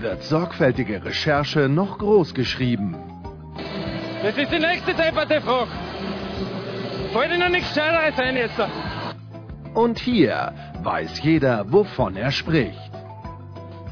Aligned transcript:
wird 0.00 0.22
sorgfältige 0.22 1.04
Recherche 1.04 1.68
noch 1.68 1.98
groß 1.98 2.34
geschrieben. 2.34 2.96
Das 4.22 4.36
ist 4.36 4.50
die 4.50 4.58
nächste 4.58 4.94
depperte 4.94 5.40
Frage. 5.40 5.70
Fällt 7.12 7.32
Ihnen 7.32 7.52
nichts 7.52 7.74
Gescheites 7.74 8.18
ein 8.18 8.36
jetzt? 8.36 8.60
Und 9.74 9.98
hier 9.98 10.52
weiß 10.82 11.22
jeder, 11.22 11.70
wovon 11.70 12.16
er 12.16 12.30
spricht. 12.30 12.90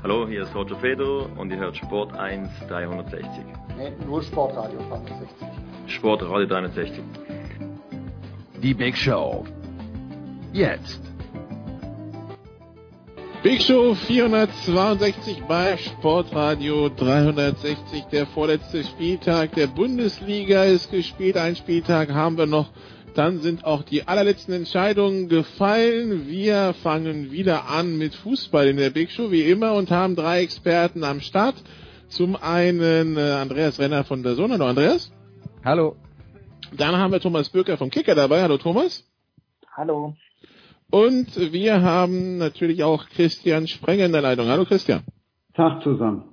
Hallo, 0.02 0.26
hier 0.26 0.42
ist 0.42 0.54
Roger 0.54 0.76
Fedor 0.76 1.28
und 1.36 1.50
ihr 1.50 1.58
hört 1.58 1.76
Sport 1.76 2.18
1 2.18 2.48
360. 2.68 3.28
Nee, 3.78 3.92
nur 4.06 4.22
Sportradio 4.22 4.80
360. 4.88 5.48
Sportradio 5.86 6.46
360. 6.46 7.04
Die 8.62 8.74
Big 8.74 8.96
Show. 8.96 9.44
Jetzt. 10.52 11.11
Big 13.42 13.60
Show 13.60 13.96
462 13.96 15.42
bei 15.48 15.76
Sportradio 15.76 16.88
360. 16.88 18.04
Der 18.12 18.24
vorletzte 18.24 18.84
Spieltag 18.84 19.56
der 19.56 19.66
Bundesliga 19.66 20.62
ist 20.62 20.92
gespielt. 20.92 21.36
Ein 21.36 21.56
Spieltag 21.56 22.10
haben 22.10 22.38
wir 22.38 22.46
noch. 22.46 22.70
Dann 23.14 23.40
sind 23.40 23.64
auch 23.64 23.82
die 23.82 24.06
allerletzten 24.06 24.54
Entscheidungen 24.54 25.28
gefallen. 25.28 26.28
Wir 26.28 26.72
fangen 26.84 27.32
wieder 27.32 27.68
an 27.68 27.98
mit 27.98 28.14
Fußball 28.14 28.68
in 28.68 28.76
der 28.76 28.90
Big 28.90 29.10
Show 29.10 29.32
wie 29.32 29.50
immer 29.50 29.72
und 29.74 29.90
haben 29.90 30.14
drei 30.14 30.42
Experten 30.42 31.02
am 31.02 31.20
Start. 31.20 31.56
Zum 32.06 32.36
einen 32.36 33.16
äh, 33.16 33.32
Andreas 33.32 33.80
Renner 33.80 34.04
von 34.04 34.22
der 34.22 34.36
Sonne. 34.36 34.54
Hallo 34.54 34.66
Andreas. 34.66 35.12
Hallo. 35.64 35.96
Dann 36.76 36.94
haben 36.94 37.10
wir 37.10 37.18
Thomas 37.18 37.48
Bürger 37.48 37.76
vom 37.76 37.90
Kicker 37.90 38.14
dabei. 38.14 38.40
Hallo 38.42 38.56
Thomas. 38.56 39.04
Hallo. 39.76 40.14
Und 40.92 41.54
wir 41.54 41.80
haben 41.80 42.36
natürlich 42.36 42.84
auch 42.84 43.08
Christian 43.08 43.66
Sprenger 43.66 44.04
in 44.04 44.12
der 44.12 44.20
Leitung. 44.20 44.48
Hallo 44.48 44.66
Christian. 44.66 45.00
Tag 45.54 45.82
zusammen. 45.82 46.24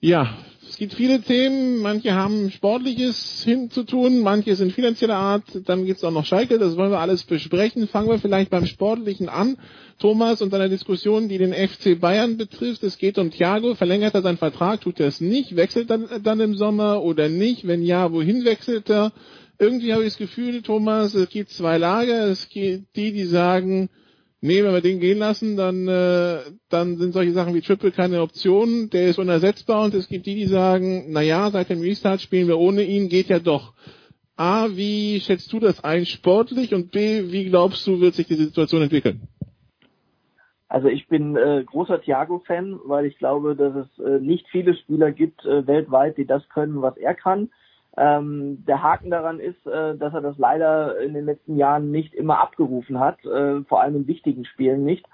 Ja, 0.00 0.34
es 0.68 0.76
gibt 0.76 0.94
viele 0.94 1.22
Themen. 1.22 1.80
Manche 1.80 2.14
haben 2.14 2.50
Sportliches 2.50 3.44
hinzutun, 3.44 4.22
manche 4.22 4.56
sind 4.56 4.72
finanzieller 4.72 5.14
Art. 5.14 5.44
Dann 5.66 5.86
gibt's 5.86 6.02
auch 6.02 6.10
noch 6.10 6.24
Schalke. 6.24 6.58
Das 6.58 6.76
wollen 6.76 6.90
wir 6.90 6.98
alles 6.98 7.22
besprechen. 7.22 7.86
Fangen 7.86 8.08
wir 8.08 8.18
vielleicht 8.18 8.50
beim 8.50 8.66
Sportlichen 8.66 9.28
an. 9.28 9.56
Thomas 10.00 10.42
und 10.42 10.50
seiner 10.50 10.68
Diskussion, 10.68 11.28
die 11.28 11.38
den 11.38 11.52
FC 11.52 12.00
Bayern 12.00 12.38
betrifft. 12.38 12.82
Es 12.82 12.98
geht 12.98 13.18
um 13.18 13.30
Thiago. 13.30 13.76
Verlängert 13.76 14.16
er 14.16 14.22
seinen 14.22 14.38
Vertrag? 14.38 14.80
Tut 14.80 14.98
er 14.98 15.06
es 15.06 15.20
nicht? 15.20 15.54
Wechselt 15.54 15.90
er 15.90 16.18
dann 16.18 16.40
im 16.40 16.56
Sommer 16.56 17.04
oder 17.04 17.28
nicht? 17.28 17.68
Wenn 17.68 17.82
ja, 17.82 18.10
wohin 18.10 18.44
wechselt 18.44 18.90
er? 18.90 19.12
Irgendwie 19.58 19.92
habe 19.92 20.02
ich 20.04 20.10
das 20.10 20.18
Gefühl, 20.18 20.62
Thomas, 20.62 21.14
es 21.14 21.28
gibt 21.28 21.50
zwei 21.50 21.78
Lager. 21.78 22.26
Es 22.26 22.48
gibt 22.48 22.94
die, 22.96 23.12
die 23.12 23.24
sagen, 23.24 23.90
nee, 24.40 24.62
wenn 24.62 24.72
wir 24.72 24.80
den 24.80 25.00
gehen 25.00 25.18
lassen, 25.18 25.56
dann, 25.56 25.88
äh, 25.88 26.38
dann 26.68 26.96
sind 26.96 27.12
solche 27.12 27.32
Sachen 27.32 27.54
wie 27.54 27.60
Triple 27.60 27.90
keine 27.90 28.22
Option. 28.22 28.88
Der 28.90 29.08
ist 29.08 29.18
unersetzbar. 29.18 29.84
Und 29.84 29.94
es 29.94 30.08
gibt 30.08 30.26
die, 30.26 30.36
die 30.36 30.46
sagen, 30.46 31.06
na 31.08 31.22
ja, 31.22 31.50
seit 31.50 31.70
dem 31.70 31.80
Restart 31.80 32.20
spielen 32.20 32.46
wir 32.46 32.58
ohne 32.58 32.82
ihn, 32.82 33.08
geht 33.08 33.28
ja 33.28 33.40
doch. 33.40 33.74
A, 34.36 34.68
wie 34.70 35.18
schätzt 35.18 35.52
du 35.52 35.58
das 35.58 35.82
ein 35.82 36.06
sportlich? 36.06 36.72
Und 36.72 36.92
B, 36.92 37.32
wie 37.32 37.46
glaubst 37.46 37.84
du, 37.86 38.00
wird 38.00 38.14
sich 38.14 38.28
die 38.28 38.36
Situation 38.36 38.82
entwickeln? 38.82 39.22
Also 40.68 40.88
ich 40.88 41.08
bin 41.08 41.34
äh, 41.34 41.64
großer 41.64 42.00
Thiago-Fan, 42.00 42.78
weil 42.84 43.06
ich 43.06 43.18
glaube, 43.18 43.56
dass 43.56 43.74
es 43.74 43.98
äh, 43.98 44.20
nicht 44.20 44.46
viele 44.48 44.74
Spieler 44.76 45.10
gibt 45.10 45.44
äh, 45.44 45.66
weltweit, 45.66 46.18
die 46.18 46.26
das 46.26 46.46
können, 46.50 46.82
was 46.82 46.96
er 46.98 47.14
kann. 47.14 47.50
Ähm, 48.00 48.64
der 48.64 48.80
Haken 48.80 49.10
daran 49.10 49.40
ist, 49.40 49.66
äh, 49.66 49.96
dass 49.96 50.14
er 50.14 50.20
das 50.20 50.38
leider 50.38 51.00
in 51.00 51.14
den 51.14 51.24
letzten 51.24 51.56
Jahren 51.56 51.90
nicht 51.90 52.14
immer 52.14 52.38
abgerufen 52.40 53.00
hat, 53.00 53.24
äh, 53.24 53.64
vor 53.64 53.80
allem 53.80 53.96
in 53.96 54.06
wichtigen 54.06 54.44
Spielen 54.44 54.84
nicht. 54.84 55.04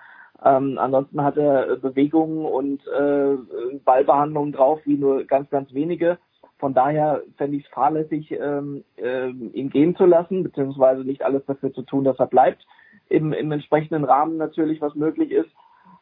Ähm, 0.44 0.76
ansonsten 0.78 1.22
hat 1.22 1.38
er 1.38 1.76
Bewegungen 1.76 2.44
und 2.44 2.86
äh, 2.88 3.38
Ballbehandlungen 3.84 4.52
drauf 4.52 4.80
wie 4.84 4.98
nur 4.98 5.24
ganz, 5.24 5.48
ganz 5.48 5.72
wenige. 5.72 6.18
Von 6.58 6.74
daher 6.74 7.22
fände 7.38 7.56
ich 7.56 7.64
es 7.64 7.70
fahrlässig, 7.70 8.30
ähm, 8.32 8.84
äh, 8.96 9.30
ihn 9.30 9.70
gehen 9.70 9.96
zu 9.96 10.04
lassen, 10.04 10.42
beziehungsweise 10.42 11.04
nicht 11.04 11.24
alles 11.24 11.44
dafür 11.46 11.72
zu 11.72 11.82
tun, 11.82 12.04
dass 12.04 12.18
er 12.18 12.26
bleibt. 12.26 12.66
Im, 13.08 13.32
im 13.32 13.50
entsprechenden 13.50 14.04
Rahmen 14.04 14.36
natürlich, 14.36 14.82
was 14.82 14.94
möglich 14.94 15.30
ist. 15.30 15.50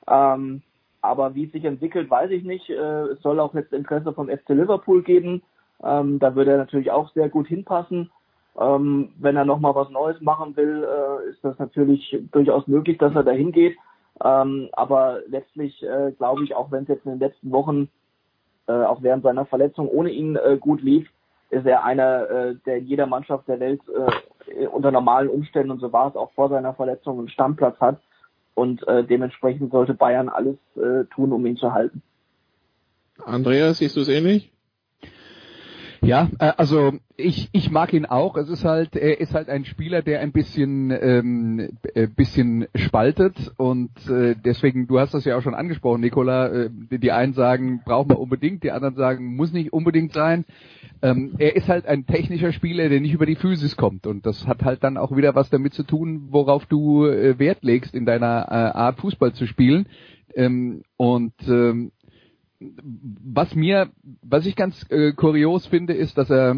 Ähm, 0.08 0.62
aber 1.00 1.36
wie 1.36 1.44
es 1.44 1.52
sich 1.52 1.64
entwickelt, 1.64 2.10
weiß 2.10 2.32
ich 2.32 2.42
nicht. 2.42 2.68
Äh, 2.70 2.74
es 2.74 3.22
soll 3.22 3.38
auch 3.38 3.54
jetzt 3.54 3.72
Interesse 3.72 4.12
vom 4.12 4.28
FC 4.28 4.48
Liverpool 4.50 5.02
geben. 5.02 5.42
Ähm, 5.82 6.18
da 6.18 6.34
würde 6.34 6.52
er 6.52 6.58
natürlich 6.58 6.90
auch 6.90 7.12
sehr 7.12 7.28
gut 7.28 7.48
hinpassen. 7.48 8.10
Ähm, 8.58 9.12
wenn 9.18 9.36
er 9.36 9.44
nochmal 9.44 9.74
was 9.74 9.90
Neues 9.90 10.20
machen 10.20 10.56
will, 10.56 10.84
äh, 10.84 11.30
ist 11.30 11.42
das 11.42 11.58
natürlich 11.58 12.18
durchaus 12.32 12.66
möglich, 12.66 12.98
dass 12.98 13.14
er 13.14 13.24
dahin 13.24 13.52
geht. 13.52 13.76
Ähm, 14.22 14.68
aber 14.72 15.20
letztlich 15.26 15.82
äh, 15.82 16.12
glaube 16.12 16.44
ich, 16.44 16.54
auch 16.54 16.70
wenn 16.70 16.82
es 16.82 16.88
jetzt 16.88 17.06
in 17.06 17.12
den 17.12 17.20
letzten 17.20 17.50
Wochen, 17.50 17.88
äh, 18.66 18.72
auch 18.72 19.02
während 19.02 19.22
seiner 19.22 19.46
Verletzung 19.46 19.88
ohne 19.88 20.10
ihn 20.10 20.36
äh, 20.36 20.58
gut 20.60 20.82
lief, 20.82 21.08
ist 21.50 21.66
er 21.66 21.84
einer, 21.84 22.30
äh, 22.30 22.54
der 22.66 22.78
in 22.78 22.86
jeder 22.86 23.06
Mannschaft 23.06 23.48
der 23.48 23.58
Welt 23.58 23.80
äh, 23.88 24.66
unter 24.66 24.90
normalen 24.90 25.28
Umständen, 25.28 25.70
und 25.70 25.80
so 25.80 25.92
war 25.92 26.08
es 26.08 26.16
auch 26.16 26.30
vor 26.32 26.48
seiner 26.48 26.74
Verletzung, 26.74 27.18
einen 27.18 27.28
Stammplatz 27.28 27.78
hat. 27.80 28.00
Und 28.54 28.84
dementsprechend 28.86 29.72
sollte 29.72 29.94
Bayern 29.94 30.28
alles 30.28 30.58
tun, 31.14 31.32
um 31.32 31.46
ihn 31.46 31.56
zu 31.56 31.72
halten. 31.72 32.02
Andreas, 33.24 33.78
siehst 33.78 33.96
du 33.96 34.00
es 34.02 34.08
ähnlich? 34.08 34.52
Ja, 36.04 36.28
äh, 36.40 36.52
also 36.56 36.94
ich, 37.16 37.48
ich 37.52 37.70
mag 37.70 37.92
ihn 37.92 38.06
auch. 38.06 38.36
Es 38.36 38.48
ist 38.48 38.64
halt, 38.64 38.96
er 38.96 39.20
ist 39.20 39.34
halt 39.34 39.48
ein 39.48 39.64
Spieler, 39.64 40.02
der 40.02 40.18
ein 40.20 40.32
bisschen, 40.32 40.90
ähm, 40.90 41.78
äh, 41.94 42.08
bisschen 42.08 42.66
spaltet 42.74 43.52
und 43.56 43.90
äh, 44.08 44.34
deswegen, 44.34 44.88
du 44.88 44.98
hast 44.98 45.14
das 45.14 45.24
ja 45.24 45.36
auch 45.36 45.42
schon 45.42 45.54
angesprochen, 45.54 46.00
Nicola. 46.00 46.48
Äh, 46.48 46.70
die 46.90 47.12
einen 47.12 47.34
sagen, 47.34 47.82
braucht 47.84 48.08
man 48.08 48.16
unbedingt, 48.16 48.64
die 48.64 48.72
anderen 48.72 48.96
sagen, 48.96 49.36
muss 49.36 49.52
nicht 49.52 49.72
unbedingt 49.72 50.12
sein. 50.12 50.44
Ähm, 51.02 51.34
er 51.38 51.54
ist 51.54 51.68
halt 51.68 51.86
ein 51.86 52.04
technischer 52.06 52.52
Spieler, 52.52 52.88
der 52.88 53.00
nicht 53.00 53.14
über 53.14 53.26
die 53.26 53.36
Physis 53.36 53.76
kommt 53.76 54.06
und 54.08 54.26
das 54.26 54.46
hat 54.48 54.64
halt 54.64 54.82
dann 54.82 54.96
auch 54.96 55.16
wieder 55.16 55.36
was 55.36 55.50
damit 55.50 55.72
zu 55.72 55.84
tun, 55.84 56.28
worauf 56.30 56.66
du 56.66 57.06
äh, 57.06 57.38
Wert 57.38 57.62
legst 57.62 57.94
in 57.94 58.06
deiner 58.06 58.46
äh, 58.48 58.76
Art 58.76 58.98
Fußball 58.98 59.34
zu 59.34 59.46
spielen. 59.46 59.86
Ähm, 60.34 60.82
und 60.96 61.34
ähm, 61.46 61.92
was 62.82 63.54
mir, 63.54 63.90
was 64.22 64.46
ich 64.46 64.56
ganz 64.56 64.86
äh, 64.90 65.12
kurios 65.12 65.66
finde, 65.66 65.94
ist, 65.94 66.18
dass 66.18 66.30
er, 66.30 66.54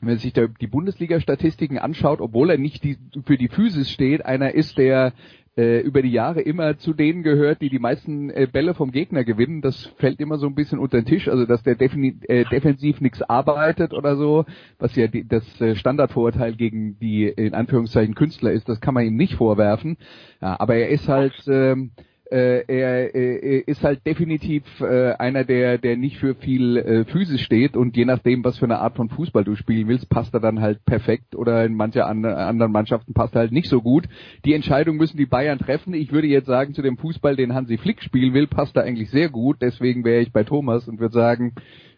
wenn 0.00 0.08
man 0.08 0.18
sich 0.18 0.32
da 0.32 0.46
die 0.46 0.66
Bundesliga-Statistiken 0.66 1.78
anschaut, 1.78 2.20
obwohl 2.20 2.50
er 2.50 2.58
nicht 2.58 2.84
die, 2.84 2.98
für 3.24 3.36
die 3.36 3.48
Physis 3.48 3.90
steht, 3.90 4.24
einer 4.24 4.54
ist, 4.54 4.78
der 4.78 5.12
äh, 5.56 5.80
über 5.80 6.00
die 6.02 6.10
Jahre 6.10 6.40
immer 6.40 6.78
zu 6.78 6.94
denen 6.94 7.22
gehört, 7.22 7.60
die 7.60 7.68
die 7.68 7.78
meisten 7.78 8.30
äh, 8.30 8.48
Bälle 8.50 8.74
vom 8.74 8.90
Gegner 8.90 9.24
gewinnen. 9.24 9.60
Das 9.60 9.84
fällt 9.98 10.20
immer 10.20 10.38
so 10.38 10.46
ein 10.46 10.54
bisschen 10.54 10.78
unter 10.78 10.98
den 10.98 11.06
Tisch, 11.06 11.28
also 11.28 11.44
dass 11.44 11.62
der 11.62 11.80
äh, 11.80 12.44
defensiv 12.44 13.00
nichts 13.00 13.22
arbeitet 13.22 13.92
oder 13.92 14.16
so, 14.16 14.46
was 14.78 14.96
ja 14.96 15.08
die, 15.08 15.26
das 15.26 15.44
äh, 15.60 15.76
Standardvorurteil 15.76 16.54
gegen 16.54 16.98
die 16.98 17.26
in 17.26 17.54
Anführungszeichen 17.54 18.14
Künstler 18.14 18.52
ist, 18.52 18.68
das 18.68 18.80
kann 18.80 18.94
man 18.94 19.04
ihm 19.04 19.16
nicht 19.16 19.34
vorwerfen. 19.34 19.98
Ja, 20.40 20.58
aber 20.58 20.76
er 20.76 20.88
ist 20.88 21.08
halt 21.08 21.34
ähm, 21.48 21.90
äh, 22.32 22.64
er 22.66 23.14
äh, 23.14 23.58
ist 23.58 23.84
halt 23.84 24.06
definitiv 24.06 24.64
äh, 24.80 25.12
einer, 25.12 25.44
der, 25.44 25.76
der 25.76 25.98
nicht 25.98 26.18
für 26.18 26.34
viel 26.34 26.78
äh, 26.78 27.04
Physis 27.04 27.42
steht 27.42 27.76
und 27.76 27.94
je 27.94 28.06
nachdem, 28.06 28.42
was 28.42 28.58
für 28.58 28.64
eine 28.64 28.78
Art 28.78 28.96
von 28.96 29.10
Fußball 29.10 29.44
du 29.44 29.54
spielen 29.54 29.86
willst, 29.86 30.08
passt 30.08 30.32
er 30.32 30.40
dann 30.40 30.62
halt 30.62 30.82
perfekt 30.86 31.36
oder 31.36 31.64
in 31.64 31.74
manche 31.74 32.06
an, 32.06 32.24
anderen 32.24 32.72
Mannschaften 32.72 33.12
passt 33.12 33.34
er 33.34 33.40
halt 33.40 33.52
nicht 33.52 33.68
so 33.68 33.82
gut. 33.82 34.04
Die 34.46 34.54
Entscheidung 34.54 34.96
müssen 34.96 35.18
die 35.18 35.26
Bayern 35.26 35.58
treffen. 35.58 35.92
Ich 35.92 36.10
würde 36.10 36.26
jetzt 36.26 36.46
sagen, 36.46 36.72
zu 36.72 36.80
dem 36.80 36.96
Fußball, 36.96 37.36
den 37.36 37.54
Hansi 37.54 37.76
Flick 37.76 38.02
spielen 38.02 38.32
will, 38.32 38.46
passt 38.46 38.76
er 38.76 38.84
eigentlich 38.84 39.10
sehr 39.10 39.28
gut. 39.28 39.58
Deswegen 39.60 40.04
wäre 40.04 40.22
ich 40.22 40.32
bei 40.32 40.44
Thomas 40.44 40.88
und 40.88 41.00
würde 41.00 41.14
sagen, 41.14 41.54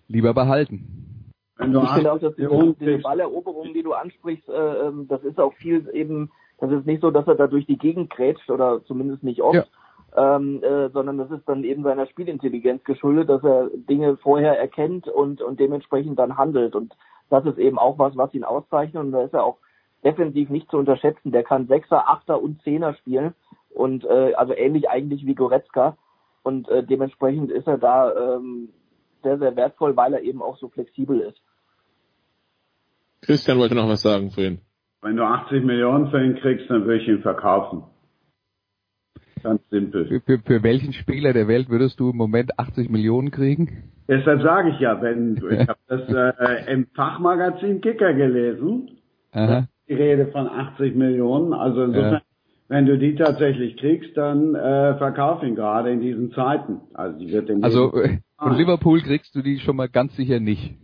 lieber 0.09 0.35
behalten. 0.35 1.31
ich 1.61 1.65
finde 1.65 2.13
auch, 2.13 2.19
dass 2.19 2.35
diese, 2.35 2.75
diese 2.81 2.99
Balleroberung, 2.99 3.73
die 3.73 3.85
du 3.85 3.93
ansprichst, 3.93 4.49
äh, 4.49 4.53
ähm, 4.53 5.07
das 5.09 5.23
ist 5.23 5.39
auch 5.39 5.55
viel 5.55 5.89
eben, 5.93 6.33
das 6.59 6.73
ist 6.73 6.87
nicht 6.87 7.03
so, 7.03 7.13
dass 7.13 7.29
er 7.29 7.37
da 7.37 7.47
durch 7.47 7.67
die 7.67 7.79
Gegend 7.79 8.11
grätscht 8.11 8.51
oder 8.51 8.83
zumindest 8.85 9.23
nicht 9.23 9.41
oft. 9.41 9.55
Ja 9.55 9.65
ähm, 10.17 10.63
äh, 10.63 10.91
sondern 10.91 11.19
das 11.19 11.31
ist 11.31 11.49
dann 11.49 11.65
eben 11.65 11.83
seiner 11.83 12.07
Spielintelligenz 12.07 12.85
geschuldet, 12.85 13.29
dass 13.29 13.43
er 13.43 13.71
Dinge 13.75 14.17
vorher 14.17 14.59
erkennt 14.59 15.09
und, 15.09 15.43
und 15.43 15.59
dementsprechend 15.59 16.19
dann 16.19 16.37
handelt. 16.37 16.77
Und 16.77 16.95
das 17.31 17.45
ist 17.47 17.59
eben 17.59 17.79
auch 17.79 17.99
was, 17.99 18.17
was 18.17 18.33
ihn 18.33 18.45
auszeichnet. 18.45 19.03
Und 19.03 19.13
da 19.13 19.23
ist 19.23 19.35
er 19.35 19.45
auch 19.45 19.59
defensiv 20.05 20.51
nicht 20.51 20.71
zu 20.71 20.77
unterschätzen. 20.77 21.33
Der 21.33 21.43
kann 21.43 21.67
Sechser, 21.67 22.09
Achter 22.09 22.41
und 22.41 22.63
Zehner 22.63 22.95
spielen. 22.95 23.35
Und 23.71 24.05
äh, 24.05 24.35
also 24.35 24.55
ähnlich 24.55 24.89
eigentlich 24.89 25.27
wie 25.27 25.35
Goretzka. 25.35 25.97
Und 26.45 26.69
äh, 26.69 26.85
dementsprechend 26.85 27.51
ist 27.51 27.67
er 27.67 27.79
da 27.79 28.37
ähm, 28.37 28.69
sehr, 29.23 29.39
sehr 29.39 29.57
wertvoll, 29.57 29.97
weil 29.97 30.15
er 30.15 30.23
eben 30.23 30.43
auch 30.43 30.59
so 30.59 30.69
flexibel 30.69 31.21
ist. 31.21 31.41
Christian 33.23 33.59
wollte 33.59 33.75
noch 33.75 33.89
was 33.89 34.03
sagen 34.03 34.31
vorhin. 34.31 34.61
Wenn 35.01 35.17
du 35.17 35.25
80 35.25 35.65
Millionen 35.65 36.11
für 36.11 36.23
ihn 36.23 36.37
kriegst, 36.37 36.71
dann 36.71 36.85
würde 36.85 37.03
ich 37.03 37.09
ihn 37.09 37.23
verkaufen. 37.23 37.85
Ganz 39.45 39.61
simpel. 39.69 40.07
Für, 40.07 40.21
für, 40.21 40.39
für 40.39 40.63
welchen 40.63 40.95
Spieler 40.95 41.35
der 41.35 41.47
Welt 41.47 41.69
würdest 41.69 42.01
du 42.01 42.11
im 42.11 42.17
Moment 42.17 42.59
80 42.59 42.89
Millionen 42.89 43.31
kriegen? 43.31 43.91
Deshalb 44.09 44.43
sage 44.43 44.71
ich 44.71 44.81
ja, 44.81 45.01
wenn 45.03 45.37
ich 45.37 45.69
habe 45.69 45.79
das 45.87 46.09
äh, 46.09 46.73
im 46.73 46.87
Fachmagazin 46.95 47.83
Kicker 47.83 48.15
gelesen, 48.15 48.91
die 49.35 49.95
Rede 49.95 50.29
von 50.29 50.49
80 50.49 50.95
Millionen. 50.95 51.53
Also 51.53 51.85
insofern, 51.85 52.13
ja. 52.13 52.23
wenn 52.69 52.87
du 52.87 52.97
die 52.97 53.17
tatsächlich 53.17 53.77
kriegst, 53.77 54.17
dann 54.17 54.55
äh, 54.55 54.97
verkauf 54.97 55.43
ihn 55.43 55.55
gerade 55.55 55.91
in 55.91 56.01
diesen 56.01 56.33
Zeiten. 56.33 56.81
Also 56.95 57.19
die 57.19 57.31
wird 57.31 57.51
Also 57.63 57.93
äh, 58.01 58.21
von 58.39 58.57
Liverpool 58.57 59.03
kriegst 59.03 59.35
du 59.35 59.43
die 59.43 59.59
schon 59.59 59.77
mal 59.77 59.91
ganz 59.91 60.17
sicher 60.17 60.41
nicht. 60.41 60.75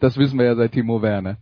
Das 0.00 0.16
wissen 0.16 0.38
wir 0.38 0.46
ja 0.46 0.54
seit 0.54 0.72
Timo 0.72 1.02
Werner. 1.02 1.36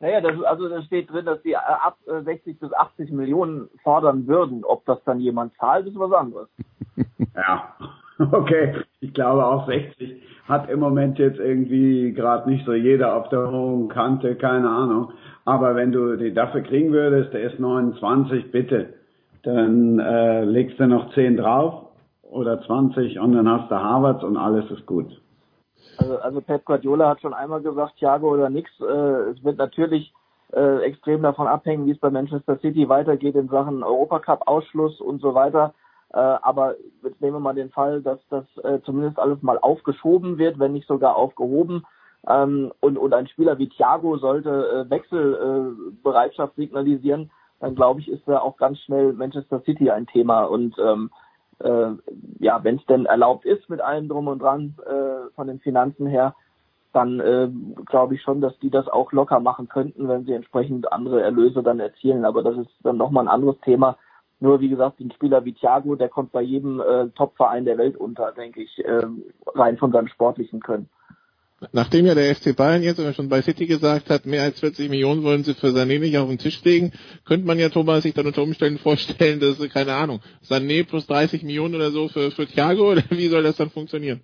Naja, 0.00 0.20
das, 0.20 0.40
also 0.44 0.68
da 0.68 0.82
steht 0.82 1.10
drin, 1.10 1.26
dass 1.26 1.42
die 1.42 1.56
ab 1.56 1.98
60 2.06 2.60
bis 2.60 2.72
80 2.72 3.10
Millionen 3.10 3.68
fordern 3.82 4.26
würden. 4.26 4.64
Ob 4.64 4.84
das 4.84 5.02
dann 5.04 5.18
jemand 5.18 5.54
zahlt, 5.56 5.86
ist 5.86 5.98
was 5.98 6.12
anderes. 6.12 6.48
Ja, 7.36 7.72
okay. 8.32 8.74
Ich 8.98 9.14
glaube 9.14 9.46
auch 9.46 9.68
60 9.68 10.20
hat 10.48 10.68
im 10.70 10.80
Moment 10.80 11.18
jetzt 11.18 11.38
irgendwie 11.38 12.12
gerade 12.12 12.50
nicht 12.50 12.64
so 12.64 12.72
jeder 12.72 13.14
auf 13.14 13.28
der 13.28 13.48
hohen 13.50 13.88
Kante, 13.88 14.34
keine 14.34 14.68
Ahnung. 14.68 15.12
Aber 15.44 15.76
wenn 15.76 15.92
du 15.92 16.16
die 16.16 16.34
dafür 16.34 16.62
kriegen 16.62 16.90
würdest, 16.90 17.32
der 17.32 17.42
ist 17.42 17.60
29, 17.60 18.50
bitte, 18.50 18.94
dann 19.44 19.98
äh, 20.00 20.44
legst 20.44 20.80
du 20.80 20.86
noch 20.88 21.14
10 21.14 21.36
drauf 21.36 21.90
oder 22.22 22.60
20 22.62 23.20
und 23.20 23.34
dann 23.34 23.48
hast 23.48 23.70
du 23.70 23.76
Harvards 23.76 24.24
und 24.24 24.36
alles 24.36 24.70
ist 24.70 24.86
gut. 24.86 25.20
Also, 25.98 26.18
also 26.18 26.40
Pep 26.40 26.64
Guardiola 26.64 27.08
hat 27.08 27.20
schon 27.20 27.34
einmal 27.34 27.60
gesagt, 27.60 27.96
Thiago 27.98 28.32
oder 28.32 28.50
nix. 28.50 28.70
Äh, 28.80 28.84
es 28.84 29.44
wird 29.44 29.58
natürlich 29.58 30.12
äh, 30.52 30.82
extrem 30.82 31.22
davon 31.22 31.46
abhängen, 31.46 31.86
wie 31.86 31.90
es 31.90 31.98
bei 31.98 32.10
Manchester 32.10 32.58
City 32.58 32.88
weitergeht 32.88 33.34
in 33.34 33.48
Sachen 33.48 33.82
Europacup-Ausschluss 33.82 35.00
und 35.00 35.20
so 35.20 35.34
weiter. 35.34 35.74
Äh, 36.12 36.18
aber 36.18 36.76
jetzt 37.02 37.20
nehmen 37.20 37.36
wir 37.36 37.40
mal 37.40 37.54
den 37.54 37.70
Fall, 37.70 38.00
dass 38.00 38.18
das 38.30 38.44
äh, 38.64 38.80
zumindest 38.84 39.18
alles 39.18 39.42
mal 39.42 39.58
aufgeschoben 39.58 40.38
wird, 40.38 40.58
wenn 40.58 40.72
nicht 40.72 40.88
sogar 40.88 41.16
aufgehoben. 41.16 41.84
Ähm, 42.26 42.72
und, 42.80 42.96
und 42.96 43.12
ein 43.12 43.28
Spieler 43.28 43.58
wie 43.58 43.68
Thiago 43.68 44.16
sollte 44.18 44.86
äh, 44.86 44.90
Wechselbereitschaft 44.90 46.56
signalisieren, 46.56 47.30
dann 47.60 47.74
glaube 47.74 48.00
ich, 48.00 48.08
ist 48.08 48.26
da 48.26 48.38
auch 48.38 48.56
ganz 48.56 48.78
schnell 48.80 49.12
Manchester 49.12 49.60
City 49.64 49.90
ein 49.90 50.06
Thema. 50.06 50.44
Und 50.44 50.76
ähm, 50.78 51.10
äh, 51.60 51.90
ja, 52.38 52.62
wenn 52.62 52.76
es 52.76 52.86
denn 52.86 53.06
erlaubt 53.06 53.44
ist 53.44 53.68
mit 53.68 53.80
allem 53.80 54.08
drum 54.08 54.28
und 54.28 54.40
dran 54.40 54.74
äh, 54.86 55.32
von 55.34 55.46
den 55.46 55.60
Finanzen 55.60 56.06
her, 56.06 56.34
dann 56.92 57.20
äh, 57.20 57.48
glaube 57.86 58.14
ich 58.14 58.22
schon, 58.22 58.40
dass 58.40 58.58
die 58.60 58.70
das 58.70 58.88
auch 58.88 59.12
locker 59.12 59.40
machen 59.40 59.68
könnten, 59.68 60.08
wenn 60.08 60.24
sie 60.24 60.32
entsprechend 60.32 60.90
andere 60.92 61.22
Erlöse 61.22 61.62
dann 61.62 61.80
erzielen. 61.80 62.24
Aber 62.24 62.42
das 62.42 62.56
ist 62.56 62.70
dann 62.82 62.96
nochmal 62.96 63.24
ein 63.24 63.32
anderes 63.32 63.60
Thema. 63.60 63.96
Nur 64.40 64.60
wie 64.60 64.68
gesagt, 64.68 65.00
ein 65.00 65.10
Spieler 65.10 65.44
wie 65.44 65.52
Thiago, 65.52 65.96
der 65.96 66.08
kommt 66.08 66.32
bei 66.32 66.42
jedem 66.42 66.80
äh, 66.80 67.08
Top-Verein 67.10 67.64
der 67.64 67.76
Welt 67.76 67.96
unter, 67.96 68.32
denke 68.32 68.62
ich, 68.62 68.84
äh, 68.84 69.02
rein 69.54 69.76
von 69.76 69.92
seinem 69.92 70.08
sportlichen 70.08 70.60
Können. 70.60 70.88
Nachdem 71.72 72.06
ja 72.06 72.14
der 72.14 72.34
FC 72.36 72.56
Bayern 72.56 72.84
jetzt 72.84 73.02
schon 73.16 73.28
bei 73.28 73.42
City 73.42 73.66
gesagt 73.66 74.10
hat, 74.10 74.26
mehr 74.26 74.44
als 74.44 74.60
40 74.60 74.88
Millionen 74.90 75.24
wollen 75.24 75.42
sie 75.42 75.54
für 75.54 75.68
Sané 75.68 75.98
nicht 75.98 76.16
auf 76.16 76.28
den 76.28 76.38
Tisch 76.38 76.62
legen, 76.64 76.92
könnte 77.26 77.46
man 77.46 77.58
ja 77.58 77.68
Thomas 77.68 78.04
sich 78.04 78.14
dann 78.14 78.26
unter 78.26 78.42
Umständen 78.44 78.78
vorstellen, 78.78 79.40
dass, 79.40 79.58
keine 79.70 79.94
Ahnung, 79.94 80.20
Sané 80.44 80.88
plus 80.88 81.08
30 81.08 81.42
Millionen 81.42 81.74
oder 81.74 81.90
so 81.90 82.06
für, 82.08 82.30
für 82.30 82.46
Thiago 82.46 82.90
oder 82.92 83.02
wie 83.10 83.26
soll 83.26 83.42
das 83.42 83.56
dann 83.56 83.70
funktionieren? 83.70 84.20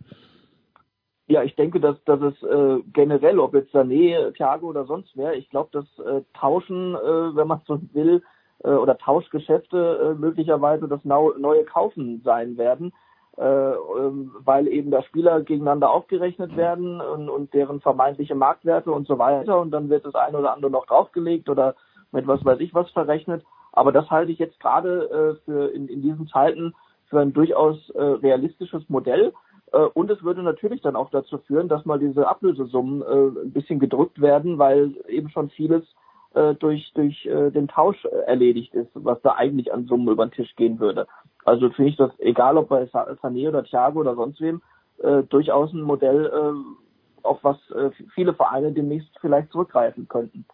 Ja, 1.27 1.43
ich 1.43 1.57
denke, 1.57 1.81
dass, 1.81 1.97
dass 2.05 2.21
es 2.21 2.41
äh, 2.43 2.79
generell, 2.93 3.41
ob 3.41 3.55
jetzt 3.55 3.75
Sané, 3.75 4.33
Thiago 4.35 4.69
oder 4.69 4.85
sonst 4.85 5.11
wer, 5.17 5.35
ich 5.35 5.51
glaube, 5.51 5.71
dass 5.73 6.07
äh, 6.07 6.23
Tauschen, 6.35 6.95
äh, 6.95 7.37
wenn 7.37 7.49
man 7.49 7.63
so 7.67 7.81
will, 7.95 8.23
äh, 8.63 8.69
oder 8.69 8.97
Tauschgeschäfte 8.97 10.15
äh, 10.15 10.21
möglicherweise 10.21 10.87
das 10.87 11.05
neue 11.05 11.65
Kaufen 11.65 12.21
sein 12.23 12.57
werden 12.59 12.93
äh, 12.93 13.04
weil 13.37 14.69
eben 14.69 14.91
da 14.91 15.03
Spieler 15.03 15.41
gegeneinander 15.41 15.91
aufgerechnet 15.91 16.57
werden 16.57 17.01
und, 17.01 17.29
und 17.29 17.53
deren 17.53 17.81
vermeintliche 17.81 18.37
Marktwerte 18.37 18.93
und 18.93 19.09
so 19.09 19.19
weiter 19.19 19.61
und 19.61 19.73
dann 19.73 19.89
wird 19.89 20.05
das 20.05 20.15
eine 20.15 20.39
oder 20.39 20.55
andere 20.55 20.71
noch 20.71 20.87
draufgelegt 20.87 21.49
oder 21.49 21.75
mit 22.13 22.27
was 22.29 22.45
weiß 22.45 22.61
ich 22.61 22.75
was 22.75 22.89
verrechnet. 22.91 23.45
Aber 23.73 23.91
das 23.91 24.09
halte 24.09 24.31
ich 24.31 24.39
jetzt 24.39 24.61
gerade 24.61 25.11
äh, 25.11 25.45
für 25.45 25.75
in, 25.75 25.89
in 25.89 26.01
diesen 26.01 26.29
Zeiten 26.29 26.75
für 27.07 27.21
ein 27.21 27.33
durchaus 27.33 27.91
äh, 27.91 28.01
realistisches 28.01 28.89
Modell. 28.89 29.33
Äh, 29.73 29.79
und 29.79 30.11
es 30.11 30.23
würde 30.23 30.43
natürlich 30.43 30.81
dann 30.81 30.97
auch 30.97 31.11
dazu 31.11 31.39
führen, 31.39 31.69
dass 31.69 31.85
mal 31.85 31.99
diese 31.99 32.29
Ablösesummen 32.29 33.03
äh, 33.03 33.41
ein 33.43 33.53
bisschen 33.53 33.81
gedrückt 33.81 34.21
werden, 34.21 34.59
weil 34.59 34.95
eben 35.09 35.29
schon 35.29 35.51
vieles 35.51 35.83
äh, 36.35 36.55
durch, 36.55 36.93
durch 36.95 37.25
äh, 37.27 37.51
den 37.51 37.69
Tausch 37.69 38.05
erledigt 38.27 38.75
ist, 38.75 38.91
was 38.95 39.21
da 39.23 39.33
eigentlich 39.33 39.73
an 39.73 39.87
Summen 39.87 40.09
über 40.09 40.27
den 40.27 40.33
Tisch 40.33 40.55
gehen 40.57 40.81
würde. 40.81 41.07
Also 41.45 41.71
finde 41.71 41.91
ich 41.91 41.97
das, 41.97 42.11
egal 42.19 42.57
ob 42.57 42.69
bei 42.69 42.85
Sané 42.85 43.49
oder 43.49 43.65
Thiago 43.65 44.01
oder 44.01 44.15
sonst 44.15 44.41
wem, 44.41 44.63
äh, 45.03 45.23
durchaus 45.25 45.73
ein 45.73 45.83
Modell, 45.83 46.27
äh, 46.27 47.23
auf 47.23 47.39
was 47.43 47.57
äh, 47.71 47.91
viele 48.15 48.35
Vereine 48.35 48.73
demnächst 48.73 49.11
vielleicht 49.21 49.51
zurückgreifen 49.53 50.09
könnten. 50.09 50.45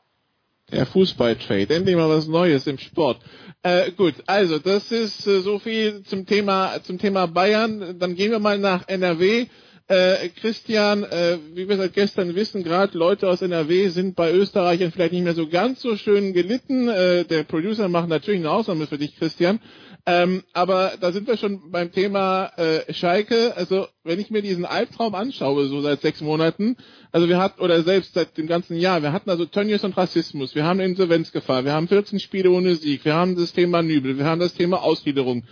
Der 0.73 0.87
Fußballtrade, 0.87 1.75
endlich 1.75 1.97
mal 1.97 2.09
was 2.09 2.29
Neues 2.29 2.67
im 2.69 2.79
Sport. 2.79 3.19
Äh, 3.63 3.91
gut, 3.93 4.15
also 4.27 4.59
das 4.59 4.93
ist 4.93 5.27
äh, 5.27 5.41
so 5.41 5.59
viel 5.59 6.03
zum 6.05 6.27
Thema 6.27 6.81
zum 6.83 6.99
Thema 6.99 7.27
Bayern. 7.27 7.99
Dann 7.99 8.15
gehen 8.15 8.31
wir 8.31 8.39
mal 8.39 8.59
nach 8.59 8.87
NRW. 8.87 9.47
Äh, 9.91 10.29
Christian, 10.41 11.03
äh, 11.03 11.39
wie 11.53 11.69
wir 11.69 11.77
seit 11.77 11.95
gestern 11.95 12.37
wissen, 12.37 12.63
gerade 12.63 12.97
Leute 12.97 13.29
aus 13.29 13.43
NRW 13.43 13.89
sind 13.89 14.15
bei 14.15 14.31
Österreichern 14.31 14.93
vielleicht 14.93 15.13
nicht 15.13 15.25
mehr 15.25 15.35
so 15.35 15.49
ganz 15.49 15.81
so 15.83 15.97
schön 15.97 16.33
gelitten. 16.33 16.87
Äh, 16.87 17.25
der 17.25 17.43
Producer 17.43 17.89
macht 17.89 18.09
natürlich 18.09 18.39
eine 18.39 18.53
Ausnahme 18.53 18.87
für 18.87 18.99
dich, 18.99 19.19
Christian. 19.19 19.59
Ähm, 20.07 20.45
aber 20.53 20.93
da 21.01 21.11
sind 21.11 21.27
wir 21.27 21.37
schon 21.37 21.73
beim 21.73 21.91
Thema 21.91 22.53
äh, 22.57 22.95
Schalke. 22.95 23.57
Also 23.57 23.89
wenn 24.05 24.21
ich 24.21 24.31
mir 24.31 24.43
diesen 24.43 24.65
Albtraum 24.65 25.17
anschaue, 25.17 25.67
so 25.67 25.81
seit 25.81 26.03
sechs 26.03 26.21
Monaten, 26.21 26.77
also 27.11 27.29
wir 27.29 27.39
hatten, 27.39 27.61
oder 27.61 27.83
selbst 27.83 28.15
seit 28.15 28.39
dem 28.39 28.47
ganzen 28.47 28.77
Jahr, 28.77 29.03
wir 29.03 29.13
hatten 29.13 29.29
also 29.29 29.45
Tönnies 29.45 29.83
und 29.83 29.97
Rassismus, 29.97 30.55
wir 30.55 30.63
haben 30.63 30.79
Insolvenzgefahr, 30.79 31.65
wir 31.65 31.73
haben 31.73 31.89
14 31.89 32.21
Spiele 32.21 32.53
ohne 32.53 32.77
Sieg, 32.77 33.05
wir 33.05 33.15
haben 33.15 33.35
das 33.35 33.53
Thema 33.53 33.83
Nübel, 33.83 34.19
wir 34.19 34.25
haben 34.25 34.41
das 34.41 34.55
Thema 34.55 34.85
Ausgliederung. 34.85 35.43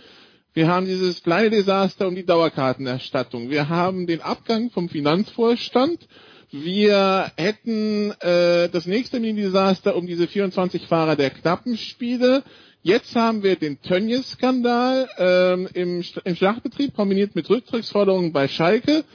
Wir 0.59 0.67
haben 0.67 0.87
dieses 0.87 1.23
kleine 1.23 1.49
Desaster 1.51 2.05
um 2.05 2.15
die 2.15 2.25
Dauerkartenerstattung. 2.25 3.49
Wir 3.49 3.69
haben 3.69 4.07
den 4.07 4.19
Abgang 4.19 4.69
vom 4.71 4.89
Finanzvorstand. 4.89 6.05
Wir 6.51 7.31
hätten 7.37 8.11
äh, 8.19 8.67
das 8.67 8.85
nächste 8.85 9.21
Mini-Desaster 9.21 9.95
um 9.95 10.05
diese 10.05 10.27
24 10.27 10.85
Fahrer 10.85 11.15
der 11.15 11.29
Knappenspiele. 11.29 12.43
Jetzt 12.81 13.15
haben 13.15 13.41
wir 13.41 13.55
den 13.55 13.81
Tönnies-Skandal 13.81 15.07
ähm, 15.17 15.69
im, 15.73 16.03
im 16.25 16.35
Schlachtbetrieb 16.35 16.93
kombiniert 16.93 17.35
mit 17.35 17.49
Rücktrittsforderungen 17.49 18.33
bei 18.33 18.49
Schalke. 18.49 19.05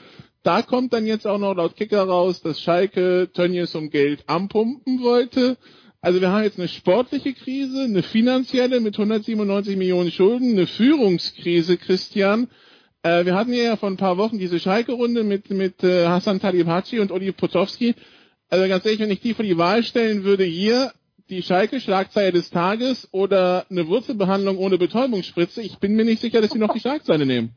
Da 0.44 0.62
kommt 0.62 0.94
dann 0.94 1.04
jetzt 1.04 1.26
auch 1.26 1.38
noch 1.38 1.52
laut 1.54 1.76
Kicker 1.76 2.04
raus, 2.04 2.40
dass 2.40 2.58
Schalke 2.58 3.28
Tönnies 3.34 3.74
um 3.74 3.90
Geld 3.90 4.24
anpumpen 4.30 5.02
wollte. 5.02 5.58
Also 6.04 6.20
wir 6.20 6.30
haben 6.30 6.42
jetzt 6.42 6.58
eine 6.58 6.68
sportliche 6.68 7.32
Krise, 7.32 7.84
eine 7.84 8.02
finanzielle 8.02 8.80
mit 8.80 8.94
197 8.98 9.74
Millionen 9.78 10.10
Schulden, 10.10 10.50
eine 10.50 10.66
Führungskrise, 10.66 11.78
Christian. 11.78 12.48
Äh, 13.02 13.24
wir 13.24 13.34
hatten 13.34 13.54
ja 13.54 13.74
vor 13.76 13.88
ein 13.88 13.96
paar 13.96 14.18
Wochen 14.18 14.38
diese 14.38 14.60
Schalke-Runde 14.60 15.24
mit, 15.24 15.48
mit 15.48 15.82
äh, 15.82 16.06
Hassan 16.06 16.40
Talibhaci 16.40 16.98
und 17.00 17.10
Oli 17.10 17.32
Potowski. 17.32 17.94
Also 18.50 18.68
ganz 18.68 18.84
ehrlich, 18.84 19.00
wenn 19.00 19.10
ich 19.10 19.20
die 19.20 19.32
vor 19.32 19.46
die 19.46 19.56
Wahl 19.56 19.82
stellen 19.82 20.24
würde, 20.24 20.44
hier 20.44 20.92
die 21.30 21.42
Schalke-Schlagzeile 21.42 22.32
des 22.32 22.50
Tages 22.50 23.08
oder 23.10 23.64
eine 23.70 23.88
Wurzelbehandlung 23.88 24.58
ohne 24.58 24.76
Betäubungsspritze, 24.76 25.62
ich 25.62 25.78
bin 25.78 25.94
mir 25.94 26.04
nicht 26.04 26.20
sicher, 26.20 26.42
dass 26.42 26.50
sie 26.50 26.58
noch 26.58 26.74
die 26.74 26.80
Schlagzeile 26.80 27.24
nehmen. 27.24 27.54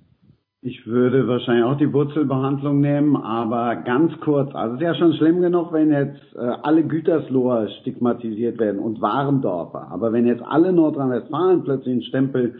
Ich 0.67 0.85
würde 0.85 1.29
wahrscheinlich 1.29 1.63
auch 1.63 1.77
die 1.77 1.93
Wurzelbehandlung 1.93 2.81
nehmen, 2.81 3.15
aber 3.15 3.77
ganz 3.77 4.11
kurz. 4.19 4.53
Also 4.53 4.75
es 4.75 4.81
ist 4.81 4.85
ja 4.85 4.95
schon 4.95 5.13
schlimm 5.13 5.39
genug, 5.39 5.71
wenn 5.71 5.91
jetzt 5.91 6.19
äh, 6.35 6.39
alle 6.39 6.83
Gütersloher 6.83 7.69
stigmatisiert 7.79 8.59
werden 8.59 8.81
und 8.81 8.99
Warendorfer. 8.99 9.87
Aber 9.89 10.11
wenn 10.11 10.27
jetzt 10.27 10.43
alle 10.43 10.73
Nordrhein-Westfalen 10.73 11.63
plötzlich 11.63 11.93
einen 11.93 12.01
Stempel 12.01 12.55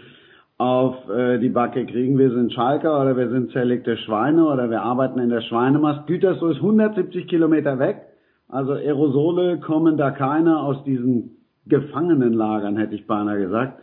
auf 0.57 0.95
äh, 1.09 1.37
die 1.39 1.49
Backe 1.49 1.85
kriegen, 1.85 2.17
wir 2.17 2.31
sind 2.31 2.53
Schalker 2.53 3.01
oder 3.01 3.17
wir 3.17 3.29
sind 3.29 3.51
zerlegte 3.51 3.97
Schweine 3.97 4.47
oder 4.47 4.69
wir 4.69 4.83
arbeiten 4.83 5.19
in 5.19 5.29
der 5.29 5.41
Schweinemast. 5.41 6.07
Gütersloh 6.07 6.51
ist 6.51 6.61
170 6.61 7.27
Kilometer 7.27 7.77
weg. 7.77 8.03
Also 8.47 8.71
Aerosole 8.71 9.59
kommen 9.59 9.97
da 9.97 10.11
keine 10.11 10.59
aus 10.59 10.81
diesen 10.85 11.31
Gefangenenlagern, 11.65 12.77
hätte 12.77 12.95
ich 12.95 13.05
beinahe 13.05 13.39
gesagt. 13.39 13.81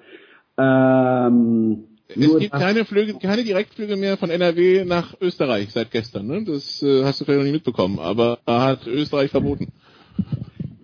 Ähm, 0.57 1.88
es 2.08 2.38
gibt 2.38 2.52
keine 2.52 2.84
Flüge, 2.84 3.14
keine 3.14 3.44
Direktflüge 3.44 3.96
mehr 3.96 4.16
von 4.16 4.30
NRW 4.30 4.84
nach 4.84 5.14
Österreich 5.20 5.73
seit 5.73 5.90
gestern. 5.90 6.26
Ne? 6.26 6.44
Das 6.44 6.82
äh, 6.82 7.04
hast 7.04 7.20
du 7.20 7.25
vielleicht 7.25 7.38
noch 7.38 7.44
nicht 7.44 7.54
mitbekommen, 7.54 7.99
aber 7.99 8.38
hat 8.46 8.87
Österreich 8.87 9.30
verboten. 9.30 9.73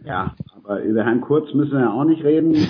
Ja, 0.05 0.35
aber 0.57 0.83
über 0.83 1.05
Herrn 1.05 1.21
Kurz 1.21 1.53
müssen 1.55 1.73
wir 1.73 1.81
ja 1.81 1.93
auch 1.93 2.05
nicht 2.05 2.25
reden. 2.25 2.57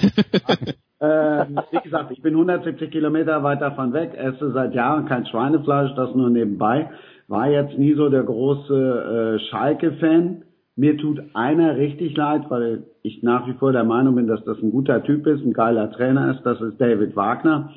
Ähm, 1.02 1.59
wie 1.71 1.80
gesagt, 1.80 2.11
ich 2.11 2.21
bin 2.21 2.35
170 2.35 2.90
Kilometer 2.90 3.42
weit 3.42 3.62
davon 3.62 3.95
weg, 3.95 4.12
esse 4.14 4.52
seit 4.52 4.75
Jahren 4.75 5.07
kein 5.07 5.25
Schweinefleisch, 5.25 5.95
das 5.97 6.14
nur 6.14 6.28
nebenbei. 6.28 6.90
War 7.26 7.49
jetzt 7.49 7.78
nie 7.78 7.95
so 7.95 8.11
der 8.11 8.23
große 8.23 9.38
äh, 9.40 9.49
Schalke-Fan. 9.49 10.42
Mir 10.76 10.99
tut 10.99 11.23
einer 11.35 11.76
richtig 11.76 12.14
leid, 12.16 12.50
weil 12.50 12.85
ich 13.02 13.23
nach 13.23 13.47
wie 13.47 13.54
vor 13.54 13.73
der 13.73 13.85
Meinung 13.85 14.16
bin, 14.16 14.26
dass 14.26 14.45
das 14.45 14.59
ein 14.59 14.73
guter 14.73 15.02
Typ 15.02 15.26
ist, 15.26 15.42
ein 15.42 15.54
geiler 15.54 15.90
Trainer 15.90 16.33
ist. 16.33 16.42
Das 16.45 16.61
ist 16.61 16.78
David 16.78 17.16
Wagner. 17.16 17.73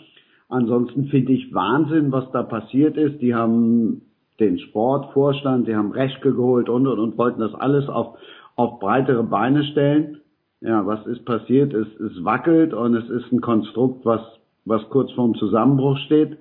Ansonsten 0.54 1.06
finde 1.06 1.34
ich 1.34 1.52
Wahnsinn, 1.52 2.12
was 2.12 2.30
da 2.32 2.44
passiert 2.44 2.96
ist. 2.96 3.20
Die 3.24 3.34
haben 3.34 4.04
den 4.40 4.60
Sportvorstand, 4.60 5.68
die 5.68 5.76
haben 5.76 5.92
Reschke 5.92 6.32
geholt 6.32 6.70
und, 6.70 6.86
und, 6.86 7.00
und 7.00 7.18
wollten 7.18 7.42
das 7.42 7.56
alles 7.56 7.90
auf, 7.90 8.20
auf 8.56 8.80
breitere 8.80 9.24
Beine 9.24 9.64
stellen. 9.64 10.20
Ja, 10.62 10.86
was 10.86 11.08
ist 11.08 11.26
passiert? 11.26 11.74
Es, 11.74 11.88
es 12.00 12.24
wackelt 12.24 12.76
und 12.76 12.94
es 12.94 13.10
ist 13.10 13.32
ein 13.32 13.42
Konstrukt, 13.42 14.06
was, 14.06 14.22
was 14.66 14.88
kurz 14.92 15.12
vorm 15.14 15.34
Zusammenbruch 15.34 15.98
steht. 16.06 16.38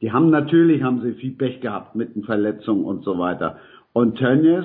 Die 0.00 0.10
haben 0.10 0.30
natürlich, 0.30 0.82
haben 0.82 1.02
sie 1.02 1.12
viel 1.12 1.32
Pech 1.32 1.60
gehabt 1.60 1.94
mit 1.94 2.16
den 2.16 2.24
Verletzungen 2.24 2.86
und 2.86 3.04
so 3.04 3.18
weiter. 3.18 3.58
Und 3.92 4.16
Tönnies, 4.16 4.64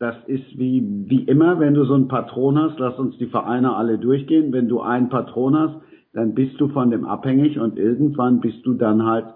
das 0.00 0.16
ist 0.26 0.58
wie, 0.58 0.82
wie 1.06 1.22
immer, 1.26 1.60
wenn 1.60 1.74
du 1.74 1.84
so 1.84 1.94
einen 1.94 2.08
Patron 2.08 2.58
hast, 2.58 2.80
lass 2.80 2.98
uns 2.98 3.16
die 3.18 3.28
Vereine 3.28 3.76
alle 3.76 3.98
durchgehen. 3.98 4.52
Wenn 4.52 4.68
du 4.68 4.80
einen 4.80 5.10
Patron 5.10 5.56
hast, 5.56 5.76
dann 6.12 6.34
bist 6.34 6.60
du 6.60 6.68
von 6.68 6.90
dem 6.90 7.04
abhängig 7.04 7.58
und 7.58 7.78
irgendwann 7.78 8.40
bist 8.40 8.64
du 8.64 8.74
dann 8.74 9.04
halt 9.04 9.26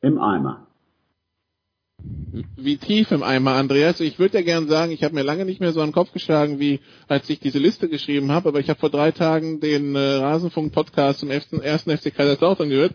im 0.00 0.18
Eimer. 0.18 0.66
Wie 2.56 2.76
tief 2.76 3.10
im 3.12 3.22
Eimer, 3.22 3.52
Andreas? 3.52 4.00
Ich 4.00 4.18
würde 4.18 4.38
ja 4.38 4.44
gern 4.44 4.68
sagen, 4.68 4.92
ich 4.92 5.02
habe 5.02 5.14
mir 5.14 5.22
lange 5.22 5.44
nicht 5.44 5.60
mehr 5.60 5.72
so 5.72 5.80
den 5.80 5.92
Kopf 5.92 6.12
geschlagen, 6.12 6.58
wie 6.60 6.80
als 7.08 7.28
ich 7.30 7.40
diese 7.40 7.58
Liste 7.58 7.88
geschrieben 7.88 8.30
habe, 8.30 8.50
aber 8.50 8.60
ich 8.60 8.68
habe 8.68 8.78
vor 8.78 8.90
drei 8.90 9.10
Tagen 9.10 9.60
den 9.60 9.94
äh, 9.94 9.98
Rasenfunk-Podcast 9.98 11.20
zum 11.20 11.30
ersten, 11.30 11.60
ersten 11.60 11.96
FC 11.96 12.14
Kaiserslautern 12.14 12.68
gehört. 12.68 12.94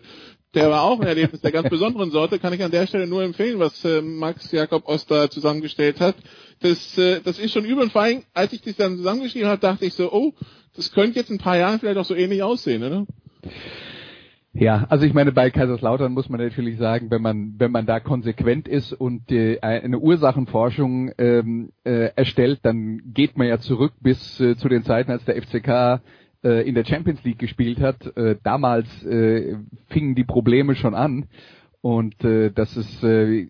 Der 0.54 0.70
war 0.70 0.82
auch 0.82 1.00
ein 1.00 1.06
Erlebnis 1.06 1.40
der 1.40 1.50
ganz 1.50 1.68
besonderen 1.70 2.10
Sorte, 2.10 2.38
kann 2.38 2.52
ich 2.52 2.62
an 2.62 2.70
der 2.70 2.86
Stelle 2.86 3.06
nur 3.06 3.22
empfehlen, 3.22 3.58
was 3.58 3.84
äh, 3.84 4.02
Max 4.02 4.52
Jakob 4.52 4.86
Oster 4.86 5.30
zusammengestellt 5.30 5.98
hat. 6.00 6.14
Das, 6.60 6.96
äh, 6.98 7.20
das 7.22 7.38
ist 7.38 7.52
schon 7.52 7.64
übel 7.64 7.84
und 7.84 7.92
vor 7.92 8.02
allem, 8.02 8.22
als 8.34 8.52
ich 8.52 8.60
das 8.60 8.76
dann 8.76 8.98
zusammengeschrieben 8.98 9.48
habe, 9.48 9.60
dachte 9.60 9.86
ich 9.86 9.94
so, 9.94 10.12
oh, 10.12 10.34
das 10.74 10.92
könnte 10.92 11.18
jetzt 11.18 11.30
in 11.30 11.36
ein 11.36 11.42
paar 11.42 11.58
Jahren 11.58 11.78
vielleicht 11.78 11.98
auch 11.98 12.04
so 12.04 12.14
ähnlich 12.14 12.42
aussehen, 12.42 12.82
oder? 12.82 13.06
Ja, 14.54 14.86
also 14.90 15.06
ich 15.06 15.14
meine, 15.14 15.32
bei 15.32 15.50
Kaiserslautern 15.50 16.12
muss 16.12 16.28
man 16.28 16.38
natürlich 16.38 16.76
sagen, 16.76 17.10
wenn 17.10 17.22
man 17.22 17.54
wenn 17.56 17.72
man 17.72 17.86
da 17.86 18.00
konsequent 18.00 18.68
ist 18.68 18.92
und 18.92 19.32
äh, 19.32 19.60
eine 19.60 19.98
Ursachenforschung 19.98 21.10
ähm, 21.16 21.72
äh, 21.84 22.10
erstellt, 22.14 22.60
dann 22.62 23.00
geht 23.14 23.38
man 23.38 23.46
ja 23.46 23.58
zurück 23.58 23.94
bis 24.00 24.40
äh, 24.40 24.54
zu 24.56 24.68
den 24.68 24.84
Zeiten, 24.84 25.10
als 25.10 25.24
der 25.24 25.40
FCK 25.40 26.02
äh, 26.44 26.68
in 26.68 26.74
der 26.74 26.84
Champions 26.84 27.24
League 27.24 27.38
gespielt 27.38 27.80
hat. 27.80 28.14
Äh, 28.14 28.36
damals 28.42 28.86
äh, 29.04 29.56
fingen 29.88 30.14
die 30.14 30.24
Probleme 30.24 30.74
schon 30.74 30.94
an. 30.94 31.28
Und 31.82 32.24
äh, 32.24 32.52
das 32.52 32.76
ist 32.76 33.02
äh, 33.02 33.48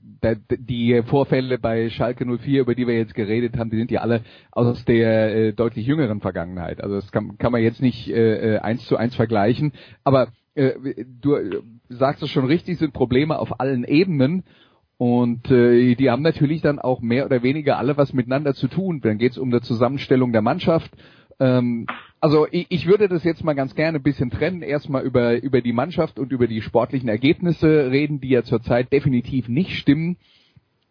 die 0.56 1.02
Vorfälle 1.04 1.58
bei 1.58 1.90
Schalke 1.90 2.24
04, 2.24 2.62
über 2.62 2.74
die 2.74 2.86
wir 2.86 2.96
jetzt 2.96 3.14
geredet 3.14 3.58
haben, 3.58 3.68
die 3.68 3.76
sind 3.76 3.90
ja 3.90 4.00
alle 4.00 4.22
aus 4.50 4.82
der 4.86 5.36
äh, 5.36 5.52
deutlich 5.52 5.86
jüngeren 5.86 6.22
Vergangenheit. 6.22 6.82
Also 6.82 6.94
das 6.94 7.12
kann, 7.12 7.36
kann 7.36 7.52
man 7.52 7.62
jetzt 7.62 7.82
nicht 7.82 8.08
äh, 8.08 8.54
äh 8.54 8.58
eins 8.60 8.86
zu 8.86 8.96
eins 8.96 9.14
vergleichen. 9.14 9.72
Aber 10.02 10.28
äh, 10.54 11.04
du 11.20 11.36
sagst 11.90 12.22
es 12.22 12.30
schon 12.30 12.46
richtig, 12.46 12.78
sind 12.78 12.94
Probleme 12.94 13.38
auf 13.38 13.60
allen 13.60 13.84
Ebenen. 13.84 14.44
Und 14.96 15.50
äh, 15.50 15.94
die 15.94 16.10
haben 16.10 16.22
natürlich 16.22 16.62
dann 16.62 16.78
auch 16.78 17.02
mehr 17.02 17.26
oder 17.26 17.42
weniger 17.42 17.76
alle 17.76 17.98
was 17.98 18.14
miteinander 18.14 18.54
zu 18.54 18.68
tun. 18.68 19.02
Dann 19.02 19.18
geht 19.18 19.32
es 19.32 19.38
um 19.38 19.50
eine 19.50 19.60
Zusammenstellung 19.60 20.32
der 20.32 20.42
Mannschaft. 20.42 20.90
Ähm, 21.40 21.86
also 22.20 22.46
ich, 22.50 22.66
ich 22.68 22.86
würde 22.86 23.08
das 23.08 23.24
jetzt 23.24 23.44
mal 23.44 23.54
ganz 23.54 23.74
gerne 23.74 23.98
ein 23.98 24.02
bisschen 24.02 24.30
trennen. 24.30 24.62
Erstmal 24.62 25.02
über, 25.04 25.42
über 25.42 25.60
die 25.60 25.72
Mannschaft 25.72 26.18
und 26.18 26.32
über 26.32 26.46
die 26.46 26.62
sportlichen 26.62 27.08
Ergebnisse 27.08 27.90
reden, 27.90 28.20
die 28.20 28.30
ja 28.30 28.42
zurzeit 28.42 28.92
definitiv 28.92 29.48
nicht 29.48 29.72
stimmen. 29.72 30.16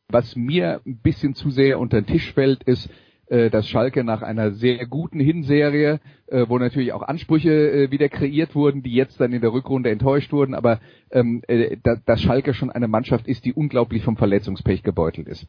Was 0.10 0.36
mir 0.36 0.82
ein 0.86 0.98
bisschen 0.98 1.36
zu 1.36 1.50
sehr 1.50 1.80
unter 1.80 2.02
den 2.02 2.08
Tisch 2.08 2.34
fällt, 2.34 2.64
ist, 2.64 2.90
äh, 3.28 3.50
dass 3.50 3.70
Schalke 3.70 4.04
nach 4.04 4.22
einer 4.22 4.52
sehr 4.52 4.86
guten 4.86 5.22
Hinserie, 5.22 6.02
äh, 6.28 6.46
wo 6.50 6.60
natürlich 6.60 6.92
auch 6.92 7.02
Ansprüche 7.02 7.50
äh, 7.50 7.92
wieder 7.92 8.10
kreiert 8.10 8.54
wurden, 8.56 8.84
die 8.84 8.94
jetzt 8.94 9.22
dann 9.22 9.32
in 9.32 9.40
der 9.40 9.54
Rückrunde 9.54 9.90
enttäuscht 9.90 10.34
wurden, 10.34 10.54
aber 10.54 10.82
ähm, 11.12 11.42
äh, 11.48 11.78
dass 12.06 12.22
Schalke 12.22 12.54
schon 12.54 12.72
eine 12.72 12.90
Mannschaft 12.90 13.28
ist, 13.28 13.46
die 13.46 13.54
unglaublich 13.54 14.04
vom 14.04 14.18
Verletzungspech 14.18 14.84
gebeutelt 14.84 15.30
ist. 15.30 15.48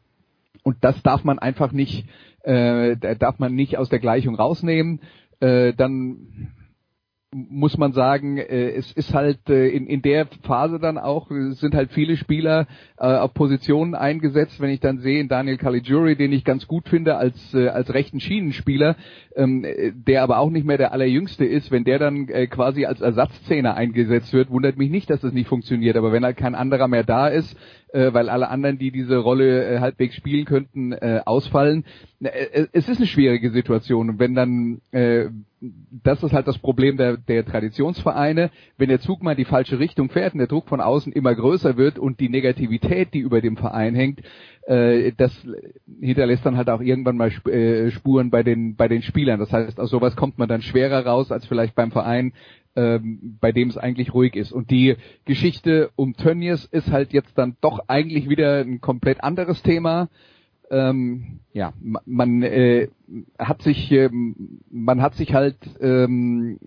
Und 0.62 0.76
das 0.80 1.00
darf 1.02 1.24
man 1.24 1.38
einfach 1.38 1.72
nicht, 1.72 2.06
äh, 2.42 2.96
darf 3.16 3.38
man 3.38 3.54
nicht 3.54 3.78
aus 3.78 3.88
der 3.88 3.98
Gleichung 3.98 4.36
rausnehmen. 4.36 5.00
Äh, 5.40 5.72
dann 5.74 6.52
muss 7.34 7.78
man 7.78 7.92
sagen, 7.92 8.36
äh, 8.36 8.72
es 8.72 8.92
ist 8.92 9.14
halt 9.14 9.48
äh, 9.48 9.68
in, 9.68 9.86
in 9.86 10.02
der 10.02 10.26
Phase 10.42 10.78
dann 10.78 10.98
auch, 10.98 11.30
sind 11.30 11.74
halt 11.74 11.90
viele 11.92 12.16
Spieler 12.18 12.66
äh, 12.98 13.06
auf 13.06 13.32
Positionen 13.32 13.94
eingesetzt. 13.94 14.60
Wenn 14.60 14.70
ich 14.70 14.80
dann 14.80 14.98
sehe, 14.98 15.26
Daniel 15.26 15.56
Caligiuri, 15.56 16.14
den 16.14 16.32
ich 16.32 16.44
ganz 16.44 16.66
gut 16.66 16.88
finde 16.88 17.16
als, 17.16 17.54
äh, 17.54 17.68
als 17.68 17.92
rechten 17.94 18.20
Schienenspieler, 18.20 18.96
ähm, 19.34 19.64
der 19.94 20.22
aber 20.22 20.38
auch 20.38 20.50
nicht 20.50 20.66
mehr 20.66 20.76
der 20.76 20.92
allerjüngste 20.92 21.46
ist, 21.46 21.70
wenn 21.70 21.84
der 21.84 21.98
dann 21.98 22.28
äh, 22.28 22.46
quasi 22.48 22.84
als 22.84 23.00
Ersatzzehner 23.00 23.74
eingesetzt 23.76 24.32
wird, 24.34 24.50
wundert 24.50 24.76
mich 24.76 24.90
nicht, 24.90 25.08
dass 25.08 25.20
das 25.20 25.32
nicht 25.32 25.48
funktioniert. 25.48 25.96
Aber 25.96 26.12
wenn 26.12 26.24
halt 26.24 26.36
kein 26.36 26.54
anderer 26.54 26.88
mehr 26.88 27.04
da 27.04 27.28
ist, 27.28 27.56
äh, 27.92 28.12
weil 28.12 28.28
alle 28.28 28.48
anderen, 28.48 28.78
die 28.78 28.90
diese 28.90 29.16
Rolle 29.16 29.64
äh, 29.64 29.80
halbwegs 29.80 30.16
spielen 30.16 30.44
könnten, 30.44 30.92
äh, 30.92 31.20
ausfallen. 31.24 31.84
Äh, 32.20 32.28
äh, 32.28 32.66
es 32.72 32.88
ist 32.88 32.98
eine 32.98 33.06
schwierige 33.06 33.50
Situation. 33.50 34.10
Und 34.10 34.18
wenn 34.18 34.34
dann, 34.34 34.80
äh, 34.90 35.26
das 36.02 36.22
ist 36.22 36.32
halt 36.32 36.48
das 36.48 36.58
Problem 36.58 36.96
der, 36.96 37.16
der 37.16 37.44
Traditionsvereine, 37.44 38.50
wenn 38.78 38.88
der 38.88 39.00
Zug 39.00 39.22
mal 39.22 39.32
in 39.32 39.36
die 39.36 39.44
falsche 39.44 39.78
Richtung 39.78 40.10
fährt 40.10 40.32
und 40.34 40.38
der 40.38 40.48
Druck 40.48 40.68
von 40.68 40.80
außen 40.80 41.12
immer 41.12 41.34
größer 41.34 41.76
wird 41.76 41.98
und 41.98 42.18
die 42.18 42.28
Negativität, 42.28 43.14
die 43.14 43.20
über 43.20 43.40
dem 43.40 43.56
Verein 43.56 43.94
hängt, 43.94 44.20
äh, 44.66 45.12
das 45.16 45.32
hinterlässt 46.00 46.44
dann 46.44 46.56
halt 46.56 46.68
auch 46.68 46.80
irgendwann 46.80 47.16
mal 47.16 47.30
äh, 47.48 47.90
Spuren 47.92 48.30
bei 48.30 48.42
den 48.42 48.74
bei 48.74 48.88
den 48.88 49.02
Spielern. 49.02 49.38
Das 49.38 49.52
heißt, 49.52 49.78
aus 49.78 49.90
sowas 49.90 50.16
kommt 50.16 50.38
man 50.38 50.48
dann 50.48 50.62
schwerer 50.62 51.06
raus 51.06 51.30
als 51.30 51.46
vielleicht 51.46 51.76
beim 51.76 51.92
Verein, 51.92 52.32
ähm, 52.74 53.38
bei 53.40 53.52
dem 53.52 53.68
es 53.68 53.78
eigentlich 53.78 54.14
ruhig 54.14 54.34
ist. 54.34 54.50
Und 54.50 54.70
die 54.70 54.96
Geschichte 55.24 55.90
um 55.94 56.14
Tönnies 56.14 56.64
ist 56.64 56.90
halt 56.90 57.12
jetzt 57.12 57.38
dann 57.38 57.56
doch 57.60 57.88
eigentlich 57.88 58.28
wieder 58.28 58.60
ein 58.60 58.80
komplett 58.80 59.22
anderes 59.22 59.62
Thema. 59.62 60.08
Ähm, 60.72 61.40
ja, 61.52 61.74
man 62.06 62.42
äh, 62.42 62.88
hat 63.38 63.60
sich, 63.60 63.92
äh, 63.92 64.08
man 64.70 65.02
hat 65.02 65.14
sich 65.16 65.34
halt 65.34 65.58
ähm, 65.80 66.58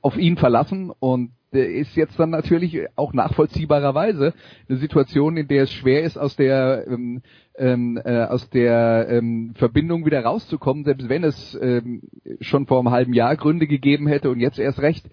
auf 0.00 0.16
ihn 0.16 0.38
verlassen 0.38 0.90
und 0.98 1.32
ist 1.50 1.94
jetzt 1.94 2.18
dann 2.18 2.30
natürlich 2.30 2.78
auch 2.96 3.12
nachvollziehbarerweise 3.12 4.32
eine 4.68 4.78
Situation, 4.78 5.36
in 5.36 5.46
der 5.46 5.64
es 5.64 5.72
schwer 5.72 6.02
ist, 6.02 6.16
aus 6.16 6.36
der 6.36 6.86
ähm, 6.88 7.22
ähm, 7.58 8.00
äh, 8.02 8.24
aus 8.24 8.48
der 8.48 9.08
ähm, 9.10 9.52
Verbindung 9.56 10.06
wieder 10.06 10.22
rauszukommen, 10.24 10.84
selbst 10.84 11.10
wenn 11.10 11.24
es 11.24 11.58
ähm, 11.60 12.02
schon 12.40 12.66
vor 12.66 12.78
einem 12.78 12.90
halben 12.90 13.12
Jahr 13.12 13.36
Gründe 13.36 13.66
gegeben 13.66 14.06
hätte 14.06 14.30
und 14.30 14.40
jetzt 14.40 14.58
erst 14.58 14.80
recht. 14.80 15.06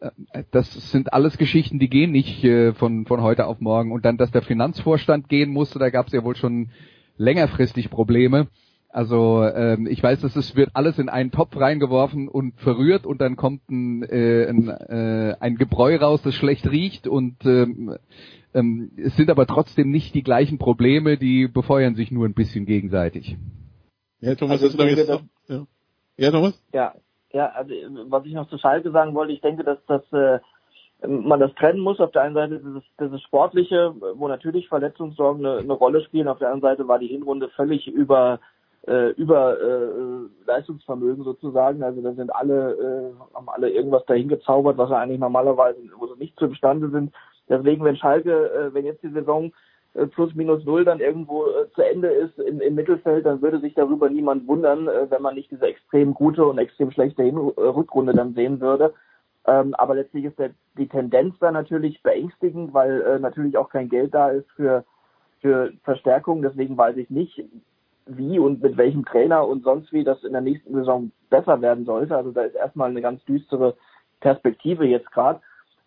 Äh, 0.00 0.44
das 0.52 0.72
sind 0.90 1.12
alles 1.12 1.36
Geschichten, 1.36 1.78
die 1.78 1.90
gehen 1.90 2.12
nicht 2.12 2.42
äh, 2.44 2.72
von 2.72 3.04
von 3.04 3.22
heute 3.22 3.46
auf 3.46 3.60
morgen. 3.60 3.92
Und 3.92 4.06
dann, 4.06 4.16
dass 4.16 4.30
der 4.30 4.42
Finanzvorstand 4.42 5.28
gehen 5.28 5.50
musste, 5.50 5.78
da 5.78 5.90
gab 5.90 6.06
es 6.06 6.14
ja 6.14 6.24
wohl 6.24 6.36
schon 6.36 6.70
längerfristig 7.18 7.90
Probleme. 7.90 8.48
Also 8.90 9.44
ähm, 9.44 9.86
ich 9.86 10.02
weiß, 10.02 10.22
dass 10.22 10.34
es 10.34 10.56
wird 10.56 10.70
alles 10.72 10.98
in 10.98 11.10
einen 11.10 11.30
Topf 11.30 11.56
reingeworfen 11.56 12.26
und 12.28 12.58
verrührt 12.58 13.04
und 13.04 13.20
dann 13.20 13.36
kommt 13.36 13.68
ein, 13.68 14.02
äh, 14.02 14.46
ein, 14.48 14.68
äh, 14.68 15.36
ein 15.40 15.56
Gebräu 15.56 15.96
raus, 15.96 16.22
das 16.22 16.34
schlecht 16.34 16.70
riecht 16.70 17.06
und 17.06 17.44
ähm, 17.44 17.96
ähm, 18.54 18.90
es 18.96 19.14
sind 19.16 19.30
aber 19.30 19.46
trotzdem 19.46 19.90
nicht 19.90 20.14
die 20.14 20.22
gleichen 20.22 20.56
Probleme, 20.56 21.18
die 21.18 21.48
befeuern 21.48 21.96
sich 21.96 22.10
nur 22.10 22.26
ein 22.26 22.32
bisschen 22.32 22.64
gegenseitig. 22.64 23.36
Ja, 24.20 24.34
Thomas, 24.34 24.62
also, 24.62 24.76
das, 24.78 25.06
das, 25.06 25.22
ja. 25.48 25.66
ja, 26.16 26.30
Thomas? 26.30 26.62
Ja, 26.72 26.94
ja, 27.32 27.46
also 27.50 27.74
was 28.08 28.24
ich 28.24 28.32
noch 28.32 28.48
zu 28.48 28.56
Schalke 28.56 28.90
sagen 28.90 29.14
wollte, 29.14 29.34
ich 29.34 29.42
denke, 29.42 29.64
dass 29.64 29.78
das 29.86 30.02
äh, 30.12 30.40
man 31.06 31.40
das 31.40 31.54
trennen 31.54 31.80
muss. 31.80 32.00
Auf 32.00 32.10
der 32.12 32.22
einen 32.22 32.34
Seite 32.34 32.58
dieses, 32.58 32.82
dieses 33.00 33.22
Sportliche, 33.22 33.94
wo 34.14 34.28
natürlich 34.28 34.68
Verletzungssorgen 34.68 35.44
eine, 35.44 35.58
eine 35.58 35.72
Rolle 35.72 36.02
spielen. 36.02 36.28
Auf 36.28 36.38
der 36.38 36.50
anderen 36.50 36.72
Seite 36.72 36.88
war 36.88 36.98
die 36.98 37.06
Hinrunde 37.06 37.48
völlig 37.50 37.86
über 37.86 38.40
äh, 38.86 39.10
über 39.10 39.60
äh, 39.60 40.46
Leistungsvermögen 40.46 41.24
sozusagen. 41.24 41.82
Also 41.82 42.00
da 42.00 42.12
sind 42.14 42.34
alle, 42.34 42.72
äh, 42.72 43.34
haben 43.34 43.48
alle 43.48 43.70
irgendwas 43.70 44.06
dahin 44.06 44.28
gezaubert, 44.28 44.78
was 44.78 44.90
er 44.90 44.98
eigentlich 44.98 45.20
normalerweise, 45.20 45.78
wo 45.98 46.06
sie 46.06 46.18
nicht 46.18 46.38
zu 46.38 46.46
imstande 46.46 46.88
sind. 46.90 47.12
Deswegen, 47.48 47.84
wenn 47.84 47.96
Schalke, 47.96 48.50
äh, 48.50 48.74
wenn 48.74 48.86
jetzt 48.86 49.02
die 49.02 49.10
Saison 49.10 49.52
äh, 49.94 50.06
plus 50.06 50.34
minus 50.34 50.64
null 50.64 50.84
dann 50.84 51.00
irgendwo 51.00 51.46
äh, 51.46 51.70
zu 51.74 51.82
Ende 51.82 52.08
ist 52.08 52.38
im, 52.38 52.60
im 52.60 52.74
Mittelfeld, 52.74 53.26
dann 53.26 53.42
würde 53.42 53.60
sich 53.60 53.74
darüber 53.74 54.08
niemand 54.08 54.46
wundern, 54.46 54.88
äh, 54.88 55.10
wenn 55.10 55.22
man 55.22 55.34
nicht 55.34 55.50
diese 55.50 55.66
extrem 55.66 56.14
gute 56.14 56.46
und 56.46 56.58
extrem 56.58 56.90
schlechte 56.90 57.22
Hin 57.22 57.36
Rückrunde 57.36 58.14
dann 58.14 58.34
sehen 58.34 58.60
würde. 58.60 58.94
Ähm, 59.48 59.74
aber 59.74 59.94
letztlich 59.94 60.26
ist 60.26 60.38
der, 60.38 60.50
die 60.76 60.88
Tendenz 60.88 61.34
da 61.40 61.50
natürlich 61.50 62.02
beängstigend, 62.02 62.74
weil 62.74 63.00
äh, 63.02 63.18
natürlich 63.18 63.56
auch 63.56 63.70
kein 63.70 63.88
Geld 63.88 64.14
da 64.14 64.28
ist 64.28 64.50
für 64.52 64.84
für 65.40 65.72
Verstärkung. 65.84 66.42
Deswegen 66.42 66.76
weiß 66.76 66.96
ich 66.96 67.10
nicht, 67.10 67.44
wie 68.06 68.38
und 68.38 68.62
mit 68.62 68.76
welchem 68.76 69.04
Trainer 69.04 69.46
und 69.46 69.64
sonst 69.64 69.92
wie 69.92 70.04
das 70.04 70.22
in 70.24 70.32
der 70.32 70.40
nächsten 70.40 70.74
Saison 70.74 71.10
besser 71.30 71.60
werden 71.60 71.84
sollte. 71.84 72.16
Also 72.16 72.30
da 72.32 72.42
ist 72.42 72.54
erstmal 72.54 72.90
eine 72.90 73.02
ganz 73.02 73.24
düstere 73.24 73.76
Perspektive 74.20 74.86
jetzt 74.86 75.10
gerade. 75.12 75.40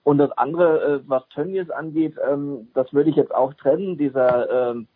Und 0.04 0.18
das 0.18 0.32
andere, 0.32 0.84
äh, 0.84 1.00
was 1.08 1.28
Tönnies 1.30 1.70
angeht, 1.70 2.16
ähm, 2.28 2.70
das 2.74 2.92
würde 2.94 3.10
ich 3.10 3.16
jetzt 3.16 3.34
auch 3.34 3.54
trennen. 3.56 3.98
Dieser, 3.98 4.72
ähm, 4.72 4.88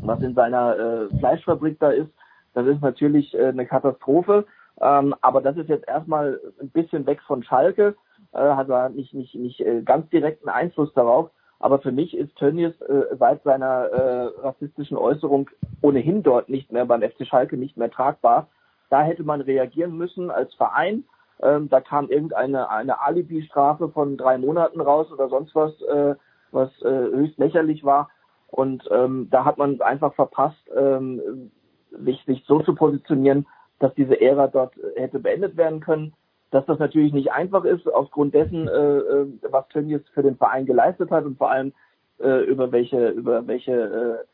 was 0.00 0.20
in 0.22 0.34
seiner 0.34 0.78
äh, 0.78 1.18
Fleischfabrik 1.18 1.78
da 1.80 1.90
ist, 1.90 2.10
das 2.54 2.66
ist 2.66 2.80
natürlich 2.80 3.34
äh, 3.34 3.46
eine 3.46 3.66
Katastrophe. 3.66 4.46
Ähm, 4.80 5.14
aber 5.20 5.40
das 5.40 5.56
ist 5.56 5.68
jetzt 5.68 5.88
erstmal 5.88 6.40
ein 6.60 6.70
bisschen 6.70 7.06
weg 7.06 7.20
von 7.26 7.42
Schalke, 7.42 7.96
äh, 8.32 8.38
hat 8.38 8.68
er 8.68 8.90
nicht, 8.90 9.14
nicht, 9.14 9.34
nicht 9.34 9.60
äh, 9.60 9.82
ganz 9.82 10.08
direkten 10.10 10.48
Einfluss 10.48 10.92
darauf. 10.94 11.30
Aber 11.58 11.78
für 11.78 11.92
mich 11.92 12.14
ist 12.16 12.36
Tönnies 12.36 12.78
äh, 12.82 13.16
seit 13.18 13.42
seiner 13.42 13.86
äh, 13.86 14.24
rassistischen 14.42 14.98
Äußerung 14.98 15.48
ohnehin 15.80 16.22
dort 16.22 16.48
nicht 16.50 16.70
mehr 16.70 16.84
beim 16.84 17.02
FC 17.02 17.26
Schalke 17.26 17.56
nicht 17.56 17.76
mehr 17.76 17.90
tragbar. 17.90 18.48
Da 18.90 19.02
hätte 19.02 19.24
man 19.24 19.40
reagieren 19.40 19.96
müssen 19.96 20.30
als 20.30 20.54
Verein. 20.54 21.04
Ähm, 21.42 21.68
da 21.68 21.80
kam 21.80 22.08
irgendeine 22.08 22.70
eine 22.70 23.00
Alibi-Strafe 23.00 23.88
von 23.88 24.16
drei 24.16 24.38
Monaten 24.38 24.80
raus 24.80 25.10
oder 25.10 25.28
sonst 25.28 25.54
was, 25.54 25.72
äh, 25.82 26.14
was 26.50 26.70
äh, 26.82 26.88
höchst 26.88 27.38
lächerlich 27.38 27.84
war. 27.84 28.10
Und 28.48 28.88
ähm, 28.90 29.28
da 29.30 29.44
hat 29.44 29.58
man 29.58 29.80
einfach 29.80 30.14
verpasst, 30.14 30.60
ähm, 30.76 31.50
sich, 31.90 32.22
sich 32.26 32.44
so 32.46 32.60
zu 32.60 32.74
positionieren, 32.74 33.46
dass 33.78 33.94
diese 33.94 34.20
Ära 34.20 34.48
dort 34.48 34.74
hätte 34.96 35.18
beendet 35.18 35.56
werden 35.56 35.80
können. 35.80 36.14
Dass 36.50 36.64
das 36.66 36.78
natürlich 36.78 37.12
nicht 37.12 37.32
einfach 37.32 37.64
ist, 37.64 37.92
aufgrund 37.92 38.34
dessen, 38.34 38.68
äh, 38.68 38.98
äh 38.98 39.26
was 39.50 39.68
Tönnies 39.68 40.02
für 40.14 40.22
den 40.22 40.36
Verein 40.36 40.64
geleistet 40.64 41.10
hat 41.10 41.24
und 41.24 41.38
vor 41.38 41.50
allem 41.50 41.72
äh, 42.18 42.44
über 42.44 42.72
welche, 42.72 43.08
über 43.08 43.46
welche 43.46 43.72
äh, 43.72 44.24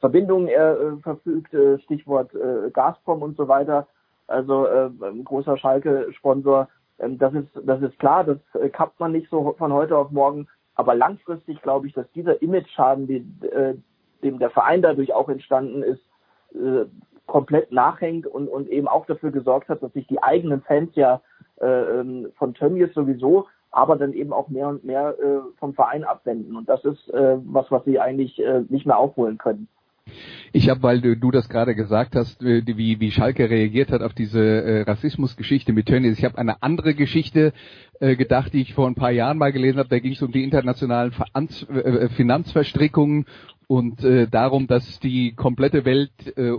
Verbindungen 0.00 0.48
er 0.48 0.80
äh, 0.80 0.96
verfügt, 1.02 1.52
äh, 1.54 1.78
Stichwort 1.80 2.34
äh, 2.34 2.70
Gazprom 2.70 3.22
und 3.22 3.36
so 3.36 3.48
weiter. 3.48 3.86
Also 4.26 4.66
äh, 4.66 4.90
großer 5.24 5.56
Schalke-Sponsor. 5.56 6.68
Ähm, 6.98 7.18
das 7.18 7.34
ist, 7.34 7.48
das 7.64 7.82
ist 7.82 7.98
klar, 7.98 8.24
das 8.24 8.38
äh, 8.60 8.68
kappt 8.68 9.00
man 9.00 9.12
nicht 9.12 9.28
so 9.30 9.54
von 9.58 9.72
heute 9.72 9.96
auf 9.96 10.10
morgen. 10.10 10.48
Aber 10.74 10.94
langfristig 10.94 11.60
glaube 11.62 11.88
ich, 11.88 11.94
dass 11.94 12.10
dieser 12.12 12.40
Image-Schaden, 12.40 13.06
die, 13.06 13.46
äh, 13.46 13.74
dem 14.22 14.38
der 14.38 14.50
Verein 14.50 14.82
dadurch 14.82 15.12
auch 15.12 15.28
entstanden 15.28 15.82
ist, 15.82 16.02
äh, 16.54 16.84
komplett 17.28 17.70
nachhängt 17.70 18.26
und, 18.26 18.48
und 18.48 18.68
eben 18.68 18.88
auch 18.88 19.06
dafür 19.06 19.30
gesorgt 19.30 19.68
hat, 19.68 19.82
dass 19.82 19.92
sich 19.92 20.08
die 20.08 20.20
eigenen 20.20 20.62
Fans 20.62 20.90
ja 20.96 21.20
äh, 21.60 21.66
ähm, 21.66 22.28
von 22.36 22.54
Tönnies 22.54 22.92
sowieso, 22.94 23.46
aber 23.70 23.96
dann 23.96 24.12
eben 24.12 24.32
auch 24.32 24.48
mehr 24.48 24.68
und 24.68 24.84
mehr 24.84 25.14
äh, 25.20 25.40
vom 25.58 25.74
Verein 25.74 26.02
abwenden. 26.02 26.56
Und 26.56 26.68
das 26.68 26.84
ist 26.84 27.08
äh, 27.10 27.36
was, 27.44 27.70
was 27.70 27.84
sie 27.84 28.00
eigentlich 28.00 28.42
äh, 28.42 28.62
nicht 28.68 28.86
mehr 28.86 28.98
aufholen 28.98 29.38
können. 29.38 29.68
Ich 30.52 30.70
habe, 30.70 30.82
weil 30.82 31.00
du, 31.02 31.16
du 31.16 31.30
das 31.30 31.48
gerade 31.48 31.74
gesagt 31.74 32.14
hast, 32.16 32.42
äh, 32.42 32.62
wie, 32.64 32.98
wie 32.98 33.10
Schalke 33.10 33.50
reagiert 33.50 33.90
hat 33.90 34.02
auf 34.02 34.14
diese 34.14 34.40
äh, 34.40 34.82
Rassismusgeschichte 34.82 35.72
mit 35.72 35.86
Tönnies. 35.86 36.18
Ich 36.18 36.24
habe 36.24 36.38
eine 36.38 36.62
andere 36.62 36.94
Geschichte 36.94 37.52
äh, 38.00 38.16
gedacht, 38.16 38.54
die 38.54 38.62
ich 38.62 38.74
vor 38.74 38.86
ein 38.86 38.94
paar 38.94 39.10
Jahren 39.10 39.38
mal 39.38 39.52
gelesen 39.52 39.78
habe. 39.78 39.90
Da 39.90 39.98
ging 39.98 40.12
es 40.12 40.22
um 40.22 40.32
die 40.32 40.44
internationalen 40.44 41.12
Veranz, 41.12 41.66
äh, 41.68 42.08
Finanzverstrickungen 42.08 43.26
und 43.66 44.02
äh, 44.02 44.26
darum, 44.26 44.66
dass 44.66 44.98
die 45.00 45.34
komplette 45.34 45.84
Welt 45.84 46.10
äh, 46.36 46.52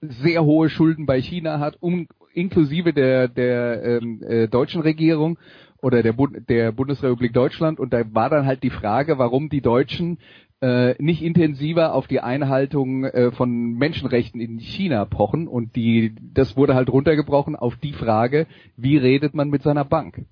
sehr 0.00 0.44
hohe 0.44 0.68
Schulden 0.68 1.06
bei 1.06 1.20
China 1.20 1.58
hat, 1.58 1.76
um, 1.80 2.06
inklusive 2.32 2.92
der, 2.92 3.28
der 3.28 3.82
ähm, 3.84 4.22
äh, 4.22 4.48
deutschen 4.48 4.80
Regierung 4.82 5.38
oder 5.80 6.02
der, 6.02 6.12
Bund, 6.12 6.48
der 6.48 6.72
Bundesrepublik 6.72 7.32
Deutschland. 7.32 7.80
Und 7.80 7.92
da 7.92 8.02
war 8.14 8.30
dann 8.30 8.46
halt 8.46 8.62
die 8.62 8.70
Frage, 8.70 9.18
warum 9.18 9.48
die 9.48 9.60
Deutschen 9.60 10.18
äh, 10.60 11.00
nicht 11.02 11.22
intensiver 11.22 11.94
auf 11.94 12.06
die 12.06 12.20
Einhaltung 12.20 13.04
äh, 13.04 13.30
von 13.32 13.74
Menschenrechten 13.74 14.40
in 14.40 14.58
China 14.58 15.04
pochen. 15.04 15.48
Und 15.48 15.76
die, 15.76 16.14
das 16.20 16.56
wurde 16.56 16.74
halt 16.74 16.90
runtergebrochen 16.90 17.56
auf 17.56 17.76
die 17.76 17.92
Frage, 17.92 18.46
wie 18.76 18.96
redet 18.96 19.34
man 19.34 19.50
mit 19.50 19.62
seiner 19.62 19.84
Bank? 19.84 20.24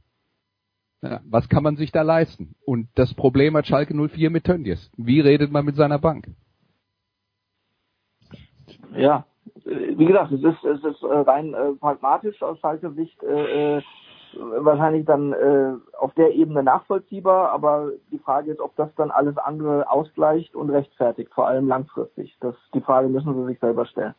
Ja, 1.02 1.20
was 1.24 1.48
kann 1.48 1.62
man 1.62 1.76
sich 1.76 1.92
da 1.92 2.02
leisten? 2.02 2.54
Und 2.64 2.88
das 2.94 3.14
Problem 3.14 3.56
hat 3.56 3.66
Schalke 3.66 3.94
04 3.94 4.30
mit 4.30 4.44
Tönnies. 4.44 4.90
Wie 4.96 5.20
redet 5.20 5.52
man 5.52 5.64
mit 5.64 5.76
seiner 5.76 5.98
Bank? 5.98 6.28
Ja, 8.96 9.26
wie 9.66 10.06
gesagt, 10.06 10.32
es 10.32 10.42
ist, 10.42 10.64
es 10.64 10.84
ist 10.84 11.02
äh, 11.02 11.06
rein 11.06 11.54
äh, 11.54 11.72
pragmatisch 11.72 12.40
aus 12.42 12.58
Schalke 12.60 12.90
Sicht 12.92 13.20
äh, 13.22 13.78
äh, 13.78 13.82
wahrscheinlich 14.34 15.04
dann 15.06 15.32
äh, 15.32 15.72
auf 15.98 16.14
der 16.14 16.34
Ebene 16.34 16.62
nachvollziehbar, 16.62 17.50
aber 17.50 17.90
die 18.12 18.18
Frage 18.18 18.52
ist, 18.52 18.60
ob 18.60 18.76
das 18.76 18.90
dann 18.96 19.10
alles 19.10 19.36
andere 19.38 19.90
ausgleicht 19.90 20.54
und 20.54 20.70
rechtfertigt, 20.70 21.32
vor 21.34 21.48
allem 21.48 21.68
langfristig. 21.68 22.36
Das, 22.40 22.54
die 22.74 22.80
Frage 22.80 23.08
müssen 23.08 23.34
Sie 23.34 23.46
sich 23.46 23.58
selber 23.58 23.86
stellen. 23.86 24.14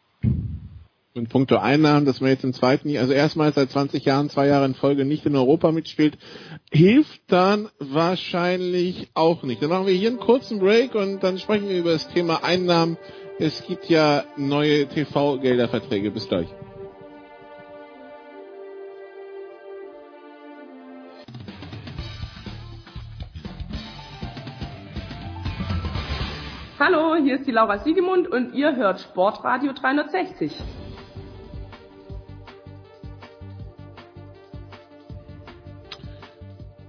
Und 1.16 1.30
puncto 1.30 1.58
Einnahmen, 1.58 2.06
dass 2.06 2.22
man 2.22 2.30
jetzt 2.30 2.44
im 2.44 2.54
zweiten 2.54 2.90
Jahr, 2.90 3.02
also 3.02 3.14
erstmals 3.14 3.56
seit 3.56 3.72
20 3.72 4.06
Jahren, 4.06 4.30
zwei 4.30 4.48
Jahre 4.48 4.66
in 4.66 4.76
Folge 4.76 5.04
nicht 5.04 5.26
in 5.26 5.36
Europa 5.36 5.72
mitspielt, 5.72 6.18
hilft 6.72 7.22
dann 7.32 7.70
wahrscheinlich 7.80 9.10
auch 9.16 9.42
nicht. 9.42 9.64
Dann 9.64 9.70
machen 9.70 9.88
wir 9.88 9.94
hier 9.94 10.10
einen 10.10 10.20
kurzen 10.20 10.60
Break 10.60 10.94
und 10.94 11.24
dann 11.24 11.40
sprechen 11.40 11.70
wir 11.70 11.80
über 11.80 11.94
das 11.94 12.08
Thema 12.10 12.44
Einnahmen 12.44 12.98
es 13.39 13.63
gibt 13.65 13.86
ja 13.89 14.23
neue 14.36 14.88
TV-Gelderverträge. 14.88 16.12
Bis 16.12 16.28
gleich. 16.28 16.47
Hallo, 26.80 27.15
hier 27.15 27.36
ist 27.36 27.47
die 27.47 27.52
Laura 27.52 27.80
Siegemund 27.80 28.28
und 28.28 28.54
ihr 28.54 28.76
hört 28.76 29.02
Sportradio 29.02 29.73
360. 29.73 30.56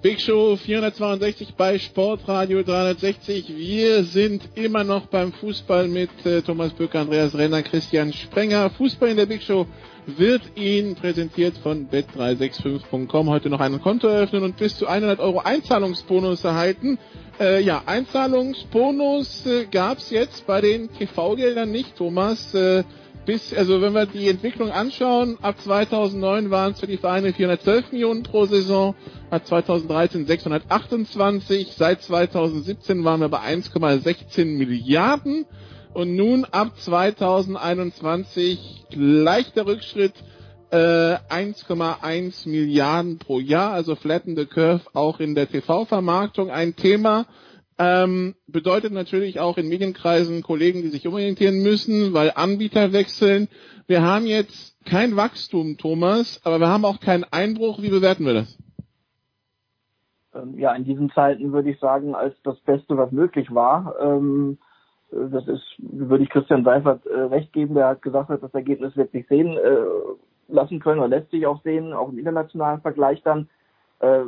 Big 0.01 0.21
Show 0.21 0.55
462 0.55 1.55
bei 1.57 1.77
Sportradio 1.77 2.63
360. 2.63 3.57
Wir 3.57 4.05
sind 4.05 4.49
immer 4.55 4.85
noch 4.85 5.07
beim 5.07 5.33
Fußball 5.33 5.89
mit 5.89 6.11
äh, 6.25 6.41
Thomas 6.41 6.73
Böcker, 6.73 7.01
Andreas 7.01 7.35
Renner, 7.35 7.65
Christian 7.65 8.13
Sprenger. 8.13 8.71
Fußball 8.71 9.09
in 9.09 9.17
der 9.17 9.27
Big 9.27 9.43
Show 9.43 9.67
wird 10.07 10.43
Ihnen 10.55 10.95
präsentiert 10.95 11.59
von 11.59 11.89
bet365.com. 11.91 13.29
Heute 13.29 13.51
noch 13.51 13.59
ein 13.59 13.83
Konto 13.83 14.07
eröffnen 14.07 14.45
und 14.45 14.57
bis 14.57 14.77
zu 14.79 14.87
100 14.87 15.19
Euro 15.19 15.41
Einzahlungsbonus 15.41 16.45
erhalten. 16.45 17.01
Äh, 17.41 17.61
ja, 17.63 17.83
Einzahlungsbonus 17.85 19.47
äh, 19.47 19.67
gab's 19.69 20.11
jetzt 20.11 20.47
bei 20.47 20.61
den 20.61 20.93
TV-Geldern 20.93 21.73
nicht, 21.73 21.97
Thomas. 21.97 22.55
Äh, 22.55 22.85
bis, 23.29 23.53
also 23.53 23.83
wenn 23.83 23.93
wir 23.93 24.07
die 24.07 24.27
Entwicklung 24.29 24.71
anschauen, 24.71 25.37
ab 25.43 25.61
2009 25.61 26.51
waren 26.51 26.73
es 26.73 26.81
für 26.81 26.87
die 26.87 26.97
Vereine 26.97 27.35
412 27.35 27.93
Millionen 27.93 28.23
pro 28.23 28.47
Saison, 28.47 28.95
ab 29.29 29.47
2013 29.47 30.25
628, 30.27 31.75
seit 31.77 32.01
2017 32.03 33.05
waren 33.05 33.21
wir 33.21 33.29
bei 33.29 33.41
1,16 33.41 34.47
Milliarden 34.57 35.45
und 35.93 36.17
nun 36.17 36.47
ab 36.47 36.73
2021 36.81 38.87
leichter 38.95 39.67
Rückschritt 39.67 40.15
äh, 40.71 40.77
1,1 40.79 42.49
Milliarden 42.49 43.19
pro 43.19 43.41
Jahr, 43.41 43.73
also 43.75 43.95
flatten 43.95 44.37
the 44.39 44.47
curve 44.47 44.81
auch 44.95 45.21
in 45.21 45.35
der 45.35 45.51
TV-Vermarktung 45.51 46.51
ein 46.51 46.77
Thema. 46.77 47.27
Ähm, 47.79 48.35
bedeutet 48.49 48.93
natürlich 48.93 49.39
auch 49.39 49.57
in 49.57 49.69
Medienkreisen 49.69 50.43
Kollegen, 50.43 50.83
die 50.83 50.89
sich 50.89 51.07
umorientieren 51.07 51.63
müssen, 51.63 52.13
weil 52.13 52.33
Anbieter 52.35 52.93
wechseln. 52.93 53.49
Wir 53.87 54.03
haben 54.03 54.27
jetzt 54.27 54.77
kein 54.85 55.17
Wachstum, 55.17 55.77
Thomas, 55.79 56.41
aber 56.45 56.59
wir 56.59 56.69
haben 56.69 56.85
auch 56.85 56.99
keinen 56.99 57.25
Einbruch. 57.25 57.81
Wie 57.81 57.91
bewerten 57.91 58.27
wir 58.27 58.35
das? 58.35 58.59
Ähm, 60.35 60.59
ja, 60.59 60.75
in 60.75 60.85
diesen 60.85 61.11
Zeiten 61.11 61.53
würde 61.53 61.71
ich 61.71 61.79
sagen, 61.79 62.15
als 62.15 62.35
das 62.43 62.59
Beste, 62.61 62.97
was 62.97 63.13
möglich 63.13 63.55
war. 63.55 63.95
Ähm, 64.01 64.59
das 65.11 65.47
ist, 65.49 65.65
würde 65.79 66.25
ich 66.25 66.31
Christian 66.31 66.65
Seifert 66.65 67.07
äh, 67.07 67.21
recht 67.21 67.53
geben, 67.53 67.75
der 67.75 67.89
hat 67.89 68.03
gesagt 68.03 68.31
das 68.43 68.55
Ergebnis 68.55 68.95
wird 68.97 69.11
sich 69.13 69.27
sehen 69.27 69.57
äh, 69.57 69.79
lassen 70.49 70.81
können 70.81 70.99
oder 70.99 71.09
lässt 71.09 71.31
sich 71.31 71.47
auch 71.47 71.63
sehen, 71.63 71.93
auch 71.93 72.11
im 72.11 72.19
internationalen 72.19 72.81
Vergleich 72.81 73.23
dann. 73.23 73.49
Äh, 74.01 74.25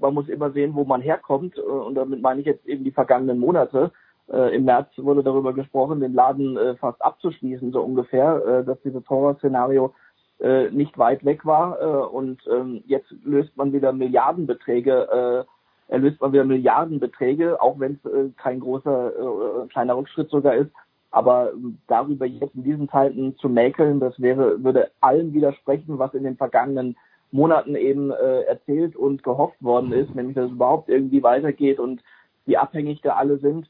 man 0.00 0.14
muss 0.14 0.28
immer 0.28 0.50
sehen, 0.50 0.74
wo 0.74 0.84
man 0.84 1.00
herkommt. 1.00 1.56
Äh, 1.56 1.60
und 1.60 1.94
damit 1.94 2.20
meine 2.22 2.40
ich 2.40 2.46
jetzt 2.46 2.66
eben 2.66 2.84
die 2.84 2.90
vergangenen 2.90 3.38
Monate. 3.38 3.92
Äh, 4.30 4.56
Im 4.56 4.64
März 4.64 4.88
wurde 4.96 5.22
darüber 5.22 5.52
gesprochen, 5.52 6.00
den 6.00 6.14
Laden 6.14 6.56
äh, 6.56 6.76
fast 6.76 7.00
abzuschließen, 7.02 7.72
so 7.72 7.82
ungefähr, 7.82 8.44
äh, 8.44 8.64
dass 8.64 8.80
dieses 8.82 9.08
Horrorszenario 9.08 9.94
äh, 10.40 10.70
nicht 10.70 10.98
weit 10.98 11.24
weg 11.24 11.46
war. 11.46 11.80
Äh, 11.80 11.84
und 11.84 12.40
ähm, 12.50 12.82
jetzt 12.86 13.10
löst 13.24 13.56
man 13.56 13.72
wieder 13.72 13.92
Milliardenbeträge, 13.92 15.46
erlöst 15.88 16.20
man 16.20 16.32
wieder 16.32 16.44
Milliardenbeträge, 16.44 17.62
auch 17.62 17.80
wenn 17.80 17.98
es 18.04 18.36
kein 18.36 18.60
großer, 18.60 19.66
kleiner 19.70 19.96
Rückschritt 19.96 20.28
sogar 20.28 20.54
ist. 20.54 20.70
Aber 21.10 21.52
darüber 21.86 22.26
jetzt 22.26 22.54
in 22.54 22.62
diesen 22.62 22.90
Zeiten 22.90 23.34
zu 23.38 23.48
mäkeln, 23.48 23.98
das 23.98 24.20
wäre, 24.20 24.62
würde 24.62 24.90
allem 25.00 25.32
widersprechen, 25.32 25.98
was 25.98 26.12
in 26.12 26.24
den 26.24 26.36
vergangenen 26.36 26.94
Monaten 27.30 27.74
eben 27.76 28.10
äh, 28.10 28.42
erzählt 28.42 28.96
und 28.96 29.22
gehofft 29.22 29.62
worden 29.62 29.92
ist, 29.92 30.14
nämlich 30.14 30.34
dass 30.34 30.46
es 30.46 30.52
überhaupt 30.52 30.88
irgendwie 30.88 31.22
weitergeht 31.22 31.78
und 31.78 32.02
wie 32.46 32.56
abhängig 32.56 33.00
da 33.02 33.16
alle 33.16 33.38
sind 33.38 33.68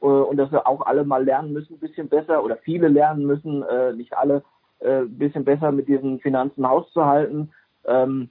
äh, 0.00 0.06
und 0.06 0.36
dass 0.36 0.52
wir 0.52 0.66
auch 0.66 0.86
alle 0.86 1.04
mal 1.04 1.24
lernen 1.24 1.52
müssen, 1.52 1.74
ein 1.74 1.80
bisschen 1.80 2.08
besser 2.08 2.44
oder 2.44 2.56
viele 2.56 2.88
lernen 2.88 3.26
müssen, 3.26 3.62
äh, 3.62 3.92
nicht 3.92 4.16
alle, 4.16 4.42
äh, 4.78 5.00
ein 5.00 5.18
bisschen 5.18 5.44
besser 5.44 5.72
mit 5.72 5.88
diesen 5.88 6.20
Finanzen 6.20 6.68
hauszuhalten. 6.68 7.52
Ähm, 7.84 8.30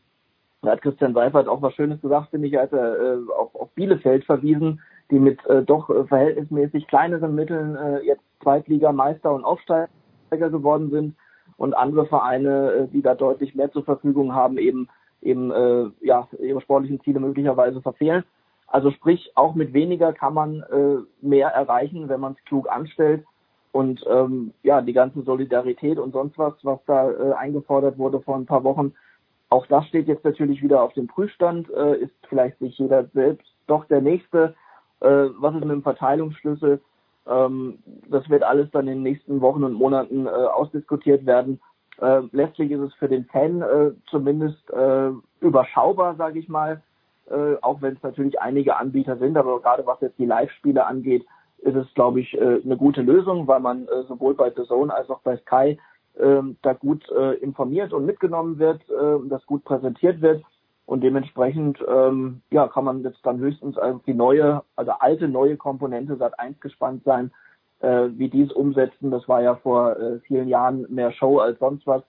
Da 0.62 0.72
hat 0.72 0.82
Christian 0.82 1.14
Seifert 1.14 1.48
auch 1.48 1.62
was 1.62 1.74
Schönes 1.74 2.02
gesagt, 2.02 2.32
finde 2.32 2.48
ich, 2.48 2.60
als 2.60 2.74
er 2.74 3.00
äh, 3.00 3.18
auf, 3.38 3.56
auf 3.56 3.70
Bielefeld 3.76 4.26
verwiesen, 4.26 4.82
die 5.10 5.20
mit 5.20 5.46
äh, 5.48 5.64
doch 5.64 5.90
äh, 5.90 6.06
verhältnismäßig 6.06 6.88
kleineren 6.88 7.34
Mitteln 7.34 7.76
äh, 7.76 8.00
jetzt 8.06 8.24
Zweitligameister 8.44 9.34
und 9.34 9.44
Aufsteiger 9.46 9.90
geworden 10.30 10.90
sind 10.92 11.16
und 11.60 11.74
andere 11.74 12.06
Vereine, 12.06 12.72
äh, 12.72 12.88
die 12.88 13.02
da 13.02 13.14
deutlich 13.14 13.54
mehr 13.54 13.72
zur 13.72 13.84
Verfügung 13.84 14.34
haben, 14.34 14.58
eben 14.58 14.88
eben 15.22 15.52
äh, 15.52 15.90
ja 16.00 16.28
ihre 16.40 16.62
sportlichen 16.62 17.02
Ziele 17.02 17.20
möglicherweise 17.20 17.82
verfehlen. 17.82 18.24
Also 18.66 18.92
sprich, 18.92 19.32
auch 19.36 19.56
mit 19.56 19.74
weniger 19.74 20.14
kann 20.14 20.34
man 20.34 20.62
äh, 20.62 20.98
mehr 21.22 21.50
erreichen, 21.50 22.08
wenn 22.08 22.22
man 22.22 22.34
es 22.34 22.46
klug 22.46 22.70
anstellt. 22.70 23.26
Und 23.72 24.06
ähm, 24.10 24.54
ja, 24.64 24.82
die 24.82 24.94
ganze 24.94 25.22
Solidarität 25.22 26.00
und 26.00 26.14
sonst 26.14 26.38
was, 26.38 26.54
was 26.64 26.80
da 26.86 27.12
äh, 27.12 27.34
eingefordert 27.34 27.98
wurde 27.98 28.22
vor 28.22 28.36
ein 28.36 28.46
paar 28.46 28.64
Wochen, 28.64 28.94
auch 29.50 29.66
das 29.66 29.86
steht 29.88 30.08
jetzt 30.08 30.24
natürlich 30.24 30.64
wieder 30.64 30.82
auf 30.82 30.94
dem 30.94 31.08
Prüfstand, 31.08 31.70
äh, 31.72 31.98
ist 31.98 32.14
vielleicht 32.30 32.58
sich 32.60 32.78
jeder 32.78 33.06
selbst 33.14 33.48
doch 33.68 33.86
der 33.86 34.02
Nächste. 34.02 34.56
Äh, 35.02 35.30
was 35.38 35.56
ist 35.56 35.62
mit 35.62 35.72
dem 35.72 35.84
Verteilungsschlüssel? 35.84 36.82
Ähm, 37.30 37.80
das 38.10 38.30
wird 38.30 38.44
alles 38.44 38.70
dann 38.72 38.88
in 38.88 38.96
den 38.96 39.04
nächsten 39.04 39.42
Wochen 39.42 39.64
und 39.64 39.74
Monaten 39.74 40.26
äh, 40.26 40.30
ausdiskutiert 40.30 41.26
werden. 41.26 41.60
Äh, 42.02 42.22
letztlich 42.32 42.72
ist 42.72 42.80
es 42.80 42.94
für 42.96 43.10
den 43.10 43.26
Fan 43.26 43.62
äh, 43.62 43.92
zumindest 44.10 44.70
äh, 44.72 45.12
überschaubar, 45.42 46.16
sage 46.16 46.40
ich 46.40 46.48
mal, 46.48 46.82
äh, 47.30 47.56
auch 47.62 47.82
wenn 47.82 47.96
es 47.96 48.04
natürlich 48.04 48.40
einige 48.42 48.78
Anbieter 48.78 49.18
sind, 49.18 49.38
aber 49.38 49.62
gerade 49.62 49.86
was 49.86 50.02
jetzt 50.02 50.18
die 50.18 50.26
Live-Spiele 50.26 50.86
angeht, 50.86 51.26
ist 51.60 51.76
es, 51.76 51.94
glaube 51.94 52.22
ich, 52.22 52.34
äh, 52.36 52.62
eine 52.64 52.78
gute 52.78 53.02
Lösung, 53.02 53.48
weil 53.48 53.60
man 53.60 53.88
sowohl 54.08 54.34
bei 54.34 54.50
The 54.50 54.64
Zone 54.64 54.94
als 54.94 55.10
auch 55.10 55.20
bei 55.20 55.38
Sky 55.38 55.78
ähm, 56.18 56.58
da 56.62 56.74
gut 56.74 57.08
informiert 57.42 57.94
und 57.94 58.06
mitgenommen 58.06 58.60
wird, 58.60 58.82
das 59.30 59.46
gut 59.46 59.64
präsentiert 59.64 60.22
wird. 60.22 60.44
Und 60.90 61.04
dementsprechend 61.04 61.78
ähm, 61.88 62.42
ja, 62.50 62.68
kann 62.68 62.84
man 62.84 63.04
jetzt 63.04 63.24
dann 63.24 63.38
höchstens 63.38 63.78
auf 63.78 64.02
die 64.08 64.16
neue, 64.16 64.64
also 64.76 64.92
alte 65.00 65.28
neue 65.28 65.56
Komponente 65.56 66.16
Sat 66.16 66.40
1 66.40 66.60
gespannt 66.62 67.04
sein, 67.06 67.30
äh, 67.80 68.08
wie 68.16 68.28
die 68.28 68.42
es 68.42 68.52
umsetzen. 68.52 69.12
Das 69.12 69.30
war 69.30 69.40
ja 69.44 69.54
vor 69.54 69.96
äh, 69.98 70.20
vielen 70.22 70.48
Jahren 70.48 70.88
mehr 70.90 71.12
Show 71.12 71.38
als 71.38 71.60
sonst 71.60 71.86
was. 71.86 72.02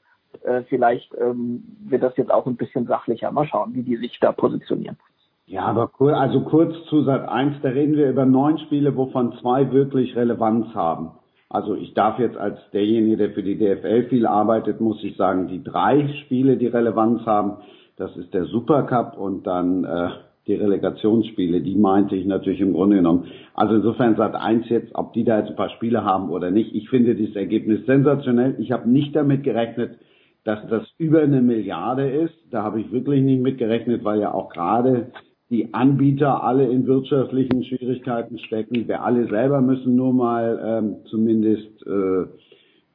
Äh, 0.44 0.62
vielleicht 0.62 1.14
ähm, 1.20 1.62
wird 1.90 2.02
das 2.02 2.16
jetzt 2.16 2.30
auch 2.30 2.46
ein 2.46 2.56
bisschen 2.56 2.86
sachlicher. 2.86 3.30
Mal 3.32 3.44
schauen, 3.44 3.74
wie 3.74 3.82
die 3.82 3.98
sich 3.98 4.18
da 4.18 4.32
positionieren. 4.32 4.96
Ja, 5.44 5.66
aber 5.66 5.90
cool, 6.00 6.14
also 6.14 6.40
kurz 6.40 6.74
zu 6.88 7.02
Sat 7.02 7.28
1, 7.28 7.56
da 7.60 7.68
reden 7.68 7.96
wir 7.96 8.08
über 8.08 8.24
neun 8.24 8.56
Spiele, 8.60 8.96
wovon 8.96 9.34
zwei 9.42 9.70
wirklich 9.72 10.16
Relevanz 10.16 10.74
haben. 10.74 11.10
Also 11.50 11.74
ich 11.74 11.92
darf 11.92 12.18
jetzt 12.18 12.38
als 12.38 12.58
derjenige, 12.72 13.18
der 13.18 13.30
für 13.32 13.42
die 13.42 13.58
DFL 13.58 14.04
viel 14.08 14.24
arbeitet, 14.24 14.80
muss 14.80 15.04
ich 15.04 15.18
sagen, 15.18 15.48
die 15.48 15.62
drei 15.62 16.08
Spiele, 16.24 16.56
die 16.56 16.68
Relevanz 16.68 17.26
haben, 17.26 17.58
das 18.00 18.16
ist 18.16 18.32
der 18.32 18.46
Supercup 18.46 19.18
und 19.18 19.46
dann 19.46 19.84
äh, 19.84 20.08
die 20.46 20.54
Relegationsspiele, 20.54 21.60
die 21.60 21.76
meinte 21.76 22.16
ich 22.16 22.24
natürlich 22.24 22.60
im 22.60 22.72
Grunde 22.72 22.96
genommen. 22.96 23.26
Also 23.54 23.74
insofern 23.74 24.16
Sat 24.16 24.34
1 24.34 24.68
jetzt, 24.70 24.94
ob 24.94 25.12
die 25.12 25.22
da 25.22 25.38
jetzt 25.38 25.50
ein 25.50 25.56
paar 25.56 25.68
Spiele 25.70 26.02
haben 26.02 26.30
oder 26.30 26.50
nicht, 26.50 26.74
ich 26.74 26.88
finde 26.88 27.14
dieses 27.14 27.36
Ergebnis 27.36 27.84
sensationell. 27.84 28.56
Ich 28.58 28.72
habe 28.72 28.88
nicht 28.88 29.14
damit 29.14 29.44
gerechnet, 29.44 29.98
dass 30.44 30.66
das 30.68 30.82
über 30.96 31.20
eine 31.20 31.42
Milliarde 31.42 32.08
ist. 32.08 32.34
Da 32.50 32.62
habe 32.62 32.80
ich 32.80 32.90
wirklich 32.90 33.22
nicht 33.22 33.42
mit 33.42 33.58
gerechnet, 33.58 34.02
weil 34.02 34.20
ja 34.20 34.32
auch 34.32 34.48
gerade 34.48 35.12
die 35.50 35.74
Anbieter 35.74 36.42
alle 36.42 36.66
in 36.68 36.86
wirtschaftlichen 36.86 37.64
Schwierigkeiten 37.64 38.38
stecken. 38.38 38.88
Wir 38.88 39.02
alle 39.02 39.28
selber 39.28 39.60
müssen 39.60 39.94
nur 39.94 40.14
mal, 40.14 40.60
ähm, 40.64 40.96
zumindest 41.10 41.86
äh, 41.86 42.24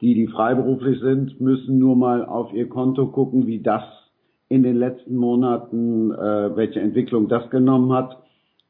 die, 0.00 0.14
die 0.14 0.26
freiberuflich 0.26 0.98
sind, 1.00 1.40
müssen 1.40 1.78
nur 1.78 1.94
mal 1.94 2.24
auf 2.24 2.52
ihr 2.52 2.68
Konto 2.68 3.06
gucken, 3.06 3.46
wie 3.46 3.60
das 3.60 3.84
in 4.48 4.62
den 4.62 4.78
letzten 4.78 5.16
Monaten, 5.16 6.12
äh, 6.12 6.56
welche 6.56 6.80
Entwicklung 6.80 7.28
das 7.28 7.48
genommen 7.50 7.92
hat. 7.92 8.16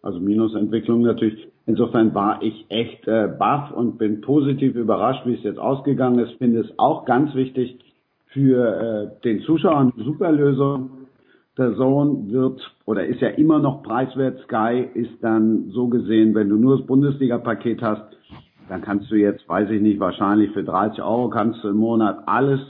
Also 0.03 0.21
Minusentwicklung 0.21 1.03
natürlich. 1.03 1.49
Insofern 1.67 2.15
war 2.15 2.43
ich 2.43 2.67
echt 2.69 3.07
äh, 3.09 3.29
baff 3.39 3.73
und 3.73 3.99
bin 3.99 4.21
positiv 4.21 4.77
überrascht, 4.77 5.27
wie 5.27 5.35
es 5.35 5.43
jetzt 5.43 5.59
ausgegangen 5.59 6.21
ist. 6.21 6.39
Finde 6.39 6.61
es 6.61 6.79
auch 6.79 7.05
ganz 7.05 7.35
wichtig 7.35 7.79
für 8.29 9.13
äh, 9.19 9.23
den 9.23 9.41
Zuschauer 9.41 9.79
eine 9.79 10.05
Superlösung 10.05 10.91
der 11.59 11.73
Sohn 11.75 12.31
wird 12.31 12.61
oder 12.85 13.07
ist 13.07 13.21
ja 13.21 13.29
immer 13.29 13.59
noch 13.59 13.83
preiswert. 13.83 14.41
Sky 14.45 14.87
ist 14.95 15.23
dann 15.23 15.71
so 15.71 15.89
gesehen, 15.89 16.35
wenn 16.35 16.51
du 16.51 16.57
nur 16.57 16.77
das 16.77 16.87
Bundesliga-Paket 16.87 17.83
hast, 17.83 18.03
dann 18.69 18.83
kannst 18.83 19.11
du 19.11 19.17
jetzt, 19.17 19.49
weiß 19.49 19.71
ich 19.71 19.81
nicht, 19.81 20.01
wahrscheinlich 20.01 20.51
für 20.53 20.65
30 20.65 21.03
Euro 21.03 21.31
kannst 21.31 21.63
du 21.65 21.69
im 21.69 21.77
Monat 21.77 22.25
alles 22.27 22.61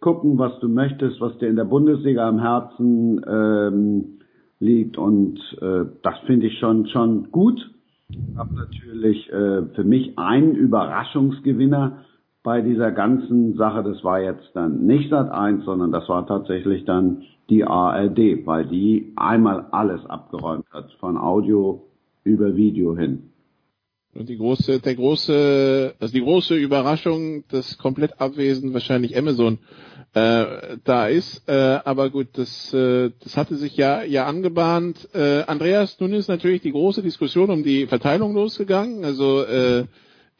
gucken, 0.00 0.38
was 0.38 0.58
du 0.60 0.68
möchtest, 0.68 1.20
was 1.20 1.36
dir 1.38 1.48
in 1.48 1.56
der 1.56 1.64
Bundesliga 1.64 2.28
am 2.28 2.38
Herzen 2.38 3.20
ähm, 3.28 4.18
liegt 4.60 4.98
und 4.98 5.38
äh, 5.60 5.84
das 6.02 6.18
finde 6.26 6.46
ich 6.46 6.58
schon 6.58 6.86
schon 6.86 7.30
gut. 7.30 7.58
Ich 8.08 8.36
habe 8.36 8.54
natürlich 8.54 9.30
äh, 9.30 9.66
für 9.74 9.84
mich 9.84 10.18
einen 10.18 10.54
Überraschungsgewinner 10.54 12.04
bei 12.42 12.62
dieser 12.62 12.92
ganzen 12.92 13.54
Sache. 13.56 13.82
Das 13.82 14.02
war 14.02 14.20
jetzt 14.20 14.50
dann 14.54 14.86
nicht 14.86 15.10
Sat 15.10 15.30
1, 15.30 15.64
sondern 15.64 15.92
das 15.92 16.08
war 16.08 16.26
tatsächlich 16.26 16.84
dann 16.84 17.22
die 17.50 17.64
ARD, 17.64 18.46
weil 18.46 18.66
die 18.66 19.12
einmal 19.16 19.66
alles 19.70 20.04
abgeräumt 20.06 20.66
hat, 20.72 20.90
von 21.00 21.16
Audio 21.16 21.82
über 22.24 22.56
Video 22.56 22.96
hin. 22.96 23.30
Und 24.14 24.28
die 24.28 24.38
große, 24.38 24.80
der 24.80 24.94
große, 24.94 25.94
also 26.00 26.12
die 26.12 26.22
große 26.22 26.54
Überraschung, 26.56 27.44
dass 27.48 27.78
komplett 27.78 28.20
abwesend 28.20 28.72
wahrscheinlich 28.72 29.16
Amazon 29.16 29.58
äh, 30.14 30.78
da 30.84 31.06
ist. 31.06 31.48
Äh, 31.48 31.52
aber 31.84 32.10
gut, 32.10 32.28
das, 32.32 32.72
äh, 32.72 33.10
das 33.22 33.36
hatte 33.36 33.56
sich 33.56 33.76
ja, 33.76 34.02
ja 34.02 34.26
angebahnt. 34.26 35.08
Äh, 35.14 35.42
Andreas, 35.42 36.00
nun 36.00 36.14
ist 36.14 36.28
natürlich 36.28 36.62
die 36.62 36.72
große 36.72 37.02
Diskussion 37.02 37.50
um 37.50 37.62
die 37.62 37.86
Verteilung 37.86 38.34
losgegangen. 38.34 39.04
Also 39.04 39.42
äh, 39.42 39.84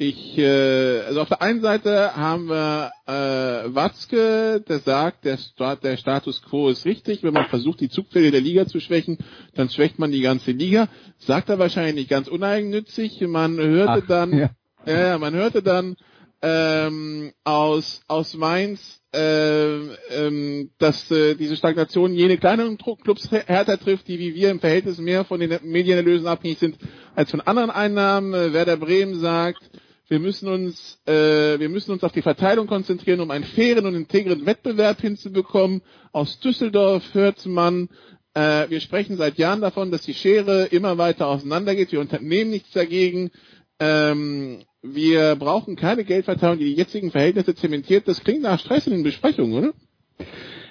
ich, 0.00 0.38
äh, 0.38 1.00
also 1.00 1.22
auf 1.22 1.28
der 1.28 1.42
einen 1.42 1.60
Seite 1.60 2.14
haben 2.14 2.48
wir 2.48 2.92
äh, 3.06 3.74
Watzke, 3.74 4.62
der 4.66 4.78
sagt, 4.78 5.24
der, 5.24 5.38
der 5.82 5.96
Status 5.96 6.40
quo 6.40 6.68
ist 6.68 6.84
richtig. 6.84 7.24
Wenn 7.24 7.34
man 7.34 7.46
versucht, 7.46 7.80
die 7.80 7.88
Zugpferde 7.88 8.30
der 8.30 8.40
Liga 8.40 8.66
zu 8.66 8.78
schwächen, 8.78 9.18
dann 9.56 9.68
schwächt 9.68 9.98
man 9.98 10.12
die 10.12 10.20
ganze 10.20 10.52
Liga. 10.52 10.88
Sagt 11.18 11.48
er 11.48 11.58
wahrscheinlich 11.58 11.96
nicht 11.96 12.10
ganz 12.10 12.28
uneigennützig. 12.28 13.20
Man 13.22 13.58
hörte 13.58 14.02
Ach, 14.04 14.06
dann, 14.06 14.38
ja. 14.38 14.50
äh, 14.86 15.18
man 15.18 15.34
hörte 15.34 15.64
dann 15.64 15.96
ähm, 16.42 17.32
aus 17.42 18.00
aus 18.06 18.34
Mainz, 18.34 19.00
äh, 19.12 19.78
ähm, 20.10 20.70
dass 20.78 21.10
äh, 21.10 21.34
diese 21.34 21.56
Stagnation 21.56 22.14
jene 22.14 22.38
kleineren 22.38 22.78
Clubs 22.78 23.32
härter 23.32 23.78
trifft, 23.80 24.06
die 24.06 24.20
wie 24.20 24.36
wir 24.36 24.52
im 24.52 24.60
Verhältnis 24.60 24.98
mehr 24.98 25.24
von 25.24 25.40
den 25.40 25.58
Medienerlösen 25.64 26.28
abhängig 26.28 26.58
sind 26.58 26.78
als 27.16 27.32
von 27.32 27.40
anderen 27.40 27.70
Einnahmen. 27.70 28.32
Äh, 28.32 28.52
Werder 28.52 28.76
Bremen 28.76 29.18
sagt, 29.18 29.68
wir 30.08 30.20
müssen 30.20 30.48
uns, 30.48 31.00
äh, 31.06 31.58
wir 31.58 31.68
müssen 31.68 31.92
uns 31.92 32.02
auf 32.02 32.12
die 32.12 32.22
Verteilung 32.22 32.66
konzentrieren, 32.66 33.20
um 33.20 33.30
einen 33.30 33.44
fairen 33.44 33.86
und 33.86 33.94
integren 33.94 34.46
Wettbewerb 34.46 35.00
hinzubekommen. 35.00 35.82
Aus 36.12 36.40
Düsseldorf 36.40 37.02
hört 37.12 37.44
man, 37.44 37.90
äh, 38.34 38.68
wir 38.70 38.80
sprechen 38.80 39.16
seit 39.16 39.36
Jahren 39.36 39.60
davon, 39.60 39.90
dass 39.90 40.02
die 40.02 40.14
Schere 40.14 40.64
immer 40.66 40.96
weiter 40.96 41.26
auseinandergeht. 41.26 41.92
Wir 41.92 42.00
unternehmen 42.00 42.50
nichts 42.50 42.70
dagegen. 42.70 43.30
Ähm, 43.78 44.64
wir 44.80 45.36
brauchen 45.36 45.76
keine 45.76 46.04
Geldverteilung, 46.04 46.58
die 46.58 46.66
die 46.66 46.74
jetzigen 46.74 47.10
Verhältnisse 47.10 47.54
zementiert. 47.54 48.08
Das 48.08 48.24
klingt 48.24 48.42
nach 48.42 48.60
Stress 48.60 48.86
in 48.86 48.92
den 48.94 49.02
Besprechungen, 49.02 49.52
oder? 49.52 49.74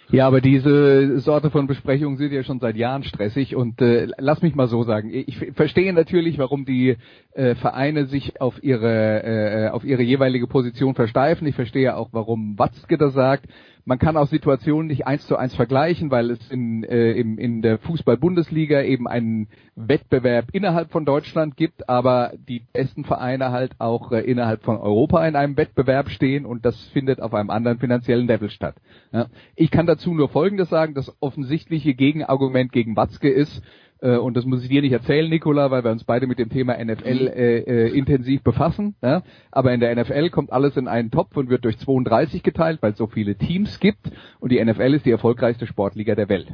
Ja, 0.10 0.26
aber 0.26 0.40
diese 0.40 1.20
Sorte 1.20 1.52
von 1.52 1.68
Besprechungen 1.68 2.18
sind 2.18 2.32
ja 2.32 2.42
schon 2.44 2.60
seit 2.60 2.78
Jahren 2.78 3.04
stressig 3.04 3.58
und 3.58 3.82
äh, 3.82 4.08
lass 4.18 4.42
mich 4.42 4.56
mal 4.56 4.68
so 4.68 4.84
sagen, 4.84 5.10
ich 5.12 5.38
verstehe 5.54 5.92
natürlich, 5.92 6.38
warum 6.38 6.64
die 6.64 6.96
äh, 7.34 7.56
Vereine 7.56 8.06
sich 8.06 8.40
auf 8.40 8.64
ihre 8.64 9.24
äh, 9.24 9.70
auf 9.70 9.84
ihre 9.84 10.04
jeweilige 10.04 10.48
Position 10.48 10.96
versteifen. 10.96 11.46
Ich 11.46 11.56
verstehe 11.56 11.98
auch, 11.98 12.10
warum 12.14 12.58
Watzke 12.58 12.98
das 12.98 13.14
sagt. 13.14 13.48
Man 13.88 14.00
kann 14.00 14.18
auch 14.18 14.28
Situationen 14.28 14.88
nicht 14.88 15.08
eins 15.08 15.26
zu 15.28 15.38
eins 15.38 15.56
vergleichen, 15.56 16.12
weil 16.12 16.32
es 16.32 16.52
in, 16.52 16.84
äh, 16.84 17.14
im, 17.14 17.38
in 17.38 17.62
der 17.62 17.78
Fußball-Bundesliga 17.78 18.82
eben 18.82 19.08
einen 19.08 19.48
Wettbewerb 19.78 20.48
innerhalb 20.52 20.92
von 20.92 21.06
Deutschland 21.06 21.56
gibt, 21.56 21.88
aber 21.88 22.34
die 22.50 22.64
besten 22.74 23.06
Vereine 23.06 23.52
halt 23.54 23.80
auch 23.80 24.12
äh, 24.12 24.20
innerhalb 24.20 24.64
von 24.64 24.76
Europa 24.76 25.26
in 25.26 25.38
einem 25.38 25.56
Wettbewerb 25.56 26.10
stehen 26.10 26.46
und 26.46 26.66
das 26.66 26.78
findet 26.90 27.22
auf 27.22 27.34
einem 27.34 27.50
anderen 27.50 27.80
finanziellen 27.80 28.28
Level 28.28 28.50
statt. 28.50 28.76
Ja. 29.14 29.28
Ich 29.56 29.72
kann 29.72 29.86
dazu 29.86 30.14
nur 30.14 30.28
Folgendes 30.28 30.68
sagen, 30.68 30.94
das 30.94 31.16
offensichtliche 31.22 31.94
Gegenargument 31.94 32.74
gegen 32.74 32.98
Watzke 32.98 33.30
ist, 33.30 33.64
und 34.00 34.38
das 34.38 34.46
muss 34.46 34.64
ich 34.64 34.70
dir 34.70 34.82
nicht 34.82 34.92
erzählen, 34.92 35.30
Nicola, 35.30 35.72
weil 35.72 35.84
wir 35.84 35.92
uns 35.92 36.04
beide 36.04 36.28
mit 36.28 36.40
dem 36.40 36.50
Thema 36.50 36.74
NFL 36.78 37.22
mhm. 37.22 37.28
äh, 37.28 37.58
äh, 37.60 37.98
intensiv 37.98 38.44
befassen. 38.44 38.96
Ja? 39.02 39.24
Aber 39.52 39.74
in 39.74 39.80
der 39.80 39.96
NFL 39.96 40.30
kommt 40.30 40.52
alles 40.52 40.78
in 40.78 40.88
einen 40.88 41.12
Topf 41.12 41.36
und 41.36 41.50
wird 41.50 41.66
durch 41.66 41.78
32 41.80 42.44
geteilt, 42.44 42.82
weil 42.82 42.92
es 42.92 42.98
so 42.98 43.08
viele 43.08 43.36
Teams 43.36 43.80
gibt. 43.80 44.12
Und 44.40 44.52
die 44.52 44.64
NFL 44.64 44.94
ist 44.94 45.06
die 45.06 45.12
erfolgreichste 45.12 45.66
Sportliga 45.66 46.16
der 46.16 46.30
Welt. 46.30 46.48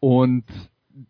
Und 0.00 0.44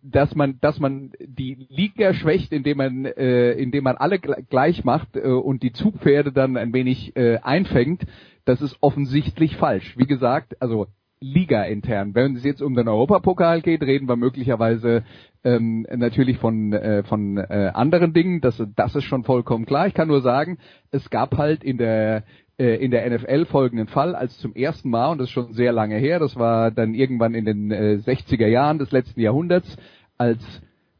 dass 0.02 0.34
man, 0.34 0.58
dass 0.60 0.80
man 0.80 1.12
die 1.20 1.66
Liga 1.68 2.14
schwächt, 2.14 2.52
indem 2.52 2.78
man, 2.78 3.04
äh, 3.04 3.52
indem 3.52 3.84
man 3.84 3.96
alle 3.96 4.18
gleich 4.18 4.84
macht 4.84 5.16
äh, 5.16 5.20
und 5.28 5.62
die 5.62 5.72
Zugpferde 5.72 6.32
dann 6.32 6.56
ein 6.56 6.72
wenig 6.72 7.14
äh, 7.16 7.38
einfängt, 7.38 8.06
das 8.44 8.62
ist 8.62 8.76
offensichtlich 8.80 9.56
falsch. 9.56 9.96
Wie 9.98 10.06
gesagt, 10.06 10.60
also 10.60 10.86
Liga 11.24 11.62
intern. 11.62 12.14
Wenn 12.14 12.36
es 12.36 12.44
jetzt 12.44 12.60
um 12.60 12.74
den 12.74 12.88
Europapokal 12.88 13.62
geht, 13.62 13.82
reden 13.82 14.08
wir 14.08 14.16
möglicherweise 14.16 15.04
ähm, 15.42 15.86
natürlich 15.94 16.38
von 16.38 16.72
äh, 16.72 17.02
von 17.04 17.38
äh, 17.38 17.70
anderen 17.72 18.12
Dingen. 18.12 18.40
Das, 18.40 18.62
das 18.76 18.94
ist 18.94 19.04
schon 19.04 19.24
vollkommen 19.24 19.64
klar. 19.64 19.86
Ich 19.86 19.94
kann 19.94 20.08
nur 20.08 20.20
sagen, 20.20 20.58
es 20.90 21.08
gab 21.08 21.36
halt 21.38 21.64
in 21.64 21.78
der 21.78 22.24
äh, 22.58 22.76
in 22.76 22.90
der 22.90 23.08
NFL 23.10 23.46
folgenden 23.46 23.88
Fall, 23.88 24.14
als 24.14 24.38
zum 24.38 24.54
ersten 24.54 24.90
Mal, 24.90 25.08
und 25.08 25.18
das 25.18 25.28
ist 25.28 25.32
schon 25.32 25.54
sehr 25.54 25.72
lange 25.72 25.96
her, 25.96 26.18
das 26.18 26.36
war 26.36 26.70
dann 26.70 26.94
irgendwann 26.94 27.34
in 27.34 27.44
den 27.44 27.70
äh, 27.70 27.98
60er 28.04 28.46
Jahren 28.46 28.78
des 28.78 28.92
letzten 28.92 29.20
Jahrhunderts, 29.20 29.76
als 30.18 30.40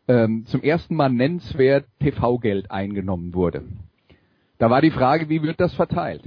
ähm, 0.08 0.44
zum 0.46 0.62
ersten 0.62 0.96
Mal 0.96 1.10
nennenswert 1.10 1.86
TV-Geld 2.00 2.70
eingenommen 2.70 3.34
wurde. 3.34 3.62
Da 4.58 4.70
war 4.70 4.80
die 4.80 4.90
Frage, 4.90 5.28
wie 5.28 5.42
wird 5.42 5.60
das 5.60 5.74
verteilt? 5.74 6.22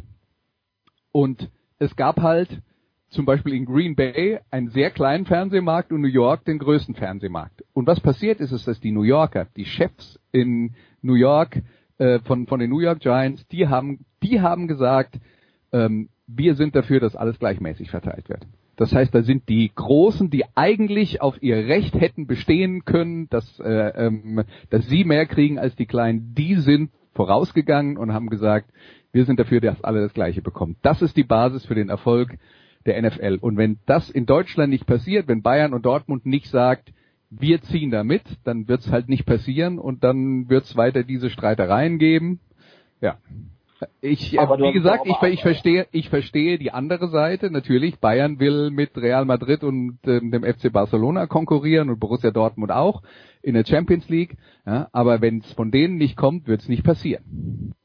Und 1.12 1.50
es 1.80 1.96
gab 1.96 2.22
halt 2.22 2.62
zum 3.10 3.26
Beispiel 3.26 3.54
in 3.54 3.66
Green 3.66 3.96
Bay 3.96 4.40
einen 4.52 4.70
sehr 4.70 4.92
kleinen 4.92 5.26
Fernsehmarkt 5.26 5.92
und 5.92 6.02
New 6.02 6.08
York 6.08 6.46
den 6.46 6.60
größten 6.60 6.96
Fernsehmarkt. 6.96 7.64
Und 7.74 7.88
was 7.88 8.00
passiert 8.02 8.40
ist, 8.40 8.52
ist, 8.52 8.68
dass 8.68 8.80
die 8.80 8.92
New 8.92 9.04
Yorker, 9.04 9.48
die 9.56 9.66
Chefs 9.66 10.20
in 10.32 10.76
New 11.02 11.16
York 11.16 11.62
äh, 11.98 12.20
von, 12.20 12.48
von 12.48 12.60
den 12.60 12.70
New 12.70 12.82
York 12.82 13.00
Giants, 13.00 13.48
die 13.48 13.68
haben, 13.68 14.06
die 14.22 14.42
haben 14.42 14.68
gesagt, 14.68 15.20
ähm, 15.72 16.10
wir 16.28 16.56
sind 16.56 16.76
dafür, 16.76 17.00
dass 17.00 17.16
alles 17.16 17.40
gleichmäßig 17.40 17.90
verteilt 17.90 18.28
wird. 18.30 18.46
Das 18.76 18.94
heißt, 18.94 19.16
da 19.16 19.24
sind 19.24 19.50
die 19.50 19.72
Großen, 19.74 20.30
die 20.30 20.44
eigentlich 20.54 21.22
auf 21.22 21.42
ihr 21.42 21.56
Recht 21.56 21.96
hätten 21.96 22.28
bestehen 22.28 22.86
können, 22.86 23.28
dass, 23.30 23.60
äh, 23.60 24.06
ähm, 24.06 24.44
dass 24.70 24.86
sie 24.88 25.04
mehr 25.04 25.26
kriegen 25.26 25.58
als 25.58 25.76
die 25.76 25.88
Kleinen, 25.88 26.36
die 26.36 26.56
sind 26.56 26.92
vorausgegangen 27.14 27.98
und 27.98 28.14
haben 28.14 28.30
gesagt, 28.30 28.70
wir 29.12 29.26
sind 29.26 29.40
dafür, 29.40 29.62
dass 29.62 29.84
alle 29.84 30.02
das 30.02 30.14
Gleiche 30.14 30.44
bekommen. 30.44 30.76
Das 30.84 31.02
ist 31.02 31.18
die 31.18 31.24
Basis 31.24 31.66
für 31.66 31.74
den 31.74 31.90
Erfolg 31.90 32.38
der 32.88 33.02
NFL. 33.02 33.38
Und 33.42 33.58
wenn 33.58 33.80
das 33.86 34.10
in 34.10 34.26
Deutschland 34.26 34.72
nicht 34.72 34.88
passiert, 34.88 35.28
wenn 35.28 35.42
Bayern 35.42 35.74
und 35.74 35.86
Dortmund 35.86 36.26
nicht 36.26 36.48
sagt, 36.48 36.92
wir 37.30 37.62
ziehen 37.62 37.92
da 37.92 38.04
mit, 38.04 38.24
dann 38.46 38.68
wird 38.68 38.82
es 38.82 38.92
halt 38.92 39.10
nicht 39.10 39.26
passieren 39.26 39.80
und 39.80 40.04
dann 40.04 40.50
wird 40.50 40.64
es 40.64 40.78
weiter 40.78 41.04
diese 41.04 41.30
Streitereien 41.30 42.00
geben. 42.00 42.40
Ja. 43.02 43.18
Ich, 44.02 44.34
äh, 44.34 44.38
wie 44.38 44.74
gesagt, 44.74 45.06
ich, 45.06 45.22
ich 45.22 45.42
verstehe, 45.42 45.86
ich 45.92 46.10
verstehe 46.10 46.58
die 46.58 46.72
andere 46.72 47.10
Seite. 47.10 47.52
Natürlich, 47.52 48.00
Bayern 48.00 48.40
will 48.40 48.72
mit 48.72 48.98
Real 48.98 49.26
Madrid 49.26 49.64
und 49.64 50.00
ähm, 50.06 50.32
dem 50.32 50.44
FC 50.44 50.72
Barcelona 50.72 51.28
konkurrieren 51.28 51.90
und 51.90 52.00
Borussia 52.00 52.32
Dortmund 52.32 52.72
auch 52.72 53.04
in 53.44 53.54
der 53.54 53.66
Champions 53.66 54.10
League. 54.10 54.38
Ja, 54.66 54.88
aber 54.94 55.22
wenn 55.22 55.40
es 55.40 55.54
von 55.54 55.70
denen 55.70 55.98
nicht 55.98 56.18
kommt, 56.18 56.48
wird 56.48 56.62
es 56.62 56.70
nicht 56.70 56.84
passieren. 56.84 57.76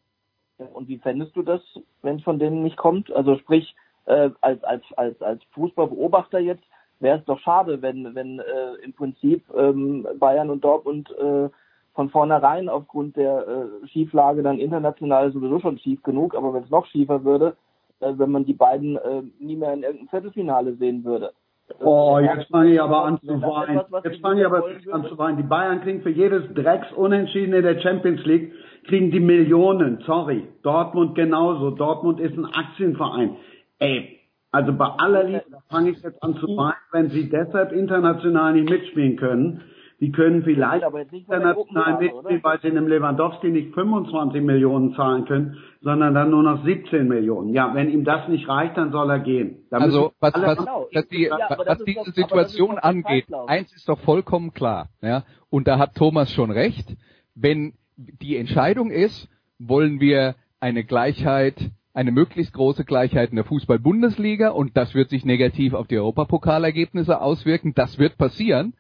Und 0.73 0.89
wie 0.89 0.99
fändest 0.99 1.37
du 1.37 1.43
das, 1.43 1.61
wenn 2.03 2.17
es 2.17 2.23
von 2.23 2.39
denen 2.39 2.63
nicht 2.63 2.77
kommt? 2.77 3.13
Also 3.13 3.37
sprich, 3.39 3.75
äh, 4.07 4.31
als, 4.41 4.63
als, 4.65 4.83
als, 4.97 5.23
als 5.23 5.43
Fußballbeobachter 5.53 6.39
jetzt 6.39 6.65
wäre 7.01 7.19
es 7.19 7.25
doch 7.25 7.41
schade, 7.41 7.83
wenn, 7.83 8.15
wenn 8.15 8.39
äh, 8.39 8.85
im 8.85 8.93
Prinzip 8.93 9.45
ähm, 9.57 10.07
Bayern 10.19 10.51
und 10.51 10.65
Dortmund 10.65 11.11
äh, 11.11 11.49
von 11.95 12.11
vornherein 12.11 12.69
aufgrund 12.69 13.17
der 13.17 13.47
äh, 13.47 13.89
Schieflage 13.89 14.43
dann 14.43 14.59
international 14.59 15.33
sowieso 15.33 15.61
schon 15.61 15.79
schief 15.79 16.03
genug, 16.03 16.35
aber 16.35 16.55
wenn 16.55 16.63
es 16.63 16.71
noch 16.71 16.87
schiefer 16.87 17.25
würde, 17.25 17.57
äh, 18.01 18.13
wenn 18.17 18.31
man 18.31 18.45
die 18.45 18.55
beiden 18.55 18.97
äh, 18.97 19.23
nie 19.39 19.57
mehr 19.57 19.75
in 19.75 19.83
irgendeinem 19.83 20.09
Viertelfinale 20.09 20.75
sehen 20.75 21.05
würde. 21.05 21.33
Oh, 21.81 22.19
jetzt 22.19 22.51
fange 22.51 22.73
ich 22.73 22.81
aber 22.81 23.05
an 23.05 23.21
zu 23.21 23.41
weinen. 23.41 23.81
Jetzt 24.05 24.21
fange 24.21 24.41
ich 24.41 24.47
aber 24.47 24.65
an 24.91 25.07
zu 25.07 25.17
weinen. 25.17 25.37
Die 25.39 25.43
Bayern 25.43 25.81
kriegen 25.81 26.03
für 26.03 26.11
jedes 26.11 26.53
Drecks 26.55 26.93
Unentschieden 26.93 27.55
in 27.55 27.63
der 27.63 27.81
Champions 27.81 28.25
League, 28.27 28.53
kriegen 28.87 29.11
die 29.11 29.21
Millionen. 29.21 30.03
Sorry. 30.05 30.49
Dortmund 30.63 31.15
genauso. 31.15 31.71
Dortmund 31.71 32.21
ist 32.21 32.37
ein 32.37 32.47
Aktienverein. 32.47 33.37
Ey, 33.83 34.21
also 34.53 34.73
bei 34.73 34.87
aller 34.87 35.25
Liebe 35.25 35.59
fange 35.69 35.91
ich 35.91 36.03
jetzt 36.03 36.23
an 36.23 36.37
zu 36.37 36.47
weinen, 36.57 36.77
wenn 36.93 37.11
sie 37.11 37.29
deshalb 37.29 37.73
international 37.73 38.53
nicht 38.53 38.71
mitspielen 38.71 39.17
können. 39.17 39.63
Die 39.99 40.13
können 40.13 40.45
vielleicht 40.45 40.85
international 40.85 41.99
mitspielen, 41.99 42.45
weil 42.45 42.61
sie 42.61 42.69
einem 42.69 42.87
Lewandowski 42.87 43.51
nicht 43.51 43.75
25 43.75 44.41
Millionen 44.41 44.95
zahlen 44.95 45.25
können, 45.25 45.57
sondern 45.81 46.15
dann 46.15 46.31
nur 46.31 46.45
noch 46.45 46.65
17 46.65 47.09
Millionen. 47.09 47.55
Ja, 47.55 47.75
wenn 47.75 47.91
ihm 47.91 48.05
das 48.05 48.29
nicht 48.29 48.49
reicht, 48.49 48.77
dann 48.77 48.93
soll 48.93 49.11
er 49.11 49.19
gehen. 49.19 49.65
Da 49.71 49.79
also 49.79 50.13
was, 50.21 50.33
was, 50.35 50.59
genau. 50.59 50.87
was, 50.93 51.09
die, 51.09 51.25
ja, 51.25 51.39
was 51.67 51.85
diese 51.85 52.01
doch, 52.01 52.15
Situation 52.15 52.79
angeht, 52.79 53.27
eins 53.49 53.73
ist 53.75 53.89
doch 53.89 53.99
vollkommen 54.01 54.53
klar. 54.53 54.91
Ja? 55.01 55.25
Und 55.51 55.67
da 55.67 55.79
hat 55.79 55.97
Thomas 55.97 56.31
schon 56.33 56.53
recht. 56.53 56.97
Wenn 57.35 57.75
die 57.97 58.37
Entscheidung 58.37 58.91
ist, 58.91 59.29
wollen 59.59 59.99
wir 59.99 60.37
eine 60.61 60.85
Gleichheit 60.85 61.57
eine 61.95 62.13
möglichst 62.13 62.55
große 62.55 62.85
Gleichheit 62.85 63.31
in 63.31 63.37
der 63.37 63.45
Fußball-Bundesliga 63.45 64.51
und 64.51 64.77
das 64.77 64.95
wird 64.95 65.11
sich 65.11 65.25
negativ 65.25 65.75
auf 65.75 65.87
die 65.87 65.99
Europapokalergebnisse 65.99 67.21
auswirken. 67.21 67.75
Das 67.75 67.99
wird 67.99 68.17
passieren. 68.17 68.75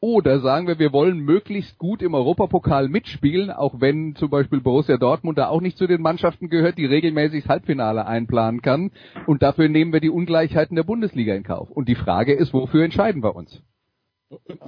Oder 0.00 0.40
sagen 0.40 0.66
wir, 0.66 0.78
wir 0.78 0.92
wollen 0.92 1.20
möglichst 1.20 1.78
gut 1.78 2.02
im 2.02 2.12
Europapokal 2.12 2.90
mitspielen, 2.90 3.50
auch 3.50 3.80
wenn 3.80 4.14
zum 4.16 4.28
Beispiel 4.28 4.60
Borussia 4.60 4.98
Dortmund 4.98 5.38
da 5.38 5.48
auch 5.48 5.62
nicht 5.62 5.78
zu 5.78 5.86
den 5.86 6.02
Mannschaften 6.02 6.50
gehört, 6.50 6.76
die 6.76 6.84
regelmäßig 6.84 7.44
das 7.44 7.48
Halbfinale 7.48 8.06
einplanen 8.06 8.60
kann. 8.60 8.90
Und 9.26 9.42
dafür 9.42 9.70
nehmen 9.70 9.94
wir 9.94 10.00
die 10.00 10.10
Ungleichheiten 10.10 10.76
der 10.76 10.82
Bundesliga 10.82 11.34
in 11.34 11.42
Kauf. 11.42 11.70
Und 11.70 11.88
die 11.88 11.94
Frage 11.94 12.34
ist, 12.34 12.52
wofür 12.52 12.84
entscheiden 12.84 13.22
wir 13.22 13.34
uns? 13.34 13.62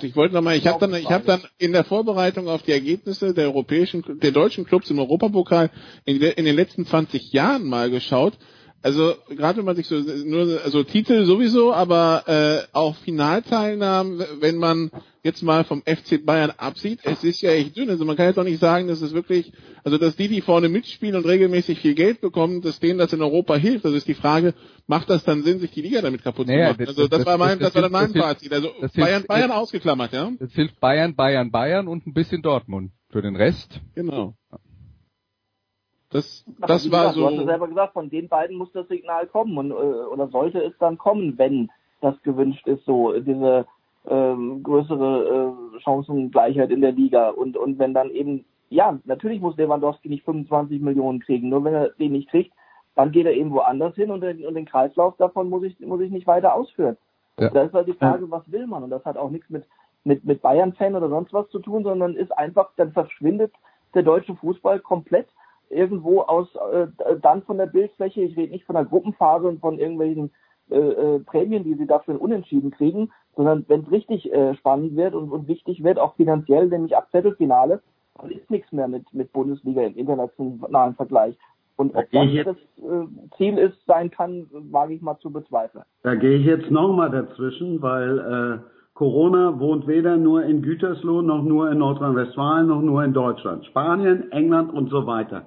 Ich 0.03 0.17
wollte 0.17 0.35
nochmal, 0.35 0.57
ich 0.57 0.67
habe 0.67 0.79
dann, 0.81 0.95
ich 1.01 1.11
habe 1.11 1.25
dann 1.25 1.43
in 1.59 1.73
der 1.73 1.85
Vorbereitung 1.85 2.49
auf 2.49 2.63
die 2.63 2.73
Ergebnisse 2.73 3.35
der 3.35 3.47
europäischen, 3.47 4.03
der 4.21 4.31
deutschen 4.33 4.65
Clubs 4.65 4.91
im 4.91 4.99
Europapokal 4.99 5.71
in, 6.05 6.21
in 6.21 6.45
den 6.45 6.57
letzten 6.57 6.87
20 6.87 7.33
Jahren 7.33 7.65
mal 7.65 7.91
geschaut. 7.91 8.35
Also 8.87 9.17
gerade 9.29 9.59
wenn 9.59 9.65
man 9.65 9.75
sich 9.75 9.89
so 9.89 9.97
nur 9.97 10.61
also 10.65 10.85
Titel 10.85 11.25
sowieso, 11.25 11.75
aber 11.75 12.23
äh, 12.29 12.69
auch 12.73 12.95
Finalteilnahmen, 12.99 14.23
wenn 14.39 14.59
man 14.59 14.93
jetzt 15.25 15.43
mal 15.43 15.65
vom 15.65 15.83
FC 15.83 16.25
Bayern 16.25 16.53
absieht, 16.57 17.01
es 17.03 17.25
ist 17.25 17.41
ja 17.41 17.51
echt 17.51 17.77
dünn. 17.77 17.91
Also 17.91 18.05
man 18.05 18.15
kann 18.15 18.27
jetzt 18.27 18.39
auch 18.39 18.45
nicht 18.45 18.61
sagen, 18.61 18.87
dass 18.87 19.01
es 19.01 19.13
wirklich, 19.13 19.53
also 19.83 19.99
dass 19.99 20.15
die, 20.15 20.29
die 20.29 20.41
vorne 20.41 20.69
mitspielen 20.69 21.17
und 21.17 21.27
regelmäßig 21.27 21.81
viel 21.81 21.97
Geld 21.97 22.21
bekommen, 22.21 22.63
dass 22.63 22.79
denen 22.79 23.01
das 23.01 23.13
in 23.13 23.23
Europa 23.23 23.57
hilft. 23.57 23.85
Also 23.85 23.97
ist 23.97 24.07
die 24.07 24.15
Frage, 24.15 24.55
macht 24.87 25.11
das 25.11 25.25
dann 25.25 25.43
Sinn, 25.43 25.59
sich 25.59 25.73
die 25.73 25.83
Liga 25.83 26.01
damit 26.01 26.23
kaputt 26.23 26.47
naja, 26.47 26.67
zu 26.67 26.75
machen? 26.75 26.87
also 26.87 27.09
das, 27.09 27.19
das, 27.19 27.27
war 27.27 27.39
mein, 27.39 27.59
das, 27.59 27.73
das 27.73 27.75
war 27.75 27.83
dann 27.83 27.91
mein 27.91 28.15
Fazit. 28.15 28.53
Also 28.53 28.71
Bayern, 28.95 29.25
Bayern 29.27 29.51
ausgeklammert, 29.51 30.13
ja. 30.13 30.31
Das 30.39 30.53
hilft 30.53 30.79
Bayern, 30.79 31.17
Bayern, 31.17 31.51
Bayern 31.51 31.89
und 31.89 32.07
ein 32.07 32.13
bisschen 32.13 32.41
Dortmund. 32.41 32.93
Für 33.11 33.21
den 33.21 33.35
Rest. 33.35 33.81
Genau. 33.97 34.37
Das, 36.11 36.45
das 36.61 36.91
war 36.91 37.13
gesagt, 37.13 37.15
so. 37.15 37.21
Du 37.21 37.27
hast 37.27 37.37
ja 37.37 37.45
selber 37.45 37.69
gesagt, 37.69 37.93
von 37.93 38.11
den 38.11 38.29
beiden 38.29 38.57
muss 38.57 38.71
das 38.73 38.87
Signal 38.89 39.27
kommen 39.27 39.59
und, 39.59 39.71
äh, 39.71 39.75
oder 39.75 40.29
sollte 40.29 40.61
es 40.61 40.73
dann 40.79 40.99
kommen, 40.99 41.37
wenn 41.37 41.71
das 42.01 42.21
gewünscht 42.23 42.67
ist, 42.67 42.85
so 42.85 43.13
diese 43.19 43.67
ähm, 44.07 44.63
größere 44.63 45.57
äh, 45.75 45.81
Chancengleichheit 45.81 46.71
in 46.71 46.81
der 46.81 46.93
Liga 46.93 47.31
und 47.31 47.57
und 47.57 47.79
wenn 47.79 47.93
dann 47.93 48.11
eben 48.11 48.45
ja 48.71 48.99
natürlich 49.05 49.41
muss 49.41 49.57
Lewandowski 49.57 50.09
nicht 50.09 50.25
25 50.25 50.81
Millionen 50.81 51.21
kriegen, 51.21 51.49
nur 51.49 51.65
wenn 51.65 51.75
er 51.75 51.91
den 51.91 52.13
nicht 52.13 52.31
kriegt, 52.31 52.53
dann 52.95 53.11
geht 53.11 53.27
er 53.27 53.33
eben 53.33 53.51
woanders 53.51 53.95
hin 53.97 54.11
und 54.11 54.21
den, 54.21 54.47
und 54.47 54.55
den 54.55 54.67
Kreislauf 54.67 55.17
davon 55.17 55.49
muss 55.49 55.65
ich 55.65 55.81
muss 55.81 56.01
ich 56.01 56.11
nicht 56.11 56.27
weiter 56.27 56.55
ausführen. 56.55 56.97
Ja. 57.39 57.51
Da 57.51 57.63
ist 57.63 57.75
halt 57.75 57.89
die 57.89 57.95
Frage, 57.95 58.31
was 58.31 58.51
will 58.51 58.67
man 58.67 58.85
und 58.85 58.91
das 58.91 59.05
hat 59.05 59.17
auch 59.17 59.31
nichts 59.31 59.51
mit 59.51 59.65
mit 60.05 60.25
mit 60.25 60.41
Bayern-Fan 60.41 60.95
oder 60.95 61.09
sonst 61.09 61.33
was 61.33 61.49
zu 61.49 61.59
tun, 61.59 61.83
sondern 61.83 62.15
ist 62.15 62.37
einfach 62.37 62.71
dann 62.77 62.93
verschwindet 62.93 63.53
der 63.95 64.05
deutsche 64.05 64.37
Fußball 64.37 64.79
komplett 64.81 65.27
irgendwo 65.71 66.21
aus 66.21 66.49
äh, 66.73 66.87
dann 67.21 67.43
von 67.43 67.59
der 67.59 67.67
Bildfläche, 67.67 68.23
ich 68.23 68.37
rede 68.37 68.53
nicht 68.53 68.65
von 68.65 68.77
der 68.77 68.85
Gruppenphase 68.85 69.47
und 69.47 69.61
von 69.61 69.79
irgendwelchen 69.79 70.31
äh, 70.71 70.79
äh, 70.79 71.19
Prämien, 71.21 71.65
die 71.65 71.75
sie 71.75 71.87
dafür 71.87 72.21
unentschieden 72.21 72.71
kriegen, 72.71 73.13
sondern 73.37 73.65
wenn 73.69 73.83
es 73.83 73.91
richtig 73.91 74.33
äh, 74.33 74.55
spannend 74.57 74.97
wird 74.97 75.15
und, 75.15 75.31
und 75.31 75.49
wichtig 75.49 75.85
wird, 75.85 75.99
auch 75.99 76.17
finanziell, 76.17 76.67
nämlich 76.67 76.97
ab 76.97 77.09
Viertelfinale, 77.11 77.83
dann 78.19 78.31
ist 78.31 78.51
nichts 78.51 78.73
mehr 78.73 78.89
mit, 78.89 79.13
mit 79.13 79.33
Bundesliga 79.33 79.83
im 79.83 79.97
internationalen 79.97 80.95
Vergleich. 80.95 81.37
Und 81.77 81.95
ob 81.95 82.11
da 82.11 82.25
das 82.25 82.45
das 82.45 82.57
äh, 82.79 83.37
Ziel 83.37 83.59
ist, 83.59 83.77
sein 83.87 84.11
kann, 84.11 84.47
wage 84.51 84.95
ich 84.95 85.03
mal 85.03 85.19
zu 85.19 85.31
bezweifeln. 85.31 85.85
Da 86.03 86.15
gehe 86.15 86.39
ich 86.39 86.47
jetzt 86.47 86.71
nochmal 86.71 87.11
dazwischen, 87.11 87.83
weil 87.83 88.19
äh, 88.19 88.59
Corona 88.97 89.61
wohnt 89.61 89.87
weder 89.87 90.17
nur 90.17 90.45
in 90.45 90.63
Gütersloh, 90.63 91.21
noch 91.21 91.43
nur 91.43 91.71
in 91.71 91.77
Nordrhein-Westfalen, 91.77 92.67
noch 92.67 92.81
nur 92.81 93.05
in 93.05 93.13
Deutschland. 93.13 93.67
Spanien, 93.67 94.33
England 94.33 94.73
und 94.73 94.89
so 94.89 95.07
weiter. 95.07 95.43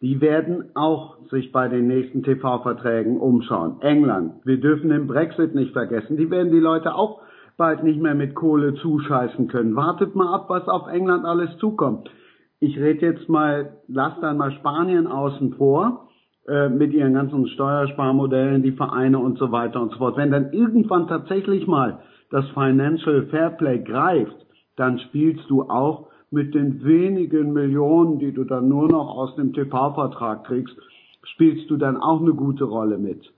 Die 0.00 0.20
werden 0.20 0.72
auch 0.74 1.16
sich 1.30 1.52
bei 1.52 1.68
den 1.68 1.86
nächsten 1.86 2.24
TV-Verträgen 2.24 3.20
umschauen. 3.20 3.76
England, 3.80 4.44
wir 4.44 4.60
dürfen 4.60 4.90
den 4.90 5.06
Brexit 5.06 5.54
nicht 5.54 5.72
vergessen. 5.72 6.16
Die 6.16 6.32
werden 6.32 6.50
die 6.50 6.58
Leute 6.58 6.96
auch 6.96 7.20
bald 7.56 7.84
nicht 7.84 8.02
mehr 8.02 8.16
mit 8.16 8.34
Kohle 8.34 8.74
zuscheißen 8.74 9.46
können. 9.46 9.76
Wartet 9.76 10.16
mal 10.16 10.34
ab, 10.34 10.46
was 10.48 10.66
auf 10.66 10.88
England 10.88 11.24
alles 11.24 11.56
zukommt. 11.58 12.10
Ich 12.58 12.76
rede 12.76 13.06
jetzt 13.06 13.28
mal, 13.28 13.76
lass 13.86 14.18
dann 14.20 14.36
mal 14.36 14.50
Spanien 14.50 15.06
außen 15.06 15.54
vor 15.54 16.08
äh, 16.48 16.68
mit 16.68 16.92
ihren 16.92 17.14
ganzen 17.14 17.46
Steuersparmodellen, 17.46 18.64
die 18.64 18.72
Vereine 18.72 19.20
und 19.20 19.38
so 19.38 19.52
weiter 19.52 19.80
und 19.80 19.92
so 19.92 19.98
fort. 19.98 20.16
Wenn 20.16 20.32
dann 20.32 20.52
irgendwann 20.52 21.06
tatsächlich 21.06 21.68
mal 21.68 22.00
das 22.30 22.48
Financial 22.50 23.26
Fairplay 23.26 23.80
greift, 23.80 24.46
dann 24.76 24.98
spielst 25.00 25.48
du 25.48 25.64
auch 25.64 26.08
mit 26.30 26.54
den 26.54 26.84
wenigen 26.84 27.52
Millionen, 27.52 28.18
die 28.18 28.32
du 28.32 28.44
dann 28.44 28.68
nur 28.68 28.88
noch 28.88 29.16
aus 29.16 29.34
dem 29.36 29.52
TV-Vertrag 29.52 30.44
kriegst, 30.44 30.76
spielst 31.22 31.68
du 31.68 31.76
dann 31.76 31.96
auch 31.96 32.20
eine 32.20 32.32
gute 32.32 32.64
Rolle 32.64 32.98
mit. 32.98 33.32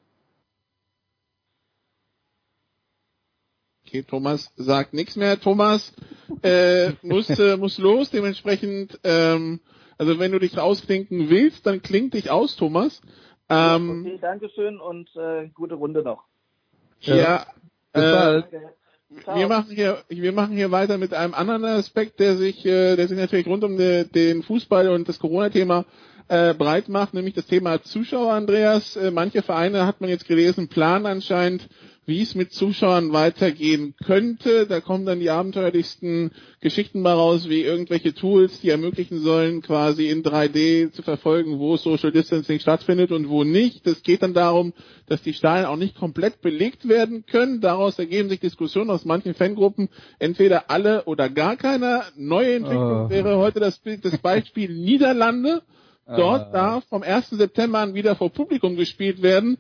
Okay, 3.87 4.03
Thomas 4.03 4.53
sagt 4.57 4.95
nichts 4.95 5.17
mehr. 5.17 5.39
Thomas 5.41 5.95
äh, 6.43 6.93
muss, 7.03 7.29
äh, 7.39 7.57
muss 7.57 7.79
los, 7.79 8.11
dementsprechend, 8.11 8.99
ähm, 9.05 9.61
also 9.99 10.19
wenn 10.19 10.33
du 10.33 10.39
dich 10.39 10.57
rausklinken 10.57 11.29
willst, 11.29 11.67
dann 11.67 11.83
klingt 11.83 12.15
dich 12.15 12.31
aus, 12.31 12.57
Thomas. 12.57 13.03
Ähm, 13.49 14.05
okay, 14.07 14.19
Dankeschön 14.21 14.81
und 14.81 15.15
äh, 15.17 15.49
gute 15.49 15.75
Runde 15.75 16.03
noch. 16.03 16.25
Ja, 17.01 17.45
ja 17.93 18.39
äh, 18.39 18.43
wir 19.35 19.49
machen 19.49 19.75
hier, 19.75 20.03
wir 20.09 20.33
machen 20.33 20.57
hier 20.57 20.71
weiter 20.71 20.99
mit 20.99 21.15
einem 21.15 21.35
anderen 21.35 21.65
Aspekt, 21.65 22.21
der 22.21 22.37
sich, 22.37 22.65
äh, 22.65 22.97
der 22.97 23.09
sich 23.09 23.19
natürlich 23.19 23.47
rund 23.47 23.65
um 23.65 23.77
de, 23.77 24.05
den 24.05 24.43
Fußball 24.43 24.89
und 24.89 25.09
das 25.09 25.19
Corona-Thema 25.19 25.85
äh, 26.29 26.55
breit 26.55 26.89
macht, 26.89 27.15
nämlich 27.15 27.35
das 27.35 27.47
Thema 27.47 27.83
Zuschauer, 27.83 28.33
Andreas. 28.33 28.97
Äh, 28.97 29.11
manche 29.11 29.43
Vereine 29.43 29.87
hat 29.87 30.01
man 30.01 30.11
jetzt 30.11 30.27
gelesen, 30.27 30.69
planen 30.69 31.07
anscheinend 31.07 31.69
wie 32.05 32.21
es 32.21 32.35
mit 32.35 32.53
Zuschauern 32.53 33.13
weitergehen 33.13 33.95
könnte. 34.05 34.67
Da 34.67 34.81
kommen 34.81 35.07
dann 35.07 35.21
die 35.21 35.31
abenteuerlichsten 35.31 36.33
Geschichten 36.61 37.01
mal 37.01 37.15
raus, 37.15 37.49
wie 37.49 37.63
irgendwelche 37.63 38.13
Tools, 38.13 38.61
die 38.61 38.71
ermöglichen 38.71 39.21
sollen, 39.21 39.63
quasi 39.63 40.09
in 40.09 40.25
3D 40.25 40.91
zu 40.91 41.03
verfolgen, 41.03 41.61
wo 41.61 41.77
Social 41.77 42.11
Distancing 42.11 42.59
stattfindet 42.59 43.13
und 43.13 43.29
wo 43.29 43.45
nicht. 43.45 43.87
Es 43.87 44.03
geht 44.03 44.23
dann 44.23 44.35
darum, 44.35 44.73
dass 45.07 45.23
die 45.23 45.33
Stadien 45.33 45.67
auch 45.67 45.77
nicht 45.77 45.97
komplett 45.97 46.41
belegt 46.41 46.89
werden 46.89 47.25
können. 47.25 47.61
Daraus 47.61 47.99
ergeben 48.01 48.29
sich 48.29 48.41
Diskussionen 48.41 48.91
aus 48.91 49.05
manchen 49.05 49.35
Fangruppen, 49.35 49.89
entweder 50.19 50.71
alle 50.71 51.05
oder 51.05 51.29
gar 51.29 51.57
keiner. 51.57 52.05
Neue 52.17 52.57
Entwicklung 52.57 53.07
oh. 53.07 53.11
wäre 53.11 53.37
heute 53.37 53.61
das, 53.61 53.81
das 54.03 54.19
Beispiel 54.19 54.75
Niederlande. 54.75 55.63
Dort 56.05 56.49
uh. 56.49 56.53
darf 56.53 56.85
vom 56.89 57.05
1. 57.05 57.31
September 57.31 57.79
an 57.79 57.95
wieder 57.95 58.17
vor 58.17 58.31
Publikum 58.31 58.75
gespielt 58.75 59.23
werden 59.23 59.59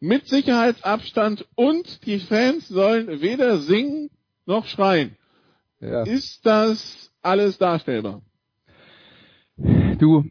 mit 0.00 0.26
Sicherheitsabstand 0.26 1.46
und 1.54 2.04
die 2.06 2.18
Fans 2.18 2.68
sollen 2.68 3.20
weder 3.20 3.58
singen 3.58 4.10
noch 4.46 4.66
schreien. 4.66 5.16
Ja. 5.80 6.02
Ist 6.02 6.44
das 6.44 7.12
alles 7.22 7.58
darstellbar? 7.58 8.22
Du, 9.98 10.24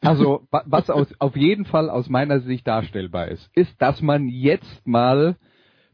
also 0.00 0.46
was 0.50 0.90
aus, 0.90 1.08
auf 1.18 1.36
jeden 1.36 1.64
Fall 1.64 1.90
aus 1.90 2.08
meiner 2.08 2.40
Sicht 2.40 2.66
darstellbar 2.66 3.28
ist, 3.28 3.50
ist, 3.54 3.80
dass 3.80 4.00
man 4.02 4.28
jetzt 4.28 4.86
mal 4.86 5.36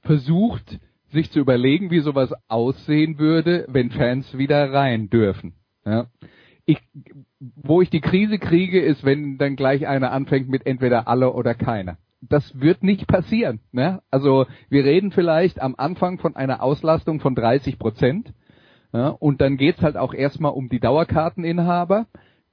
versucht, 0.02 0.78
sich 1.10 1.30
zu 1.30 1.40
überlegen, 1.40 1.90
wie 1.90 2.00
sowas 2.00 2.32
aussehen 2.48 3.18
würde, 3.18 3.66
wenn 3.68 3.90
Fans 3.90 4.36
wieder 4.36 4.72
rein 4.72 5.08
dürfen. 5.08 5.54
Ja. 5.84 6.06
Ich, 6.66 6.78
wo 7.40 7.80
ich 7.80 7.88
die 7.88 8.02
Krise 8.02 8.38
kriege, 8.38 8.80
ist, 8.80 9.04
wenn 9.04 9.38
dann 9.38 9.56
gleich 9.56 9.86
einer 9.86 10.12
anfängt 10.12 10.48
mit 10.48 10.66
entweder 10.66 11.08
alle 11.08 11.32
oder 11.32 11.54
keiner 11.54 11.96
das 12.20 12.60
wird 12.60 12.82
nicht 12.82 13.06
passieren. 13.06 13.60
Ne? 13.72 14.00
Also 14.10 14.46
wir 14.68 14.84
reden 14.84 15.12
vielleicht 15.12 15.60
am 15.60 15.74
Anfang 15.76 16.18
von 16.18 16.36
einer 16.36 16.62
Auslastung 16.62 17.20
von 17.20 17.34
30 17.34 17.78
Prozent. 17.78 18.32
Ja, 18.92 19.08
und 19.08 19.42
dann 19.42 19.58
geht's 19.58 19.82
halt 19.82 19.98
auch 19.98 20.14
erstmal 20.14 20.52
um 20.52 20.70
die 20.70 20.80
Dauerkarteninhaber. 20.80 22.06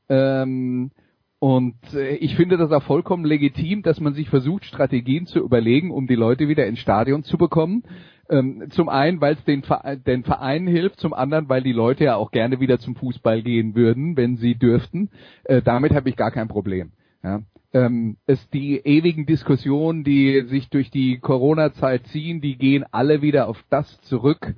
Ähm, 0.10 0.91
und 1.39 1.75
äh, 1.93 2.15
ich 2.15 2.36
finde 2.36 2.58
das 2.58 2.71
auch 2.71 2.84
vollkommen 2.84 3.23
legitim, 3.23 3.84
dass 3.84 4.01
man 4.01 4.13
sich 4.13 4.30
versucht, 4.30 4.65
Strategien 4.65 5.28
zu 5.28 5.39
überlegen, 5.39 5.91
um 5.91 6.08
die 6.08 6.15
Leute 6.15 6.49
wieder 6.49 6.67
ins 6.67 6.80
Stadion 6.80 7.23
zu 7.23 7.38
bekommen. 7.38 7.84
Ähm, 8.30 8.65
zum 8.71 8.89
einen, 8.89 9.21
weil 9.21 9.36
es 9.36 9.45
den, 9.45 9.63
Verein, 9.63 10.04
den 10.04 10.23
Vereinen 10.23 10.67
hilft, 10.67 10.99
zum 10.99 11.13
anderen, 11.13 11.47
weil 11.47 11.62
die 11.62 11.71
Leute 11.71 12.04
ja 12.04 12.15
auch 12.15 12.32
gerne 12.32 12.60
wieder 12.60 12.80
zum 12.80 12.95
Fußball 12.95 13.41
gehen 13.41 13.75
würden, 13.75 14.17
wenn 14.17 14.36
sie 14.36 14.56
dürften. 14.56 15.12
Äh, 15.45 15.62
damit 15.62 15.93
habe 15.93 16.10
ich 16.10 16.17
gar 16.17 16.32
kein 16.32 16.49
Problem. 16.49 16.91
Ja 17.23 17.43
ähm, 17.75 18.15
es 18.25 18.49
die 18.51 18.77
ewigen 18.77 19.25
Diskussionen, 19.25 20.05
die 20.05 20.43
sich 20.47 20.69
durch 20.69 20.89
die 20.89 21.19
Corona-Zeit 21.19 22.07
ziehen, 22.07 22.39
die 22.39 22.57
gehen 22.57 22.85
alle 22.89 23.21
wieder 23.21 23.49
auf 23.49 23.61
das 23.69 23.99
zurück, 24.03 24.55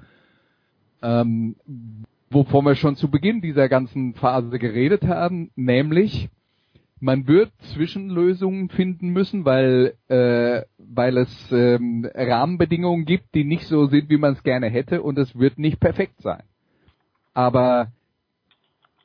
ähm, 1.02 1.56
wovon 2.30 2.66
wir 2.66 2.76
schon 2.76 2.96
zu 2.96 3.10
Beginn 3.10 3.42
dieser 3.42 3.70
ganzen 3.70 4.14
Phase 4.14 4.60
geredet 4.60 5.04
haben, 5.08 5.50
nämlich 5.56 6.30
man 7.00 7.28
wird 7.28 7.52
Zwischenlösungen 7.74 8.70
finden 8.70 9.10
müssen, 9.10 9.46
weil 9.46 9.96
äh, 10.10 10.62
weil 10.78 11.18
es 11.18 11.52
ähm, 11.52 12.08
Rahmenbedingungen 12.14 13.06
gibt, 13.06 13.34
die 13.34 13.44
nicht 13.44 13.66
so 13.66 13.88
sind, 13.88 14.12
wie 14.12 14.18
man 14.18 14.34
es 14.34 14.44
gerne 14.44 14.68
hätte, 14.68 15.02
und 15.02 15.18
es 15.18 15.38
wird 15.38 15.58
nicht 15.58 15.80
perfekt 15.80 16.22
sein. 16.22 16.44
Aber 17.34 17.92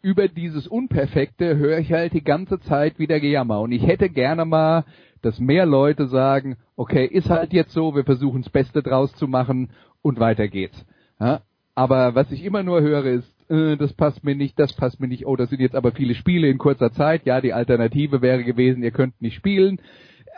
über 0.03 0.29
dieses 0.29 0.67
Unperfekte 0.67 1.57
höre 1.57 1.79
ich 1.79 1.93
halt 1.93 2.13
die 2.13 2.25
ganze 2.25 2.61
Zeit 2.61 2.99
wieder 2.99 3.21
Gejammer. 3.21 3.61
Und 3.61 3.73
ich 3.73 3.87
hätte 3.87 4.11
gerne 4.11 4.45
mal, 4.45 4.85
dass 5.23 5.39
mehr 5.39 5.65
Leute 5.65 6.09
sagen, 6.09 6.57
okay, 6.77 7.07
ist 7.07 7.31
halt 7.31 7.53
jetzt 7.53 7.73
so, 7.73 7.95
wir 7.95 8.05
versuchen 8.05 8.43
das 8.43 8.51
Beste 8.51 8.83
draus 8.83 9.15
zu 9.15 9.29
machen 9.29 9.71
und 10.03 10.19
weiter 10.19 10.49
geht's. 10.49 10.85
Ja? 11.21 11.43
Aber 11.75 12.15
was 12.15 12.31
ich 12.33 12.45
immer 12.45 12.65
nur 12.65 12.83
höre 12.83 13.05
ist, 13.05 13.33
äh, 13.49 13.77
das 13.77 13.93
passt 13.93 14.25
mir 14.25 14.35
nicht, 14.35 14.59
das 14.59 14.75
passt 14.75 15.01
mir 15.01 15.09
nicht, 15.09 15.27
oh, 15.27 15.37
das 15.37 15.51
sind 15.51 15.61
jetzt 15.61 15.77
aber 15.77 15.93
viele 15.93 16.15
Spiele 16.15 16.49
in 16.49 16.59
kurzer 16.59 16.93
Zeit, 16.93 17.25
ja, 17.25 17.41
die 17.41 17.53
Alternative 17.53 18.21
wäre 18.21 18.43
gewesen, 18.43 18.83
ihr 18.83 18.91
könnt 18.91 19.21
nicht 19.23 19.37
spielen. 19.37 19.81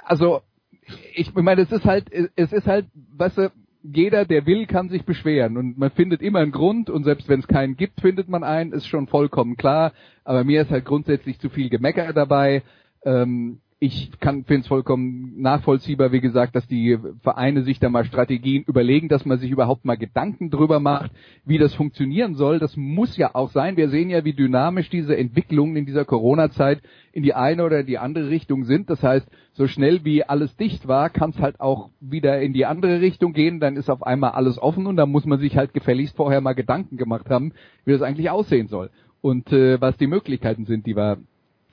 Also, 0.04 0.42
ich 1.14 1.34
meine, 1.34 1.62
es 1.62 1.72
ist 1.72 1.86
halt, 1.86 2.12
es 2.12 2.52
ist 2.52 2.66
halt, 2.66 2.86
weißt 3.16 3.38
du, 3.38 3.52
jeder, 3.84 4.24
der 4.24 4.46
will, 4.46 4.66
kann 4.66 4.88
sich 4.88 5.04
beschweren 5.04 5.58
und 5.58 5.76
man 5.76 5.90
findet 5.90 6.22
immer 6.22 6.38
einen 6.38 6.52
Grund 6.52 6.88
und 6.88 7.04
selbst 7.04 7.28
wenn 7.28 7.40
es 7.40 7.46
keinen 7.46 7.76
gibt, 7.76 8.00
findet 8.00 8.28
man 8.28 8.42
einen, 8.42 8.72
ist 8.72 8.86
schon 8.86 9.06
vollkommen 9.08 9.56
klar. 9.56 9.92
Aber 10.24 10.42
mir 10.42 10.62
ist 10.62 10.70
halt 10.70 10.86
grundsätzlich 10.86 11.38
zu 11.38 11.50
viel 11.50 11.68
Gemecker 11.68 12.14
dabei. 12.14 12.62
Ähm, 13.04 13.60
ich 13.84 14.10
kann 14.18 14.44
finde 14.44 14.62
es 14.62 14.66
vollkommen 14.66 15.34
nachvollziehbar, 15.42 16.10
wie 16.10 16.22
gesagt, 16.22 16.56
dass 16.56 16.66
die 16.66 16.98
Vereine 17.20 17.64
sich 17.64 17.80
da 17.80 17.90
mal 17.90 18.06
Strategien 18.06 18.64
überlegen, 18.66 19.10
dass 19.10 19.26
man 19.26 19.38
sich 19.38 19.50
überhaupt 19.50 19.84
mal 19.84 19.98
Gedanken 19.98 20.48
drüber 20.48 20.80
macht, 20.80 21.10
wie 21.44 21.58
das 21.58 21.74
funktionieren 21.74 22.34
soll. 22.34 22.58
Das 22.58 22.78
muss 22.78 23.18
ja 23.18 23.34
auch 23.34 23.50
sein. 23.50 23.76
Wir 23.76 23.90
sehen 23.90 24.08
ja, 24.08 24.24
wie 24.24 24.32
dynamisch 24.32 24.88
diese 24.88 25.14
Entwicklungen 25.14 25.76
in 25.76 25.84
dieser 25.84 26.06
Corona-Zeit 26.06 26.80
in 27.12 27.22
die 27.22 27.34
eine 27.34 27.62
oder 27.62 27.82
die 27.82 27.98
andere 27.98 28.30
Richtung 28.30 28.64
sind. 28.64 28.88
Das 28.88 29.02
heißt, 29.02 29.28
so 29.52 29.66
schnell 29.66 30.02
wie 30.02 30.24
alles 30.24 30.56
dicht 30.56 30.88
war, 30.88 31.10
kann 31.10 31.30
es 31.30 31.38
halt 31.38 31.60
auch 31.60 31.90
wieder 32.00 32.40
in 32.40 32.54
die 32.54 32.64
andere 32.64 33.02
Richtung 33.02 33.34
gehen. 33.34 33.60
Dann 33.60 33.76
ist 33.76 33.90
auf 33.90 34.02
einmal 34.02 34.30
alles 34.30 34.58
offen 34.58 34.86
und 34.86 34.96
da 34.96 35.04
muss 35.04 35.26
man 35.26 35.40
sich 35.40 35.58
halt 35.58 35.74
gefälligst 35.74 36.16
vorher 36.16 36.40
mal 36.40 36.54
Gedanken 36.54 36.96
gemacht 36.96 37.28
haben, 37.28 37.52
wie 37.84 37.92
das 37.92 38.00
eigentlich 38.00 38.30
aussehen 38.30 38.68
soll 38.68 38.88
und 39.20 39.52
äh, 39.52 39.78
was 39.78 39.98
die 39.98 40.06
Möglichkeiten 40.06 40.64
sind, 40.64 40.86
die 40.86 40.96
wir 40.96 41.18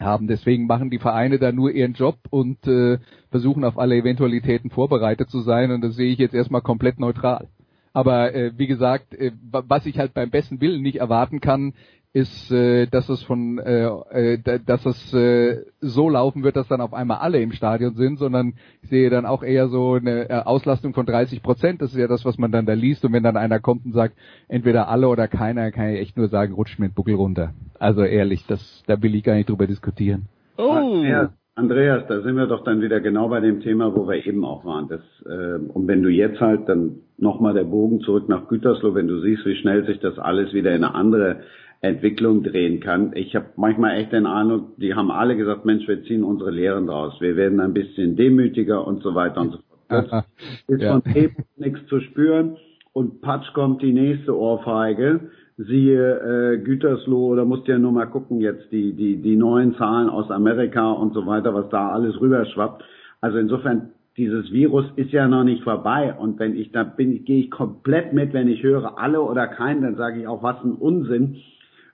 haben. 0.01 0.27
Deswegen 0.27 0.67
machen 0.67 0.89
die 0.89 0.99
Vereine 0.99 1.39
da 1.39 1.51
nur 1.51 1.71
ihren 1.71 1.93
Job 1.93 2.17
und 2.29 2.65
äh, 2.67 2.99
versuchen 3.29 3.63
auf 3.63 3.77
alle 3.77 3.95
Eventualitäten 3.95 4.69
vorbereitet 4.69 5.29
zu 5.29 5.41
sein 5.41 5.71
und 5.71 5.81
das 5.81 5.95
sehe 5.95 6.11
ich 6.11 6.19
jetzt 6.19 6.35
erstmal 6.35 6.61
komplett 6.61 6.99
neutral. 6.99 7.47
Aber 7.93 8.33
äh, 8.33 8.51
wie 8.57 8.67
gesagt, 8.67 9.13
äh, 9.13 9.31
was 9.51 9.85
ich 9.85 9.97
halt 9.97 10.13
beim 10.13 10.29
besten 10.29 10.61
Willen 10.61 10.81
nicht 10.81 10.97
erwarten 10.97 11.41
kann, 11.41 11.73
ist, 12.13 12.51
äh, 12.51 12.87
dass 12.87 13.07
es 13.07 13.23
von, 13.23 13.57
äh, 13.59 13.85
äh, 14.11 14.59
dass 14.65 14.85
es 14.85 15.13
äh, 15.13 15.63
so 15.79 16.09
laufen 16.09 16.43
wird, 16.43 16.57
dass 16.57 16.67
dann 16.67 16.81
auf 16.81 16.93
einmal 16.93 17.19
alle 17.19 17.41
im 17.41 17.53
Stadion 17.53 17.95
sind, 17.95 18.19
sondern 18.19 18.53
ich 18.81 18.89
sehe 18.89 19.09
dann 19.09 19.25
auch 19.25 19.43
eher 19.43 19.69
so 19.69 19.93
eine 19.93 20.29
äh, 20.29 20.41
Auslastung 20.43 20.93
von 20.93 21.05
30 21.05 21.41
Prozent. 21.41 21.81
Das 21.81 21.91
ist 21.91 21.97
ja 21.97 22.07
das, 22.07 22.25
was 22.25 22.37
man 22.37 22.51
dann 22.51 22.65
da 22.65 22.73
liest. 22.73 23.05
Und 23.05 23.13
wenn 23.13 23.23
dann 23.23 23.37
einer 23.37 23.59
kommt 23.59 23.85
und 23.85 23.93
sagt, 23.93 24.15
entweder 24.49 24.89
alle 24.89 25.07
oder 25.07 25.27
keiner, 25.29 25.71
kann 25.71 25.89
ich 25.89 26.01
echt 26.01 26.17
nur 26.17 26.27
sagen, 26.27 26.53
rutscht 26.53 26.79
mir 26.79 26.89
den 26.89 26.93
Buckel 26.93 27.15
runter. 27.15 27.53
Also 27.79 28.03
ehrlich, 28.03 28.45
das, 28.45 28.83
da 28.87 29.01
will 29.01 29.15
ich 29.15 29.23
gar 29.23 29.35
nicht 29.35 29.49
drüber 29.49 29.67
diskutieren. 29.67 30.27
Oh. 30.57 30.69
Andreas, 30.69 31.31
Andreas, 31.55 32.07
da 32.07 32.21
sind 32.21 32.35
wir 32.35 32.47
doch 32.47 32.63
dann 32.63 32.81
wieder 32.81 32.99
genau 32.99 33.29
bei 33.29 33.39
dem 33.39 33.61
Thema, 33.61 33.95
wo 33.95 34.07
wir 34.07 34.25
eben 34.25 34.43
auch 34.43 34.65
waren. 34.65 34.87
Das, 34.89 35.01
äh, 35.25 35.59
und 35.59 35.87
wenn 35.87 36.01
du 36.01 36.09
jetzt 36.09 36.41
halt 36.41 36.67
dann 36.67 37.01
nochmal 37.17 37.53
der 37.53 37.63
Bogen 37.63 38.01
zurück 38.01 38.27
nach 38.27 38.47
Gütersloh, 38.47 38.95
wenn 38.95 39.07
du 39.07 39.19
siehst, 39.21 39.45
wie 39.45 39.55
schnell 39.55 39.85
sich 39.85 39.99
das 39.99 40.17
alles 40.17 40.53
wieder 40.53 40.71
in 40.71 40.83
eine 40.83 40.95
andere 40.95 41.41
Entwicklung 41.81 42.43
drehen 42.43 42.79
kann. 42.79 43.11
Ich 43.15 43.35
habe 43.35 43.47
manchmal 43.55 43.97
echt 43.97 44.11
den 44.11 44.27
Eindruck, 44.27 44.77
die 44.77 44.93
haben 44.93 45.09
alle 45.09 45.35
gesagt, 45.35 45.65
Mensch, 45.65 45.87
wir 45.87 46.03
ziehen 46.03 46.23
unsere 46.23 46.51
Lehren 46.51 46.85
draus, 46.85 47.19
wir 47.19 47.35
werden 47.35 47.59
ein 47.59 47.73
bisschen 47.73 48.15
demütiger 48.15 48.85
und 48.85 49.01
so 49.01 49.15
weiter 49.15 49.41
und 49.41 49.51
so 49.51 49.57
fort. 49.57 49.67
Das 49.91 50.25
ist 50.67 50.81
ja. 50.83 51.01
von 51.01 51.15
eben 51.15 51.43
nichts 51.57 51.85
zu 51.87 51.99
spüren 51.99 52.55
und 52.93 53.19
patsch 53.19 53.51
kommt 53.53 53.81
die 53.81 53.91
nächste 53.91 54.37
Ohrfeige. 54.37 55.31
Siehe 55.57 56.53
äh, 56.53 56.57
Gütersloh, 56.59 57.35
da 57.35 57.43
musst 57.43 57.67
du 57.67 57.73
ja 57.73 57.77
nur 57.77 57.91
mal 57.91 58.05
gucken 58.05 58.39
jetzt 58.39 58.71
die 58.71 58.93
die 58.93 59.17
die 59.17 59.35
neuen 59.35 59.75
Zahlen 59.75 60.07
aus 60.07 60.31
Amerika 60.31 60.93
und 60.93 61.13
so 61.13 61.25
weiter, 61.25 61.53
was 61.53 61.67
da 61.71 61.89
alles 61.89 62.21
rüberschwappt. 62.21 62.85
Also 63.19 63.37
insofern 63.37 63.89
dieses 64.15 64.49
Virus 64.53 64.85
ist 64.95 65.11
ja 65.11 65.27
noch 65.27 65.43
nicht 65.43 65.63
vorbei 65.63 66.13
und 66.17 66.39
wenn 66.39 66.55
ich 66.55 66.71
da 66.71 66.85
bin, 66.85 67.25
gehe 67.25 67.41
ich 67.41 67.51
komplett 67.51 68.13
mit, 68.13 68.31
wenn 68.31 68.47
ich 68.47 68.63
höre 68.63 68.97
alle 68.97 69.21
oder 69.21 69.47
keinen, 69.47 69.81
dann 69.81 69.97
sage 69.97 70.21
ich 70.21 70.27
auch 70.27 70.41
was 70.41 70.63
ein 70.63 70.71
Unsinn 70.71 71.35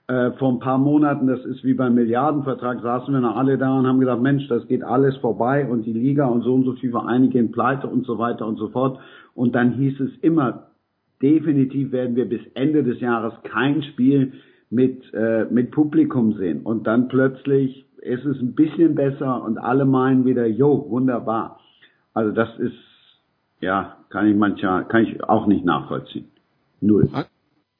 äh, 0.08 0.32
vor 0.32 0.52
ein 0.52 0.58
paar 0.58 0.78
Monaten, 0.78 1.26
das 1.26 1.44
ist 1.44 1.62
wie 1.64 1.74
beim 1.74 1.94
Milliardenvertrag, 1.94 2.80
saßen 2.80 3.12
wir 3.12 3.20
noch 3.20 3.36
alle 3.36 3.58
da 3.58 3.78
und 3.78 3.86
haben 3.86 4.00
gesagt, 4.00 4.22
Mensch, 4.22 4.48
das 4.48 4.66
geht 4.66 4.82
alles 4.82 5.16
vorbei 5.18 5.68
und 5.68 5.84
die 5.84 5.92
Liga 5.92 6.26
und 6.26 6.42
so 6.42 6.54
und 6.54 6.64
so 6.64 6.72
viele 6.72 6.92
Vereine 6.92 7.28
gehen 7.28 7.52
pleite 7.52 7.86
und 7.86 8.06
so 8.06 8.18
weiter 8.18 8.46
und 8.46 8.56
so 8.56 8.68
fort. 8.68 8.98
Und 9.34 9.54
dann 9.54 9.72
hieß 9.72 10.00
es 10.00 10.10
immer, 10.22 10.68
definitiv 11.20 11.92
werden 11.92 12.16
wir 12.16 12.26
bis 12.26 12.40
Ende 12.54 12.82
des 12.82 13.00
Jahres 13.00 13.34
kein 13.44 13.82
Spiel 13.82 14.32
mit, 14.70 15.02
äh, 15.12 15.44
mit 15.50 15.70
Publikum 15.72 16.32
sehen. 16.32 16.62
Und 16.62 16.86
dann 16.86 17.08
plötzlich 17.08 17.86
ist 17.98 18.24
es 18.24 18.40
ein 18.40 18.54
bisschen 18.54 18.94
besser 18.94 19.44
und 19.44 19.58
alle 19.58 19.84
meinen 19.84 20.24
wieder, 20.24 20.46
jo, 20.46 20.86
wunderbar. 20.88 21.60
Also 22.14 22.32
das 22.32 22.48
ist, 22.58 22.78
ja, 23.60 23.96
kann 24.08 24.26
ich 24.26 24.36
manchmal, 24.36 24.86
kann 24.86 25.04
ich 25.04 25.22
auch 25.22 25.46
nicht 25.46 25.66
nachvollziehen. 25.66 26.28
Null. 26.80 27.08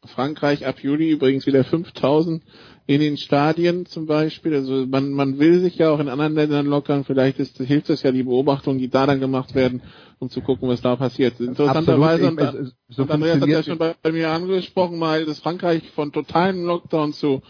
Frankreich 0.08 0.66
ab 0.66 0.80
Juli 0.80 1.10
übrigens 1.10 1.46
wieder 1.46 1.64
5000 1.64 2.42
in 2.86 3.00
den 3.00 3.16
Stadien 3.18 3.86
zum 3.86 4.06
Beispiel. 4.06 4.54
Also 4.54 4.86
man, 4.86 5.10
man 5.10 5.38
will 5.38 5.60
sich 5.60 5.76
ja 5.76 5.90
auch 5.90 6.00
in 6.00 6.08
anderen 6.08 6.34
Ländern 6.34 6.66
lockern. 6.66 7.04
Vielleicht 7.04 7.38
ist, 7.38 7.58
hilft 7.58 7.90
es 7.90 8.02
ja 8.02 8.12
die 8.12 8.22
Beobachtungen, 8.22 8.78
die 8.78 8.88
da 8.88 9.06
dann 9.06 9.20
gemacht 9.20 9.54
werden, 9.54 9.82
um 10.18 10.30
zu 10.30 10.40
gucken, 10.40 10.68
was 10.68 10.80
da 10.80 10.96
passiert. 10.96 11.38
Interessanterweise, 11.38 12.28
und, 12.28 12.72
so 12.88 13.02
und 13.02 13.10
Andreas 13.10 13.40
hat 13.40 13.48
ja 13.48 13.62
schon 13.62 13.78
bei, 13.78 13.94
bei 14.02 14.12
mir 14.12 14.30
angesprochen, 14.30 14.98
mal, 14.98 15.26
dass 15.26 15.38
Frankreich 15.40 15.90
von 15.90 16.12
totalen 16.12 16.64
Lockdown 16.64 17.12
zu 17.12 17.42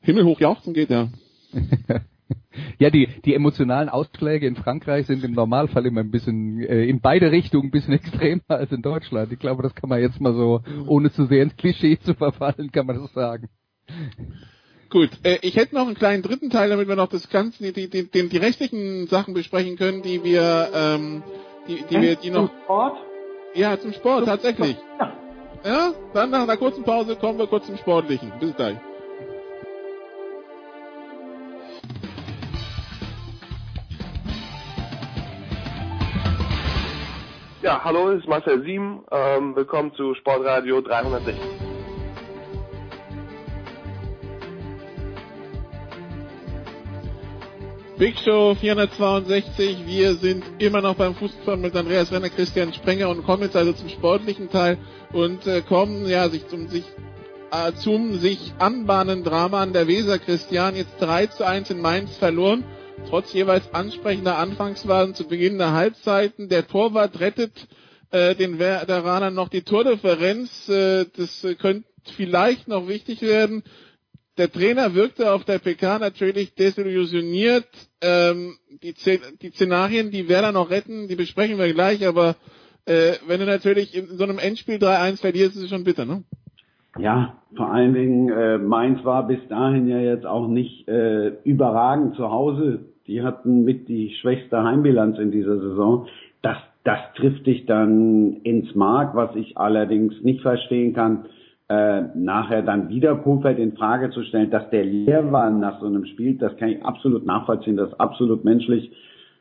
himmelhoch 0.00 0.40
jauchzen 0.40 0.72
geht, 0.72 0.90
ja. 0.90 1.08
Ja, 2.78 2.90
die, 2.90 3.08
die 3.24 3.34
emotionalen 3.34 3.88
Ausschläge 3.88 4.46
in 4.46 4.56
Frankreich 4.56 5.06
sind 5.06 5.22
im 5.22 5.32
Normalfall 5.32 5.86
immer 5.86 6.00
ein 6.00 6.10
bisschen 6.10 6.60
äh, 6.60 6.84
in 6.84 7.00
beide 7.00 7.30
Richtungen 7.30 7.68
ein 7.68 7.70
bisschen 7.70 7.94
extremer 7.94 8.42
als 8.48 8.72
in 8.72 8.82
Deutschland. 8.82 9.32
Ich 9.32 9.38
glaube, 9.38 9.62
das 9.62 9.74
kann 9.74 9.88
man 9.88 10.00
jetzt 10.00 10.20
mal 10.20 10.34
so, 10.34 10.62
ohne 10.86 11.12
zu 11.12 11.26
sehr 11.26 11.42
ins 11.42 11.56
Klischee 11.56 11.98
zu 11.98 12.14
verfallen, 12.14 12.72
kann 12.72 12.86
man 12.86 13.00
das 13.00 13.12
sagen. 13.12 13.48
Gut, 14.88 15.10
äh, 15.22 15.38
ich 15.42 15.56
hätte 15.56 15.74
noch 15.74 15.86
einen 15.86 15.94
kleinen 15.94 16.22
dritten 16.22 16.50
Teil, 16.50 16.70
damit 16.70 16.88
wir 16.88 16.96
noch 16.96 17.08
das 17.08 17.28
Ganze, 17.28 17.72
die, 17.72 17.88
die, 17.88 18.10
die, 18.10 18.28
die 18.28 18.36
rechtlichen 18.36 19.06
Sachen 19.06 19.34
besprechen 19.34 19.76
können, 19.76 20.02
die 20.02 20.24
wir, 20.24 20.70
ähm, 20.74 21.22
die, 21.68 21.84
die 21.88 22.00
wir, 22.00 22.16
die 22.16 22.30
noch. 22.30 22.50
Sport? 22.64 22.96
Ja, 23.54 23.78
zum 23.78 23.92
Sport, 23.92 24.24
tatsächlich. 24.24 24.76
Ja, 25.64 25.92
dann 26.14 26.30
nach 26.30 26.42
einer 26.42 26.56
kurzen 26.56 26.84
Pause 26.84 27.16
kommen 27.16 27.38
wir 27.38 27.46
kurz 27.46 27.66
zum 27.66 27.76
Sportlichen. 27.76 28.32
Bis 28.40 28.54
gleich. 28.56 28.78
Ja, 37.62 37.84
hallo, 37.84 38.10
es 38.12 38.20
ist 38.20 38.26
Marcel 38.26 38.62
Sieben. 38.64 39.04
Ähm, 39.10 39.54
willkommen 39.54 39.92
zu 39.94 40.14
Sportradio 40.14 40.80
360. 40.80 41.38
Big 47.98 48.18
Show 48.20 48.54
462. 48.54 49.86
Wir 49.86 50.14
sind 50.14 50.42
immer 50.58 50.80
noch 50.80 50.94
beim 50.94 51.14
Fußball 51.14 51.58
mit 51.58 51.76
Andreas 51.76 52.10
Renner, 52.10 52.30
Christian 52.30 52.72
Sprenger 52.72 53.10
und 53.10 53.26
kommen 53.26 53.42
jetzt 53.42 53.56
also 53.56 53.74
zum 53.74 53.90
sportlichen 53.90 54.48
Teil 54.48 54.78
und 55.12 55.46
äh, 55.46 55.60
kommen 55.60 56.08
ja 56.08 56.30
sich 56.30 56.48
zum 56.48 56.66
sich 56.68 56.84
äh, 57.52 57.74
zum 57.74 58.14
sich 58.14 58.54
anbahnenden 58.58 59.22
Drama 59.22 59.60
an 59.60 59.74
der 59.74 59.86
Weser. 59.86 60.18
Christian 60.18 60.76
jetzt 60.76 60.98
3 60.98 61.26
zu 61.26 61.44
1 61.46 61.68
in 61.68 61.82
Mainz 61.82 62.16
verloren. 62.16 62.64
Trotz 63.08 63.32
jeweils 63.32 63.72
ansprechender 63.74 64.38
Anfangswagen 64.38 65.14
zu 65.14 65.26
Beginn 65.26 65.58
der 65.58 65.72
Halbzeiten. 65.72 66.48
Der 66.48 66.66
Torwart 66.66 67.18
rettet 67.20 67.68
äh, 68.10 68.34
den 68.34 68.58
Veteranern 68.58 69.34
noch 69.34 69.48
die 69.48 69.62
Tordifferenz. 69.62 70.68
Äh, 70.68 71.06
das 71.16 71.46
könnte 71.58 71.88
vielleicht 72.16 72.68
noch 72.68 72.88
wichtig 72.88 73.22
werden. 73.22 73.62
Der 74.38 74.50
Trainer 74.50 74.94
wirkte 74.94 75.32
auf 75.32 75.44
der 75.44 75.58
PK 75.58 75.98
natürlich 75.98 76.54
desillusioniert. 76.54 77.68
Ähm, 78.00 78.58
die, 78.82 78.94
die 79.42 79.50
Szenarien, 79.50 80.10
die 80.10 80.28
Werder 80.28 80.52
noch 80.52 80.70
retten, 80.70 81.08
die 81.08 81.16
besprechen 81.16 81.58
wir 81.58 81.72
gleich, 81.72 82.06
aber 82.06 82.36
äh, 82.86 83.14
wenn 83.26 83.40
du 83.40 83.46
natürlich 83.46 83.94
in 83.94 84.16
so 84.16 84.24
einem 84.24 84.38
Endspiel 84.38 84.76
3-1 84.76 85.18
verlierst, 85.18 85.56
ist 85.56 85.64
es 85.64 85.68
schon 85.68 85.84
bitter, 85.84 86.04
ne? 86.06 86.24
Ja, 86.98 87.34
vor 87.56 87.72
allen 87.72 87.94
Dingen, 87.94 88.30
äh, 88.30 88.58
Mainz 88.58 89.04
war 89.04 89.26
bis 89.26 89.40
dahin 89.48 89.88
ja 89.88 89.98
jetzt 89.98 90.26
auch 90.26 90.48
nicht 90.48 90.88
äh, 90.88 91.28
überragend 91.44 92.16
zu 92.16 92.30
Hause. 92.30 92.80
Die 93.06 93.22
hatten 93.22 93.64
mit 93.64 93.88
die 93.88 94.10
schwächste 94.20 94.62
Heimbilanz 94.62 95.18
in 95.18 95.30
dieser 95.30 95.58
Saison. 95.58 96.06
Das, 96.42 96.56
das 96.84 96.98
trifft 97.16 97.46
dich 97.46 97.66
dann 97.66 98.34
ins 98.42 98.74
Mark, 98.74 99.14
was 99.14 99.34
ich 99.36 99.56
allerdings 99.56 100.14
nicht 100.22 100.42
verstehen 100.42 100.94
kann, 100.94 101.26
äh, 101.68 102.02
nachher 102.14 102.62
dann 102.62 102.88
wieder 102.88 103.14
Kofeld 103.16 103.58
in 103.58 103.76
Frage 103.76 104.10
zu 104.10 104.24
stellen, 104.24 104.50
dass 104.50 104.68
der 104.70 104.84
leer 104.84 105.30
war 105.30 105.50
nach 105.50 105.80
so 105.80 105.86
einem 105.86 106.04
Spiel, 106.04 106.36
das 106.36 106.56
kann 106.56 106.70
ich 106.70 106.84
absolut 106.84 107.24
nachvollziehen, 107.24 107.76
das 107.76 107.90
ist 107.90 108.00
absolut 108.00 108.44
menschlich. 108.44 108.92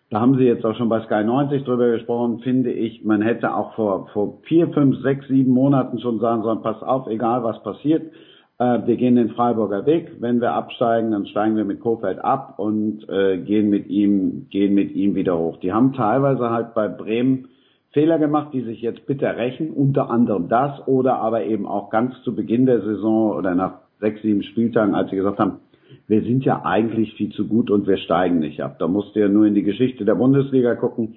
Da 0.10 0.22
haben 0.22 0.38
Sie 0.38 0.44
jetzt 0.44 0.66
auch 0.66 0.76
schon 0.76 0.90
bei 0.90 1.02
Sky 1.02 1.24
90 1.24 1.64
drüber 1.64 1.92
gesprochen, 1.92 2.40
finde 2.40 2.72
ich. 2.72 3.06
Man 3.06 3.22
hätte 3.22 3.54
auch 3.54 3.76
vor, 3.76 4.08
vor 4.12 4.40
vier, 4.44 4.70
fünf, 4.70 4.98
sechs, 5.02 5.28
sieben 5.28 5.52
Monaten 5.52 6.00
schon 6.00 6.20
sagen 6.20 6.42
sollen, 6.42 6.64
pass 6.64 6.82
auf, 6.82 7.06
egal 7.08 7.44
was 7.44 7.62
passiert, 7.62 8.12
äh, 8.58 8.80
wir 8.88 8.98
gehen 8.98 9.16
den 9.16 9.30
Freiburger 9.30 9.86
Weg. 9.86 10.14
Wenn 10.20 10.42
wir 10.42 10.54
absteigen, 10.54 11.12
dann 11.12 11.28
steigen 11.28 11.56
wir 11.58 11.66
mit 11.66 11.80
Kofeld 11.80 12.18
ab 12.20 12.56
und 12.58 13.08
äh, 13.08 13.38
gehen 13.38 13.70
mit 13.70 13.88
ihm, 13.88 14.48
gehen 14.50 14.74
mit 14.74 14.94
ihm 14.94 15.14
wieder 15.14 15.38
hoch. 15.38 15.58
Die 15.58 15.74
haben 15.74 15.94
teilweise 15.94 16.50
halt 16.50 16.74
bei 16.74 16.88
Bremen 16.88 17.50
Fehler 17.92 18.18
gemacht, 18.18 18.50
die 18.54 18.62
sich 18.62 18.82
jetzt 18.82 19.06
bitter 19.06 19.38
rächen, 19.38 19.72
unter 19.72 20.10
anderem 20.10 20.48
das 20.48 20.88
oder 20.88 21.16
aber 21.16 21.44
eben 21.44 21.68
auch 21.68 21.90
ganz 21.90 22.14
zu 22.24 22.36
Beginn 22.36 22.66
der 22.66 22.82
Saison 22.82 23.36
oder 23.36 23.54
nach 23.54 23.80
sechs, 24.00 24.22
sieben 24.22 24.44
Spieltagen, 24.44 24.96
als 24.96 25.10
sie 25.10 25.16
gesagt 25.16 25.40
haben, 25.40 25.60
wir 26.08 26.22
sind 26.24 26.44
ja 26.46 26.66
eigentlich 26.66 27.14
viel 27.16 27.32
zu 27.32 27.48
gut 27.48 27.70
und 27.70 27.88
wir 27.88 27.98
steigen 27.98 28.40
nicht 28.40 28.62
ab. 28.62 28.78
Da 28.80 28.88
musst 28.88 29.16
du 29.16 29.20
ja 29.20 29.28
nur 29.28 29.46
in 29.46 29.56
die 29.56 29.64
Geschichte 29.64 30.06
der 30.06 30.16
Bundesliga 30.16 30.76
gucken. 30.76 31.16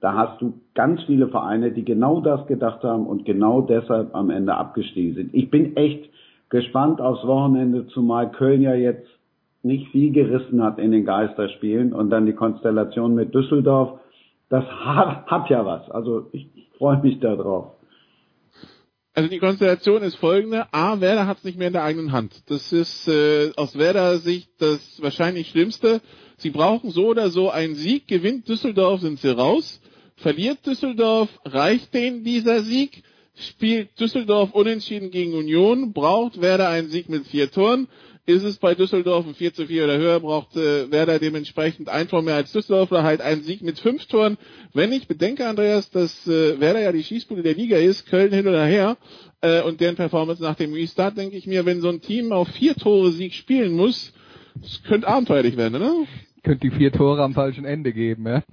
Da 0.00 0.14
hast 0.14 0.40
du 0.40 0.54
ganz 0.74 1.02
viele 1.04 1.28
Vereine, 1.28 1.70
die 1.70 1.84
genau 1.84 2.20
das 2.20 2.46
gedacht 2.46 2.82
haben 2.82 3.06
und 3.06 3.24
genau 3.24 3.60
deshalb 3.60 4.14
am 4.14 4.30
Ende 4.30 4.54
abgestiegen 4.54 5.14
sind. 5.14 5.34
Ich 5.34 5.50
bin 5.50 5.76
echt 5.76 6.10
gespannt 6.50 7.00
aufs 7.00 7.24
Wochenende, 7.26 7.86
zumal 7.86 8.30
Köln 8.32 8.62
ja 8.62 8.74
jetzt 8.74 9.06
nicht 9.62 9.88
viel 9.92 10.12
gerissen 10.12 10.62
hat 10.62 10.78
in 10.78 10.90
den 10.90 11.04
Geisterspielen 11.04 11.92
und 11.92 12.10
dann 12.10 12.26
die 12.26 12.32
Konstellation 12.32 13.14
mit 13.14 13.34
Düsseldorf. 13.34 14.00
Das 14.48 14.64
hat, 14.84 15.26
hat 15.26 15.48
ja 15.50 15.64
was. 15.64 15.88
Also 15.90 16.26
ich 16.32 16.48
freue 16.78 17.00
mich 17.00 17.20
da 17.20 17.36
drauf. 17.36 17.74
Also 19.14 19.28
die 19.28 19.40
Konstellation 19.40 20.02
ist 20.02 20.16
folgende. 20.16 20.72
A, 20.72 21.00
Werder 21.00 21.26
hat 21.26 21.38
es 21.38 21.44
nicht 21.44 21.58
mehr 21.58 21.66
in 21.66 21.74
der 21.74 21.84
eigenen 21.84 22.12
Hand. 22.12 22.44
Das 22.46 22.72
ist 22.72 23.08
äh, 23.08 23.52
aus 23.56 23.76
Werder 23.76 24.18
Sicht 24.18 24.48
das 24.58 24.80
wahrscheinlich 25.02 25.50
Schlimmste. 25.50 26.00
Sie 26.38 26.48
brauchen 26.48 26.90
so 26.90 27.08
oder 27.08 27.28
so 27.28 27.50
einen 27.50 27.74
Sieg. 27.74 28.08
Gewinnt 28.08 28.48
Düsseldorf, 28.48 29.02
sind 29.02 29.20
sie 29.20 29.36
raus. 29.36 29.82
Verliert 30.16 30.66
Düsseldorf, 30.66 31.28
reicht 31.44 31.92
denen 31.92 32.24
dieser 32.24 32.62
Sieg. 32.62 33.02
Spielt 33.34 34.00
Düsseldorf 34.00 34.52
unentschieden 34.52 35.10
gegen 35.10 35.34
Union, 35.34 35.92
braucht 35.92 36.40
Werder 36.40 36.68
einen 36.68 36.88
Sieg 36.88 37.08
mit 37.08 37.26
vier 37.26 37.50
Toren. 37.50 37.88
Ist 38.24 38.44
es 38.44 38.58
bei 38.58 38.76
Düsseldorf 38.76 39.26
ein 39.26 39.34
4 39.34 39.52
zu 39.52 39.66
4 39.66 39.84
oder 39.84 39.98
höher, 39.98 40.20
braucht 40.20 40.56
äh, 40.56 40.90
Werder 40.92 41.18
dementsprechend 41.18 41.88
ein 41.88 42.06
Tor 42.06 42.22
mehr 42.22 42.36
als 42.36 42.52
Düsseldorf 42.52 42.92
oder 42.92 43.02
halt 43.02 43.20
einen 43.20 43.42
Sieg 43.42 43.62
mit 43.62 43.80
fünf 43.80 44.06
Toren. 44.06 44.38
Wenn 44.72 44.92
ich 44.92 45.08
bedenke, 45.08 45.48
Andreas, 45.48 45.90
dass 45.90 46.28
äh, 46.28 46.60
Werder 46.60 46.80
ja 46.80 46.92
die 46.92 47.02
Schießbude 47.02 47.42
der 47.42 47.54
Liga 47.54 47.78
ist, 47.78 48.06
Köln 48.06 48.32
hin 48.32 48.46
oder 48.46 48.64
her, 48.64 48.96
äh, 49.40 49.62
und 49.62 49.80
deren 49.80 49.96
Performance 49.96 50.40
nach 50.40 50.54
dem 50.54 50.72
Restart, 50.72 51.18
denke 51.18 51.36
ich 51.36 51.48
mir, 51.48 51.66
wenn 51.66 51.80
so 51.80 51.88
ein 51.88 52.00
Team 52.00 52.30
auf 52.30 52.48
vier 52.48 52.76
Tore 52.76 53.10
Sieg 53.10 53.34
spielen 53.34 53.72
muss, 53.72 54.12
das 54.54 54.84
könnte 54.84 55.08
abenteuerlich 55.08 55.56
werden, 55.56 55.74
oder? 55.74 55.92
Könnte 56.44 56.68
die 56.68 56.76
vier 56.76 56.92
Tore 56.92 57.22
am 57.22 57.34
falschen 57.34 57.64
Ende 57.64 57.92
geben, 57.92 58.26
ja? 58.28 58.44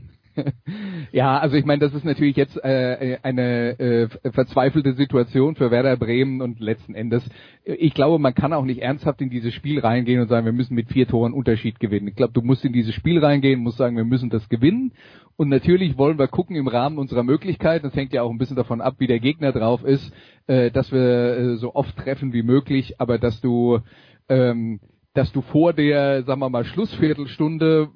ja, 1.12 1.38
also 1.38 1.56
ich 1.56 1.66
meine, 1.66 1.80
das 1.80 1.94
ist 1.94 2.06
natürlich 2.06 2.36
jetzt 2.36 2.58
äh, 2.64 3.18
eine 3.24 3.80
äh, 3.80 4.08
verzweifelte 4.32 4.94
Situation 4.94 5.56
für 5.56 5.72
Werder 5.72 5.98
Bremen 5.98 6.42
und 6.42 6.60
letzten 6.60 6.96
Endes, 6.96 7.28
ich 7.64 7.94
glaube, 7.94 8.20
man 8.20 8.34
kann 8.34 8.54
auch 8.54 8.66
nicht 8.66 8.82
ernsthaft 8.82 9.22
in 9.22 9.30
dieses 9.30 9.54
Spiel 9.54 9.80
reingehen 9.80 10.22
und 10.22 10.28
sagen, 10.28 10.46
wir 10.46 10.54
müssen 10.54 10.76
mit 10.76 10.90
vier 10.90 11.08
Toren 11.08 11.34
Unterschied 11.34 11.80
gewinnen. 11.80 12.08
Ich 12.08 12.16
glaube, 12.16 12.34
du 12.34 12.42
musst 12.42 12.66
in 12.66 12.74
dieses 12.74 12.96
Spiel 12.96 13.24
reingehen, 13.24 13.60
musst 13.60 13.78
sagen, 13.78 13.96
wir 13.96 14.06
müssen 14.06 14.30
das 14.30 14.50
gewinnen. 14.50 14.94
Und 15.36 15.50
natürlich 15.50 15.98
wollen 15.98 16.18
wir 16.18 16.28
gucken 16.28 16.56
im 16.56 16.68
Rahmen 16.68 16.98
unserer 16.98 17.24
Möglichkeiten, 17.24 17.86
das 17.86 17.96
hängt 17.96 18.12
ja 18.12 18.24
auch 18.24 18.32
ein 18.32 18.38
bisschen 18.38 18.56
davon 18.56 18.82
ab, 18.82 18.96
wie 18.98 19.08
der 19.08 19.20
Gegner 19.20 19.52
drauf 19.52 19.84
ist, 19.84 20.14
äh, 20.48 20.72
dass 20.72 20.92
wir 20.92 21.38
äh, 21.38 21.56
so 21.58 21.76
oft 21.76 21.96
treffen 21.96 22.34
wie 22.34 22.44
möglich, 22.44 23.00
aber 23.00 23.20
dass 23.20 23.40
du 23.40 23.80
ähm, 24.28 24.80
dass 25.14 25.32
du 25.32 25.42
vor 25.42 25.74
der, 25.74 26.24
sagen 26.24 26.40
wir 26.40 26.50
mal, 26.50 26.66
Schlussviertelstunde 26.66 27.90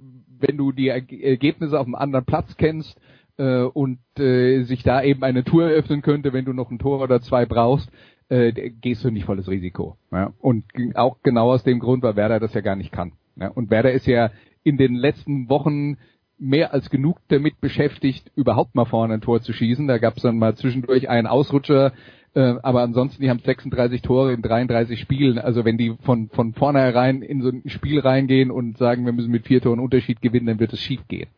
wenn 0.44 0.58
du 0.58 0.72
die 0.72 0.90
Ergebnisse 0.90 1.80
auf 1.80 1.86
einem 1.86 1.96
anderen 1.96 2.26
Platz 2.26 2.56
kennst 2.58 3.00
äh, 3.38 3.64
und 3.64 4.00
äh, 4.20 4.64
sich 4.64 4.84
da 4.84 5.02
eben 5.02 5.24
eine 5.24 5.44
Tour 5.44 5.70
eröffnen 5.70 6.02
könnte, 6.02 6.34
wenn 6.34 6.46
du 6.46 6.54
noch 6.54 6.70
ein 6.70 6.80
Tor 6.80 7.02
oder 7.02 7.22
zwei 7.22 7.46
brauchst, 7.46 7.90
äh, 8.30 8.52
gehst 8.52 9.04
du 9.04 9.10
nicht 9.10 9.26
volles 9.26 9.48
Risiko. 9.48 9.98
Ja? 10.12 10.34
Und 10.40 10.66
auch 10.96 11.18
genau 11.24 11.52
aus 11.52 11.64
dem 11.64 11.80
Grund, 11.80 12.04
weil 12.04 12.16
Werder 12.16 12.40
das 12.40 12.54
ja 12.54 12.62
gar 12.62 12.76
nicht 12.76 12.92
kann. 12.92 13.14
Ja? 13.36 13.48
Und 13.50 13.72
Werder 13.72 13.92
ist 13.92 14.06
ja 14.06 14.32
in 14.64 14.78
den 14.78 14.96
letzten 14.96 15.50
Wochen 15.50 15.98
mehr 16.38 16.74
als 16.74 16.90
genug 16.90 17.20
damit 17.30 17.62
beschäftigt, 17.62 18.32
überhaupt 18.36 18.76
mal 18.76 18.86
vorne 18.86 19.16
ein 19.16 19.22
Tor 19.22 19.42
zu 19.42 19.54
schießen. 19.54 19.88
Da 19.88 19.98
gab 19.98 20.18
es 20.18 20.24
dann 20.24 20.38
mal 20.38 20.56
zwischendurch 20.56 21.10
einen 21.10 21.28
Ausrutscher, 21.28 21.94
äh, 22.36 22.56
aber 22.64 22.82
ansonsten, 22.82 23.22
die 23.22 23.30
haben 23.30 23.40
36 23.40 24.02
Tore 24.02 24.34
in 24.34 24.42
33 24.42 25.00
Spielen. 25.00 25.38
Also 25.38 25.66
wenn 25.66 25.78
die 25.78 25.96
von, 26.02 26.30
von 26.30 26.54
vornherein 26.54 27.22
in 27.22 27.42
so 27.42 27.50
ein 27.50 27.64
Spiel 27.68 28.00
reingehen 28.00 28.50
und 28.50 28.78
sagen, 28.78 29.06
wir 29.06 29.14
müssen 29.14 29.32
mit 29.32 29.46
vier 29.46 29.62
Toren 29.62 29.80
Unterschied 29.80 30.22
gewinnen, 30.22 30.48
dann 30.48 30.60
wird 30.60 30.74
es 30.74 30.80
schief 30.80 31.08
gehen. 31.08 31.30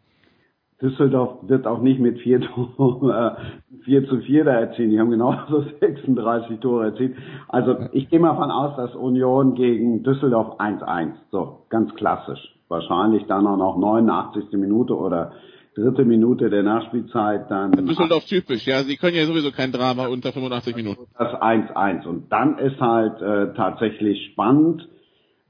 Düsseldorf 0.81 1.37
wird 1.47 1.67
auch 1.67 1.81
nicht 1.81 1.99
mit 1.99 2.19
vier, 2.19 2.41
Tore, 2.41 3.37
äh, 3.71 3.83
4 3.83 4.07
zu 4.07 4.19
4 4.21 4.43
da 4.43 4.51
erzielen. 4.51 4.91
Die 4.91 4.99
haben 4.99 5.09
genauso 5.09 5.61
36 5.79 6.59
Tore 6.59 6.85
erzielt. 6.85 7.15
Also 7.47 7.77
ich 7.91 8.09
gehe 8.09 8.19
mal 8.19 8.35
von 8.35 8.51
aus, 8.51 8.75
dass 8.75 8.95
Union 8.95 9.55
gegen 9.55 10.03
Düsseldorf 10.03 10.59
1-1. 10.59 11.11
So, 11.31 11.59
ganz 11.69 11.93
klassisch. 11.95 12.55
wahrscheinlich 12.67 13.25
dann 13.27 13.47
auch 13.47 13.57
noch 13.57 13.77
89. 13.77 14.51
Minute 14.53 14.97
oder 14.97 15.33
dritte 15.75 16.05
Minute 16.05 16.49
der 16.49 16.63
Nachspielzeit 16.63 17.51
dann. 17.51 17.71
Düsseldorf 17.71 18.25
typisch, 18.25 18.65
ja. 18.65 18.83
Sie 18.83 18.97
können 18.97 19.15
ja 19.15 19.25
sowieso 19.25 19.51
kein 19.51 19.71
Drama 19.71 20.07
unter 20.07 20.31
85 20.31 20.75
Minuten. 20.75 21.05
Das 21.17 21.33
1-1. 21.33 22.07
Und 22.07 22.31
dann 22.31 22.57
ist 22.57 22.79
halt 22.79 23.21
äh, 23.21 23.53
tatsächlich 23.55 24.31
spannend. 24.31 24.87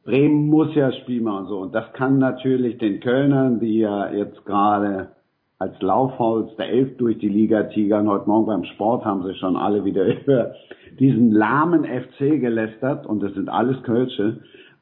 Bremen 0.04 0.48
muss 0.48 0.74
ja 0.76 0.92
Spiel 0.92 1.22
machen 1.22 1.48
so. 1.48 1.60
Und 1.60 1.74
das 1.74 1.92
kann 1.94 2.18
natürlich 2.18 2.78
den 2.78 3.00
Kölnern, 3.00 3.60
die 3.60 3.80
ja 3.80 4.12
jetzt 4.12 4.44
gerade 4.46 5.10
als 5.58 5.82
Laufholz 5.82 6.56
der 6.58 6.70
Elf 6.70 6.98
durch 6.98 7.18
die 7.20 7.30
Liga 7.30 7.64
tigern, 7.64 8.10
heute 8.10 8.28
Morgen 8.28 8.46
beim 8.46 8.66
Sport 8.66 9.06
haben 9.06 9.24
sie 9.24 9.36
schon 9.36 9.56
alle 9.56 9.86
wieder 9.86 10.06
über 10.22 10.54
diesen 11.00 11.32
lahmen 11.32 11.86
FC 11.86 12.42
gelästert 12.42 13.06
und 13.06 13.22
das 13.22 13.34
sind 13.34 13.50
alles 13.50 13.82
Kölsche. 13.84 14.42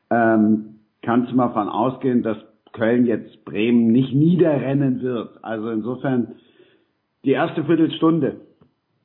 Ähm, 0.09 0.79
kannst 1.01 1.31
du 1.31 1.35
mal 1.35 1.53
von 1.53 1.69
ausgehen, 1.69 2.23
dass 2.23 2.37
Köln 2.73 3.05
jetzt 3.05 3.45
Bremen 3.45 3.91
nicht 3.91 4.13
niederrennen 4.13 5.01
wird. 5.01 5.43
Also 5.43 5.69
insofern, 5.69 6.35
die 7.23 7.31
erste 7.31 7.63
Viertelstunde 7.63 8.41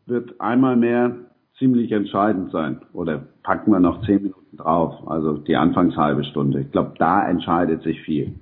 wird 0.06 0.40
einmal 0.40 0.76
mehr 0.76 1.16
ziemlich 1.58 1.92
entscheidend 1.92 2.50
sein. 2.50 2.80
Oder 2.92 3.26
packen 3.42 3.70
wir 3.70 3.80
noch 3.80 4.04
zehn 4.06 4.22
Minuten 4.22 4.56
drauf, 4.56 5.06
also 5.06 5.36
die 5.38 5.56
Anfangshalbe 5.56 6.24
Stunde. 6.24 6.60
Ich 6.60 6.72
glaube, 6.72 6.94
da 6.98 7.28
entscheidet 7.28 7.82
sich 7.82 8.00
viel. 8.02 8.34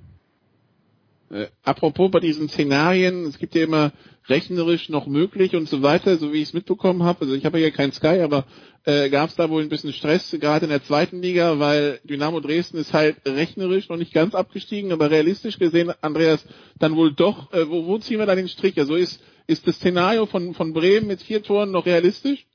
Äh, 1.29 1.47
apropos 1.63 2.09
bei 2.09 2.19
diesen 2.19 2.47
Szenarien, 2.47 3.25
es 3.25 3.37
gibt 3.37 3.53
ja 3.53 3.63
immer 3.63 3.91
rechnerisch 4.29 4.89
noch 4.89 5.07
möglich 5.07 5.55
und 5.55 5.67
so 5.67 5.83
weiter, 5.83 6.15
so 6.17 6.31
wie 6.31 6.37
ich 6.37 6.49
es 6.49 6.53
mitbekommen 6.53 7.03
habe. 7.03 7.21
Also 7.21 7.35
ich 7.35 7.45
habe 7.45 7.59
ja 7.59 7.69
kein 7.69 7.91
Sky, 7.91 8.21
aber 8.21 8.45
äh, 8.87 9.09
gab 9.09 9.29
es 9.29 9.35
da 9.35 9.49
wohl 9.49 9.61
ein 9.61 9.69
bisschen 9.69 9.91
Stress, 9.91 10.31
gerade 10.39 10.65
in 10.65 10.69
der 10.69 10.81
zweiten 10.81 11.21
Liga, 11.21 11.59
weil 11.59 11.99
Dynamo 12.05 12.39
Dresden 12.39 12.77
ist 12.77 12.93
halt 12.93 13.17
rechnerisch 13.25 13.89
noch 13.89 13.97
nicht 13.97 14.13
ganz 14.13 14.33
abgestiegen, 14.33 14.93
aber 14.93 15.11
realistisch 15.11 15.59
gesehen, 15.59 15.91
Andreas, 15.99 16.47
dann 16.79 16.95
wohl 16.95 17.11
doch, 17.11 17.51
äh, 17.51 17.69
wo, 17.69 17.85
wo 17.85 17.97
ziehen 17.97 18.19
wir 18.19 18.25
da 18.25 18.33
den 18.33 18.47
Strich? 18.47 18.79
Also 18.79 18.95
ist, 18.95 19.21
ist 19.45 19.67
das 19.67 19.75
Szenario 19.75 20.25
von, 20.25 20.53
von 20.53 20.71
Bremen 20.71 21.07
mit 21.07 21.21
vier 21.21 21.43
Toren 21.43 21.71
noch 21.71 21.85
realistisch? 21.85 22.45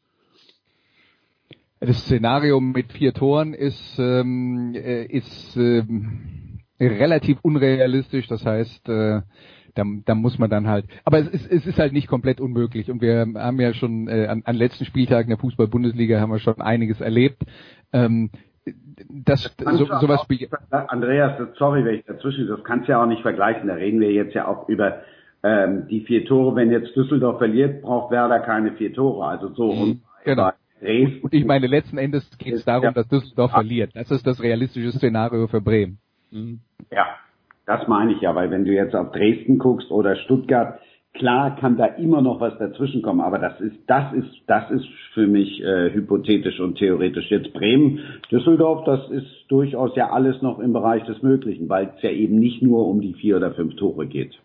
Das 1.81 2.01
Szenario 2.01 2.61
mit 2.61 2.93
vier 2.93 3.13
Toren 3.13 3.53
ist, 3.53 3.99
ähm, 3.99 4.75
äh, 4.75 5.05
ist 5.05 5.55
ähm, 5.57 6.61
relativ 6.81 7.41
unrealistisch. 7.43 8.27
Das 8.29 8.47
heißt, 8.47 8.89
äh, 8.89 9.21
da, 9.75 9.85
da 10.05 10.15
muss 10.15 10.39
man 10.39 10.51
dann 10.51 10.67
halt. 10.67 10.87
Aber 11.05 11.19
es 11.19 11.29
ist, 11.29 11.51
es 11.51 11.67
ist 11.67 11.79
halt 11.79 11.93
nicht 11.93 12.09
komplett 12.09 12.41
unmöglich. 12.41 12.91
Und 12.91 13.01
wir 13.01 13.27
haben 13.35 13.61
ja 13.61 13.73
schon 13.75 14.09
äh, 14.09 14.27
an, 14.27 14.43
an 14.45 14.57
letzten 14.57 14.85
Spieltagen 14.85 15.29
der 15.29 15.39
Fußball-Bundesliga 15.39 16.21
haben 16.21 16.33
wir 16.33 16.39
schon 16.39 16.61
einiges 16.61 17.01
erlebt. 17.01 17.43
Ähm, 17.93 18.31
das, 19.09 19.55
das 19.57 19.79
so, 19.79 19.87
sowas 19.87 20.21
auch, 20.21 20.89
Andreas, 20.89 21.37
sorry, 21.59 21.85
wenn 21.85 21.97
ich 21.97 22.05
dazwischen, 22.05 22.47
das 22.47 22.63
kannst 22.65 22.87
du 22.87 22.93
ja 22.93 23.03
auch 23.03 23.07
nicht 23.07 23.23
vergleichen. 23.23 23.69
Da 23.69 23.75
reden 23.75 24.01
wir 24.01 24.13
jetzt 24.13 24.35
ja 24.35 24.47
auch 24.47 24.69
über 24.69 25.03
ähm, 25.43 25.89
die 25.89 26.03
vier 26.03 26.25
Tore. 26.25 26.55
Wenn 26.55 26.71
jetzt 26.71 26.95
Düsseldorf 26.95 27.39
verliert, 27.39 27.83
braucht 27.83 28.13
Werder 28.13 28.41
keine 28.41 28.73
vier 28.73 28.93
Tore. 28.93 29.27
Also 29.27 29.49
so 29.55 29.73
mhm, 29.73 29.81
und 29.81 30.03
genau. 30.25 30.51
Und 31.23 31.33
ich 31.33 31.45
meine, 31.45 31.69
letzten 31.69 31.97
Endes 31.97 32.29
geht 32.39 32.55
es 32.55 32.65
darum, 32.65 32.85
ja. 32.85 32.93
dass 32.93 33.07
Düsseldorf 33.09 33.53
verliert. 33.53 33.93
Das 33.95 34.11
ist 34.11 34.27
das 34.27 34.43
realistische 34.43 34.91
Szenario 34.91 35.47
für 35.47 35.61
Bremen. 35.61 35.99
Mhm. 36.31 36.61
Ja, 36.91 37.07
das 37.67 37.87
meine 37.89 38.13
ich 38.13 38.21
ja, 38.21 38.35
weil 38.35 38.51
wenn 38.51 38.65
du 38.65 38.73
jetzt 38.73 38.95
auf 38.95 39.13
Dresden 39.13 39.59
guckst 39.59 39.91
oder 39.91 40.17
Stuttgart, 40.17 40.81
klar 41.15 41.57
kann 41.57 41.77
da 41.77 41.87
immer 41.87 42.23
noch 42.23 42.41
was 42.41 42.59
dazwischen 42.59 43.03
kommen, 43.03 43.21
aber 43.21 43.39
das 43.39 43.61
ist, 43.61 43.77
das 43.87 44.13
ist, 44.15 44.31
das 44.47 44.71
ist 44.71 44.87
für 45.15 45.27
mich 45.27 45.63
äh, 45.63 45.93
hypothetisch 45.93 46.59
und 46.61 46.79
theoretisch. 46.79 47.31
Jetzt 47.31 47.53
Bremen, 47.53 48.01
Düsseldorf, 48.31 48.85
das 48.85 49.11
ist 49.11 49.27
durchaus 49.49 49.95
ja 49.95 50.11
alles 50.11 50.41
noch 50.43 50.59
im 50.59 50.73
Bereich 50.73 51.05
des 51.05 51.23
Möglichen, 51.23 51.69
weil 51.69 51.93
es 51.97 52.03
ja 52.03 52.11
eben 52.11 52.39
nicht 52.39 52.63
nur 52.63 52.87
um 52.87 53.01
die 53.01 53.15
vier 53.15 53.37
oder 53.37 53.53
fünf 53.53 53.77
Tore 53.77 54.07
geht. 54.07 54.39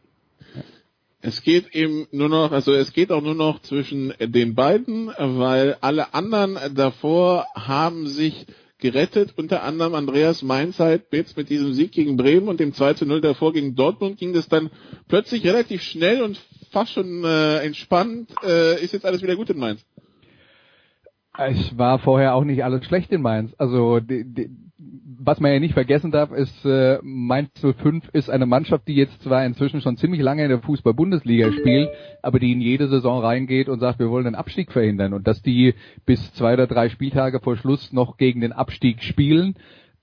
Es 1.21 1.41
geht 1.41 1.73
eben 1.73 2.07
nur 2.11 2.29
noch, 2.29 2.51
also 2.51 2.73
es 2.73 2.93
geht 2.93 3.11
auch 3.11 3.23
nur 3.23 3.33
noch 3.33 3.59
zwischen 3.61 4.13
den 4.19 4.53
beiden, 4.53 5.07
weil 5.17 5.75
alle 5.81 6.13
anderen 6.13 6.57
davor 6.75 7.45
haben 7.55 8.05
sich 8.05 8.45
gerettet, 8.79 9.33
unter 9.37 9.63
anderem 9.63 9.95
Andreas 9.95 10.43
Mainzeit 10.43 11.03
jetzt 11.11 11.37
mit 11.37 11.49
diesem 11.49 11.73
Sieg 11.73 11.91
gegen 11.91 12.17
Bremen 12.17 12.47
und 12.47 12.59
dem 12.59 12.73
2 12.73 12.93
zu 12.93 13.05
0 13.05 13.21
davor 13.21 13.53
gegen 13.53 13.75
Dortmund 13.75 14.17
ging 14.17 14.33
das 14.33 14.47
dann 14.47 14.69
plötzlich 15.07 15.45
relativ 15.45 15.81
schnell 15.81 16.21
und 16.21 16.39
fast 16.71 16.93
schon 16.93 17.23
äh, 17.23 17.59
entspannt. 17.59 18.31
Äh, 18.43 18.83
ist 18.83 18.93
jetzt 18.93 19.05
alles 19.05 19.21
wieder 19.23 19.35
gut 19.35 19.49
in 19.49 19.57
Mainz? 19.57 19.85
Es 21.37 21.77
war 21.77 21.99
vorher 21.99 22.33
auch 22.33 22.43
nicht 22.43 22.63
alles 22.63 22.85
schlecht 22.85 23.11
in 23.11 23.21
Mainz. 23.21 23.53
Also 23.57 23.99
die, 23.99 24.23
die, 24.25 24.49
was 25.27 25.41
man 25.41 25.51
ja 25.51 25.59
nicht 25.59 25.73
vergessen 25.73 26.09
darf, 26.09 26.31
ist 26.31 26.65
äh, 26.65 26.99
Mainz 27.03 27.49
05 27.59 28.09
ist 28.13 28.29
eine 28.29 28.45
Mannschaft, 28.45 28.87
die 28.87 28.95
jetzt 28.95 29.21
zwar 29.21 29.45
inzwischen 29.45 29.81
schon 29.81 29.97
ziemlich 29.97 30.21
lange 30.21 30.43
in 30.43 30.49
der 30.49 30.61
Fußball-Bundesliga 30.61 31.51
spielt, 31.51 31.89
aber 32.21 32.39
die 32.39 32.53
in 32.53 32.61
jede 32.61 32.87
Saison 32.87 33.19
reingeht 33.19 33.67
und 33.67 33.81
sagt, 33.81 33.99
wir 33.99 34.09
wollen 34.09 34.23
den 34.23 34.35
Abstieg 34.35 34.71
verhindern 34.71 35.13
und 35.13 35.27
dass 35.27 35.41
die 35.41 35.73
bis 36.05 36.33
zwei 36.33 36.53
oder 36.53 36.65
drei 36.65 36.87
Spieltage 36.87 37.41
vor 37.41 37.57
Schluss 37.57 37.91
noch 37.91 38.15
gegen 38.15 38.39
den 38.39 38.53
Abstieg 38.53 39.03
spielen, 39.03 39.55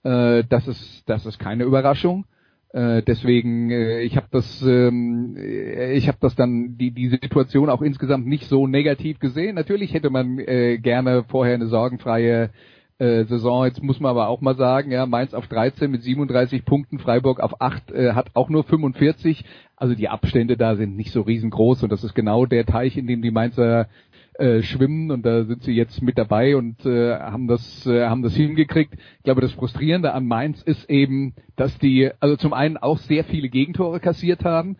äh, 0.03 0.45
das 0.47 0.68
ist 0.68 1.09
das 1.09 1.25
ist 1.25 1.39
keine 1.39 1.64
Überraschung. 1.64 2.27
Äh, 2.75 3.03
deswegen, 3.03 3.70
äh, 3.70 4.03
ich 4.03 4.18
habe 4.18 4.27
das, 4.31 4.61
ähm, 4.61 5.39
ich 5.39 6.07
habe 6.07 6.18
das 6.20 6.35
dann 6.35 6.77
die 6.77 6.91
die 6.91 7.09
Situation 7.09 7.70
auch 7.70 7.81
insgesamt 7.81 8.27
nicht 8.27 8.45
so 8.47 8.66
negativ 8.66 9.20
gesehen. 9.20 9.55
Natürlich 9.55 9.95
hätte 9.95 10.11
man 10.11 10.39
äh, 10.39 10.77
gerne 10.77 11.25
vorher 11.27 11.55
eine 11.55 11.68
sorgenfreie 11.68 12.51
äh, 12.99 13.24
Saison. 13.24 13.64
Jetzt 13.64 13.82
muss 13.82 14.01
man 14.01 14.11
aber 14.11 14.28
auch 14.28 14.40
mal 14.40 14.57
sagen, 14.57 14.90
ja, 14.90 15.07
Mainz 15.07 15.34
auf 15.34 15.47
13 15.49 15.90
mit 15.90 16.03
37 16.03 16.64
Punkten, 16.64 16.99
Freiburg 16.99 17.40
auf 17.40 17.61
8 17.61 17.90
äh, 17.90 18.12
hat 18.12 18.30
auch 18.34 18.49
nur 18.49 18.64
45. 18.64 19.45
Also 19.76 19.95
die 19.95 20.09
Abstände 20.09 20.57
da 20.57 20.76
sind 20.76 20.97
nicht 20.97 21.12
so 21.12 21.22
riesengroß 21.22 21.82
und 21.82 21.90
das 21.90 22.05
ist 22.05 22.14
genau 22.14 22.47
der 22.47 22.64
Teich, 22.64 22.97
in 22.97 23.07
dem 23.07 23.22
die 23.22 23.30
Mainzer 23.30 23.88
äh, 24.34 24.62
schwimmen 24.62 25.11
und 25.11 25.24
da 25.24 25.45
sind 25.45 25.62
sie 25.62 25.72
jetzt 25.72 26.03
mit 26.03 26.18
dabei 26.18 26.57
und 26.57 26.84
äh, 26.86 27.16
haben 27.18 27.47
das 27.47 27.86
äh, 27.86 28.07
haben 28.07 28.22
das 28.22 28.34
hingekriegt. 28.34 28.95
Ich 28.95 29.22
glaube, 29.24 29.40
das 29.40 29.53
frustrierende 29.53 30.12
an 30.12 30.26
Mainz 30.26 30.62
ist 30.62 30.88
eben, 30.90 31.34
dass 31.57 31.76
die 31.78 32.11
also 32.20 32.36
zum 32.36 32.53
einen 32.53 32.76
auch 32.76 32.99
sehr 32.99 33.24
viele 33.24 33.49
Gegentore 33.49 34.01
kassiert 34.01 34.45
haben 34.45 34.76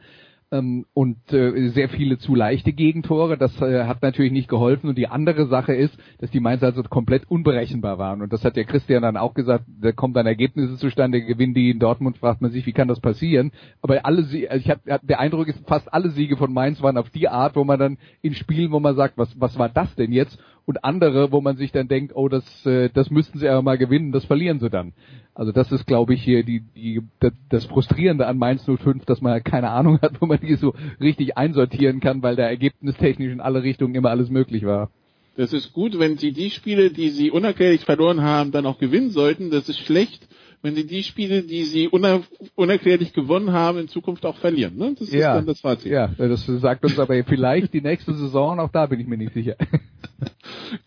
ähm, 0.55 0.87
und 0.95 1.33
äh, 1.33 1.69
sehr 1.71 1.89
viele 1.89 2.19
zu 2.19 2.35
leichte 2.35 2.73
Gegentore. 2.73 3.37
Das 3.37 3.61
äh, 3.61 3.85
hat 3.85 4.03
natürlich 4.03 4.33
nicht 4.33 4.49
geholfen. 4.49 4.89
Und 4.89 4.97
die 4.97 5.09
andere 5.09 5.47
Sache 5.47 5.75
ist, 5.75 5.97
dass 6.19 6.31
die 6.31 6.41
Mainzer 6.41 6.67
also 6.67 6.83
komplett 6.85 7.29
unberechenbar 7.29 7.99
waren. 7.99 8.23
Und 8.23 8.33
das 8.33 8.45
hat 8.45 8.57
ja 8.57 8.65
Christian 8.65 9.03
dann 9.03 9.17
auch 9.17 9.35
gesagt, 9.35 9.65
da 9.81 9.93
kommen 9.93 10.15
dann 10.15 10.27
Ergebnisse 10.27 10.77
zustande, 10.77 11.23
gewinnen 11.23 11.55
die 11.55 11.71
in 11.71 11.79
Dortmund, 11.79 12.19
fragt 12.19 12.41
man 12.41 12.53
sich, 12.53 12.67
wie 12.67 12.73
kann 12.73 12.89
das 12.89 13.01
passieren? 13.01 13.53
Aber 13.83 14.05
alle 14.07 14.25
Sie 14.25 14.49
also 14.49 14.65
ich 14.65 14.71
hab, 14.71 15.07
der 15.07 15.21
Eindruck 15.21 15.49
ist, 15.49 15.67
fast 15.67 15.93
alle 15.93 16.11
Siege 16.11 16.37
von 16.37 16.53
Mainz 16.53 16.81
waren 16.83 16.97
auf 16.97 17.11
die 17.11 17.29
Art, 17.29 17.57
wo 17.57 17.65
man 17.65 17.79
dann 17.79 17.99
in 18.23 18.35
Spielen, 18.35 18.71
wo 18.71 18.81
man 18.81 18.95
sagt, 18.95 19.19
was, 19.19 19.39
was 19.41 19.59
war 19.59 19.69
das 19.69 19.95
denn 19.97 20.13
jetzt? 20.13 20.39
Und 20.67 20.85
andere, 20.85 21.31
wo 21.33 21.41
man 21.41 21.57
sich 21.57 21.73
dann 21.73 21.89
denkt, 21.89 22.13
oh, 22.15 22.29
das, 22.29 22.45
äh, 22.67 22.89
das 22.93 23.11
müssten 23.11 23.39
sie 23.39 23.49
aber 23.49 23.63
mal 23.63 23.79
gewinnen, 23.79 24.13
das 24.13 24.25
verlieren 24.25 24.61
sie 24.61 24.71
dann. 24.71 24.93
Also 25.35 25.53
das 25.53 25.71
ist, 25.73 25.87
glaube 25.87 26.15
ich, 26.15 26.23
hier 26.23 26.45
die, 26.45 26.61
die, 26.61 27.03
das, 27.21 27.33
das 27.51 27.65
Frustrierende 27.67 28.27
an 28.27 28.39
Mainz 28.39 28.65
05, 28.65 29.05
dass 29.05 29.21
man 29.21 29.43
keine 29.43 29.71
Ahnung 29.71 30.01
hat, 30.01 30.13
wo 30.21 30.27
man 30.27 30.41
die 30.41 30.55
so 30.57 30.75
richtig 31.01 31.37
einsortieren 31.37 32.01
kann, 32.01 32.23
weil 32.23 32.37
da 32.37 32.45
ergebnistechnisch 32.45 33.33
in 33.33 33.41
alle 33.41 33.63
Richtungen 33.63 33.95
immer 33.95 34.11
alles 34.11 34.31
möglich 34.31 34.65
war. 34.65 34.91
Das 35.37 35.53
ist 35.53 35.73
gut, 35.73 35.99
wenn 35.99 36.17
sie 36.17 36.33
die 36.33 36.51
Spiele, 36.51 36.91
die 36.91 37.09
sie 37.09 37.31
unerklärlich 37.31 37.85
verloren 37.85 38.23
haben, 38.23 38.53
dann 38.53 38.67
auch 38.67 38.79
gewinnen 38.79 39.11
sollten. 39.11 39.51
Das 39.51 39.69
ist 39.69 39.81
schlecht, 39.81 40.29
wenn 40.63 40.77
sie 40.77 40.87
die 40.87 41.03
Spiele, 41.03 41.43
die 41.43 41.65
sie 41.65 41.89
uner 41.89 42.23
unerklärlich 42.55 43.13
gewonnen 43.13 43.53
haben, 43.53 43.79
in 43.79 43.89
Zukunft 43.89 44.25
auch 44.25 44.37
verlieren. 44.39 44.77
Ne? 44.77 44.95
Das 44.97 45.11
ja, 45.11 45.19
ist 45.19 45.39
dann 45.39 45.47
das 45.47 45.61
Fazit. 45.61 45.91
Ja, 45.91 46.07
das 46.17 46.47
sagt 46.47 46.85
uns 46.85 46.99
aber 47.01 47.23
vielleicht 47.25 47.75
die 47.75 47.81
nächste 47.81 48.15
Saison, 48.15 48.61
auch 48.61 48.71
da 48.71 48.87
bin 48.87 49.01
ich 49.01 49.09
mir 49.09 49.19
nicht 49.19 49.35
sicher. 49.35 49.57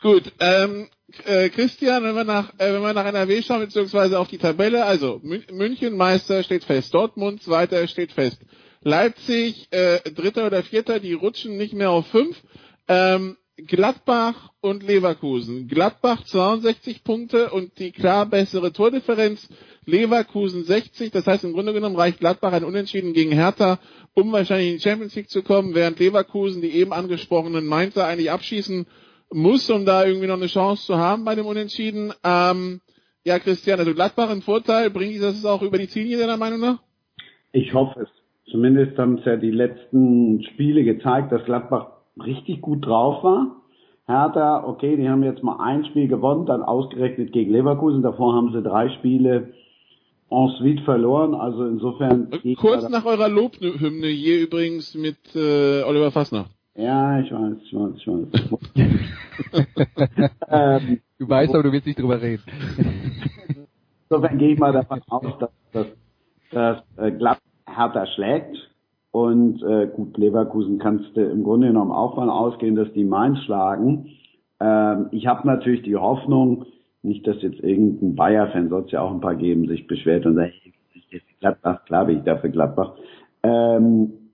Gut, 0.01 0.31
ähm, 0.39 0.87
äh, 1.25 1.49
Christian, 1.49 2.03
wenn 2.03 2.15
wir 2.15 2.23
nach 2.23 2.53
äh, 2.57 2.73
wenn 2.73 2.81
wir 2.81 2.93
nach 2.93 3.05
NRW 3.05 3.41
schauen, 3.41 3.61
beziehungsweise 3.61 4.19
auf 4.19 4.27
die 4.27 4.37
Tabelle, 4.37 4.85
also 4.85 5.21
München 5.23 5.95
Meister 5.95 6.43
steht 6.43 6.63
fest, 6.63 6.93
Dortmund 6.93 7.41
Zweiter 7.43 7.87
steht 7.87 8.11
fest, 8.11 8.39
Leipzig 8.81 9.67
äh, 9.71 9.99
Dritter 10.11 10.47
oder 10.47 10.63
Vierter, 10.63 10.99
die 10.99 11.13
rutschen 11.13 11.57
nicht 11.57 11.73
mehr 11.73 11.91
auf 11.91 12.07
fünf. 12.07 12.41
Ähm, 12.87 13.37
Gladbach 13.65 14.51
und 14.61 14.83
Leverkusen. 14.83 15.67
Gladbach 15.67 16.23
62 16.23 17.03
Punkte 17.03 17.49
und 17.49 17.79
die 17.79 17.91
klar 17.91 18.27
bessere 18.27 18.71
Tordifferenz. 18.71 19.49
Leverkusen 19.85 20.63
60. 20.63 21.09
Das 21.11 21.25
heißt, 21.25 21.43
im 21.43 21.53
Grunde 21.53 21.73
genommen 21.73 21.95
reicht 21.95 22.19
Gladbach 22.19 22.53
ein 22.53 22.63
Unentschieden 22.63 23.13
gegen 23.13 23.31
Hertha, 23.31 23.79
um 24.13 24.31
wahrscheinlich 24.31 24.67
in 24.67 24.75
die 24.75 24.83
Champions 24.83 25.15
League 25.15 25.31
zu 25.31 25.41
kommen, 25.41 25.73
während 25.73 25.97
Leverkusen 25.97 26.61
die 26.61 26.69
eben 26.71 26.93
angesprochenen 26.93 27.65
Mainzer 27.65 28.05
eigentlich 28.05 28.29
abschießen 28.29 28.85
muss, 29.31 29.69
um 29.69 29.85
da 29.85 30.05
irgendwie 30.05 30.27
noch 30.27 30.37
eine 30.37 30.47
Chance 30.47 30.85
zu 30.85 30.97
haben 30.97 31.25
bei 31.25 31.35
dem 31.35 31.45
Unentschieden. 31.45 32.13
Ähm, 32.23 32.81
ja, 33.23 33.39
Christian, 33.39 33.79
also 33.79 33.93
Gladbach 33.93 34.31
im 34.31 34.41
Vorteil, 34.41 34.89
bringt 34.89 35.21
das 35.21 35.45
auch 35.45 35.61
über 35.61 35.77
die 35.77 35.87
Ziellinie 35.87 36.19
deiner 36.19 36.37
Meinung 36.37 36.59
nach? 36.59 36.79
Ich 37.51 37.73
hoffe 37.73 38.01
es. 38.01 38.09
Zumindest 38.51 38.97
haben 38.97 39.17
es 39.17 39.25
ja 39.25 39.35
die 39.35 39.51
letzten 39.51 40.41
Spiele 40.43 40.83
gezeigt, 40.83 41.31
dass 41.33 41.43
Gladbach 41.43 41.87
richtig 42.23 42.61
gut 42.61 42.85
drauf 42.85 43.23
war. 43.23 43.57
Hertha, 44.05 44.63
okay, 44.65 44.95
die 44.95 45.09
haben 45.09 45.23
jetzt 45.23 45.43
mal 45.43 45.57
ein 45.59 45.83
Spiel 45.85 46.07
gewonnen, 46.07 46.45
dann 46.45 46.63
ausgerechnet 46.63 47.33
gegen 47.33 47.51
Leverkusen. 47.51 48.01
Davor 48.01 48.33
haben 48.33 48.53
sie 48.53 48.61
drei 48.61 48.89
Spiele 48.89 49.53
en 50.29 50.49
suite 50.57 50.81
verloren. 50.85 51.35
Also 51.35 51.65
insofern. 51.65 52.29
Kurz 52.57 52.87
nach 52.87 53.03
eurer 53.03 53.27
Lobhymne 53.27 54.07
hier 54.07 54.39
übrigens 54.39 54.95
mit 54.95 55.17
äh, 55.35 55.83
Oliver 55.83 56.11
Fassner. 56.11 56.45
Ja, 56.77 57.19
ich 57.19 57.31
weiß, 57.31 57.57
ich 57.63 57.73
weiß, 57.73 57.91
ich 57.95 58.07
weiß. 58.07 58.29
ähm, 60.49 60.99
du 61.17 61.27
weißt, 61.27 61.53
aber 61.55 61.63
du 61.63 61.71
willst 61.71 61.87
nicht 61.87 61.97
drüber 61.97 62.21
reden. 62.21 62.43
Insofern 64.09 64.37
gehe 64.37 64.53
ich 64.53 64.59
mal 64.59 64.71
davon 64.71 65.01
aus, 65.09 65.39
dass, 65.39 65.49
dass, 65.73 65.87
dass 66.51 66.83
äh, 66.97 67.11
Gladbach 67.11 67.41
härter 67.65 68.05
schlägt. 68.05 68.55
Und 69.11 69.63
äh, 69.63 69.87
gut, 69.87 70.15
Leverkusen 70.17 70.77
kannst 70.77 71.17
du 71.17 71.21
im 71.21 71.43
Grunde 71.43 71.67
genommen 71.67 71.91
auch 71.91 72.13
von 72.13 72.29
ausgehen, 72.29 72.75
dass 72.75 72.93
die 72.93 73.05
Mainz 73.05 73.39
schlagen. 73.39 74.11
Ähm, 74.59 75.07
ich 75.09 75.25
habe 75.25 75.47
natürlich 75.47 75.81
die 75.81 75.95
Hoffnung, 75.95 76.65
nicht, 77.01 77.25
dass 77.25 77.41
jetzt 77.41 77.59
irgendein 77.61 78.13
Bayer-Fan, 78.15 78.69
soll 78.69 78.83
es 78.85 78.91
ja 78.91 79.01
auch 79.01 79.11
ein 79.11 79.21
paar 79.21 79.35
geben, 79.35 79.67
sich 79.67 79.87
beschwert 79.87 80.27
und 80.27 80.35
sagt, 80.35 80.53
hey, 81.09 81.21
Gladbach, 81.39 81.85
klar 81.85 82.05
bin 82.05 82.19
ich 82.19 82.23
dafür 82.23 82.51
Gladbach. 82.51 82.93
Ähm, 83.41 84.26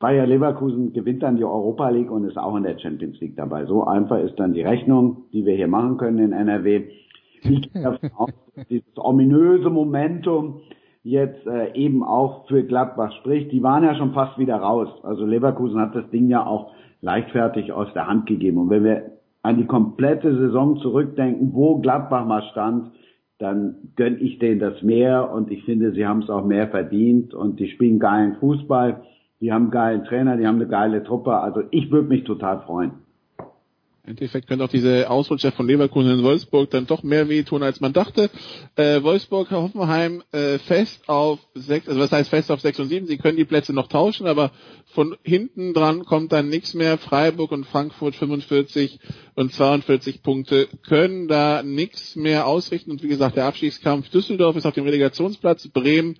Bayer 0.00 0.26
Leverkusen 0.26 0.94
gewinnt 0.94 1.22
dann 1.22 1.36
die 1.36 1.44
Europa 1.44 1.90
League 1.90 2.10
und 2.10 2.24
ist 2.24 2.38
auch 2.38 2.56
in 2.56 2.62
der 2.62 2.78
Champions 2.78 3.20
League 3.20 3.36
dabei. 3.36 3.66
So 3.66 3.84
einfach 3.84 4.18
ist 4.18 4.40
dann 4.40 4.54
die 4.54 4.62
Rechnung, 4.62 5.24
die 5.32 5.44
wir 5.44 5.54
hier 5.54 5.68
machen 5.68 5.98
können 5.98 6.18
in 6.18 6.32
NRW. 6.32 6.88
Ich 7.42 7.72
gehe 7.72 7.82
davon 7.82 8.10
aus, 8.16 8.30
dieses 8.70 8.96
ominöse 8.96 9.68
Momentum 9.68 10.62
jetzt 11.02 11.46
äh, 11.46 11.74
eben 11.74 12.02
auch 12.02 12.48
für 12.48 12.64
Gladbach 12.64 13.12
spricht. 13.20 13.52
Die 13.52 13.62
waren 13.62 13.84
ja 13.84 13.94
schon 13.94 14.12
fast 14.12 14.38
wieder 14.38 14.56
raus. 14.56 14.88
Also 15.02 15.26
Leverkusen 15.26 15.78
hat 15.78 15.94
das 15.94 16.08
Ding 16.10 16.28
ja 16.28 16.46
auch 16.46 16.72
leichtfertig 17.02 17.72
aus 17.72 17.92
der 17.94 18.06
Hand 18.06 18.26
gegeben. 18.26 18.58
Und 18.58 18.70
wenn 18.70 18.84
wir 18.84 19.02
an 19.42 19.58
die 19.58 19.66
komplette 19.66 20.34
Saison 20.34 20.78
zurückdenken, 20.78 21.52
wo 21.52 21.78
Gladbach 21.78 22.26
mal 22.26 22.42
stand, 22.52 22.90
dann 23.38 23.76
gönn 23.96 24.18
ich 24.20 24.38
denen 24.38 24.60
das 24.60 24.82
mehr 24.82 25.30
und 25.32 25.50
ich 25.50 25.64
finde, 25.64 25.92
sie 25.92 26.06
haben 26.06 26.20
es 26.20 26.28
auch 26.28 26.44
mehr 26.44 26.68
verdient 26.68 27.32
und 27.32 27.58
die 27.58 27.68
spielen 27.68 27.98
geilen 27.98 28.36
Fußball, 28.36 29.02
die 29.40 29.52
haben 29.52 29.64
einen 29.64 29.70
geilen 29.70 30.04
Trainer, 30.04 30.36
die 30.36 30.46
haben 30.46 30.56
eine 30.56 30.68
geile 30.68 31.02
Truppe. 31.02 31.36
Also 31.38 31.62
ich 31.70 31.90
würde 31.90 32.08
mich 32.08 32.24
total 32.24 32.60
freuen. 32.60 32.92
Im 34.04 34.16
Endeffekt 34.16 34.48
könnte 34.48 34.64
auch 34.64 34.70
diese 34.70 35.08
Ausrutscher 35.10 35.52
von 35.52 35.66
Leverkusen 35.66 36.10
in 36.10 36.22
Wolfsburg 36.24 36.70
dann 36.70 36.86
doch 36.86 37.02
mehr 37.02 37.28
wehtun, 37.28 37.62
als 37.62 37.80
man 37.80 37.92
dachte. 37.92 38.30
Äh, 38.74 39.02
Wolfsburg, 39.02 39.50
Hoffenheim 39.50 40.22
äh, 40.32 40.58
fest 40.58 41.06
auf 41.06 41.38
sechs, 41.54 41.86
also 41.86 42.00
was 42.00 42.10
heißt 42.10 42.30
fest 42.30 42.50
auf 42.50 42.60
sechs 42.60 42.80
und 42.80 42.88
sieben? 42.88 43.06
Sie 43.06 43.18
können 43.18 43.36
die 43.36 43.44
Plätze 43.44 43.72
noch 43.74 43.88
tauschen, 43.88 44.26
aber 44.26 44.52
von 44.86 45.16
hinten 45.22 45.74
dran 45.74 46.04
kommt 46.06 46.32
dann 46.32 46.48
nichts 46.48 46.74
mehr. 46.74 46.96
Freiburg 46.98 47.52
und 47.52 47.66
Frankfurt 47.66 48.16
45 48.16 49.00
und 49.34 49.52
42 49.52 50.22
Punkte 50.22 50.66
können 50.82 51.28
da 51.28 51.62
nichts 51.62 52.16
mehr 52.16 52.46
ausrichten. 52.46 52.90
Und 52.90 53.02
wie 53.02 53.08
gesagt, 53.08 53.36
der 53.36 53.44
Abstiegskampf 53.44 54.08
Düsseldorf 54.08 54.56
ist 54.56 54.66
auf 54.66 54.74
dem 54.74 54.84
Relegationsplatz. 54.84 55.68
Bremen 55.68 56.16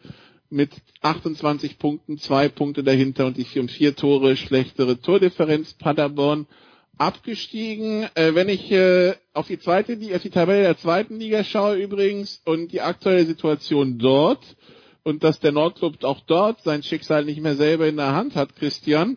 mit 0.50 0.72
28 1.00 1.78
Punkten, 1.78 2.18
zwei 2.18 2.48
Punkte 2.48 2.82
dahinter 2.82 3.26
und 3.26 3.36
die 3.36 3.44
vier, 3.44 3.62
um 3.62 3.68
vier 3.68 3.96
Tore 3.96 4.36
schlechtere 4.36 5.00
Tordifferenz. 5.00 5.74
Paderborn 5.74 6.46
abgestiegen. 6.98 8.06
Äh, 8.14 8.34
wenn 8.34 8.48
ich 8.48 8.70
äh, 8.70 9.14
auf 9.32 9.46
die 9.46 9.58
zweite 9.58 9.94
Liga, 9.94 10.16
auf 10.16 10.22
die 10.22 10.30
Tabelle 10.30 10.62
der 10.62 10.76
zweiten 10.76 11.18
Liga 11.18 11.44
schaue 11.44 11.76
übrigens 11.76 12.42
und 12.44 12.72
die 12.72 12.82
aktuelle 12.82 13.24
Situation 13.24 13.98
dort 13.98 14.56
und 15.02 15.24
dass 15.24 15.40
der 15.40 15.52
Nordclub 15.52 16.04
auch 16.04 16.20
dort 16.26 16.62
sein 16.62 16.82
Schicksal 16.82 17.24
nicht 17.24 17.40
mehr 17.40 17.54
selber 17.56 17.86
in 17.86 17.96
der 17.96 18.12
Hand 18.14 18.34
hat, 18.34 18.54
Christian, 18.56 19.16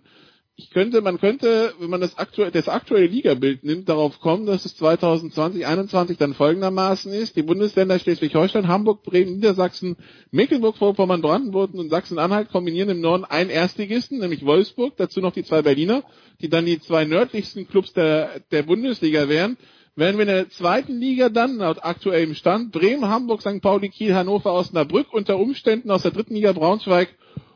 ich 0.55 0.69
könnte, 0.69 1.01
man 1.01 1.19
könnte, 1.19 1.73
wenn 1.79 1.89
man 1.89 2.01
das 2.01 2.17
aktuelle, 2.19 2.51
das 2.51 2.69
aktuelle 2.69 3.07
Ligabild 3.07 3.63
nimmt, 3.63 3.89
darauf 3.89 4.19
kommen, 4.19 4.45
dass 4.45 4.65
es 4.65 4.75
2020, 4.75 5.65
21 5.65 6.17
dann 6.19 6.35
folgendermaßen 6.35 7.11
ist. 7.11 7.35
Die 7.35 7.41
Bundesländer 7.41 7.97
Schleswig-Holstein, 7.97 8.67
Hamburg, 8.67 9.01
Bremen, 9.01 9.33
Niedersachsen, 9.33 9.97
Mecklenburg-Vorpommern, 10.29 11.21
Brandenburg 11.21 11.73
und 11.73 11.89
Sachsen-Anhalt 11.89 12.49
kombinieren 12.49 12.89
im 12.89 13.01
Norden 13.01 13.25
einen 13.25 13.49
Erstligisten, 13.49 14.19
nämlich 14.19 14.45
Wolfsburg, 14.45 14.95
dazu 14.97 15.21
noch 15.21 15.33
die 15.33 15.43
zwei 15.43 15.63
Berliner, 15.63 16.03
die 16.39 16.49
dann 16.49 16.67
die 16.67 16.79
zwei 16.79 17.05
nördlichsten 17.05 17.67
Clubs 17.67 17.93
der, 17.93 18.41
der 18.51 18.61
Bundesliga 18.61 19.29
wären. 19.29 19.57
Wären 19.95 20.17
wir 20.17 20.23
in 20.23 20.27
der 20.27 20.49
zweiten 20.49 20.99
Liga 20.99 21.29
dann, 21.29 21.57
laut 21.57 21.83
aktuellem 21.83 22.35
Stand, 22.35 22.71
Bremen, 22.71 23.07
Hamburg, 23.07 23.41
St. 23.41 23.61
Pauli, 23.61 23.89
Kiel, 23.89 24.13
Hannover, 24.13 24.53
Osnabrück, 24.53 25.11
unter 25.13 25.39
Umständen 25.39 25.89
aus 25.89 26.03
der 26.03 26.11
dritten 26.11 26.35
Liga 26.35 26.51
Braunschweig 26.51 27.09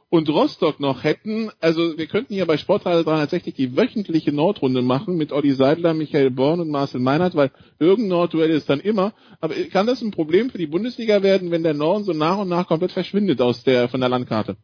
und 0.10 0.30
Rostock 0.30 0.80
noch 0.80 1.03
hätten, 1.03 1.49
also 1.60 1.97
wir 1.97 2.08
könnten 2.08 2.34
hier 2.34 2.45
bei 2.45 2.58
Sportradio 2.58 3.03
360 3.03 3.53
die 3.53 3.76
wöchentliche 3.76 4.34
Nordrunde 4.34 4.82
machen 4.82 5.18
mit 5.18 5.34
Olli 5.34 5.51
Seidler, 5.51 5.93
Michael 5.93 6.32
Born 6.32 6.62
und 6.62 6.70
Marcel 6.70 7.01
Meinert, 7.01 7.36
weil 7.36 7.51
irgendein 7.80 8.10
Nordduell 8.10 8.51
ist 8.51 8.70
dann 8.70 8.80
immer. 8.80 9.12
Aber 9.41 9.53
kann 9.72 9.86
das 9.86 10.01
ein 10.01 10.12
Problem 10.12 10.49
für 10.49 10.58
die 10.58 10.68
Bundesliga 10.68 11.24
werden, 11.24 11.51
wenn 11.51 11.64
der 11.64 11.74
Norden 11.74 12.05
so 12.05 12.14
nach 12.14 12.38
und 12.38 12.47
nach 12.47 12.68
komplett 12.68 12.93
verschwindet 12.93 13.41
aus 13.41 13.64
der, 13.64 13.89
von 13.89 13.99
der 13.99 14.10
Landkarte? 14.10 14.55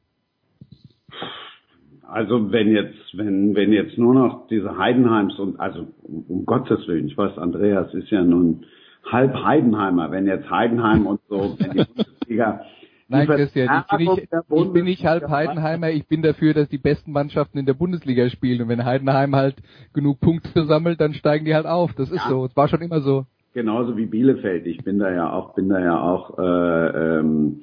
Also 2.07 2.51
wenn 2.51 2.71
jetzt, 2.71 3.17
wenn, 3.17 3.55
wenn 3.55 3.73
jetzt 3.73 3.97
nur 3.97 4.13
noch 4.13 4.47
diese 4.47 4.77
Heidenheims 4.77 5.37
und, 5.39 5.59
also 5.59 5.87
um, 6.03 6.23
um 6.29 6.45
Gottes 6.45 6.87
Willen, 6.87 7.07
ich 7.07 7.17
weiß, 7.17 7.37
Andreas 7.37 7.93
ist 7.93 8.11
ja 8.11 8.21
nun 8.23 8.65
halb 9.03 9.33
Heidenheimer, 9.33 10.11
wenn 10.11 10.27
jetzt 10.27 10.49
Heidenheim 10.49 11.05
und 11.05 11.19
so, 11.27 11.57
wenn 11.59 11.71
die 11.71 11.83
Bundesliga 11.95 12.65
Nein, 13.13 13.27
Christian, 13.27 13.83
ich 13.89 13.97
bin, 13.97 14.07
nicht, 14.07 14.27
ich 14.49 14.73
bin 14.73 14.85
nicht 14.85 15.05
halb 15.05 15.29
Heidenheimer, 15.29 15.91
ich 15.91 16.07
bin 16.07 16.21
dafür, 16.21 16.53
dass 16.53 16.67
die 16.67 16.77
besten 16.77 17.11
Mannschaften 17.11 17.57
in 17.57 17.65
der 17.65 17.73
Bundesliga 17.73 18.29
spielen. 18.29 18.61
Und 18.61 18.69
wenn 18.69 18.85
Heidenheim 18.85 19.35
halt 19.35 19.55
genug 19.93 20.19
Punkte 20.19 20.65
sammelt, 20.65 20.99
dann 20.99 21.13
steigen 21.13 21.45
die 21.45 21.55
halt 21.55 21.65
auf. 21.65 21.93
Das 21.93 22.09
ist 22.09 22.23
ja. 22.23 22.29
so. 22.29 22.45
Es 22.45 22.55
war 22.55 22.67
schon 22.67 22.81
immer 22.81 23.01
so. 23.01 23.25
Genauso 23.53 23.95
wie 23.97 24.07
Bielefeld. 24.07 24.65
Ich 24.65 24.83
bin 24.83 24.97
da 24.97 25.11
ja 25.11 25.31
auch, 25.31 25.53
bin 25.53 25.69
da 25.69 25.79
ja 25.79 26.01
auch, 26.01 26.39
äh, 26.39 27.19
ähm, 27.19 27.61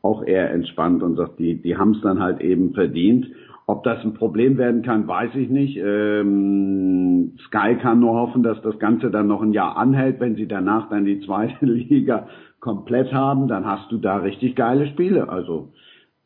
auch 0.00 0.24
eher 0.24 0.50
entspannt 0.50 1.02
und 1.02 1.16
sagt, 1.16 1.38
die, 1.38 1.60
die 1.60 1.76
haben 1.76 1.92
es 1.92 2.00
dann 2.00 2.20
halt 2.20 2.40
eben 2.40 2.72
verdient. 2.72 3.26
Ob 3.66 3.84
das 3.84 4.02
ein 4.02 4.14
Problem 4.14 4.56
werden 4.56 4.80
kann, 4.80 5.06
weiß 5.06 5.34
ich 5.34 5.50
nicht. 5.50 5.76
Ähm, 5.76 7.32
Sky 7.48 7.76
kann 7.76 8.00
nur 8.00 8.14
hoffen, 8.14 8.42
dass 8.42 8.62
das 8.62 8.78
Ganze 8.78 9.10
dann 9.10 9.26
noch 9.26 9.42
ein 9.42 9.52
Jahr 9.52 9.76
anhält, 9.76 10.20
wenn 10.20 10.36
sie 10.36 10.48
danach 10.48 10.88
dann 10.88 11.04
die 11.04 11.20
zweite 11.20 11.66
Liga 11.66 12.28
komplett 12.60 13.12
haben, 13.12 13.48
dann 13.48 13.66
hast 13.66 13.90
du 13.90 13.98
da 13.98 14.16
richtig 14.16 14.56
geile 14.56 14.86
Spiele. 14.88 15.28
Also 15.28 15.72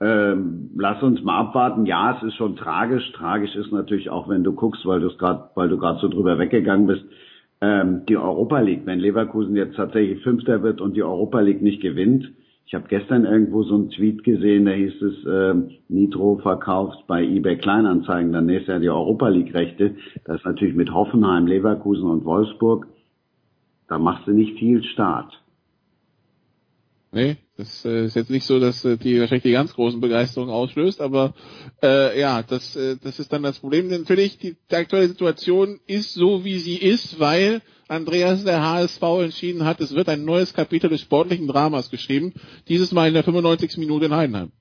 ähm, 0.01 0.71
lass 0.77 1.03
uns 1.03 1.23
mal 1.23 1.39
abwarten. 1.39 1.87
Ja, 1.87 2.17
es 2.17 2.23
ist 2.25 2.35
schon 2.35 2.57
tragisch. 2.57 3.13
Tragisch 3.13 3.55
ist 3.55 3.73
natürlich 3.73 4.11
auch, 4.11 4.29
wenn 4.29 4.43
du 4.43 4.53
guckst, 4.53 4.85
weil 4.85 5.01
du 5.01 5.07
es 5.07 5.19
gerade, 5.19 5.51
weil 5.55 5.69
du 5.69 5.79
gerade 5.79 6.01
so 6.01 6.09
drüber 6.09 6.39
weggegangen 6.39 6.87
bist, 6.87 7.05
ähm, 7.61 8.03
die 8.09 8.17
Europa 8.17 8.59
League. 8.61 8.83
Wenn 8.85 8.99
Leverkusen 8.99 9.55
jetzt 9.55 9.77
tatsächlich 9.77 10.23
Fünfter 10.23 10.63
wird 10.63 10.81
und 10.81 10.97
die 10.97 11.05
Europa 11.05 11.41
League 11.41 11.63
nicht 11.63 11.81
gewinnt, 11.81 12.33
ich 12.67 12.75
habe 12.75 12.89
gestern 12.89 13.25
irgendwo 13.25 13.65
so 13.65 13.75
einen 13.75 13.91
Tweet 13.91 14.25
gesehen, 14.25 14.65
da 14.65 14.73
hieß 14.73 15.03
es, 15.03 15.25
äh, 15.27 15.55
Nitro 15.89 16.39
verkauft 16.39 17.07
bei 17.07 17.23
eBay 17.23 17.59
Kleinanzeigen 17.59 18.33
dann 18.33 18.47
nächstes 18.47 18.69
Jahr 18.69 18.81
die 18.81 18.89
Europa 18.89 19.29
League 19.29 19.55
Rechte. 19.55 19.97
Das 20.25 20.39
ist 20.39 20.47
natürlich 20.47 20.75
mit 20.75 20.93
Hoffenheim, 20.93 21.47
Leverkusen 21.47 22.09
und 22.09 22.25
Wolfsburg. 22.25 22.87
Da 23.89 23.99
machst 23.99 24.27
du 24.27 24.33
nicht 24.33 24.59
viel 24.59 24.83
Start. 24.85 25.42
Nee, 27.15 27.37
das 27.59 27.85
äh, 27.85 28.07
ist 28.07 28.17
jetzt 28.17 28.31
nicht 28.31 28.47
so, 28.47 28.59
dass 28.59 28.87
äh, 28.87 28.97
die 28.97 29.21
wahrscheinlich 29.21 29.43
die 29.43 29.53
ganz 29.53 29.75
großen 29.75 30.01
Begeisterung 30.01 30.49
auslöst, 30.49 31.03
aber 31.03 31.35
äh, 31.83 32.19
ja, 32.19 32.43
das, 32.43 32.75
äh, 32.75 32.97
das 32.97 33.19
ist 33.19 33.31
dann 33.31 33.43
das 33.43 33.59
Problem. 33.59 33.89
Natürlich, 33.89 34.39
die, 34.39 34.57
die 34.71 34.75
aktuelle 34.75 35.09
Situation 35.09 35.79
ist 35.87 36.15
so, 36.15 36.43
wie 36.47 36.59
sie 36.59 36.77
ist, 36.77 37.21
weil 37.21 37.61
Andreas 37.87 38.45
der 38.45 38.63
HSV 38.63 39.03
entschieden 39.21 39.67
hat, 39.67 39.83
es 39.83 39.95
wird 39.95 40.09
ein 40.09 40.25
neues 40.25 40.55
Kapitel 40.55 40.89
des 40.89 41.03
sportlichen 41.03 41.47
Dramas 41.49 41.91
geschrieben, 41.91 42.33
dieses 42.69 42.93
Mal 42.93 43.09
in 43.09 43.15
der 43.15 43.25
95. 43.25 43.77
Minute 43.77 44.07
in 44.07 44.15
Heidenheim. 44.15 44.53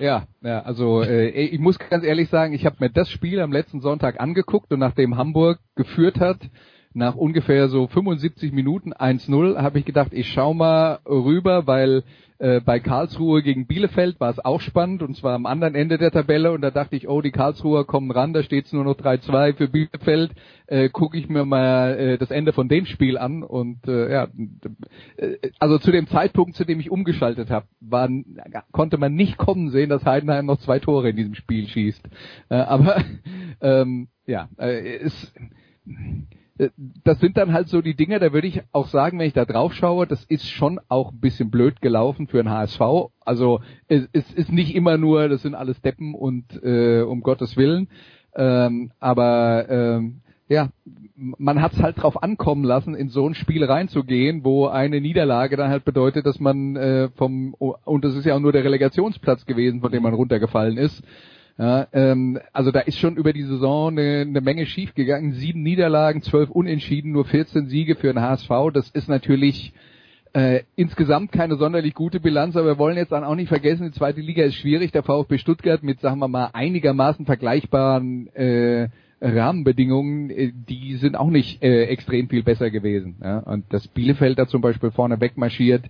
Ja, 0.00 0.26
ja, 0.42 0.60
also 0.60 1.02
äh, 1.02 1.30
ich 1.30 1.60
muss 1.60 1.78
ganz 1.78 2.04
ehrlich 2.04 2.28
sagen, 2.28 2.52
ich 2.52 2.66
habe 2.66 2.76
mir 2.80 2.90
das 2.90 3.08
Spiel 3.08 3.40
am 3.40 3.52
letzten 3.52 3.80
Sonntag 3.80 4.20
angeguckt 4.20 4.70
und 4.70 4.80
nachdem 4.80 5.16
Hamburg 5.16 5.60
geführt 5.76 6.20
hat, 6.20 6.40
nach 6.94 7.14
ungefähr 7.14 7.68
so 7.68 7.86
75 7.86 8.52
Minuten 8.52 8.92
1-0 8.92 9.56
habe 9.56 9.78
ich 9.78 9.84
gedacht, 9.84 10.12
ich 10.12 10.28
schau 10.32 10.54
mal 10.54 11.00
rüber, 11.06 11.66
weil 11.66 12.04
äh, 12.42 12.60
bei 12.60 12.80
Karlsruhe 12.80 13.40
gegen 13.40 13.68
Bielefeld 13.68 14.18
war 14.18 14.30
es 14.30 14.44
auch 14.44 14.60
spannend 14.60 15.00
und 15.04 15.16
zwar 15.16 15.34
am 15.34 15.46
anderen 15.46 15.76
Ende 15.76 15.96
der 15.96 16.10
Tabelle. 16.10 16.50
Und 16.50 16.60
da 16.60 16.72
dachte 16.72 16.96
ich, 16.96 17.08
oh, 17.08 17.20
die 17.20 17.30
Karlsruher 17.30 17.86
kommen 17.86 18.10
ran, 18.10 18.32
da 18.32 18.42
steht 18.42 18.66
es 18.66 18.72
nur 18.72 18.82
noch 18.82 18.96
3-2 18.96 19.54
für 19.54 19.68
Bielefeld, 19.68 20.32
äh, 20.66 20.88
gucke 20.88 21.16
ich 21.16 21.28
mir 21.28 21.44
mal 21.44 21.96
äh, 21.96 22.18
das 22.18 22.32
Ende 22.32 22.52
von 22.52 22.68
dem 22.68 22.84
Spiel 22.86 23.16
an. 23.16 23.44
Und 23.44 23.86
äh, 23.86 24.12
ja, 24.12 24.28
äh, 25.18 25.36
also 25.60 25.78
zu 25.78 25.92
dem 25.92 26.08
Zeitpunkt, 26.08 26.56
zu 26.56 26.64
dem 26.64 26.80
ich 26.80 26.90
umgeschaltet 26.90 27.48
habe, 27.48 27.66
konnte 28.72 28.98
man 28.98 29.14
nicht 29.14 29.38
kommen 29.38 29.70
sehen, 29.70 29.88
dass 29.88 30.04
Heidenheim 30.04 30.46
noch 30.46 30.58
zwei 30.58 30.80
Tore 30.80 31.10
in 31.10 31.16
diesem 31.16 31.36
Spiel 31.36 31.68
schießt. 31.68 32.08
Äh, 32.48 32.54
aber 32.56 33.04
ähm, 33.60 34.08
ja, 34.26 34.48
äh, 34.58 34.96
es 34.96 35.32
das 37.04 37.18
sind 37.20 37.36
dann 37.36 37.52
halt 37.52 37.68
so 37.68 37.80
die 37.80 37.94
Dinge, 37.94 38.18
da 38.18 38.32
würde 38.32 38.46
ich 38.46 38.62
auch 38.72 38.88
sagen, 38.88 39.18
wenn 39.18 39.26
ich 39.26 39.32
da 39.32 39.44
drauf 39.44 39.72
schaue, 39.72 40.06
das 40.06 40.24
ist 40.24 40.46
schon 40.48 40.80
auch 40.88 41.12
ein 41.12 41.20
bisschen 41.20 41.50
blöd 41.50 41.80
gelaufen 41.80 42.26
für 42.26 42.40
ein 42.40 42.50
HSV. 42.50 42.80
Also 43.20 43.60
es, 43.88 44.08
es 44.12 44.30
ist 44.32 44.52
nicht 44.52 44.74
immer 44.74 44.98
nur, 44.98 45.28
das 45.28 45.42
sind 45.42 45.54
alles 45.54 45.80
Deppen 45.80 46.14
und 46.14 46.62
äh, 46.62 47.02
um 47.02 47.22
Gottes 47.22 47.56
Willen. 47.56 47.88
Ähm, 48.34 48.92
aber 49.00 49.68
ähm, 49.68 50.20
ja, 50.48 50.68
man 51.16 51.62
hat 51.62 51.72
es 51.72 51.82
halt 51.82 52.02
drauf 52.02 52.22
ankommen 52.22 52.64
lassen, 52.64 52.94
in 52.94 53.08
so 53.08 53.26
ein 53.26 53.34
Spiel 53.34 53.64
reinzugehen, 53.64 54.44
wo 54.44 54.66
eine 54.66 55.00
Niederlage 55.00 55.56
dann 55.56 55.70
halt 55.70 55.84
bedeutet, 55.84 56.26
dass 56.26 56.40
man 56.40 56.76
äh, 56.76 57.08
vom 57.16 57.54
und 57.54 58.04
das 58.04 58.14
ist 58.14 58.26
ja 58.26 58.34
auch 58.34 58.40
nur 58.40 58.52
der 58.52 58.64
Relegationsplatz 58.64 59.46
gewesen, 59.46 59.80
von 59.80 59.92
dem 59.92 60.02
man 60.02 60.14
runtergefallen 60.14 60.76
ist. 60.76 61.02
Ja, 61.58 61.86
ähm, 61.92 62.38
also 62.52 62.70
da 62.70 62.80
ist 62.80 62.98
schon 62.98 63.16
über 63.16 63.32
die 63.32 63.42
Saison 63.42 63.92
eine, 63.92 64.22
eine 64.22 64.40
Menge 64.40 64.66
schiefgegangen. 64.66 65.32
Sieben 65.34 65.62
Niederlagen, 65.62 66.22
zwölf 66.22 66.50
Unentschieden, 66.50 67.12
nur 67.12 67.24
14 67.24 67.66
Siege 67.66 67.94
für 67.94 68.12
den 68.12 68.22
HSV. 68.22 68.48
Das 68.72 68.88
ist 68.90 69.08
natürlich 69.08 69.72
äh, 70.32 70.62
insgesamt 70.76 71.30
keine 71.30 71.56
sonderlich 71.56 71.94
gute 71.94 72.20
Bilanz, 72.20 72.56
aber 72.56 72.68
wir 72.68 72.78
wollen 72.78 72.96
jetzt 72.96 73.12
dann 73.12 73.24
auch 73.24 73.34
nicht 73.34 73.48
vergessen, 73.48 73.84
die 73.84 73.98
zweite 73.98 74.20
Liga 74.20 74.44
ist 74.44 74.54
schwierig. 74.54 74.92
Der 74.92 75.02
VfB 75.02 75.38
Stuttgart 75.38 75.82
mit, 75.82 76.00
sagen 76.00 76.20
wir 76.20 76.28
mal, 76.28 76.50
einigermaßen 76.54 77.26
vergleichbaren 77.26 78.28
äh, 78.34 78.88
Rahmenbedingungen, 79.22 80.30
äh, 80.30 80.52
die 80.52 80.96
sind 80.96 81.16
auch 81.16 81.30
nicht 81.30 81.62
äh, 81.62 81.84
extrem 81.84 82.28
viel 82.28 82.42
besser 82.42 82.70
gewesen. 82.70 83.16
Ja? 83.22 83.38
Und 83.38 83.64
das 83.70 83.86
Bielefeld 83.88 84.38
da 84.38 84.46
zum 84.46 84.60
Beispiel 84.60 84.90
vorne 84.90 85.20
wegmarschiert 85.20 85.84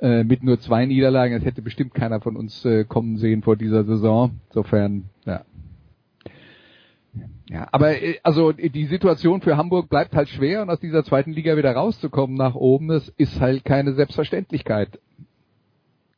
äh, 0.00 0.24
mit 0.24 0.42
nur 0.42 0.60
zwei 0.60 0.86
Niederlagen, 0.86 1.34
das 1.34 1.44
hätte 1.44 1.62
bestimmt 1.62 1.94
keiner 1.94 2.20
von 2.20 2.36
uns 2.36 2.64
äh, 2.64 2.84
kommen 2.84 3.18
sehen 3.18 3.42
vor 3.42 3.56
dieser 3.56 3.84
Saison. 3.84 4.40
Insofern, 4.48 5.04
ja. 5.24 5.42
Ja, 7.48 7.68
aber 7.72 8.02
äh, 8.02 8.18
also 8.22 8.52
die 8.52 8.86
Situation 8.86 9.40
für 9.40 9.56
Hamburg 9.56 9.88
bleibt 9.88 10.14
halt 10.14 10.28
schwer 10.28 10.62
und 10.62 10.70
aus 10.70 10.80
dieser 10.80 11.04
zweiten 11.04 11.32
Liga 11.32 11.56
wieder 11.56 11.72
rauszukommen 11.72 12.36
nach 12.36 12.54
oben, 12.54 12.88
das 12.88 13.08
ist 13.16 13.40
halt 13.40 13.64
keine 13.64 13.94
Selbstverständlichkeit. 13.94 14.98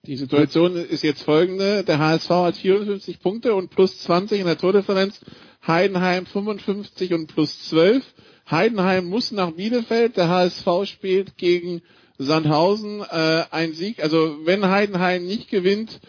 Die 0.06 0.16
Situation 0.16 0.74
ist 0.74 1.02
jetzt 1.02 1.22
folgende. 1.22 1.84
Der 1.84 1.98
HSV 1.98 2.30
hat 2.30 2.56
54 2.56 3.20
Punkte 3.20 3.54
und 3.54 3.70
plus 3.70 3.98
20 4.00 4.40
in 4.40 4.46
der 4.46 4.56
Tordifferenz. 4.56 5.20
Heidenheim 5.68 6.26
55 6.26 7.12
und 7.12 7.26
plus 7.26 7.68
12. 7.68 8.02
Heidenheim 8.50 9.04
muss 9.04 9.30
nach 9.30 9.52
Bielefeld. 9.52 10.16
Der 10.16 10.28
HSV 10.28 10.66
spielt 10.84 11.36
gegen 11.36 11.82
Sandhausen 12.16 13.02
äh, 13.02 13.44
ein 13.50 13.74
Sieg. 13.74 14.02
Also 14.02 14.38
wenn 14.44 14.66
Heidenheim 14.66 15.26
nicht 15.26 15.50
gewinnt, 15.50 16.00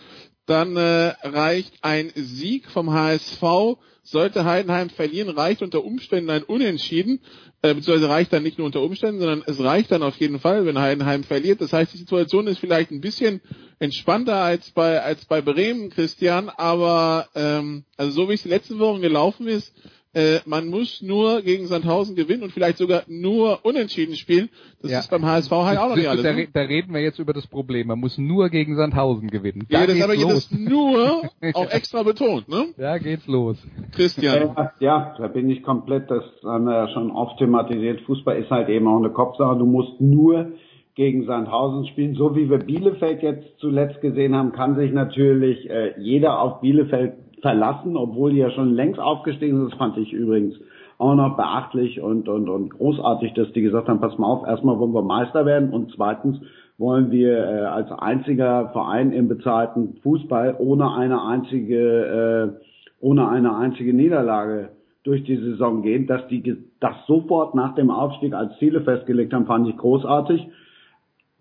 dann 0.49 0.75
äh, 0.75 1.13
reicht 1.23 1.73
ein 1.81 2.11
Sieg 2.15 2.69
vom 2.69 2.91
HSV. 2.91 3.77
Sollte 4.01 4.45
Heidenheim 4.45 4.89
verlieren, 4.89 5.29
reicht 5.29 5.61
unter 5.61 5.83
Umständen 5.83 6.31
ein 6.31 6.41
Unentschieden, 6.41 7.19
äh, 7.61 7.75
beziehungsweise 7.75 8.09
reicht 8.09 8.33
dann 8.33 8.41
nicht 8.41 8.57
nur 8.57 8.65
unter 8.65 8.81
Umständen, 8.81 9.19
sondern 9.19 9.43
es 9.45 9.59
reicht 9.59 9.91
dann 9.91 10.01
auf 10.01 10.15
jeden 10.17 10.39
Fall, 10.39 10.65
wenn 10.65 10.79
Heidenheim 10.79 11.23
verliert. 11.23 11.61
Das 11.61 11.73
heißt, 11.73 11.93
die 11.93 11.97
Situation 11.97 12.47
ist 12.47 12.57
vielleicht 12.57 12.89
ein 12.89 13.01
bisschen 13.01 13.41
entspannter 13.77 14.37
als 14.37 14.71
bei 14.71 15.01
als 15.01 15.25
bei 15.25 15.41
Bremen, 15.41 15.91
Christian, 15.91 16.49
aber 16.49 17.27
ähm, 17.35 17.83
also 17.97 18.11
so 18.11 18.29
wie 18.29 18.33
es 18.33 18.43
die 18.43 18.49
letzten 18.49 18.79
Wochen 18.79 19.01
gelaufen 19.01 19.47
ist, 19.47 19.71
äh, 20.19 20.39
man 20.45 20.67
muss 20.67 21.01
nur 21.01 21.41
gegen 21.41 21.67
Sandhausen 21.67 22.15
gewinnen 22.15 22.43
und 22.43 22.51
vielleicht 22.51 22.77
sogar 22.77 23.03
nur 23.07 23.59
unentschieden 23.63 24.15
spielen. 24.15 24.49
Das 24.81 24.91
ja. 24.91 24.99
ist 24.99 25.09
beim 25.09 25.25
HSV 25.25 25.51
halt 25.51 25.79
auch 25.79 25.89
noch 25.89 25.95
nicht 25.95 26.09
alles. 26.09 26.23
Da, 26.23 26.33
ne? 26.33 26.47
da, 26.51 26.61
reden 26.61 26.93
wir 26.93 27.01
jetzt 27.01 27.19
über 27.19 27.33
das 27.33 27.47
Problem. 27.47 27.87
Man 27.87 27.99
muss 27.99 28.17
nur 28.17 28.49
gegen 28.49 28.75
Sandhausen 28.75 29.29
gewinnen. 29.29 29.65
Da 29.69 29.79
ja, 29.81 29.87
das 29.87 30.01
aber 30.01 30.15
jetzt 30.15 30.51
nur 30.51 31.29
auch 31.53 31.69
extra 31.69 32.03
betont, 32.03 32.49
ne? 32.49 32.67
Ja, 32.77 32.97
geht's 32.97 33.27
los. 33.27 33.57
Christian. 33.93 34.53
Ja, 34.57 34.73
ja, 34.79 35.15
da 35.17 35.27
bin 35.27 35.49
ich 35.49 35.63
komplett, 35.63 36.11
das 36.11 36.23
haben 36.43 36.65
wir 36.65 36.75
ja 36.75 36.89
schon 36.89 37.11
oft 37.11 37.37
thematisiert. 37.37 38.01
Fußball 38.01 38.37
ist 38.37 38.49
halt 38.49 38.69
eben 38.69 38.87
auch 38.87 38.97
eine 38.97 39.11
Kopfsache. 39.11 39.57
Du 39.57 39.65
musst 39.65 40.01
nur 40.01 40.51
gegen 40.95 41.25
Sandhausen 41.25 41.87
spielen. 41.87 42.15
So 42.15 42.35
wie 42.35 42.49
wir 42.49 42.57
Bielefeld 42.57 43.23
jetzt 43.23 43.57
zuletzt 43.59 44.01
gesehen 44.01 44.35
haben, 44.35 44.51
kann 44.51 44.75
sich 44.75 44.91
natürlich 44.91 45.69
äh, 45.69 45.93
jeder 45.97 46.41
auf 46.41 46.59
Bielefeld 46.59 47.13
verlassen, 47.41 47.97
obwohl 47.97 48.31
die 48.31 48.37
ja 48.37 48.51
schon 48.51 48.73
längst 48.73 48.99
aufgestiegen 48.99 49.57
sind. 49.57 49.71
Das 49.71 49.77
fand 49.77 49.97
ich 49.97 50.13
übrigens 50.13 50.55
auch 50.97 51.15
noch 51.15 51.37
beachtlich 51.37 52.01
und, 52.01 52.27
und, 52.27 52.49
und 52.49 52.69
großartig, 52.69 53.33
dass 53.33 53.51
die 53.53 53.61
gesagt 53.61 53.87
haben, 53.87 54.01
pass 54.01 54.17
mal 54.17 54.27
auf, 54.27 54.45
erstmal 54.45 54.77
wollen 54.79 54.93
wir 54.93 55.01
Meister 55.01 55.45
werden 55.45 55.69
und 55.71 55.91
zweitens 55.95 56.39
wollen 56.77 57.11
wir 57.11 57.37
äh, 57.37 57.65
als 57.65 57.91
einziger 57.91 58.69
Verein 58.69 59.11
im 59.11 59.27
bezahlten 59.27 59.97
Fußball 60.01 60.55
ohne 60.59 60.93
eine 60.93 61.23
einzige, 61.23 62.57
äh, 62.59 62.65
ohne 63.01 63.27
eine 63.29 63.55
einzige 63.55 63.93
Niederlage 63.93 64.69
durch 65.03 65.23
die 65.23 65.37
Saison 65.37 65.81
gehen. 65.81 66.07
Dass 66.07 66.27
die 66.27 66.57
das 66.79 66.95
sofort 67.05 67.55
nach 67.55 67.75
dem 67.75 67.91
Aufstieg 67.91 68.33
als 68.33 68.57
Ziele 68.59 68.81
festgelegt 68.81 69.33
haben, 69.33 69.45
fand 69.45 69.67
ich 69.67 69.77
großartig. 69.77 70.47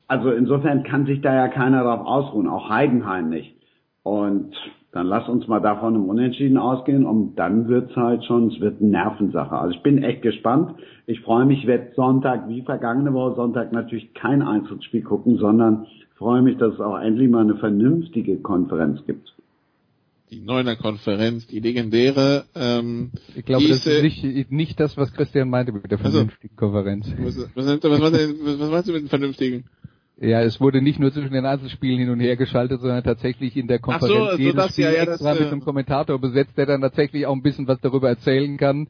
Also 0.09 0.31
insofern 0.31 0.83
kann 0.83 1.07
sich 1.07 1.21
da 1.21 1.35
ja 1.35 1.49
keiner 1.49 1.85
drauf 1.85 2.07
ausruhen, 2.07 2.49
auch 2.49 2.69
Heidenheim 2.69 3.29
nicht. 3.29 3.55
Und 4.03 4.55
dann 4.93 5.07
lass 5.07 5.29
uns 5.29 5.47
mal 5.49 5.61
davon 5.61 5.95
im 5.95 6.09
Unentschieden 6.09 6.57
ausgehen 6.57 7.05
und 7.05 7.37
dann 7.37 7.69
wird's 7.69 7.95
halt 7.95 8.25
schon, 8.25 8.49
es 8.49 8.61
wird 8.61 8.81
eine 8.81 8.91
Nervensache. 8.91 9.57
Also 9.57 9.75
ich 9.75 9.83
bin 9.83 10.03
echt 10.03 10.23
gespannt. 10.23 10.75
Ich 11.07 11.21
freue 11.21 11.45
mich, 11.45 11.61
ich 11.61 11.67
werde 11.67 11.93
Sonntag 11.95 12.49
wie 12.49 12.63
vergangene 12.63 13.13
Woche 13.13 13.37
Sonntag 13.37 13.73
natürlich 13.73 14.15
kein 14.15 14.43
Einzelspiel 14.43 15.03
gucken, 15.03 15.37
sondern 15.37 15.87
freue 16.17 16.43
mich, 16.43 16.59
dass 16.59 16.75
es 16.75 16.81
auch 16.81 16.99
endlich 16.99 17.31
mal 17.31 17.43
eine 17.43 17.57
vernünftige 17.57 18.39
Konferenz 18.39 19.01
gibt. 19.07 19.35
Die 20.31 20.41
Neuner 20.41 20.77
Konferenz, 20.77 21.47
die 21.47 21.61
legendäre. 21.61 22.45
Ähm, 22.55 23.13
ich 23.35 23.47
glaube, 23.47 23.67
das 23.69 23.87
ist 23.87 24.03
nicht, 24.03 24.51
nicht 24.51 24.79
das, 24.79 24.97
was 24.99 25.13
Christian 25.15 25.49
meinte 25.49 25.73
mit 25.73 25.91
der 25.91 25.99
also, 25.99 26.19
vernünftigen 26.19 26.55
also, 26.59 26.73
Konferenz. 26.73 27.15
Was, 27.19 27.39
was, 27.55 27.67
was, 27.67 28.61
was 28.61 28.71
meinst 28.71 28.89
du 28.89 28.93
mit 28.93 29.03
dem 29.03 29.09
vernünftigen? 29.09 29.65
Ja, 30.21 30.43
es 30.43 30.61
wurde 30.61 30.83
nicht 30.83 30.99
nur 30.99 31.13
zwischen 31.13 31.33
den 31.33 31.47
Einzelspielen 31.47 32.01
hin 32.01 32.11
und 32.11 32.19
her 32.19 32.37
geschaltet, 32.37 32.81
sondern 32.81 33.05
tatsächlich 33.05 33.57
in 33.57 33.69
der 33.69 33.79
Konferenz 33.79 34.13
so, 34.13 34.25
also 34.25 34.39
jedes 34.39 34.57
das, 34.57 34.73
Spiel 34.73 34.85
ja, 34.87 34.91
ja, 34.91 35.03
extra 35.05 35.31
das, 35.31 35.39
mit 35.39 35.49
einem 35.49 35.61
Kommentator 35.61 36.19
besetzt, 36.21 36.59
der 36.59 36.67
dann 36.67 36.81
tatsächlich 36.81 37.25
auch 37.25 37.35
ein 37.35 37.43
bisschen 37.43 37.69
was 37.69 37.79
darüber 37.81 38.09
erzählen 38.09 38.57
kann, 38.57 38.89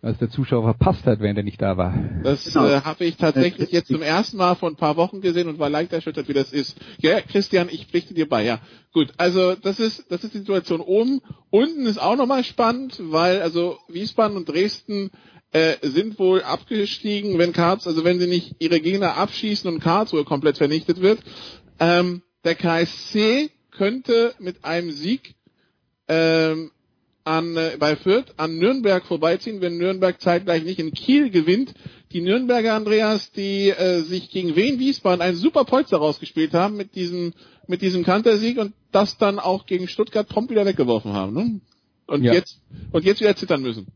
was 0.00 0.16
der 0.18 0.30
Zuschauer 0.30 0.62
verpasst 0.62 1.06
hat, 1.06 1.18
während 1.18 1.38
er 1.38 1.42
nicht 1.42 1.60
da 1.60 1.76
war. 1.76 1.98
Das 2.22 2.44
genau. 2.44 2.66
äh, 2.66 2.82
habe 2.82 3.04
ich 3.04 3.16
tatsächlich 3.16 3.72
jetzt 3.72 3.88
zum 3.88 4.00
ersten 4.00 4.36
Mal 4.36 4.54
vor 4.54 4.70
ein 4.70 4.76
paar 4.76 4.96
Wochen 4.96 5.20
gesehen 5.20 5.48
und 5.48 5.58
war 5.58 5.70
leicht 5.70 5.92
erschüttert, 5.92 6.28
wie 6.28 6.34
das 6.34 6.52
ist. 6.52 6.78
Ja, 7.00 7.20
Christian, 7.20 7.68
ich 7.68 7.86
pflichte 7.86 8.14
dir 8.14 8.28
bei, 8.28 8.44
ja. 8.44 8.60
Gut, 8.92 9.12
also 9.16 9.56
das 9.56 9.80
ist 9.80 10.06
das 10.08 10.22
ist 10.22 10.34
die 10.34 10.38
Situation 10.38 10.80
oben. 10.80 11.20
Unten 11.50 11.84
ist 11.86 12.00
auch 12.00 12.16
nochmal 12.16 12.44
spannend, 12.44 12.96
weil 13.00 13.42
also 13.42 13.76
Wiesbaden 13.88 14.36
und 14.36 14.48
Dresden 14.48 15.10
äh, 15.52 15.76
sind 15.82 16.18
wohl 16.18 16.42
abgestiegen, 16.42 17.38
wenn 17.38 17.52
Karls, 17.52 17.86
also 17.86 18.04
wenn 18.04 18.20
sie 18.20 18.26
nicht 18.26 18.56
ihre 18.58 18.80
Gegner 18.80 19.16
abschießen 19.16 19.68
und 19.72 19.80
Karlsruhe 19.80 20.24
komplett 20.24 20.58
vernichtet 20.58 21.00
wird. 21.00 21.20
Ähm, 21.78 22.22
der 22.44 22.54
KSC 22.54 23.50
könnte 23.70 24.34
mit 24.38 24.64
einem 24.64 24.90
Sieg 24.90 25.34
ähm, 26.08 26.70
an, 27.24 27.56
äh, 27.56 27.76
bei 27.78 27.96
Fürth 27.96 28.32
an 28.36 28.58
Nürnberg 28.58 29.04
vorbeiziehen, 29.04 29.60
wenn 29.60 29.76
Nürnberg 29.76 30.20
zeitgleich 30.20 30.64
nicht 30.64 30.78
in 30.78 30.92
Kiel 30.92 31.30
gewinnt. 31.30 31.74
Die 32.12 32.20
Nürnberger 32.20 32.74
Andreas, 32.74 33.30
die 33.32 33.70
äh, 33.70 34.00
sich 34.02 34.30
gegen 34.30 34.56
Wien 34.56 34.78
Wiesbaden 34.78 35.20
einen 35.20 35.36
super 35.36 35.64
Polster 35.64 35.98
rausgespielt 35.98 36.54
haben 36.54 36.76
mit 36.76 36.94
diesem 36.94 37.34
mit 37.66 37.82
diesem 37.82 38.04
Kantersieg 38.04 38.58
und 38.58 38.72
das 38.90 39.16
dann 39.16 39.38
auch 39.38 39.64
gegen 39.64 39.86
Stuttgart 39.86 40.28
prompt 40.28 40.50
wieder 40.50 40.66
weggeworfen 40.66 41.12
haben. 41.12 41.34
Ne? 41.34 41.60
Und 42.06 42.24
ja. 42.24 42.32
jetzt 42.32 42.60
und 42.90 43.04
jetzt 43.04 43.20
wieder 43.20 43.36
zittern 43.36 43.62
müssen. 43.62 43.86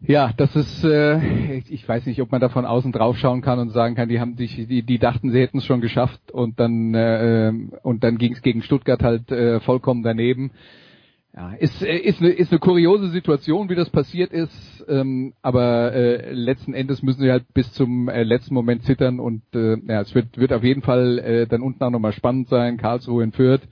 Ja, 0.00 0.32
das 0.36 0.54
ist, 0.54 0.84
äh, 0.84 1.58
ich 1.68 1.88
weiß 1.88 2.04
nicht, 2.06 2.20
ob 2.20 2.30
man 2.30 2.40
da 2.40 2.50
von 2.50 2.66
außen 2.66 2.92
drauf 2.92 3.16
schauen 3.16 3.40
kann 3.40 3.58
und 3.58 3.70
sagen 3.70 3.94
kann, 3.94 4.08
die 4.08 4.20
haben 4.20 4.36
sich, 4.36 4.54
die, 4.66 4.82
die 4.82 4.98
dachten, 4.98 5.30
sie 5.30 5.40
hätten 5.40 5.58
es 5.58 5.64
schon 5.64 5.80
geschafft 5.80 6.30
und 6.30 6.60
dann 6.60 6.94
äh, 6.94 7.52
und 7.82 8.04
dann 8.04 8.18
ging 8.18 8.32
es 8.34 8.42
gegen 8.42 8.62
Stuttgart 8.62 9.02
halt 9.02 9.30
äh, 9.30 9.60
vollkommen 9.60 10.02
daneben. 10.02 10.50
Ja, 11.36 11.52
ist, 11.54 11.82
äh, 11.82 11.96
ist, 11.96 12.20
eine, 12.20 12.30
ist 12.30 12.52
eine 12.52 12.60
kuriose 12.60 13.08
Situation, 13.08 13.68
wie 13.68 13.74
das 13.74 13.90
passiert 13.90 14.32
ist, 14.32 14.84
ähm, 14.88 15.32
aber 15.42 15.92
äh, 15.92 16.32
letzten 16.32 16.74
Endes 16.74 17.02
müssen 17.02 17.22
sie 17.22 17.30
halt 17.30 17.52
bis 17.54 17.72
zum 17.72 18.08
äh, 18.08 18.22
letzten 18.22 18.54
Moment 18.54 18.84
zittern 18.84 19.18
und 19.18 19.42
äh, 19.54 19.76
ja, 19.88 20.02
es 20.02 20.14
wird, 20.14 20.38
wird 20.38 20.52
auf 20.52 20.62
jeden 20.62 20.82
Fall 20.82 21.18
äh, 21.18 21.46
dann 21.48 21.62
unten 21.62 21.82
auch 21.82 21.90
nochmal 21.90 22.12
spannend 22.12 22.48
sein, 22.48 22.76
Karlsruhe 22.76 23.24
in 23.24 23.32
Fürth. 23.32 23.62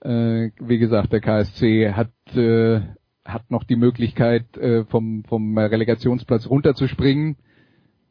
Äh, 0.00 0.50
wie 0.60 0.78
gesagt, 0.78 1.12
der 1.12 1.20
KSC 1.20 1.92
hat 1.92 2.10
äh, 2.34 2.80
hat 3.32 3.50
noch 3.50 3.64
die 3.64 3.76
Möglichkeit, 3.76 4.56
äh, 4.56 4.84
vom, 4.84 5.24
vom 5.24 5.56
Relegationsplatz 5.56 6.48
runterzuspringen. 6.48 7.36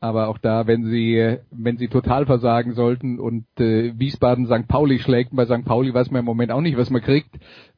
Aber 0.01 0.29
auch 0.29 0.37
da, 0.37 0.65
wenn 0.65 0.85
sie, 0.85 1.37
wenn 1.51 1.77
sie 1.77 1.89
total 1.89 2.25
versagen 2.25 2.73
sollten 2.73 3.19
und 3.19 3.45
äh, 3.59 3.91
Wiesbaden 3.97 4.45
St. 4.45 4.67
Pauli 4.67 4.99
schlägt, 4.99 5.35
bei 5.35 5.45
St. 5.45 5.65
Pauli 5.65 5.93
weiß 5.93 6.09
man 6.11 6.19
im 6.19 6.25
Moment 6.25 6.53
auch 6.53 6.61
nicht, 6.61 6.77
was 6.77 6.89
man 6.89 7.01
kriegt, 7.01 7.35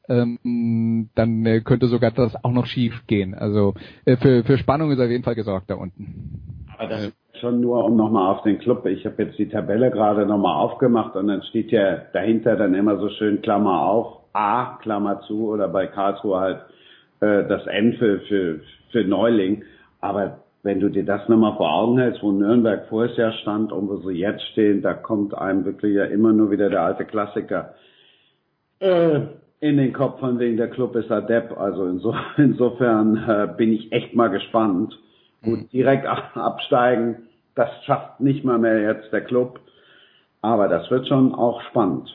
ähm, 0.08 1.08
dann 1.16 1.44
äh, 1.46 1.60
könnte 1.62 1.88
sogar 1.88 2.12
das 2.12 2.44
auch 2.44 2.52
noch 2.52 2.66
schief 2.66 3.06
gehen. 3.08 3.34
Also 3.34 3.74
äh, 4.04 4.16
für, 4.16 4.44
für 4.44 4.56
Spannung 4.56 4.92
ist 4.92 5.00
auf 5.00 5.10
jeden 5.10 5.24
Fall 5.24 5.34
gesorgt 5.34 5.68
da 5.68 5.74
unten. 5.74 6.66
Aber 6.78 6.88
das 6.88 7.06
ist 7.06 7.16
schon 7.40 7.60
nur, 7.60 7.84
um 7.84 7.96
nochmal 7.96 8.32
auf 8.32 8.42
den 8.42 8.58
Club, 8.58 8.86
ich 8.86 9.04
habe 9.04 9.24
jetzt 9.24 9.38
die 9.38 9.48
Tabelle 9.48 9.90
gerade 9.90 10.24
nochmal 10.24 10.54
aufgemacht 10.54 11.16
und 11.16 11.26
dann 11.26 11.42
steht 11.42 11.72
ja 11.72 11.96
dahinter 12.12 12.56
dann 12.56 12.74
immer 12.74 12.98
so 12.98 13.08
schön 13.08 13.42
Klammer 13.42 13.82
auf, 13.82 14.20
A, 14.32 14.78
Klammer 14.80 15.20
zu 15.22 15.48
oder 15.48 15.68
bei 15.68 15.88
Karlsruhe 15.88 16.38
halt 16.38 16.60
äh, 17.22 17.46
das 17.48 17.66
N 17.66 17.94
für, 17.94 18.20
für, 18.20 18.60
für 18.90 19.04
Neuling. 19.04 19.64
Aber 20.00 20.40
wenn 20.62 20.80
du 20.80 20.88
dir 20.88 21.04
das 21.04 21.28
nochmal 21.28 21.56
vor 21.56 21.72
Augen 21.72 21.98
hältst, 21.98 22.22
wo 22.22 22.32
Nürnberg 22.32 22.86
vorher 22.88 23.16
Jahr 23.16 23.32
stand 23.32 23.72
und 23.72 23.88
wo 23.88 23.96
sie 24.08 24.18
jetzt 24.18 24.42
stehen, 24.52 24.82
da 24.82 24.94
kommt 24.94 25.34
einem 25.34 25.64
wirklich 25.64 25.94
ja 25.94 26.04
immer 26.04 26.32
nur 26.32 26.50
wieder 26.50 26.68
der 26.68 26.82
alte 26.82 27.04
Klassiker 27.04 27.74
äh, 28.80 29.20
in 29.60 29.76
den 29.76 29.92
Kopf 29.92 30.18
von 30.18 30.38
wegen 30.40 30.56
der 30.56 30.68
Club 30.68 30.96
ist 30.96 31.10
Adept. 31.10 31.56
Also 31.56 31.86
inso, 31.86 32.14
insofern 32.36 33.16
äh, 33.16 33.48
bin 33.56 33.72
ich 33.72 33.92
echt 33.92 34.14
mal 34.14 34.28
gespannt, 34.28 34.98
Gut, 35.42 35.72
direkt 35.72 36.06
absteigen, 36.06 37.28
das 37.54 37.68
schafft 37.84 38.20
nicht 38.20 38.44
mal 38.44 38.58
mehr 38.58 38.80
jetzt 38.80 39.12
der 39.12 39.22
Club. 39.22 39.60
Aber 40.40 40.68
das 40.68 40.90
wird 40.90 41.06
schon 41.06 41.34
auch 41.34 41.62
spannend. 41.70 42.08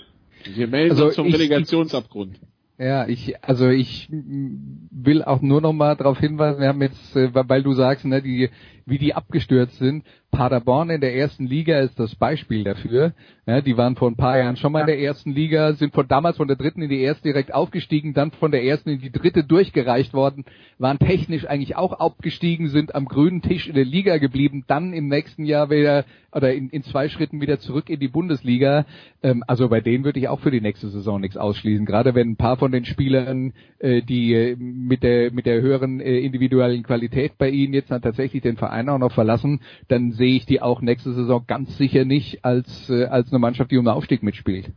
Wir 0.43 0.68
melden 0.68 0.91
also 0.91 1.05
uns 1.05 1.16
zum 1.16 1.28
ich, 1.28 1.34
Relegationsabgrund. 1.34 2.39
Ja, 2.80 3.08
ich, 3.08 3.44
also 3.44 3.70
ich 3.70 4.08
will 4.12 5.24
auch 5.24 5.42
nur 5.42 5.62
noch 5.62 5.74
mal 5.74 5.96
darauf 5.96 6.20
hinweisen, 6.20 6.62
wir 6.62 6.68
haben 6.68 6.82
jetzt, 6.84 7.16
äh, 7.16 7.34
weil 7.34 7.64
du 7.64 7.74
sagst, 7.74 8.06
ne, 8.06 8.22
die, 8.22 8.52
wie 8.86 9.00
die 9.00 9.16
abgestürzt 9.16 9.78
sind. 9.80 10.06
Paderborn 10.32 10.90
in 10.90 11.02
der 11.02 11.16
ersten 11.16 11.48
Liga 11.48 11.80
ist 11.80 12.00
das 12.00 12.16
Beispiel 12.16 12.64
dafür. 12.64 13.14
Ja, 13.46 13.62
die 13.62 13.76
waren 13.76 13.96
vor 13.96 14.10
ein 14.10 14.16
paar 14.16 14.38
Jahren 14.38 14.56
schon 14.56 14.72
mal 14.72 14.82
in 14.82 14.88
der 14.88 15.00
ersten 15.00 15.32
Liga, 15.32 15.74
sind 15.74 15.94
von 15.94 16.08
damals 16.08 16.38
von 16.38 16.48
der 16.48 16.58
dritten 16.58 16.82
in 16.82 16.90
die 16.90 17.02
erste 17.02 17.24
direkt 17.24 17.54
aufgestiegen, 17.54 18.14
dann 18.14 18.32
von 18.32 18.52
der 18.52 18.64
ersten 18.64 18.90
in 18.90 19.00
die 19.00 19.12
dritte 19.12 19.44
durchgereicht 19.44 20.14
worden, 20.14 20.46
waren 20.78 21.00
technisch 21.00 21.46
eigentlich 21.48 21.76
auch 21.76 21.94
abgestiegen, 21.94 22.70
sind 22.70 22.94
am 22.94 23.06
grünen 23.06 23.42
Tisch 23.42 23.68
in 23.68 23.76
der 23.76 23.86
Liga 23.86 24.18
geblieben, 24.18 24.64
dann 24.68 24.94
im 24.94 25.08
nächsten 25.08 25.46
Jahr 25.46 25.70
wieder 25.70 26.06
oder 26.34 26.54
in, 26.54 26.70
in 26.70 26.84
zwei 26.84 27.10
Schritten 27.10 27.42
wieder 27.42 27.60
zurück 27.60 27.90
in 27.90 28.00
die 28.00 28.10
Bundesliga. 28.10 28.86
Ähm, 29.24 29.44
also 29.48 29.70
bei 29.70 29.82
denen 29.82 30.04
würde 30.04 30.20
ich 30.20 30.28
auch 30.28 30.42
für 30.42 30.52
die 30.52 30.62
nächste 30.62 30.90
Saison 30.90 31.20
nichts 31.20 31.38
ausschließen. 31.38 31.86
Gerade 31.86 32.14
wenn 32.14 32.32
ein 32.32 32.36
paar 32.36 32.58
von 32.58 32.72
den 32.72 32.86
Spielern, 32.86 33.54
äh, 33.80 34.02
die 34.02 34.34
äh, 34.34 34.56
mit 34.56 35.04
der 35.04 35.32
mit 35.32 35.46
der 35.46 35.62
höheren 35.62 36.00
äh, 36.00 36.20
individuellen 36.20 36.84
Qualität 36.84 37.38
bei 37.38 37.50
ihnen 37.50 37.74
jetzt 37.74 37.90
dann 37.90 38.02
tatsächlich 38.02 38.44
den 38.44 38.58
Verein 38.58 38.68
Verein 38.68 38.90
auch 38.90 38.98
noch 38.98 39.12
verlassen, 39.14 39.62
dann 39.88 40.12
sehe 40.28 40.36
ich 40.36 40.46
die 40.46 40.62
auch 40.62 40.82
nächste 40.82 41.14
Saison 41.14 41.46
ganz 41.48 41.78
sicher 41.78 42.04
nicht 42.04 42.44
als, 42.44 42.90
äh, 42.90 43.06
als 43.06 43.32
eine 43.32 43.40
Mannschaft, 43.40 43.72
die 43.72 43.78
um 43.78 43.86
den 43.86 43.94
Aufstieg 43.94 44.24
mitspielt. 44.24 44.72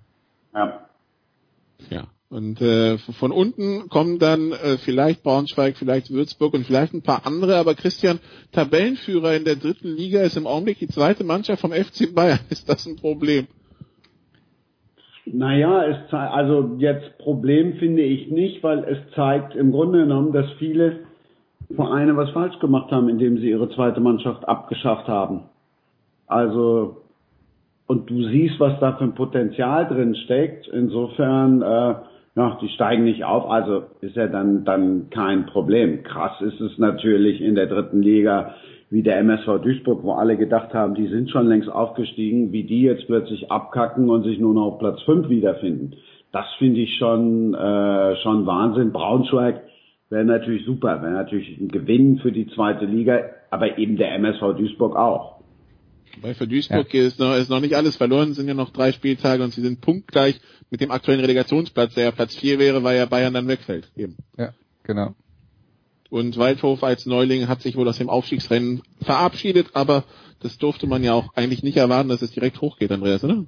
Ja. 0.55 0.87
Ja. 1.91 2.05
Und 2.29 2.61
äh, 2.61 2.99
von 2.99 3.33
unten 3.33 3.89
kommen 3.89 4.21
dann 4.21 4.53
äh, 4.53 4.77
vielleicht 4.77 5.25
Braunschweig, 5.25 5.77
vielleicht 5.77 6.13
Würzburg 6.13 6.55
und 6.55 6.65
vielleicht 6.65 6.95
ein 6.95 7.03
paar 7.03 7.27
andere. 7.27 7.57
Aber 7.57 7.75
Christian, 7.75 8.21
Tabellenführer 8.53 9.35
in 9.35 9.45
der 9.45 9.57
dritten 9.57 9.89
Liga 9.89 10.21
ist 10.21 10.37
im 10.37 10.47
Augenblick 10.47 10.79
die 10.79 10.87
zweite 10.87 11.25
Mannschaft 11.25 11.61
vom 11.61 11.73
FC 11.73 12.15
Bayern. 12.15 12.39
Ist 12.49 12.69
das 12.69 12.87
ein 12.87 12.95
Problem? 12.95 13.49
Naja, 15.27 15.85
es 15.85 16.13
also 16.13 16.77
jetzt 16.79 17.19
Problem 17.19 17.75
finde 17.79 18.03
ich 18.03 18.31
nicht, 18.31 18.63
weil 18.63 18.85
es 18.85 18.99
zeigt 19.17 19.57
im 19.57 19.73
Grunde 19.73 20.03
genommen, 20.03 20.33
dass 20.33 20.47
viele 20.61 21.01
Vereine 21.75 22.17
was 22.17 22.31
falsch 22.31 22.59
gemacht 22.59 22.91
haben, 22.91 23.09
indem 23.09 23.39
sie 23.39 23.51
ihre 23.51 23.69
zweite 23.71 24.01
Mannschaft 24.01 24.47
abgeschafft 24.49 25.09
haben. 25.09 25.43
Also, 26.27 27.03
und 27.87 28.09
du 28.09 28.25
siehst, 28.29 28.61
was 28.61 28.79
da 28.81 28.93
für 28.93 29.05
ein 29.05 29.15
Potenzial 29.15 29.87
drin 29.87 30.15
steckt. 30.15 30.69
Insofern, 30.69 31.63
äh, 31.63 31.95
ja, 32.37 32.59
die 32.63 32.69
steigen 32.69 33.05
nicht 33.05 33.25
auf, 33.25 33.51
also 33.51 33.83
ist 34.01 34.17
ja 34.17 34.29
dann, 34.29 34.65
dann 34.65 35.11
kein 35.11 35.47
Problem. 35.47 36.03
Krass 36.05 36.41
ist 36.41 36.61
es 36.61 36.79
natürlich 36.79 37.41
in 37.41 37.57
der 37.57 37.67
dritten 37.67 38.03
Liga, 38.03 38.55
wie 38.91 39.03
der 39.03 39.19
MSV 39.19 39.61
Duisburg, 39.63 40.03
wo 40.03 40.13
alle 40.13 40.37
gedacht 40.37 40.75
haben, 40.75 40.95
die 40.95 41.07
sind 41.09 41.31
schon 41.31 41.47
längst 41.47 41.69
aufgestiegen, 41.69 42.53
wie 42.53 42.65
die 42.65 42.83
jetzt 42.83 43.07
plötzlich 43.07 43.51
abkacken 43.51 44.11
und 44.11 44.25
sich 44.25 44.39
noch 44.39 44.55
auf 44.61 44.79
Platz 44.79 45.01
5 45.03 45.29
wiederfinden. 45.29 45.95
Das 46.33 46.47
finde 46.59 46.81
ich 46.81 46.97
schon, 46.97 47.55
äh, 47.55 48.17
schon 48.17 48.47
Wahnsinn. 48.47 48.93
Braunschweig, 48.93 49.63
wäre 50.11 50.25
natürlich 50.25 50.67
super, 50.67 51.01
wäre 51.03 51.13
natürlich 51.13 51.59
ein 51.59 51.69
Gewinn 51.69 52.19
für 52.19 52.33
die 52.33 52.49
zweite 52.49 52.85
Liga, 52.85 53.31
aber 53.51 53.79
eben 53.79 53.97
der 53.97 54.15
MSV 54.17 54.57
Duisburg 54.57 54.97
auch. 54.97 55.41
Weil 56.21 56.35
für 56.35 56.49
Duisburg 56.49 56.93
ja. 56.93 57.03
ist, 57.05 57.21
noch, 57.21 57.37
ist 57.37 57.49
noch 57.49 57.61
nicht 57.61 57.77
alles 57.77 57.97
verloren, 57.97 58.35
sind 58.35 58.49
ja 58.49 58.55
noch 58.55 58.71
drei 58.71 58.93
Spieltage 58.93 59.43
und 59.43 59.55
sie 59.55 59.63
sind 59.63 59.81
punktgleich 59.81 60.41
mit 60.71 60.81
dem 60.81 60.91
aktuellen 60.91 61.21
Relegationsplatz, 61.21 61.95
der 61.95 62.05
ja 62.05 62.11
Platz 62.11 62.35
vier 62.35 62.59
wäre, 62.59 62.83
weil 62.83 62.97
ja 62.97 63.07
Bayern 63.07 63.33
dann 63.33 63.49
wegfällt. 63.49 63.91
Eben. 63.97 64.17
Ja, 64.37 64.53
genau. 64.83 65.15
Und 66.11 66.37
Waldhof 66.37 66.83
als 66.83 67.07
Neuling 67.07 67.47
hat 67.47 67.63
sich 67.63 67.77
wohl 67.77 67.89
aus 67.89 67.99
dem 67.99 68.11
Aufstiegsrennen 68.11 68.83
verabschiedet, 69.01 69.69
aber 69.75 70.05
das 70.41 70.59
durfte 70.59 70.89
man 70.89 71.05
ja 71.05 71.15
auch 71.15 71.33
eigentlich 71.35 71.63
nicht 71.63 71.77
erwarten, 71.77 72.09
dass 72.09 72.23
es 72.23 72.33
direkt 72.33 72.61
hochgeht, 72.61 72.91
Andreas, 72.91 73.23
oder? 73.23 73.45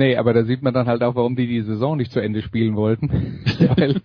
Nee, 0.00 0.16
aber 0.16 0.32
da 0.32 0.44
sieht 0.44 0.62
man 0.62 0.72
dann 0.72 0.86
halt 0.86 1.02
auch, 1.02 1.14
warum 1.14 1.36
die 1.36 1.46
die 1.46 1.60
Saison 1.60 1.98
nicht 1.98 2.10
zu 2.10 2.20
Ende 2.20 2.40
spielen 2.40 2.74
wollten. 2.74 3.10
Weil, 3.76 4.00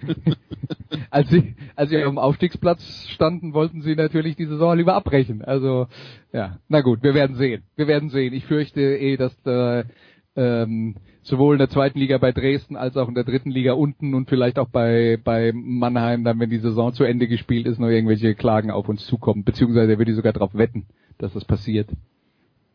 als 1.10 1.30
sie, 1.30 1.56
als 1.78 1.90
sie 1.90 2.04
auf 2.04 2.12
dem 2.12 2.18
Aufstiegsplatz 2.18 3.08
standen, 3.08 3.54
wollten 3.54 3.82
sie 3.82 3.96
natürlich 3.96 4.36
die 4.36 4.46
Saison 4.46 4.78
lieber 4.78 4.94
abbrechen. 4.94 5.42
Also, 5.42 5.88
ja, 6.34 6.58
na 6.68 6.82
gut, 6.82 7.02
wir 7.02 7.14
werden 7.14 7.38
sehen. 7.38 7.64
Wir 7.78 7.88
werden 7.88 8.10
sehen. 8.10 8.34
Ich 8.34 8.44
fürchte 8.44 8.82
eh, 8.82 9.16
dass 9.16 9.42
da, 9.44 9.86
ähm, 10.36 10.96
sowohl 11.22 11.56
in 11.56 11.60
der 11.60 11.70
zweiten 11.70 11.98
Liga 11.98 12.18
bei 12.18 12.34
Dresden 12.34 12.76
als 12.76 12.98
auch 12.98 13.08
in 13.08 13.16
der 13.16 13.24
dritten 13.24 13.52
Liga 13.52 13.72
unten 13.72 14.16
und 14.16 14.28
vielleicht 14.28 14.60
auch 14.60 14.68
bei, 14.68 15.18
bei 15.24 15.54
Mannheim, 15.56 16.26
dann 16.26 16.42
wenn 16.42 16.50
die 16.50 16.60
Saison 16.60 16.92
zu 16.92 17.06
Ende 17.06 17.30
gespielt 17.30 17.68
ist, 17.68 17.80
noch 17.80 17.88
irgendwelche 17.88 18.36
Klagen 18.36 18.70
auf 18.70 18.90
uns 18.90 19.06
zukommen. 19.06 19.46
Beziehungsweise 19.46 19.98
würde 19.98 20.12
ich 20.12 20.18
sogar 20.18 20.34
darauf 20.34 20.56
wetten, 20.56 20.88
dass 21.20 21.32
das 21.32 21.46
passiert. 21.46 21.88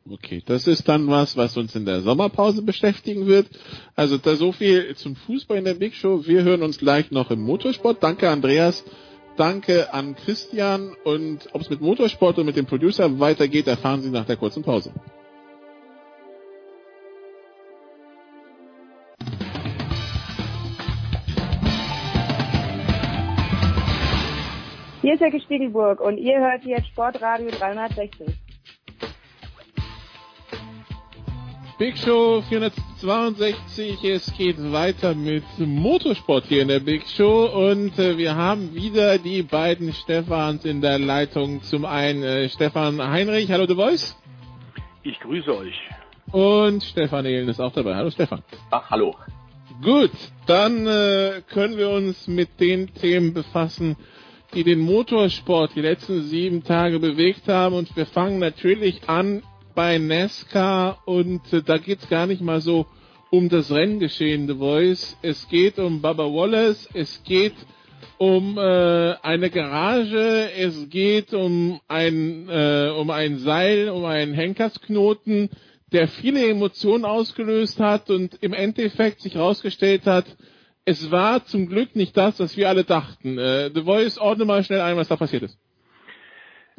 Okay, 0.08 0.42
das 0.44 0.66
ist 0.66 0.88
dann 0.88 1.08
was, 1.08 1.36
was 1.36 1.56
uns 1.56 1.74
in 1.74 1.84
der 1.84 2.00
Sommerpause 2.00 2.62
beschäftigen 2.62 3.26
wird. 3.26 3.48
Also 3.94 4.16
da 4.16 4.34
so 4.34 4.50
viel 4.50 4.96
zum 4.96 5.14
Fußball 5.14 5.58
in 5.58 5.64
der 5.64 5.74
Big 5.74 5.94
Show. 5.94 6.26
Wir 6.26 6.42
hören 6.42 6.62
uns 6.62 6.78
gleich 6.78 7.10
noch 7.10 7.30
im 7.30 7.42
Motorsport. 7.42 8.02
Danke 8.02 8.30
Andreas, 8.30 8.82
danke 9.36 9.92
an 9.92 10.16
Christian 10.16 10.96
und 11.04 11.48
ob 11.52 11.60
es 11.60 11.68
mit 11.70 11.82
Motorsport 11.82 12.38
und 12.38 12.46
mit 12.46 12.56
dem 12.56 12.66
Producer 12.66 13.20
weitergeht, 13.20 13.66
erfahren 13.66 14.00
Sie 14.00 14.10
nach 14.10 14.24
der 14.24 14.36
kurzen 14.36 14.62
Pause. 14.62 14.92
Hier 25.02 25.14
ist 25.14 25.20
Herr 25.20 25.40
Spiegelburg 25.40 26.00
und 26.00 26.18
ihr 26.18 26.38
hört 26.38 26.64
jetzt 26.64 26.88
Sportradio 26.88 27.50
360. 27.50 28.49
Big 31.80 31.96
Show 31.96 32.42
462. 32.42 34.04
Es 34.04 34.30
geht 34.36 34.58
weiter 34.70 35.14
mit 35.14 35.44
Motorsport 35.56 36.44
hier 36.44 36.60
in 36.60 36.68
der 36.68 36.80
Big 36.80 37.08
Show 37.08 37.46
und 37.46 37.98
äh, 37.98 38.18
wir 38.18 38.36
haben 38.36 38.74
wieder 38.74 39.16
die 39.16 39.42
beiden 39.42 39.94
Stefans 39.94 40.66
in 40.66 40.82
der 40.82 40.98
Leitung. 40.98 41.62
Zum 41.62 41.86
einen 41.86 42.22
äh, 42.22 42.50
Stefan 42.50 43.00
Heinrich, 43.00 43.50
hallo 43.50 43.64
The 43.66 43.76
Voice. 43.76 44.14
Ich 45.04 45.18
grüße 45.20 45.56
euch. 45.56 45.74
Und 46.32 46.84
Stefan 46.84 47.24
Ehlen 47.24 47.48
ist 47.48 47.60
auch 47.60 47.72
dabei. 47.72 47.94
Hallo 47.94 48.10
Stefan. 48.10 48.42
Ach, 48.70 48.90
hallo. 48.90 49.16
Gut, 49.82 50.12
dann 50.44 50.86
äh, 50.86 51.40
können 51.48 51.78
wir 51.78 51.88
uns 51.88 52.28
mit 52.28 52.60
den 52.60 52.92
Themen 52.92 53.32
befassen, 53.32 53.96
die 54.52 54.64
den 54.64 54.80
Motorsport 54.80 55.74
die 55.74 55.80
letzten 55.80 56.24
sieben 56.24 56.62
Tage 56.62 57.00
bewegt 57.00 57.48
haben. 57.48 57.74
Und 57.74 57.96
wir 57.96 58.04
fangen 58.04 58.38
natürlich 58.38 59.08
an 59.08 59.42
bei 59.74 59.98
NASCAR 59.98 60.98
und 61.06 61.52
äh, 61.52 61.62
da 61.62 61.78
geht's 61.78 62.08
gar 62.08 62.26
nicht 62.26 62.42
mal 62.42 62.60
so 62.60 62.86
um 63.30 63.48
das 63.48 63.70
Renngeschehen 63.70 64.48
The 64.48 64.54
Voice. 64.54 65.16
Es 65.22 65.48
geht 65.48 65.78
um 65.78 66.00
Baba 66.00 66.24
Wallace, 66.24 66.88
es 66.94 67.22
geht 67.22 67.54
um 68.18 68.58
äh, 68.58 69.14
eine 69.22 69.50
Garage, 69.50 70.50
es 70.56 70.88
geht 70.90 71.32
um 71.32 71.80
ein, 71.88 72.48
äh, 72.48 72.92
um 72.96 73.10
ein 73.10 73.38
Seil, 73.38 73.88
um 73.88 74.04
einen 74.04 74.34
Henkersknoten, 74.34 75.48
der 75.92 76.08
viele 76.08 76.46
Emotionen 76.48 77.04
ausgelöst 77.04 77.80
hat 77.80 78.10
und 78.10 78.34
im 78.42 78.52
Endeffekt 78.52 79.22
sich 79.22 79.34
herausgestellt 79.34 80.06
hat, 80.06 80.26
es 80.84 81.10
war 81.10 81.44
zum 81.44 81.68
Glück 81.68 81.94
nicht 81.94 82.16
das, 82.16 82.40
was 82.40 82.56
wir 82.56 82.68
alle 82.68 82.84
dachten. 82.84 83.38
Äh, 83.38 83.70
The 83.74 83.82
Voice, 83.82 84.18
ordne 84.18 84.44
mal 84.44 84.64
schnell 84.64 84.80
ein, 84.80 84.96
was 84.96 85.08
da 85.08 85.16
passiert 85.16 85.44
ist. 85.44 85.58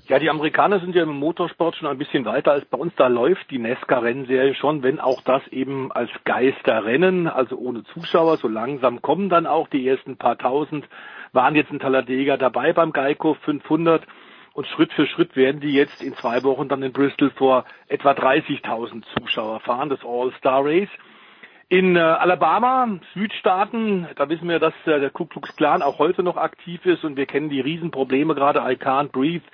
Ja, 0.08 0.20
die 0.20 0.30
Amerikaner 0.30 0.80
sind 0.80 0.96
ja 0.96 1.04
im 1.04 1.18
Motorsport 1.18 1.76
schon 1.76 1.88
ein 1.88 1.98
bisschen 1.98 2.26
weiter 2.26 2.52
als 2.52 2.66
bei 2.66 2.78
uns. 2.78 2.94
Da 2.96 3.08
läuft 3.08 3.50
die 3.52 3.60
NASCAR-Rennserie 3.60 4.56
schon, 4.56 4.84
wenn 4.84 5.00
auch 5.00 5.22
das 5.22 5.48
eben 5.50 5.92
als 5.92 6.10
Geisterrennen, 6.26 7.28
also 7.28 7.56
ohne 7.58 7.84
Zuschauer. 7.84 8.38
So 8.38 8.48
langsam 8.48 9.02
kommen 9.02 9.30
dann 9.30 9.46
auch 9.46 9.68
die 9.70 9.88
ersten 9.88 10.18
paar 10.18 10.38
tausend, 10.38 10.88
waren 11.34 11.56
jetzt 11.56 11.72
in 11.72 11.80
Talladega 11.80 12.38
dabei 12.38 12.74
beim 12.74 12.92
Geico 12.92 13.36
500 13.46 14.06
und 14.54 14.68
Schritt 14.68 14.92
für 14.94 15.08
Schritt 15.08 15.36
werden 15.38 15.62
die 15.62 15.74
jetzt 15.74 16.02
in 16.04 16.14
zwei 16.16 16.44
Wochen 16.44 16.68
dann 16.68 16.84
in 16.84 16.92
Bristol 16.92 17.30
vor 17.32 17.64
etwa 17.88 18.12
30.000 18.12 19.04
Zuschauer 19.18 19.62
fahren, 19.62 19.90
das 19.90 20.04
All-Star 20.04 20.66
Race. 20.66 20.90
In 21.70 21.96
äh, 21.96 22.00
Alabama, 22.00 23.00
Südstaaten, 23.14 24.08
da 24.18 24.28
wissen 24.28 24.50
wir, 24.50 24.60
dass 24.60 24.74
äh, 24.86 25.00
der 25.00 25.10
Ku 25.10 25.26
Klux 25.26 25.56
Klan 25.56 25.82
auch 25.82 26.00
heute 26.00 26.22
noch 26.22 26.36
aktiv 26.36 26.86
ist 26.86 27.06
und 27.06 27.16
wir 27.16 27.28
kennen 27.28 27.50
die 27.50 27.62
Riesenprobleme 27.62 28.36
gerade 28.36 28.60
I 28.60 28.76
Can't 28.76 29.14
Breathe 29.14 29.46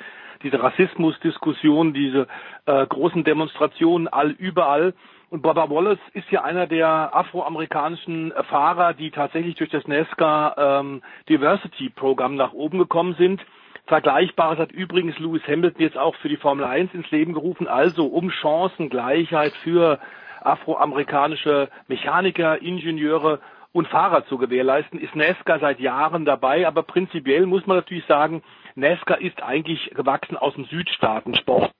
diese 0.43 0.61
Rassismusdiskussion, 0.61 1.93
diese 1.93 2.27
äh, 2.65 2.85
großen 2.85 3.23
Demonstrationen 3.23 4.07
all 4.07 4.31
überall. 4.31 4.93
Und 5.29 5.41
Baba 5.41 5.69
Wallace 5.69 5.99
ist 6.13 6.31
ja 6.31 6.43
einer 6.43 6.67
der 6.67 7.15
afroamerikanischen 7.15 8.33
Fahrer, 8.49 8.93
die 8.93 9.11
tatsächlich 9.11 9.55
durch 9.55 9.69
das 9.69 9.85
NASCAR 9.87 10.55
ähm, 10.57 11.01
Diversity 11.27 11.89
Programm 11.89 12.35
nach 12.35 12.53
oben 12.53 12.77
gekommen 12.77 13.15
sind. 13.17 13.45
Vergleichbares 13.87 14.59
hat 14.59 14.71
übrigens 14.71 15.17
Lewis 15.19 15.41
Hamilton 15.47 15.81
jetzt 15.81 15.97
auch 15.97 16.15
für 16.15 16.29
die 16.29 16.37
Formel 16.37 16.65
1 16.65 16.93
ins 16.93 17.09
Leben 17.11 17.33
gerufen, 17.33 17.67
also 17.67 18.05
um 18.05 18.29
Chancengleichheit 18.31 19.53
für 19.63 19.99
afroamerikanische 20.41 21.69
Mechaniker, 21.87 22.61
Ingenieure 22.61 23.39
und 23.73 23.87
Fahrer 23.87 24.25
zu 24.25 24.37
gewährleisten, 24.37 24.99
ist 24.99 25.15
NASCAR 25.15 25.59
seit 25.59 25.79
Jahren 25.79 26.25
dabei. 26.25 26.67
Aber 26.67 26.83
prinzipiell 26.83 27.45
muss 27.45 27.65
man 27.67 27.77
natürlich 27.77 28.05
sagen, 28.05 28.43
NASCAR 28.77 29.19
ist 29.19 29.41
eigentlich 29.41 29.91
gewachsen 29.95 30.37
aus 30.37 30.53
dem 30.53 30.65
Südstaatensport. 30.65 31.71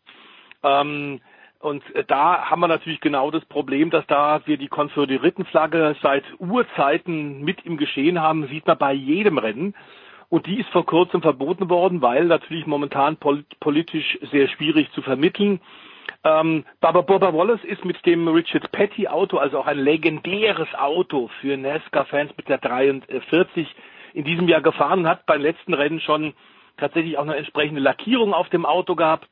Ähm, 0.64 1.22
und 1.60 1.84
da 2.08 2.50
haben 2.50 2.60
wir 2.60 2.68
natürlich 2.68 3.02
genau 3.02 3.32
das 3.32 3.46
Problem, 3.46 3.90
dass 3.90 4.06
da 4.08 4.42
wir 4.46 4.58
die 4.58 4.68
Konföderiertenflagge 4.68 5.96
seit 6.02 6.24
Urzeiten 6.40 7.44
mit 7.44 7.66
im 7.66 7.78
Geschehen 7.78 8.22
haben, 8.22 8.48
sieht 8.48 8.68
man 8.68 8.78
bei 8.78 8.94
jedem 8.94 9.38
Rennen. 9.38 9.76
Und 10.30 10.46
die 10.46 10.60
ist 10.60 10.70
vor 10.70 10.86
kurzem 10.86 11.22
verboten 11.22 11.70
worden, 11.70 12.02
weil 12.02 12.26
natürlich 12.26 12.68
momentan 12.68 13.18
politisch 13.18 14.20
sehr 14.32 14.48
schwierig 14.50 14.92
zu 14.92 15.02
vermitteln. 15.02 15.62
Ähm, 16.24 16.66
Baba 16.82 17.02
Boba 17.02 17.34
Wallace 17.34 17.64
ist 17.64 17.86
mit 17.86 18.06
dem 18.06 18.28
Richard 18.28 18.72
Petty 18.72 19.08
Auto, 19.08 19.38
also 19.38 19.60
auch 19.60 19.68
ein 19.68 19.80
legendäres 19.80 20.68
Auto 20.76 21.30
für 21.42 21.58
NASCAR-Fans 21.58 22.32
mit 22.38 22.50
der 22.50 22.58
43 22.58 23.68
in 24.14 24.24
diesem 24.26 24.48
Jahr 24.48 24.62
gefahren 24.62 25.00
und 25.00 25.08
hat 25.08 25.26
beim 25.26 25.42
letzten 25.42 25.74
Rennen 25.74 26.02
schon 26.02 26.34
tatsächlich 26.78 27.18
auch 27.18 27.24
eine 27.24 27.36
entsprechende 27.36 27.82
Lackierung 27.82 28.34
auf 28.34 28.50
dem 28.50 28.66
Auto 28.66 28.96
gehabt. 28.96 29.28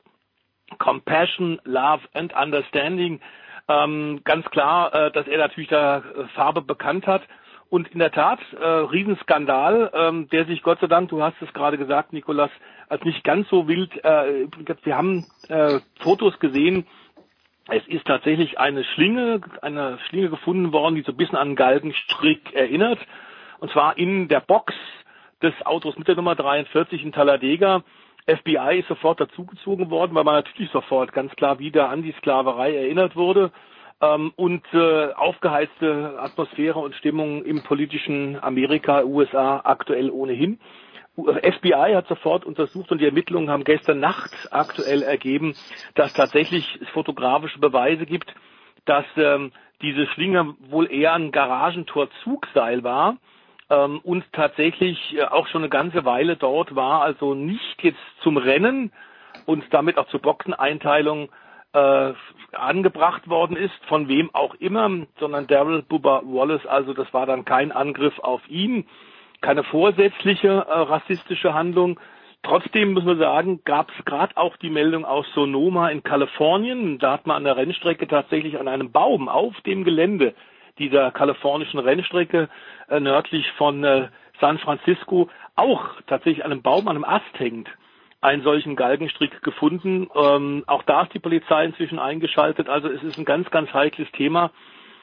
Compassion, 0.80 1.60
Love 1.64 2.02
and 2.14 2.34
Understanding. 2.36 3.22
Ähm, 3.68 4.22
ganz 4.24 4.46
klar, 4.50 4.94
äh, 4.94 5.12
dass 5.12 5.28
er 5.28 5.38
natürlich 5.38 5.70
da 5.70 5.98
äh, 6.00 6.28
Farbe 6.36 6.62
bekannt 6.62 7.08
hat. 7.08 7.24
Und 7.70 7.88
in 7.90 8.00
der 8.00 8.12
Tat, 8.12 8.40
äh, 8.60 8.64
Riesenskandal, 8.64 9.92
ähm, 9.94 10.30
der 10.30 10.46
sich 10.46 10.62
Gott 10.62 10.80
sei 10.80 10.88
Dank, 10.88 11.10
du 11.10 11.22
hast 11.22 11.36
es 11.42 11.52
gerade 11.54 11.78
gesagt, 11.78 12.14
Nikolas, 12.14 12.52
als 12.90 13.04
nicht 13.04 13.24
ganz 13.24 13.50
so 13.50 13.68
wild, 13.68 13.92
äh, 14.04 14.48
wir 14.84 14.96
haben 14.98 15.26
äh, 15.50 15.80
Fotos 16.00 16.40
gesehen, 16.40 16.86
es 17.68 17.86
ist 17.88 18.06
tatsächlich 18.06 18.60
eine 18.60 18.84
Schlinge, 18.84 19.42
eine 19.64 19.98
Schlinge 20.08 20.30
gefunden 20.30 20.72
worden, 20.72 20.96
die 20.96 21.02
so 21.02 21.12
ein 21.12 21.18
bisschen 21.18 21.38
an 21.38 21.56
Galgenstrick 21.56 22.54
erinnert. 22.54 23.00
Und 23.60 23.72
zwar 23.72 23.98
in 23.98 24.28
der 24.28 24.42
Box 24.42 24.74
des 25.42 25.54
Autos 25.66 25.98
mit 25.98 26.08
der 26.08 26.16
Nummer 26.16 26.36
43 26.36 27.04
in 27.04 27.12
Talladega. 27.12 27.84
FBI 28.28 28.80
ist 28.80 28.88
sofort 28.88 29.20
dazugezogen 29.20 29.90
worden, 29.92 30.16
weil 30.16 30.24
man 30.24 30.36
natürlich 30.36 30.72
sofort 30.72 31.14
ganz 31.14 31.36
klar 31.36 31.60
wieder 31.60 31.90
an 31.90 32.02
die 32.02 32.14
Sklaverei 32.14 32.76
erinnert 32.76 33.16
wurde 33.16 33.52
ähm, 34.02 34.34
und 34.36 34.64
äh, 34.74 35.14
aufgeheizte 35.14 36.16
Atmosphäre 36.20 36.80
und 36.80 36.96
Stimmung 36.96 37.44
im 37.44 37.64
politischen 37.64 38.42
Amerika, 38.42 39.04
USA 39.04 39.62
aktuell 39.64 40.10
ohnehin. 40.10 40.60
FBI 41.16 41.94
hat 41.94 42.08
sofort 42.08 42.46
untersucht 42.46 42.92
und 42.92 43.00
die 43.00 43.06
Ermittlungen 43.06 43.50
haben 43.50 43.64
gestern 43.64 44.00
Nacht 44.00 44.32
aktuell 44.52 45.02
ergeben, 45.02 45.56
dass 45.94 46.14
tatsächlich 46.14 46.78
es 46.82 46.90
fotografische 46.90 47.60
Beweise 47.60 48.06
gibt, 48.06 48.34
dass 48.86 49.06
ähm, 49.16 49.52
diese 49.82 50.08
Schlinge 50.08 50.56
wohl 50.70 50.92
eher 50.92 51.14
ein 51.14 51.32
Garagentor-Zugseil 51.32 52.84
war 52.84 53.18
ähm, 53.70 54.00
und 54.04 54.26
tatsächlich 54.34 55.16
äh, 55.16 55.24
auch 55.24 55.48
schon 55.48 55.62
eine 55.62 55.70
ganze 55.70 56.06
Weile 56.06 56.38
dort 56.38 56.76
war, 56.76 57.02
also 57.02 57.34
nicht 57.34 57.84
jetzt 57.84 58.00
zum 58.22 58.38
Rennen 58.38 58.92
und 59.46 59.64
damit 59.72 59.98
auch 59.98 60.08
zur 60.08 60.22
Boxeneinteilung 60.22 61.30
äh, 61.74 62.14
angebracht 62.54 63.28
worden 63.28 63.58
ist, 63.58 63.74
von 63.88 64.08
wem 64.08 64.34
auch 64.34 64.56
immer, 64.56 64.90
sondern 65.20 65.48
Daryl 65.48 65.82
Bubba 65.82 66.22
Wallace, 66.24 66.66
also 66.66 66.94
das 66.94 67.14
war 67.14 67.26
dann 67.26 67.44
kein 67.44 67.72
Angriff 67.72 68.18
auf 68.20 68.42
ihn, 68.48 68.86
keine 69.42 69.64
vorsätzliche 69.64 70.48
äh, 70.48 70.72
rassistische 70.72 71.54
Handlung. 71.54 72.00
Trotzdem 72.44 72.94
muss 72.94 73.04
man 73.04 73.18
sagen, 73.18 73.62
gab 73.66 73.90
es 73.90 74.06
gerade 74.06 74.38
auch 74.38 74.56
die 74.58 74.70
Meldung 74.70 75.04
aus 75.04 75.26
Sonoma 75.34 75.90
in 75.90 76.04
Kalifornien. 76.04 77.00
Da 77.00 77.14
hat 77.14 77.26
man 77.26 77.38
an 77.38 77.44
der 77.44 77.58
Rennstrecke 77.58 78.08
tatsächlich 78.08 78.60
an 78.60 78.68
einem 78.68 78.92
Baum 78.92 79.28
auf 79.28 79.60
dem 79.62 79.84
Gelände 79.84 80.36
dieser 80.80 81.12
kalifornischen 81.12 81.80
Rennstrecke 81.80 82.50
äh, 82.90 83.00
nördlich 83.00 83.50
von 83.58 83.84
äh, 83.84 84.10
San 84.40 84.58
Francisco 84.60 85.30
auch 85.56 85.86
tatsächlich 86.08 86.44
an 86.44 86.52
einem 86.52 86.62
Baum, 86.62 86.88
an 86.88 86.96
einem 86.96 87.06
Ast 87.06 87.40
hängt 87.40 87.70
einen 88.22 88.44
solchen 88.44 88.76
Galgenstrick 88.76 89.42
gefunden. 89.44 90.10
Ähm, 90.16 90.64
auch 90.68 90.84
da 90.84 91.04
ist 91.04 91.14
die 91.14 91.20
Polizei 91.20 91.66
inzwischen 91.66 92.00
eingeschaltet. 92.00 92.68
Also 92.68 92.90
es 92.90 93.04
ist 93.04 93.18
ein 93.20 93.26
ganz, 93.26 93.50
ganz 93.52 93.72
heikles 93.74 94.12
Thema. 94.14 94.52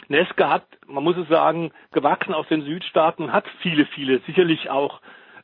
Neske 0.08 0.48
hat, 0.48 0.64
man 0.86 1.04
muss 1.04 1.16
es 1.16 1.28
sagen, 1.28 1.70
gewachsen 1.92 2.34
aus 2.34 2.48
den 2.48 2.62
Südstaaten 2.62 3.22
und 3.22 3.32
hat 3.32 3.44
viele, 3.60 3.86
viele, 3.86 4.18
sicherlich 4.26 4.70
auch 4.70 5.00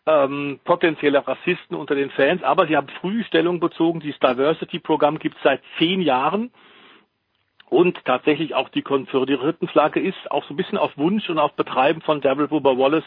ähm, 0.07 0.59
potenzielle 0.65 1.27
Rassisten 1.27 1.77
unter 1.77 1.95
den 1.95 2.11
Fans, 2.11 2.43
aber 2.43 2.67
sie 2.67 2.77
haben 2.77 2.89
früh 3.01 3.23
Stellung 3.25 3.61
bezogen. 3.61 4.01
Dieses 4.01 4.19
Diversity-Programm 4.19 5.19
gibt 5.19 5.37
es 5.37 5.43
seit 5.43 5.63
zehn 5.79 6.01
Jahren. 6.01 6.51
Und 7.71 8.03
tatsächlich 8.05 8.55
auch 8.55 8.69
die 8.71 8.83
Konföderiertenflagge 8.83 10.01
ist 10.01 10.31
auch 10.31 10.45
so 10.45 10.55
ein 10.55 10.57
bisschen 10.57 10.79
auf 10.79 10.97
Wunsch 10.97 11.29
und 11.29 11.39
auf 11.39 11.53
Betreiben 11.53 12.01
von 12.01 12.21
Daryl 12.21 12.49
Bubba 12.49 12.79
Wallace 12.79 13.05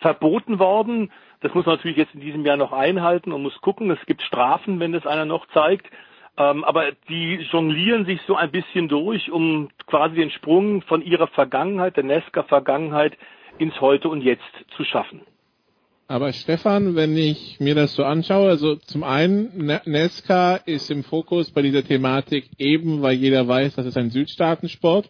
verboten 0.00 0.58
worden. 0.58 1.12
Das 1.40 1.54
muss 1.54 1.66
man 1.66 1.76
natürlich 1.76 1.96
jetzt 1.96 2.14
in 2.14 2.20
diesem 2.20 2.44
Jahr 2.44 2.56
noch 2.56 2.72
einhalten 2.72 3.32
und 3.32 3.42
muss 3.42 3.60
gucken. 3.60 3.90
Es 3.90 4.04
gibt 4.06 4.22
Strafen, 4.22 4.80
wenn 4.80 4.92
das 4.92 5.06
einer 5.06 5.24
noch 5.24 5.46
zeigt. 5.48 5.88
Ähm, 6.36 6.64
aber 6.64 6.92
die 7.08 7.36
jonglieren 7.50 8.06
sich 8.06 8.20
so 8.26 8.36
ein 8.36 8.50
bisschen 8.50 8.88
durch, 8.88 9.30
um 9.30 9.68
quasi 9.86 10.16
den 10.16 10.30
Sprung 10.30 10.82
von 10.82 11.02
ihrer 11.02 11.26
Vergangenheit, 11.28 11.96
der 11.96 12.04
Nesca-Vergangenheit, 12.04 13.16
ins 13.58 13.80
Heute 13.80 14.08
und 14.08 14.22
Jetzt 14.22 14.42
zu 14.76 14.84
schaffen. 14.84 15.20
Aber 16.08 16.32
Stefan, 16.32 16.94
wenn 16.94 17.16
ich 17.16 17.58
mir 17.58 17.74
das 17.74 17.94
so 17.94 18.04
anschaue, 18.04 18.50
also 18.50 18.76
zum 18.76 19.02
einen, 19.02 19.70
Nesca 19.86 20.56
ist 20.56 20.90
im 20.90 21.04
Fokus 21.04 21.50
bei 21.50 21.62
dieser 21.62 21.84
Thematik 21.84 22.50
eben, 22.58 23.02
weil 23.02 23.14
jeder 23.14 23.46
weiß, 23.48 23.76
das 23.76 23.86
ist 23.86 23.96
ein 23.96 24.10
Südstaatensport. 24.10 25.08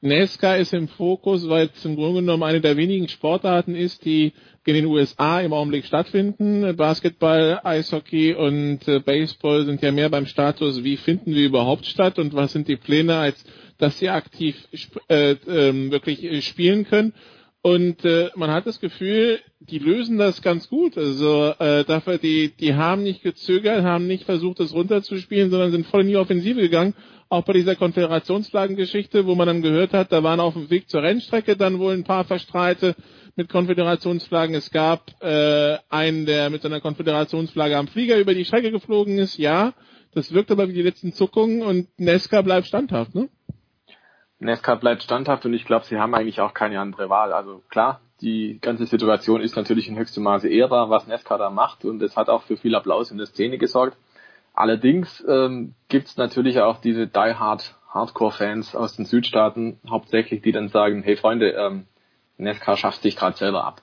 Nesca 0.00 0.54
ist 0.54 0.74
im 0.74 0.88
Fokus, 0.88 1.48
weil 1.48 1.70
es 1.74 1.84
im 1.84 1.96
Grunde 1.96 2.20
genommen 2.20 2.44
eine 2.44 2.60
der 2.60 2.76
wenigen 2.76 3.08
Sportarten 3.08 3.74
ist, 3.74 4.04
die 4.04 4.32
in 4.68 4.74
den 4.74 4.86
USA 4.86 5.40
im 5.40 5.54
Augenblick 5.54 5.86
stattfinden. 5.86 6.76
Basketball, 6.76 7.58
Eishockey 7.64 8.34
und 8.34 8.86
äh, 8.86 9.00
Baseball 9.00 9.64
sind 9.64 9.80
ja 9.80 9.92
mehr 9.92 10.10
beim 10.10 10.26
Status, 10.26 10.84
wie 10.84 10.98
finden 10.98 11.34
wir 11.34 11.46
überhaupt 11.46 11.86
statt 11.86 12.18
und 12.18 12.34
was 12.34 12.52
sind 12.52 12.68
die 12.68 12.76
Pläne, 12.76 13.16
als 13.16 13.42
dass 13.78 13.98
sie 13.98 14.10
aktiv 14.10 14.56
äh, 15.08 15.30
äh, 15.30 15.90
wirklich 15.90 16.22
äh, 16.22 16.42
spielen 16.42 16.84
können. 16.84 17.14
Und 17.72 18.04
äh, 18.04 18.30
man 18.36 18.50
hat 18.50 18.66
das 18.66 18.80
Gefühl, 18.80 19.40
die 19.60 19.78
lösen 19.78 20.18
das 20.18 20.42
ganz 20.42 20.68
gut. 20.68 20.96
Also 20.96 21.54
äh, 21.58 21.84
dafür, 21.84 22.18
die, 22.18 22.50
die 22.56 22.74
haben 22.74 23.02
nicht 23.02 23.22
gezögert, 23.22 23.82
haben 23.82 24.06
nicht 24.06 24.24
versucht, 24.24 24.60
das 24.60 24.72
runterzuspielen, 24.72 25.50
sondern 25.50 25.72
sind 25.72 25.86
voll 25.86 26.02
in 26.02 26.08
die 26.08 26.16
Offensive 26.16 26.60
gegangen 26.60 26.94
auch 27.28 27.44
bei 27.44 27.52
dieser 27.52 27.76
Konföderationsflaggengeschichte, 27.76 29.26
wo 29.26 29.34
man 29.34 29.46
dann 29.46 29.62
gehört 29.62 29.92
hat, 29.92 30.12
da 30.12 30.22
waren 30.22 30.40
auf 30.40 30.54
dem 30.54 30.70
Weg 30.70 30.88
zur 30.88 31.02
Rennstrecke 31.02 31.56
dann 31.56 31.78
wohl 31.78 31.92
ein 31.92 32.04
paar 32.04 32.24
Verstreite 32.24 32.94
mit 33.36 33.48
Konföderationsflaggen. 33.48 34.54
Es 34.54 34.70
gab 34.70 35.22
äh, 35.22 35.76
einen, 35.90 36.26
der 36.26 36.50
mit 36.50 36.62
seiner 36.62 36.80
Konföderationsflagge 36.80 37.76
am 37.76 37.88
Flieger 37.88 38.18
über 38.18 38.34
die 38.34 38.44
Strecke 38.44 38.70
geflogen 38.70 39.18
ist. 39.18 39.36
Ja, 39.36 39.74
das 40.14 40.32
wirkt 40.32 40.50
aber 40.50 40.68
wie 40.68 40.72
die 40.72 40.82
letzten 40.82 41.12
Zuckungen 41.12 41.62
und 41.62 41.88
Nesca 41.98 42.42
bleibt 42.42 42.66
standhaft, 42.66 43.14
ne? 43.14 43.28
Nesca 44.40 44.76
bleibt 44.76 45.02
standhaft 45.02 45.44
und 45.46 45.54
ich 45.54 45.64
glaube, 45.64 45.84
sie 45.84 45.98
haben 45.98 46.14
eigentlich 46.14 46.40
auch 46.40 46.54
keine 46.54 46.80
andere 46.80 47.08
Wahl. 47.08 47.32
Also 47.32 47.62
klar, 47.68 48.00
die 48.20 48.58
ganze 48.60 48.86
Situation 48.86 49.40
ist 49.40 49.56
natürlich 49.56 49.88
in 49.88 49.98
höchstem 49.98 50.22
Maße 50.22 50.48
ehrbar, 50.48 50.90
was 50.90 51.06
Nesca 51.06 51.38
da 51.38 51.50
macht 51.50 51.84
und 51.84 52.02
es 52.02 52.16
hat 52.16 52.28
auch 52.28 52.42
für 52.42 52.56
viel 52.56 52.74
Applaus 52.74 53.10
in 53.10 53.18
der 53.18 53.26
Szene 53.26 53.58
gesorgt. 53.58 53.96
Allerdings 54.54 55.24
ähm, 55.28 55.74
gibt 55.88 56.08
es 56.08 56.16
natürlich 56.16 56.60
auch 56.60 56.80
diese 56.80 57.06
Die 57.06 57.34
Hard 57.34 57.74
Hardcore-Fans 57.88 58.76
aus 58.76 58.96
den 58.96 59.06
Südstaaten 59.06 59.80
hauptsächlich, 59.88 60.42
die 60.42 60.52
dann 60.52 60.68
sagen, 60.68 61.02
hey 61.02 61.16
Freunde, 61.16 61.50
ähm, 61.52 61.86
NASCAR 62.36 62.76
schafft 62.76 63.02
sich 63.02 63.16
gerade 63.16 63.36
selber 63.36 63.64
ab. 63.64 63.82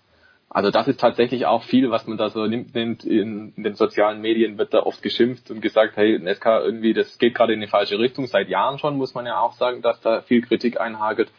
Also 0.49 0.71
das 0.71 0.87
ist 0.87 0.99
tatsächlich 0.99 1.45
auch 1.45 1.63
viel, 1.63 1.91
was 1.91 2.07
man 2.07 2.17
da 2.17 2.29
so 2.29 2.45
nimmt, 2.45 2.73
nimmt 2.75 3.03
in, 3.03 3.53
in, 3.55 3.63
den 3.63 3.75
sozialen 3.75 4.21
Medien 4.21 4.57
wird 4.57 4.73
da 4.73 4.83
oft 4.83 5.01
geschimpft 5.01 5.51
und 5.51 5.61
gesagt, 5.61 5.97
hey, 5.97 6.17
NASCAR 6.17 6.63
irgendwie, 6.63 6.93
das 6.93 7.17
geht 7.17 7.35
gerade 7.35 7.53
in 7.53 7.61
die 7.61 7.67
falsche 7.67 7.99
Richtung. 7.99 8.27
Seit 8.27 8.47
Jahren 8.47 8.77
schon 8.77 8.95
muss 8.95 9.13
man 9.13 9.25
ja 9.25 9.39
auch 9.39 9.53
sagen, 9.53 9.81
dass 9.81 9.99
da 10.01 10.21
viel 10.21 10.41
Kritik 10.41 10.79
einhagelt. 10.79 11.31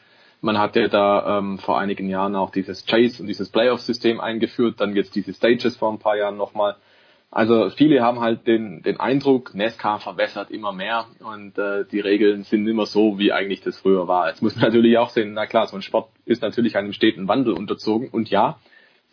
Man 0.43 0.59
hat 0.59 0.77
ja 0.77 0.89
da 0.89 1.39
ähm, 1.39 1.59
vor 1.59 1.79
einigen 1.79 2.11
Jahren 2.11 2.37
auch 2.37 2.51
dieses 2.51 2.85
Chase 2.85 3.23
und 3.23 3.27
dieses 3.27 3.49
Playoff-System 3.51 4.21
eingeführt, 4.21 4.81
dann 4.81 4.95
jetzt 4.95 5.15
diese 5.15 5.33
Stages 5.33 5.77
vor 5.77 5.91
ein 5.91 5.99
paar 5.99 6.17
Jahren 6.17 6.37
nochmal. 6.37 6.77
Also 7.31 7.71
viele 7.71 8.03
haben 8.03 8.21
halt 8.21 8.47
den, 8.47 8.83
den 8.83 9.01
Eindruck, 9.01 9.55
NASCAR 9.55 9.99
verbessert 10.01 10.51
immer 10.51 10.73
mehr 10.73 11.07
und 11.21 11.59
äh, 11.59 11.85
die 11.91 12.01
Regeln 12.01 12.45
sind 12.45 12.67
immer 12.69 12.87
so, 12.87 13.19
wie 13.19 13.33
eigentlich 13.33 13.63
das 13.63 13.79
früher 13.79 14.07
war. 14.09 14.29
Jetzt 14.29 14.43
muss 14.43 14.57
man 14.57 14.67
natürlich 14.67 14.99
auch 14.99 15.11
sehen, 15.11 15.33
na 15.33 15.47
klar, 15.47 15.67
so 15.67 15.77
ein 15.77 15.83
Sport 15.83 16.11
ist 16.25 16.43
natürlich 16.43 16.77
einem 16.77 16.93
steten 16.93 17.29
Wandel 17.29 17.55
unterzogen 17.55 18.09
und 18.11 18.31
ja, 18.31 18.59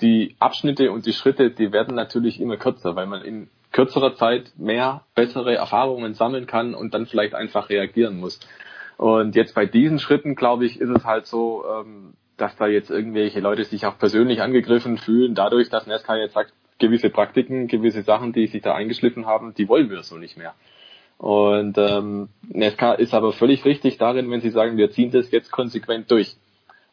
die 0.04 0.36
Abschnitte 0.40 0.92
und 0.92 1.08
die 1.08 1.14
Schritte, 1.14 1.50
die 1.50 1.72
werden 1.72 1.96
natürlich 1.96 2.40
immer 2.40 2.58
kürzer, 2.58 2.96
weil 2.96 3.08
man 3.08 3.24
in 3.24 3.50
kürzerer 3.72 4.14
Zeit 4.16 4.52
mehr 4.58 5.02
bessere 5.16 5.56
Erfahrungen 5.56 6.14
sammeln 6.14 6.46
kann 6.46 6.76
und 6.76 6.94
dann 6.94 7.08
vielleicht 7.08 7.34
einfach 7.34 7.70
reagieren 7.70 8.20
muss. 8.20 8.40
Und 8.98 9.36
jetzt 9.36 9.56
bei 9.56 9.66
diesen 9.66 9.98
Schritten, 9.98 10.36
glaube 10.36 10.66
ich, 10.66 10.80
ist 10.80 10.90
es 10.90 11.04
halt 11.04 11.26
so, 11.26 11.64
ähm, 11.66 12.14
dass 12.38 12.56
da 12.56 12.68
jetzt 12.68 12.92
irgendwelche 12.92 13.40
Leute 13.40 13.64
sich 13.64 13.86
auch 13.86 13.98
persönlich 13.98 14.42
angegriffen 14.42 14.98
fühlen, 14.98 15.34
dadurch, 15.34 15.70
dass 15.70 15.88
NASCAR 15.88 16.18
jetzt 16.18 16.34
sagt, 16.34 16.54
gewisse 16.78 17.10
Praktiken, 17.10 17.68
gewisse 17.68 18.04
Sachen, 18.04 18.34
die 18.34 18.48
sich 18.48 18.62
da 18.62 18.76
eingeschliffen 18.76 19.26
haben, 19.26 19.54
die 19.56 19.68
wollen 19.70 19.90
wir 19.90 20.04
so 20.04 20.18
nicht 20.18 20.38
mehr. 20.38 20.54
Und 21.18 21.78
ähm, 21.78 22.30
Nesca 22.50 22.94
ist 22.94 23.14
aber 23.14 23.32
völlig 23.32 23.64
richtig 23.64 23.98
darin, 23.98 24.30
wenn 24.30 24.42
sie 24.42 24.50
sagen, 24.50 24.78
wir 24.78 24.92
ziehen 24.92 25.12
das 25.12 25.32
jetzt 25.32 25.52
konsequent 25.52 26.12
durch. 26.12 26.36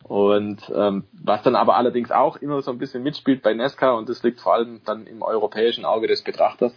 Und 0.05 0.73
ähm, 0.75 1.05
was 1.13 1.43
dann 1.43 1.55
aber 1.55 1.77
allerdings 1.77 2.11
auch 2.11 2.37
immer 2.37 2.63
so 2.63 2.71
ein 2.71 2.79
bisschen 2.79 3.03
mitspielt 3.03 3.43
bei 3.43 3.55
Nesca 3.55 3.93
und 3.93 4.09
das 4.09 4.23
liegt 4.23 4.41
vor 4.41 4.55
allem 4.55 4.81
dann 4.85 5.07
im 5.07 5.23
europäischen 5.23 5.85
Auge 5.85 6.07
des 6.07 6.23
Betrachters. 6.23 6.75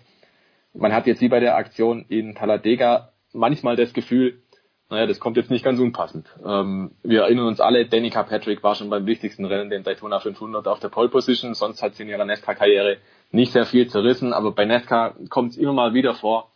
Man 0.74 0.93
hat 0.93 1.07
jetzt 1.07 1.21
wie 1.21 1.30
bei 1.30 1.39
der 1.39 1.55
Aktion 1.55 2.05
in 2.09 2.36
Talladega 2.36 3.09
manchmal 3.32 3.76
das 3.76 3.93
Gefühl, 3.93 4.41
naja, 4.89 5.07
das 5.07 5.19
kommt 5.19 5.38
jetzt 5.38 5.49
nicht 5.49 5.65
ganz 5.65 5.80
unpassend. 5.80 6.28
Ähm, 6.45 6.91
wir 7.01 7.21
erinnern 7.21 7.47
uns 7.47 7.59
alle, 7.59 7.88
Danica 7.88 8.21
Patrick 8.24 8.61
war 8.61 8.76
schon 8.76 8.91
beim 8.91 9.07
wichtigsten 9.07 9.45
Rennen, 9.45 9.71
den 9.71 9.84
Daytona 9.84 10.19
500, 10.19 10.67
auf 10.67 10.80
der 10.80 10.89
Pole 10.89 11.09
Position. 11.09 11.55
Sonst 11.55 11.82
hat 11.82 11.95
sie 11.95 12.03
in 12.03 12.09
ihrer 12.09 12.26
Nesca-Karriere 12.26 12.97
nicht 13.32 13.53
sehr 13.53 13.65
viel 13.65 13.88
zerrissen. 13.88 14.34
Aber 14.34 14.51
bei 14.51 14.65
Nesca 14.65 15.15
kommt 15.30 15.51
es 15.51 15.57
immer 15.57 15.74
mal 15.74 15.95
wieder 15.95 16.13
vor, 16.13 16.51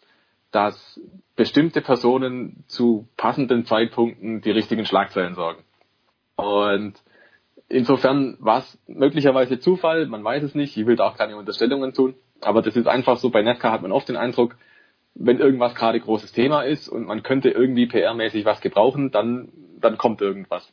dass 0.52 1.00
bestimmte 1.36 1.82
Personen 1.82 2.64
zu 2.68 3.08
passenden 3.18 3.66
Zeitpunkten 3.66 4.42
die 4.42 4.52
richtigen 4.52 4.86
Schlagzeilen 4.86 5.34
sorgen. 5.34 5.64
Und 6.38 6.94
insofern 7.68 8.38
war 8.40 8.60
es 8.60 8.80
möglicherweise 8.88 9.60
Zufall, 9.60 10.06
man 10.06 10.24
weiß 10.24 10.44
es 10.44 10.56
nicht, 10.56 10.78
ich 10.78 10.86
will 10.86 10.96
da 10.96 11.10
auch 11.10 11.18
keine 11.18 11.36
Unterstellungen 11.36 11.94
tun, 11.94 12.16
aber 12.42 12.62
das 12.62 12.76
ist 12.76 12.88
einfach 12.88 13.18
so, 13.18 13.30
bei 13.30 13.42
Nesca 13.42 13.72
hat 13.72 13.82
man 13.82 13.92
oft 13.92 14.08
den 14.08 14.18
Eindruck, 14.18 14.56
wenn 15.16 15.40
irgendwas 15.40 15.74
gerade 15.74 16.00
großes 16.00 16.32
Thema 16.32 16.62
ist 16.62 16.88
und 16.88 17.06
man 17.06 17.24
könnte 17.24 17.50
irgendwie 17.50 17.88
PR-mäßig 17.88 18.46
was 18.46 18.62
gebrauchen, 18.62 19.10
dann, 19.10 19.50
dann 19.82 19.98
kommt 19.98 20.22
irgendwas. 20.22 20.72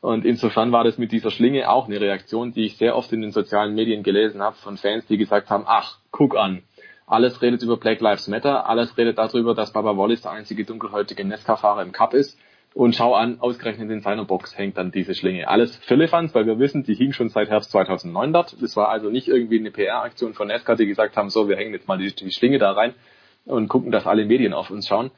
Und 0.00 0.26
insofern 0.26 0.70
war 0.70 0.84
das 0.84 0.98
mit 0.98 1.10
dieser 1.10 1.30
Schlinge 1.30 1.70
auch 1.70 1.86
eine 1.86 2.00
Reaktion, 2.00 2.52
die 2.52 2.66
ich 2.66 2.76
sehr 2.76 2.94
oft 2.94 3.10
in 3.12 3.22
den 3.22 3.32
sozialen 3.32 3.74
Medien 3.74 4.02
gelesen 4.02 4.42
habe 4.42 4.56
von 4.56 4.76
Fans, 4.76 5.06
die 5.06 5.16
gesagt 5.16 5.48
haben, 5.48 5.64
ach, 5.66 5.98
guck 6.12 6.36
an, 6.36 6.62
alles 7.06 7.40
redet 7.40 7.62
über 7.62 7.78
Black 7.78 8.00
Lives 8.00 8.28
Matter, 8.28 8.68
alles 8.68 8.96
redet 8.98 9.16
darüber, 9.16 9.54
dass 9.54 9.72
Baba 9.72 9.96
Wallace 9.96 10.20
der 10.20 10.32
einzige 10.32 10.66
dunkelhäutige 10.66 11.24
Nesca-Fahrer 11.24 11.82
im 11.82 11.92
Cup 11.92 12.12
ist 12.12 12.38
und 12.74 12.94
schau 12.94 13.14
an, 13.14 13.40
ausgerechnet 13.40 13.90
in 13.90 14.02
seiner 14.02 14.24
Box 14.24 14.56
hängt 14.56 14.76
dann 14.76 14.92
diese 14.92 15.14
Schlinge. 15.14 15.48
Alles 15.48 15.76
Firlefanz, 15.76 16.34
weil 16.34 16.46
wir 16.46 16.58
wissen, 16.58 16.84
die 16.84 16.94
hing 16.94 17.12
schon 17.12 17.28
seit 17.28 17.48
Herbst 17.48 17.70
2009 17.72 18.32
dort. 18.32 18.56
Das 18.62 18.76
war 18.76 18.88
also 18.88 19.10
nicht 19.10 19.28
irgendwie 19.28 19.58
eine 19.58 19.70
PR-Aktion 19.70 20.34
von 20.34 20.48
Nesca, 20.48 20.74
die 20.74 20.86
gesagt 20.86 21.16
haben, 21.16 21.30
so, 21.30 21.48
wir 21.48 21.56
hängen 21.56 21.72
jetzt 21.72 21.88
mal 21.88 21.98
die, 21.98 22.14
die 22.14 22.30
Schlinge 22.30 22.58
da 22.58 22.72
rein 22.72 22.94
und 23.46 23.68
gucken, 23.68 23.90
dass 23.90 24.06
alle 24.06 24.24
Medien 24.24 24.52
auf 24.52 24.70
uns 24.70 24.86
schauen. 24.86 25.10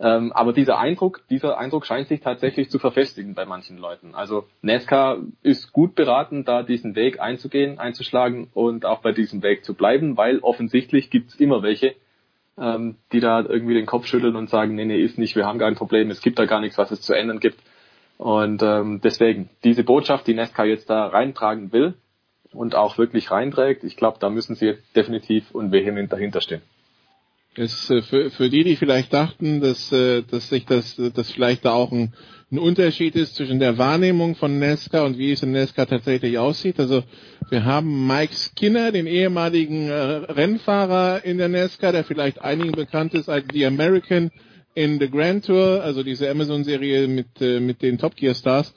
Ähm, 0.00 0.32
aber 0.32 0.52
dieser 0.52 0.78
Eindruck, 0.78 1.22
dieser 1.28 1.58
Eindruck 1.58 1.84
scheint 1.84 2.06
sich 2.06 2.20
tatsächlich 2.20 2.70
zu 2.70 2.78
verfestigen 2.78 3.34
bei 3.34 3.46
manchen 3.46 3.78
Leuten. 3.78 4.14
Also 4.14 4.46
Nesca 4.62 5.18
ist 5.42 5.72
gut 5.72 5.96
beraten, 5.96 6.44
da 6.44 6.62
diesen 6.62 6.94
Weg 6.94 7.20
einzugehen, 7.20 7.80
einzuschlagen 7.80 8.48
und 8.54 8.84
auch 8.84 9.00
bei 9.00 9.10
diesem 9.10 9.42
Weg 9.42 9.64
zu 9.64 9.74
bleiben, 9.74 10.16
weil 10.16 10.38
offensichtlich 10.38 11.10
gibt 11.10 11.30
es 11.30 11.40
immer 11.40 11.64
welche, 11.64 11.96
ähm, 12.60 12.96
die 13.12 13.20
da 13.20 13.40
irgendwie 13.40 13.74
den 13.74 13.86
Kopf 13.86 14.06
schütteln 14.06 14.36
und 14.36 14.50
sagen, 14.50 14.74
nee, 14.74 14.84
nee, 14.84 15.00
ist 15.00 15.18
nicht, 15.18 15.36
wir 15.36 15.46
haben 15.46 15.58
gar 15.58 15.68
ein 15.68 15.74
Problem, 15.74 16.10
es 16.10 16.20
gibt 16.20 16.38
da 16.38 16.46
gar 16.46 16.60
nichts, 16.60 16.78
was 16.78 16.90
es 16.90 17.00
zu 17.00 17.14
ändern 17.14 17.40
gibt. 17.40 17.58
Und 18.18 18.62
ähm, 18.62 19.00
deswegen, 19.02 19.48
diese 19.62 19.84
Botschaft, 19.84 20.26
die 20.26 20.34
Nesca 20.34 20.64
jetzt 20.64 20.90
da 20.90 21.06
reintragen 21.06 21.72
will 21.72 21.94
und 22.52 22.74
auch 22.74 22.98
wirklich 22.98 23.30
reinträgt, 23.30 23.84
ich 23.84 23.96
glaube, 23.96 24.18
da 24.20 24.28
müssen 24.28 24.56
sie 24.56 24.74
definitiv 24.96 25.50
und 25.52 25.70
vehement 25.70 26.12
dahinter 26.12 26.40
stehen. 26.40 26.62
Ist, 27.54 27.90
äh, 27.90 28.02
für, 28.02 28.30
für 28.30 28.50
die, 28.50 28.64
die 28.64 28.76
vielleicht 28.76 29.12
dachten, 29.12 29.60
dass, 29.60 29.92
äh, 29.92 30.22
dass 30.22 30.48
sich 30.48 30.66
das, 30.66 30.96
dass 30.96 31.30
vielleicht 31.30 31.64
da 31.64 31.72
auch 31.72 31.92
ein, 31.92 32.12
ein 32.50 32.58
Unterschied 32.58 33.14
ist 33.14 33.36
zwischen 33.36 33.58
der 33.58 33.76
Wahrnehmung 33.76 34.34
von 34.34 34.58
Nesca 34.58 35.04
und 35.04 35.18
wie 35.18 35.32
es 35.32 35.42
in 35.42 35.52
Nesca 35.52 35.84
tatsächlich 35.84 36.38
aussieht. 36.38 36.80
Also 36.80 37.02
wir 37.50 37.64
haben 37.64 38.06
Mike 38.06 38.34
Skinner, 38.34 38.90
den 38.90 39.06
ehemaligen 39.06 39.90
äh, 39.90 39.94
Rennfahrer 39.94 41.24
in 41.24 41.36
der 41.36 41.48
Nesca, 41.48 41.92
der 41.92 42.04
vielleicht 42.04 42.40
einigen 42.40 42.72
bekannt 42.72 43.12
ist 43.12 43.28
als 43.28 43.44
The 43.52 43.66
American 43.66 44.30
in 44.74 44.98
the 44.98 45.10
Grand 45.10 45.44
Tour, 45.44 45.82
also 45.82 46.02
diese 46.02 46.30
Amazon-Serie 46.30 47.08
mit, 47.08 47.40
äh, 47.40 47.60
mit 47.60 47.82
den 47.82 47.98
Top 47.98 48.16
Gear 48.16 48.34
Stars. 48.34 48.72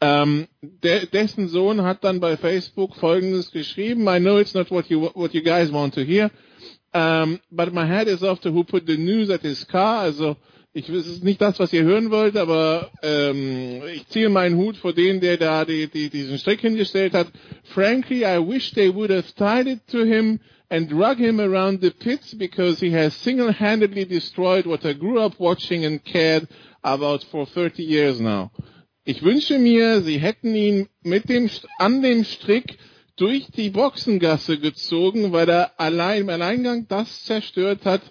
Ähm, 0.00 0.46
der, 0.60 1.06
dessen 1.06 1.48
Sohn 1.48 1.82
hat 1.82 2.04
dann 2.04 2.20
bei 2.20 2.36
Facebook 2.36 2.94
Folgendes 2.94 3.50
geschrieben: 3.50 4.06
I 4.06 4.20
know 4.20 4.38
it's 4.38 4.54
not 4.54 4.70
what 4.70 4.86
you 4.86 5.10
what 5.14 5.32
you 5.32 5.42
guys 5.42 5.72
want 5.72 5.94
to 5.94 6.02
hear. 6.02 6.30
Um, 6.92 7.40
but 7.50 7.72
my 7.72 7.86
head 7.86 8.06
is 8.06 8.22
off 8.22 8.40
to 8.40 8.50
who 8.50 8.64
put 8.64 8.86
the 8.86 8.96
news 8.96 9.30
at 9.30 9.42
his 9.42 9.66
car. 9.66 10.00
Also 10.02 10.36
ich 10.76 10.90
es 10.90 11.06
ist 11.06 11.24
nicht 11.24 11.40
das, 11.40 11.58
was 11.58 11.72
ihr 11.72 11.84
hören 11.84 12.10
wollt, 12.10 12.36
aber 12.36 12.90
ähm, 13.02 13.80
ich 13.94 14.06
ziehe 14.08 14.28
meinen 14.28 14.58
Hut 14.58 14.76
vor 14.76 14.92
denen, 14.92 15.20
der 15.20 15.38
da 15.38 15.64
die, 15.64 15.86
die, 15.86 16.10
diesen 16.10 16.38
Strick 16.38 16.60
hingestellt 16.60 17.14
hat. 17.14 17.28
Frankly, 17.64 18.26
I 18.26 18.38
wish 18.46 18.72
they 18.72 18.94
would 18.94 19.10
have 19.10 19.32
tied 19.36 19.66
it 19.66 19.80
to 19.90 20.04
him 20.04 20.38
and 20.68 20.90
drug 20.90 21.16
him 21.16 21.40
around 21.40 21.80
the 21.80 21.90
pits 21.90 22.34
because 22.34 22.78
he 22.78 22.94
has 22.94 23.14
single-handedly 23.14 24.04
destroyed 24.04 24.66
what 24.66 24.84
I 24.84 24.92
grew 24.92 25.18
up 25.18 25.40
watching 25.40 25.86
and 25.86 26.04
cared 26.04 26.46
about 26.82 27.24
for 27.24 27.46
30 27.46 27.82
years 27.82 28.20
now. 28.20 28.50
Ich 29.06 29.22
wünsche 29.22 29.58
mir, 29.58 30.02
sie 30.02 30.18
hätten 30.18 30.54
ihn 30.54 30.88
mit 31.02 31.30
dem 31.30 31.48
an 31.78 32.02
dem 32.02 32.22
Strick 32.22 32.76
durch 33.16 33.46
die 33.56 33.70
Boxengasse 33.70 34.58
gezogen, 34.58 35.32
weil 35.32 35.48
er 35.48 35.80
allein 35.80 36.22
im 36.22 36.28
Alleingang 36.28 36.86
das 36.86 37.24
zerstört 37.24 37.86
hat, 37.86 38.02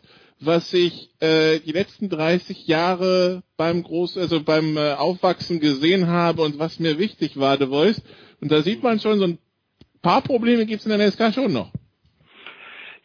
was 0.45 0.73
ich 0.73 1.09
äh, 1.19 1.59
die 1.59 1.71
letzten 1.71 2.09
30 2.09 2.67
Jahre 2.67 3.43
beim 3.57 3.83
Groß, 3.83 4.17
also 4.17 4.43
beim 4.43 4.77
äh, 4.77 4.93
Aufwachsen 4.93 5.59
gesehen 5.59 6.07
habe 6.07 6.41
und 6.41 6.59
was 6.59 6.79
mir 6.79 6.99
wichtig 6.99 7.39
war, 7.39 7.57
The 7.57 7.67
Voice. 7.67 8.03
Und 8.41 8.51
da 8.51 8.61
sieht 8.61 8.83
man 8.83 8.99
schon, 8.99 9.19
so 9.19 9.25
ein 9.25 9.39
paar 10.01 10.21
Probleme 10.21 10.65
gibt 10.65 10.81
es 10.81 10.85
in 10.85 10.97
der 10.97 11.05
NSK 11.05 11.33
schon 11.33 11.53
noch. 11.53 11.71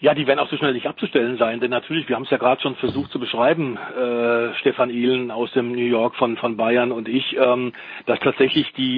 Ja, 0.02 0.14
die 0.14 0.26
werden 0.26 0.38
auch 0.38 0.48
so 0.48 0.56
schnell 0.56 0.72
nicht 0.72 0.86
abzustellen 0.86 1.36
sein, 1.36 1.60
denn 1.60 1.70
natürlich, 1.70 2.08
wir 2.08 2.16
haben 2.16 2.22
es 2.22 2.30
ja 2.30 2.38
gerade 2.38 2.62
schon 2.62 2.74
versucht 2.76 3.10
zu 3.12 3.20
beschreiben, 3.20 3.76
äh, 3.76 4.54
Stefan 4.60 4.88
Ehlen 4.88 5.30
aus 5.30 5.52
dem 5.52 5.72
New 5.72 5.84
York 5.84 6.16
von, 6.16 6.38
von 6.38 6.56
Bayern 6.56 6.90
und 6.90 7.06
ich, 7.06 7.36
ähm, 7.36 7.74
dass 8.06 8.18
tatsächlich 8.20 8.72
die, 8.72 8.96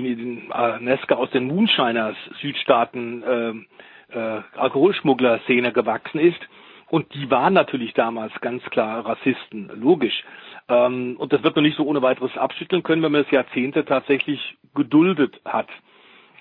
äh, 0.54 0.78
Neska 0.78 1.16
aus 1.16 1.28
den 1.30 1.48
Moonshiners 1.48 2.14
Südstaaten 2.40 3.22
äh, 3.24 4.16
äh, 4.16 4.42
Alkoholschmuggler-Szene 4.56 5.72
gewachsen 5.72 6.20
ist. 6.20 6.40
Und 6.92 7.14
die 7.14 7.30
waren 7.30 7.54
natürlich 7.54 7.94
damals 7.94 8.38
ganz 8.42 8.62
klar 8.64 9.06
Rassisten, 9.06 9.70
logisch. 9.80 10.24
Ähm, 10.68 11.16
und 11.18 11.32
das 11.32 11.42
wird 11.42 11.56
man 11.56 11.64
nicht 11.64 11.78
so 11.78 11.86
ohne 11.86 12.02
weiteres 12.02 12.36
abschütteln 12.36 12.82
können, 12.82 13.02
wenn 13.02 13.12
man 13.12 13.22
es 13.22 13.30
Jahrzehnte 13.30 13.86
tatsächlich 13.86 14.58
geduldet 14.74 15.40
hat. 15.46 15.68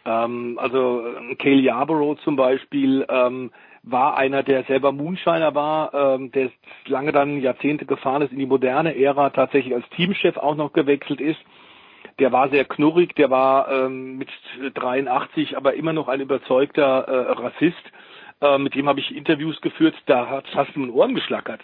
Ähm, 0.03 0.59
also 0.61 1.05
Cale 1.39 1.61
Yarborough 1.61 2.19
zum 2.25 2.35
Beispiel, 2.35 3.05
ähm, 3.07 3.51
war 3.83 4.17
einer, 4.17 4.43
der 4.43 4.65
selber 4.65 4.91
Moonshiner 4.91 5.55
war, 5.55 5.93
ähm, 5.93 6.33
der 6.33 6.51
lange 6.85 7.13
dann 7.13 7.39
Jahrzehnte 7.39 7.85
gefahren 7.85 8.21
ist 8.21 8.33
in 8.33 8.39
die 8.39 8.45
moderne 8.45 9.01
Ära, 9.01 9.29
tatsächlich 9.29 9.73
als 9.73 9.87
Teamchef 9.91 10.35
auch 10.35 10.55
noch 10.55 10.73
gewechselt 10.73 11.21
ist. 11.21 11.39
Der 12.19 12.33
war 12.33 12.49
sehr 12.49 12.65
knurrig, 12.65 13.15
der 13.15 13.29
war 13.29 13.71
ähm, 13.71 14.17
mit 14.17 14.29
83 14.73 15.55
aber 15.55 15.75
immer 15.75 15.93
noch 15.93 16.09
ein 16.09 16.19
überzeugter 16.19 17.07
äh, 17.07 17.31
Rassist. 17.31 17.91
Äh, 18.41 18.57
mit 18.57 18.75
dem 18.75 18.87
habe 18.87 18.99
ich 18.99 19.15
Interviews 19.15 19.59
geführt, 19.61 19.95
da 20.07 20.27
hat 20.27 20.47
fast 20.49 20.75
in 20.75 20.83
den 20.83 20.91
Ohren 20.91 21.15
geschlackert. 21.15 21.61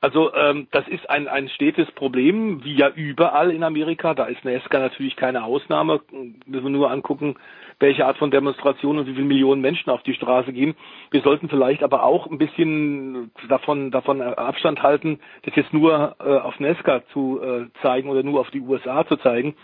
Also 0.00 0.34
ähm, 0.34 0.66
das 0.70 0.86
ist 0.88 1.08
ein, 1.08 1.28
ein 1.28 1.48
stetes 1.48 1.90
Problem, 1.92 2.62
wie 2.62 2.74
ja 2.74 2.90
überall 2.90 3.50
in 3.50 3.62
Amerika. 3.62 4.12
Da 4.12 4.24
ist 4.24 4.44
Nesca 4.44 4.78
natürlich 4.78 5.16
keine 5.16 5.44
Ausnahme. 5.44 6.02
Müssen 6.44 6.64
wir 6.64 6.70
nur 6.70 6.90
angucken, 6.90 7.36
welche 7.80 8.04
Art 8.04 8.18
von 8.18 8.30
Demonstration 8.30 8.98
und 8.98 9.06
wie 9.06 9.14
viele 9.14 9.24
Millionen 9.24 9.62
Menschen 9.62 9.88
auf 9.88 10.02
die 10.02 10.12
Straße 10.12 10.52
gehen. 10.52 10.74
Wir 11.10 11.22
sollten 11.22 11.48
vielleicht 11.48 11.82
aber 11.82 12.02
auch 12.02 12.26
ein 12.26 12.36
bisschen 12.36 13.30
davon, 13.48 13.90
davon 13.90 14.20
Abstand 14.20 14.82
halten, 14.82 15.20
das 15.44 15.56
jetzt 15.56 15.72
nur 15.72 16.16
äh, 16.20 16.36
auf 16.36 16.60
Nesca 16.60 17.02
zu 17.14 17.40
äh, 17.42 17.66
zeigen 17.80 18.10
oder 18.10 18.22
nur 18.22 18.40
auf 18.40 18.50
die 18.50 18.60
USA 18.60 19.06
zu 19.06 19.16
zeigen. 19.16 19.54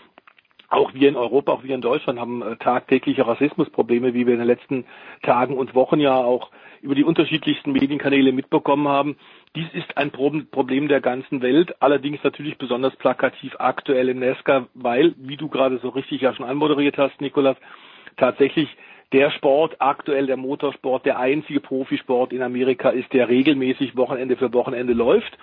Auch 0.71 0.93
wir 0.93 1.09
in 1.09 1.17
Europa, 1.17 1.51
auch 1.51 1.63
wir 1.63 1.75
in 1.75 1.81
Deutschland 1.81 2.17
haben 2.17 2.41
äh, 2.41 2.55
tagtägliche 2.55 3.27
Rassismusprobleme, 3.27 4.13
wie 4.13 4.25
wir 4.25 4.33
in 4.33 4.39
den 4.39 4.47
letzten 4.47 4.85
Tagen 5.21 5.57
und 5.57 5.75
Wochen 5.75 5.99
ja 5.99 6.15
auch 6.15 6.49
über 6.81 6.95
die 6.95 7.03
unterschiedlichsten 7.03 7.73
Medienkanäle 7.73 8.31
mitbekommen 8.31 8.87
haben. 8.87 9.17
Dies 9.53 9.67
ist 9.73 9.97
ein 9.97 10.11
Problem 10.11 10.87
der 10.87 11.01
ganzen 11.01 11.41
Welt, 11.41 11.75
allerdings 11.81 12.23
natürlich 12.23 12.57
besonders 12.57 12.95
plakativ 12.95 13.53
aktuell 13.59 14.07
in 14.07 14.19
Nesca, 14.19 14.67
weil, 14.73 15.13
wie 15.17 15.35
du 15.35 15.49
gerade 15.49 15.77
so 15.79 15.89
richtig 15.89 16.21
ja 16.21 16.33
schon 16.33 16.45
anmoderiert 16.45 16.97
hast, 16.97 17.19
Nikolas, 17.19 17.57
tatsächlich 18.15 18.69
der 19.11 19.29
Sport, 19.31 19.75
aktuell 19.79 20.25
der 20.25 20.37
Motorsport, 20.37 21.05
der 21.05 21.19
einzige 21.19 21.59
Profisport 21.59 22.31
in 22.31 22.41
Amerika 22.41 22.91
ist, 22.91 23.11
der 23.11 23.27
regelmäßig 23.27 23.97
Wochenende 23.97 24.37
für 24.37 24.53
Wochenende 24.53 24.93
läuft. 24.93 25.37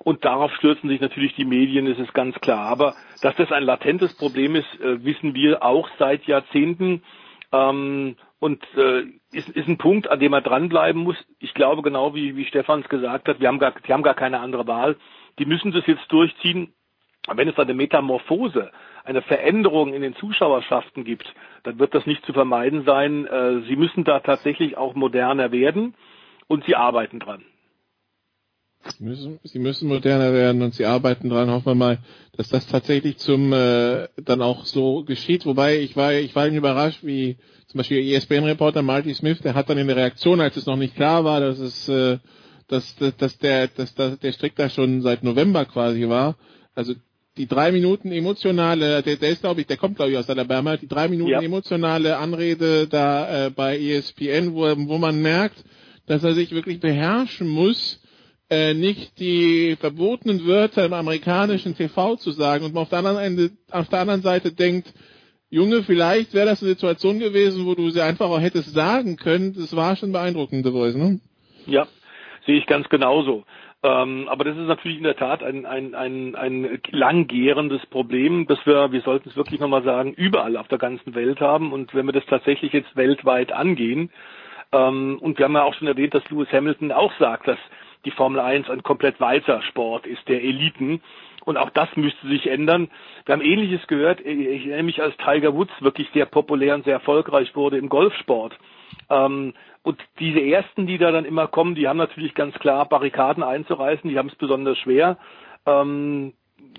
Und 0.00 0.24
darauf 0.24 0.52
stürzen 0.54 0.88
sich 0.88 1.00
natürlich 1.00 1.34
die 1.34 1.44
Medien, 1.44 1.86
das 1.86 1.98
ist 1.98 2.14
ganz 2.14 2.34
klar. 2.40 2.66
Aber 2.66 2.94
dass 3.20 3.36
das 3.36 3.52
ein 3.52 3.62
latentes 3.62 4.16
Problem 4.16 4.56
ist, 4.56 4.80
äh, 4.80 5.04
wissen 5.04 5.34
wir 5.34 5.62
auch 5.62 5.88
seit 5.98 6.24
Jahrzehnten. 6.24 7.02
Ähm, 7.52 8.16
und 8.40 8.64
äh, 8.76 9.04
ist, 9.30 9.48
ist 9.50 9.68
ein 9.68 9.78
Punkt, 9.78 10.08
an 10.08 10.18
dem 10.18 10.32
man 10.32 10.42
dranbleiben 10.42 11.02
muss. 11.02 11.16
Ich 11.38 11.54
glaube, 11.54 11.82
genau 11.82 12.14
wie, 12.14 12.36
wie 12.36 12.44
Stefans 12.44 12.88
gesagt 12.88 13.28
hat, 13.28 13.38
wir 13.38 13.46
haben 13.46 13.60
gar, 13.60 13.72
die 13.86 13.92
haben 13.92 14.02
gar 14.02 14.14
keine 14.14 14.40
andere 14.40 14.66
Wahl. 14.66 14.96
Die 15.38 15.46
müssen 15.46 15.70
das 15.70 15.86
jetzt 15.86 16.10
durchziehen. 16.10 16.72
Wenn 17.32 17.48
es 17.48 17.56
eine 17.56 17.72
Metamorphose 17.72 18.72
eine 19.04 19.22
Veränderung 19.22 19.94
in 19.94 20.02
den 20.02 20.14
Zuschauerschaften 20.16 21.04
gibt, 21.04 21.32
dann 21.64 21.78
wird 21.78 21.94
das 21.94 22.06
nicht 22.06 22.24
zu 22.24 22.32
vermeiden 22.32 22.84
sein. 22.84 23.26
Äh, 23.26 23.60
sie 23.62 23.76
müssen 23.76 24.04
da 24.04 24.20
tatsächlich 24.20 24.76
auch 24.76 24.94
moderner 24.94 25.52
werden 25.52 25.94
und 26.48 26.64
sie 26.64 26.76
arbeiten 26.76 27.18
dran. 27.18 27.44
Sie 28.98 29.04
müssen, 29.04 29.38
sie 29.44 29.58
müssen 29.58 29.88
moderner 29.88 30.32
werden 30.32 30.62
und 30.62 30.74
sie 30.74 30.86
arbeiten 30.86 31.28
dran. 31.28 31.50
Hoffen 31.50 31.66
wir 31.66 31.74
mal, 31.74 31.98
dass 32.36 32.48
das 32.48 32.66
tatsächlich 32.66 33.18
zum 33.18 33.52
äh, 33.52 34.08
dann 34.16 34.42
auch 34.42 34.64
so 34.64 35.04
geschieht. 35.04 35.46
Wobei 35.46 35.78
ich 35.78 35.96
war, 35.96 36.12
ich 36.14 36.34
war 36.34 36.48
überrascht, 36.48 37.00
wie 37.02 37.36
zum 37.68 37.78
Beispiel 37.78 38.12
ESPN-Reporter 38.12 38.82
Marty 38.82 39.14
Smith, 39.14 39.40
der 39.40 39.54
hat 39.54 39.70
dann 39.70 39.78
in 39.78 39.86
der 39.86 39.96
Reaktion, 39.96 40.40
als 40.40 40.56
es 40.56 40.66
noch 40.66 40.76
nicht 40.76 40.96
klar 40.96 41.24
war, 41.24 41.40
dass 41.40 41.58
es, 41.58 41.88
äh, 41.88 42.18
dass, 42.68 42.96
dass, 42.96 43.16
dass 43.16 43.38
der, 43.38 43.68
dass, 43.68 43.94
dass 43.94 44.18
der 44.18 44.32
Strick 44.32 44.56
da 44.56 44.68
schon 44.68 45.00
seit 45.00 45.22
November 45.22 45.64
quasi 45.64 46.08
war. 46.08 46.36
Also 46.74 46.94
die 47.36 47.46
drei 47.46 47.72
Minuten 47.72 48.12
emotionale, 48.12 49.02
der, 49.02 49.16
der 49.16 49.30
ist 49.30 49.40
glaube 49.40 49.62
ich, 49.62 49.66
der 49.66 49.76
kommt 49.76 49.96
glaube 49.96 50.10
ich 50.10 50.18
aus 50.18 50.28
Alabama, 50.28 50.76
die 50.76 50.88
drei 50.88 51.08
Minuten 51.08 51.30
ja. 51.30 51.40
emotionale 51.40 52.18
Anrede 52.18 52.88
da 52.88 53.46
äh, 53.46 53.50
bei 53.50 53.78
ESPN, 53.78 54.54
wo, 54.54 54.64
wo 54.88 54.98
man 54.98 55.22
merkt, 55.22 55.64
dass 56.06 56.24
er 56.24 56.34
sich 56.34 56.50
wirklich 56.50 56.80
beherrschen 56.80 57.48
muss, 57.48 58.01
nicht 58.74 59.18
die 59.18 59.76
verbotenen 59.80 60.46
Wörter 60.46 60.84
im 60.84 60.92
amerikanischen 60.92 61.74
TV 61.74 62.16
zu 62.16 62.32
sagen 62.32 62.64
und 62.64 62.74
man 62.74 62.82
auf 62.82 62.90
der 62.90 62.98
anderen, 62.98 63.18
Ende, 63.18 63.50
auf 63.70 63.88
der 63.88 64.00
anderen 64.00 64.22
Seite 64.22 64.52
denkt, 64.52 64.92
Junge, 65.48 65.82
vielleicht 65.82 66.32
wäre 66.32 66.46
das 66.46 66.62
eine 66.62 66.72
Situation 66.72 67.18
gewesen, 67.18 67.66
wo 67.66 67.74
du 67.74 67.90
sie 67.90 68.00
einfach 68.00 68.30
auch 68.30 68.40
hättest 68.40 68.72
sagen 68.72 69.16
können. 69.16 69.54
Das 69.54 69.76
war 69.76 69.96
schon 69.96 70.12
beeindruckend, 70.12 70.64
The 70.64 70.72
ne? 70.72 71.20
Ja, 71.66 71.86
sehe 72.46 72.58
ich 72.58 72.66
ganz 72.66 72.88
genauso. 72.88 73.44
Ähm, 73.82 74.28
aber 74.28 74.44
das 74.44 74.56
ist 74.56 74.66
natürlich 74.66 74.98
in 74.98 75.04
der 75.04 75.16
Tat 75.16 75.42
ein, 75.42 75.66
ein, 75.66 75.94
ein, 75.94 76.36
ein 76.36 76.80
langgärendes 76.90 77.84
Problem, 77.86 78.46
das 78.46 78.58
wir, 78.64 78.92
wir 78.92 79.00
sollten 79.02 79.28
es 79.28 79.36
wirklich 79.36 79.60
nochmal 79.60 79.82
sagen, 79.82 80.14
überall 80.14 80.56
auf 80.56 80.68
der 80.68 80.78
ganzen 80.78 81.14
Welt 81.14 81.40
haben. 81.40 81.72
Und 81.72 81.92
wenn 81.94 82.06
wir 82.06 82.12
das 82.12 82.26
tatsächlich 82.26 82.72
jetzt 82.72 82.94
weltweit 82.96 83.52
angehen, 83.52 84.10
ähm, 84.72 85.18
und 85.20 85.38
wir 85.38 85.44
haben 85.44 85.54
ja 85.54 85.64
auch 85.64 85.74
schon 85.74 85.88
erwähnt, 85.88 86.14
dass 86.14 86.28
Lewis 86.30 86.50
Hamilton 86.52 86.92
auch 86.92 87.12
sagt, 87.18 87.46
dass 87.46 87.58
die 88.04 88.10
Formel 88.10 88.40
1 88.40 88.68
ein 88.70 88.82
komplett 88.82 89.20
weißer 89.20 89.62
Sport 89.62 90.06
ist, 90.06 90.28
der 90.28 90.42
Eliten. 90.42 91.02
Und 91.44 91.56
auch 91.56 91.70
das 91.70 91.88
müsste 91.96 92.28
sich 92.28 92.46
ändern. 92.48 92.88
Wir 93.24 93.32
haben 93.32 93.42
Ähnliches 93.42 93.86
gehört. 93.88 94.20
Ich 94.20 94.66
erinnere 94.66 94.84
mich, 94.84 95.02
als 95.02 95.16
Tiger 95.16 95.54
Woods 95.54 95.72
wirklich 95.80 96.08
sehr 96.14 96.26
populär 96.26 96.74
und 96.74 96.84
sehr 96.84 96.94
erfolgreich 96.94 97.54
wurde 97.56 97.78
im 97.78 97.88
Golfsport. 97.88 98.56
Ähm, 99.10 99.54
und 99.82 100.00
diese 100.20 100.40
ersten, 100.40 100.86
die 100.86 100.98
da 100.98 101.10
dann 101.10 101.24
immer 101.24 101.48
kommen, 101.48 101.74
die 101.74 101.88
haben 101.88 101.96
natürlich 101.96 102.34
ganz 102.34 102.54
klar 102.58 102.88
Barrikaden 102.88 103.42
einzureißen. 103.42 104.08
Die 104.08 104.18
haben 104.18 104.28
es 104.28 104.36
besonders 104.36 104.78
schwer. 104.78 105.18
Ähm, 105.66 106.32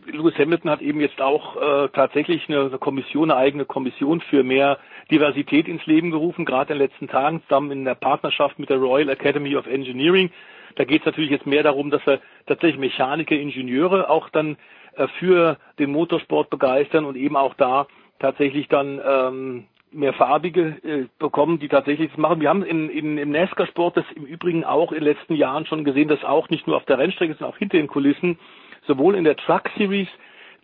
Lewis 0.05 0.37
Hamilton 0.37 0.69
hat 0.71 0.81
eben 0.81 0.99
jetzt 1.01 1.21
auch 1.21 1.55
äh, 1.55 1.89
tatsächlich 1.89 2.47
eine 2.49 2.69
Kommission, 2.77 3.31
eine 3.31 3.39
eigene 3.39 3.65
Kommission 3.65 4.21
für 4.21 4.43
mehr 4.43 4.79
Diversität 5.11 5.67
ins 5.67 5.85
Leben 5.85 6.11
gerufen, 6.11 6.45
gerade 6.45 6.73
in 6.73 6.79
den 6.79 6.87
letzten 6.87 7.07
Tagen 7.07 7.41
zusammen 7.43 7.71
in 7.71 7.85
der 7.85 7.95
Partnerschaft 7.95 8.59
mit 8.59 8.69
der 8.69 8.77
Royal 8.77 9.09
Academy 9.09 9.55
of 9.55 9.67
Engineering. 9.67 10.31
Da 10.75 10.83
geht 10.83 11.01
es 11.01 11.05
natürlich 11.05 11.31
jetzt 11.31 11.45
mehr 11.45 11.63
darum, 11.63 11.89
dass 11.89 12.05
wir 12.05 12.19
tatsächlich 12.45 12.79
Mechaniker, 12.79 13.35
Ingenieure 13.35 14.09
auch 14.09 14.29
dann 14.29 14.57
äh, 14.95 15.07
für 15.19 15.57
den 15.79 15.91
Motorsport 15.91 16.49
begeistern 16.49 17.05
und 17.05 17.15
eben 17.15 17.35
auch 17.35 17.53
da 17.55 17.87
tatsächlich 18.19 18.67
dann 18.67 19.01
ähm, 19.05 19.65
mehr 19.91 20.13
Farbige 20.13 20.77
äh, 20.83 21.05
bekommen, 21.19 21.59
die 21.59 21.67
tatsächlich 21.67 22.09
das 22.09 22.17
machen. 22.17 22.41
Wir 22.41 22.49
haben 22.49 22.63
in, 22.63 22.89
in, 22.89 23.17
im 23.17 23.31
NASCAR-Sport 23.31 23.97
das 23.97 24.05
im 24.15 24.25
Übrigen 24.25 24.63
auch 24.63 24.91
in 24.91 25.03
den 25.03 25.13
letzten 25.13 25.35
Jahren 25.35 25.65
schon 25.65 25.83
gesehen, 25.83 26.07
dass 26.07 26.23
auch 26.23 26.49
nicht 26.49 26.67
nur 26.67 26.77
auf 26.77 26.85
der 26.85 26.97
Rennstrecke, 26.97 27.33
sondern 27.33 27.53
auch 27.53 27.57
hinter 27.57 27.77
den 27.77 27.87
Kulissen, 27.87 28.39
sowohl 28.87 29.15
in 29.15 29.23
der 29.23 29.35
Truck 29.37 29.69
Series 29.77 30.07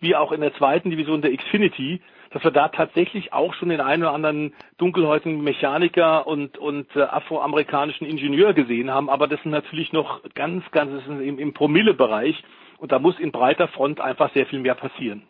wie 0.00 0.16
auch 0.16 0.32
in 0.32 0.40
der 0.40 0.54
zweiten 0.54 0.90
Division 0.90 1.22
der 1.22 1.36
Xfinity, 1.36 2.00
dass 2.30 2.44
wir 2.44 2.50
da 2.50 2.68
tatsächlich 2.68 3.32
auch 3.32 3.54
schon 3.54 3.70
den 3.70 3.80
einen 3.80 4.02
oder 4.02 4.12
anderen 4.12 4.54
dunkelhäutigen 4.78 5.42
Mechaniker 5.42 6.26
und, 6.26 6.58
und 6.58 6.86
äh, 6.94 7.02
afroamerikanischen 7.02 8.06
Ingenieur 8.06 8.54
gesehen 8.54 8.90
haben. 8.90 9.10
Aber 9.10 9.26
das 9.26 9.42
sind 9.42 9.50
natürlich 9.50 9.92
noch 9.92 10.22
ganz, 10.34 10.64
ganz 10.70 10.90
im, 11.06 11.38
im 11.38 11.52
Promille-Bereich. 11.52 12.42
Und 12.78 12.92
da 12.92 12.98
muss 12.98 13.18
in 13.18 13.32
breiter 13.32 13.68
Front 13.68 14.00
einfach 14.00 14.32
sehr 14.32 14.46
viel 14.46 14.60
mehr 14.60 14.74
passieren. 14.74 15.22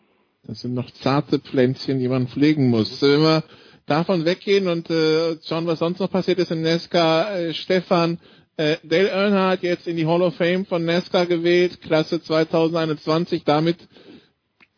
Das 0.43 0.61
sind 0.61 0.73
noch 0.73 0.89
zarte 0.91 1.39
Pflänzchen, 1.39 1.99
die 1.99 2.07
man 2.07 2.27
pflegen 2.27 2.69
muss. 2.69 3.01
Wenn 3.01 3.21
wir 3.21 3.43
davon 3.87 4.25
weggehen 4.25 4.67
und 4.67 4.89
äh, 4.89 5.37
schauen, 5.43 5.67
was 5.67 5.79
sonst 5.79 5.99
noch 5.99 6.11
passiert 6.11 6.39
ist 6.39 6.51
in 6.51 6.61
Nesca, 6.61 7.35
äh, 7.35 7.53
Stefan, 7.53 8.19
äh, 8.57 8.77
Dale 8.83 9.09
Earnhardt 9.09 9.63
jetzt 9.63 9.87
in 9.87 9.97
die 9.97 10.05
Hall 10.05 10.21
of 10.21 10.35
Fame 10.35 10.65
von 10.65 10.85
Nesca 10.85 11.25
gewählt, 11.25 11.81
Klasse 11.81 12.21
2021, 12.21 13.43
damit 13.43 13.87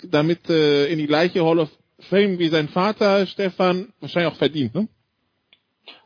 damit 0.09 0.49
äh, 0.49 0.87
in 0.87 0.99
die 0.99 1.07
gleiche 1.07 1.45
Hall 1.45 1.59
of 1.59 1.69
Fame 2.03 2.39
wie 2.39 2.49
sein 2.49 2.67
Vater, 2.67 3.25
Stefan, 3.25 3.93
wahrscheinlich 3.99 4.31
auch 4.31 4.37
verdient, 4.37 4.75
ne? 4.75 4.87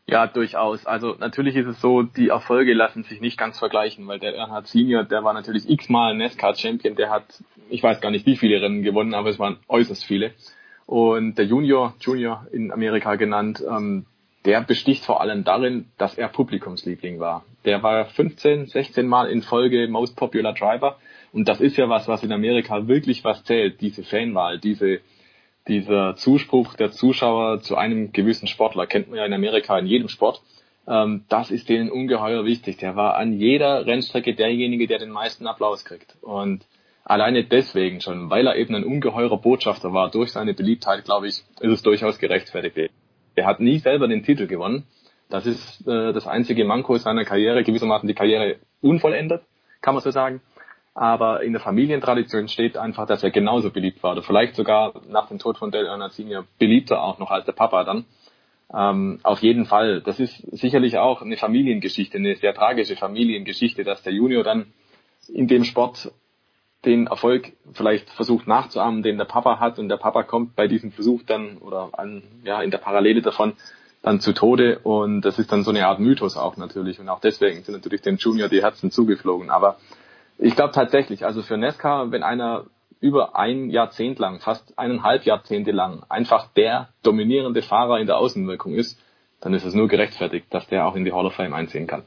Ja, 0.09 0.25
durchaus. 0.25 0.85
Also 0.85 1.15
natürlich 1.19 1.57
ist 1.57 1.67
es 1.67 1.81
so, 1.81 2.01
die 2.01 2.29
Erfolge 2.29 2.73
lassen 2.73 3.03
sich 3.03 3.19
nicht 3.19 3.37
ganz 3.37 3.59
vergleichen, 3.59 4.07
weil 4.07 4.19
der 4.19 4.35
Earnhardt 4.35 4.67
Senior, 4.67 5.03
der 5.03 5.25
war 5.25 5.33
natürlich 5.33 5.69
x-mal 5.69 6.15
NASCAR-Champion, 6.15 6.95
der 6.95 7.09
hat, 7.09 7.43
ich 7.69 7.83
weiß 7.83 7.99
gar 7.99 8.09
nicht 8.09 8.25
wie 8.25 8.37
viele 8.37 8.61
Rennen 8.61 8.83
gewonnen, 8.83 9.13
aber 9.13 9.29
es 9.29 9.37
waren 9.37 9.57
äußerst 9.67 10.05
viele. 10.05 10.31
Und 10.85 11.37
der 11.37 11.43
Junior, 11.45 11.93
Junior 11.99 12.47
in 12.53 12.71
Amerika 12.71 13.15
genannt, 13.15 13.61
ähm, 13.69 14.05
der 14.45 14.61
besticht 14.61 15.03
vor 15.03 15.19
allem 15.19 15.43
darin, 15.43 15.89
dass 15.97 16.17
er 16.17 16.29
Publikumsliebling 16.29 17.19
war. 17.19 17.43
Der 17.65 17.83
war 17.83 18.05
15, 18.05 18.67
16 18.67 19.05
Mal 19.05 19.29
in 19.29 19.41
Folge 19.41 19.89
Most 19.89 20.15
Popular 20.15 20.53
Driver. 20.53 20.97
Und 21.33 21.49
das 21.49 21.59
ist 21.59 21.75
ja 21.75 21.89
was, 21.89 22.07
was 22.07 22.23
in 22.23 22.31
Amerika 22.31 22.87
wirklich 22.87 23.25
was 23.25 23.43
zählt, 23.43 23.81
diese 23.81 24.03
Fanwahl, 24.03 24.57
diese, 24.57 25.01
dieser 25.67 26.15
Zuspruch 26.15 26.75
der 26.75 26.91
Zuschauer 26.91 27.61
zu 27.61 27.75
einem 27.75 28.11
gewissen 28.11 28.47
Sportler, 28.47 28.87
kennt 28.87 29.09
man 29.09 29.17
ja 29.17 29.25
in 29.25 29.33
Amerika 29.33 29.77
in 29.77 29.85
jedem 29.85 30.09
Sport. 30.09 30.41
Ähm, 30.87 31.25
das 31.29 31.51
ist 31.51 31.69
denen 31.69 31.91
ungeheuer 31.91 32.45
wichtig. 32.45 32.77
Der 32.77 32.95
war 32.95 33.15
an 33.15 33.33
jeder 33.33 33.85
Rennstrecke 33.85 34.33
derjenige, 34.33 34.87
der 34.87 34.99
den 34.99 35.11
meisten 35.11 35.47
Applaus 35.47 35.85
kriegt. 35.85 36.15
Und 36.21 36.65
alleine 37.03 37.43
deswegen 37.43 38.01
schon, 38.01 38.29
weil 38.29 38.47
er 38.47 38.55
eben 38.55 38.75
ein 38.75 38.83
ungeheurer 38.83 39.37
Botschafter 39.37 39.93
war, 39.93 40.09
durch 40.09 40.31
seine 40.31 40.53
Beliebtheit, 40.53 41.05
glaube 41.05 41.27
ich, 41.27 41.43
ist 41.59 41.71
es 41.71 41.81
durchaus 41.81 42.19
gerechtfertigt. 42.19 42.91
Er 43.35 43.45
hat 43.45 43.59
nie 43.59 43.79
selber 43.79 44.07
den 44.07 44.23
Titel 44.23 44.47
gewonnen. 44.47 44.85
Das 45.29 45.45
ist 45.45 45.85
äh, 45.87 46.13
das 46.13 46.25
einzige 46.25 46.63
Manko 46.63 46.97
seiner 46.97 47.25
Karriere, 47.25 47.63
gewissermaßen 47.63 48.07
die 48.07 48.15
Karriere 48.15 48.55
unvollendet, 48.81 49.43
kann 49.81 49.93
man 49.93 50.03
so 50.03 50.11
sagen. 50.11 50.41
Aber 50.97 51.43
in 51.43 51.53
der 51.53 51.61
Familientradition 51.61 52.47
steht 52.47 52.75
einfach, 52.75 53.05
dass 53.05 53.21
er 53.21 53.29
genauso 53.29 53.69
beliebt 53.69 54.01
war. 54.01 54.13
Oder 54.13 54.23
vielleicht 54.23 54.55
sogar 54.55 54.93
nach 55.07 55.27
dem 55.27 55.37
Tod 55.37 55.59
von 55.59 55.71
Earnhardt 55.71 56.13
Senior 56.13 56.45
beliebter 56.57 57.03
auch 57.03 57.19
noch 57.19 57.29
als 57.29 57.45
der 57.45 57.51
Papa 57.51 57.83
dann. 57.83 58.05
Ähm, 58.73 59.19
auf 59.21 59.43
jeden 59.43 59.67
Fall. 59.67 60.01
Das 60.01 60.19
ist 60.19 60.35
sicherlich 60.51 60.97
auch 60.97 61.21
eine 61.21 61.37
Familiengeschichte, 61.37 62.17
eine 62.17 62.35
sehr 62.35 62.55
tragische 62.55 62.95
Familiengeschichte, 62.95 63.83
dass 63.83 64.01
der 64.01 64.11
Junior 64.11 64.43
dann 64.43 64.73
in 65.31 65.47
dem 65.47 65.65
Sport 65.65 66.11
den 66.83 67.05
Erfolg 67.05 67.53
vielleicht 67.73 68.09
versucht 68.09 68.47
nachzuahmen, 68.47 69.03
den 69.03 69.19
der 69.19 69.25
Papa 69.25 69.59
hat 69.59 69.77
und 69.77 69.89
der 69.89 69.97
Papa 69.97 70.23
kommt 70.23 70.55
bei 70.55 70.67
diesem 70.67 70.91
Versuch 70.91 71.21
dann 71.27 71.59
oder 71.59 71.89
an, 71.91 72.23
ja, 72.43 72.63
in 72.63 72.71
der 72.71 72.79
Parallele 72.79 73.21
davon 73.21 73.53
dann 74.01 74.19
zu 74.19 74.33
Tode 74.33 74.79
und 74.79 75.21
das 75.21 75.37
ist 75.37 75.51
dann 75.51 75.63
so 75.63 75.69
eine 75.69 75.85
Art 75.85 75.99
Mythos 75.99 76.37
auch 76.37 76.57
natürlich 76.57 76.99
und 76.99 77.07
auch 77.07 77.19
deswegen 77.19 77.61
sind 77.61 77.75
natürlich 77.75 78.01
dem 78.01 78.17
Junior 78.17 78.49
die 78.49 78.63
Herzen 78.63 78.89
zugeflogen. 78.89 79.51
Aber 79.51 79.77
ich 80.37 80.55
glaube 80.55 80.73
tatsächlich, 80.73 81.25
also 81.25 81.41
für 81.41 81.57
Nesca, 81.57 82.11
wenn 82.11 82.23
einer 82.23 82.65
über 82.99 83.35
ein 83.35 83.69
Jahrzehnt 83.69 84.19
lang, 84.19 84.39
fast 84.39 84.77
eineinhalb 84.77 85.23
Jahrzehnte 85.23 85.71
lang 85.71 86.03
einfach 86.09 86.47
der 86.53 86.89
dominierende 87.03 87.61
Fahrer 87.61 87.99
in 87.99 88.07
der 88.07 88.17
Außenwirkung 88.17 88.73
ist, 88.73 88.99
dann 89.41 89.53
ist 89.53 89.65
es 89.65 89.73
nur 89.73 89.87
gerechtfertigt, 89.87 90.47
dass 90.49 90.67
der 90.67 90.87
auch 90.87 90.95
in 90.95 91.05
die 91.05 91.13
Hall 91.13 91.25
of 91.25 91.33
Fame 91.33 91.53
einziehen 91.53 91.87
kann. 91.87 92.03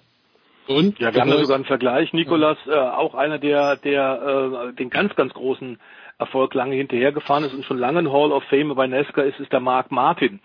Und? 0.67 0.99
Ja, 0.99 1.13
wir 1.13 1.21
haben 1.21 1.31
da 1.31 1.39
sogar 1.39 1.57
einen 1.57 1.65
Vergleich. 1.65 2.13
Nikolas, 2.13 2.59
äh, 2.67 2.73
auch 2.73 3.15
einer, 3.15 3.39
der, 3.39 3.77
der 3.77 4.71
äh, 4.71 4.73
den 4.75 4.91
ganz, 4.91 5.15
ganz 5.17 5.33
großen 5.33 5.79
Erfolg 6.19 6.55
lange 6.55 6.77
hinterhergefahren 6.77 7.45
ist 7.45 7.55
und 7.55 7.65
schon 7.65 7.79
lange 7.79 8.01
in 8.01 8.13
Hall 8.13 8.31
of 8.31 8.45
Fame 8.45 8.75
bei 8.75 8.87
Nesca 8.87 9.23
ist, 9.23 9.41
ist 9.41 9.53
der 9.53 9.61
Mark 9.61 9.91
Martin, 9.91 10.41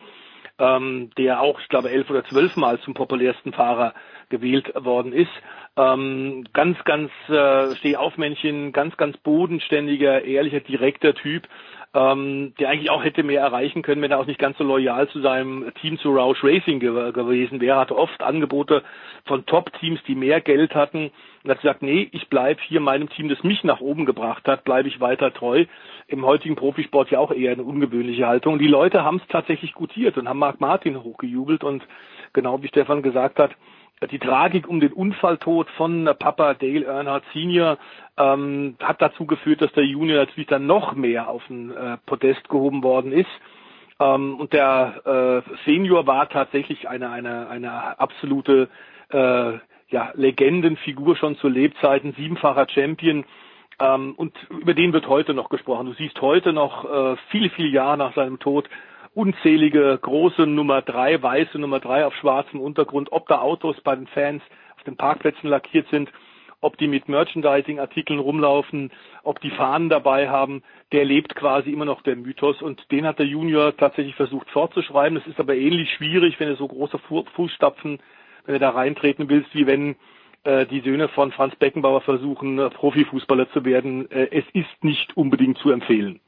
ähm, 0.57 1.11
der 1.17 1.41
auch, 1.41 1.59
ich 1.59 1.67
glaube, 1.67 1.89
elf 1.89 2.09
oder 2.09 2.23
zwölf 2.25 2.55
Mal 2.55 2.79
zum 2.79 2.93
populärsten 2.93 3.51
Fahrer 3.51 3.93
gewählt 4.29 4.71
worden 4.75 5.13
ist. 5.13 5.31
Ähm, 5.77 6.45
ganz, 6.53 6.77
ganz 6.85 7.11
äh, 7.27 7.75
Stehaufmännchen, 7.75 8.71
ganz, 8.71 8.95
ganz 8.97 9.17
bodenständiger, 9.17 10.23
ehrlicher, 10.23 10.61
direkter 10.61 11.13
Typ 11.13 11.47
ähm, 11.95 12.53
der 12.59 12.69
eigentlich 12.69 12.89
auch 12.89 13.05
hätte 13.05 13.23
mehr 13.23 13.39
erreichen 13.39 13.81
können, 13.81 14.01
wenn 14.01 14.11
er 14.11 14.19
auch 14.19 14.25
nicht 14.25 14.39
ganz 14.39 14.57
so 14.57 14.65
loyal 14.65 15.07
zu 15.07 15.21
seinem 15.21 15.71
Team 15.79 15.97
zu 15.97 16.09
Roush 16.09 16.43
Racing 16.43 16.81
ge 16.81 17.13
gewesen 17.13 17.61
wäre. 17.61 17.79
Hatte 17.79 17.97
oft 17.97 18.21
Angebote 18.21 18.83
von 19.23 19.45
Top-Teams, 19.45 20.01
die 20.05 20.15
mehr 20.15 20.41
Geld 20.41 20.75
hatten 20.75 21.11
und 21.43 21.49
hat 21.49 21.61
gesagt, 21.61 21.81
nee, 21.81 22.09
ich 22.11 22.27
bleib 22.27 22.59
hier 22.59 22.81
meinem 22.81 23.07
Team, 23.09 23.29
das 23.29 23.41
mich 23.43 23.63
nach 23.63 23.79
oben 23.79 24.05
gebracht 24.05 24.45
hat, 24.45 24.65
bleibe 24.65 24.89
ich 24.89 24.99
weiter 24.99 25.33
treu. 25.33 25.65
Im 26.07 26.25
heutigen 26.25 26.57
Profisport 26.57 27.11
ja 27.11 27.19
auch 27.19 27.31
eher 27.31 27.53
eine 27.53 27.63
ungewöhnliche 27.63 28.27
Haltung. 28.27 28.59
Die 28.59 28.67
Leute 28.67 29.05
haben 29.05 29.21
es 29.23 29.27
tatsächlich 29.29 29.73
gutiert 29.73 30.17
und 30.17 30.27
haben 30.27 30.39
Marc 30.39 30.59
Martin 30.59 31.01
hochgejubelt 31.01 31.63
und 31.63 31.81
genau 32.33 32.61
wie 32.61 32.67
Stefan 32.67 33.03
gesagt 33.03 33.39
hat, 33.39 33.51
die 34.11 34.19
Tragik 34.19 34.67
um 34.67 34.79
den 34.79 34.91
Unfalltod 34.91 35.69
von 35.77 36.09
Papa 36.19 36.53
Dale 36.53 36.85
Earnhardt 36.85 37.23
Senior 37.33 37.77
ähm, 38.17 38.75
hat 38.81 39.01
dazu 39.01 39.25
geführt, 39.25 39.61
dass 39.61 39.71
der 39.73 39.85
Junior 39.85 40.19
natürlich 40.19 40.47
dann 40.47 40.67
noch 40.67 40.93
mehr 40.93 41.29
auf 41.29 41.45
den 41.47 41.71
äh, 41.71 41.97
Podest 42.05 42.47
gehoben 42.49 42.83
worden 42.83 43.11
ist. 43.11 43.29
Ähm, 43.99 44.35
und 44.39 44.53
der 44.53 45.43
äh, 45.45 45.55
Senior 45.65 46.05
war 46.05 46.27
tatsächlich 46.29 46.89
eine, 46.89 47.09
eine, 47.09 47.47
eine 47.47 47.99
absolute 47.99 48.69
äh, 49.09 49.53
ja, 49.89 50.11
Legendenfigur 50.15 51.15
schon 51.15 51.37
zu 51.37 51.47
Lebzeiten, 51.47 52.13
siebenfacher 52.17 52.67
Champion. 52.69 53.23
Ähm, 53.79 54.13
und 54.17 54.35
über 54.49 54.73
den 54.73 54.91
wird 54.93 55.07
heute 55.07 55.33
noch 55.33 55.49
gesprochen. 55.49 55.87
Du 55.87 55.93
siehst 55.93 56.19
heute 56.21 56.51
noch 56.51 56.85
äh, 56.85 57.15
viele, 57.29 57.49
viele 57.49 57.69
Jahre 57.69 57.97
nach 57.97 58.13
seinem 58.13 58.39
Tod 58.39 58.69
unzählige 59.15 59.97
große 60.01 60.45
Nummer 60.45 60.81
drei, 60.81 61.21
weiße 61.21 61.57
Nummer 61.57 61.79
drei 61.79 62.05
auf 62.05 62.13
schwarzem 62.15 62.59
Untergrund, 62.59 63.11
ob 63.11 63.27
da 63.27 63.39
Autos 63.39 63.79
bei 63.81 63.95
den 63.95 64.07
Fans 64.07 64.43
auf 64.75 64.83
den 64.83 64.97
Parkplätzen 64.97 65.49
lackiert 65.49 65.87
sind, 65.89 66.11
ob 66.61 66.77
die 66.77 66.87
mit 66.87 67.07
Merchandising-Artikeln 67.07 68.19
rumlaufen, 68.19 68.91
ob 69.23 69.39
die 69.39 69.51
Fahnen 69.51 69.89
dabei 69.89 70.29
haben, 70.29 70.63
der 70.91 71.05
lebt 71.05 71.35
quasi 71.35 71.71
immer 71.71 71.85
noch 71.85 72.01
der 72.01 72.17
Mythos 72.17 72.61
und 72.61 72.91
den 72.91 73.05
hat 73.05 73.19
der 73.19 73.25
Junior 73.25 73.75
tatsächlich 73.75 74.15
versucht 74.15 74.49
fortzuschreiben. 74.49 75.17
Es 75.17 75.27
ist 75.27 75.39
aber 75.39 75.55
ähnlich 75.55 75.91
schwierig, 75.93 76.39
wenn 76.39 76.49
du 76.49 76.55
so 76.55 76.67
große 76.67 76.99
Fußstapfen, 77.35 77.99
wenn 78.45 78.53
du 78.53 78.59
da 78.59 78.71
reintreten 78.71 79.29
willst, 79.29 79.53
wie 79.55 79.65
wenn 79.65 79.95
äh, 80.43 80.65
die 80.65 80.81
Söhne 80.81 81.07
von 81.07 81.31
Franz 81.31 81.55
Beckenbauer 81.55 82.01
versuchen, 82.01 82.59
äh, 82.59 82.69
Profifußballer 82.69 83.49
zu 83.51 83.63
werden. 83.63 84.09
Äh, 84.11 84.27
es 84.31 84.45
ist 84.53 84.83
nicht 84.83 85.15
unbedingt 85.15 85.57
zu 85.59 85.71
empfehlen. 85.71 86.19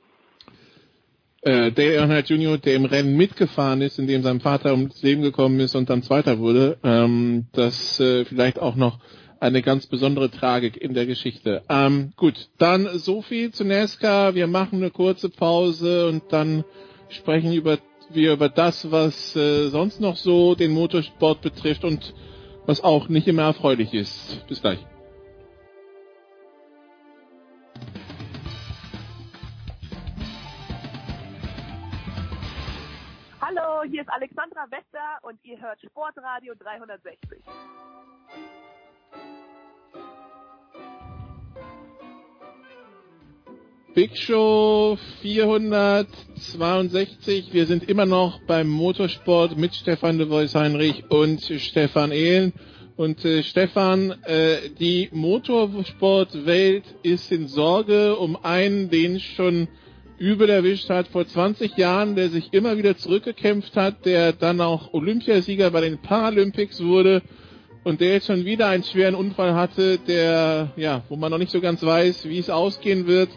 Äh, 1.47 1.71
Dale 1.71 1.93
Earnhardt 1.93 2.29
Jr., 2.29 2.57
der 2.57 2.75
im 2.75 2.83
Rennen 2.83 3.15
mitgefahren 3.15 3.81
ist, 3.81 3.99
in 3.99 4.07
dem 4.07 4.21
sein 4.21 4.41
Vater 4.41 4.73
ums 4.73 5.01
Leben 5.01 5.21
gekommen 5.21 5.61
ist 5.61 5.75
und 5.75 5.89
dann 5.89 6.03
Zweiter 6.03 6.39
wurde, 6.39 6.77
ähm, 6.83 7.45
das 7.53 8.01
äh, 8.01 8.25
vielleicht 8.25 8.59
auch 8.59 8.75
noch 8.75 8.99
eine 9.39 9.61
ganz 9.61 9.87
besondere 9.87 10.29
Tragik 10.29 10.75
in 10.75 10.93
der 10.93 11.05
Geschichte. 11.05 11.61
Ähm, 11.69 12.11
gut, 12.17 12.49
dann 12.57 12.99
so 12.99 13.21
viel 13.21 13.53
zu 13.53 13.63
NASCAR. 13.63 14.35
Wir 14.35 14.47
machen 14.47 14.79
eine 14.79 14.91
kurze 14.91 15.29
Pause 15.29 16.09
und 16.09 16.23
dann 16.31 16.65
sprechen 17.07 17.53
über, 17.53 17.77
wir 18.11 18.33
über 18.33 18.49
das, 18.49 18.91
was 18.91 19.33
äh, 19.37 19.69
sonst 19.69 20.01
noch 20.01 20.17
so 20.17 20.53
den 20.53 20.71
Motorsport 20.71 21.41
betrifft 21.41 21.85
und 21.85 22.13
was 22.65 22.83
auch 22.83 23.07
nicht 23.07 23.25
immer 23.25 23.43
erfreulich 23.43 23.93
ist. 23.93 24.45
Bis 24.49 24.59
gleich. 24.59 24.79
Hier 33.83 34.01
ist 34.01 34.09
Alexandra 34.09 34.65
Wester 34.71 35.19
und 35.21 35.39
ihr 35.43 35.61
hört 35.61 35.79
Sportradio 35.81 36.55
360. 36.55 37.19
Big 43.93 44.17
Show 44.17 44.97
462. 45.21 47.53
Wir 47.53 47.67
sind 47.67 47.87
immer 47.87 48.05
noch 48.05 48.39
beim 48.47 48.67
Motorsport 48.67 49.55
mit 49.57 49.75
Stefan 49.75 50.17
de 50.17 50.29
Vois 50.29 50.55
Heinrich 50.55 51.09
und 51.09 51.43
Stefan 51.43 52.11
Ehlen. 52.11 52.53
Und 52.95 53.23
äh, 53.25 53.43
Stefan, 53.43 54.11
äh, 54.23 54.71
die 54.79 55.09
Motorsportwelt 55.11 56.85
ist 57.03 57.31
in 57.31 57.47
Sorge 57.47 58.17
um 58.17 58.43
einen, 58.43 58.89
den 58.89 59.19
schon 59.19 59.67
übel 60.19 60.49
erwischt 60.49 60.89
hat 60.89 61.07
vor 61.07 61.27
20 61.27 61.77
Jahren, 61.77 62.15
der 62.15 62.29
sich 62.29 62.53
immer 62.53 62.77
wieder 62.77 62.97
zurückgekämpft 62.97 63.75
hat, 63.75 64.05
der 64.05 64.33
dann 64.33 64.61
auch 64.61 64.93
Olympiasieger 64.93 65.71
bei 65.71 65.81
den 65.81 65.99
Paralympics 65.99 66.83
wurde 66.83 67.21
und 67.83 68.01
der 68.01 68.13
jetzt 68.13 68.27
schon 68.27 68.45
wieder 68.45 68.67
einen 68.67 68.83
schweren 68.83 69.15
Unfall 69.15 69.53
hatte, 69.53 69.99
der, 69.99 70.71
ja, 70.75 71.03
wo 71.09 71.15
man 71.15 71.31
noch 71.31 71.37
nicht 71.37 71.51
so 71.51 71.61
ganz 71.61 71.83
weiß, 71.83 72.27
wie 72.27 72.39
es 72.39 72.49
ausgehen 72.49 73.07
wird. 73.07 73.29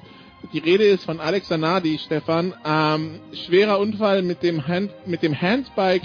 Die 0.55 0.59
Rede 0.59 0.85
ist 0.85 1.05
von 1.05 1.21
Alex 1.21 1.49
Zanardi, 1.49 1.99
Stefan. 1.99 2.55
Ähm, 2.65 3.21
schwerer 3.33 3.79
Unfall 3.79 4.23
mit 4.23 4.43
dem, 4.43 4.67
Hand, 4.67 4.91
mit 5.07 5.23
dem 5.23 5.39
Handbike 5.41 6.03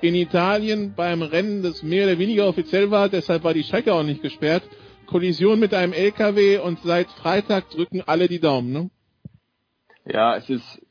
in 0.00 0.14
Italien 0.14 0.94
beim 0.94 1.22
Rennen, 1.22 1.62
das 1.62 1.82
mehr 1.82 2.06
oder 2.06 2.18
weniger 2.18 2.48
offiziell 2.48 2.90
war, 2.90 3.08
deshalb 3.08 3.44
war 3.44 3.54
die 3.54 3.62
Strecke 3.62 3.94
auch 3.94 4.02
nicht 4.02 4.22
gesperrt. 4.22 4.64
Kollision 5.06 5.60
mit 5.60 5.72
einem 5.72 5.92
LKW 5.92 6.58
und 6.58 6.80
seit 6.82 7.08
Freitag 7.10 7.70
drücken 7.70 8.02
alle 8.04 8.26
die 8.26 8.40
Daumen, 8.40 8.72
ne? 8.72 8.90
Ja, 10.06 10.36
es 10.36 10.48
ist 10.48 10.86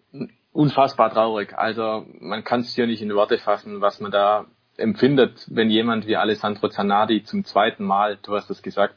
unfassbar 0.52 1.12
traurig. 1.12 1.58
Also 1.58 2.06
man 2.20 2.44
kann 2.44 2.62
es 2.62 2.76
hier 2.76 2.86
nicht 2.86 3.02
in 3.02 3.14
Worte 3.16 3.38
fassen, 3.38 3.82
was 3.82 4.00
man 4.00 4.12
da 4.12 4.46
empfindet, 4.78 5.46
wenn 5.50 5.70
jemand 5.70 6.06
wie 6.06 6.18
Alessandro 6.18 6.68
Zanardi 6.68 7.24
zum 7.24 7.46
zweiten 7.46 7.86
Mal, 7.86 8.18
du 8.22 8.36
hast 8.36 8.50
es 8.50 8.62
gesagt, 8.62 8.96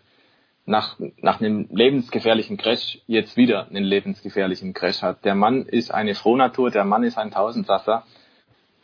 nach, 0.67 0.97
nach 1.19 1.41
einem 1.41 1.69
lebensgefährlichen 1.71 2.57
Crash 2.57 3.01
jetzt 3.07 3.37
wieder 3.37 3.69
einen 3.69 3.85
lebensgefährlichen 3.85 4.75
Crash 4.75 5.03
hat. 5.03 5.25
Der 5.25 5.35
Mann 5.35 5.65
ist 5.67 5.95
eine 5.95 6.15
Frohnatur, 6.15 6.71
der 6.71 6.85
Mann 6.85 7.05
ist 7.05 7.17
ein 7.17 7.31
Tausendsasser. 7.31 8.05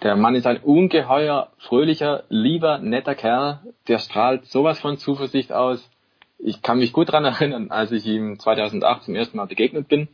Der 0.03 0.17
Mann 0.17 0.35
ist 0.35 0.47
ein 0.47 0.59
ungeheuer, 0.59 1.51
fröhlicher, 1.59 2.25
lieber, 2.29 2.79
netter 2.79 3.15
Kerl. 3.15 3.61
Der 3.89 3.99
strahlt 3.99 4.47
sowas 4.47 4.81
von 4.81 4.99
Zuversicht 4.99 5.53
aus. 5.53 5.91
Ich 6.39 6.63
kann 6.63 6.79
mich 6.79 6.93
gut 6.93 7.13
dran 7.13 7.25
erinnern, 7.25 7.71
als 7.71 7.93
ich 7.93 8.07
ihm 8.07 8.39
2008 8.39 9.05
zum 9.05 9.15
ersten 9.15 9.37
Mal 9.37 9.47
begegnet 9.47 9.89
bin. 9.89 10.09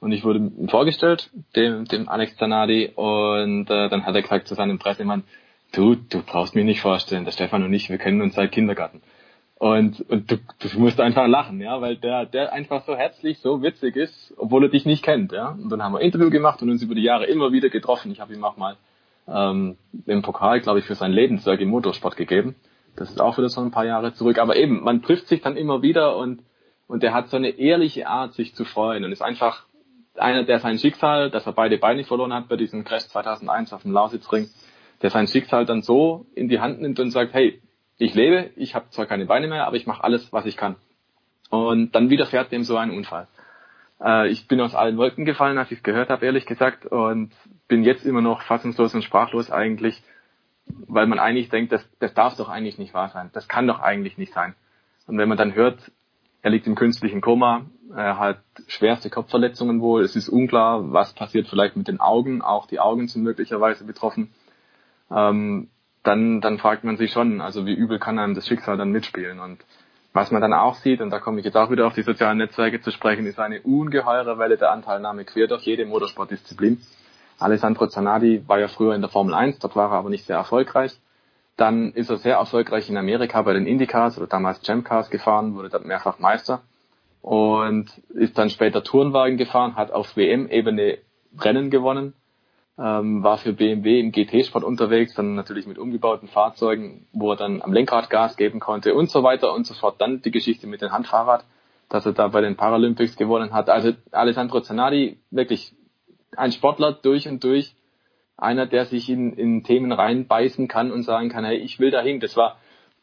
Und 0.00 0.12
ich 0.12 0.24
wurde 0.24 0.38
ihm 0.38 0.68
vorgestellt, 0.68 1.30
dem, 1.54 1.84
dem 1.86 2.08
Alex 2.08 2.36
Zanardi. 2.36 2.92
Und 2.94 3.70
äh, 3.70 3.88
dann 3.88 4.04
hat 4.04 4.14
er 4.14 4.22
gesagt 4.22 4.48
zu 4.48 4.54
seinem 4.54 4.78
Pressemann, 4.78 5.24
du, 5.72 5.94
du 5.94 6.22
brauchst 6.22 6.54
mich 6.54 6.64
nicht 6.64 6.80
vorstellen, 6.80 7.24
der 7.24 7.32
Stefan 7.32 7.62
und 7.62 7.72
ich, 7.72 7.88
wir 7.90 7.98
kennen 7.98 8.20
uns 8.20 8.34
seit 8.34 8.52
Kindergarten. 8.52 9.02
Und, 9.58 10.02
und 10.10 10.30
du, 10.30 10.36
du 10.36 10.78
musst 10.78 11.00
einfach 11.00 11.26
lachen, 11.26 11.60
ja, 11.62 11.80
weil 11.80 11.96
der, 11.96 12.26
der 12.26 12.52
einfach 12.52 12.84
so 12.84 12.94
herzlich, 12.94 13.38
so 13.38 13.62
witzig 13.62 13.96
ist, 13.96 14.34
obwohl 14.36 14.64
er 14.64 14.68
dich 14.68 14.84
nicht 14.84 15.02
kennt, 15.02 15.32
ja. 15.32 15.48
Und 15.48 15.70
dann 15.70 15.82
haben 15.82 15.92
wir 15.92 16.00
ein 16.00 16.04
Interview 16.04 16.28
gemacht 16.28 16.60
und 16.60 16.68
uns 16.68 16.82
über 16.82 16.94
die 16.94 17.02
Jahre 17.02 17.24
immer 17.24 17.52
wieder 17.52 17.70
getroffen. 17.70 18.12
Ich 18.12 18.20
habe 18.20 18.34
ihm 18.34 18.44
auch 18.44 18.58
mal 18.58 18.76
ähm, 19.26 19.76
den 19.92 20.20
Pokal, 20.20 20.60
glaube 20.60 20.80
ich, 20.80 20.84
für 20.84 20.94
sein 20.94 21.12
Lebenswerk 21.12 21.60
im 21.60 21.70
Motorsport 21.70 22.16
gegeben. 22.16 22.54
Das 22.96 23.10
ist 23.10 23.20
auch 23.20 23.38
wieder 23.38 23.48
so 23.48 23.62
ein 23.62 23.70
paar 23.70 23.86
Jahre 23.86 24.12
zurück. 24.12 24.38
Aber 24.38 24.56
eben, 24.56 24.82
man 24.82 25.02
trifft 25.02 25.26
sich 25.28 25.40
dann 25.40 25.56
immer 25.56 25.80
wieder 25.80 26.16
und, 26.16 26.42
und 26.86 27.02
der 27.02 27.14
hat 27.14 27.28
so 27.28 27.38
eine 27.38 27.50
ehrliche 27.50 28.08
Art, 28.08 28.34
sich 28.34 28.54
zu 28.54 28.64
freuen 28.64 29.04
und 29.04 29.12
ist 29.12 29.22
einfach 29.22 29.65
einer, 30.20 30.44
der 30.44 30.60
sein 30.60 30.78
Schicksal, 30.78 31.30
dass 31.30 31.46
er 31.46 31.52
beide 31.52 31.78
Beine 31.78 32.04
verloren 32.04 32.32
hat 32.32 32.48
bei 32.48 32.56
diesem 32.56 32.84
Crash 32.84 33.06
2001 33.08 33.72
auf 33.72 33.82
dem 33.82 33.92
Lausitzring, 33.92 34.48
der 35.02 35.10
sein 35.10 35.26
Schicksal 35.26 35.66
dann 35.66 35.82
so 35.82 36.26
in 36.34 36.48
die 36.48 36.60
Hand 36.60 36.80
nimmt 36.80 36.98
und 37.00 37.10
sagt, 37.10 37.34
hey, 37.34 37.60
ich 37.98 38.14
lebe, 38.14 38.50
ich 38.56 38.74
habe 38.74 38.90
zwar 38.90 39.06
keine 39.06 39.26
Beine 39.26 39.48
mehr, 39.48 39.66
aber 39.66 39.76
ich 39.76 39.86
mache 39.86 40.04
alles, 40.04 40.32
was 40.32 40.46
ich 40.46 40.56
kann. 40.56 40.76
Und 41.50 41.94
dann 41.94 42.10
widerfährt 42.10 42.52
dem 42.52 42.64
so 42.64 42.76
ein 42.76 42.90
Unfall. 42.90 43.28
Äh, 44.00 44.28
ich 44.28 44.48
bin 44.48 44.60
aus 44.60 44.74
allen 44.74 44.96
Wolken 44.96 45.24
gefallen, 45.24 45.58
als 45.58 45.70
ich 45.70 45.78
es 45.78 45.84
gehört 45.84 46.10
habe, 46.10 46.26
ehrlich 46.26 46.46
gesagt, 46.46 46.86
und 46.86 47.32
bin 47.68 47.84
jetzt 47.84 48.04
immer 48.04 48.20
noch 48.20 48.42
fassungslos 48.42 48.94
und 48.94 49.02
sprachlos 49.02 49.50
eigentlich, 49.50 50.02
weil 50.66 51.06
man 51.06 51.18
eigentlich 51.18 51.48
denkt, 51.48 51.72
das, 51.72 51.88
das 51.98 52.12
darf 52.14 52.36
doch 52.36 52.48
eigentlich 52.48 52.78
nicht 52.78 52.94
wahr 52.94 53.08
sein. 53.08 53.30
Das 53.32 53.48
kann 53.48 53.66
doch 53.66 53.80
eigentlich 53.80 54.18
nicht 54.18 54.32
sein. 54.32 54.54
Und 55.06 55.18
wenn 55.18 55.28
man 55.28 55.38
dann 55.38 55.54
hört, 55.54 55.92
er 56.42 56.50
liegt 56.50 56.66
im 56.66 56.74
künstlichen 56.74 57.20
Koma, 57.20 57.66
er 57.96 58.18
hat 58.18 58.38
schwerste 58.68 59.08
Kopfverletzungen 59.08 59.80
wohl, 59.80 60.04
es 60.04 60.16
ist 60.16 60.28
unklar, 60.28 60.92
was 60.92 61.14
passiert 61.14 61.48
vielleicht 61.48 61.76
mit 61.76 61.88
den 61.88 61.98
Augen, 61.98 62.42
auch 62.42 62.66
die 62.66 62.78
Augen 62.78 63.08
sind 63.08 63.22
möglicherweise 63.22 63.84
betroffen. 63.84 64.34
Ähm, 65.10 65.68
dann, 66.02 66.42
dann 66.42 66.58
fragt 66.58 66.84
man 66.84 66.98
sich 66.98 67.10
schon, 67.10 67.40
also 67.40 67.64
wie 67.64 67.72
übel 67.74 67.98
kann 67.98 68.18
einem 68.18 68.34
das 68.34 68.46
Schicksal 68.46 68.76
dann 68.76 68.92
mitspielen. 68.92 69.40
Und 69.40 69.64
was 70.12 70.30
man 70.30 70.42
dann 70.42 70.52
auch 70.52 70.74
sieht, 70.74 71.00
und 71.00 71.10
da 71.10 71.20
komme 71.20 71.38
ich 71.38 71.46
jetzt 71.46 71.56
auch 71.56 71.70
wieder 71.70 71.86
auf 71.86 71.94
die 71.94 72.02
sozialen 72.02 72.38
Netzwerke 72.38 72.82
zu 72.82 72.90
sprechen, 72.90 73.26
ist 73.26 73.40
eine 73.40 73.62
ungeheure 73.62 74.38
Welle 74.38 74.58
der 74.58 74.72
Anteilnahme 74.72 75.24
quer 75.24 75.46
durch 75.46 75.62
jede 75.62 75.86
Motorsportdisziplin. 75.86 76.80
Alessandro 77.38 77.86
Zanardi 77.86 78.46
war 78.46 78.58
ja 78.58 78.68
früher 78.68 78.94
in 78.94 79.00
der 79.00 79.10
Formel 79.10 79.34
1, 79.34 79.58
dort 79.58 79.74
war 79.74 79.90
er 79.90 79.98
aber 79.98 80.10
nicht 80.10 80.26
sehr 80.26 80.36
erfolgreich. 80.36 80.96
Dann 81.56 81.92
ist 81.92 82.10
er 82.10 82.18
sehr 82.18 82.36
erfolgreich 82.36 82.90
in 82.90 82.98
Amerika 82.98 83.40
bei 83.40 83.54
den 83.54 83.66
IndyCars 83.66 84.18
oder 84.18 84.26
damals 84.26 84.60
Champ-Cars 84.60 85.08
gefahren, 85.08 85.54
wurde 85.54 85.70
dort 85.70 85.86
mehrfach 85.86 86.18
Meister 86.18 86.60
und 87.26 87.90
ist 88.14 88.38
dann 88.38 88.50
später 88.50 88.84
Tourenwagen 88.84 89.36
gefahren, 89.36 89.74
hat 89.74 89.90
auf 89.90 90.16
WM-Ebene 90.16 90.98
Rennen 91.38 91.70
gewonnen 91.70 92.14
ähm, 92.78 93.22
war 93.22 93.38
für 93.38 93.52
BMW 93.52 94.00
im 94.00 94.12
GT-Sport 94.12 94.64
unterwegs, 94.64 95.14
dann 95.14 95.34
natürlich 95.34 95.66
mit 95.66 95.78
umgebauten 95.78 96.28
Fahrzeugen, 96.28 97.06
wo 97.12 97.32
er 97.32 97.36
dann 97.36 97.62
am 97.62 97.72
Lenkrad 97.72 98.10
Gas 98.10 98.36
geben 98.36 98.60
konnte 98.60 98.94
und 98.94 99.10
so 99.10 99.22
weiter 99.22 99.54
und 99.54 99.66
so 99.66 99.74
fort. 99.74 100.00
Dann 100.00 100.20
die 100.20 100.30
Geschichte 100.30 100.66
mit 100.66 100.82
dem 100.82 100.92
Handfahrrad, 100.92 101.44
dass 101.88 102.04
er 102.04 102.12
da 102.12 102.28
bei 102.28 102.42
den 102.42 102.56
Paralympics 102.56 103.16
gewonnen 103.16 103.52
hat. 103.52 103.70
Also 103.70 103.92
Alessandro 104.12 104.60
Zanardi, 104.60 105.18
wirklich 105.30 105.72
ein 106.36 106.52
Sportler 106.52 106.92
durch 106.92 107.26
und 107.28 107.42
durch, 107.44 107.74
einer, 108.36 108.66
der 108.66 108.84
sich 108.84 109.08
in, 109.08 109.32
in 109.32 109.64
Themen 109.64 109.92
reinbeißen 109.92 110.68
kann 110.68 110.92
und 110.92 111.02
sagen 111.02 111.30
kann, 111.30 111.46
hey, 111.46 111.56
ich 111.56 111.80
will 111.80 111.90
dahin. 111.90 112.20
Das 112.20 112.36
war, 112.36 112.58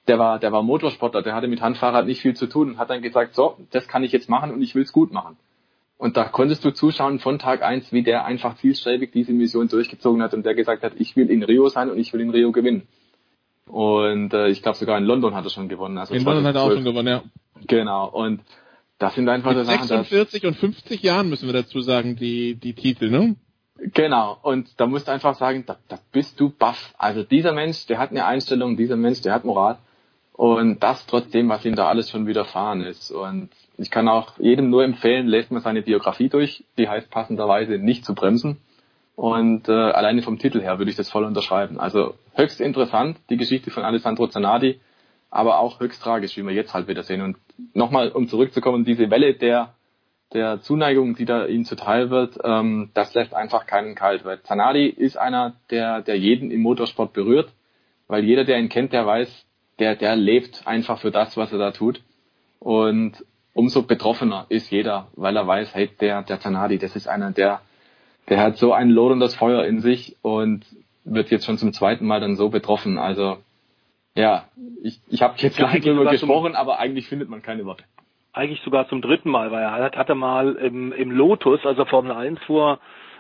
der 0.08 0.20
war, 0.20 0.40
der 0.40 0.52
war 0.52 0.64
Motorsportler, 0.64 1.22
der 1.22 1.34
hatte 1.34 1.48
mit 1.48 1.62
Handfahrrad 1.62 2.06
nicht 2.06 2.22
viel 2.22 2.36
zu 2.36 2.48
tun 2.48 2.72
und 2.72 2.78
hat 2.78 2.90
dann 2.90 3.02
gesagt, 3.02 3.36
so, 3.36 3.58
das 3.72 3.88
kann 3.88 4.04
ich 4.04 4.12
jetzt 4.12 4.30
machen 4.30 4.52
und 4.52 4.62
ich 4.62 4.76
will 4.76 4.84
es 4.84 4.92
gut 4.92 5.14
machen. 5.14 5.38
Und 5.98 6.18
da 6.18 6.26
konntest 6.26 6.66
du 6.66 6.72
zuschauen 6.72 7.20
von 7.20 7.40
Tag 7.40 7.62
eins, 7.62 7.94
wie 7.94 8.04
der 8.04 8.26
einfach 8.26 8.58
zielstrebig 8.58 9.12
diese 9.12 9.32
Mission 9.32 9.70
durchgezogen 9.70 10.22
hat 10.22 10.34
und 10.34 10.46
der 10.46 10.56
gesagt 10.56 10.84
hat, 10.84 10.94
ich 10.98 11.16
will 11.16 11.30
in 11.30 11.44
Rio 11.44 11.70
sein 11.70 11.90
und 11.90 11.98
ich 11.98 12.12
will 12.12 12.20
in 12.20 12.32
Rio 12.32 12.52
gewinnen. 12.52 12.88
Und 13.68 14.34
äh, 14.34 14.50
ich 14.50 14.62
glaube 14.62 14.78
sogar 14.78 14.98
in 14.98 15.06
London 15.06 15.34
hat 15.34 15.46
er 15.46 15.50
schon 15.50 15.70
gewonnen. 15.70 15.98
Also 15.98 16.14
in 16.14 16.24
London 16.26 16.46
hat 16.46 16.56
er 16.56 16.64
auch 16.64 16.72
schon 16.72 16.84
gewonnen, 16.84 17.08
ja. 17.08 17.24
Genau. 17.68 18.10
Und 18.10 18.42
das 19.00 19.16
sind 19.16 19.30
einfach 19.30 19.56
Mit 19.56 19.66
46 19.66 20.46
und 20.46 20.56
50 20.56 21.02
Jahren 21.02 21.30
müssen 21.30 21.48
wir 21.48 21.54
dazu 21.54 21.80
sagen, 21.80 22.18
die, 22.18 22.56
die 22.56 22.74
Titel, 22.74 23.10
ne? 23.10 23.36
Genau, 23.78 24.38
und 24.42 24.80
da 24.80 24.86
musst 24.86 25.08
du 25.08 25.12
einfach 25.12 25.36
sagen, 25.36 25.66
da, 25.66 25.78
da 25.88 26.00
bist 26.12 26.40
du 26.40 26.50
baff. 26.50 26.94
Also 26.98 27.24
dieser 27.24 27.54
Mensch, 27.54 27.86
der 27.88 27.98
hat 27.98 28.12
eine 28.12 28.26
Einstellung, 28.26 28.78
dieser 28.78 28.96
Mensch, 28.96 29.22
der 29.22 29.34
hat 29.34 29.46
Moral. 29.46 29.78
Und 30.34 30.82
das 30.82 31.06
trotzdem, 31.06 31.48
was 31.50 31.64
ihm 31.64 31.76
da 31.76 31.88
alles 31.88 32.10
schon 32.10 32.26
widerfahren 32.26 32.82
ist. 32.82 33.12
Und 33.12 33.50
ich 33.78 33.92
kann 33.92 34.08
auch 34.08 34.40
jedem 34.40 34.70
nur 34.70 34.84
empfehlen, 34.84 35.28
lest 35.28 35.52
mal 35.52 35.62
seine 35.62 35.84
Biografie 35.84 36.30
durch. 36.30 36.64
Die 36.78 36.90
heißt 36.90 37.12
passenderweise 37.12 37.78
nicht 37.78 38.04
zu 38.04 38.16
bremsen. 38.16 38.58
Und 39.16 39.70
äh, 39.70 39.72
alleine 39.72 40.24
vom 40.24 40.40
Titel 40.40 40.60
her 40.60 40.80
würde 40.80 40.90
ich 40.90 40.98
das 40.98 41.10
voll 41.10 41.24
unterschreiben. 41.24 41.80
Also 41.80 42.16
höchst 42.34 42.62
interessant, 42.62 43.18
die 43.30 43.38
Geschichte 43.38 43.70
von 43.70 43.84
Alessandro 43.84 44.28
Zanardi, 44.28 44.80
aber 45.30 45.60
auch 45.60 45.80
höchst 45.80 46.02
tragisch, 46.02 46.36
wie 46.36 46.44
wir 46.44 46.54
jetzt 46.54 46.74
halt 46.74 46.88
wieder 46.88 47.04
sehen. 47.04 47.22
Und 47.22 47.38
nochmal, 47.76 48.10
um 48.10 48.28
zurückzukommen, 48.28 48.86
diese 48.86 49.12
Welle 49.12 49.36
der, 49.36 49.76
der 50.34 50.62
Zuneigung, 50.62 51.16
die 51.16 51.26
da 51.26 51.46
ihm 51.46 51.64
zuteil 51.66 52.10
wird, 52.10 52.40
ähm, 52.44 52.90
das 52.96 53.14
lässt 53.14 53.36
einfach 53.36 53.68
keinen 53.68 53.94
kalt. 53.94 54.26
Weil 54.26 54.42
Zanardi 54.42 54.88
ist 54.88 55.16
einer, 55.16 55.54
der, 55.70 56.02
der 56.02 56.18
jeden 56.18 56.50
im 56.50 56.62
Motorsport 56.62 57.14
berührt, 57.14 57.52
weil 58.08 58.24
jeder, 58.24 58.46
der 58.46 58.58
ihn 58.58 58.70
kennt, 58.70 58.94
der 58.94 59.06
weiß, 59.06 59.46
der, 59.80 59.96
der 59.96 60.16
lebt 60.16 60.66
einfach 60.66 61.00
für 61.00 61.12
das, 61.12 61.38
was 61.38 61.52
er 61.52 61.60
da 61.60 61.72
tut. 61.72 62.02
Und 62.60 63.26
umso 63.54 63.84
betroffener 63.84 64.46
ist 64.50 64.72
jeder, 64.72 65.08
weil 65.16 65.36
er 65.36 65.48
weiß, 65.48 65.76
hey, 65.76 65.90
der, 66.00 66.24
der 66.24 66.40
Zanardi, 66.40 66.78
das 66.78 66.96
ist 66.96 67.08
einer, 67.08 67.32
der 67.32 67.62
der 68.30 68.40
hat 68.42 68.58
so 68.58 68.74
ein 68.74 68.90
loderndes 68.90 69.36
Feuer 69.36 69.66
in 69.66 69.80
sich 69.80 70.16
und 70.22 70.66
wird 71.04 71.32
jetzt 71.32 71.46
schon 71.46 71.58
zum 71.58 71.74
zweiten 71.74 72.06
Mal 72.06 72.22
dann 72.22 72.36
so 72.36 72.50
betroffen. 72.50 72.98
Also 72.98 73.38
ja, 74.16 74.46
ich, 74.82 75.02
ich 75.10 75.22
habe 75.22 75.36
jetzt 75.38 75.60
lange 75.60 75.80
drüber 75.82 76.10
gesprochen, 76.10 76.56
aber 76.56 76.80
eigentlich 76.80 77.08
findet 77.08 77.30
man 77.30 77.42
keine 77.42 77.66
Worte. 77.66 77.84
Eigentlich 78.32 78.62
sogar 78.62 78.88
zum 78.88 79.02
dritten 79.02 79.30
Mal, 79.30 79.52
weil 79.52 79.62
er 79.62 79.72
hat, 79.72 79.96
hatte 79.96 80.16
mal 80.16 80.56
im, 80.56 80.92
im 80.92 81.12
Lotus, 81.12 81.60
also 81.66 81.86
Formel 81.86 82.12
1 82.14 82.40
fuhr, 82.44 82.80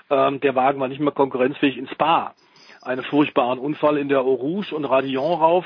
ähm, 0.09 0.39
der 0.39 0.55
Wagen 0.55 0.79
war 0.79 0.87
nicht 0.87 1.01
mehr 1.01 1.11
konkurrenzfähig 1.11 1.77
in 1.77 1.87
Spa. 1.87 2.33
Einen 2.81 3.03
furchtbaren 3.03 3.59
Unfall 3.59 3.97
in 3.97 4.09
der 4.09 4.21
Eau 4.21 4.33
Rouge 4.33 4.73
und 4.73 4.85
Radillon 4.85 5.39
rauf 5.39 5.65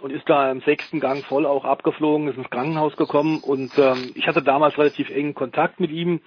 und 0.00 0.12
ist 0.12 0.28
da 0.28 0.50
im 0.50 0.60
sechsten 0.60 1.00
Gang 1.00 1.24
voll 1.24 1.46
auch 1.46 1.64
abgeflogen, 1.64 2.28
ist 2.28 2.36
ins 2.36 2.50
Krankenhaus 2.50 2.96
gekommen. 2.96 3.40
Und 3.40 3.72
ähm, 3.78 4.12
ich 4.14 4.26
hatte 4.26 4.42
damals 4.42 4.76
relativ 4.78 5.10
engen 5.10 5.34
Kontakt 5.34 5.80
mit 5.80 5.90
ihm 5.90 6.20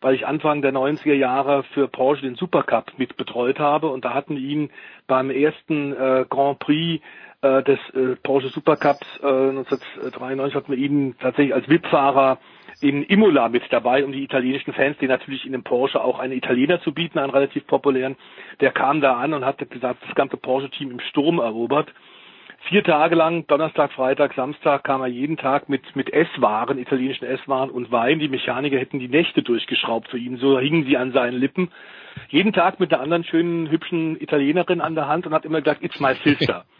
weil 0.00 0.14
ich 0.14 0.26
Anfang 0.26 0.62
der 0.62 0.72
90er 0.72 1.14
Jahre 1.14 1.64
für 1.74 1.88
Porsche 1.88 2.22
den 2.22 2.36
Supercup 2.36 2.92
mit 2.98 3.16
betreut 3.16 3.58
habe. 3.58 3.88
Und 3.88 4.04
da 4.04 4.14
hatten 4.14 4.36
wir 4.36 4.42
ihn 4.42 4.70
beim 5.06 5.30
ersten 5.30 5.92
äh, 5.92 6.24
Grand 6.28 6.58
Prix 6.58 7.02
äh, 7.42 7.62
des 7.62 7.78
äh, 7.94 8.16
Porsche 8.22 8.48
Supercups 8.48 9.06
äh, 9.22 9.26
1993 9.26 10.54
hatten 10.54 10.72
wir 10.72 10.78
ihn 10.78 11.16
tatsächlich 11.18 11.54
als 11.54 11.68
VIP-Fahrer 11.68 12.38
in 12.80 13.02
Imola 13.02 13.48
mit 13.48 13.64
dabei, 13.70 14.04
um 14.04 14.12
die 14.12 14.22
italienischen 14.22 14.72
Fans, 14.72 14.96
die 15.00 15.08
natürlich 15.08 15.44
in 15.44 15.52
dem 15.52 15.64
Porsche 15.64 16.00
auch 16.00 16.20
einen 16.20 16.32
Italiener 16.32 16.80
zu 16.80 16.92
bieten, 16.92 17.18
einen 17.18 17.30
relativ 17.30 17.66
populären, 17.66 18.16
der 18.60 18.70
kam 18.70 19.00
da 19.00 19.16
an 19.16 19.34
und 19.34 19.44
hat 19.44 19.58
gesagt, 19.70 20.00
das 20.06 20.14
ganze 20.14 20.36
Porsche-Team 20.36 20.92
im 20.92 21.00
Sturm 21.00 21.40
erobert 21.40 21.92
vier 22.68 22.84
Tage 22.84 23.14
lang, 23.14 23.46
Donnerstag, 23.46 23.92
Freitag, 23.92 24.34
Samstag, 24.34 24.84
kam 24.84 25.00
er 25.00 25.06
jeden 25.06 25.36
Tag 25.36 25.68
mit, 25.68 25.96
mit 25.96 26.12
Esswaren, 26.12 26.78
italienischen 26.78 27.24
Esswaren 27.24 27.70
und 27.70 27.90
Wein. 27.90 28.18
Die 28.18 28.28
Mechaniker 28.28 28.78
hätten 28.78 28.98
die 28.98 29.08
Nächte 29.08 29.42
durchgeschraubt 29.42 30.08
für 30.08 30.18
ihn. 30.18 30.36
So 30.38 30.58
hingen 30.58 30.84
sie 30.84 30.96
an 30.96 31.12
seinen 31.12 31.38
Lippen. 31.38 31.70
Jeden 32.28 32.52
Tag 32.52 32.80
mit 32.80 32.92
einer 32.92 33.02
anderen 33.02 33.24
schönen, 33.24 33.70
hübschen 33.70 34.20
Italienerin 34.20 34.80
an 34.80 34.94
der 34.94 35.08
Hand 35.08 35.26
und 35.26 35.32
hat 35.32 35.44
immer 35.44 35.60
gesagt, 35.60 35.82
it's 35.82 36.00
my 36.00 36.14
sister. 36.24 36.64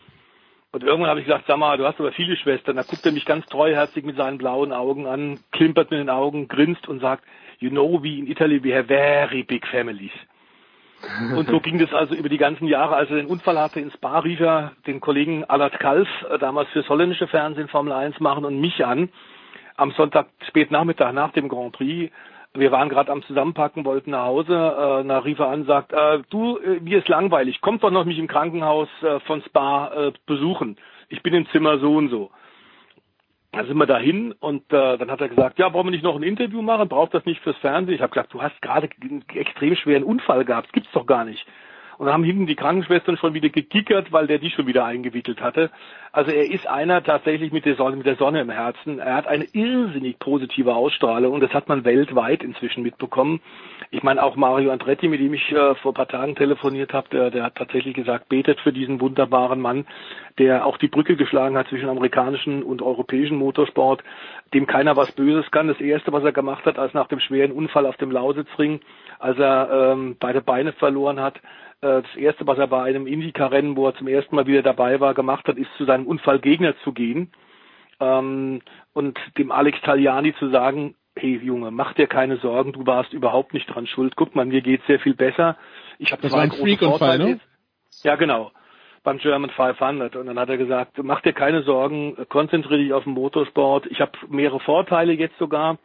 Und 0.71 0.85
irgendwann 0.85 1.09
habe 1.09 1.21
ich 1.21 1.27
gesagt, 1.27 1.47
sag 1.47 1.57
mal, 1.57 1.79
du 1.79 1.87
hast 1.87 1.99
aber 1.99 2.13
viele 2.13 2.37
Schwestern. 2.37 2.77
Da 2.77 2.83
guckt 2.83 3.05
er 3.07 3.13
mich 3.13 3.25
ganz 3.25 3.47
treuherzig 3.47 4.05
mit 4.05 4.17
seinen 4.17 4.37
blauen 4.37 4.71
Augen 4.71 5.07
an, 5.07 5.41
klimpert 5.51 5.91
mit 5.91 5.99
den 5.99 6.11
Augen, 6.11 6.47
grinst 6.47 6.87
und 6.89 7.01
sagt, 7.01 7.25
you 7.59 7.71
know, 7.71 8.03
we 8.03 8.19
in 8.19 8.27
Italy, 8.27 8.63
we 8.63 8.75
have 8.75 8.87
very 8.87 9.43
big 9.43 9.67
families. 9.67 10.13
Und 11.37 11.49
so 11.49 11.61
ging 11.61 11.79
das 11.79 11.93
also 11.93 12.15
über 12.15 12.29
die 12.29 12.39
ganzen 12.39 12.67
Jahre. 12.67 12.97
Als 12.97 13.11
er 13.11 13.17
den 13.17 13.27
Unfall 13.27 13.59
hatte 13.59 13.81
in 13.81 13.91
Spa, 13.93 14.19
rief 14.19 14.41
er 14.41 14.73
den 14.87 15.01
Kollegen 15.01 15.45
Alat 15.45 15.79
Kalf, 15.79 16.09
äh, 16.29 16.39
damals 16.39 16.69
fürs 16.71 16.89
holländische 16.89 17.29
Fernsehen 17.29 17.69
Formel 17.69 17.93
1 17.93 18.19
machen, 18.21 18.45
und 18.45 18.61
mich 18.61 18.85
an. 18.85 19.09
Am 19.77 19.93
Sonntag 19.93 20.27
spät 20.49 20.71
Nachmittag 20.71 21.15
nach 21.15 21.33
dem 21.33 21.49
Grand 21.49 21.73
Prix. 21.73 22.13
Wir 22.55 22.73
waren 22.73 22.89
gerade 22.89 23.13
am 23.13 23.23
Zusammenpacken, 23.23 23.85
wollten 23.85 24.11
nach 24.11 24.25
Hause. 24.25 24.53
Äh, 24.53 25.07
da 25.07 25.19
rief 25.19 25.39
er 25.39 25.49
an, 25.49 25.67
sagt, 25.67 25.93
äh, 25.93 26.21
du, 26.31 26.59
äh, 26.59 26.81
mir 26.81 26.99
ist 26.99 27.09
langweilig, 27.09 27.61
kommt 27.61 27.85
doch 27.85 27.91
noch 27.91 28.05
mich 28.05 28.19
im 28.19 28.27
Krankenhaus 28.27 28.89
äh, 29.03 29.21
von 29.21 29.43
Spa 29.43 29.93
äh, 29.95 30.13
besuchen. 30.27 30.77
Ich 31.09 31.23
bin 31.23 31.33
im 31.35 31.49
Zimmer 31.51 31.79
so 31.79 31.95
und 31.95 32.09
so. 32.09 32.31
Da 33.59 33.65
sind 33.65 33.77
wir 33.77 33.87
dahin 33.87 34.31
und 34.39 34.73
äh, 34.73 34.97
dann 34.99 35.11
hat 35.11 35.21
er 35.21 35.29
gesagt, 35.29 35.59
ja, 35.59 35.73
wollen 35.73 35.87
wir 35.87 35.91
nicht 35.91 36.05
noch 36.05 36.15
ein 36.15 36.23
Interview 36.23 36.63
machen? 36.63 36.89
Braucht 36.89 37.13
das 37.13 37.25
nicht 37.25 37.41
fürs 37.43 37.57
Fernsehen? 37.57 37.97
Ich 37.97 38.01
habe 38.01 38.15
gesagt, 38.15 38.33
du 38.33 38.41
hast 38.41 38.63
gerade 38.63 38.89
einen 39.03 39.25
extrem 39.35 39.75
schweren 39.75 40.05
Unfall 40.05 40.45
gehabt, 40.45 40.73
gibt's 40.73 40.93
doch 40.93 41.07
gar 41.07 41.25
nicht. 41.25 41.45
Und 41.99 42.07
dann 42.07 42.15
haben 42.15 42.25
hinten 42.25 42.47
die 42.47 42.55
Krankenschwestern 42.55 43.17
schon 43.17 43.35
wieder 43.35 43.49
gekickert, 43.49 44.13
weil 44.13 44.29
der 44.29 44.39
die 44.39 44.51
schon 44.51 44.69
wieder 44.69 44.85
eingewickelt 44.85 45.41
hatte. 45.41 45.71
Also 46.13 46.31
er 46.31 46.49
ist 46.49 46.67
einer 46.69 47.03
tatsächlich 47.03 47.53
mit 47.53 47.65
der 47.65 47.75
Sonne, 47.75 47.97
mit 47.97 48.07
der 48.07 48.17
Sonne 48.17 48.41
im 48.41 48.51
Herzen. 48.51 49.01
Er 49.01 49.17
hat 49.17 49.27
eine 49.27 49.47
irrsinnig 49.53 50.19
positive 50.21 50.75
Ausstrahlung 50.75 51.33
und 51.35 51.41
das 51.41 51.53
hat 51.53 51.69
man 51.69 51.85
weltweit 51.85 52.45
inzwischen 52.45 52.85
mitbekommen. 52.85 53.41
Ich 53.91 54.05
meine 54.05 54.23
auch 54.23 54.37
Mario 54.37 54.71
Andretti, 54.71 55.09
mit 55.09 55.21
dem 55.21 55.35
ich 55.35 55.51
äh, 55.51 55.75
vor 55.75 55.91
ein 55.91 55.95
paar 55.95 56.09
Tagen 56.09 56.37
telefoniert 56.37 56.93
habe, 56.93 57.09
der, 57.11 57.31
der 57.31 57.43
hat 57.43 57.57
tatsächlich 57.57 57.95
gesagt, 57.95 58.29
betet 58.29 58.61
für 58.61 58.73
diesen 58.73 59.01
wunderbaren 59.01 59.61
Mann, 59.61 59.85
der 60.39 60.67
auch 60.67 60.79
die 60.79 60.89
Brücke 60.89 61.17
geschlagen 61.17 61.57
hat 61.59 61.69
zwischen 61.69 61.89
amerikanischen 61.89 62.63
und 62.63 62.81
europäischen 62.81 63.37
Motorsport, 63.37 64.05
dem 64.55 64.67
keiner 64.67 64.97
was 64.97 65.11
Böses 65.13 65.51
kann. 65.51 65.67
Das 65.67 65.81
erste, 65.81 66.13
was 66.13 66.23
er 66.23 66.33
gemacht 66.33 66.65
hat, 66.65 66.79
als 66.79 66.95
nach 66.95 67.09
dem 67.09 67.19
schweren 67.19 67.51
Unfall 67.51 67.87
auf 67.87 67.97
dem 67.97 68.13
Lausitzring, 68.13 68.81
als 69.19 69.39
er 69.39 69.93
ähm, 69.93 70.17
beide 70.19 70.41
Beine 70.41 70.73
verloren 70.73 71.21
hat, 71.21 71.41
das 71.81 72.17
erste, 72.17 72.47
was 72.47 72.59
er 72.59 72.67
bei 72.67 72.83
einem 72.83 73.07
Indica-Rennen, 73.07 73.77
wo 73.77 73.87
er 73.87 73.95
zum 73.95 74.09
ersten 74.09 74.35
Mal 74.35 74.47
wieder 74.47 74.63
dabei 74.63 74.99
war, 75.01 75.15
gemacht 75.15 75.47
hat, 75.47 75.57
ist 75.57 75.71
zu 75.77 75.85
seinem 75.85 76.07
Unfallgegner 76.07 76.75
zu 76.83 76.93
gehen 76.93 77.31
ähm, 78.01 78.61
und 78.93 79.19
dem 79.37 79.53
Alex 79.53 79.81
Tagliani 79.83 80.35
zu 80.37 80.51
sagen, 80.51 80.95
hey 81.17 81.37
Junge, 81.43 81.71
mach 81.71 81.95
dir 81.95 82.07
keine 82.07 82.37
Sorgen, 82.39 82.73
du 82.73 82.87
warst 82.87 83.13
überhaupt 83.13 83.55
nicht 83.55 83.67
dran 83.67 83.87
schuld. 83.87 84.15
Guck 84.17 84.35
mal, 84.35 84.45
mir 84.45 84.61
geht's 84.61 84.87
sehr 84.87 85.01
viel 85.01 85.15
besser. 85.15 85.57
Ich 85.99 86.13
habe 86.13 86.29
zwei 86.29 86.47
große 86.47 86.79
Vorteile. 86.79 87.25
Ne? 87.25 87.41
Ja, 88.03 88.17
genau. 88.17 88.53
Beim 89.03 89.19
German 89.19 89.51
500. 89.51 90.17
Und 90.17 90.27
dann 90.27 90.39
hat 90.39 90.49
er 90.49 90.59
gesagt, 90.59 90.99
mach 91.03 91.21
dir 91.23 91.33
keine 91.33 91.63
Sorgen, 91.63 92.17
konzentriere 92.29 92.79
dich 92.79 92.93
auf 92.93 93.05
den 93.05 93.15
Motorsport. 93.15 93.87
Ich 93.87 94.01
habe 94.01 94.13
mehrere 94.29 94.61
Vorteile 94.61 95.13
jetzt 95.13 95.39
sogar. 95.39 95.79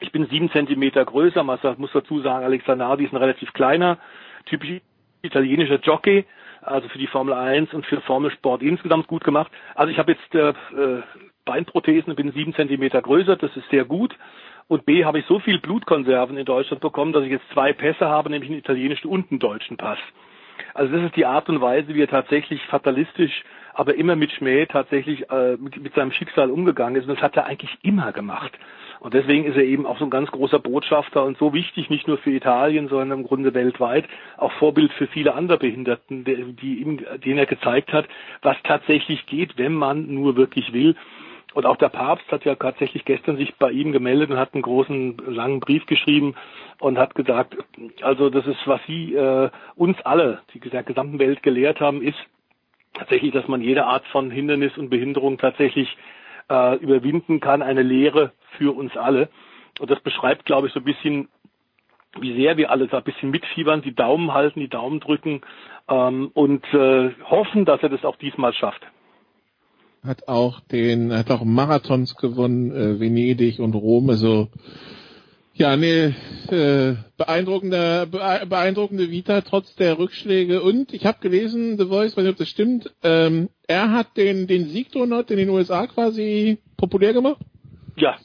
Ich 0.00 0.12
bin 0.12 0.26
sieben 0.26 0.50
Zentimeter 0.50 1.04
größer. 1.04 1.42
Man 1.42 1.58
muss 1.76 1.92
dazu 1.92 2.20
sagen, 2.20 2.44
Alexander 2.44 2.86
Nardi 2.86 3.04
ist 3.04 3.12
ein 3.12 3.18
relativ 3.18 3.52
kleiner, 3.52 3.98
typisch 4.46 4.80
italienischer 5.22 5.80
Jockey, 5.80 6.24
also 6.60 6.88
für 6.88 6.98
die 6.98 7.06
Formel 7.06 7.34
1 7.34 7.72
und 7.74 7.86
für 7.86 8.00
Formelsport 8.00 8.62
insgesamt 8.62 9.06
gut 9.06 9.24
gemacht. 9.24 9.50
Also 9.74 9.90
ich 9.90 9.98
habe 9.98 10.12
jetzt 10.12 10.34
äh, 10.34 10.50
äh, 10.50 11.02
Beinprothesen, 11.44 12.14
bin 12.14 12.32
sieben 12.32 12.54
Zentimeter 12.54 13.02
größer, 13.02 13.36
das 13.36 13.56
ist 13.56 13.68
sehr 13.70 13.84
gut. 13.84 14.14
Und 14.68 14.86
B 14.86 15.04
habe 15.04 15.18
ich 15.18 15.26
so 15.26 15.38
viel 15.40 15.58
Blutkonserven 15.58 16.36
in 16.36 16.44
Deutschland 16.44 16.80
bekommen, 16.80 17.12
dass 17.12 17.24
ich 17.24 17.30
jetzt 17.30 17.48
zwei 17.52 17.72
Pässe 17.72 18.08
habe, 18.08 18.30
nämlich 18.30 18.50
einen 18.50 18.60
italienischen 18.60 19.08
und 19.08 19.30
einen 19.30 19.40
deutschen 19.40 19.76
Pass. 19.76 19.98
Also 20.74 20.92
das 20.94 21.04
ist 21.04 21.16
die 21.16 21.26
Art 21.26 21.48
und 21.48 21.60
Weise, 21.60 21.94
wie 21.94 22.02
er 22.02 22.08
tatsächlich 22.08 22.62
fatalistisch, 22.66 23.42
aber 23.74 23.94
immer 23.94 24.16
mit 24.16 24.32
Schmäh 24.32 24.66
tatsächlich 24.66 25.30
äh, 25.30 25.56
mit, 25.56 25.82
mit 25.82 25.94
seinem 25.94 26.12
Schicksal 26.12 26.50
umgegangen 26.50 26.96
ist. 26.96 27.08
Und 27.08 27.16
das 27.16 27.22
hat 27.22 27.36
er 27.36 27.46
eigentlich 27.46 27.76
immer 27.82 28.12
gemacht. 28.12 28.52
Und 29.00 29.14
deswegen 29.14 29.44
ist 29.46 29.56
er 29.56 29.64
eben 29.64 29.84
auch 29.84 29.98
so 29.98 30.04
ein 30.04 30.10
ganz 30.10 30.30
großer 30.30 30.60
Botschafter 30.60 31.24
und 31.24 31.36
so 31.36 31.52
wichtig, 31.52 31.90
nicht 31.90 32.06
nur 32.06 32.18
für 32.18 32.30
Italien, 32.30 32.86
sondern 32.86 33.18
im 33.18 33.26
Grunde 33.26 33.52
weltweit, 33.52 34.04
auch 34.36 34.52
Vorbild 34.52 34.92
für 34.92 35.08
viele 35.08 35.34
andere 35.34 35.58
Behinderten, 35.58 36.24
die 36.24 36.76
ihm, 36.76 37.00
denen 37.24 37.38
er 37.38 37.46
gezeigt 37.46 37.92
hat, 37.92 38.06
was 38.42 38.56
tatsächlich 38.62 39.26
geht, 39.26 39.58
wenn 39.58 39.74
man 39.74 40.14
nur 40.14 40.36
wirklich 40.36 40.72
will. 40.72 40.94
Und 41.54 41.66
auch 41.66 41.76
der 41.76 41.88
Papst 41.88 42.30
hat 42.30 42.44
ja 42.44 42.54
tatsächlich 42.54 43.04
gestern 43.04 43.36
sich 43.36 43.54
bei 43.56 43.70
ihm 43.72 43.90
gemeldet 43.92 44.30
und 44.30 44.38
hat 44.38 44.54
einen 44.54 44.62
großen, 44.62 45.18
langen 45.26 45.58
Brief 45.58 45.84
geschrieben 45.86 46.34
und 46.78 46.96
hat 46.96 47.16
gesagt, 47.16 47.56
also 48.02 48.30
das 48.30 48.46
ist, 48.46 48.60
was 48.66 48.80
Sie 48.86 49.14
äh, 49.14 49.50
uns 49.74 50.00
alle, 50.02 50.42
die 50.54 50.60
der 50.60 50.82
gesamten 50.82 51.18
Welt 51.18 51.42
gelehrt 51.42 51.80
haben, 51.80 52.02
ist 52.02 52.18
tatsächlich, 52.94 53.32
dass 53.32 53.48
man 53.48 53.62
jede 53.62 53.84
Art 53.84 54.06
von 54.08 54.30
Hindernis 54.30 54.76
und 54.76 54.90
Behinderung 54.90 55.38
tatsächlich 55.38 55.88
äh, 56.50 56.76
überwinden 56.76 57.40
kann, 57.40 57.62
eine 57.62 57.82
Lehre 57.82 58.32
für 58.58 58.76
uns 58.76 58.96
alle. 58.96 59.28
Und 59.80 59.90
das 59.90 60.00
beschreibt, 60.00 60.44
glaube 60.44 60.66
ich, 60.66 60.72
so 60.72 60.80
ein 60.80 60.84
bisschen, 60.84 61.28
wie 62.20 62.34
sehr 62.36 62.56
wir 62.56 62.70
alle 62.70 62.88
da 62.88 62.98
ein 62.98 63.04
bisschen 63.04 63.30
mitfiebern, 63.30 63.82
die 63.82 63.94
Daumen 63.94 64.34
halten, 64.34 64.60
die 64.60 64.68
Daumen 64.68 65.00
drücken 65.00 65.40
ähm, 65.88 66.30
und 66.34 66.64
äh, 66.74 67.10
hoffen, 67.24 67.64
dass 67.64 67.82
er 67.82 67.88
das 67.88 68.04
auch 68.04 68.16
diesmal 68.16 68.52
schafft. 68.52 68.82
Hat 70.04 70.28
auch 70.28 70.60
den, 70.60 71.12
hat 71.16 71.30
auch 71.30 71.44
Marathons 71.44 72.16
gewonnen, 72.16 72.72
äh, 72.72 73.00
Venedig 73.00 73.60
und 73.60 73.74
Rom, 73.74 74.10
also 74.10 74.48
ja, 75.54 75.76
nee, 75.76 76.14
äh, 76.50 76.94
beeindruckende, 77.18 78.06
beeindruckende 78.06 79.10
Vita 79.10 79.42
trotz 79.42 79.74
der 79.76 79.98
Rückschläge. 79.98 80.62
Und 80.62 80.92
ich 80.92 81.04
habe 81.04 81.18
gelesen, 81.20 81.78
The 81.78 81.86
Voice, 81.86 82.16
weiß 82.16 82.24
nicht, 82.24 82.32
ob 82.32 82.38
das 82.38 82.48
stimmt, 82.48 82.90
ähm, 83.02 83.48
er 83.66 83.90
hat 83.90 84.16
den, 84.16 84.46
den 84.46 84.66
Siegdonut 84.66 85.30
in 85.30 85.36
den 85.36 85.50
USA 85.50 85.86
quasi 85.86 86.58
populär 86.76 87.12
gemacht? 87.12 87.38
Ja, 87.96 88.16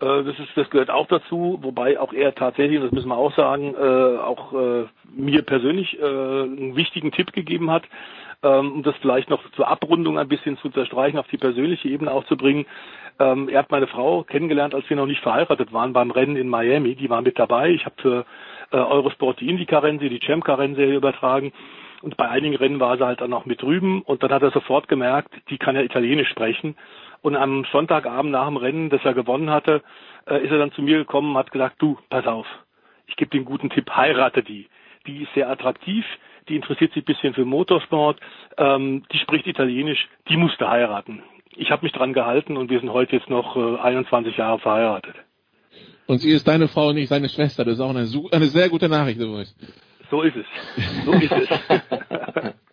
äh, 0.00 0.24
das, 0.24 0.38
ist, 0.38 0.48
das 0.56 0.68
gehört 0.70 0.90
auch 0.90 1.06
dazu, 1.06 1.58
wobei 1.62 1.98
auch 2.00 2.12
er 2.12 2.34
tatsächlich, 2.34 2.80
das 2.80 2.92
müssen 2.92 3.08
wir 3.08 3.16
auch 3.16 3.34
sagen, 3.36 3.74
äh, 3.74 4.18
auch 4.18 4.52
äh, 4.52 4.86
mir 5.14 5.42
persönlich 5.42 5.98
äh, 5.98 6.04
einen 6.04 6.76
wichtigen 6.76 7.12
Tipp 7.12 7.32
gegeben 7.32 7.70
hat. 7.70 7.84
Ähm, 8.42 8.72
um 8.72 8.82
das 8.82 8.94
vielleicht 9.00 9.30
noch 9.30 9.42
zur 9.52 9.68
Abrundung 9.68 10.18
ein 10.18 10.28
bisschen 10.28 10.56
zu 10.58 10.68
unterstreichen, 10.68 11.18
auf 11.18 11.28
die 11.28 11.38
persönliche 11.38 11.88
Ebene 11.88 12.10
auch 12.10 12.24
zu 12.24 12.36
bringen. 12.36 12.66
Ähm, 13.18 13.48
er 13.48 13.60
hat 13.60 13.70
meine 13.70 13.86
Frau 13.86 14.24
kennengelernt, 14.24 14.74
als 14.74 14.88
wir 14.88 14.96
noch 14.96 15.06
nicht 15.06 15.22
verheiratet 15.22 15.72
waren, 15.72 15.92
beim 15.92 16.10
Rennen 16.10 16.36
in 16.36 16.48
Miami. 16.48 16.94
Die 16.94 17.10
war 17.10 17.22
mit 17.22 17.38
dabei. 17.38 17.70
Ich 17.70 17.84
habe 17.84 17.96
für 18.00 18.24
äh, 18.72 18.76
Eurosport 18.76 19.40
die 19.40 19.48
Indycar-Rennserie, 19.48 20.18
die 20.18 20.26
Champ-Car-Rennserie 20.26 20.96
übertragen. 20.96 21.52
Und 22.02 22.16
bei 22.16 22.28
einigen 22.28 22.56
Rennen 22.56 22.80
war 22.80 22.96
sie 22.96 23.04
halt 23.04 23.20
dann 23.20 23.34
auch 23.34 23.44
mit 23.44 23.60
drüben. 23.60 24.00
Und 24.02 24.22
dann 24.22 24.32
hat 24.32 24.42
er 24.42 24.52
sofort 24.52 24.88
gemerkt, 24.88 25.34
die 25.50 25.58
kann 25.58 25.76
ja 25.76 25.82
Italienisch 25.82 26.30
sprechen. 26.30 26.76
Und 27.22 27.36
am 27.36 27.66
Sonntagabend 27.70 28.32
nach 28.32 28.46
dem 28.46 28.56
Rennen, 28.56 28.88
das 28.88 29.04
er 29.04 29.12
gewonnen 29.12 29.50
hatte, 29.50 29.82
äh, 30.26 30.42
ist 30.42 30.50
er 30.50 30.58
dann 30.58 30.72
zu 30.72 30.80
mir 30.80 30.96
gekommen 30.96 31.32
und 31.32 31.38
hat 31.38 31.52
gesagt, 31.52 31.76
du, 31.78 31.98
pass 32.08 32.26
auf, 32.26 32.46
ich 33.06 33.16
gebe 33.16 33.30
dir 33.30 33.38
einen 33.38 33.44
guten 33.44 33.68
Tipp, 33.68 33.90
heirate 33.94 34.42
die. 34.42 34.68
Die 35.06 35.24
ist 35.24 35.34
sehr 35.34 35.50
attraktiv, 35.50 36.06
die 36.48 36.56
interessiert 36.56 36.92
sich 36.92 37.02
ein 37.02 37.06
bisschen 37.06 37.34
für 37.34 37.44
Motorsport, 37.44 38.18
ähm, 38.56 39.04
die 39.12 39.18
spricht 39.18 39.46
Italienisch, 39.46 40.08
die 40.28 40.36
musste 40.36 40.68
heiraten. 40.68 41.22
Ich 41.56 41.70
habe 41.70 41.84
mich 41.84 41.92
dran 41.92 42.12
gehalten 42.12 42.56
und 42.56 42.70
wir 42.70 42.80
sind 42.80 42.92
heute 42.92 43.16
jetzt 43.16 43.28
noch 43.28 43.56
äh, 43.56 43.80
21 43.80 44.36
Jahre 44.36 44.58
verheiratet. 44.58 45.14
Und 46.06 46.18
sie 46.18 46.30
ist 46.30 46.48
deine 46.48 46.68
Frau 46.68 46.88
und 46.88 46.96
nicht 46.96 47.08
seine 47.08 47.28
Schwester. 47.28 47.64
Das 47.64 47.74
ist 47.74 47.80
auch 47.80 47.90
eine, 47.90 48.08
eine 48.32 48.46
sehr 48.46 48.68
gute 48.68 48.88
Nachricht 48.88 49.20
übrigens. 49.20 49.54
So 50.10 50.22
ist 50.22 50.36
es. 50.36 50.46
So 51.04 51.12
ist 51.12 51.30
es. 51.30 51.48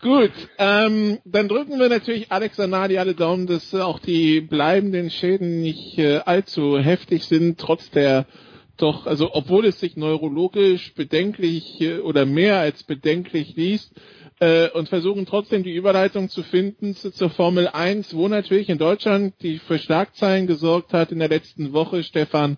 Gut, 0.00 0.30
ähm, 0.58 1.18
dann 1.24 1.48
drücken 1.48 1.78
wir 1.78 1.88
natürlich 1.88 2.30
Alex 2.30 2.60
Anadi 2.60 2.98
alle 2.98 3.14
Daumen, 3.14 3.46
dass 3.46 3.74
auch 3.74 3.98
die 3.98 4.40
bleibenden 4.40 5.10
Schäden 5.10 5.60
nicht 5.60 5.98
äh, 5.98 6.18
allzu 6.24 6.78
heftig 6.78 7.24
sind, 7.24 7.58
trotz 7.58 7.90
der 7.90 8.26
doch, 8.82 9.06
also 9.06 9.30
obwohl 9.34 9.66
es 9.66 9.80
sich 9.80 9.96
neurologisch 9.96 10.94
bedenklich 10.94 11.80
äh, 11.80 11.98
oder 11.98 12.26
mehr 12.26 12.58
als 12.58 12.82
bedenklich 12.82 13.56
liest, 13.56 13.92
äh, 14.40 14.70
und 14.70 14.88
versuchen 14.88 15.26
trotzdem 15.26 15.62
die 15.62 15.74
Überleitung 15.74 16.28
zu 16.28 16.42
finden 16.42 16.94
zu, 16.94 17.12
zur 17.12 17.30
Formel 17.30 17.68
1, 17.68 18.16
wo 18.16 18.26
natürlich 18.26 18.68
in 18.68 18.78
Deutschland 18.78 19.34
die 19.42 19.58
für 19.58 19.78
Schlagzeilen 19.78 20.46
gesorgt 20.46 20.92
hat 20.92 21.12
in 21.12 21.18
der 21.18 21.28
letzten 21.28 21.72
Woche, 21.72 22.02
Stefan, 22.02 22.56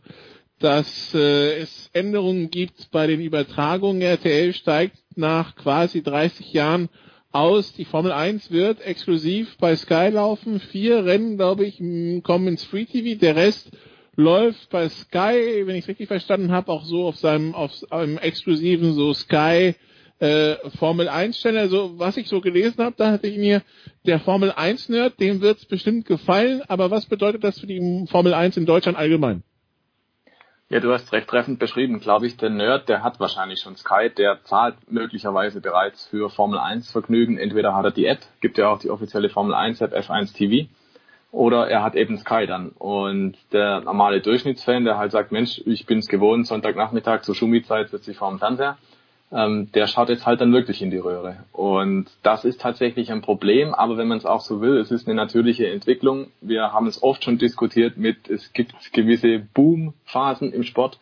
dass 0.61 1.13
äh, 1.13 1.59
es 1.59 1.91
Änderungen 1.93 2.51
gibt 2.51 2.91
bei 2.93 3.09
den 3.09 3.21
Übertragungen. 3.21 4.01
RTL 4.01 4.55
steigt 4.55 4.97
nach 5.17 5.57
quasi 5.57 6.03
30 6.03 6.53
Jahren 6.53 6.89
aus. 7.33 7.73
Die 7.73 7.85
Formel 7.85 8.13
1 8.13 8.53
wird 8.53 8.81
exklusiv 8.81 9.57
bei 9.59 9.75
Sky 9.75 10.11
laufen. 10.13 10.61
Vier 10.61 11.05
Rennen, 11.05 11.37
glaube 11.37 11.65
ich, 11.67 11.79
kommen 12.23 12.47
ins 12.47 12.63
Free 12.63 12.85
TV. 12.85 13.19
Der 13.19 13.35
Rest 13.35 13.73
läuft 14.17 14.71
bei 14.71 14.89
Sky, 14.89 15.63
wenn 15.65 15.77
ich 15.77 15.85
es 15.85 15.89
richtig 15.89 16.09
verstanden 16.09 16.53
habe, 16.53 16.71
auch 16.71 16.85
so 16.85 17.07
auf 17.07 17.17
seinem 17.17 17.55
auf 17.55 17.73
einem 17.91 18.19
exklusiven 18.19 18.93
so 18.95 19.15
Sky 19.15 19.75
äh, 20.19 20.57
Formel 20.79 21.09
1 21.09 21.39
Stelle. 21.39 21.61
Also 21.61 21.99
was 21.99 22.17
ich 22.17 22.29
so 22.29 22.41
gelesen 22.41 22.85
habe, 22.85 22.95
da 22.97 23.11
hatte 23.11 23.27
ich 23.27 23.39
mir 23.39 23.63
der 24.07 24.21
Formel 24.21 24.53
1 24.53 24.89
Nerd, 24.89 25.19
dem 25.19 25.41
wird 25.41 25.59
es 25.59 25.67
bestimmt 25.67 26.07
gefallen. 26.07 26.63
Aber 26.69 26.91
was 26.91 27.07
bedeutet 27.07 27.43
das 27.43 27.59
für 27.59 27.67
die 27.67 28.07
Formel 28.09 28.35
1 28.35 28.57
in 28.57 28.67
Deutschland 28.67 28.97
allgemein? 28.97 29.43
Ja, 30.69 30.81
du 30.81 30.91
hast 30.91 31.13
recht 31.13 31.29
treffend 31.29 31.59
beschrieben, 31.59 32.01
glaube 32.01 32.27
ich. 32.27 32.39
Der 32.39 32.49
Nerd, 32.49 32.89
der 32.89 33.03
hat 33.03 33.21
wahrscheinlich 33.21 33.61
schon 33.61 33.77
Sky, 33.77 34.09
der 34.17 34.43
zahlt 34.45 34.77
möglicherweise 34.91 35.61
bereits 35.61 36.07
für 36.07 36.31
Formel 36.31 36.59
1 36.59 36.91
Vergnügen. 36.91 37.37
Entweder 37.37 37.75
hat 37.75 37.85
er 37.85 37.91
die 37.91 38.07
App, 38.07 38.21
gibt 38.41 38.57
ja 38.57 38.69
auch 38.69 38.79
die 38.79 38.89
offizielle 38.89 39.29
Formel 39.29 39.55
1 39.55 39.83
App 39.83 39.93
F1 39.93 40.35
TV, 40.35 40.71
oder 41.33 41.69
er 41.69 41.83
hat 41.83 41.97
eben 41.97 42.19
Sky 42.19 42.47
dann. 42.47 42.69
Und 42.69 43.37
der 43.53 43.81
normale 43.81 44.21
Durchschnittsfan, 44.21 44.85
der 44.85 44.99
halt 44.99 45.11
sagt, 45.11 45.33
Mensch, 45.33 45.61
ich 45.65 45.87
bin's 45.87 46.07
gewohnt, 46.07 46.47
Sonntagnachmittag 46.47 47.23
zur 47.23 47.35
Schumi-Zeit 47.35 47.89
sitze 47.89 48.13
ich 48.13 48.19
vor 48.19 48.29
dem 48.29 48.39
Fernseher, 48.39 48.77
ähm, 49.33 49.73
der 49.73 49.87
schaut 49.87 50.11
jetzt 50.11 50.27
halt 50.27 50.43
dann 50.43 50.53
wirklich 50.53 50.83
in 50.83 50.91
die 50.91 50.99
Röhre. 50.99 51.39
Und 51.53 52.11
das 52.23 52.45
ist 52.45 52.61
tatsächlich 52.61 53.11
ein 53.11 53.23
Problem, 53.23 53.73
aber 53.73 53.97
wenn 53.97 54.09
man 54.09 54.19
es 54.19 54.27
auch 54.27 54.43
so 54.43 54.61
will, 54.61 54.77
es 54.77 54.91
ist 54.91 55.09
eine 55.09 55.17
natürliche 55.17 55.67
Entwicklung. 55.69 56.27
Wir 56.43 56.73
haben 56.75 56.87
es 56.87 57.03
oft 57.03 57.25
schon 57.25 57.39
diskutiert 57.39 57.97
mit, 57.97 58.29
es 58.29 58.53
gibt 58.53 58.75
gewisse 58.93 59.39
Boom-Phasen 59.55 60.53
im 60.53 60.65
Sport. 60.65 60.99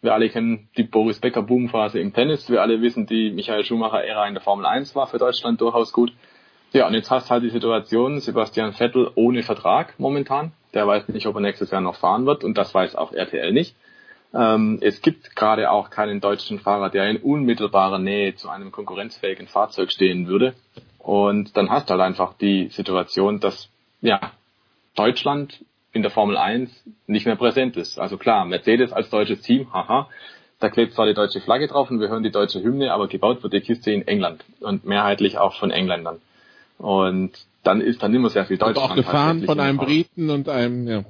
Wir 0.00 0.14
alle 0.14 0.30
kennen 0.30 0.68
die 0.78 0.84
Boris 0.84 1.20
Becker 1.20 1.42
Boom-Phase 1.42 2.00
im 2.00 2.14
Tennis. 2.14 2.48
Wir 2.48 2.62
alle 2.62 2.80
wissen, 2.80 3.06
die 3.06 3.30
Michael 3.30 3.64
Schumacher-Ära 3.64 4.26
in 4.26 4.34
der 4.34 4.42
Formel 4.42 4.64
1 4.64 4.94
war 4.94 5.06
für 5.06 5.18
Deutschland 5.18 5.60
durchaus 5.60 5.92
gut. 5.92 6.12
Ja, 6.76 6.86
und 6.86 6.92
jetzt 6.92 7.10
hast 7.10 7.28
du 7.28 7.30
halt 7.30 7.42
die 7.42 7.48
Situation, 7.48 8.20
Sebastian 8.20 8.74
Vettel 8.74 9.10
ohne 9.14 9.42
Vertrag 9.42 9.98
momentan. 9.98 10.52
Der 10.74 10.86
weiß 10.86 11.08
nicht, 11.08 11.26
ob 11.26 11.34
er 11.36 11.40
nächstes 11.40 11.70
Jahr 11.70 11.80
noch 11.80 11.96
fahren 11.96 12.26
wird 12.26 12.44
und 12.44 12.58
das 12.58 12.74
weiß 12.74 12.96
auch 12.96 13.14
RTL 13.14 13.50
nicht. 13.50 13.74
Ähm, 14.34 14.78
es 14.82 15.00
gibt 15.00 15.34
gerade 15.34 15.70
auch 15.70 15.88
keinen 15.88 16.20
deutschen 16.20 16.60
Fahrer, 16.60 16.90
der 16.90 17.08
in 17.08 17.16
unmittelbarer 17.16 17.98
Nähe 17.98 18.34
zu 18.34 18.50
einem 18.50 18.72
konkurrenzfähigen 18.72 19.46
Fahrzeug 19.46 19.90
stehen 19.90 20.28
würde. 20.28 20.52
Und 20.98 21.56
dann 21.56 21.70
hast 21.70 21.88
du 21.88 21.92
halt 21.92 22.02
einfach 22.02 22.34
die 22.34 22.68
Situation, 22.68 23.40
dass 23.40 23.70
ja 24.02 24.32
Deutschland 24.96 25.64
in 25.94 26.02
der 26.02 26.10
Formel 26.10 26.36
1 26.36 26.70
nicht 27.06 27.24
mehr 27.24 27.36
präsent 27.36 27.78
ist. 27.78 27.98
Also 27.98 28.18
klar, 28.18 28.44
Mercedes 28.44 28.92
als 28.92 29.08
deutsches 29.08 29.40
Team, 29.40 29.72
haha, 29.72 30.10
da 30.60 30.68
klebt 30.68 30.92
zwar 30.92 31.06
die 31.06 31.14
deutsche 31.14 31.40
Flagge 31.40 31.68
drauf 31.68 31.90
und 31.90 32.00
wir 32.00 32.08
hören 32.08 32.22
die 32.22 32.30
deutsche 32.30 32.62
Hymne, 32.62 32.92
aber 32.92 33.08
gebaut 33.08 33.42
wird 33.42 33.54
die 33.54 33.62
Kiste 33.62 33.92
in 33.92 34.06
England 34.06 34.44
und 34.60 34.84
mehrheitlich 34.84 35.38
auch 35.38 35.58
von 35.58 35.70
Engländern. 35.70 36.20
Und 36.78 37.32
dann 37.62 37.80
ist 37.80 38.02
dann 38.02 38.14
immer 38.14 38.30
sehr 38.30 38.46
viel 38.46 38.58
Deutschland. 38.58 38.78
Und 38.78 38.90
auch 38.90 38.94
gefahren 38.94 39.42
von 39.44 39.60
einem 39.60 39.78
Briten 39.78 40.30
und 40.30 40.48
einem, 40.48 40.86
ja. 40.86 41.04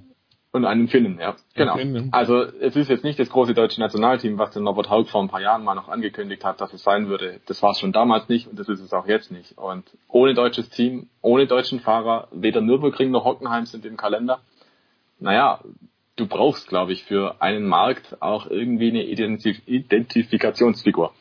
Und 0.52 0.64
einem 0.64 0.88
Finnen, 0.88 1.18
ja. 1.20 1.36
Genau. 1.54 1.76
Also 2.12 2.40
es 2.40 2.76
ist 2.76 2.88
jetzt 2.88 3.04
nicht 3.04 3.18
das 3.18 3.28
große 3.28 3.52
deutsche 3.52 3.78
Nationalteam, 3.78 4.38
was 4.38 4.52
der 4.52 4.62
Norbert 4.62 4.88
Haug 4.88 5.06
vor 5.06 5.22
ein 5.22 5.28
paar 5.28 5.42
Jahren 5.42 5.62
mal 5.64 5.74
noch 5.74 5.88
angekündigt 5.88 6.44
hat, 6.44 6.62
dass 6.62 6.72
es 6.72 6.82
sein 6.82 7.08
würde. 7.08 7.40
Das 7.46 7.62
war 7.62 7.72
es 7.72 7.80
schon 7.80 7.92
damals 7.92 8.30
nicht 8.30 8.46
und 8.46 8.58
das 8.58 8.68
ist 8.68 8.80
es 8.80 8.94
auch 8.94 9.06
jetzt 9.06 9.30
nicht. 9.30 9.58
Und 9.58 9.84
ohne 10.08 10.32
deutsches 10.32 10.70
Team, 10.70 11.08
ohne 11.20 11.46
deutschen 11.46 11.80
Fahrer, 11.80 12.28
weder 12.30 12.62
Nürburgring 12.62 13.10
noch 13.10 13.26
Hockenheim 13.26 13.66
sind 13.66 13.84
im 13.84 13.98
Kalender. 13.98 14.40
Naja, 15.18 15.60
du 16.16 16.26
brauchst, 16.26 16.68
glaube 16.68 16.92
ich, 16.92 17.04
für 17.04 17.42
einen 17.42 17.66
Markt 17.66 18.22
auch 18.22 18.46
irgendwie 18.46 18.88
eine 18.88 19.04
Identif 19.04 19.60
Identifikationsfigur. 19.66 21.12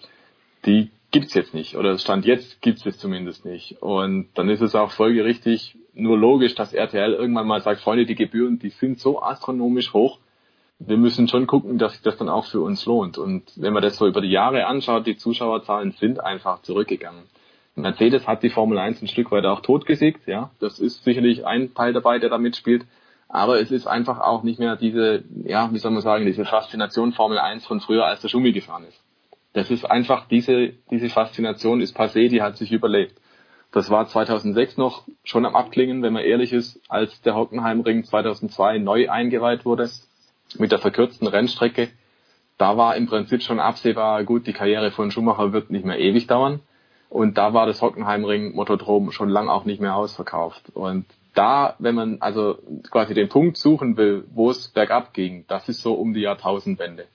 Die 0.65 0.91
gibt's 1.15 1.33
jetzt 1.33 1.53
nicht. 1.53 1.77
Oder 1.77 1.97
Stand 1.97 2.25
jetzt 2.25 2.61
gibt's 2.61 2.85
es 2.85 2.97
zumindest 2.97 3.45
nicht. 3.45 3.81
Und 3.81 4.27
dann 4.35 4.49
ist 4.49 4.59
es 4.59 4.75
auch 4.75 4.91
folgerichtig 4.91 5.77
nur 5.93 6.17
logisch, 6.17 6.55
dass 6.55 6.73
RTL 6.73 7.13
irgendwann 7.13 7.47
mal 7.47 7.61
sagt, 7.61 7.79
Freunde, 7.79 8.05
die 8.05 8.15
Gebühren, 8.15 8.59
die 8.59 8.69
sind 8.69 8.99
so 8.99 9.21
astronomisch 9.21 9.93
hoch. 9.93 10.19
Wir 10.77 10.97
müssen 10.97 11.29
schon 11.29 11.47
gucken, 11.47 11.77
dass 11.77 11.93
sich 11.93 12.01
das 12.01 12.17
dann 12.17 12.27
auch 12.27 12.45
für 12.45 12.59
uns 12.59 12.85
lohnt. 12.85 13.17
Und 13.17 13.49
wenn 13.55 13.71
man 13.71 13.81
das 13.81 13.95
so 13.95 14.07
über 14.07 14.19
die 14.19 14.29
Jahre 14.29 14.65
anschaut, 14.67 15.07
die 15.07 15.15
Zuschauerzahlen 15.15 15.91
sind 15.91 16.19
einfach 16.19 16.61
zurückgegangen. 16.63 17.23
Mercedes 17.75 18.27
hat 18.27 18.43
die 18.43 18.49
Formel 18.49 18.77
1 18.77 19.01
ein 19.01 19.07
Stück 19.07 19.31
weit 19.31 19.45
auch 19.45 19.61
totgesiegt, 19.61 20.27
ja. 20.27 20.51
Das 20.59 20.79
ist 20.79 21.05
sicherlich 21.05 21.45
ein 21.45 21.73
Teil 21.73 21.93
dabei, 21.93 22.19
der 22.19 22.29
da 22.29 22.37
mitspielt. 22.37 22.85
Aber 23.29 23.61
es 23.61 23.71
ist 23.71 23.87
einfach 23.87 24.19
auch 24.19 24.43
nicht 24.43 24.59
mehr 24.59 24.75
diese, 24.75 25.23
ja, 25.45 25.71
wie 25.71 25.77
soll 25.77 25.91
man 25.91 26.01
sagen, 26.01 26.25
diese 26.25 26.43
Faszination 26.43 27.13
Formel 27.13 27.39
1 27.39 27.65
von 27.65 27.79
früher, 27.79 28.05
als 28.05 28.19
der 28.19 28.27
Schumi 28.27 28.51
gefahren 28.51 28.83
ist. 28.83 29.04
Das 29.55 29.71
ist 29.71 29.89
einfach, 29.89 30.27
diese, 30.27 30.73
diese 30.91 31.07
Faszination 31.07 31.79
ist 31.79 31.97
passé, 31.97 32.27
die 32.27 32.41
hat 32.41 32.57
sich 32.57 32.73
überlebt. 32.73 33.15
Das 33.71 33.89
war 33.89 34.05
2006 34.05 34.75
noch 34.75 35.03
schon 35.23 35.45
am 35.45 35.55
Abklingen, 35.55 36.03
wenn 36.03 36.11
man 36.11 36.25
ehrlich 36.25 36.51
ist, 36.51 36.81
als 36.89 37.21
der 37.21 37.35
Hockenheimring 37.35 38.03
2002 38.03 38.79
neu 38.79 39.09
eingeweiht 39.09 39.63
wurde 39.63 39.89
mit 40.57 40.73
der 40.73 40.79
verkürzten 40.79 41.25
Rennstrecke. 41.25 41.87
Da 42.57 42.75
war 42.75 42.97
im 42.97 43.05
Prinzip 43.05 43.43
schon 43.43 43.61
absehbar, 43.61 44.25
gut, 44.25 44.45
die 44.45 44.51
Karriere 44.51 44.91
von 44.91 45.09
Schumacher 45.09 45.53
wird 45.53 45.69
nicht 45.69 45.85
mehr 45.85 45.99
ewig 45.99 46.27
dauern. 46.27 46.59
Und 47.09 47.37
da 47.37 47.53
war 47.53 47.65
das 47.65 47.81
Hockenheimring 47.81 48.55
Motodrom 48.55 49.13
schon 49.13 49.29
lang 49.29 49.47
auch 49.47 49.63
nicht 49.63 49.79
mehr 49.79 49.95
ausverkauft. 49.95 50.63
Und 50.73 51.05
da, 51.33 51.75
wenn 51.79 51.95
man 51.95 52.17
also 52.19 52.57
quasi 52.91 53.13
den 53.13 53.29
Punkt 53.29 53.55
suchen 53.55 53.95
will, 53.95 54.25
wo 54.33 54.49
es 54.49 54.67
bergab 54.67 55.13
ging, 55.13 55.45
das 55.47 55.69
ist 55.69 55.81
so 55.81 55.93
um 55.93 56.13
die 56.13 56.21
Jahrtausendwende 56.21 57.05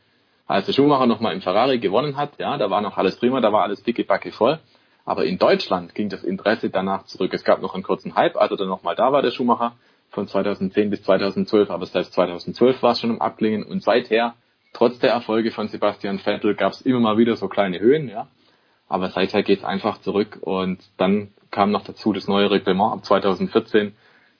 als 0.50 0.66
der 0.66 0.72
Schumacher 0.72 1.06
nochmal 1.06 1.32
im 1.32 1.42
Ferrari 1.42 1.78
gewonnen 1.78 2.16
hat, 2.16 2.32
ja, 2.38 2.56
da 2.58 2.70
war 2.70 2.80
noch 2.80 2.96
alles 2.96 3.16
prima, 3.16 3.40
da 3.40 3.52
war 3.52 3.62
alles 3.62 3.84
dicke 3.84 4.02
Backe 4.02 4.32
voll. 4.32 4.58
Aber 5.04 5.24
in 5.24 5.38
Deutschland 5.38 5.94
ging 5.94 6.08
das 6.08 6.24
Interesse 6.24 6.70
danach 6.70 7.04
zurück. 7.04 7.32
Es 7.32 7.44
gab 7.44 7.62
noch 7.62 7.74
einen 7.74 7.84
kurzen 7.84 8.16
Hype, 8.16 8.36
als 8.36 8.50
er 8.50 8.56
dann 8.56 8.68
nochmal 8.68 8.96
da 8.96 9.12
war, 9.12 9.22
der 9.22 9.30
Schumacher, 9.30 9.76
von 10.10 10.26
2010 10.26 10.90
bis 10.90 11.04
2012. 11.04 11.70
Aber 11.70 11.86
selbst 11.86 12.14
2012 12.14 12.82
war 12.82 12.92
es 12.92 13.00
schon 13.00 13.10
im 13.10 13.22
Abklingen 13.22 13.62
und 13.62 13.82
seither, 13.82 14.34
trotz 14.72 14.98
der 14.98 15.12
Erfolge 15.12 15.52
von 15.52 15.68
Sebastian 15.68 16.18
Vettel, 16.18 16.56
gab 16.56 16.72
es 16.72 16.80
immer 16.80 16.98
mal 16.98 17.16
wieder 17.16 17.36
so 17.36 17.46
kleine 17.46 17.78
Höhen, 17.78 18.08
ja. 18.08 18.26
Aber 18.88 19.10
seither 19.10 19.44
geht 19.44 19.60
es 19.60 19.64
einfach 19.64 19.98
zurück 19.98 20.38
und 20.40 20.80
dann 20.96 21.32
kam 21.52 21.70
noch 21.70 21.84
dazu 21.84 22.12
das 22.12 22.26
neue 22.26 22.50
Reglement 22.50 22.92
ab 22.92 23.04
2014, 23.04 23.94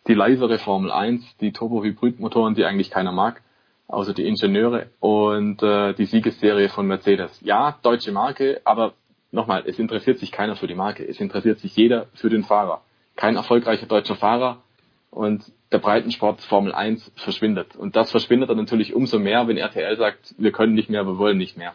die 0.08 0.14
leisere 0.14 0.58
Formel 0.58 0.90
1, 0.90 1.36
die 1.36 1.52
Turbo-Hybrid-Motoren, 1.52 2.56
die 2.56 2.64
eigentlich 2.64 2.90
keiner 2.90 3.12
mag 3.12 3.42
außer 3.90 4.14
die 4.14 4.26
Ingenieure 4.26 4.86
und 5.00 5.62
äh, 5.62 5.94
die 5.94 6.06
Siegesserie 6.06 6.68
von 6.68 6.86
Mercedes. 6.86 7.40
Ja, 7.42 7.78
deutsche 7.82 8.12
Marke, 8.12 8.60
aber 8.64 8.94
nochmal, 9.32 9.64
es 9.66 9.78
interessiert 9.78 10.18
sich 10.18 10.32
keiner 10.32 10.56
für 10.56 10.66
die 10.66 10.74
Marke, 10.74 11.06
es 11.06 11.20
interessiert 11.20 11.58
sich 11.58 11.76
jeder 11.76 12.06
für 12.14 12.30
den 12.30 12.44
Fahrer. 12.44 12.82
Kein 13.16 13.36
erfolgreicher 13.36 13.86
deutscher 13.86 14.16
Fahrer 14.16 14.62
und 15.10 15.44
der 15.72 15.78
Breitensport 15.78 16.40
Formel 16.40 16.72
1 16.72 17.12
verschwindet. 17.16 17.76
Und 17.76 17.96
das 17.96 18.10
verschwindet 18.10 18.50
dann 18.50 18.56
natürlich 18.56 18.94
umso 18.94 19.18
mehr, 19.18 19.46
wenn 19.46 19.56
RTL 19.56 19.96
sagt, 19.96 20.34
wir 20.38 20.52
können 20.52 20.74
nicht 20.74 20.90
mehr, 20.90 21.06
wir 21.06 21.18
wollen 21.18 21.38
nicht 21.38 21.56
mehr. 21.56 21.74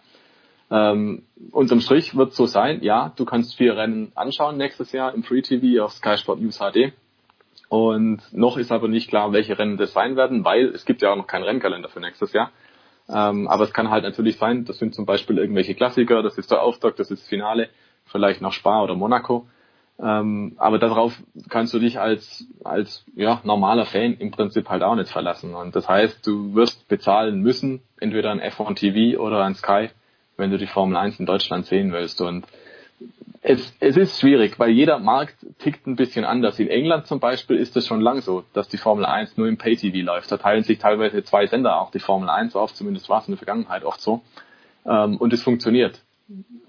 Ähm, 0.71 1.23
unterm 1.51 1.79
Strich 1.79 2.15
wird 2.15 2.33
so 2.33 2.45
sein, 2.45 2.81
ja, 2.81 3.13
du 3.15 3.25
kannst 3.25 3.55
vier 3.55 3.77
Rennen 3.77 4.11
anschauen 4.15 4.57
nächstes 4.57 4.91
Jahr 4.91 5.13
im 5.13 5.23
Free 5.23 5.41
TV 5.41 5.83
auf 5.83 5.93
Sky 5.93 6.17
Sport 6.17 6.41
News 6.41 6.57
HD. 6.57 6.93
Und 7.69 8.21
noch 8.31 8.57
ist 8.57 8.71
aber 8.71 8.87
nicht 8.87 9.09
klar, 9.09 9.33
welche 9.33 9.57
Rennen 9.57 9.77
das 9.77 9.93
sein 9.93 10.15
werden, 10.15 10.45
weil 10.45 10.67
es 10.67 10.85
gibt 10.85 11.01
ja 11.01 11.11
auch 11.11 11.15
noch 11.15 11.27
keinen 11.27 11.43
Rennkalender 11.43 11.89
für 11.89 11.99
nächstes 11.99 12.33
Jahr. 12.33 12.51
Ähm, 13.09 13.47
aber 13.47 13.63
es 13.63 13.73
kann 13.73 13.89
halt 13.89 14.03
natürlich 14.03 14.37
sein, 14.37 14.65
das 14.65 14.77
sind 14.77 14.95
zum 14.95 15.05
Beispiel 15.05 15.37
irgendwelche 15.37 15.75
Klassiker, 15.75 16.23
das 16.23 16.37
ist 16.37 16.51
der 16.51 16.61
Auftakt, 16.61 16.99
das 16.99 17.11
ist 17.11 17.23
das 17.23 17.29
Finale, 17.29 17.69
vielleicht 18.05 18.41
noch 18.41 18.51
Spa 18.51 18.81
oder 18.83 18.95
Monaco. 18.95 19.47
Ähm, 19.97 20.53
aber 20.57 20.77
darauf 20.77 21.13
kannst 21.49 21.73
du 21.73 21.79
dich 21.79 21.99
als, 21.99 22.45
als 22.63 23.05
ja, 23.15 23.39
normaler 23.43 23.85
Fan 23.85 24.15
im 24.15 24.31
Prinzip 24.31 24.69
halt 24.69 24.83
auch 24.83 24.95
nicht 24.95 25.09
verlassen. 25.09 25.55
Und 25.55 25.75
das 25.75 25.87
heißt, 25.87 26.25
du 26.27 26.53
wirst 26.53 26.87
bezahlen 26.87 27.41
müssen, 27.41 27.81
entweder 27.99 28.31
an 28.31 28.41
F1 28.41 28.75
TV 28.75 29.21
oder 29.21 29.43
an 29.43 29.55
Sky, 29.55 29.89
wenn 30.35 30.51
du 30.51 30.57
die 30.57 30.67
Formel 30.67 30.97
1 30.97 31.19
in 31.19 31.25
Deutschland 31.25 31.65
sehen 31.65 31.93
willst. 31.93 32.19
Und 32.19 32.45
es, 33.47 33.75
es 33.79 33.95
ist 33.95 34.19
schwierig, 34.19 34.57
weil 34.57 34.71
jeder 34.71 34.97
Markt 34.97 35.45
tickt 35.59 35.85
ein 35.85 35.95
bisschen 35.95 36.25
anders. 36.25 36.57
In 36.57 36.67
England 36.67 37.05
zum 37.05 37.19
Beispiel 37.19 37.57
ist 37.57 37.77
es 37.77 37.85
schon 37.85 38.01
lang 38.01 38.21
so, 38.21 38.43
dass 38.53 38.69
die 38.69 38.77
Formel 38.77 39.05
1 39.05 39.37
nur 39.37 39.47
im 39.47 39.57
Pay-TV 39.57 40.03
läuft. 40.03 40.31
Da 40.31 40.37
teilen 40.37 40.63
sich 40.63 40.79
teilweise 40.79 41.23
zwei 41.23 41.45
Sender 41.45 41.79
auch 41.79 41.91
die 41.91 41.99
Formel 41.99 42.27
1 42.27 42.55
auf, 42.55 42.73
zumindest 42.73 43.07
war 43.07 43.21
es 43.21 43.27
in 43.27 43.33
der 43.33 43.37
Vergangenheit 43.37 43.83
oft 43.83 44.01
so. 44.01 44.21
Ähm, 44.87 45.17
und 45.17 45.31
es 45.31 45.43
funktioniert. 45.43 46.01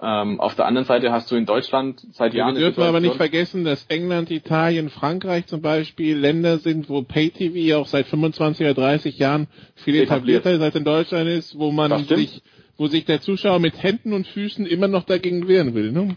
Ähm, 0.03 0.39
auf 0.39 0.55
der 0.55 0.66
anderen 0.66 0.86
Seite 0.86 1.11
hast 1.12 1.31
du 1.31 1.36
in 1.36 1.47
Deutschland 1.47 2.07
seit 2.12 2.35
Jahren. 2.35 2.57
Wir 2.57 2.66
dürfen 2.66 2.82
aber 2.82 3.01
nicht 3.01 3.16
vergessen, 3.16 3.65
dass 3.65 3.86
England, 3.89 4.31
Italien, 4.31 4.90
Frankreich 4.90 5.47
zum 5.47 5.62
Beispiel 5.62 6.19
Länder 6.19 6.59
sind, 6.59 6.90
wo 6.90 7.01
Pay-TV 7.01 7.78
auch 7.78 7.86
seit 7.86 8.07
25 8.07 8.66
oder 8.66 8.74
30 8.74 9.19
Jahren 9.19 9.47
viel 9.77 9.94
etablierter 9.94 10.53
ist 10.53 10.61
als 10.61 10.74
in 10.74 10.85
Deutschland 10.85 11.27
ist, 11.31 11.59
wo 11.59 11.73
man 11.73 12.05
sich, 12.05 12.43
wo 12.77 12.86
sich 12.86 13.07
der 13.07 13.23
Zuschauer 13.23 13.61
mit 13.61 13.82
Händen 13.82 14.12
und 14.12 14.27
Füßen 14.27 14.66
immer 14.66 14.89
noch 14.89 15.05
dagegen 15.05 15.48
wehren 15.48 15.74
will. 15.74 15.90
Ne? 15.90 16.16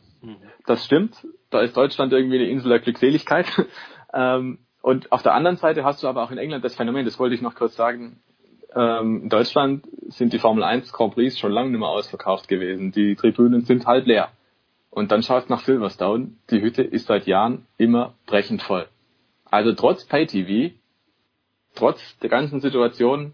Das 0.66 0.86
stimmt. 0.86 1.16
Da 1.50 1.62
ist 1.62 1.76
Deutschland 1.76 2.14
irgendwie 2.14 2.38
eine 2.38 2.50
Insel 2.50 2.70
der 2.70 2.80
Glückseligkeit. 2.80 3.48
ähm, 4.14 4.60
und 4.82 5.12
auf 5.12 5.24
der 5.24 5.34
anderen 5.34 5.58
Seite 5.58 5.84
hast 5.84 6.04
du 6.04 6.08
aber 6.08 6.24
auch 6.24 6.32
in 6.32 6.38
England 6.38 6.64
das 6.64 6.76
Phänomen, 6.76 7.06
das 7.06 7.20
wollte 7.20 7.36
ich 7.36 7.42
noch 7.42 7.56
kurz 7.56 7.76
sagen, 7.76 8.22
ähm, 8.76 9.24
in 9.24 9.30
Deutschland 9.30 9.88
sind 10.08 10.34
die 10.34 10.40
Formel 10.40 10.64
1 10.64 10.94
Grand 10.94 11.14
Prix 11.16 11.38
schon 11.38 11.52
lange 11.52 11.72
nicht 11.72 11.80
mehr 11.80 11.90
ausverkauft 11.90 12.48
gewesen. 12.48 12.92
Die 12.92 13.16
Tribünen 13.16 13.62
sind 13.62 13.86
halb 13.86 14.06
leer. 14.06 14.30
Und 14.90 15.12
dann 15.12 15.24
schaust 15.24 15.50
nach 15.50 15.62
Silverstone, 15.62 16.32
die 16.50 16.62
Hütte 16.62 16.84
ist 16.84 17.08
seit 17.08 17.28
Jahren 17.28 17.66
immer 17.78 18.16
brechend 18.26 18.62
voll. 18.62 18.88
Also 19.46 19.74
trotz 19.74 20.06
Pay-TV, 20.06 20.76
trotz 21.76 22.18
der 22.20 22.30
ganzen 22.30 22.60
Situation, 22.60 23.34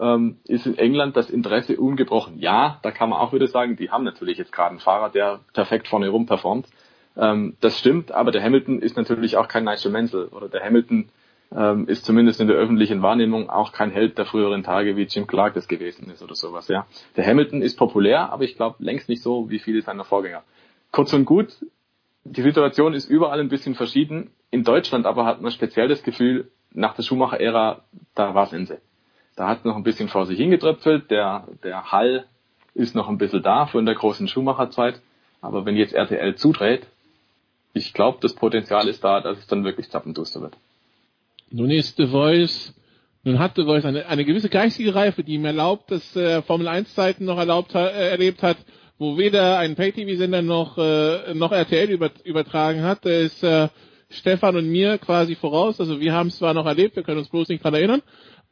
ähm, 0.00 0.38
ist 0.44 0.66
in 0.66 0.78
England 0.78 1.16
das 1.16 1.30
Interesse 1.30 1.76
ungebrochen. 1.76 2.38
Ja, 2.38 2.78
da 2.82 2.90
kann 2.90 3.10
man 3.10 3.18
auch 3.18 3.32
wieder 3.32 3.46
sagen, 3.46 3.76
die 3.76 3.90
haben 3.90 4.04
natürlich 4.04 4.38
jetzt 4.38 4.52
gerade 4.52 4.70
einen 4.70 4.80
Fahrer, 4.80 5.10
der 5.10 5.40
perfekt 5.52 5.88
vorne 5.88 6.08
rum 6.08 6.26
performt. 6.26 6.66
Ähm, 7.16 7.56
das 7.60 7.78
stimmt, 7.78 8.12
aber 8.12 8.30
der 8.30 8.42
Hamilton 8.42 8.80
ist 8.80 8.96
natürlich 8.96 9.36
auch 9.36 9.48
kein 9.48 9.64
Nigel 9.64 9.90
Mansell 9.90 10.26
oder 10.26 10.48
der 10.48 10.62
Hamilton 10.62 11.08
ähm, 11.54 11.86
ist 11.86 12.04
zumindest 12.04 12.40
in 12.40 12.48
der 12.48 12.56
öffentlichen 12.56 13.02
Wahrnehmung 13.02 13.48
auch 13.48 13.72
kein 13.72 13.90
Held 13.90 14.18
der 14.18 14.26
früheren 14.26 14.62
Tage, 14.62 14.96
wie 14.96 15.04
Jim 15.04 15.26
Clark 15.26 15.54
das 15.54 15.68
gewesen 15.68 16.10
ist 16.10 16.22
oder 16.22 16.34
sowas. 16.34 16.68
Ja, 16.68 16.86
der 17.16 17.26
Hamilton 17.26 17.62
ist 17.62 17.76
populär, 17.76 18.32
aber 18.32 18.44
ich 18.44 18.56
glaube 18.56 18.76
längst 18.80 19.08
nicht 19.08 19.22
so 19.22 19.48
wie 19.48 19.58
viele 19.58 19.82
seiner 19.82 20.04
Vorgänger. 20.04 20.42
Kurz 20.90 21.12
und 21.12 21.24
gut, 21.24 21.52
die 22.24 22.42
Situation 22.42 22.94
ist 22.94 23.08
überall 23.08 23.40
ein 23.40 23.48
bisschen 23.48 23.74
verschieden. 23.74 24.30
In 24.50 24.64
Deutschland 24.64 25.06
aber 25.06 25.24
hat 25.24 25.40
man 25.40 25.52
speziell 25.52 25.88
das 25.88 26.02
Gefühl, 26.02 26.50
nach 26.72 26.94
der 26.94 27.04
Schumacher-Ära, 27.04 27.82
da 28.14 28.34
war 28.34 28.44
es 28.44 28.52
Ende. 28.52 28.80
Da 29.36 29.48
hat 29.48 29.64
noch 29.64 29.76
ein 29.76 29.82
bisschen 29.82 30.08
vor 30.08 30.26
sich 30.26 30.38
hingetröpfelt, 30.38 31.10
der, 31.10 31.46
der 31.62 31.92
Hall 31.92 32.24
ist 32.74 32.94
noch 32.94 33.08
ein 33.08 33.18
bisschen 33.18 33.42
da 33.42 33.66
von 33.66 33.86
der 33.86 33.94
großen 33.94 34.28
Schumacher-Zeit. 34.28 35.00
Aber 35.40 35.64
wenn 35.64 35.76
jetzt 35.76 35.94
RTL 35.94 36.34
zudreht, 36.36 36.86
ich 37.74 37.92
glaube, 37.92 38.18
das 38.22 38.34
Potenzial 38.34 38.88
ist 38.88 39.04
da, 39.04 39.20
dass 39.20 39.38
es 39.38 39.46
dann 39.46 39.64
wirklich 39.64 39.90
zappenduster 39.90 40.40
wird. 40.40 40.56
Nun 41.50 41.70
ist 41.70 41.96
The 41.98 42.06
Voice, 42.06 42.74
nun 43.22 43.38
hat 43.38 43.56
The 43.56 43.64
Voice 43.64 43.84
eine, 43.84 44.06
eine 44.06 44.24
gewisse 44.24 44.48
geistige 44.48 44.94
Reife, 44.94 45.22
die 45.22 45.34
ihm 45.34 45.44
erlaubt, 45.44 45.90
dass 45.90 46.16
äh, 46.16 46.42
Formel 46.42 46.68
1 46.68 46.94
Zeiten 46.94 47.26
noch 47.26 47.38
erlaubt 47.38 47.74
äh, 47.74 48.10
erlebt 48.10 48.42
hat, 48.42 48.56
wo 48.98 49.18
weder 49.18 49.58
ein 49.58 49.76
Pay-TV-Sender 49.76 50.42
noch, 50.42 50.78
äh, 50.78 51.34
noch 51.34 51.52
RTL 51.52 51.90
über, 51.90 52.10
übertragen 52.24 52.82
hat. 52.82 53.04
Da 53.04 53.10
ist 53.10 53.42
äh, 53.42 53.68
Stefan 54.08 54.56
und 54.56 54.68
mir 54.70 54.98
quasi 54.98 55.34
voraus. 55.34 55.80
Also 55.80 56.00
wir 56.00 56.14
haben 56.14 56.28
es 56.28 56.38
zwar 56.38 56.54
noch 56.54 56.66
erlebt, 56.66 56.96
wir 56.96 57.02
können 57.02 57.18
uns 57.18 57.28
bloß 57.28 57.48
nicht 57.48 57.62
dran 57.62 57.74
erinnern. 57.74 58.02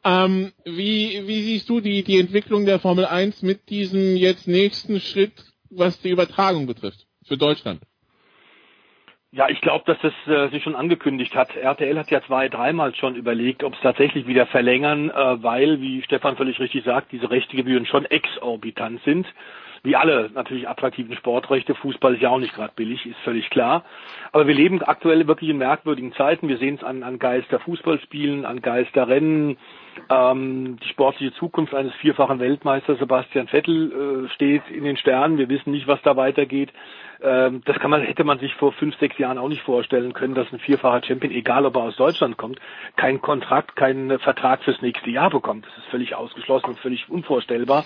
Ähm, 0.04 0.52
wie, 0.64 1.22
wie 1.26 1.42
siehst 1.42 1.68
du 1.68 1.80
die, 1.80 2.04
die 2.04 2.20
Entwicklung 2.20 2.66
der 2.66 2.78
Formel 2.78 3.06
1 3.06 3.42
mit 3.42 3.70
diesem 3.70 4.16
jetzt 4.16 4.46
nächsten 4.46 5.00
Schritt, 5.00 5.32
was 5.70 6.00
die 6.00 6.10
Übertragung 6.10 6.66
betrifft, 6.66 7.06
für 7.26 7.38
Deutschland? 7.38 7.80
Ja, 9.32 9.48
ich 9.48 9.60
glaube, 9.62 9.84
dass 9.86 9.98
das 10.00 10.12
äh, 10.28 10.48
sich 10.50 10.62
schon 10.62 10.76
angekündigt 10.76 11.34
hat. 11.34 11.56
RTL 11.56 11.98
hat 11.98 12.08
ja 12.10 12.22
zwei, 12.22 12.48
dreimal 12.48 12.94
schon 12.94 13.16
überlegt, 13.16 13.64
ob 13.64 13.74
es 13.74 13.80
tatsächlich 13.80 14.28
wieder 14.28 14.46
verlängern, 14.46 15.10
äh, 15.10 15.42
weil, 15.42 15.80
wie 15.80 16.02
Stefan 16.02 16.36
völlig 16.36 16.60
richtig 16.60 16.84
sagt, 16.84 17.10
diese 17.10 17.30
Rechtegebühren 17.30 17.84
schon 17.86 18.04
exorbitant 18.04 19.02
sind. 19.02 19.26
Wie 19.82 19.96
alle 19.96 20.30
natürlich 20.32 20.68
attraktiven 20.68 21.16
Sportrechte. 21.16 21.74
Fußball 21.74 22.14
ist 22.14 22.22
ja 22.22 22.30
auch 22.30 22.38
nicht 22.38 22.54
gerade 22.54 22.74
billig, 22.76 23.04
ist 23.06 23.18
völlig 23.24 23.50
klar. 23.50 23.84
Aber 24.30 24.46
wir 24.46 24.54
leben 24.54 24.80
aktuell 24.82 25.26
wirklich 25.26 25.50
in 25.50 25.58
merkwürdigen 25.58 26.12
Zeiten. 26.12 26.48
Wir 26.48 26.58
sehen 26.58 26.76
es 26.76 26.84
an, 26.84 27.02
an 27.02 27.18
Geister 27.18 27.58
Fußballspielen, 27.58 28.44
an 28.44 28.62
Geisterrennen. 28.62 29.56
Ähm, 30.10 30.76
die 30.82 30.88
sportliche 30.88 31.32
Zukunft 31.34 31.74
eines 31.74 31.94
vierfachen 31.94 32.38
Weltmeisters 32.38 32.98
Sebastian 32.98 33.48
Vettel 33.48 34.26
äh, 34.26 34.28
steht 34.34 34.62
in 34.70 34.84
den 34.84 34.96
Sternen. 34.96 35.38
Wir 35.38 35.48
wissen 35.48 35.70
nicht, 35.70 35.86
was 35.86 36.00
da 36.02 36.16
weitergeht. 36.16 36.72
Ähm, 37.22 37.62
das 37.64 37.78
kann 37.78 37.90
man, 37.90 38.02
hätte 38.02 38.24
man 38.24 38.38
sich 38.38 38.54
vor 38.54 38.72
fünf, 38.72 38.96
sechs 38.98 39.16
Jahren 39.18 39.38
auch 39.38 39.48
nicht 39.48 39.62
vorstellen 39.62 40.12
können, 40.12 40.34
dass 40.34 40.52
ein 40.52 40.58
vierfacher 40.58 41.06
Champion, 41.06 41.32
egal 41.32 41.64
ob 41.64 41.76
er 41.76 41.82
aus 41.84 41.96
Deutschland 41.96 42.36
kommt, 42.36 42.60
keinen 42.96 43.22
Kontrakt, 43.22 43.76
keinen 43.76 44.18
Vertrag 44.18 44.62
fürs 44.62 44.80
nächste 44.82 45.10
Jahr 45.10 45.30
bekommt. 45.30 45.66
Das 45.66 45.78
ist 45.78 45.90
völlig 45.90 46.14
ausgeschlossen 46.14 46.66
und 46.70 46.78
völlig 46.78 47.08
unvorstellbar. 47.08 47.84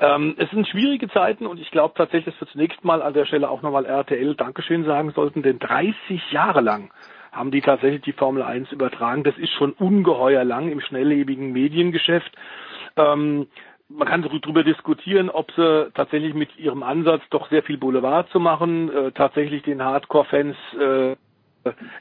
Ähm, 0.00 0.34
es 0.38 0.50
sind 0.50 0.66
schwierige 0.66 1.08
Zeiten 1.08 1.46
und 1.46 1.60
ich 1.60 1.70
glaube 1.70 1.94
tatsächlich, 1.96 2.34
dass 2.34 2.48
wir 2.48 2.52
zunächst 2.52 2.84
mal 2.84 3.02
an 3.02 3.14
der 3.14 3.26
Stelle 3.26 3.48
auch 3.48 3.62
nochmal 3.62 3.86
RTL 3.86 4.34
Dankeschön 4.34 4.84
sagen 4.84 5.12
sollten, 5.12 5.42
denn 5.42 5.58
30 5.58 6.32
Jahre 6.32 6.60
lang 6.60 6.90
haben 7.32 7.50
die 7.50 7.60
tatsächlich 7.60 8.02
die 8.02 8.12
Formel 8.12 8.42
1 8.42 8.72
übertragen. 8.72 9.24
Das 9.24 9.36
ist 9.38 9.52
schon 9.52 9.72
ungeheuer 9.72 10.44
lang 10.44 10.70
im 10.70 10.80
schnelllebigen 10.80 11.52
Mediengeschäft. 11.52 12.32
Ähm, 12.96 13.46
man 13.88 14.06
kann 14.06 14.22
darüber 14.22 14.62
diskutieren, 14.62 15.30
ob 15.30 15.50
sie 15.52 15.90
tatsächlich 15.94 16.34
mit 16.34 16.56
ihrem 16.58 16.82
Ansatz 16.82 17.22
doch 17.30 17.48
sehr 17.50 17.62
viel 17.62 17.76
Boulevard 17.76 18.28
zu 18.30 18.38
machen, 18.38 18.90
äh, 18.92 19.12
tatsächlich 19.12 19.62
den 19.62 19.82
Hardcore-Fans 19.82 20.56
äh, 20.78 21.16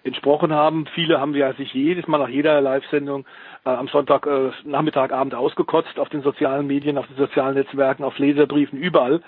entsprochen 0.04 0.54
haben. 0.54 0.86
Viele 0.96 1.20
haben 1.20 1.36
ja 1.36 1.54
sich 1.54 1.74
jedes 1.74 2.08
Mal 2.08 2.20
nach 2.20 2.30
jeder 2.30 2.62
Live-Sendung 2.62 3.26
äh, 3.66 3.70
am 3.70 3.88
Sonntag 3.88 4.26
äh, 4.26 4.52
Nachmittag, 4.64 5.12
Abend 5.12 5.36
ausgekotzt 5.36 6.00
auf 6.00 6.10
den 6.10 6.22
sozialen 6.22 6.68
Medien, 6.68 6.98
auf 6.98 7.08
den 7.08 7.18
sozialen 7.18 7.56
Netzwerken, 7.56 8.04
auf 8.04 8.18
Leserbriefen, 8.20 8.80
überall. 8.80 9.22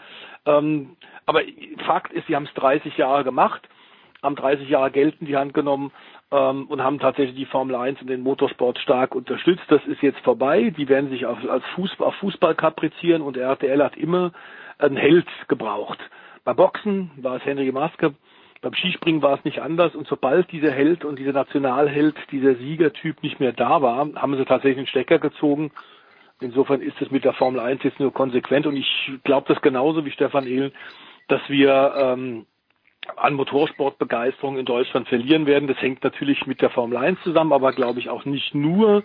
Ähm, 0.46 0.96
aber 1.26 1.42
Fakt 1.86 2.14
ist, 2.14 2.28
sie 2.28 2.36
haben 2.36 2.46
es 2.46 2.54
30 2.54 2.98
Jahre 2.98 3.24
gemacht, 3.24 3.68
haben 4.22 4.36
30 4.36 4.70
Jahre 4.70 4.92
Geld 4.92 5.16
in 5.20 5.28
die 5.28 5.38
Hand 5.38 5.54
genommen 5.54 5.92
ähm, 6.32 6.68
und 6.68 6.84
haben 6.84 7.00
tatsächlich 7.00 7.36
die 7.36 7.46
Formel 7.46 7.76
1 7.76 8.02
und 8.02 8.08
den 8.08 8.22
Motorsport 8.22 8.80
stark 8.80 9.16
unterstützt. 9.16 9.64
Das 9.70 9.84
ist 9.86 10.02
jetzt 10.02 10.20
vorbei. 10.20 10.74
Die 10.76 10.90
werden 10.90 11.10
sich 11.10 11.26
auf, 11.26 11.38
als 11.50 11.64
Fußball, 11.76 12.08
auf 12.08 12.16
Fußball 12.16 12.56
kaprizieren 12.56 13.22
und 13.22 13.38
RTL 13.38 13.84
hat 13.84 13.98
immer 13.98 14.32
einen 14.78 14.98
Held 14.98 15.28
gebraucht. 15.48 16.00
Bei 16.44 16.54
Boxen 16.54 17.12
war 17.18 17.36
es 17.36 17.46
Henry 17.46 17.72
Maske, 17.72 18.16
beim 18.62 18.74
Skispringen 18.76 19.22
war 19.24 19.38
es 19.38 19.44
nicht 19.44 19.60
anders 19.60 19.96
und 19.96 20.08
sobald 20.08 20.52
dieser 20.52 20.72
Held 20.72 21.04
und 21.04 21.18
dieser 21.18 21.34
Nationalheld, 21.34 22.16
dieser 22.32 22.56
Siegertyp 22.56 23.24
nicht 23.24 23.40
mehr 23.40 23.54
da 23.54 23.82
war, 23.82 24.08
haben 24.16 24.38
sie 24.38 24.46
tatsächlich 24.46 24.78
einen 24.78 24.88
Stecker 24.88 25.18
gezogen. 25.18 25.72
Insofern 26.40 26.82
ist 26.82 27.00
es 27.02 27.10
mit 27.12 27.24
der 27.24 27.34
Formel 27.34 27.60
1 27.60 27.84
jetzt 27.84 28.00
nur 28.00 28.14
konsequent 28.14 28.68
und 28.68 28.76
ich 28.76 29.12
glaube 29.24 29.52
das 29.52 29.62
genauso 29.62 30.06
wie 30.06 30.12
Stefan 30.12 30.46
Ehlen, 30.46 30.72
dass 31.28 31.42
wir 31.48 31.94
ähm, 31.96 32.46
an 33.16 33.34
Motorsportbegeisterung 33.34 34.58
in 34.58 34.66
Deutschland 34.66 35.08
verlieren 35.08 35.46
werden. 35.46 35.68
Das 35.68 35.82
hängt 35.82 36.04
natürlich 36.04 36.46
mit 36.46 36.62
der 36.62 36.70
Formel 36.70 36.98
1 36.98 37.20
zusammen, 37.24 37.54
aber 37.54 37.74
glaube 37.74 38.00
ich 38.00 38.10
auch 38.10 38.26
nicht 38.26 38.54
nur. 38.54 39.04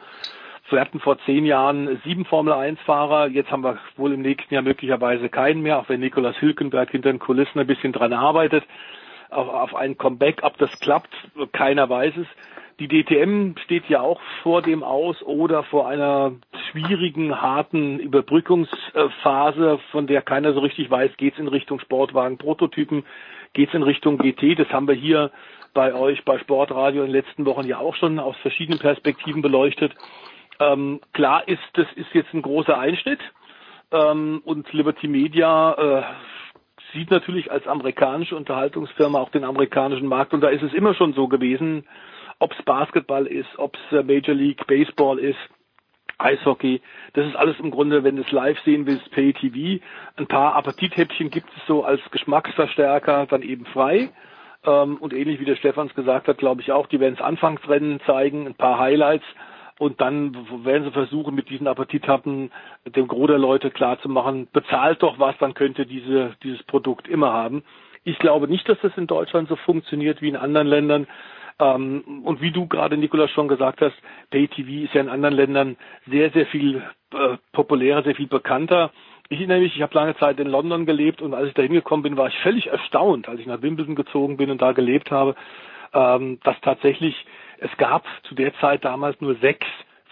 Wir 0.68 0.80
hatten 0.80 0.98
vor 0.98 1.18
zehn 1.20 1.46
Jahren 1.46 2.00
sieben 2.04 2.24
Formel 2.24 2.52
1 2.52 2.80
Fahrer, 2.80 3.28
jetzt 3.28 3.52
haben 3.52 3.62
wir 3.62 3.78
wohl 3.96 4.12
im 4.12 4.22
nächsten 4.22 4.52
Jahr 4.52 4.64
möglicherweise 4.64 5.28
keinen 5.28 5.62
mehr, 5.62 5.78
auch 5.78 5.88
wenn 5.88 6.00
Nikolaus 6.00 6.40
Hülkenberg 6.40 6.90
hinter 6.90 7.12
den 7.12 7.20
Kulissen 7.20 7.60
ein 7.60 7.68
bisschen 7.68 7.92
dran 7.92 8.12
arbeitet, 8.12 8.64
auf, 9.30 9.48
auf 9.48 9.74
ein 9.76 9.96
Comeback, 9.96 10.40
ob 10.42 10.58
das 10.58 10.70
klappt, 10.80 11.14
keiner 11.52 11.88
weiß 11.88 12.16
es. 12.16 12.26
Die 12.80 12.88
DTM 12.88 13.56
steht 13.64 13.88
ja 13.88 14.00
auch 14.02 14.20
vor 14.42 14.60
dem 14.60 14.82
aus 14.82 15.22
oder 15.22 15.62
vor 15.62 15.88
einer 15.88 16.32
schwierigen, 16.70 17.40
harten 17.40 17.98
Überbrückungsphase, 18.00 19.78
von 19.92 20.06
der 20.06 20.20
keiner 20.20 20.52
so 20.52 20.60
richtig 20.60 20.90
weiß, 20.90 21.16
geht 21.16 21.34
es 21.34 21.38
in 21.38 21.48
Richtung 21.48 21.78
Sportwagen, 21.80 22.36
Prototypen, 22.36 23.04
geht 23.56 23.70
es 23.70 23.74
in 23.74 23.82
Richtung 23.82 24.18
GT. 24.18 24.58
Das 24.58 24.68
haben 24.68 24.86
wir 24.86 24.94
hier 24.94 25.32
bei 25.72 25.94
euch 25.94 26.24
bei 26.24 26.38
Sportradio 26.38 27.02
in 27.02 27.08
den 27.08 27.16
letzten 27.16 27.46
Wochen 27.46 27.66
ja 27.66 27.78
auch 27.78 27.96
schon 27.96 28.18
aus 28.18 28.36
verschiedenen 28.42 28.78
Perspektiven 28.78 29.42
beleuchtet. 29.42 29.92
Ähm, 30.60 31.00
klar 31.12 31.48
ist, 31.48 31.62
das 31.72 31.86
ist 31.96 32.12
jetzt 32.12 32.32
ein 32.34 32.42
großer 32.42 32.78
Einschnitt. 32.78 33.20
Ähm, 33.90 34.42
und 34.44 34.70
Liberty 34.72 35.08
Media 35.08 35.72
äh, 35.72 36.02
sieht 36.92 37.10
natürlich 37.10 37.50
als 37.50 37.66
amerikanische 37.66 38.36
Unterhaltungsfirma 38.36 39.18
auch 39.18 39.30
den 39.30 39.44
amerikanischen 39.44 40.06
Markt 40.06 40.34
und 40.34 40.42
da 40.42 40.48
ist 40.48 40.62
es 40.62 40.74
immer 40.74 40.94
schon 40.94 41.14
so 41.14 41.26
gewesen, 41.26 41.84
ob 42.38 42.52
es 42.52 42.62
Basketball 42.64 43.26
ist, 43.26 43.48
ob 43.56 43.76
es 43.76 43.98
äh, 43.98 44.02
Major 44.02 44.34
League 44.34 44.66
Baseball 44.66 45.18
ist, 45.18 45.38
Eishockey, 46.18 46.80
das 47.12 47.26
ist 47.26 47.36
alles 47.36 47.58
im 47.60 47.70
Grunde, 47.70 48.04
wenn 48.04 48.16
du 48.16 48.22
es 48.22 48.32
live 48.32 48.58
sehen 48.60 48.86
willst, 48.86 49.10
Pay 49.10 49.32
TV. 49.34 49.84
Ein 50.16 50.26
paar 50.26 50.54
Appetithäppchen 50.54 51.30
gibt 51.30 51.48
es 51.56 51.66
so 51.66 51.84
als 51.84 52.00
Geschmacksverstärker 52.10 53.26
dann 53.26 53.42
eben 53.42 53.66
frei. 53.66 54.10
Ähm, 54.64 54.96
und 54.96 55.12
ähnlich 55.12 55.40
wie 55.40 55.44
der 55.44 55.56
Stefans 55.56 55.94
gesagt 55.94 56.28
hat, 56.28 56.38
glaube 56.38 56.62
ich 56.62 56.72
auch, 56.72 56.86
die 56.86 57.00
werden 57.00 57.14
es 57.14 57.24
Anfangsrennen 57.24 58.00
zeigen, 58.06 58.46
ein 58.46 58.54
paar 58.54 58.78
Highlights. 58.78 59.26
Und 59.78 60.00
dann 60.00 60.34
werden 60.64 60.84
sie 60.84 60.90
versuchen, 60.90 61.34
mit 61.34 61.50
diesen 61.50 61.66
Appetithappen 61.66 62.50
dem 62.86 63.08
Gros 63.08 63.26
der 63.26 63.38
Leute 63.38 63.70
klarzumachen, 63.70 64.48
bezahlt 64.50 65.02
doch 65.02 65.18
was, 65.18 65.36
dann 65.38 65.52
könnte 65.52 65.84
diese, 65.84 66.34
dieses 66.42 66.62
Produkt 66.62 67.08
immer 67.08 67.32
haben. 67.32 67.62
Ich 68.02 68.18
glaube 68.18 68.48
nicht, 68.48 68.66
dass 68.68 68.78
das 68.80 68.96
in 68.96 69.06
Deutschland 69.06 69.48
so 69.48 69.56
funktioniert 69.56 70.22
wie 70.22 70.28
in 70.28 70.36
anderen 70.36 70.66
Ländern. 70.66 71.06
Ähm, 71.58 72.22
und 72.24 72.40
wie 72.40 72.50
du 72.50 72.66
gerade, 72.66 72.96
Nikolaus, 72.96 73.30
schon 73.30 73.48
gesagt 73.48 73.80
hast, 73.80 73.94
Pay-TV 74.30 74.84
ist 74.84 74.94
ja 74.94 75.00
in 75.00 75.08
anderen 75.08 75.34
Ländern 75.34 75.76
sehr, 76.06 76.30
sehr 76.30 76.46
viel 76.46 76.82
äh, 77.12 77.36
populärer, 77.52 78.02
sehr 78.02 78.14
viel 78.14 78.26
bekannter. 78.26 78.90
Ich 79.28 79.38
erinnere 79.38 79.60
mich, 79.60 79.74
ich 79.74 79.82
habe 79.82 79.94
lange 79.94 80.16
Zeit 80.16 80.38
in 80.38 80.48
London 80.48 80.86
gelebt 80.86 81.20
und 81.22 81.34
als 81.34 81.48
ich 81.48 81.54
da 81.54 81.62
hingekommen 81.62 82.02
bin, 82.02 82.16
war 82.16 82.28
ich 82.28 82.38
völlig 82.40 82.68
erstaunt, 82.68 83.28
als 83.28 83.40
ich 83.40 83.46
nach 83.46 83.62
Wimbledon 83.62 83.96
gezogen 83.96 84.36
bin 84.36 84.50
und 84.50 84.62
da 84.62 84.72
gelebt 84.72 85.10
habe, 85.10 85.34
ähm, 85.92 86.38
dass 86.44 86.60
tatsächlich 86.60 87.26
es 87.58 87.74
gab 87.78 88.04
zu 88.24 88.34
der 88.34 88.54
Zeit 88.60 88.84
damals 88.84 89.20
nur 89.20 89.34
sechs 89.36 89.66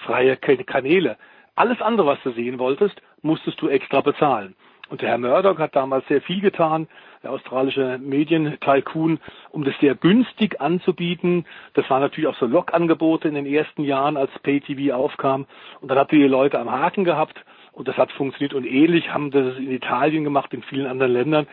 freie 0.04 0.36
Kanäle. 0.36 1.16
Alles 1.54 1.80
andere, 1.80 2.06
was 2.06 2.18
du 2.24 2.32
sehen 2.32 2.58
wolltest, 2.58 3.00
musstest 3.22 3.60
du 3.60 3.68
extra 3.68 4.00
bezahlen. 4.00 4.54
Und 4.94 5.02
der 5.02 5.08
Herr 5.08 5.18
Murdoch 5.18 5.58
hat 5.58 5.74
damals 5.74 6.06
sehr 6.06 6.22
viel 6.22 6.40
getan, 6.40 6.86
der 7.24 7.32
australische 7.32 7.98
Medientycoon, 7.98 9.18
um 9.50 9.64
das 9.64 9.74
sehr 9.80 9.96
günstig 9.96 10.60
anzubieten. 10.60 11.46
Das 11.72 11.90
waren 11.90 12.00
natürlich 12.00 12.28
auch 12.28 12.38
so 12.38 12.46
Log-Angebote 12.46 13.26
in 13.26 13.34
den 13.34 13.44
ersten 13.44 13.82
Jahren, 13.82 14.16
als 14.16 14.30
Pay-TV 14.44 14.94
aufkam. 14.94 15.46
Und 15.80 15.90
dann 15.90 15.98
hat 15.98 16.12
die 16.12 16.22
Leute 16.22 16.60
am 16.60 16.70
Haken 16.70 17.02
gehabt 17.02 17.44
und 17.72 17.88
das 17.88 17.96
hat 17.96 18.12
funktioniert. 18.12 18.54
Und 18.54 18.64
ähnlich 18.64 19.12
haben 19.12 19.32
das 19.32 19.56
in 19.56 19.72
Italien 19.72 20.22
gemacht, 20.22 20.54
in 20.54 20.62
vielen 20.62 20.86
anderen 20.86 21.12
Ländern. 21.12 21.48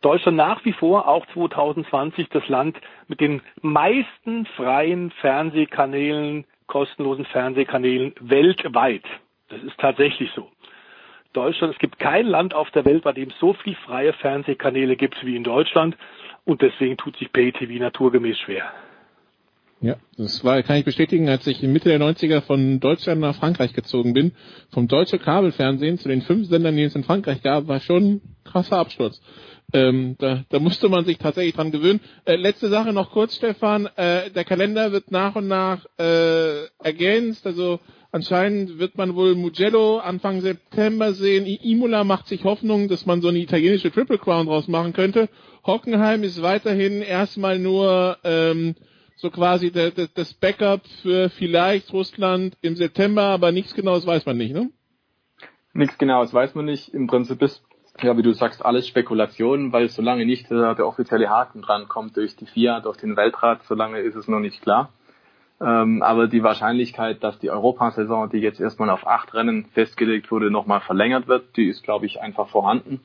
Deutschland 0.00 0.38
nach 0.38 0.64
wie 0.64 0.72
vor, 0.72 1.06
auch 1.06 1.26
2020, 1.34 2.30
das 2.30 2.48
Land 2.48 2.80
mit 3.08 3.20
den 3.20 3.42
meisten 3.60 4.46
freien 4.56 5.10
Fernsehkanälen, 5.20 6.46
kostenlosen 6.66 7.26
Fernsehkanälen 7.26 8.14
weltweit. 8.20 9.04
Das 9.50 9.62
ist 9.62 9.76
tatsächlich 9.76 10.30
so. 10.34 10.50
Deutschland, 11.36 11.74
es 11.74 11.78
gibt 11.78 11.98
kein 11.98 12.26
Land 12.26 12.54
auf 12.54 12.70
der 12.70 12.84
Welt, 12.84 13.04
bei 13.04 13.12
dem 13.12 13.28
es 13.28 13.38
so 13.38 13.52
viel 13.52 13.74
freie 13.86 14.12
Fernsehkanäle 14.14 14.96
gibt 14.96 15.24
wie 15.24 15.36
in 15.36 15.44
Deutschland. 15.44 15.96
Und 16.44 16.62
deswegen 16.62 16.96
tut 16.96 17.16
sich 17.16 17.32
Pay-TV 17.32 17.82
naturgemäß 17.82 18.38
schwer. 18.38 18.72
Ja, 19.80 19.96
das 20.16 20.42
war, 20.42 20.62
kann 20.62 20.76
ich 20.76 20.86
bestätigen, 20.86 21.28
als 21.28 21.46
ich 21.46 21.60
Mitte 21.62 21.90
der 21.90 22.00
90er 22.00 22.40
von 22.40 22.80
Deutschland 22.80 23.20
nach 23.20 23.36
Frankreich 23.36 23.74
gezogen 23.74 24.14
bin. 24.14 24.32
Vom 24.70 24.88
deutschen 24.88 25.20
Kabelfernsehen 25.20 25.98
zu 25.98 26.08
den 26.08 26.22
fünf 26.22 26.48
Sendern, 26.48 26.76
die 26.76 26.84
es 26.84 26.94
in 26.94 27.04
Frankreich 27.04 27.42
gab, 27.42 27.68
war 27.68 27.80
schon 27.80 28.04
ein 28.04 28.20
krasser 28.44 28.78
Absturz. 28.78 29.20
Ähm, 29.74 30.16
da, 30.18 30.44
da 30.48 30.60
musste 30.60 30.88
man 30.88 31.04
sich 31.04 31.18
tatsächlich 31.18 31.54
dran 31.54 31.72
gewöhnen. 31.72 32.00
Äh, 32.24 32.36
letzte 32.36 32.68
Sache 32.68 32.94
noch 32.94 33.10
kurz, 33.10 33.36
Stefan. 33.36 33.86
Äh, 33.96 34.30
der 34.30 34.44
Kalender 34.44 34.92
wird 34.92 35.10
nach 35.10 35.34
und 35.36 35.48
nach 35.48 35.84
äh, 35.98 36.66
ergänzt. 36.82 37.46
Also 37.46 37.80
Anscheinend 38.16 38.78
wird 38.78 38.96
man 38.96 39.14
wohl 39.14 39.34
Mugello 39.34 39.98
Anfang 39.98 40.40
September 40.40 41.12
sehen. 41.12 41.44
Imola 41.44 42.02
macht 42.02 42.28
sich 42.28 42.44
Hoffnung, 42.44 42.88
dass 42.88 43.04
man 43.04 43.20
so 43.20 43.28
eine 43.28 43.40
italienische 43.40 43.90
Triple 43.90 44.16
Crown 44.16 44.46
draus 44.46 44.68
machen 44.68 44.94
könnte. 44.94 45.28
Hockenheim 45.66 46.22
ist 46.22 46.40
weiterhin 46.40 47.02
erstmal 47.02 47.58
nur 47.58 48.16
ähm, 48.24 48.74
so 49.16 49.28
quasi 49.28 49.70
der, 49.70 49.90
der, 49.90 50.08
das 50.14 50.32
Backup 50.32 50.86
für 51.02 51.28
vielleicht 51.28 51.92
Russland 51.92 52.56
im 52.62 52.74
September, 52.74 53.24
aber 53.24 53.52
nichts 53.52 53.74
Genaues 53.74 54.06
weiß 54.06 54.24
man 54.24 54.38
nicht, 54.38 54.54
ne? 54.54 54.70
Nichts 55.74 55.98
Genaues 55.98 56.32
weiß 56.32 56.54
man 56.54 56.64
nicht. 56.64 56.94
Im 56.94 57.08
Prinzip 57.08 57.42
ist, 57.42 57.62
ja, 58.00 58.16
wie 58.16 58.22
du 58.22 58.32
sagst, 58.32 58.64
alles 58.64 58.88
Spekulation, 58.88 59.74
weil 59.74 59.90
solange 59.90 60.24
nicht 60.24 60.50
der, 60.50 60.74
der 60.74 60.86
offizielle 60.86 61.28
Haken 61.28 61.60
dran 61.60 61.86
kommt 61.86 62.16
durch 62.16 62.34
die 62.34 62.46
FIA, 62.46 62.80
durch 62.80 62.96
den 62.96 63.14
Weltrat, 63.14 63.62
solange 63.64 63.98
ist 63.98 64.16
es 64.16 64.26
noch 64.26 64.40
nicht 64.40 64.62
klar. 64.62 64.94
Ähm, 65.60 66.02
aber 66.02 66.28
die 66.28 66.42
Wahrscheinlichkeit, 66.42 67.22
dass 67.22 67.38
die 67.38 67.50
Europasaison, 67.50 68.28
die 68.28 68.38
jetzt 68.38 68.60
erstmal 68.60 68.90
auf 68.90 69.06
acht 69.06 69.32
Rennen 69.34 69.66
festgelegt 69.72 70.30
wurde, 70.30 70.50
nochmal 70.50 70.80
verlängert 70.80 71.28
wird, 71.28 71.56
die 71.56 71.68
ist, 71.68 71.82
glaube 71.82 72.06
ich, 72.06 72.20
einfach 72.20 72.48
vorhanden. 72.48 73.00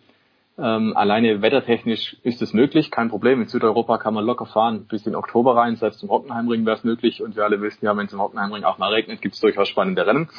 Ähm, 0.57 0.95
alleine 0.98 1.41
wettertechnisch 1.41 2.18
ist 2.23 2.41
es 2.41 2.53
möglich, 2.53 2.91
kein 2.91 3.10
Problem. 3.10 3.41
In 3.41 3.48
Südeuropa 3.48 3.98
kann 3.98 4.14
man 4.14 4.26
locker 4.26 4.45
fahren 4.45 4.86
bis 4.86 5.07
in 5.07 5.15
Oktober 5.15 5.56
rein, 5.56 5.78
selbst 5.78 5.99
zum 5.99 6.10
Hockenheimring 6.10 6.65
wäre 6.65 6.76
es 6.76 6.84
möglich. 6.84 7.23
Und 7.23 7.38
wir 7.38 7.45
alle 7.45 7.61
wissen 7.61 7.86
ja, 7.86 7.95
wenn 7.95 8.07
es 8.07 8.14
im 8.14 8.22
Hockenheimring 8.22 8.65
auch 8.65 8.78
mal 8.78 8.91
regnet, 8.91 9.22
gibt 9.22 9.36
es 9.36 9.41
durchaus 9.41 9.69
spannende 9.69 10.06
Rennen. 10.06 10.30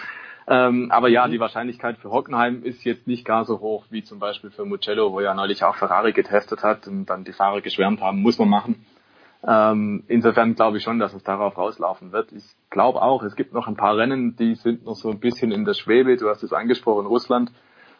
Ähm, 0.47 0.90
aber 0.90 1.09
ja, 1.09 1.28
die 1.28 1.40
Wahrscheinlichkeit 1.40 1.98
für 1.98 2.10
Hockenheim 2.10 2.62
ist 2.62 2.84
jetzt 2.84 3.06
nicht 3.06 3.24
gar 3.24 3.44
so 3.44 3.60
hoch 3.60 3.84
wie 3.90 4.02
zum 4.02 4.18
Beispiel 4.18 4.51
für 4.51 4.64
Mugello, 4.64 5.12
wo 5.12 5.20
ja 5.20 5.34
neulich 5.34 5.64
auch 5.64 5.76
Ferrari 5.76 6.12
getestet 6.12 6.62
hat 6.62 6.86
und 6.89 7.06
dann 7.06 7.24
die 7.24 7.32
Fahrer 7.32 7.60
geschwärmt 7.60 8.01
haben, 8.01 8.20
muss 8.20 8.39
man 8.39 8.48
machen. 8.48 8.84
Ähm, 9.47 10.05
insofern 10.06 10.55
glaube 10.55 10.77
ich 10.77 10.85
schon, 10.85 11.01
dass 11.01 11.14
es 11.14 11.24
darauf 11.24 11.59
rauslaufen 11.59 12.12
wird. 12.12 12.32
Ich 12.32 12.44
glaube 12.70 13.02
auch, 13.02 13.23
es 13.23 13.35
gibt 13.35 13.52
noch 13.52 13.66
ein 13.66 13.77
paar 13.77 13.97
Rennen, 13.97 14.36
die 14.36 14.55
sind 14.55 14.85
noch 14.85 14.94
so 14.94 15.10
ein 15.10 15.19
bisschen 15.19 15.51
in 15.51 15.64
der 15.64 15.74
Schwebe. 15.74 16.16
Du 16.16 16.28
hast 16.28 16.43
es 16.43 16.52
angesprochen, 16.52 17.06
Russland. 17.06 17.51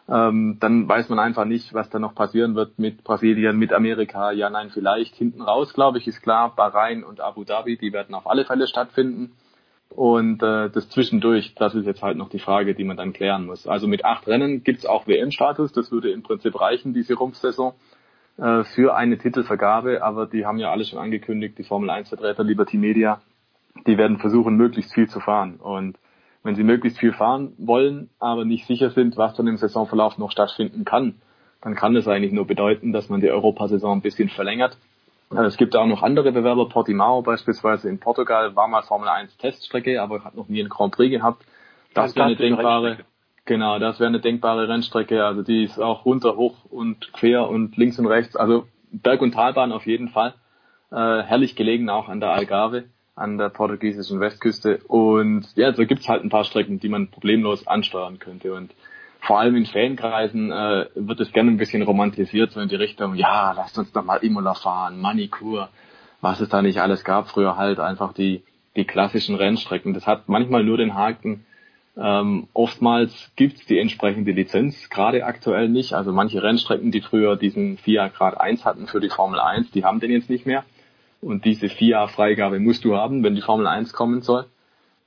Ähm, 0.07 0.57
dann 0.59 0.87
weiß 0.87 1.09
man 1.09 1.19
einfach 1.19 1.45
nicht, 1.45 1.73
was 1.73 1.89
da 1.89 1.99
noch 1.99 2.15
passieren 2.15 2.55
wird 2.55 2.77
mit 2.77 3.03
Brasilien, 3.03 3.57
mit 3.57 3.73
Amerika. 3.73 4.31
Ja, 4.31 4.49
nein, 4.49 4.69
vielleicht. 4.69 5.15
Hinten 5.15 5.41
raus, 5.41 5.73
glaube 5.73 5.97
ich, 5.97 6.07
ist 6.07 6.21
klar, 6.21 6.53
Bahrain 6.55 7.03
und 7.03 7.21
Abu 7.21 7.43
Dhabi, 7.43 7.77
die 7.77 7.93
werden 7.93 8.15
auf 8.15 8.27
alle 8.27 8.45
Fälle 8.45 8.67
stattfinden. 8.67 9.33
Und 9.89 10.41
äh, 10.41 10.69
das 10.69 10.89
zwischendurch, 10.89 11.53
das 11.55 11.75
ist 11.75 11.85
jetzt 11.85 12.01
halt 12.01 12.17
noch 12.17 12.29
die 12.29 12.39
Frage, 12.39 12.73
die 12.73 12.83
man 12.83 12.97
dann 12.97 13.13
klären 13.13 13.45
muss. 13.45 13.67
Also 13.67 13.87
mit 13.87 14.05
acht 14.05 14.27
Rennen 14.27 14.63
gibt's 14.63 14.85
auch 14.85 15.07
WM-Status, 15.07 15.71
das 15.71 15.91
würde 15.91 16.11
im 16.11 16.23
Prinzip 16.23 16.59
reichen, 16.59 16.93
diese 16.93 17.13
Rumpfsaison. 17.13 17.73
Äh, 18.37 18.63
für 18.63 18.95
eine 18.95 19.17
Titelvergabe, 19.17 20.03
aber 20.03 20.25
die 20.25 20.45
haben 20.45 20.57
ja 20.57 20.71
alle 20.71 20.85
schon 20.85 20.99
angekündigt, 20.99 21.57
die 21.57 21.63
Formel 21.63 21.89
1 21.89 22.09
Vertreter 22.09 22.43
Liberty 22.43 22.77
Media, 22.77 23.21
die 23.85 23.97
werden 23.97 24.17
versuchen, 24.17 24.55
möglichst 24.55 24.93
viel 24.93 25.07
zu 25.07 25.19
fahren. 25.19 25.57
Und 25.57 25.99
wenn 26.41 26.55
sie 26.55 26.63
möglichst 26.63 26.99
viel 26.99 27.13
fahren 27.13 27.53
wollen, 27.57 28.09
aber 28.19 28.43
nicht 28.43 28.65
sicher 28.65 28.89
sind, 28.89 29.17
was 29.17 29.35
dann 29.35 29.47
im 29.47 29.57
Saisonverlauf 29.57 30.17
noch 30.17 30.31
stattfinden 30.31 30.83
kann, 30.83 31.21
dann 31.61 31.75
kann 31.75 31.93
das 31.93 32.07
eigentlich 32.07 32.33
nur 32.33 32.47
bedeuten, 32.47 32.91
dass 32.91 33.07
man 33.07 33.21
die 33.21 33.29
Europasaison 33.29 33.99
ein 33.99 34.01
bisschen 34.01 34.29
verlängert. 34.29 34.77
Äh, 35.31 35.43
es 35.43 35.57
gibt 35.57 35.75
auch 35.75 35.85
noch 35.85 36.01
andere 36.01 36.31
Bewerber, 36.31 36.67
Portimao 36.67 37.21
beispielsweise 37.21 37.87
in 37.87 37.99
Portugal 37.99 38.55
war 38.55 38.67
mal 38.67 38.81
Formel 38.81 39.09
1 39.09 39.37
Teststrecke, 39.37 40.01
aber 40.01 40.23
hat 40.23 40.35
noch 40.35 40.49
nie 40.49 40.59
einen 40.59 40.69
Grand 40.69 40.95
Prix 40.95 41.11
gehabt. 41.11 41.45
Das 41.93 42.15
wäre 42.15 42.25
eine 42.25 42.35
denkbare, 42.35 42.97
Genau, 43.45 43.77
das 43.77 43.99
wäre 43.99 44.07
eine 44.07 44.21
denkbare 44.21 44.69
Rennstrecke. 44.69 45.25
Also 45.25 45.41
die 45.41 45.63
ist 45.63 45.79
auch 45.79 46.05
runter, 46.05 46.37
hoch 46.37 46.65
und 46.65 47.11
quer 47.13 47.49
und 47.49 47.75
links 47.75 47.99
und 47.99 48.07
rechts. 48.07 48.35
Also 48.35 48.67
Berg- 48.91 49.21
und 49.21 49.33
Talbahn 49.33 49.71
auf 49.71 49.85
jeden 49.85 50.09
Fall. 50.09 50.33
Äh, 50.91 51.23
herrlich 51.23 51.55
gelegen 51.55 51.89
auch 51.89 52.07
an 52.07 52.19
der 52.19 52.31
Algarve, 52.31 52.85
an 53.15 53.37
der 53.37 53.49
portugiesischen 53.49 54.19
Westküste. 54.19 54.79
Und 54.87 55.47
ja, 55.55 55.73
so 55.73 55.85
gibt's 55.85 56.07
halt 56.07 56.23
ein 56.23 56.29
paar 56.29 56.45
Strecken, 56.45 56.79
die 56.79 56.89
man 56.89 57.09
problemlos 57.09 57.67
ansteuern 57.67 58.19
könnte. 58.19 58.53
Und 58.53 58.73
vor 59.19 59.39
allem 59.39 59.55
in 59.55 59.65
Fankreisen 59.65 60.51
äh, 60.51 60.85
wird 60.95 61.19
es 61.19 61.31
gerne 61.31 61.51
ein 61.51 61.57
bisschen 61.57 61.81
romantisiert, 61.81 62.51
so 62.51 62.59
in 62.59 62.69
die 62.69 62.75
Richtung, 62.75 63.15
ja, 63.15 63.53
lasst 63.53 63.77
uns 63.77 63.91
doch 63.91 64.03
mal 64.03 64.17
Imola 64.17 64.53
fahren, 64.53 64.99
Manicur, 65.01 65.69
was 66.21 66.39
es 66.41 66.49
da 66.49 66.61
nicht 66.61 66.79
alles 66.79 67.03
gab. 67.03 67.29
Früher 67.29 67.57
halt 67.57 67.79
einfach 67.79 68.13
die, 68.13 68.43
die 68.75 68.85
klassischen 68.85 69.35
Rennstrecken. 69.35 69.93
Das 69.93 70.07
hat 70.07 70.29
manchmal 70.29 70.63
nur 70.63 70.77
den 70.77 70.93
Haken, 70.93 71.45
ähm, 71.95 72.47
oftmals 72.53 73.31
gibt 73.35 73.59
es 73.59 73.65
die 73.65 73.77
entsprechende 73.77 74.31
Lizenz, 74.31 74.89
gerade 74.89 75.25
aktuell 75.25 75.69
nicht. 75.69 75.93
Also 75.93 76.11
manche 76.11 76.41
Rennstrecken, 76.41 76.91
die 76.91 77.01
früher 77.01 77.35
diesen 77.35 77.77
FIA 77.77 78.07
Grad 78.07 78.39
1 78.39 78.65
hatten 78.65 78.87
für 78.87 78.99
die 78.99 79.09
Formel 79.09 79.39
1, 79.39 79.71
die 79.71 79.85
haben 79.85 79.99
den 79.99 80.11
jetzt 80.11 80.29
nicht 80.29 80.45
mehr. 80.45 80.63
Und 81.21 81.45
diese 81.45 81.69
FIA-Freigabe 81.69 82.59
musst 82.59 82.83
du 82.83 82.95
haben, 82.95 83.23
wenn 83.23 83.35
die 83.35 83.41
Formel 83.41 83.67
1 83.67 83.93
kommen 83.93 84.21
soll. 84.21 84.45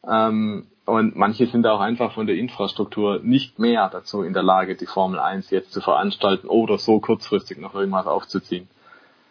Ähm, 0.08 0.66
und 0.84 1.16
manche 1.16 1.46
sind 1.46 1.66
auch 1.66 1.80
einfach 1.80 2.14
von 2.14 2.28
der 2.28 2.36
Infrastruktur 2.36 3.20
nicht 3.20 3.58
mehr 3.58 3.90
dazu 3.92 4.22
in 4.22 4.32
der 4.32 4.44
Lage, 4.44 4.76
die 4.76 4.86
Formel 4.86 5.18
1 5.18 5.50
jetzt 5.50 5.72
zu 5.72 5.80
veranstalten 5.80 6.46
oder 6.46 6.78
so 6.78 7.00
kurzfristig 7.00 7.58
noch 7.58 7.74
irgendwas 7.74 8.06
aufzuziehen. 8.06 8.68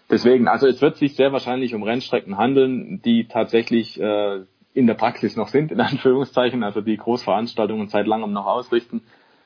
Deswegen, 0.10 0.50
also 0.50 0.68
es 0.68 0.82
wird 0.82 0.98
sich 0.98 1.16
sehr 1.16 1.32
wahrscheinlich 1.32 1.74
um 1.74 1.82
Rennstrecken 1.82 2.38
handeln, 2.38 3.02
die 3.04 3.26
tatsächlich 3.26 4.00
äh, 4.00 4.42
in 4.76 4.88
der 4.88 4.94
Praxis 4.94 5.36
noch 5.36 5.48
sind, 5.48 5.72
in 5.72 5.80
Anführungszeichen, 5.80 6.62
also 6.64 6.82
die 6.82 6.98
Großveranstaltungen 6.98 7.88
seit 7.88 8.06
langem 8.06 8.34
noch 8.34 8.46
ausrichten. 8.46 9.02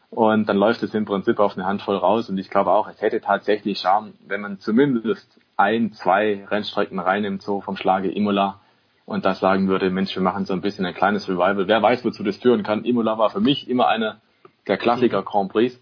Und 0.09 0.49
dann 0.49 0.57
läuft 0.57 0.81
es 0.81 0.95
im 0.95 1.05
Prinzip 1.05 1.39
auf 1.39 1.55
eine 1.55 1.67
Handvoll 1.67 1.97
raus. 1.97 2.29
Und 2.29 2.39
ich 2.39 2.49
glaube 2.49 2.71
auch, 2.71 2.89
es 2.89 2.99
hätte 2.99 3.21
tatsächlich 3.21 3.79
Charme, 3.79 4.13
wenn 4.27 4.41
man 4.41 4.57
zumindest 4.57 5.39
ein, 5.55 5.93
zwei 5.93 6.45
Rennstrecken 6.49 6.97
reinnimmt, 6.97 7.43
so 7.43 7.61
vom 7.61 7.77
Schlage 7.77 8.11
Imola. 8.11 8.59
Und 9.05 9.23
das 9.23 9.39
sagen 9.39 9.67
würde, 9.67 9.91
Mensch, 9.91 10.15
wir 10.15 10.23
machen 10.23 10.45
so 10.45 10.53
ein 10.53 10.61
bisschen 10.61 10.85
ein 10.85 10.95
kleines 10.95 11.29
Revival. 11.29 11.67
Wer 11.67 11.81
weiß, 11.81 12.03
wozu 12.03 12.23
das 12.23 12.37
führen 12.37 12.63
kann. 12.63 12.83
Imola 12.83 13.19
war 13.19 13.29
für 13.29 13.39
mich 13.39 13.69
immer 13.69 13.87
einer 13.87 14.19
der 14.67 14.77
Klassiker 14.77 15.21
Grand 15.21 15.51
Prix. 15.51 15.79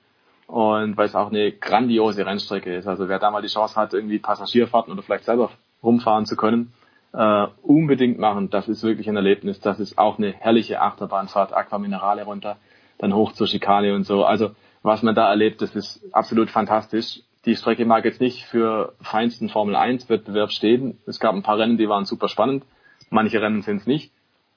und 0.48 0.98
weil 0.98 1.06
es 1.06 1.15
auch 1.15 1.30
eine 1.30 1.52
grandiose 1.52 2.26
Rennstrecke 2.26 2.76
ist. 2.76 2.88
Also 2.88 3.07
wer 3.07 3.19
da 3.19 3.32
mal 3.32 3.41
die 3.41 3.48
Chance 3.48 3.76
hat, 3.76 3.94
irgendwie 3.94 4.19
Passagierfahrten 4.19 4.91
oder 4.91 5.03
vielleicht 5.03 5.26
selber 5.26 5.52
rumfahren 5.84 6.26
zu 6.26 6.36
können, 6.36 6.74
äh, 7.14 7.48
unbedingt 7.62 8.20
machen. 8.20 8.50
Das 8.50 8.68
ist 8.68 8.84
wirklich 8.84 9.10
ein 9.10 9.16
Erlebnis. 9.16 9.60
Das 9.60 9.80
ist 9.80 9.98
auch 9.98 10.18
eine 10.18 10.32
herrliche 10.32 10.82
Achterbahnfahrt, 10.82 11.54
Aquaminerale 11.54 12.24
runter, 12.24 12.58
dann 12.98 13.14
hoch 13.14 13.34
zur 13.34 13.48
Schikane 13.48 13.94
und 13.96 14.04
so. 14.04 14.24
Also 14.24 14.52
was 14.84 15.04
man 15.04 15.16
da 15.16 15.30
erlebt, 15.30 15.62
das 15.62 15.76
ist 15.76 16.02
absolut 16.14 16.50
fantastisch. 16.50 17.22
Die 17.46 17.56
Strecke 17.56 17.86
mag 17.86 18.06
jetzt 18.06 18.22
nicht 18.22 18.46
für 18.46 18.94
feinsten 19.02 19.50
Formel 19.50 19.76
1 19.76 20.10
Wettbewerb 20.10 20.52
stehen. 20.52 20.98
Es 21.06 21.20
gab 21.20 21.34
ein 21.34 21.44
paar 21.44 21.58
Rennen, 21.58 21.78
die 21.78 21.90
waren 21.90 22.06
super 22.06 22.28
spannend. 22.28 22.64
Manche 23.10 23.42
Rennen 23.42 23.62
sind 23.62 23.78
es 23.78 23.88
nicht. 23.88 24.12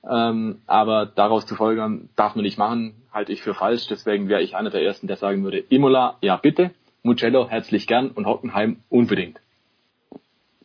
Ähm, 0.09 0.62
aber 0.66 1.06
daraus 1.06 1.47
zu 1.47 1.55
folgern, 1.55 2.09
darf 2.16 2.35
man 2.35 2.44
nicht 2.44 2.59
machen, 2.59 2.94
halte 3.12 3.32
ich 3.32 3.43
für 3.43 3.55
falsch. 3.55 3.86
Deswegen 3.89 4.28
wäre 4.28 4.43
ich 4.43 4.56
einer 4.56 4.70
der 4.70 4.82
Ersten, 4.82 5.06
der 5.06 5.16
sagen 5.16 5.44
würde, 5.44 5.59
Imola, 5.59 6.16
ja 6.20 6.36
bitte, 6.36 6.70
Mugello 7.02 7.48
herzlich 7.48 7.86
gern 7.86 8.10
und 8.10 8.27
Hockenheim 8.27 8.78
unbedingt. 8.89 9.40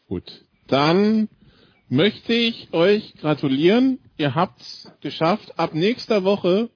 Gut, 0.08 0.44
dann 0.68 1.28
möchte 1.90 2.34
ich 2.34 2.70
euch 2.72 3.14
gratulieren. 3.16 4.00
Ihr 4.18 4.36
habt's 4.36 4.92
geschafft. 5.02 5.60
Ab 5.60 5.74
nächster 5.74 6.24
Woche 6.24 6.70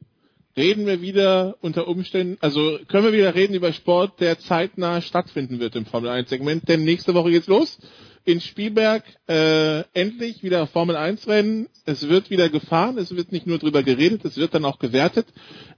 reden 0.57 0.85
wir 0.85 1.01
wieder 1.01 1.55
unter 1.61 1.87
Umständen, 1.87 2.37
also 2.41 2.79
können 2.87 3.05
wir 3.05 3.13
wieder 3.13 3.33
reden 3.33 3.53
über 3.53 3.71
Sport, 3.71 4.19
der 4.19 4.39
zeitnah 4.39 5.01
stattfinden 5.01 5.59
wird 5.59 5.75
im 5.75 5.85
Formel 5.85 6.09
1 6.09 6.29
Segment, 6.29 6.67
denn 6.67 6.83
nächste 6.83 7.13
Woche 7.13 7.31
geht's 7.31 7.47
los 7.47 7.79
in 8.25 8.41
Spielberg 8.41 9.03
äh, 9.27 9.83
endlich 9.93 10.43
wieder 10.43 10.67
Formel 10.67 10.95
1 10.95 11.27
Rennen. 11.27 11.67
Es 11.85 12.07
wird 12.07 12.29
wieder 12.29 12.49
gefahren, 12.49 12.97
es 12.97 13.15
wird 13.15 13.31
nicht 13.31 13.47
nur 13.47 13.57
drüber 13.57 13.83
geredet, 13.83 14.25
es 14.25 14.37
wird 14.37 14.53
dann 14.53 14.65
auch 14.65 14.79
gewertet. 14.79 15.27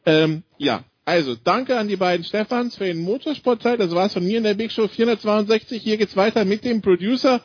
Ähm, 0.06 0.44
ja, 0.58 0.84
also 1.06 1.36
danke 1.36 1.78
an 1.78 1.88
die 1.88 1.96
beiden 1.96 2.26
Stefans 2.26 2.76
für 2.76 2.86
den 2.86 3.00
Motorsportteil. 3.00 3.78
Das 3.78 3.92
war's 3.92 4.14
von 4.14 4.26
mir 4.26 4.38
in 4.38 4.44
der 4.44 4.56
Big 4.56 4.72
Show 4.72 4.88
462. 4.88 5.82
Hier 5.82 5.98
geht's 5.98 6.16
weiter 6.16 6.44
mit 6.46 6.66
dem 6.66 6.82
Producer, 6.82 7.42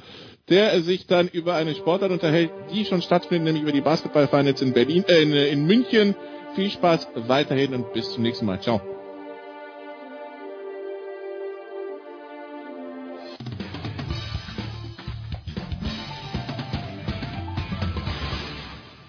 der 0.48 0.80
sich 0.82 1.06
dann 1.06 1.28
über 1.28 1.54
eine 1.54 1.74
Sportart 1.74 2.12
unterhält, 2.12 2.50
die 2.72 2.84
schon 2.84 3.02
stattfindet, 3.02 3.44
nämlich 3.46 3.62
über 3.62 3.72
die 3.72 3.80
Basketballfinals 3.80 4.62
in 4.62 4.72
Berlin, 4.72 5.04
äh, 5.08 5.22
in, 5.22 5.32
in 5.32 5.66
München. 5.66 6.14
Viel 6.54 6.70
Spaß 6.70 7.08
weiterhin 7.26 7.74
und 7.74 7.92
bis 7.92 8.12
zum 8.12 8.22
nächsten 8.22 8.46
Mal. 8.46 8.60
Ciao. 8.60 8.80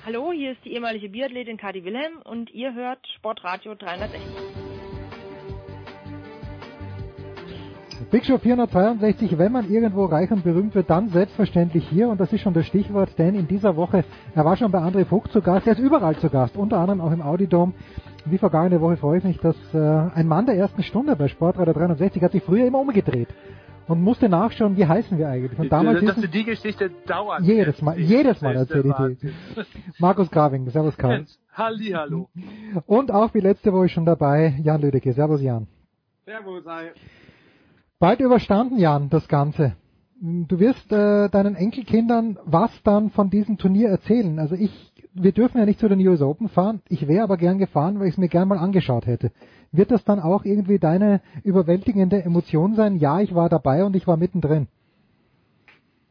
Hallo, 0.06 0.32
hier 0.32 0.54
ist 0.54 0.64
die 0.66 0.74
ehemalige 0.74 1.10
Biathletin 1.10 1.58
Kati 1.58 1.84
Wilhelm 1.84 2.22
und 2.24 2.50
ihr 2.52 2.74
hört 2.74 3.06
Sportradio 3.18 3.76
360. 3.76 4.67
Big 8.10 8.24
Show 8.24 8.38
462, 8.38 9.38
wenn 9.38 9.52
man 9.52 9.70
irgendwo 9.70 10.06
reich 10.06 10.32
und 10.32 10.42
berühmt 10.46 10.74
wird, 10.76 10.90
dann 10.90 11.10
selbstverständlich 11.10 11.86
hier 11.90 12.08
und 12.08 12.22
das 12.22 12.32
ist 12.32 12.40
schon 12.40 12.54
das 12.54 12.66
Stichwort, 12.66 13.10
denn 13.18 13.36
in 13.36 13.50
dieser 13.50 13.76
Woche, 13.76 14.06
er 14.34 14.46
war 14.46 14.56
schon 14.56 14.72
bei 14.72 14.80
André 14.80 15.04
Vogt 15.04 15.34
zu 15.34 15.42
Gast, 15.42 15.68
er 15.68 15.74
ist 15.74 15.80
überall 15.80 16.16
zu 16.16 16.30
Gast, 16.30 16.56
unter 16.56 16.78
anderem 16.78 17.02
auch 17.02 17.12
im 17.12 17.22
Audidom. 17.22 17.74
Wie 18.24 18.38
vergangene 18.38 18.80
Woche 18.80 18.96
freue 18.96 19.18
ich 19.18 19.26
mich, 19.26 19.38
dass 19.40 19.58
äh, 19.74 19.78
ein 19.78 20.26
Mann 20.26 20.46
der 20.46 20.56
ersten 20.56 20.84
Stunde 20.84 21.18
bei 21.18 21.28
Sportradio 21.28 21.74
360 21.74 22.24
hat 22.24 22.32
sich 22.32 22.44
früher 22.44 22.66
immer 22.66 22.80
umgedreht 22.80 23.28
und 23.90 24.02
musste 24.02 24.30
nachschauen, 24.30 24.78
wie 24.78 24.86
heißen 24.86 25.18
wir 25.18 25.28
eigentlich. 25.28 25.60
Und 25.60 25.70
damals 25.70 26.04
dass 26.06 26.16
du 26.16 26.30
die 26.30 26.46
Geschichte 26.46 26.90
dauernd 27.08 27.46
jedes 27.46 27.82
Mal, 27.82 28.00
jedes 28.00 28.42
Mal 28.42 28.56
erzähle 28.56 28.96
ich 29.12 29.20
die. 29.20 29.34
Markus 30.00 30.32
Graving, 30.32 30.70
Servus 30.70 30.98
Karl. 30.98 31.26
Halli, 31.54 31.92
hallo. 31.92 32.30
Und 32.86 33.12
auch 33.12 33.34
wie 33.34 33.42
letzte 33.42 33.74
Woche 33.74 33.90
schon 33.90 34.06
dabei, 34.06 34.56
Jan 34.64 34.80
Lüdecke. 34.80 35.12
Servus 35.12 35.42
Jan. 35.42 35.68
Servus, 36.26 36.66
hi. 36.66 36.92
Bald 38.00 38.20
überstanden, 38.20 38.78
Jan, 38.78 39.10
das 39.10 39.28
Ganze. 39.28 39.76
Du 40.22 40.60
wirst 40.60 40.92
äh, 40.92 41.30
deinen 41.30 41.56
Enkelkindern 41.56 42.38
was 42.46 42.72
dann 42.84 43.10
von 43.10 43.32
diesem 43.32 43.58
Turnier 43.58 43.90
erzählen. 43.90 44.38
Also 44.38 44.54
ich, 44.54 44.72
wir 45.14 45.32
dürfen 45.32 45.58
ja 45.58 45.66
nicht 45.66 45.80
zu 45.80 45.90
den 45.90 46.08
US 46.08 46.22
Open 46.22 46.48
fahren. 46.48 46.82
Ich 46.90 47.08
wäre 47.08 47.24
aber 47.24 47.38
gern 47.38 47.58
gefahren, 47.58 48.00
weil 48.00 48.08
ich 48.08 48.14
es 48.14 48.18
mir 48.20 48.28
gern 48.28 48.48
mal 48.48 48.60
angeschaut 48.60 49.08
hätte. 49.08 49.32
Wird 49.72 49.90
das 49.90 50.04
dann 50.04 50.20
auch 50.20 50.46
irgendwie 50.46 50.78
deine 50.78 51.22
überwältigende 51.44 52.24
Emotion 52.24 52.76
sein? 52.76 52.98
Ja, 52.98 53.20
ich 53.20 53.34
war 53.34 53.50
dabei 53.50 53.84
und 53.84 53.96
ich 53.96 54.06
war 54.06 54.18
mittendrin. 54.18 54.68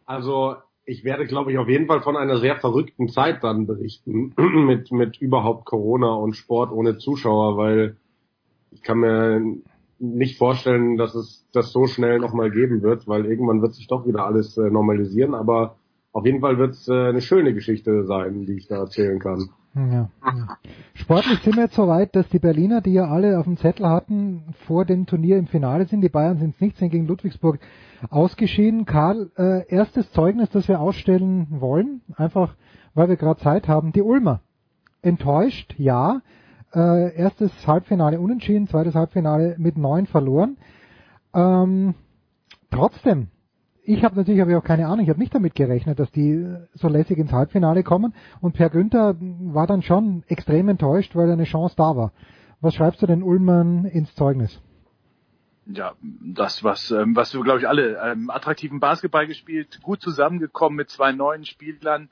Also 0.07 0.57
ich 0.85 1.05
werde, 1.05 1.27
glaube 1.27 1.53
ich, 1.53 1.59
auf 1.59 1.69
jeden 1.69 1.87
Fall 1.87 2.01
von 2.01 2.17
einer 2.17 2.39
sehr 2.39 2.57
verrückten 2.57 3.09
Zeit 3.09 3.45
dann 3.45 3.67
berichten 3.67 4.35
mit 4.67 4.91
mit 4.91 5.19
überhaupt 5.19 5.67
Corona 5.67 6.15
und 6.15 6.35
Sport 6.35 6.73
ohne 6.73 6.99
Zuschauer, 6.99 7.57
weil 7.57 7.97
ich 8.73 8.83
kann 8.83 8.99
mir 8.99 9.41
nicht 9.99 10.39
vorstellen, 10.39 10.97
dass 10.97 11.15
es 11.15 11.47
das 11.53 11.73
so 11.73 11.87
schnell 11.87 12.19
nochmal 12.19 12.51
geben 12.51 12.83
wird, 12.83 13.09
weil 13.09 13.27
irgendwann 13.27 13.63
wird 13.63 13.75
sich 13.75 13.87
doch 13.87 14.07
wieder 14.07 14.27
alles 14.27 14.57
äh, 14.57 14.71
normalisieren. 14.71 15.35
Aber 15.35 15.77
auf 16.13 16.25
jeden 16.25 16.41
Fall 16.41 16.59
wird 16.59 16.73
es 16.73 16.89
äh, 16.89 17.09
eine 17.09 17.21
schöne 17.21 17.55
Geschichte 17.55 18.05
sein, 18.05 18.47
die 18.47 18.57
ich 18.57 18.69
da 18.69 18.77
erzählen 18.77 19.19
kann. 19.19 19.51
Ja, 19.75 19.87
ja. 19.91 20.09
Sportlich 20.95 21.41
sind 21.41 21.57
wir 21.57 21.65
jetzt 21.65 21.75
so 21.75 21.87
weit, 21.87 22.17
dass 22.17 22.29
die 22.31 22.39
Berliner, 22.39 22.81
die 22.81 22.95
ja 22.95 23.09
alle 23.09 23.39
auf 23.39 23.45
dem 23.45 23.59
Zettel 23.59 23.87
hatten, 23.87 24.55
vor 24.67 24.87
dem 24.87 25.05
Turnier 25.05 25.37
im 25.37 25.47
Finale 25.47 25.85
sind. 25.85 26.01
Die 26.01 26.09
Bayern 26.09 26.39
sind 26.39 26.55
es 26.55 26.61
nicht, 26.61 26.79
sind 26.79 26.91
gegen 26.91 27.07
Ludwigsburg 27.07 27.59
ausgeschieden. 28.09 28.87
Karl, 28.87 29.31
äh, 29.37 29.69
erstes 29.69 30.11
Zeugnis, 30.13 30.49
das 30.49 30.69
wir 30.69 30.81
ausstellen 30.81 31.47
wollen, 31.51 32.01
einfach 32.17 32.55
weil 32.95 33.11
wir 33.11 33.17
gerade 33.17 33.41
Zeit 33.41 33.69
haben. 33.69 33.93
Die 33.93 34.03
Ulmer. 34.03 34.41
Enttäuscht, 35.03 35.75
ja. 35.79 36.23
Äh, 36.77 37.17
erstes 37.17 37.51
Halbfinale 37.67 38.21
unentschieden, 38.21 38.69
zweites 38.69 38.95
Halbfinale 38.95 39.57
mit 39.57 39.79
neun 39.79 40.07
verloren. 40.07 40.59
Ähm, 41.33 41.95
trotzdem, 42.71 43.29
ich 43.83 44.05
habe 44.05 44.17
natürlich 44.17 44.43
hab 44.43 44.49
ich 44.51 44.57
auch 44.57 44.63
keine 44.63 44.87
Ahnung, 44.87 45.01
ich 45.01 45.09
habe 45.09 45.19
nicht 45.19 45.35
damit 45.35 45.55
gerechnet, 45.55 45.99
dass 45.99 46.11
die 46.11 46.47
so 46.75 46.89
lässig 46.89 47.17
ins 47.17 47.33
Halbfinale 47.33 47.83
kommen 47.83 48.13
und 48.43 48.53
Per 48.53 48.69
Günther 48.69 49.17
war 49.19 49.67
dann 49.67 49.81
schon 49.81 50.23
extrem 50.29 50.69
enttäuscht, 50.69 51.17
weil 51.17 51.31
eine 51.31 51.45
Chance 51.45 51.77
da 51.79 51.97
war. 51.97 52.13
Was 52.61 52.75
schreibst 52.75 53.01
du 53.01 53.07
den 53.07 53.23
Ulmern 53.23 53.87
ins 53.87 54.15
Zeugnis? 54.15 54.61
Ja, 55.65 55.95
das, 56.03 56.63
was, 56.63 56.91
ähm, 56.91 57.17
was 57.17 57.33
wir, 57.33 57.43
glaube 57.43 57.61
ich, 57.61 57.69
alle 57.69 57.97
ähm, 58.05 58.29
attraktiven 58.29 58.81
Basketball 58.81 59.27
gespielt, 59.27 59.81
gut 59.83 60.03
zusammengekommen 60.03 60.77
mit 60.77 60.91
zwei 60.91 61.13
neuen 61.13 61.47
Spielern, 61.47 62.11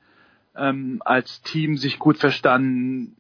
ähm, 0.57 1.03
als 1.05 1.43
Team 1.43 1.77
sich 1.77 1.99
gut 1.99 2.17
verstanden, 2.17 3.17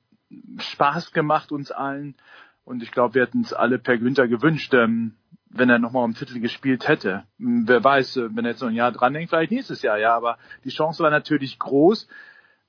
Spaß 0.58 1.12
gemacht 1.12 1.52
uns 1.52 1.70
allen. 1.70 2.16
Und 2.64 2.82
ich 2.82 2.90
glaube, 2.90 3.14
wir 3.14 3.22
hätten 3.22 3.42
es 3.42 3.52
alle 3.52 3.78
per 3.78 3.98
Günther 3.98 4.26
gewünscht, 4.26 4.72
ähm, 4.74 5.14
wenn 5.50 5.70
er 5.70 5.78
nochmal 5.78 6.04
um 6.04 6.14
Titel 6.14 6.40
gespielt 6.40 6.88
hätte. 6.88 7.24
Hm, 7.38 7.68
wer 7.68 7.82
weiß, 7.82 8.16
äh, 8.16 8.36
wenn 8.36 8.44
er 8.44 8.52
jetzt 8.52 8.62
noch 8.62 8.68
ein 8.68 8.74
Jahr 8.74 8.92
dranhängt, 8.92 9.30
vielleicht 9.30 9.52
nächstes 9.52 9.82
Jahr, 9.82 9.98
ja. 9.98 10.14
Aber 10.14 10.38
die 10.64 10.70
Chance 10.70 11.02
war 11.02 11.10
natürlich 11.10 11.58
groß. 11.58 12.08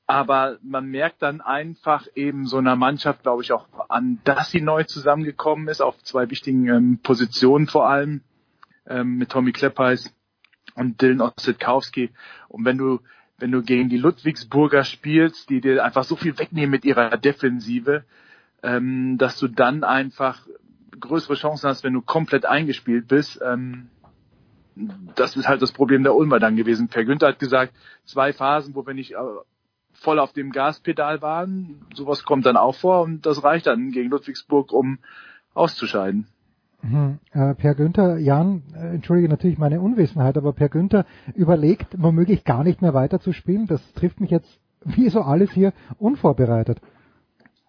Aber 0.07 0.59
man 0.61 0.85
merkt 0.85 1.23
dann 1.23 1.41
einfach 1.41 2.05
eben 2.13 2.45
so 2.45 2.57
einer 2.57 2.75
Mannschaft, 2.75 3.23
glaube 3.23 3.41
ich, 3.41 3.51
auch 3.51 3.67
an, 3.89 4.19
dass 4.23 4.51
sie 4.51 4.61
neu 4.61 4.83
zusammengekommen 4.83 5.67
ist, 5.67 5.81
auf 5.81 5.97
zwei 6.03 6.29
wichtigen 6.29 6.67
ähm, 6.67 6.99
Positionen 7.01 7.65
vor 7.65 7.89
allem, 7.89 8.21
ähm, 8.85 9.17
mit 9.17 9.31
Tommy 9.31 9.51
Kleppeis 9.51 10.13
und 10.75 11.01
Dylan 11.01 11.21
Ossetkowski. 11.21 12.11
Und 12.49 12.65
wenn 12.65 12.77
du 12.77 12.99
wenn 13.37 13.51
du 13.51 13.61
gegen 13.61 13.89
die 13.89 13.97
Ludwigsburger 13.97 14.83
spielst, 14.83 15.49
die 15.49 15.61
dir 15.61 15.83
einfach 15.83 16.03
so 16.03 16.15
viel 16.15 16.37
wegnehmen 16.37 16.71
mit 16.71 16.85
ihrer 16.85 17.17
Defensive, 17.17 18.05
ähm, 18.63 19.17
dass 19.17 19.37
du 19.39 19.47
dann 19.47 19.83
einfach 19.83 20.47
größere 20.99 21.35
Chancen 21.35 21.69
hast, 21.69 21.83
wenn 21.83 21.93
du 21.93 22.01
komplett 22.01 22.45
eingespielt 22.45 23.07
bist. 23.07 23.39
Ähm, 23.43 23.89
das 25.15 25.35
ist 25.35 25.47
halt 25.47 25.61
das 25.61 25.71
Problem 25.71 26.03
der 26.03 26.15
Ulmer 26.15 26.39
dann 26.39 26.55
gewesen. 26.55 26.87
Per 26.87 27.05
Günther 27.05 27.27
hat 27.27 27.39
gesagt, 27.39 27.73
zwei 28.03 28.33
Phasen, 28.33 28.75
wo 28.75 28.85
wir 28.85 28.93
nicht 28.93 29.13
äh, 29.13 29.17
voll 29.93 30.19
auf 30.19 30.33
dem 30.33 30.51
Gaspedal 30.51 31.21
waren. 31.21 31.85
Sowas 31.93 32.23
kommt 32.23 32.45
dann 32.45 32.57
auch 32.57 32.75
vor 32.75 33.01
und 33.01 33.25
das 33.25 33.43
reicht 33.43 33.67
dann 33.67 33.91
gegen 33.91 34.09
Ludwigsburg, 34.09 34.71
um 34.71 34.99
auszuscheiden. 35.53 36.27
Mhm. 36.85 37.19
Äh, 37.31 37.55
per 37.55 37.73
Günther, 37.73 38.17
Jan, 38.19 38.61
äh, 38.75 38.95
entschuldige 38.95 39.29
natürlich 39.29 39.57
meine 39.57 39.81
Unwissenheit, 39.81 40.37
aber 40.37 40.53
Per 40.53 40.69
Günther 40.69 41.05
überlegt 41.33 41.87
womöglich 41.97 42.43
gar 42.43 42.63
nicht 42.63 42.81
mehr 42.81 42.93
weiterzuspielen. 42.93 43.67
Das 43.67 43.81
trifft 43.93 44.19
mich 44.19 44.29
jetzt, 44.29 44.59
wie 44.85 45.09
so 45.09 45.21
alles 45.21 45.51
hier, 45.51 45.73
unvorbereitet. 45.97 46.79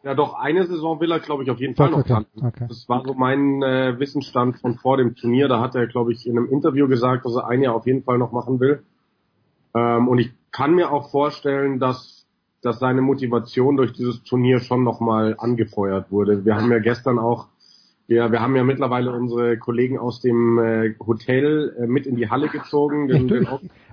Ja, 0.02 0.14
doch, 0.14 0.34
eine 0.34 0.64
Saison 0.66 1.01
will 1.01 1.10
er, 1.10 1.18
glaube 1.18 1.43
ich, 1.43 1.51
auf 1.51 1.59
jeden 1.59 1.74
Fall 1.74 1.88
okay, 1.88 1.98
noch 1.98 2.06
dran. 2.06 2.26
Okay. 2.40 2.66
Das 2.68 2.88
war 2.88 3.02
so 3.05 3.14
mein 3.14 3.62
äh, 3.62 3.98
Wissensstand 3.98 4.59
von 4.60 4.76
vor 4.76 4.98
dem 4.98 5.16
Turnier. 5.16 5.48
Da 5.48 5.60
hat 5.60 5.74
er, 5.74 5.88
glaube 5.88 6.12
ich, 6.12 6.26
in 6.26 6.38
einem 6.38 6.48
Interview 6.48 6.86
gesagt, 6.86 7.24
dass 7.24 7.34
er 7.34 7.48
ein 7.48 7.62
Jahr 7.62 7.74
auf 7.74 7.86
jeden 7.86 8.05
Fall 8.05 8.18
noch 8.18 8.30
machen 8.30 8.60
will. 8.60 8.84
Ähm, 9.74 10.06
und 10.06 10.18
ich 10.18 10.32
kann 10.52 10.74
mir 10.74 10.93
auch 10.93 11.10
vorstellen, 11.10 11.80
dass, 11.80 12.24
dass 12.62 12.78
seine 12.78 13.02
Motivation 13.02 13.76
durch 13.76 13.94
dieses 13.94 14.22
Turnier 14.22 14.60
schon 14.60 14.84
nochmal 14.84 15.34
angefeuert 15.38 16.12
wurde. 16.12 16.44
Wir 16.44 16.55
haben 16.55 16.70
ja 16.70 16.78
gestern 16.78 17.18
auch 17.18 17.48
wir, 18.06 18.30
wir 18.30 18.40
haben 18.40 18.54
ja 18.56 18.64
mittlerweile 18.64 19.12
unsere 19.12 19.58
Kollegen 19.58 19.98
aus 19.98 20.20
dem 20.20 20.58
äh, 20.58 20.94
Hotel 21.04 21.74
äh, 21.78 21.86
mit 21.86 22.06
in 22.06 22.16
die 22.16 22.30
Halle 22.30 22.48
gezogen. 22.48 23.08
Den, 23.08 23.28
den 23.28 23.46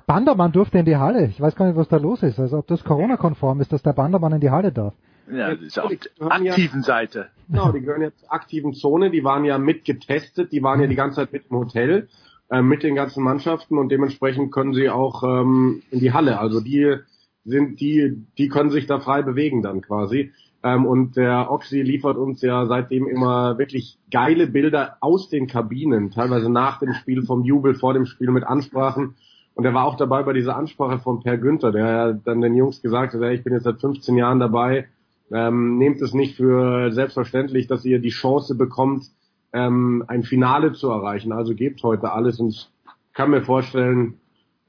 Bandermann 0.06 0.52
durfte 0.52 0.78
in 0.80 0.86
die 0.86 0.98
Halle. 0.98 1.28
Ich 1.28 1.40
weiß 1.40 1.56
gar 1.56 1.66
nicht, 1.68 1.78
was 1.78 1.88
da 1.88 1.98
los 1.98 2.24
ist. 2.24 2.40
Also 2.40 2.60
ob 2.60 2.68
das 2.68 2.84
Corona-konform 2.84 3.62
ist, 3.62 3.72
dass 3.72 3.82
der 3.82 3.94
Bandermann 3.94 4.34
in 4.34 4.42
die 4.42 4.52
Halle 4.52 4.72
darf. 4.72 4.94
Ja, 5.32 5.56
das 5.56 5.62
ist 5.62 5.80
auf 5.80 5.90
der 5.90 6.32
aktiven 6.32 6.82
ja, 6.82 6.86
Seite. 6.86 7.28
Genau, 7.50 7.72
die 7.72 7.80
gehören 7.80 8.02
jetzt 8.02 8.20
zur 8.20 8.34
aktiven 8.34 8.74
Zone, 8.74 9.10
die 9.10 9.24
waren 9.24 9.46
ja 9.46 9.58
mitgetestet, 9.58 10.52
die 10.52 10.62
waren 10.62 10.82
ja 10.82 10.88
die 10.88 10.96
ganze 10.96 11.18
Zeit 11.18 11.32
mit 11.32 11.46
im 11.50 11.58
Hotel, 11.58 12.10
äh, 12.50 12.62
mit 12.62 12.84
den 12.84 12.96
ganzen 12.96 13.24
Mannschaften 13.24 13.78
und 13.78 13.90
dementsprechend 13.90 14.52
können 14.52 14.74
sie 14.74 14.90
auch 14.90 15.24
ähm, 15.24 15.82
in 15.92 16.00
die 16.00 16.12
Halle. 16.12 16.40
Also 16.40 16.60
die 16.60 16.98
sind 17.46 17.80
die, 17.80 18.26
die 18.38 18.50
können 18.50 18.70
sich 18.70 18.86
da 18.86 19.00
frei 19.00 19.22
bewegen 19.22 19.62
dann 19.62 19.82
quasi. 19.82 20.32
Ähm, 20.64 20.86
und 20.86 21.18
der 21.18 21.52
Oxy 21.52 21.82
liefert 21.82 22.18
uns 22.18 22.42
ja 22.42 22.66
seitdem 22.66 23.08
immer 23.08 23.58
wirklich 23.58 23.98
geile 24.12 24.48
Bilder 24.48 24.98
aus 25.02 25.30
den 25.30 25.48
Kabinen, 25.48 26.10
teilweise 26.12 26.50
nach 26.50 26.80
dem 26.80 26.94
Spiel, 26.94 27.24
vom 27.24 27.44
Jubel, 27.44 27.76
vor 27.76 27.94
dem 27.94 28.06
Spiel 28.06 28.32
mit 28.32 28.46
Ansprachen. 28.46 29.16
Und 29.56 29.66
er 29.66 29.74
war 29.74 29.86
auch 29.86 29.98
dabei 29.98 30.24
bei 30.24 30.34
dieser 30.34 30.56
Ansprache 30.56 31.00
von 31.00 31.22
Per 31.22 31.38
Günther, 31.38 31.72
der 31.72 32.14
dann 32.14 32.42
den 32.42 32.56
Jungs 32.56 32.82
gesagt 32.82 33.14
hat, 33.14 33.22
hey, 33.22 33.36
ich 33.36 33.44
bin 33.44 33.54
jetzt 33.54 33.64
seit 33.64 33.82
15 33.82 34.16
Jahren 34.18 34.40
dabei, 34.40 34.88
ähm, 35.32 35.78
nehmt 35.78 36.02
es 36.02 36.14
nicht 36.14 36.38
für 36.38 36.92
selbstverständlich, 36.92 37.68
dass 37.68 37.86
ihr 37.86 38.00
die 38.00 38.10
Chance 38.10 38.56
bekommt, 38.56 39.06
ähm, 39.52 40.04
ein 40.08 40.24
Finale 40.24 40.74
zu 40.74 40.90
erreichen. 40.90 41.32
Also 41.34 41.54
gebt 41.56 41.84
heute 41.84 42.12
alles 42.12 42.40
und 42.40 42.50
ich 42.50 42.70
kann 43.14 43.30
mir 43.30 43.44
vorstellen, 43.44 44.16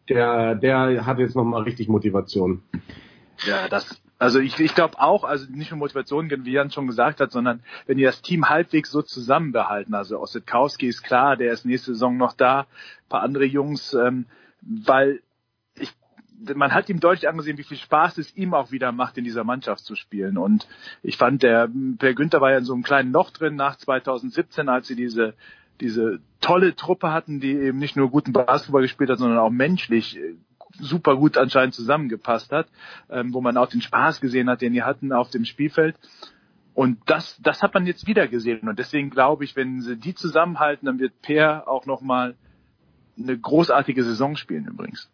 der, 0.08 0.54
der 0.54 1.06
hat 1.06 1.18
jetzt 1.18 1.34
nochmal 1.36 1.62
richtig 1.62 1.88
Motivation. 1.88 2.62
Ja, 3.46 3.68
das, 3.68 4.02
also 4.18 4.38
ich, 4.38 4.58
ich 4.60 4.74
glaube 4.74 5.00
auch, 5.00 5.24
also 5.24 5.46
nicht 5.50 5.70
nur 5.70 5.78
Motivation, 5.78 6.30
wie 6.30 6.52
Jan 6.52 6.70
schon 6.70 6.86
gesagt 6.86 7.20
hat, 7.20 7.32
sondern 7.32 7.60
wenn 7.86 7.98
die 7.98 8.04
das 8.04 8.22
Team 8.22 8.48
halbwegs 8.48 8.90
so 8.90 9.02
zusammenbehalten, 9.02 9.94
also 9.94 10.20
Ossetkowski 10.20 10.86
ist 10.86 11.02
klar, 11.02 11.36
der 11.36 11.52
ist 11.52 11.64
nächste 11.64 11.92
Saison 11.92 12.16
noch 12.16 12.32
da, 12.32 12.60
ein 12.60 13.08
paar 13.08 13.22
andere 13.22 13.44
Jungs, 13.44 13.92
ähm, 13.94 14.26
weil 14.60 15.20
ich, 15.74 15.92
man 16.54 16.72
hat 16.72 16.88
ihm 16.88 17.00
deutlich 17.00 17.28
angesehen, 17.28 17.58
wie 17.58 17.64
viel 17.64 17.76
Spaß 17.76 18.18
es 18.18 18.36
ihm 18.36 18.54
auch 18.54 18.70
wieder 18.70 18.92
macht, 18.92 19.18
in 19.18 19.24
dieser 19.24 19.44
Mannschaft 19.44 19.84
zu 19.84 19.96
spielen. 19.96 20.38
Und 20.38 20.68
ich 21.02 21.16
fand, 21.16 21.42
der 21.42 21.68
Per 21.98 22.14
Günther 22.14 22.40
war 22.40 22.52
ja 22.52 22.58
in 22.58 22.64
so 22.64 22.72
einem 22.72 22.82
kleinen 22.82 23.12
Loch 23.12 23.30
drin 23.30 23.56
nach 23.56 23.76
2017, 23.76 24.68
als 24.68 24.86
sie 24.86 24.96
diese 24.96 25.34
diese 25.80 26.20
tolle 26.40 26.76
Truppe 26.76 27.12
hatten, 27.12 27.40
die 27.40 27.52
eben 27.52 27.78
nicht 27.78 27.96
nur 27.96 28.10
guten 28.10 28.32
Basketball 28.32 28.82
gespielt 28.82 29.10
hat, 29.10 29.18
sondern 29.18 29.38
auch 29.38 29.50
menschlich 29.50 30.16
äh, 30.16 30.34
super 30.80 31.16
gut 31.16 31.36
anscheinend 31.38 31.74
zusammengepasst 31.74 32.52
hat, 32.52 32.68
ähm, 33.10 33.32
wo 33.32 33.40
man 33.40 33.56
auch 33.56 33.68
den 33.68 33.80
Spaß 33.80 34.20
gesehen 34.20 34.48
hat, 34.48 34.60
den 34.60 34.72
die 34.72 34.82
hatten 34.82 35.12
auf 35.12 35.30
dem 35.30 35.44
Spielfeld. 35.44 35.96
Und 36.74 36.98
das, 37.06 37.38
das 37.40 37.62
hat 37.62 37.72
man 37.74 37.86
jetzt 37.86 38.06
wieder 38.06 38.26
gesehen. 38.26 38.68
Und 38.68 38.78
deswegen 38.78 39.10
glaube 39.10 39.44
ich, 39.44 39.54
wenn 39.54 39.80
sie 39.80 39.96
die 39.96 40.14
zusammenhalten, 40.14 40.86
dann 40.86 40.98
wird 40.98 41.20
Per 41.22 41.68
auch 41.68 41.86
nochmal 41.86 42.36
eine 43.16 43.38
großartige 43.38 44.02
Saison 44.02 44.36
spielen 44.36 44.66
übrigens. 44.66 45.10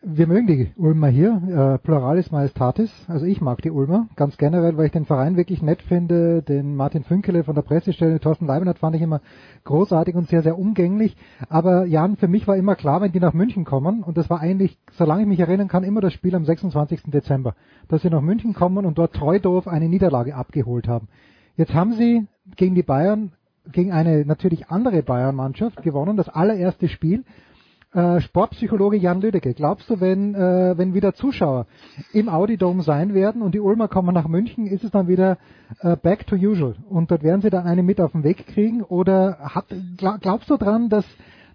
Wir 0.00 0.28
mögen 0.28 0.46
die 0.46 0.70
Ulmer 0.76 1.08
hier, 1.08 1.42
äh, 1.48 1.78
Pluralis 1.84 2.30
Majestatis. 2.30 2.88
Also 3.08 3.26
ich 3.26 3.40
mag 3.40 3.62
die 3.62 3.72
Ulmer 3.72 4.06
ganz 4.14 4.36
generell, 4.36 4.76
weil 4.76 4.86
ich 4.86 4.92
den 4.92 5.06
Verein 5.06 5.36
wirklich 5.36 5.60
nett 5.60 5.82
finde. 5.82 6.40
Den 6.40 6.76
Martin 6.76 7.02
Fünkele 7.02 7.42
von 7.42 7.56
der 7.56 7.62
Pressestelle, 7.62 8.20
Thorsten 8.20 8.46
Leibniz 8.46 8.78
fand 8.78 8.94
ich 8.94 9.02
immer 9.02 9.20
großartig 9.64 10.14
und 10.14 10.28
sehr, 10.28 10.42
sehr 10.42 10.56
umgänglich. 10.56 11.16
Aber 11.48 11.84
Jan, 11.84 12.16
für 12.16 12.28
mich 12.28 12.46
war 12.46 12.56
immer 12.56 12.76
klar, 12.76 13.00
wenn 13.00 13.10
die 13.10 13.18
nach 13.18 13.32
München 13.32 13.64
kommen, 13.64 14.04
und 14.04 14.16
das 14.16 14.30
war 14.30 14.38
eigentlich, 14.38 14.78
solange 14.92 15.22
ich 15.22 15.28
mich 15.28 15.40
erinnern 15.40 15.66
kann, 15.66 15.82
immer 15.82 16.00
das 16.00 16.12
Spiel 16.12 16.36
am 16.36 16.44
26. 16.44 17.02
Dezember, 17.06 17.56
dass 17.88 18.02
sie 18.02 18.10
nach 18.10 18.22
München 18.22 18.54
kommen 18.54 18.86
und 18.86 18.98
dort 18.98 19.14
Treudorf 19.14 19.66
eine 19.66 19.88
Niederlage 19.88 20.36
abgeholt 20.36 20.86
haben. 20.86 21.08
Jetzt 21.56 21.74
haben 21.74 21.94
sie 21.94 22.24
gegen 22.54 22.76
die 22.76 22.84
Bayern, 22.84 23.32
gegen 23.72 23.90
eine 23.90 24.24
natürlich 24.24 24.68
andere 24.68 25.02
Bayern-Mannschaft 25.02 25.82
gewonnen, 25.82 26.16
das 26.16 26.28
allererste 26.28 26.86
Spiel 26.86 27.24
äh, 27.92 28.20
Sportpsychologe 28.20 28.96
Jan 28.96 29.20
Lüdecke, 29.20 29.54
glaubst 29.54 29.88
du, 29.88 30.00
wenn, 30.00 30.34
äh, 30.34 30.76
wenn 30.76 30.94
wieder 30.94 31.14
Zuschauer 31.14 31.66
im 32.12 32.28
Audi-Dome 32.28 32.82
sein 32.82 33.14
werden 33.14 33.42
und 33.42 33.54
die 33.54 33.60
Ulmer 33.60 33.88
kommen 33.88 34.14
nach 34.14 34.28
München, 34.28 34.66
ist 34.66 34.84
es 34.84 34.90
dann 34.90 35.08
wieder 35.08 35.38
äh, 35.80 35.96
back 35.96 36.26
to 36.26 36.36
usual 36.36 36.76
und 36.88 37.10
dort 37.10 37.22
werden 37.22 37.40
sie 37.40 37.50
dann 37.50 37.66
eine 37.66 37.82
mit 37.82 38.00
auf 38.00 38.12
den 38.12 38.24
Weg 38.24 38.46
kriegen 38.46 38.82
oder 38.82 39.38
hat, 39.40 39.66
glaubst 40.20 40.50
du 40.50 40.56
dran, 40.56 40.88
dass, 40.90 41.06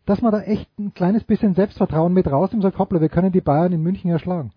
dass 0.06 0.22
man 0.22 0.32
da 0.32 0.42
echt 0.42 0.68
ein 0.80 0.94
kleines 0.94 1.24
bisschen 1.24 1.54
Selbstvertrauen 1.54 2.14
mit 2.14 2.32
raus 2.32 2.52
im 2.54 2.62
sagt, 2.62 2.80
hoppla, 2.80 3.00
wir 3.00 3.10
können 3.10 3.32
die 3.32 3.42
Bayern 3.42 3.72
in 3.72 3.84
München 3.84 4.10
erschlagen? 4.10 4.52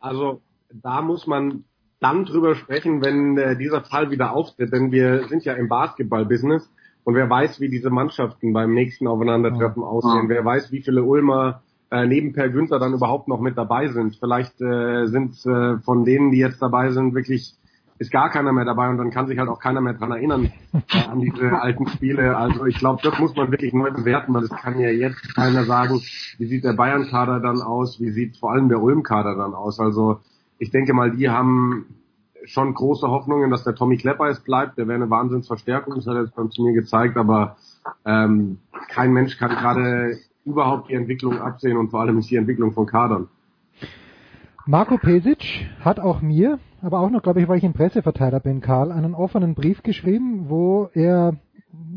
Also 0.00 0.40
da 0.72 1.02
muss 1.02 1.26
man 1.26 1.64
dann 2.00 2.24
drüber 2.24 2.54
sprechen, 2.54 3.02
wenn 3.02 3.36
äh, 3.36 3.56
dieser 3.56 3.82
Fall 3.82 4.10
wieder 4.10 4.32
auftritt, 4.32 4.72
denn 4.72 4.92
wir 4.92 5.28
sind 5.28 5.44
ja 5.44 5.54
im 5.54 5.68
Basketball-Business 5.68 6.70
und 7.06 7.14
wer 7.14 7.30
weiß, 7.30 7.60
wie 7.60 7.68
diese 7.68 7.88
Mannschaften 7.88 8.52
beim 8.52 8.74
nächsten 8.74 9.06
Aufeinandertreffen 9.06 9.82
ja. 9.82 9.88
aussehen. 9.88 10.28
Wer 10.28 10.44
weiß, 10.44 10.72
wie 10.72 10.82
viele 10.82 11.04
Ulmer 11.04 11.62
äh, 11.88 12.04
neben 12.04 12.32
Per 12.32 12.48
Günther 12.48 12.80
dann 12.80 12.94
überhaupt 12.94 13.28
noch 13.28 13.40
mit 13.40 13.56
dabei 13.56 13.86
sind. 13.86 14.16
Vielleicht 14.16 14.60
äh, 14.60 15.06
sind 15.06 15.36
äh, 15.46 15.78
von 15.78 16.04
denen, 16.04 16.32
die 16.32 16.38
jetzt 16.38 16.60
dabei 16.60 16.90
sind, 16.90 17.14
wirklich 17.14 17.54
ist 17.98 18.10
gar 18.10 18.28
keiner 18.30 18.52
mehr 18.52 18.64
dabei 18.64 18.88
und 18.88 18.98
dann 18.98 19.12
kann 19.12 19.28
sich 19.28 19.38
halt 19.38 19.48
auch 19.48 19.60
keiner 19.60 19.80
mehr 19.80 19.94
dran 19.94 20.10
erinnern 20.10 20.52
äh, 20.72 21.08
an 21.08 21.20
diese 21.20 21.52
alten 21.62 21.86
Spiele. 21.86 22.36
Also 22.36 22.66
ich 22.66 22.76
glaube, 22.76 23.00
das 23.04 23.16
muss 23.20 23.36
man 23.36 23.52
wirklich 23.52 23.72
neu 23.72 23.92
bewerten, 23.92 24.34
weil 24.34 24.42
es 24.42 24.50
kann 24.50 24.80
ja 24.80 24.90
jetzt 24.90 25.32
keiner 25.36 25.62
sagen, 25.62 26.02
wie 26.38 26.46
sieht 26.46 26.64
der 26.64 26.72
Bayern-Kader 26.72 27.38
dann 27.38 27.62
aus, 27.62 28.00
wie 28.00 28.10
sieht 28.10 28.36
vor 28.36 28.50
allem 28.50 28.68
der 28.68 28.82
Ulm-Kader 28.82 29.36
dann 29.36 29.54
aus. 29.54 29.78
Also 29.78 30.18
ich 30.58 30.72
denke 30.72 30.92
mal, 30.92 31.12
die 31.12 31.30
haben 31.30 31.86
schon 32.46 32.74
große 32.74 33.08
Hoffnungen, 33.08 33.50
dass 33.50 33.64
der 33.64 33.74
Tommy 33.74 33.96
Klepper 33.96 34.28
es 34.28 34.40
bleibt. 34.40 34.78
Der 34.78 34.88
wäre 34.88 34.96
eine 34.96 35.10
Wahnsinnsverstärkung, 35.10 35.94
das 35.94 36.06
hat 36.06 36.14
er 36.14 36.22
jetzt 36.22 36.34
beim 36.34 36.50
Turnier 36.50 36.74
gezeigt, 36.74 37.16
aber 37.16 37.56
ähm, 38.04 38.58
kein 38.88 39.12
Mensch 39.12 39.38
kann 39.38 39.50
gerade 39.50 40.18
überhaupt 40.44 40.88
die 40.88 40.94
Entwicklung 40.94 41.38
absehen 41.38 41.76
und 41.76 41.90
vor 41.90 42.00
allem 42.00 42.16
nicht 42.16 42.30
die 42.30 42.36
Entwicklung 42.36 42.72
von 42.72 42.86
Kadern. 42.86 43.28
Marco 44.64 44.98
Pesic 44.98 45.66
hat 45.80 46.00
auch 46.00 46.22
mir, 46.22 46.58
aber 46.82 47.00
auch 47.00 47.10
noch, 47.10 47.22
glaube 47.22 47.40
ich, 47.40 47.48
weil 47.48 47.58
ich 47.58 47.64
ein 47.64 47.72
Presseverteiler 47.72 48.40
bin, 48.40 48.60
Karl, 48.60 48.90
einen 48.90 49.14
offenen 49.14 49.54
Brief 49.54 49.82
geschrieben, 49.82 50.46
wo 50.48 50.90
er 50.92 51.36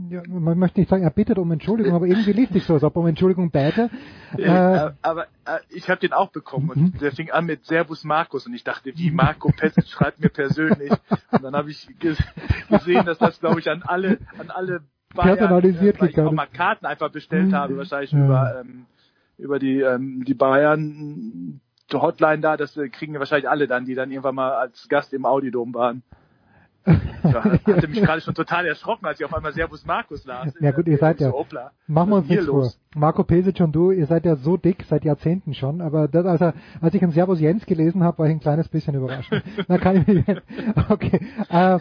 ja, 0.09 0.21
man 0.27 0.57
möchte 0.57 0.79
nicht 0.79 0.89
sagen, 0.89 1.03
er 1.03 1.11
bittet 1.11 1.37
um 1.37 1.51
Entschuldigung, 1.51 1.93
aber 1.93 2.05
irgendwie 2.07 2.33
liest 2.33 2.53
sich 2.53 2.63
so, 2.63 2.73
als 2.73 2.83
ob 2.83 2.95
um 2.95 3.07
Entschuldigung 3.07 3.51
bäte. 3.51 3.89
Ja, 4.37 4.87
äh, 4.87 4.91
aber 5.01 5.23
äh, 5.45 5.59
ich 5.69 5.89
habe 5.89 5.99
den 5.99 6.13
auch 6.13 6.31
bekommen 6.31 6.69
und 6.69 6.77
mhm. 6.77 6.97
der 6.99 7.11
fing 7.11 7.31
an 7.31 7.45
mit 7.45 7.65
Servus 7.65 8.03
Markus 8.03 8.45
und 8.47 8.53
ich 8.53 8.63
dachte, 8.63 8.91
wie 8.95 9.11
Marco 9.11 9.51
Pesic 9.55 9.87
schreibt 9.87 10.19
mir 10.19 10.29
persönlich. 10.29 10.91
Und 11.31 11.43
dann 11.43 11.55
habe 11.55 11.71
ich 11.71 11.87
gesehen, 11.99 13.05
dass 13.05 13.17
das, 13.17 13.39
glaube 13.39 13.59
ich, 13.59 13.69
an 13.69 13.83
alle, 13.83 14.19
an 14.37 14.49
alle 14.49 14.81
Bayern, 15.15 15.37
äh, 15.37 15.99
weil 15.99 16.09
ich 16.09 16.19
auch 16.19 16.31
mal 16.31 16.47
Karten 16.47 16.85
einfach 16.85 17.11
bestellt 17.11 17.47
mhm. 17.47 17.55
habe, 17.55 17.77
wahrscheinlich 17.77 18.11
ja. 18.11 18.25
über 18.25 18.61
ähm, 18.61 18.85
über 19.37 19.57
die 19.57 19.79
ähm, 19.79 20.23
die 20.25 20.33
Bayern 20.33 21.61
Hotline 21.91 22.41
da, 22.41 22.57
das 22.57 22.77
äh, 22.77 22.89
kriegen 22.89 23.17
wahrscheinlich 23.17 23.49
alle 23.49 23.67
dann, 23.67 23.85
die 23.85 23.95
dann 23.95 24.11
irgendwann 24.11 24.35
mal 24.35 24.51
als 24.51 24.87
Gast 24.89 25.13
im 25.13 25.25
Audidom 25.25 25.73
waren. 25.73 26.03
Ja, 26.85 27.43
hatte 27.65 27.87
mich 27.87 28.01
gerade 28.01 28.21
schon 28.21 28.33
total 28.33 28.65
erschrocken, 28.65 29.05
als 29.05 29.19
ich 29.19 29.25
auf 29.25 29.33
einmal 29.33 29.53
Servus 29.53 29.85
Markus 29.85 30.25
las. 30.25 30.53
Ja 30.59 30.71
gut, 30.71 30.87
ihr 30.87 30.97
seid 30.97 31.19
ja, 31.19 31.31
machen 31.87 32.09
wir 32.09 32.15
uns 32.17 32.29
nichts 32.29 32.45
vor. 32.45 32.71
Marco 32.95 33.23
Pesic 33.23 33.59
und 33.59 33.73
du, 33.73 33.91
ihr 33.91 34.07
seid 34.07 34.25
ja 34.25 34.35
so 34.35 34.57
dick 34.57 34.83
seit 34.89 35.03
Jahrzehnten 35.03 35.53
schon, 35.53 35.81
aber 35.81 36.07
das, 36.07 36.25
also, 36.25 36.53
als 36.81 36.93
ich 36.95 37.03
ein 37.03 37.11
Servus 37.11 37.39
Jens 37.39 37.65
gelesen 37.65 38.03
habe, 38.03 38.19
war 38.19 38.25
ich 38.25 38.31
ein 38.31 38.39
kleines 38.39 38.67
bisschen 38.67 38.95
überrascht. 38.95 39.31
da 39.67 39.77
kann 39.77 39.97
ich 39.97 40.07
mich, 40.07 40.23
okay. 40.89 41.19
Äh, 41.49 41.79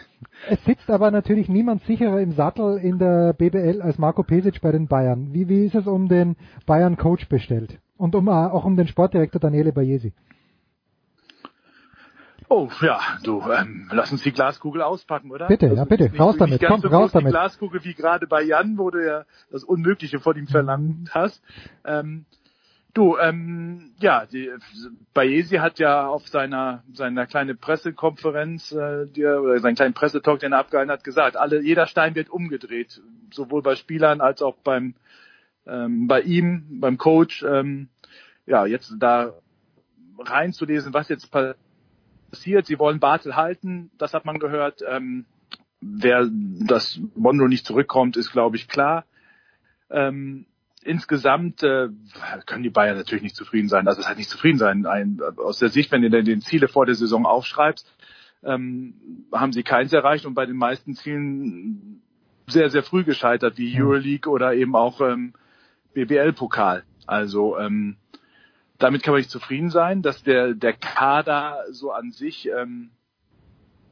es 0.49 0.63
sitzt 0.65 0.89
aber 0.89 1.11
natürlich 1.11 1.49
niemand 1.49 1.83
sicherer 1.83 2.19
im 2.19 2.33
Sattel 2.33 2.77
in 2.77 2.99
der 2.99 3.33
BBL 3.33 3.81
als 3.81 3.97
Marco 3.97 4.23
Pesic 4.23 4.61
bei 4.61 4.71
den 4.71 4.87
Bayern. 4.87 5.33
Wie, 5.33 5.49
wie 5.49 5.65
ist 5.65 5.75
es 5.75 5.87
um 5.87 6.07
den 6.07 6.35
Bayern 6.65 6.97
Coach 6.97 7.27
bestellt? 7.27 7.79
Und 7.97 8.15
um, 8.15 8.29
auch 8.29 8.63
um 8.63 8.77
den 8.77 8.87
Sportdirektor 8.87 9.41
Daniele 9.41 9.73
Bayesi? 9.73 10.13
Oh, 12.51 12.67
ja, 12.81 12.99
du, 13.23 13.43
ähm, 13.51 13.87
lass 13.91 14.11
uns 14.11 14.23
die 14.23 14.31
Glaskugel 14.31 14.81
auspacken, 14.81 15.29
oder? 15.29 15.47
Bitte, 15.47 15.67
also 15.67 15.77
ja, 15.77 15.85
bitte, 15.85 16.11
raus 16.17 16.35
damit, 16.35 16.59
komm, 16.65 16.81
so 16.81 16.87
raus 16.87 17.11
damit. 17.11 17.27
Die 17.27 17.31
Glaskugel 17.31 17.83
wie 17.83 17.93
gerade 17.93 18.25
bei 18.25 18.41
Jan, 18.41 18.79
wo 18.79 18.89
du 18.89 19.05
ja 19.05 19.25
das 19.51 19.63
Unmögliche 19.63 20.19
von 20.19 20.35
ihm 20.35 20.47
verlangt 20.47 21.13
hast. 21.13 21.43
Ähm, 21.85 22.25
du, 22.95 23.17
ähm, 23.19 23.91
ja, 23.99 24.25
die, 24.25 24.49
Bayesi 25.13 25.57
hat 25.57 25.77
ja 25.77 26.07
auf 26.07 26.27
seiner 26.27 26.83
seiner 26.91 27.27
kleinen 27.27 27.55
Pressekonferenz, 27.55 28.71
äh, 28.71 29.05
die, 29.05 29.25
oder 29.25 29.59
seinen 29.59 29.75
kleinen 29.75 29.93
Pressetalk, 29.93 30.39
den 30.39 30.53
er 30.53 30.59
abgehalten 30.59 30.91
hat, 30.91 31.03
gesagt, 31.03 31.37
alle, 31.37 31.61
jeder 31.61 31.85
Stein 31.85 32.15
wird 32.15 32.31
umgedreht, 32.31 32.99
sowohl 33.31 33.61
bei 33.61 33.75
Spielern 33.75 34.21
als 34.21 34.41
auch 34.41 34.55
beim 34.63 34.95
ähm, 35.67 36.07
bei 36.07 36.21
ihm, 36.21 36.79
beim 36.79 36.97
Coach. 36.97 37.43
Ähm, 37.43 37.89
ja, 38.47 38.65
jetzt 38.65 38.91
da 38.97 39.33
reinzulesen, 40.17 40.95
was 40.95 41.09
jetzt 41.09 41.29
passiert 41.29 41.57
passiert. 42.29 42.65
Sie 42.65 42.79
wollen 42.79 42.99
Bartel 42.99 43.35
halten, 43.35 43.91
das 43.97 44.13
hat 44.13 44.25
man 44.25 44.39
gehört. 44.39 44.81
Ähm, 44.87 45.25
wer 45.81 46.27
das 46.29 46.99
Mondo 47.15 47.47
nicht 47.47 47.65
zurückkommt, 47.65 48.17
ist 48.17 48.31
glaube 48.31 48.57
ich 48.57 48.67
klar. 48.67 49.05
Ähm, 49.89 50.45
insgesamt 50.83 51.63
äh, 51.63 51.89
können 52.45 52.63
die 52.63 52.69
Bayern 52.69 52.97
natürlich 52.97 53.23
nicht 53.23 53.35
zufrieden 53.35 53.69
sein. 53.69 53.87
Also 53.87 54.01
es 54.01 54.07
hat 54.07 54.17
nicht 54.17 54.29
zufrieden 54.29 54.57
sein. 54.57 54.85
Ein, 54.85 55.19
aus 55.37 55.59
der 55.59 55.69
Sicht, 55.69 55.91
wenn 55.91 56.01
du 56.01 56.09
den 56.09 56.41
Ziele 56.41 56.67
vor 56.67 56.85
der 56.85 56.95
Saison 56.95 57.25
aufschreibst, 57.25 57.91
ähm, 58.43 59.25
haben 59.31 59.51
sie 59.51 59.63
keins 59.63 59.91
erreicht 59.91 60.25
und 60.25 60.33
bei 60.33 60.45
den 60.45 60.55
meisten 60.55 60.95
Zielen 60.95 62.01
sehr, 62.47 62.69
sehr 62.69 62.83
früh 62.83 63.03
gescheitert, 63.03 63.57
wie 63.57 63.79
Euroleague 63.79 64.31
oder 64.31 64.53
eben 64.53 64.75
auch 64.75 65.01
ähm, 65.01 65.33
BBL-Pokal. 65.93 66.83
Also 67.05 67.57
ähm, 67.57 67.97
damit 68.79 69.03
kann 69.03 69.13
man 69.13 69.19
nicht 69.19 69.29
zufrieden 69.29 69.69
sein, 69.69 70.01
dass 70.01 70.23
der, 70.23 70.53
der 70.53 70.73
Kader 70.73 71.65
so 71.69 71.91
an 71.91 72.11
sich 72.11 72.49
ähm, 72.49 72.91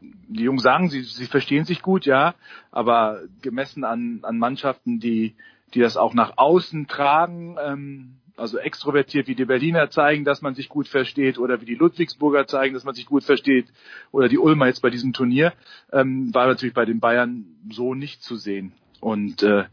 die 0.02 0.44
Jungs 0.44 0.64
sagen, 0.64 0.90
sie, 0.90 1.02
sie 1.02 1.26
verstehen 1.26 1.66
sich 1.66 1.82
gut, 1.82 2.06
ja, 2.06 2.36
aber 2.72 3.22
gemessen 3.42 3.84
an, 3.84 4.20
an 4.24 4.38
Mannschaften, 4.38 5.00
die, 5.00 5.36
die 5.74 5.80
das 5.80 5.98
auch 5.98 6.14
nach 6.14 6.34
außen 6.38 6.88
tragen, 6.88 7.58
ähm, 7.60 8.18
also 8.38 8.60
extrovertiert 8.60 9.28
wie 9.28 9.36
die 9.36 9.46
Berliner 9.46 9.90
zeigen, 9.90 10.24
dass 10.24 10.42
man 10.42 10.54
sich 10.54 10.70
gut 10.70 10.88
versteht 10.88 11.40
oder 11.40 11.60
wie 11.60 11.66
die 11.66 11.76
Ludwigsburger 11.76 12.46
zeigen, 12.46 12.76
dass 12.76 12.84
man 12.84 12.94
sich 12.94 13.08
gut 13.08 13.24
versteht 13.24 13.68
oder 14.12 14.30
die 14.30 14.38
Ulmer 14.38 14.68
jetzt 14.68 14.82
bei 14.82 14.92
diesem 14.92 15.12
Turnier, 15.12 15.54
ähm, 15.92 16.34
war 16.34 16.46
natürlich 16.46 16.76
bei 16.76 16.86
den 16.86 17.00
Bayern 17.00 17.46
so 17.72 17.96
nicht 17.96 18.22
zu 18.22 18.36
sehen. 18.36 18.74
Und 19.00 19.42
äh, 19.42 19.66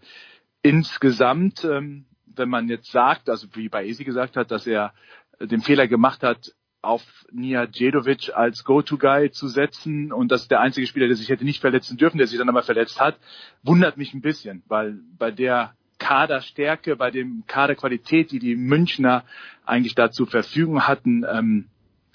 insgesamt, 0.62 1.65
ähm, 1.65 2.07
wenn 2.36 2.48
man 2.48 2.69
jetzt 2.69 2.90
sagt, 2.90 3.28
also 3.28 3.47
wie 3.55 3.69
bei 3.69 3.86
Esi 3.86 4.05
gesagt 4.05 4.36
hat, 4.36 4.51
dass 4.51 4.66
er 4.66 4.93
den 5.40 5.61
Fehler 5.61 5.89
gemacht 5.89 6.23
hat, 6.23 6.55
auf 6.82 7.02
Nia 7.32 7.66
Djedovic 7.66 8.31
als 8.35 8.62
Go-To-Guy 8.62 9.31
zu 9.31 9.48
setzen 9.48 10.12
und 10.12 10.31
das 10.31 10.43
ist 10.43 10.51
der 10.51 10.61
einzige 10.61 10.86
Spieler, 10.86 11.06
der 11.06 11.16
sich 11.16 11.31
hätte 11.31 11.44
nicht 11.44 11.61
verletzen 11.61 11.97
dürfen, 11.97 12.19
der 12.19 12.27
sich 12.27 12.39
dann 12.39 12.48
aber 12.48 12.62
verletzt 12.62 13.01
hat, 13.01 13.19
wundert 13.62 13.97
mich 13.97 14.12
ein 14.12 14.20
bisschen, 14.20 14.62
weil 14.69 15.01
bei 15.19 15.31
der 15.31 15.74
Kaderstärke, 15.98 16.97
bei 16.97 17.11
dem 17.11 17.44
Kaderqualität, 17.47 18.31
die 18.31 18.39
die 18.39 18.56
Münchner 18.56 19.24
eigentlich 19.65 19.94
da 19.94 20.11
zur 20.11 20.27
Verfügung 20.27 20.86
hatten, 20.86 21.24
ähm, 21.27 21.69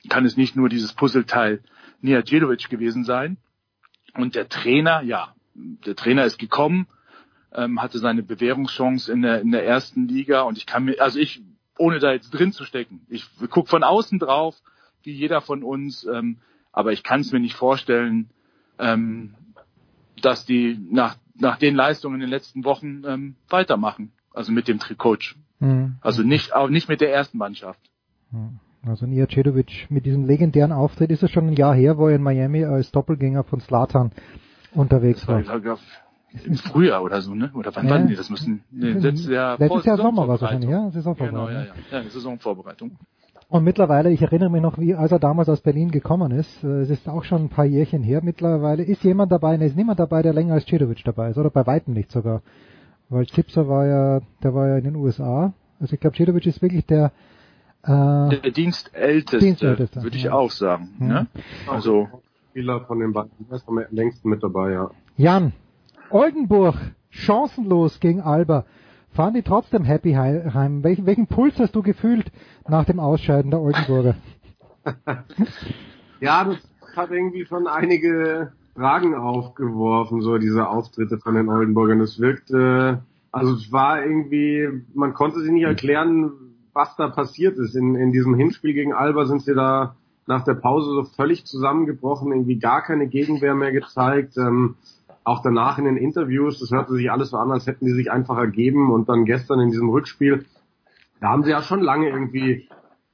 kann 0.08 0.26
es 0.26 0.38
nicht 0.38 0.56
nur 0.56 0.70
dieses 0.70 0.94
Puzzleteil 0.94 1.62
Nia 2.02 2.22
Djedovic 2.22 2.70
gewesen 2.70 3.04
sein. 3.04 3.38
Und 4.14 4.36
der 4.36 4.48
Trainer, 4.48 5.02
ja, 5.02 5.34
der 5.56 5.96
Trainer 5.96 6.26
ist 6.26 6.38
gekommen, 6.38 6.88
ähm, 7.54 7.82
hatte 7.82 8.00
seine 8.00 8.24
Bewährungschance 8.24 9.12
in 9.12 9.22
der, 9.22 9.42
in 9.42 9.52
der 9.52 9.66
ersten 9.66 10.08
Liga 10.08 10.42
und 10.42 10.58
ich 10.58 10.66
kann 10.66 10.86
mir, 10.86 11.02
also 11.02 11.20
ich 11.20 11.42
ohne 11.78 12.00
da 12.00 12.12
jetzt 12.12 12.32
drin 12.32 12.52
zu 12.52 12.66
stecken. 12.66 13.02
Ich 13.10 13.26
gucke 13.50 13.70
von 13.70 13.84
außen 13.84 14.20
drauf, 14.20 14.56
wie 15.04 15.14
jeder 15.14 15.42
von 15.42 15.64
uns, 15.64 16.06
ähm, 16.06 16.38
aber 16.72 16.92
ich 16.92 17.04
kann 17.04 17.22
es 17.22 17.32
mir 17.32 17.40
nicht 17.40 17.56
vorstellen, 17.56 18.30
ähm, 18.78 19.34
dass 20.22 20.46
die 20.46 20.78
nach, 20.92 21.16
nach 21.36 21.58
den 21.58 21.76
Leistungen 21.76 22.16
in 22.16 22.22
den 22.22 22.30
letzten 22.30 22.66
Wochen 22.66 23.04
ähm, 23.06 23.36
weitermachen. 23.50 24.12
Also 24.34 24.52
mit 24.52 24.68
dem 24.68 24.80
Coach. 24.98 25.38
Mhm. 25.60 25.96
Also 26.02 26.22
nicht, 26.24 26.54
auch 26.54 26.70
nicht 26.70 26.88
mit 26.90 27.02
der 27.02 27.12
ersten 27.12 27.38
Mannschaft. 27.38 27.80
Also 28.86 29.06
Nia 29.06 29.28
Cedovic 29.28 29.88
mit 29.90 30.06
diesem 30.06 30.26
legendären 30.26 30.72
Auftritt 30.72 31.12
ist 31.12 31.24
es 31.24 31.32
schon 31.32 31.48
ein 31.48 31.54
Jahr 31.54 31.76
her, 31.76 31.98
wo 31.98 32.08
er 32.08 32.16
in 32.16 32.24
Miami 32.24 32.64
als 32.64 32.92
Doppelgänger 32.92 33.44
von 33.44 33.60
Slatan 33.60 34.12
unterwegs 34.74 35.28
war. 35.28 35.38
Im 36.46 36.56
Frühjahr 36.56 37.04
oder 37.04 37.22
so, 37.22 37.34
ne? 37.34 37.52
Oder 37.54 37.76
wann 37.76 37.86
ja. 37.86 37.92
waren 37.92 38.08
die? 38.08 38.16
Das 38.16 38.30
müssen 38.30 38.64
nee, 38.72 38.92
letztes 38.92 39.28
Jahr, 39.28 39.58
letztes 39.58 39.86
Jahr 39.86 39.98
Sommer 39.98 40.28
war 40.28 40.36
es 40.36 40.42
wahrscheinlich, 40.42 40.70
ja? 40.70 40.90
Saisonvorbereitung. 40.92 41.48
Genau, 41.48 41.60
ja, 41.60 41.66
ja. 41.92 42.04
ja, 42.04 42.10
Saisonvorbereitung. 42.10 42.92
Und 43.50 43.64
mittlerweile, 43.64 44.12
ich 44.12 44.22
erinnere 44.22 44.52
mich 44.52 44.62
noch, 44.62 44.78
wie 44.78 44.94
als 44.94 45.12
er 45.12 45.18
damals 45.18 45.50
aus 45.50 45.62
Berlin 45.62 45.90
gekommen 45.90 46.32
ist, 46.32 46.64
äh, 46.64 46.82
es 46.82 46.92
ist 46.92 47.10
auch 47.10 47.24
schon 47.24 47.46
ein 47.46 47.50
paar 47.50 47.66
Jährchen 47.66 48.04
her 48.04 48.22
mittlerweile, 48.24 48.84
ist 48.84 49.04
jemand 49.04 49.32
dabei, 49.32 49.58
ne, 49.58 49.66
ist 49.66 49.76
niemand 49.76 50.00
dabei, 50.00 50.22
der 50.22 50.34
länger 50.34 50.54
als 50.54 50.66
Cedovic 50.66 51.04
dabei 51.04 51.32
ist, 51.32 51.38
oder 51.38 51.50
bei 51.50 51.66
weitem 51.66 51.96
nicht 51.96 52.12
sogar. 52.12 52.44
Weil 53.10 53.26
Zipser 53.26 53.68
war 53.68 53.88
ja, 53.88 54.22
der 54.44 54.54
war 54.54 54.68
ja 54.68 54.78
in 54.78 54.84
den 54.84 54.96
USA. 54.96 55.54
Also 55.80 55.96
ich 55.96 56.00
glaube, 56.00 56.16
Cedovic 56.16 56.46
ist 56.46 56.62
wirklich 56.62 56.86
der 56.86 57.12
äh, 57.84 57.88
der 57.90 58.52
Dienstälteste, 58.52 59.40
Dienstälteste 59.40 60.04
würde 60.04 60.18
ich 60.18 60.24
ja. 60.24 60.34
auch 60.34 60.52
sagen. 60.52 60.90
Mhm. 61.00 61.08
Ne? 61.08 61.28
Also 61.68 62.08
Spieler 62.52 62.82
von 62.82 63.00
den 63.00 63.14
beiden 63.14 63.32
ist 63.50 63.68
am 63.68 63.80
längsten 63.90 64.30
mit 64.30 64.44
dabei, 64.44 64.74
ja. 64.74 64.92
Jan, 65.18 65.54
Oldenburg, 66.12 66.76
chancenlos 67.10 68.00
gegen 68.00 68.22
Alba. 68.22 68.66
Fahren 69.12 69.34
die 69.34 69.42
trotzdem 69.42 69.84
happy 69.84 70.14
heim? 70.14 70.84
Welchen, 70.84 71.06
welchen 71.06 71.28
Puls 71.28 71.60
hast 71.60 71.76
du 71.76 71.82
gefühlt 71.82 72.32
nach 72.68 72.86
dem 72.86 73.00
Ausscheiden 73.00 73.52
der 73.52 73.60
Oldenburger? 73.60 74.16
ja, 76.20 76.44
das 76.44 76.58
hat 76.96 77.12
irgendwie 77.12 77.46
schon 77.46 77.68
einige 77.68 78.52
Fragen 78.76 79.16
aufgeworfen, 79.16 80.22
so 80.22 80.38
diese 80.38 80.68
Auftritte 80.68 81.18
von 81.18 81.36
den 81.36 81.50
Oldenburgern. 81.50 82.00
Es 82.02 82.20
wirkte, 82.20 83.02
also 83.32 83.54
es 83.54 83.72
war 83.72 84.04
irgendwie, 84.04 84.84
man 84.94 85.14
konnte 85.14 85.42
sich 85.42 85.52
nicht 85.52 85.64
erklären, 85.64 86.32
was 86.74 86.96
da 86.96 87.08
passiert 87.10 87.58
ist. 87.58 87.76
In, 87.76 87.96
in 87.96 88.12
diesem 88.12 88.36
Hinspiel 88.36 88.74
gegen 88.74 88.94
Alba 88.94 89.26
sind 89.26 89.42
sie 89.42 89.54
da 89.54 89.96
nach 90.28 90.44
der 90.44 90.54
Pause 90.54 90.92
so 90.92 91.04
völlig 91.04 91.46
zusammengebrochen, 91.46 92.32
irgendwie 92.32 92.60
gar 92.60 92.84
keine 92.84 93.08
Gegenwehr 93.08 93.56
mehr 93.56 93.72
gezeigt. 93.72 94.38
Ähm, 94.38 94.76
auch 95.30 95.42
danach 95.42 95.78
in 95.78 95.86
den 95.86 95.98
Interviews, 95.98 96.60
das 96.60 96.72
hörte 96.72 96.94
sich 96.94 97.12
alles 97.12 97.30
so 97.30 97.38
an, 97.38 97.52
als 97.52 97.68
hätten 97.68 97.86
die 97.86 97.94
sich 97.94 98.12
einfach 98.12 98.38
ergeben 98.38 98.92
und 98.92 99.10
dann 99.10 99.26
gestern 99.26 99.60
in 99.60 99.70
diesem 99.70 99.90
Rückspiel, 99.90 100.46
da 101.22 101.30
haben 101.30 101.44
sie 101.44 101.52
ja 101.52 101.62
schon 101.62 101.82
lange 101.82 102.10
irgendwie 102.10 102.68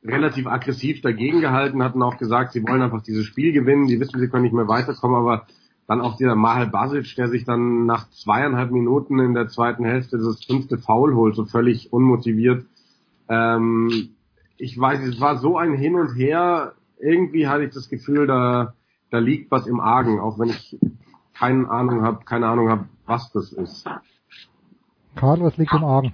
relativ 0.04 0.48
aggressiv 0.48 1.02
dagegen 1.02 1.42
gehalten, 1.42 1.84
hatten 1.84 2.02
auch 2.02 2.18
gesagt, 2.18 2.54
sie 2.54 2.64
wollen 2.66 2.82
einfach 2.82 3.02
dieses 3.02 3.26
Spiel 3.26 3.52
gewinnen, 3.52 3.88
die 3.88 4.00
wissen, 4.00 4.20
sie 4.20 4.30
können 4.30 4.44
nicht 4.44 4.54
mehr 4.54 4.68
weiterkommen, 4.68 5.18
aber 5.18 5.46
dann 5.88 6.02
auch 6.02 6.16
dieser 6.18 6.36
Mahal 6.36 6.68
Basic, 6.68 7.16
der 7.16 7.28
sich 7.28 7.44
dann 7.44 7.86
nach 7.86 8.10
zweieinhalb 8.10 8.72
Minuten 8.72 9.20
in 9.20 9.34
der 9.34 9.50
zweiten 9.50 9.84
Hälfte 9.84 10.18
das 10.18 10.44
fünfte 10.44 10.78
Foul 10.78 11.16
holt, 11.16 11.36
so 11.36 11.46
völlig 11.46 11.92
unmotiviert. 11.92 12.66
Ähm, 13.30 14.16
ich 14.58 14.80
weiß, 14.80 15.02
es 15.02 15.20
war 15.20 15.38
so 15.38 15.58
ein 15.58 15.74
Hin 15.74 15.96
und 15.96 16.16
Her, 16.16 16.74
irgendwie 17.00 17.48
hatte 17.48 17.66
ich 17.66 17.74
das 17.74 17.90
Gefühl, 17.90 18.26
da, 18.26 18.74
da 19.12 19.20
liegt 19.20 19.52
was 19.52 19.68
im 19.68 19.80
Argen, 19.80 20.20
auch 20.20 20.40
wenn 20.40 20.50
ich 20.50 20.78
keine 21.38 21.70
Ahnung 21.70 22.02
habe, 22.04 22.24
keine 22.26 22.48
Ahnung 22.48 22.70
habe, 22.70 22.86
was 23.06 23.32
das 23.32 23.52
ist. 23.54 23.86
Karl, 25.16 25.42
was 25.42 25.58
liegt 25.58 25.74
im 25.74 25.84
Argen? 25.84 26.14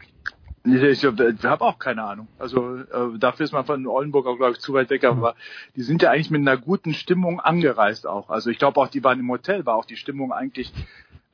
Ich 0.63 1.03
habe 1.03 1.35
hab 1.41 1.61
auch 1.61 1.79
keine 1.79 2.03
Ahnung. 2.03 2.27
Also 2.37 2.77
äh, 2.77 3.17
dafür 3.17 3.45
ist 3.45 3.51
man 3.51 3.65
von 3.65 3.87
Oldenburg 3.87 4.27
auch, 4.27 4.37
glaube 4.37 4.51
ich, 4.51 4.59
zu 4.59 4.73
weit 4.73 4.91
weg. 4.91 5.05
Aber 5.05 5.35
die 5.75 5.81
sind 5.81 6.03
ja 6.03 6.11
eigentlich 6.11 6.29
mit 6.29 6.41
einer 6.41 6.57
guten 6.57 6.93
Stimmung 6.93 7.39
angereist 7.39 8.05
auch. 8.05 8.29
Also 8.29 8.51
ich 8.51 8.59
glaube 8.59 8.79
auch, 8.79 8.87
die 8.87 9.03
waren 9.03 9.19
im 9.19 9.29
Hotel, 9.29 9.65
war 9.65 9.75
auch 9.75 9.85
die 9.85 9.95
Stimmung 9.95 10.31
eigentlich 10.31 10.71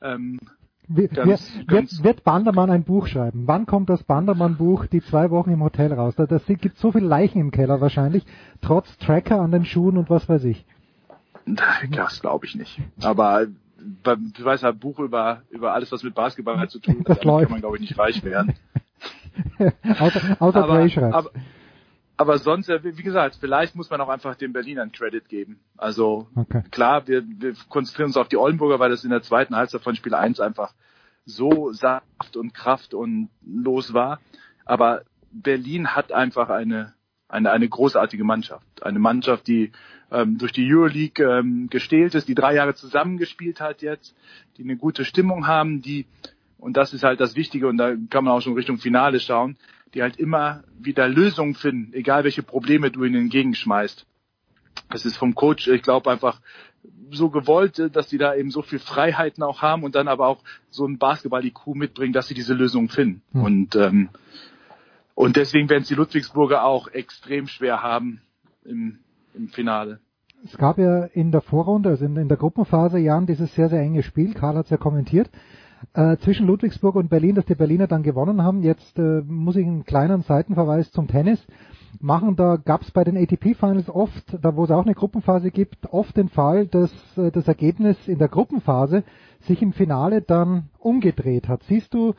ähm, 0.00 0.38
wir, 0.88 1.08
ganz, 1.08 1.54
wir, 1.54 1.64
ganz 1.66 1.92
wird, 1.98 2.04
wird 2.04 2.24
Bandermann 2.24 2.70
ein 2.70 2.84
Buch 2.84 3.06
schreiben? 3.06 3.42
Wann 3.46 3.66
kommt 3.66 3.90
das 3.90 4.02
Bandermann-Buch, 4.04 4.86
die 4.86 5.02
zwei 5.02 5.30
Wochen 5.30 5.50
im 5.50 5.62
Hotel 5.62 5.92
raus? 5.92 6.14
Da 6.16 6.24
das 6.24 6.46
gibt 6.46 6.78
so 6.78 6.92
viele 6.92 7.06
Leichen 7.06 7.40
im 7.40 7.50
Keller 7.50 7.82
wahrscheinlich, 7.82 8.24
trotz 8.62 8.96
Tracker 8.96 9.40
an 9.40 9.50
den 9.50 9.66
Schuhen 9.66 9.98
und 9.98 10.08
was 10.08 10.28
weiß 10.28 10.44
ich. 10.44 10.64
Das 11.90 12.20
glaube 12.20 12.46
ich 12.46 12.54
nicht. 12.54 12.80
Aber 13.02 13.46
du 14.04 14.44
weißt 14.44 14.62
ja, 14.62 14.72
Buch 14.72 14.98
über, 14.98 15.42
über 15.50 15.72
alles, 15.72 15.90
was 15.92 16.02
mit 16.02 16.14
Basketball 16.14 16.58
halt 16.58 16.70
zu 16.70 16.80
tun 16.80 17.04
hat, 17.08 17.20
kann 17.20 17.50
man, 17.50 17.60
glaube 17.60 17.76
ich, 17.76 17.82
nicht 17.82 17.98
reich 17.98 18.22
werden. 18.24 18.54
außer 19.98 20.36
außer 20.40 20.64
aber, 20.64 21.14
aber, 21.14 21.30
aber 22.16 22.38
sonst, 22.38 22.68
wie 22.68 23.02
gesagt, 23.02 23.36
vielleicht 23.40 23.76
muss 23.76 23.90
man 23.90 24.00
auch 24.00 24.08
einfach 24.08 24.34
den 24.34 24.52
Berlinern 24.52 24.90
Credit 24.90 25.28
geben. 25.28 25.60
Also 25.76 26.28
okay. 26.34 26.62
klar, 26.70 27.06
wir, 27.06 27.22
wir 27.24 27.54
konzentrieren 27.68 28.08
uns 28.08 28.16
auf 28.16 28.28
die 28.28 28.36
Oldenburger, 28.36 28.80
weil 28.80 28.90
das 28.90 29.04
in 29.04 29.10
der 29.10 29.22
zweiten 29.22 29.54
Halbzeit 29.54 29.82
von 29.82 29.94
Spiel 29.94 30.14
1 30.14 30.40
einfach 30.40 30.74
so 31.24 31.72
Saft 31.72 32.36
und 32.36 32.54
Kraft 32.54 32.94
und 32.94 33.28
los 33.46 33.94
war. 33.94 34.18
Aber 34.64 35.02
Berlin 35.30 35.94
hat 35.94 36.10
einfach 36.10 36.48
eine, 36.48 36.94
eine, 37.28 37.50
eine 37.50 37.68
großartige 37.68 38.24
Mannschaft. 38.24 38.82
Eine 38.82 38.98
Mannschaft, 38.98 39.46
die 39.46 39.72
ähm, 40.10 40.38
durch 40.38 40.52
die 40.52 40.66
Euroleague 40.72 41.24
ähm, 41.24 41.68
gestählt 41.68 42.14
ist, 42.14 42.28
die 42.28 42.34
drei 42.34 42.54
Jahre 42.54 42.74
zusammengespielt 42.74 43.60
hat 43.60 43.82
jetzt, 43.82 44.16
die 44.56 44.64
eine 44.64 44.76
gute 44.76 45.04
Stimmung 45.04 45.46
haben, 45.46 45.82
die, 45.82 46.06
und 46.58 46.76
das 46.76 46.94
ist 46.94 47.04
halt 47.04 47.20
das 47.20 47.36
Wichtige, 47.36 47.68
und 47.68 47.76
da 47.76 47.94
kann 48.10 48.24
man 48.24 48.32
auch 48.32 48.40
schon 48.40 48.54
Richtung 48.54 48.78
Finale 48.78 49.20
schauen, 49.20 49.56
die 49.94 50.02
halt 50.02 50.16
immer 50.16 50.64
wieder 50.78 51.08
Lösungen 51.08 51.54
finden, 51.54 51.92
egal 51.92 52.24
welche 52.24 52.42
Probleme 52.42 52.90
du 52.90 53.04
ihnen 53.04 53.22
entgegenschmeißt. 53.22 54.06
Das 54.90 55.04
ist 55.04 55.16
vom 55.16 55.34
Coach, 55.34 55.68
ich 55.68 55.82
glaube, 55.82 56.10
einfach 56.10 56.40
so 57.10 57.30
gewollt, 57.30 57.90
dass 57.94 58.08
die 58.08 58.18
da 58.18 58.34
eben 58.34 58.50
so 58.50 58.62
viel 58.62 58.78
Freiheiten 58.78 59.42
auch 59.42 59.62
haben 59.62 59.82
und 59.82 59.94
dann 59.94 60.08
aber 60.08 60.26
auch 60.26 60.42
so 60.70 60.86
ein 60.86 60.98
Basketball-IQ 60.98 61.74
mitbringen, 61.74 62.12
dass 62.12 62.28
sie 62.28 62.34
diese 62.34 62.54
Lösung 62.54 62.88
finden. 62.88 63.22
Mhm. 63.32 63.42
Und, 63.42 63.76
ähm, 63.76 64.08
und 65.18 65.34
deswegen 65.34 65.68
werden 65.68 65.82
es 65.82 65.88
die 65.88 65.96
Ludwigsburger 65.96 66.64
auch 66.64 66.86
extrem 66.86 67.48
schwer 67.48 67.82
haben 67.82 68.20
im, 68.64 69.00
im 69.34 69.48
Finale. 69.48 69.98
Es 70.44 70.56
gab 70.56 70.78
ja 70.78 71.06
in 71.06 71.32
der 71.32 71.40
Vorrunde, 71.40 71.88
also 71.88 72.04
in, 72.04 72.14
in 72.14 72.28
der 72.28 72.36
Gruppenphase, 72.36 73.00
Jan, 73.00 73.26
dieses 73.26 73.52
sehr, 73.56 73.68
sehr 73.68 73.80
enge 73.80 74.04
Spiel, 74.04 74.32
Karl 74.34 74.54
hat 74.54 74.66
es 74.66 74.70
ja 74.70 74.76
kommentiert, 74.76 75.28
äh, 75.94 76.18
zwischen 76.18 76.46
Ludwigsburg 76.46 76.94
und 76.94 77.10
Berlin, 77.10 77.34
dass 77.34 77.46
die 77.46 77.56
Berliner 77.56 77.88
dann 77.88 78.04
gewonnen 78.04 78.44
haben. 78.44 78.62
Jetzt 78.62 78.96
äh, 78.96 79.22
muss 79.26 79.56
ich 79.56 79.66
einen 79.66 79.84
kleinen 79.84 80.22
Seitenverweis 80.22 80.92
zum 80.92 81.08
Tennis 81.08 81.44
machen. 81.98 82.36
Da 82.36 82.54
gab 82.54 82.82
es 82.82 82.92
bei 82.92 83.02
den 83.02 83.16
ATP 83.16 83.56
Finals 83.56 83.90
oft, 83.90 84.38
da 84.40 84.54
wo 84.54 84.62
es 84.62 84.70
auch 84.70 84.84
eine 84.84 84.94
Gruppenphase 84.94 85.50
gibt, 85.50 85.92
oft 85.92 86.16
den 86.16 86.28
Fall, 86.28 86.68
dass 86.68 86.92
äh, 87.18 87.32
das 87.32 87.48
Ergebnis 87.48 87.96
in 88.06 88.18
der 88.18 88.28
Gruppenphase 88.28 89.02
sich 89.40 89.62
im 89.62 89.72
Finale 89.72 90.22
dann 90.22 90.68
umgedreht 90.78 91.48
hat. 91.48 91.64
Siehst 91.64 91.92
du 91.92 92.14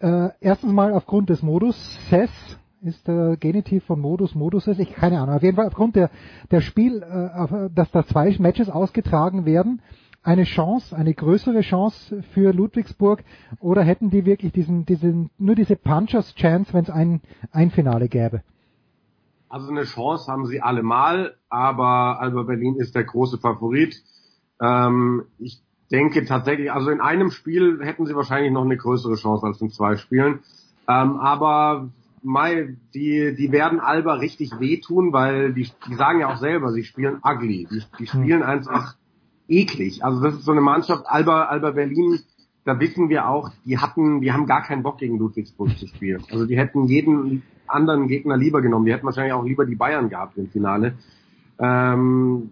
äh, 0.00 0.28
erstens 0.40 0.72
mal 0.72 0.92
aufgrund 0.92 1.30
des 1.30 1.42
Modus 1.42 1.76
SES, 2.10 2.30
ist 2.82 3.08
der 3.08 3.36
Genitiv 3.36 3.84
von 3.84 4.00
Modus 4.00 4.34
Modus 4.34 4.66
ist, 4.66 4.78
ich 4.78 4.92
keine 4.92 5.20
Ahnung. 5.20 5.34
Auf 5.34 5.42
jeden 5.42 5.56
Fall 5.56 5.66
aufgrund 5.66 5.96
der 5.96 6.10
der 6.50 6.60
Spiel, 6.60 7.02
äh, 7.02 7.70
dass 7.74 7.90
da 7.90 8.06
zwei 8.06 8.34
Matches 8.38 8.68
ausgetragen 8.68 9.44
werden, 9.44 9.82
eine 10.22 10.44
Chance, 10.44 10.94
eine 10.94 11.14
größere 11.14 11.60
Chance 11.60 12.22
für 12.34 12.52
Ludwigsburg 12.52 13.24
oder 13.60 13.82
hätten 13.82 14.10
die 14.10 14.24
wirklich 14.24 14.52
diesen, 14.52 14.84
diesen 14.84 15.30
nur 15.38 15.54
diese 15.54 15.76
Punchers 15.76 16.34
Chance, 16.34 16.74
wenn 16.74 16.82
es 16.82 16.90
ein 16.90 17.20
ein 17.50 17.70
Finale 17.70 18.08
gäbe? 18.08 18.42
Also 19.48 19.70
eine 19.70 19.84
Chance 19.84 20.30
haben 20.30 20.46
sie 20.46 20.60
allemal, 20.60 21.36
aber 21.48 22.20
Alba 22.20 22.42
Berlin 22.42 22.76
ist 22.76 22.94
der 22.94 23.04
große 23.04 23.38
Favorit. 23.38 23.96
Ähm, 24.60 25.24
ich 25.38 25.62
denke 25.90 26.24
tatsächlich, 26.24 26.72
also 26.72 26.90
in 26.90 27.00
einem 27.00 27.30
Spiel 27.30 27.80
hätten 27.82 28.06
sie 28.06 28.14
wahrscheinlich 28.14 28.52
noch 28.52 28.64
eine 28.64 28.76
größere 28.76 29.16
Chance 29.16 29.46
als 29.46 29.60
in 29.60 29.70
zwei 29.70 29.96
Spielen. 29.96 30.40
Ähm, 30.88 31.16
aber 31.16 31.90
Mai, 32.22 32.76
die, 32.94 33.34
die 33.36 33.52
werden 33.52 33.78
Alba 33.78 34.14
richtig 34.14 34.58
wehtun, 34.58 35.12
weil 35.12 35.52
die, 35.52 35.68
die 35.88 35.94
sagen 35.94 36.20
ja 36.20 36.32
auch 36.32 36.38
selber, 36.38 36.72
sie 36.72 36.82
spielen 36.82 37.20
ugly. 37.24 37.68
Die, 37.70 37.82
die 37.98 38.06
spielen 38.06 38.42
einfach 38.42 38.96
eklig. 39.48 40.04
Also 40.04 40.20
das 40.20 40.34
ist 40.34 40.44
so 40.44 40.52
eine 40.52 40.60
Mannschaft, 40.60 41.04
Alba, 41.06 41.44
Alba 41.44 41.70
Berlin, 41.70 42.18
da 42.64 42.80
wissen 42.80 43.08
wir 43.08 43.28
auch, 43.28 43.50
die 43.64 43.78
hatten, 43.78 44.20
die 44.20 44.32
haben 44.32 44.46
gar 44.46 44.64
keinen 44.64 44.82
Bock 44.82 44.98
gegen 44.98 45.18
Ludwigsburg 45.18 45.78
zu 45.78 45.86
spielen. 45.86 46.24
Also 46.32 46.46
die 46.46 46.58
hätten 46.58 46.86
jeden 46.86 47.44
anderen 47.68 48.08
Gegner 48.08 48.36
lieber 48.36 48.60
genommen. 48.60 48.86
Die 48.86 48.92
hätten 48.92 49.06
wahrscheinlich 49.06 49.32
auch 49.32 49.44
lieber 49.44 49.64
die 49.64 49.76
Bayern 49.76 50.08
gehabt 50.08 50.36
im 50.36 50.48
Finale. 50.48 50.94
Ähm, 51.60 52.50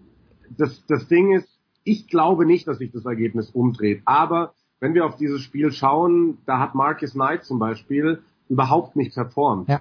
das, 0.57 0.85
das 0.87 1.07
Ding 1.09 1.33
ist, 1.33 1.49
ich 1.85 2.09
glaube 2.09 2.45
nicht, 2.45 2.67
dass 2.67 2.79
sich 2.79 2.91
das 2.91 3.05
Ergebnis 3.05 3.49
umdreht. 3.51 4.01
Aber 4.03 4.53
wenn 4.81 4.93
wir 4.93 5.05
auf 5.05 5.15
dieses 5.15 5.41
Spiel 5.41 5.71
schauen, 5.71 6.39
da 6.45 6.59
hat 6.59 6.75
Marcus 6.75 7.13
Knight 7.13 7.45
zum 7.45 7.59
Beispiel 7.59 8.21
überhaupt 8.49 8.97
nicht 8.97 9.13
performt. 9.13 9.69
Ja. 9.69 9.79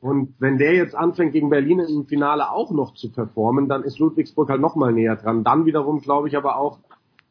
Und 0.00 0.34
wenn 0.38 0.58
der 0.58 0.74
jetzt 0.74 0.94
anfängt, 0.94 1.32
gegen 1.32 1.50
Berlin 1.50 1.80
im 1.80 2.04
Finale 2.04 2.52
auch 2.52 2.70
noch 2.70 2.94
zu 2.94 3.10
performen, 3.10 3.68
dann 3.68 3.82
ist 3.82 3.98
Ludwigsburg 3.98 4.50
halt 4.50 4.60
noch 4.60 4.76
mal 4.76 4.92
näher 4.92 5.16
dran. 5.16 5.42
Dann 5.42 5.66
wiederum 5.66 6.00
glaube 6.00 6.28
ich 6.28 6.36
aber 6.36 6.58
auch, 6.58 6.78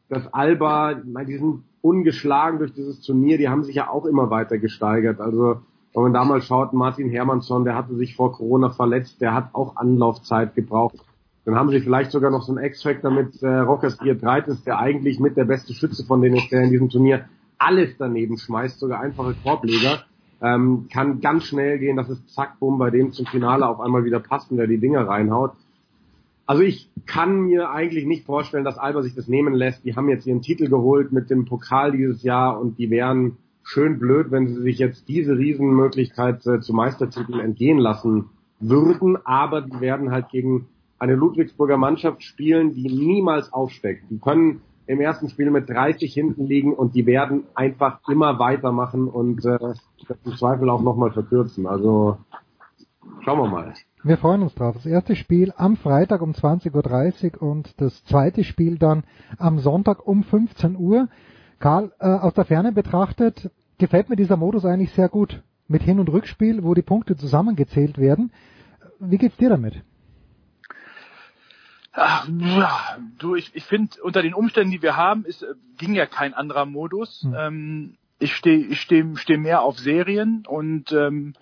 dass 0.08 0.32
Alba, 0.34 0.94
die 0.94 1.38
sind 1.38 1.62
ungeschlagen 1.80 2.58
durch 2.58 2.74
dieses 2.74 3.00
Turnier, 3.00 3.38
die 3.38 3.48
haben 3.48 3.64
sich 3.64 3.76
ja 3.76 3.88
auch 3.88 4.04
immer 4.04 4.28
weiter 4.28 4.58
gesteigert. 4.58 5.20
Also 5.20 5.60
wenn 5.94 6.02
man 6.02 6.12
da 6.12 6.24
mal 6.24 6.42
schaut, 6.42 6.72
Martin 6.72 7.08
Hermannsson, 7.08 7.64
der 7.64 7.76
hatte 7.76 7.94
sich 7.94 8.16
vor 8.16 8.32
Corona 8.32 8.70
verletzt, 8.70 9.20
der 9.20 9.32
hat 9.32 9.54
auch 9.54 9.76
Anlaufzeit 9.76 10.54
gebraucht. 10.54 11.05
Dann 11.46 11.54
haben 11.54 11.70
sie 11.70 11.80
vielleicht 11.80 12.10
sogar 12.10 12.32
noch 12.32 12.42
so 12.42 12.52
einen 12.52 12.64
X-Factor 12.64 13.08
mit 13.08 13.40
äh, 13.40 13.46
Rockers 13.46 13.96
Diatritis, 13.98 14.64
der 14.64 14.80
eigentlich 14.80 15.20
mit 15.20 15.36
der 15.36 15.44
beste 15.44 15.74
Schütze 15.74 16.04
von 16.04 16.20
denen 16.20 16.36
ist, 16.36 16.50
der 16.50 16.62
in 16.62 16.72
diesem 16.72 16.88
Turnier 16.88 17.26
alles 17.56 17.96
daneben 17.98 18.36
schmeißt, 18.36 18.80
sogar 18.80 19.00
einfache 19.00 19.36
Korbleger. 19.44 20.02
Ähm, 20.42 20.88
kann 20.92 21.20
ganz 21.20 21.44
schnell 21.44 21.78
gehen, 21.78 21.96
dass 21.96 22.08
es 22.08 22.26
zack, 22.26 22.58
bumm, 22.58 22.78
bei 22.78 22.90
dem 22.90 23.12
zum 23.12 23.26
Finale 23.26 23.66
auf 23.66 23.80
einmal 23.80 24.04
wieder 24.04 24.18
passt 24.18 24.50
und 24.50 24.56
der 24.56 24.66
die 24.66 24.78
Dinger 24.78 25.06
reinhaut. 25.06 25.52
Also 26.46 26.62
ich 26.62 26.90
kann 27.06 27.42
mir 27.42 27.70
eigentlich 27.70 28.06
nicht 28.06 28.26
vorstellen, 28.26 28.64
dass 28.64 28.76
Alba 28.76 29.02
sich 29.02 29.14
das 29.14 29.28
nehmen 29.28 29.54
lässt. 29.54 29.84
Die 29.84 29.94
haben 29.94 30.08
jetzt 30.08 30.26
ihren 30.26 30.42
Titel 30.42 30.68
geholt 30.68 31.12
mit 31.12 31.30
dem 31.30 31.44
Pokal 31.44 31.92
dieses 31.92 32.24
Jahr 32.24 32.60
und 32.60 32.76
die 32.76 32.90
wären 32.90 33.36
schön 33.62 34.00
blöd, 34.00 34.32
wenn 34.32 34.48
sie 34.48 34.60
sich 34.62 34.78
jetzt 34.78 35.08
diese 35.08 35.38
Riesenmöglichkeit 35.38 36.44
äh, 36.44 36.58
zu 36.58 36.74
Meistertiteln 36.74 37.38
entgehen 37.38 37.78
lassen 37.78 38.30
würden. 38.58 39.16
Aber 39.24 39.62
die 39.62 39.80
werden 39.80 40.10
halt 40.10 40.28
gegen 40.30 40.66
eine 40.98 41.14
Ludwigsburger 41.14 41.76
Mannschaft 41.76 42.22
spielen, 42.22 42.72
die 42.72 42.88
niemals 42.88 43.52
aufsteckt. 43.52 44.10
Die 44.10 44.18
können 44.18 44.62
im 44.86 45.00
ersten 45.00 45.28
Spiel 45.28 45.50
mit 45.50 45.68
30 45.68 46.12
hinten 46.12 46.46
liegen 46.46 46.72
und 46.72 46.94
die 46.94 47.06
werden 47.06 47.44
einfach 47.54 48.00
immer 48.08 48.38
weitermachen 48.38 49.08
und 49.08 49.44
äh, 49.44 49.58
das 49.58 49.80
im 50.24 50.36
Zweifel 50.36 50.70
auch 50.70 50.82
nochmal 50.82 51.10
verkürzen. 51.10 51.66
Also 51.66 52.18
schauen 53.24 53.38
wir 53.40 53.48
mal. 53.48 53.74
Wir 54.04 54.18
freuen 54.18 54.42
uns 54.42 54.54
drauf. 54.54 54.74
Das 54.74 54.86
erste 54.86 55.16
Spiel 55.16 55.52
am 55.56 55.76
Freitag 55.76 56.22
um 56.22 56.30
20.30 56.30 57.40
Uhr 57.40 57.42
und 57.42 57.80
das 57.80 58.04
zweite 58.04 58.44
Spiel 58.44 58.78
dann 58.78 59.02
am 59.38 59.58
Sonntag 59.58 60.06
um 60.06 60.22
15 60.22 60.76
Uhr. 60.76 61.08
Karl, 61.58 61.92
äh, 61.98 62.06
aus 62.06 62.34
der 62.34 62.44
Ferne 62.44 62.70
betrachtet, 62.70 63.50
gefällt 63.78 64.08
mir 64.08 64.16
dieser 64.16 64.36
Modus 64.36 64.64
eigentlich 64.64 64.92
sehr 64.92 65.08
gut. 65.08 65.42
Mit 65.68 65.82
Hin- 65.82 65.98
und 65.98 66.08
Rückspiel, 66.08 66.62
wo 66.62 66.74
die 66.74 66.82
Punkte 66.82 67.16
zusammengezählt 67.16 67.98
werden. 67.98 68.30
Wie 69.00 69.18
geht's 69.18 69.36
dir 69.36 69.48
damit? 69.48 69.82
Ach, 71.98 72.28
ja, 72.28 72.98
du, 73.18 73.34
ich, 73.36 73.54
ich 73.54 73.64
finde, 73.64 74.02
unter 74.02 74.22
den 74.22 74.34
Umständen, 74.34 74.70
die 74.70 74.82
wir 74.82 74.96
haben, 74.96 75.24
ist, 75.24 75.42
äh, 75.42 75.54
ging 75.78 75.94
ja 75.94 76.04
kein 76.06 76.34
anderer 76.34 76.66
Modus. 76.66 77.22
Hm. 77.22 77.34
Ähm, 77.34 77.94
ich 78.18 78.34
stehe 78.36 78.58
ich 78.58 78.80
steh, 78.80 79.04
steh 79.16 79.38
mehr 79.38 79.62
auf 79.62 79.78
Serien 79.78 80.44
und 80.46 80.92
ähm, 80.92 81.34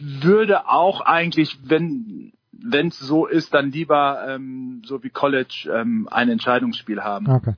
würde 0.00 0.68
auch 0.68 1.00
eigentlich, 1.00 1.58
wenn 1.64 2.32
wenn 2.52 2.88
es 2.88 2.98
so 2.98 3.26
ist, 3.26 3.54
dann 3.54 3.72
lieber 3.72 4.24
ähm, 4.28 4.82
so 4.84 5.02
wie 5.02 5.10
College 5.10 5.70
ähm, 5.72 6.08
ein 6.10 6.28
Entscheidungsspiel 6.28 7.02
haben. 7.02 7.28
Okay. 7.28 7.54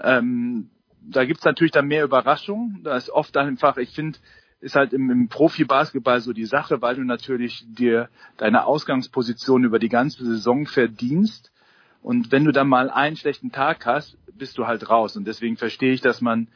Ähm, 0.00 0.68
da 1.00 1.24
gibt's 1.24 1.44
natürlich 1.44 1.72
dann 1.72 1.86
mehr 1.86 2.04
Überraschungen. 2.04 2.82
Da 2.84 2.96
ist 2.96 3.10
oft 3.10 3.36
einfach, 3.36 3.76
ich 3.76 3.90
finde, 3.90 4.18
ist 4.62 4.76
halt 4.76 4.92
im, 4.92 5.10
im 5.10 5.28
Profi-Basketball 5.28 6.20
so 6.20 6.32
die 6.32 6.46
Sache, 6.46 6.80
weil 6.80 6.94
du 6.94 7.02
natürlich 7.02 7.66
dir 7.68 8.08
deine 8.36 8.64
Ausgangsposition 8.64 9.64
über 9.64 9.80
die 9.80 9.88
ganze 9.88 10.24
Saison 10.24 10.66
verdienst. 10.66 11.52
Und 12.00 12.30
wenn 12.30 12.44
du 12.44 12.52
dann 12.52 12.68
mal 12.68 12.88
einen 12.88 13.16
schlechten 13.16 13.50
Tag 13.50 13.84
hast, 13.86 14.16
bist 14.38 14.56
du 14.58 14.66
halt 14.66 14.88
raus. 14.88 15.16
Und 15.16 15.26
deswegen 15.26 15.56
verstehe 15.56 15.92
ich, 15.92 16.00
dass 16.00 16.20
man 16.20 16.46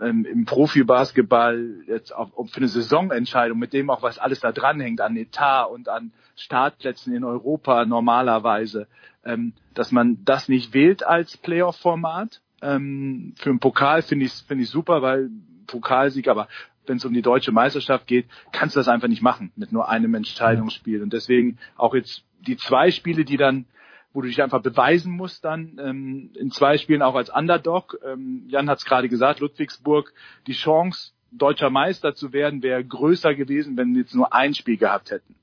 ähm, 0.00 0.24
im 0.24 0.44
Profi-Basketball 0.44 1.84
jetzt 1.86 2.12
auch 2.12 2.30
für 2.48 2.56
eine 2.56 2.68
Saisonentscheidung, 2.68 3.58
mit 3.58 3.72
dem 3.72 3.90
auch 3.90 4.02
was 4.02 4.18
alles 4.18 4.40
da 4.40 4.50
dranhängt, 4.50 5.00
an 5.00 5.16
Etat 5.16 5.66
und 5.66 5.88
an 5.88 6.12
Startplätzen 6.34 7.14
in 7.14 7.22
Europa 7.22 7.84
normalerweise, 7.84 8.88
ähm, 9.24 9.52
dass 9.74 9.92
man 9.92 10.18
das 10.24 10.48
nicht 10.48 10.74
wählt 10.74 11.06
als 11.06 11.36
Playoff-Format. 11.36 12.40
Ähm, 12.60 13.34
für 13.36 13.50
einen 13.50 13.60
Pokal 13.60 14.02
finde 14.02 14.26
ich 14.26 14.32
finde 14.32 14.64
ich 14.64 14.70
super, 14.70 15.00
weil 15.02 15.30
Pokalsieg, 15.66 16.28
aber 16.28 16.48
wenn 16.86 16.96
es 16.96 17.04
um 17.04 17.12
die 17.12 17.22
deutsche 17.22 17.52
Meisterschaft 17.52 18.06
geht, 18.06 18.26
kannst 18.52 18.76
du 18.76 18.80
das 18.80 18.88
einfach 18.88 19.08
nicht 19.08 19.22
machen 19.22 19.52
mit 19.56 19.72
nur 19.72 19.88
einem 19.88 20.14
Entscheidungsspiel. 20.14 21.02
Und 21.02 21.12
deswegen 21.12 21.58
auch 21.76 21.94
jetzt 21.94 22.24
die 22.40 22.56
zwei 22.56 22.90
Spiele, 22.90 23.24
die 23.24 23.36
dann, 23.36 23.66
wo 24.12 24.20
du 24.20 24.28
dich 24.28 24.42
einfach 24.42 24.62
beweisen 24.62 25.12
musst, 25.12 25.44
dann 25.44 25.78
ähm, 25.82 26.30
in 26.38 26.50
zwei 26.50 26.78
Spielen 26.78 27.02
auch 27.02 27.14
als 27.14 27.30
Underdog. 27.30 27.98
Ähm, 28.04 28.44
Jan 28.48 28.68
hat 28.68 28.78
es 28.78 28.84
gerade 28.84 29.08
gesagt, 29.08 29.40
Ludwigsburg, 29.40 30.12
die 30.46 30.52
Chance, 30.52 31.12
deutscher 31.30 31.70
Meister 31.70 32.14
zu 32.14 32.32
werden, 32.32 32.62
wäre 32.62 32.84
größer 32.84 33.34
gewesen, 33.34 33.76
wenn 33.76 33.94
wir 33.94 34.02
jetzt 34.02 34.14
nur 34.14 34.34
ein 34.34 34.54
Spiel 34.54 34.76
gehabt 34.76 35.10
hätten. 35.10 35.34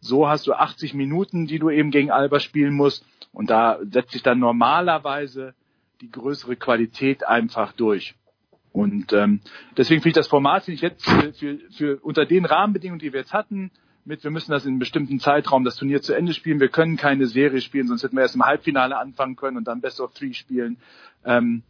So 0.00 0.28
hast 0.28 0.46
du 0.46 0.52
80 0.52 0.94
Minuten, 0.94 1.46
die 1.46 1.58
du 1.58 1.70
eben 1.70 1.90
gegen 1.90 2.10
Alba 2.10 2.40
spielen 2.40 2.74
musst. 2.74 3.04
Und 3.32 3.50
da 3.50 3.78
setzt 3.90 4.12
sich 4.12 4.22
dann 4.22 4.38
normalerweise 4.38 5.54
die 6.00 6.10
größere 6.10 6.56
Qualität 6.56 7.26
einfach 7.26 7.72
durch. 7.72 8.14
Und 8.72 9.12
ähm, 9.12 9.40
deswegen 9.76 10.02
finde 10.02 10.10
ich 10.10 10.16
das 10.16 10.28
Format 10.28 10.64
finde 10.64 10.76
ich 10.76 10.82
jetzt 10.82 11.04
für, 11.04 11.32
für, 11.32 11.58
für 11.70 11.98
unter 12.02 12.26
den 12.26 12.44
Rahmenbedingungen, 12.44 13.00
die 13.00 13.12
wir 13.12 13.20
jetzt 13.20 13.32
hatten, 13.32 13.70
mit 14.04 14.24
wir 14.24 14.30
müssen 14.30 14.52
das 14.52 14.64
in 14.64 14.70
einem 14.70 14.78
bestimmten 14.78 15.20
Zeitraum 15.20 15.64
das 15.64 15.76
Turnier 15.76 16.00
zu 16.00 16.14
Ende 16.14 16.32
spielen, 16.32 16.60
wir 16.60 16.68
können 16.68 16.96
keine 16.96 17.26
Serie 17.26 17.60
spielen, 17.60 17.88
sonst 17.88 18.02
hätten 18.02 18.16
wir 18.16 18.22
erst 18.22 18.36
im 18.36 18.44
Halbfinale 18.44 18.96
anfangen 18.96 19.36
können 19.36 19.56
und 19.56 19.64
dann 19.64 19.80
Best 19.80 20.00
of 20.00 20.14
Three 20.14 20.32
spielen. 20.32 20.78
Ähm, 21.24 21.62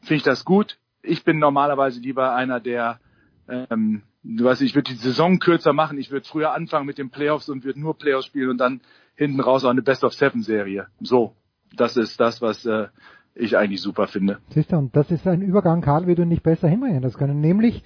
finde 0.00 0.16
ich 0.16 0.22
das 0.22 0.44
gut. 0.44 0.78
Ich 1.02 1.24
bin 1.24 1.38
normalerweise 1.38 2.00
lieber 2.00 2.34
einer, 2.34 2.60
der 2.60 3.00
ähm, 3.48 4.02
du 4.22 4.44
weißt, 4.44 4.62
ich 4.62 4.74
würde 4.74 4.92
die 4.92 4.98
Saison 4.98 5.38
kürzer 5.38 5.72
machen, 5.72 5.98
ich 5.98 6.10
würde 6.10 6.26
früher 6.26 6.52
anfangen 6.52 6.86
mit 6.86 6.98
den 6.98 7.10
Playoffs 7.10 7.48
und 7.48 7.64
würde 7.64 7.80
nur 7.80 7.98
Playoffs 7.98 8.26
spielen 8.26 8.50
und 8.50 8.58
dann 8.58 8.80
hinten 9.16 9.40
raus 9.40 9.64
auch 9.64 9.70
eine 9.70 9.82
Best 9.82 10.04
of 10.04 10.14
Seven 10.14 10.42
Serie. 10.42 10.86
So, 11.00 11.34
das 11.74 11.96
ist 11.96 12.20
das, 12.20 12.40
was 12.40 12.64
äh, 12.64 12.88
ich 13.34 13.56
eigentlich 13.56 13.80
super 13.80 14.06
finde. 14.06 14.38
Siehst 14.50 14.72
du, 14.72 14.76
und 14.76 14.94
das 14.94 15.10
ist 15.10 15.26
ein 15.26 15.42
Übergang, 15.42 15.80
Karl, 15.80 16.06
wie 16.06 16.14
du 16.14 16.26
nicht 16.26 16.42
besser 16.42 16.68
hinbringen 16.68 17.02
das 17.02 17.16
können. 17.16 17.40
Nämlich, 17.40 17.82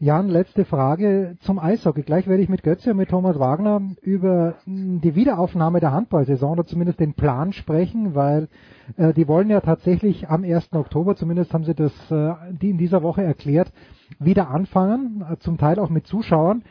Jan, 0.00 0.28
letzte 0.28 0.64
Frage 0.64 1.36
zum 1.40 1.58
Eishockey. 1.58 2.02
Gleich 2.02 2.26
werde 2.26 2.42
ich 2.42 2.48
mit 2.48 2.62
Götze 2.62 2.90
und 2.90 2.96
mit 2.96 3.08
Thomas 3.08 3.38
Wagner 3.38 3.80
über 4.02 4.56
die 4.66 5.14
Wiederaufnahme 5.14 5.80
der 5.80 5.92
Handballsaison 5.92 6.52
oder 6.52 6.66
zumindest 6.66 7.00
den 7.00 7.14
Plan 7.14 7.52
sprechen, 7.52 8.14
weil 8.14 8.48
äh, 8.96 9.12
die 9.14 9.28
wollen 9.28 9.50
ja 9.50 9.60
tatsächlich 9.60 10.28
am 10.28 10.44
1. 10.44 10.72
Oktober, 10.72 11.16
zumindest 11.16 11.54
haben 11.54 11.64
sie 11.64 11.74
das 11.74 11.92
äh, 12.10 12.34
die 12.50 12.70
in 12.70 12.78
dieser 12.78 13.02
Woche 13.02 13.22
erklärt, 13.22 13.72
wieder 14.18 14.50
anfangen, 14.50 15.24
äh, 15.30 15.38
zum 15.38 15.58
Teil 15.58 15.78
auch 15.78 15.90
mit 15.90 16.06
Zuschauern. 16.06 16.62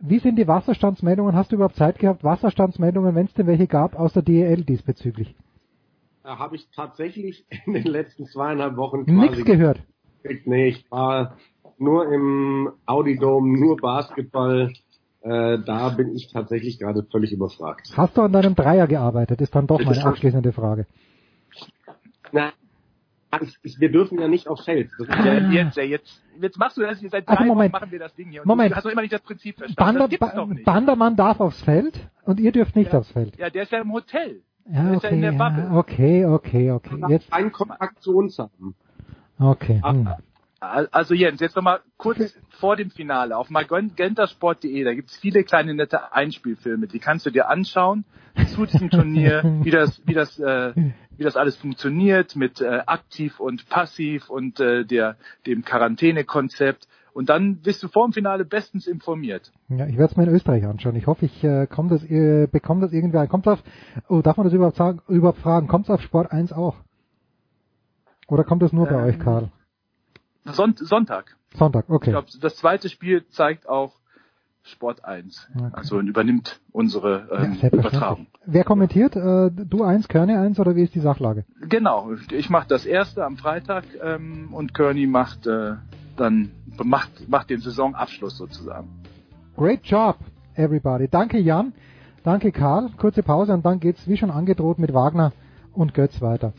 Wie 0.00 0.18
sind 0.18 0.36
die 0.36 0.48
Wasserstandsmeldungen? 0.48 1.34
Hast 1.34 1.52
du 1.52 1.56
überhaupt 1.56 1.76
Zeit 1.76 1.98
gehabt, 1.98 2.24
Wasserstandsmeldungen, 2.24 3.14
wenn 3.14 3.26
es 3.26 3.34
denn 3.34 3.46
welche 3.46 3.66
gab, 3.66 3.98
aus 3.98 4.12
der 4.12 4.22
DEL 4.22 4.64
diesbezüglich? 4.64 5.34
Habe 6.26 6.56
ich 6.56 6.68
tatsächlich 6.74 7.46
in 7.66 7.74
den 7.74 7.84
letzten 7.84 8.26
zweieinhalb 8.26 8.76
Wochen 8.76 9.04
nichts 9.06 9.44
gehört. 9.44 9.80
Nee, 10.44 10.68
ich 10.68 10.90
war 10.90 11.36
nur 11.78 12.12
im 12.12 12.72
Audi 12.84 13.16
Dome, 13.16 13.58
nur 13.58 13.76
Basketball. 13.76 14.72
Äh, 15.20 15.58
da 15.64 15.88
bin 15.90 16.14
ich 16.14 16.32
tatsächlich 16.32 16.78
gerade 16.78 17.04
völlig 17.04 17.32
überfragt. 17.32 17.88
Hast 17.96 18.16
du 18.16 18.22
an 18.22 18.32
deinem 18.32 18.54
Dreier 18.54 18.86
gearbeitet? 18.86 19.40
Ist 19.40 19.54
dann 19.54 19.66
doch 19.66 19.80
meine 19.82 20.04
abschließende 20.04 20.52
Frage. 20.52 20.86
Na, 22.32 22.52
ich, 23.40 23.56
ich, 23.62 23.80
wir 23.80 23.90
dürfen 23.90 24.20
ja 24.20 24.28
nicht 24.28 24.48
aufs 24.48 24.64
Feld. 24.64 24.90
Das 24.98 25.08
ist 25.08 25.24
ja 25.24 25.50
jetzt, 25.50 25.76
ja, 25.76 25.82
jetzt, 25.82 26.22
jetzt 26.40 26.58
machst 26.58 26.76
du 26.76 26.82
das, 26.82 27.00
seit 27.00 27.28
also 27.28 27.38
drei 27.38 27.46
Moment, 27.46 27.72
Wochen 27.72 27.80
machen 27.80 27.92
wir 27.92 27.98
das 27.98 28.14
Ding 28.14 28.30
hier. 28.30 28.42
Und 28.42 28.46
Moment. 28.46 28.72
Du 28.72 28.76
hast 28.76 28.84
doch 28.84 28.90
immer 28.90 29.02
nicht 29.02 29.12
das 29.12 29.22
Prinzip 29.22 29.56
verstanden. 29.56 29.98
Bander, 29.98 30.18
ba 30.18 30.48
Bandermann 30.64 31.16
darf 31.16 31.40
aufs 31.40 31.60
Feld 31.62 32.08
und 32.24 32.40
ihr 32.40 32.52
dürft 32.52 32.76
nicht 32.76 32.92
ja, 32.92 32.98
aufs 32.98 33.10
Feld. 33.10 33.36
Ja, 33.36 33.50
der 33.50 33.64
ist 33.64 33.72
ja 33.72 33.80
im 33.80 33.92
Hotel. 33.92 34.42
Ja, 34.68 34.86
okay, 34.86 34.96
ist 34.96 35.02
ja 35.04 35.08
in 35.10 35.22
der 35.22 35.32
Bubble. 35.32 35.64
Ja, 35.64 35.76
okay, 35.76 36.24
okay, 36.24 36.70
okay. 36.70 37.04
Jetzt 37.08 37.32
ein 37.32 37.52
Aktionshaben. 37.54 38.74
Okay. 39.38 39.80
Hm. 39.84 40.08
Also 40.58 41.14
Jens, 41.14 41.40
jetzt 41.40 41.54
nochmal 41.54 41.80
kurz 41.98 42.34
vor 42.48 42.76
dem 42.76 42.90
Finale 42.90 43.36
auf 43.36 43.50
magentasport.de, 43.50 44.84
da 44.84 44.94
gibt's 44.94 45.16
viele 45.16 45.44
kleine 45.44 45.74
nette 45.74 46.14
Einspielfilme, 46.14 46.86
die 46.86 46.98
kannst 46.98 47.26
du 47.26 47.30
dir 47.30 47.48
anschauen 47.48 48.04
zu 48.54 48.64
diesem 48.64 48.90
Turnier, 48.90 49.42
wie 49.62 49.70
das, 49.70 50.00
wie 50.06 50.14
das, 50.14 50.38
äh, 50.38 50.72
wie 51.16 51.24
das 51.24 51.36
alles 51.36 51.56
funktioniert 51.56 52.36
mit 52.36 52.60
äh, 52.60 52.82
aktiv 52.86 53.38
und 53.38 53.68
passiv 53.68 54.30
und 54.30 54.58
äh, 54.58 54.84
der, 54.84 55.16
dem 55.46 55.62
Quarantänekonzept. 55.64 56.88
Und 57.16 57.30
dann 57.30 57.62
bist 57.62 57.82
du 57.82 57.88
vor 57.88 58.06
dem 58.06 58.12
Finale 58.12 58.44
bestens 58.44 58.86
informiert. 58.86 59.50
Ja, 59.70 59.86
ich 59.86 59.96
werde 59.96 60.10
es 60.10 60.18
mir 60.18 60.24
in 60.24 60.34
Österreich 60.34 60.66
anschauen. 60.66 60.96
Ich 60.96 61.06
hoffe, 61.06 61.24
ich 61.24 61.42
äh, 61.42 61.66
komm 61.66 61.88
das, 61.88 62.04
äh, 62.04 62.46
bekomme 62.46 62.82
das 62.82 62.92
irgendwie. 62.92 63.26
Kommt 63.26 63.48
auf, 63.48 63.62
oh, 64.10 64.20
darf 64.20 64.36
man 64.36 64.44
das 64.44 64.52
überhaupt, 64.52 64.76
sagen, 64.76 65.00
überhaupt 65.08 65.38
fragen? 65.38 65.66
Kommt 65.66 65.86
es 65.86 65.90
auf 65.90 66.02
Sport 66.02 66.30
1 66.30 66.52
auch? 66.52 66.76
Oder 68.28 68.44
kommt 68.44 68.60
das 68.60 68.74
nur 68.74 68.86
ähm, 68.86 68.94
bei 68.94 69.02
euch, 69.02 69.18
Karl? 69.18 69.50
Sonnt 70.44 70.78
Sonntag. 70.78 71.38
Sonntag, 71.54 71.88
okay. 71.88 72.10
Ich 72.10 72.12
glaube, 72.12 72.28
das 72.38 72.56
zweite 72.56 72.90
Spiel 72.90 73.26
zeigt 73.28 73.66
auch 73.66 73.94
Sport 74.62 75.02
1. 75.06 75.48
Okay. 75.54 75.68
Also 75.72 76.00
übernimmt 76.00 76.60
unsere 76.70 77.30
ähm, 77.32 77.56
ja, 77.62 77.70
Übertragung. 77.70 78.26
Wer 78.44 78.64
kommentiert? 78.64 79.16
Äh, 79.16 79.50
du 79.52 79.84
eins, 79.84 80.08
Kearney 80.08 80.34
eins 80.34 80.60
oder 80.60 80.76
wie 80.76 80.82
ist 80.82 80.94
die 80.94 81.00
Sachlage? 81.00 81.46
Genau, 81.62 82.12
ich 82.30 82.50
mache 82.50 82.68
das 82.68 82.84
erste 82.84 83.24
am 83.24 83.38
Freitag 83.38 83.84
ähm, 84.02 84.52
und 84.52 84.74
Kearney 84.74 85.06
macht 85.06 85.46
äh, 85.46 85.76
dann 86.16 86.50
macht, 86.82 87.28
macht 87.28 87.50
den 87.50 87.60
Saisonabschluss 87.60 88.36
sozusagen. 88.36 88.88
Great 89.56 89.84
job, 89.84 90.16
everybody. 90.54 91.08
Danke 91.08 91.38
Jan, 91.38 91.72
danke 92.24 92.52
Karl. 92.52 92.90
Kurze 92.96 93.22
Pause 93.22 93.54
und 93.54 93.64
dann 93.64 93.80
geht's 93.80 94.06
wie 94.08 94.16
schon 94.16 94.30
angedroht 94.30 94.78
mit 94.78 94.92
Wagner 94.92 95.32
und 95.72 95.94
Götz 95.94 96.20
weiter. 96.20 96.52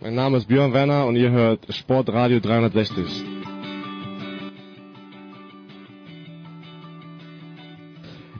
Mein 0.00 0.16
Name 0.16 0.38
ist 0.38 0.48
Björn 0.48 0.72
Werner 0.72 1.06
und 1.06 1.14
ihr 1.14 1.30
hört 1.30 1.72
Sportradio 1.72 2.40
360. 2.40 3.31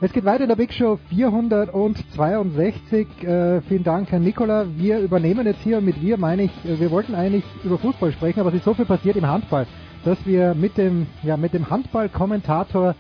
Es 0.05 0.13
geht 0.13 0.25
weiter 0.25 0.43
in 0.43 0.49
der 0.49 0.57
Big 0.57 0.73
Show 0.73 0.99
462. 1.11 3.23
Äh, 3.23 3.61
vielen 3.61 3.85
Dank, 3.85 4.11
Herr 4.11 4.19
Nikola. 4.19 4.67
Wir 4.77 4.99
übernehmen 4.99 5.47
jetzt 5.47 5.61
hier, 5.61 5.81
mit 5.81 6.03
wir 6.03 6.19
meine 6.19 6.43
ich, 6.43 6.65
äh, 6.65 6.81
wir 6.81 6.91
wollten 6.91 7.15
eigentlich 7.15 7.45
über 7.63 7.79
Fußball 7.79 8.11
sprechen, 8.11 8.41
aber 8.41 8.49
es 8.49 8.57
ist 8.57 8.65
so 8.65 8.75
viel 8.75 8.85
passiert 8.85 9.15
im 9.15 9.29
Handball, 9.29 9.65
dass 10.05 10.19
wir 10.27 10.55
mit 10.55 10.77
dem, 10.77 11.07
ja, 11.23 11.37
mit 11.37 11.55
dem 11.55 11.71
Handball-Kommentator 11.71 12.97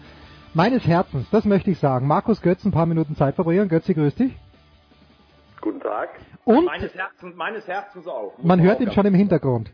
meines 0.54 0.86
Herzens, 0.86 1.28
das 1.32 1.44
möchte 1.44 1.72
ich 1.72 1.80
sagen, 1.80 2.06
Markus 2.06 2.40
Götz 2.40 2.64
ein 2.64 2.70
paar 2.70 2.86
Minuten 2.86 3.16
Zeit 3.16 3.34
verbringen. 3.34 3.68
Götzi, 3.68 3.94
grüß 3.94 4.14
dich. 4.14 4.38
Guten 5.60 5.80
Tag. 5.80 6.08
Und 6.44 6.66
meines 6.66 6.94
Herzens, 6.94 7.34
meines 7.34 7.66
Herzens 7.66 8.06
auch. 8.06 8.34
Man 8.40 8.62
hört 8.62 8.80
ihn 8.80 8.92
schon 8.92 9.06
im 9.06 9.14
Hintergrund. 9.14 9.72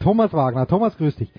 Thomas 0.00 0.34
Wagner. 0.34 0.66
Thomas, 0.66 0.98
grüß 0.98 1.16
dich. 1.16 1.32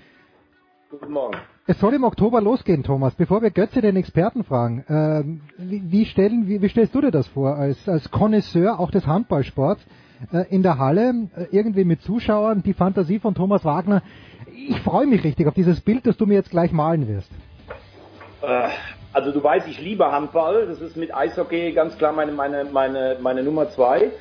Guten 0.90 1.12
Morgen. 1.12 1.38
Es 1.66 1.80
soll 1.80 1.94
im 1.94 2.04
Oktober 2.04 2.42
losgehen, 2.42 2.84
Thomas. 2.84 3.16
Bevor 3.16 3.42
wir 3.42 3.50
Götze 3.50 3.80
den 3.80 3.96
Experten 3.96 4.44
fragen, 4.44 4.84
äh, 4.90 5.24
wie, 5.58 5.82
wie, 5.90 6.06
stellen, 6.06 6.46
wie, 6.46 6.62
wie, 6.62 6.68
stellst 6.68 6.94
du 6.94 7.00
dir 7.00 7.12
das 7.12 7.26
vor, 7.30 7.56
als, 7.56 7.88
als 7.88 8.12
Connoisseur 8.12 8.82
auch 8.82 8.92
des 8.92 9.08
Handballsports 9.08 9.82
äh, 10.34 10.44
in 10.50 10.62
der 10.62 10.78
Halle, 10.78 11.30
äh, 11.38 11.46
irgendwie 11.52 11.86
mit 11.86 12.02
Zuschauern, 12.02 12.64
die 12.64 12.74
Fantasie 12.74 13.20
von 13.20 13.34
Thomas 13.34 13.64
Wagner? 13.64 14.04
Ich 14.68 14.78
freue 14.82 15.08
mich 15.08 15.24
richtig 15.24 15.48
auf 15.48 15.54
dieses 15.54 15.80
Bild, 15.80 16.06
das 16.06 16.18
du 16.18 16.26
mir 16.26 16.34
jetzt 16.34 16.50
gleich 16.50 16.74
malen 16.74 17.08
wirst. 17.08 17.32
Äh, 18.42 18.68
also 19.14 19.32
du 19.32 19.42
weißt, 19.42 19.66
ich 19.70 19.80
liebe 19.80 20.12
Handball. 20.12 20.68
Das 20.68 20.82
ist 20.82 20.98
mit 20.98 21.16
Eishockey 21.16 21.72
ganz 21.72 21.98
klar 21.98 22.12
meine, 22.12 22.34
meine, 22.34 22.66
meine, 22.66 23.18
meine 23.22 23.42
Nummer 23.42 23.70
zwei. 23.70 24.12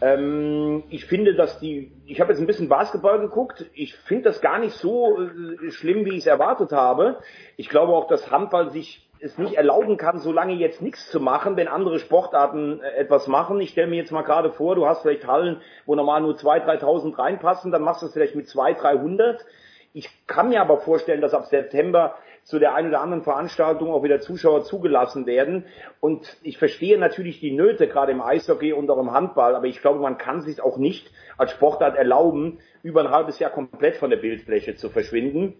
Ähm, 0.00 0.84
ich 0.90 1.06
finde, 1.06 1.34
dass 1.34 1.58
die, 1.60 1.92
ich 2.06 2.20
habe 2.20 2.32
jetzt 2.32 2.40
ein 2.40 2.46
bisschen 2.46 2.68
Basketball 2.68 3.20
geguckt. 3.20 3.66
Ich 3.74 3.94
finde 3.94 4.24
das 4.24 4.40
gar 4.40 4.58
nicht 4.58 4.74
so 4.74 5.18
äh, 5.20 5.70
schlimm, 5.70 6.04
wie 6.04 6.10
ich 6.10 6.18
es 6.18 6.26
erwartet 6.26 6.72
habe. 6.72 7.18
Ich 7.56 7.68
glaube 7.68 7.92
auch, 7.92 8.08
dass 8.08 8.30
Handball 8.30 8.70
sich 8.70 9.08
es 9.20 9.38
nicht 9.38 9.54
erlauben 9.54 9.96
kann, 9.96 10.18
so 10.18 10.32
lange 10.32 10.52
jetzt 10.54 10.82
nichts 10.82 11.10
zu 11.10 11.18
machen, 11.18 11.56
wenn 11.56 11.68
andere 11.68 11.98
Sportarten 11.98 12.80
äh, 12.80 12.96
etwas 12.96 13.26
machen. 13.26 13.60
Ich 13.60 13.70
stelle 13.70 13.86
mir 13.86 13.96
jetzt 13.96 14.12
mal 14.12 14.22
gerade 14.22 14.52
vor, 14.52 14.74
du 14.74 14.86
hast 14.86 15.02
vielleicht 15.02 15.26
Hallen, 15.26 15.62
wo 15.86 15.94
normal 15.94 16.20
nur 16.20 16.34
2.000, 16.34 16.80
3.000 16.80 17.18
reinpassen, 17.18 17.72
dann 17.72 17.82
machst 17.82 18.02
du 18.02 18.06
es 18.06 18.12
vielleicht 18.12 18.34
mit 18.34 18.48
200, 18.48 18.82
300. 18.82 19.46
Ich 19.94 20.10
kann 20.26 20.48
mir 20.48 20.60
aber 20.60 20.78
vorstellen, 20.78 21.20
dass 21.20 21.34
ab 21.34 21.46
September 21.46 22.16
zu 22.44 22.58
der 22.58 22.74
einen 22.74 22.88
oder 22.88 23.00
anderen 23.00 23.22
Veranstaltung 23.24 23.90
auch 23.92 24.02
wieder 24.02 24.20
Zuschauer 24.20 24.64
zugelassen 24.64 25.26
werden. 25.26 25.64
Und 26.00 26.36
ich 26.42 26.58
verstehe 26.58 26.98
natürlich 26.98 27.40
die 27.40 27.52
Nöte, 27.52 27.88
gerade 27.88 28.12
im 28.12 28.20
Eishockey 28.20 28.72
und 28.72 28.90
auch 28.90 28.98
im 28.98 29.12
Handball, 29.12 29.56
aber 29.56 29.66
ich 29.66 29.80
glaube, 29.80 29.98
man 29.98 30.18
kann 30.18 30.42
sich 30.42 30.60
auch 30.62 30.76
nicht 30.76 31.10
als 31.36 31.52
Sportart 31.52 31.96
erlauben, 31.96 32.58
über 32.82 33.00
ein 33.00 33.10
halbes 33.10 33.38
Jahr 33.38 33.50
komplett 33.50 33.96
von 33.96 34.10
der 34.10 34.18
Bildfläche 34.18 34.76
zu 34.76 34.90
verschwinden. 34.90 35.54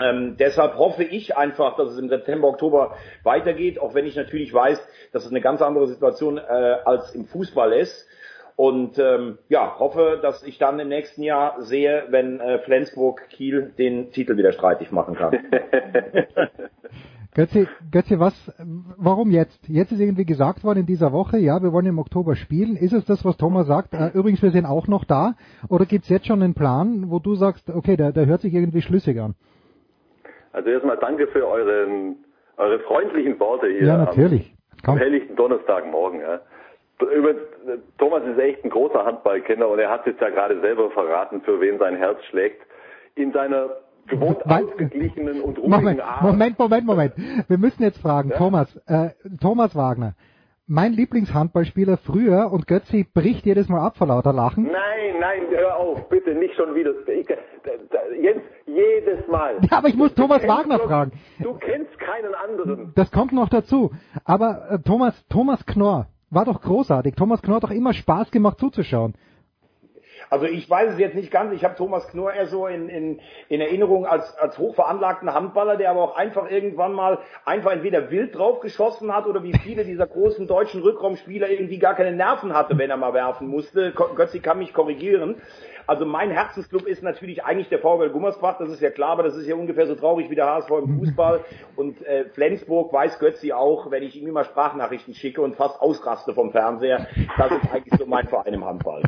Ähm, 0.00 0.36
deshalb 0.38 0.76
hoffe 0.76 1.04
ich 1.04 1.36
einfach, 1.36 1.76
dass 1.76 1.90
es 1.90 1.98
im 1.98 2.08
September, 2.08 2.48
Oktober 2.48 2.96
weitergeht, 3.22 3.78
auch 3.78 3.94
wenn 3.94 4.06
ich 4.06 4.16
natürlich 4.16 4.52
weiß, 4.52 4.80
dass 5.12 5.24
es 5.24 5.30
eine 5.30 5.42
ganz 5.42 5.60
andere 5.60 5.86
Situation 5.88 6.38
äh, 6.38 6.40
als 6.40 7.14
im 7.14 7.26
Fußball 7.26 7.74
ist. 7.74 8.08
Und 8.56 8.98
ähm, 8.98 9.38
ja, 9.48 9.78
hoffe, 9.78 10.18
dass 10.22 10.42
ich 10.42 10.58
dann 10.58 10.78
im 10.78 10.88
nächsten 10.88 11.22
Jahr 11.22 11.60
sehe, 11.62 12.04
wenn 12.10 12.40
äh, 12.40 12.58
Flensburg 12.60 13.28
Kiel 13.30 13.72
den 13.78 14.10
Titel 14.10 14.36
wieder 14.36 14.52
streitig 14.52 14.92
machen 14.92 15.14
kann. 15.14 15.38
Götze, 17.32 17.68
Götze, 17.92 18.18
was, 18.18 18.34
warum 18.96 19.30
jetzt? 19.30 19.68
Jetzt 19.68 19.92
ist 19.92 20.00
irgendwie 20.00 20.24
gesagt 20.24 20.64
worden 20.64 20.80
in 20.80 20.86
dieser 20.86 21.12
Woche, 21.12 21.38
ja, 21.38 21.62
wir 21.62 21.72
wollen 21.72 21.86
im 21.86 22.00
Oktober 22.00 22.34
spielen. 22.34 22.74
Ist 22.74 22.92
es 22.92 23.04
das, 23.04 23.24
was 23.24 23.36
Thomas 23.36 23.68
sagt? 23.68 23.94
Äh, 23.94 24.10
übrigens, 24.14 24.42
wir 24.42 24.50
sind 24.50 24.66
auch 24.66 24.88
noch 24.88 25.04
da. 25.04 25.34
Oder 25.68 25.86
gibt 25.86 26.04
es 26.04 26.10
jetzt 26.10 26.26
schon 26.26 26.42
einen 26.42 26.54
Plan, 26.54 27.04
wo 27.08 27.20
du 27.20 27.36
sagst, 27.36 27.70
okay, 27.70 27.96
der, 27.96 28.10
der 28.10 28.26
hört 28.26 28.40
sich 28.40 28.52
irgendwie 28.52 28.82
schlüssig 28.82 29.20
an? 29.20 29.34
Also 30.52 30.70
erstmal 30.70 30.96
danke 30.96 31.28
für 31.28 31.46
euren, 31.46 32.16
eure 32.56 32.80
freundlichen 32.80 33.38
Worte 33.38 33.68
hier. 33.68 33.86
Ja, 33.86 33.96
natürlich. 33.96 34.52
Am, 34.82 34.94
am 34.94 34.98
helllichten 34.98 35.36
Donnerstagmorgen. 35.36 36.20
Ja. 36.20 36.40
Thomas 37.98 38.22
ist 38.24 38.38
echt 38.38 38.64
ein 38.64 38.70
großer 38.70 39.04
Handballkenner 39.04 39.68
und 39.68 39.78
er 39.78 39.90
hat 39.90 40.06
jetzt 40.06 40.20
ja 40.20 40.30
gerade 40.30 40.60
selber 40.60 40.90
verraten, 40.90 41.40
für 41.42 41.60
wen 41.60 41.78
sein 41.78 41.96
Herz 41.96 42.22
schlägt. 42.30 42.62
In 43.14 43.32
seiner 43.32 43.70
gewohnt 44.06 44.44
ausgeglichenen 44.46 45.40
und 45.40 45.58
ruhigen 45.58 45.70
Moment, 45.70 46.00
Art. 46.00 46.22
Moment, 46.22 46.58
Moment, 46.58 46.86
Moment. 46.86 47.14
Wir 47.48 47.58
müssen 47.58 47.82
jetzt 47.82 48.00
fragen, 48.00 48.30
ja? 48.30 48.36
Thomas, 48.36 48.76
äh, 48.86 49.10
Thomas 49.40 49.74
Wagner, 49.74 50.14
mein 50.66 50.92
Lieblingshandballspieler 50.92 51.96
früher 51.96 52.52
und 52.52 52.68
Götzi 52.68 53.04
bricht 53.12 53.44
jedes 53.44 53.68
Mal 53.68 53.84
ab 53.84 53.96
vor 53.96 54.06
lauter 54.06 54.32
Lachen. 54.32 54.64
Nein, 54.64 55.18
nein, 55.18 55.42
hör 55.50 55.76
auf, 55.76 56.08
bitte 56.08 56.32
nicht 56.34 56.54
schon 56.54 56.74
wieder. 56.76 56.92
Ich, 57.08 57.26
Jens, 58.22 58.42
jedes 58.66 59.26
Mal. 59.26 59.56
Ja, 59.68 59.78
aber 59.78 59.88
ich 59.88 59.96
muss 59.96 60.14
du 60.14 60.22
Thomas 60.22 60.46
Wagner 60.46 60.78
doch, 60.78 60.86
fragen. 60.86 61.12
Du 61.40 61.54
kennst 61.54 61.98
keinen 61.98 62.34
anderen. 62.34 62.92
Das 62.94 63.10
kommt 63.10 63.32
noch 63.32 63.48
dazu. 63.48 63.90
Aber 64.24 64.70
äh, 64.70 64.78
Thomas, 64.78 65.26
Thomas 65.28 65.66
Knorr, 65.66 66.06
war 66.30 66.44
doch 66.44 66.60
großartig. 66.60 67.14
Thomas 67.14 67.42
Knorr 67.42 67.56
hat 67.56 67.64
doch 67.64 67.70
immer 67.70 67.92
Spaß 67.92 68.30
gemacht 68.30 68.58
zuzuschauen. 68.58 69.14
Also 70.30 70.46
ich 70.46 70.70
weiß 70.70 70.92
es 70.92 70.98
jetzt 70.98 71.16
nicht 71.16 71.32
ganz. 71.32 71.52
Ich 71.52 71.64
habe 71.64 71.74
Thomas 71.74 72.06
Knorr 72.08 72.32
eher 72.32 72.46
so 72.46 72.68
in, 72.68 72.88
in, 72.88 73.20
in 73.48 73.60
Erinnerung 73.60 74.06
als, 74.06 74.36
als 74.38 74.56
hochveranlagten 74.58 75.34
Handballer, 75.34 75.76
der 75.76 75.90
aber 75.90 76.02
auch 76.02 76.16
einfach 76.16 76.48
irgendwann 76.48 76.92
mal 76.92 77.18
einfach 77.44 77.72
entweder 77.72 78.10
wild 78.10 78.38
drauf 78.38 78.60
geschossen 78.60 79.12
hat 79.14 79.26
oder 79.26 79.42
wie 79.42 79.52
viele 79.58 79.84
dieser 79.84 80.06
großen 80.06 80.46
deutschen 80.46 80.82
Rückraumspieler 80.82 81.50
irgendwie 81.50 81.78
gar 81.78 81.94
keine 81.94 82.12
Nerven 82.12 82.54
hatte, 82.54 82.78
wenn 82.78 82.90
er 82.90 82.96
mal 82.96 83.12
werfen 83.12 83.48
musste. 83.48 83.92
Götzi 83.92 84.38
kann 84.38 84.58
mich 84.58 84.72
korrigieren. 84.72 85.42
Also 85.90 86.06
mein 86.06 86.30
Herzensclub 86.30 86.86
ist 86.86 87.02
natürlich 87.02 87.42
eigentlich 87.42 87.68
der 87.68 87.80
VfL 87.80 88.10
Gummersbach, 88.10 88.58
das 88.58 88.68
ist 88.68 88.80
ja 88.80 88.90
klar, 88.90 89.10
aber 89.10 89.24
das 89.24 89.34
ist 89.34 89.48
ja 89.48 89.56
ungefähr 89.56 89.88
so 89.88 89.96
traurig 89.96 90.30
wie 90.30 90.36
der 90.36 90.46
HSV 90.46 90.70
im 90.70 90.98
Fußball. 91.00 91.40
Und 91.74 92.00
äh, 92.06 92.26
Flensburg 92.26 92.92
weiß 92.92 93.18
Götzi 93.18 93.52
auch, 93.52 93.90
wenn 93.90 94.04
ich 94.04 94.14
ihm 94.14 94.28
immer 94.28 94.44
Sprachnachrichten 94.44 95.14
schicke 95.14 95.42
und 95.42 95.56
fast 95.56 95.80
ausraste 95.80 96.32
vom 96.32 96.52
Fernseher. 96.52 97.08
Das 97.36 97.50
ist 97.50 97.72
eigentlich 97.72 97.98
so 97.98 98.06
mein 98.06 98.28
Verein 98.28 98.54
im 98.54 98.64
Handball. 98.64 99.02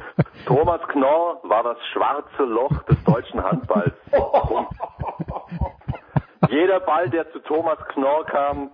Thomas 0.44 0.80
Knorr 0.88 1.11
war 1.42 1.62
das 1.62 1.78
schwarze 1.92 2.44
Loch 2.44 2.82
des 2.84 3.02
deutschen 3.04 3.42
Handballs. 3.42 3.94
Jeder 6.48 6.80
Ball, 6.80 7.08
der 7.08 7.30
zu 7.32 7.38
Thomas 7.40 7.78
Knorr 7.88 8.26
kam, 8.26 8.70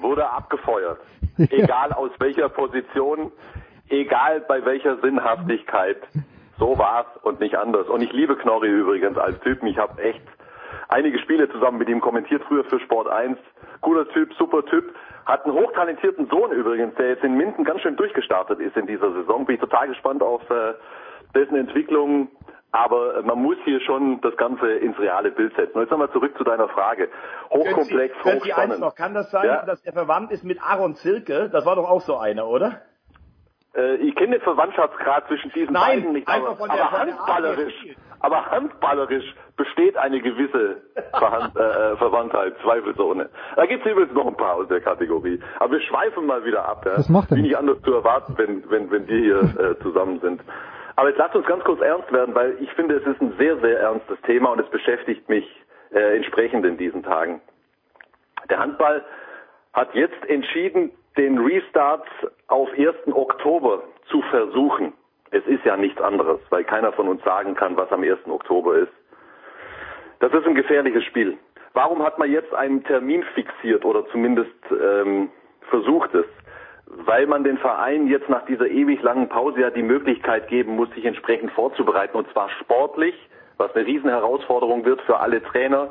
wurde 0.00 0.28
abgefeuert. 0.28 1.00
Egal 1.38 1.92
aus 1.92 2.10
welcher 2.18 2.48
Position, 2.48 3.32
egal 3.88 4.40
bei 4.42 4.64
welcher 4.64 4.98
Sinnhaftigkeit. 4.98 5.98
So 6.58 6.78
war's 6.78 7.06
und 7.22 7.40
nicht 7.40 7.56
anders. 7.56 7.88
Und 7.88 8.00
ich 8.02 8.12
liebe 8.12 8.36
Knorri 8.36 8.68
übrigens 8.68 9.18
als 9.18 9.40
Typen. 9.40 9.66
Ich 9.66 9.78
habe 9.78 10.00
echt 10.00 10.22
einige 10.88 11.18
Spiele 11.18 11.50
zusammen 11.50 11.78
mit 11.78 11.88
ihm 11.88 12.00
kommentiert, 12.00 12.42
früher 12.46 12.64
für 12.64 12.78
Sport 12.80 13.08
1. 13.08 13.36
Cooler 13.80 14.08
Typ, 14.10 14.32
super 14.34 14.64
Typ. 14.64 14.94
Hat 15.26 15.44
einen 15.44 15.54
hochtalentierten 15.54 16.28
Sohn 16.28 16.52
übrigens, 16.52 16.94
der 16.96 17.08
jetzt 17.08 17.24
in 17.24 17.36
Minden 17.36 17.64
ganz 17.64 17.80
schön 17.80 17.96
durchgestartet 17.96 18.60
ist 18.60 18.76
in 18.76 18.86
dieser 18.86 19.12
Saison. 19.12 19.44
Bin 19.46 19.54
ich 19.56 19.60
total 19.60 19.88
gespannt 19.88 20.22
auf 20.22 20.48
äh, 20.50 20.74
dessen 21.34 21.56
Entwicklung. 21.56 22.28
aber 22.72 23.22
man 23.22 23.40
muss 23.40 23.56
hier 23.64 23.80
schon 23.82 24.20
das 24.20 24.36
Ganze 24.36 24.66
ins 24.72 24.98
reale 24.98 25.30
Bild 25.30 25.54
setzen. 25.54 25.74
Und 25.76 25.82
jetzt 25.82 25.90
nochmal 25.92 26.10
zurück 26.10 26.36
zu 26.36 26.42
deiner 26.42 26.68
Frage. 26.68 27.08
Hochkomplex, 27.50 28.14
Götzi, 28.16 28.30
Götzi, 28.30 28.48
hochspannend. 28.48 28.72
eins 28.72 28.80
noch. 28.80 28.94
Kann 28.96 29.14
das 29.14 29.30
sein, 29.30 29.46
Ja. 29.46 29.64
dass 29.64 29.80
er 29.84 29.92
verwandt 29.92 30.32
ist 30.32 30.42
mit 30.42 30.58
Aaron 30.60 30.94
Zilke? 30.96 31.48
Das 31.52 31.64
war 31.66 31.76
doch 31.76 31.88
auch 31.88 32.00
so 32.00 32.16
einer, 32.16 32.48
oder? 32.48 32.80
Äh, 33.76 33.94
ich 33.96 34.14
kenne 34.16 34.32
den 34.38 34.40
Verwandtschaftsgrad 34.42 35.28
zwischen 35.28 35.52
diesen 35.52 35.72
Nein, 35.72 36.00
beiden 36.00 36.12
nicht, 36.14 36.26
einfach 36.28 36.48
aber, 36.48 36.56
von 36.56 36.68
der- 36.68 36.80
aber 36.84 36.96
von 36.96 37.06
der 37.06 37.14
er 37.14 37.18
handballerisch, 37.26 37.74
spielt. 37.78 37.96
aber 38.20 38.46
handballerisch 38.50 39.34
besteht 39.56 39.96
eine 39.96 40.20
gewisse 40.20 40.82
Verhand, 41.16 41.56
äh, 41.56 41.96
Verwandtheit, 41.96 42.54
zweifelsohne. 42.64 43.30
Da 43.54 43.66
gibt 43.66 43.86
es 43.86 43.92
übrigens 43.92 44.14
noch 44.14 44.26
ein 44.26 44.36
paar 44.36 44.54
aus 44.54 44.66
der 44.68 44.80
Kategorie. 44.80 45.40
Aber 45.60 45.72
wir 45.72 45.80
schweifen 45.80 46.26
mal 46.26 46.44
wieder 46.44 46.68
ab. 46.68 46.84
Ja? 46.86 46.98
Was 46.98 47.08
macht 47.08 47.30
er 47.30 47.36
Wie 47.36 47.42
nicht 47.42 47.56
anders 47.56 47.80
zu 47.82 47.92
erwarten, 47.94 48.34
wenn, 48.36 48.68
wenn, 48.68 48.90
wenn 48.90 49.06
wir 49.06 49.16
hier 49.16 49.40
äh, 49.60 49.78
zusammen 49.82 50.18
sind. 50.20 50.40
Aber 50.96 51.08
jetzt 51.08 51.18
lasst 51.18 51.34
uns 51.34 51.46
ganz 51.46 51.64
kurz 51.64 51.80
ernst 51.80 52.12
werden, 52.12 52.34
weil 52.34 52.56
ich 52.60 52.70
finde, 52.72 52.96
es 52.96 53.06
ist 53.06 53.20
ein 53.20 53.34
sehr, 53.38 53.58
sehr 53.58 53.80
ernstes 53.80 54.20
Thema 54.22 54.50
und 54.52 54.60
es 54.60 54.68
beschäftigt 54.68 55.28
mich 55.28 55.44
äh, 55.92 56.16
entsprechend 56.16 56.64
in 56.64 56.76
diesen 56.76 57.02
Tagen. 57.02 57.40
Der 58.48 58.58
Handball 58.58 59.04
hat 59.72 59.94
jetzt 59.94 60.24
entschieden, 60.28 60.90
den 61.16 61.38
Restart 61.38 62.06
auf 62.48 62.68
1. 62.76 62.94
Oktober 63.12 63.82
zu 64.08 64.22
versuchen. 64.22 64.92
Es 65.30 65.44
ist 65.46 65.64
ja 65.64 65.76
nichts 65.76 66.00
anderes, 66.00 66.40
weil 66.50 66.64
keiner 66.64 66.92
von 66.92 67.08
uns 67.08 67.22
sagen 67.24 67.54
kann, 67.54 67.76
was 67.76 67.90
am 67.90 68.02
1. 68.02 68.26
Oktober 68.28 68.76
ist. 68.76 68.92
Das 70.20 70.32
ist 70.32 70.46
ein 70.46 70.54
gefährliches 70.54 71.04
Spiel. 71.04 71.36
Warum 71.72 72.02
hat 72.02 72.18
man 72.18 72.30
jetzt 72.30 72.54
einen 72.54 72.84
Termin 72.84 73.24
fixiert 73.34 73.84
oder 73.84 74.06
zumindest 74.08 74.54
ähm, 74.70 75.28
versucht 75.70 76.14
es? 76.14 76.26
Weil 76.96 77.26
man 77.26 77.44
den 77.44 77.58
Verein 77.58 78.06
jetzt 78.06 78.28
nach 78.28 78.44
dieser 78.46 78.68
ewig 78.68 79.02
langen 79.02 79.28
Pause 79.28 79.60
ja 79.60 79.70
die 79.70 79.82
Möglichkeit 79.82 80.48
geben 80.48 80.76
muss, 80.76 80.90
sich 80.90 81.04
entsprechend 81.04 81.50
vorzubereiten 81.52 82.16
und 82.16 82.30
zwar 82.32 82.48
sportlich, 82.60 83.14
was 83.56 83.74
eine 83.74 83.86
Riesenherausforderung 83.86 84.84
wird 84.84 85.00
für 85.02 85.18
alle 85.18 85.42
Trainer. 85.42 85.90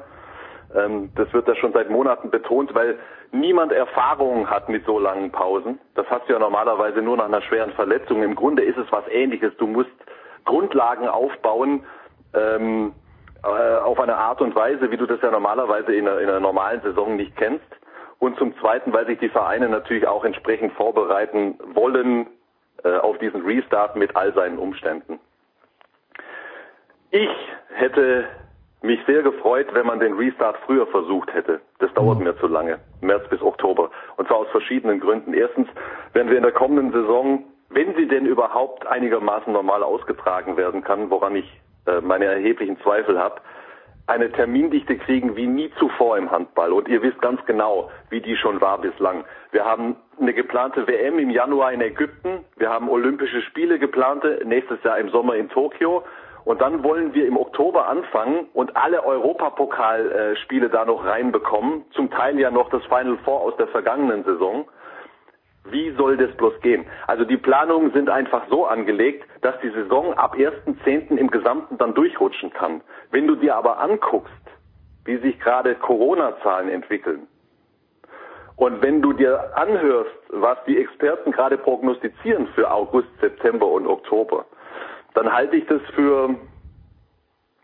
Ähm, 0.76 1.12
das 1.16 1.32
wird 1.34 1.48
ja 1.48 1.56
schon 1.56 1.74
seit 1.74 1.90
Monaten 1.90 2.30
betont, 2.30 2.74
weil 2.74 2.98
niemand 3.32 3.72
Erfahrung 3.72 4.50
hat 4.50 4.70
mit 4.70 4.86
so 4.86 5.00
langen 5.00 5.32
Pausen. 5.32 5.80
Das 5.96 6.10
hast 6.10 6.28
du 6.28 6.34
ja 6.34 6.40
normalerweise 6.40 7.02
nur 7.02 7.18
nach 7.18 7.26
einer 7.26 7.42
schweren 7.42 7.72
Verletzung. 7.72 8.24
Im 8.24 8.36
Grunde 8.36 8.64
ist 8.64 8.78
es 8.78 8.92
was 8.92 9.08
Ähnliches. 9.10 9.54
Du 9.58 9.68
musst 9.68 9.92
Grundlagen 10.46 11.08
aufbauen 11.08 11.84
ähm, 12.34 12.94
äh, 13.44 13.78
auf 13.78 14.00
eine 14.00 14.16
Art 14.16 14.42
und 14.42 14.56
Weise, 14.56 14.90
wie 14.92 14.98
du 14.98 15.06
das 15.06 15.22
ja 15.22 15.32
normalerweise 15.32 15.94
in 15.94 16.08
einer, 16.08 16.20
in 16.20 16.30
einer 16.30 16.40
normalen 16.40 16.82
Saison 16.82 17.16
nicht 17.16 17.36
kennst. 17.36 17.66
Und 18.24 18.38
zum 18.38 18.58
Zweiten, 18.60 18.94
weil 18.94 19.06
sich 19.06 19.20
die 19.20 19.28
Vereine 19.28 19.68
natürlich 19.68 20.08
auch 20.08 20.24
entsprechend 20.24 20.72
vorbereiten 20.76 21.60
wollen 21.74 22.28
äh, 22.82 22.96
auf 22.96 23.18
diesen 23.18 23.42
Restart 23.42 23.98
mit 23.98 24.16
all 24.16 24.34
seinen 24.34 24.60
Umständen. 24.60 25.20
Ich 27.12 27.30
hätte 27.74 28.24
mich 28.82 29.02
sehr 29.08 29.24
gefreut, 29.24 29.68
wenn 29.74 29.86
man 29.86 30.00
den 30.00 30.14
Restart 30.14 30.56
früher 30.66 30.88
versucht 30.88 31.34
hätte. 31.34 31.60
Das 31.80 31.94
dauert 31.96 32.20
mir 32.20 32.34
zu 32.38 32.48
lange, 32.48 32.80
März 33.02 33.28
bis 33.28 33.42
Oktober. 33.42 33.92
Und 34.16 34.30
zwar 34.30 34.38
aus 34.38 34.48
verschiedenen 34.52 35.02
Gründen. 35.02 35.34
Erstens 35.34 35.68
werden 36.14 36.30
wir 36.30 36.38
in 36.38 36.44
der 36.44 36.54
kommenden 36.54 36.94
Saison, 36.94 37.44
wenn 37.72 37.94
sie 37.96 38.08
denn 38.08 38.26
überhaupt 38.26 38.88
einigermaßen 38.88 39.52
normal 39.52 39.84
ausgetragen 39.84 40.56
werden 40.56 40.82
kann, 40.82 41.10
woran 41.10 41.36
ich 41.36 41.60
äh, 41.88 42.00
meine 42.00 42.24
erheblichen 42.24 42.80
Zweifel 42.80 43.20
habe, 43.20 43.42
eine 44.08 44.32
Termindichte 44.32 44.98
kriegen 44.98 45.36
wie 45.36 45.48
nie 45.48 45.72
zuvor 45.80 46.18
im 46.18 46.30
Handball. 46.30 46.74
Und 46.74 46.88
ihr 46.88 47.02
wisst 47.02 47.22
ganz 47.22 47.44
genau, 47.46 47.90
wie 48.10 48.22
die 48.22 48.36
schon 48.36 48.60
war 48.60 48.78
bislang. 48.80 49.24
Wir 49.52 49.64
haben 49.64 49.96
eine 50.20 50.34
geplante 50.34 50.88
WM 50.88 51.20
im 51.20 51.30
Januar 51.30 51.72
in 51.72 51.82
Ägypten. 51.82 52.44
Wir 52.58 52.70
haben 52.70 52.90
Olympische 52.90 53.42
Spiele 53.44 53.80
geplante, 53.80 54.42
nächstes 54.46 54.84
Jahr 54.84 54.98
im 54.98 55.10
Sommer 55.10 55.36
in 55.36 55.50
Tokio. 55.50 56.04
Und 56.46 56.60
dann 56.60 56.84
wollen 56.84 57.14
wir 57.14 57.26
im 57.26 57.38
Oktober 57.38 57.88
anfangen 57.88 58.48
und 58.54 58.76
alle 58.76 59.06
Europapokalspiele 59.06 60.70
da 60.70 60.84
noch 60.84 61.06
reinbekommen. 61.06 61.86
Zum 61.92 62.12
Teil 62.12 62.38
ja 62.38 62.52
noch 62.52 62.70
das 62.70 62.84
Final 62.86 63.18
Four 63.24 63.42
aus 63.42 63.56
der 63.56 63.68
vergangenen 63.68 64.26
Saison. 64.26 64.66
Wie 65.66 65.92
soll 65.92 66.18
das 66.18 66.36
bloß 66.36 66.60
gehen? 66.62 66.86
Also 67.08 67.24
die 67.24 67.38
Planungen 67.38 67.94
sind 67.94 68.10
einfach 68.10 68.44
so 68.50 68.66
angelegt, 68.66 69.26
dass 69.42 69.60
die 69.62 69.70
Saison 69.70 70.14
ab 70.14 70.36
1.10. 70.36 71.18
im 71.18 71.32
Gesamten 71.32 71.78
dann 71.78 71.94
durchrutschen 71.94 72.52
kann. 72.52 72.82
Wenn 73.12 73.28
du 73.28 73.36
dir 73.36 73.56
aber 73.56 73.80
anguckst, 73.80 74.34
wie 75.06 75.18
sich 75.18 75.40
gerade 75.40 75.76
Corona-Zahlen 75.76 76.70
entwickeln, 76.70 77.28
und 78.56 78.82
wenn 78.84 79.02
du 79.02 79.14
dir 79.14 79.58
anhörst, 79.58 80.12
was 80.30 80.58
die 80.68 80.78
Experten 80.78 81.32
gerade 81.32 81.58
prognostizieren 81.58 82.48
für 82.54 82.70
August, 82.70 83.08
September 83.20 83.66
und 83.66 83.88
Oktober, 83.88 84.46
dann 85.16 85.34
halte 85.34 85.56
ich 85.56 85.66
das 85.66 85.82
für 85.96 86.36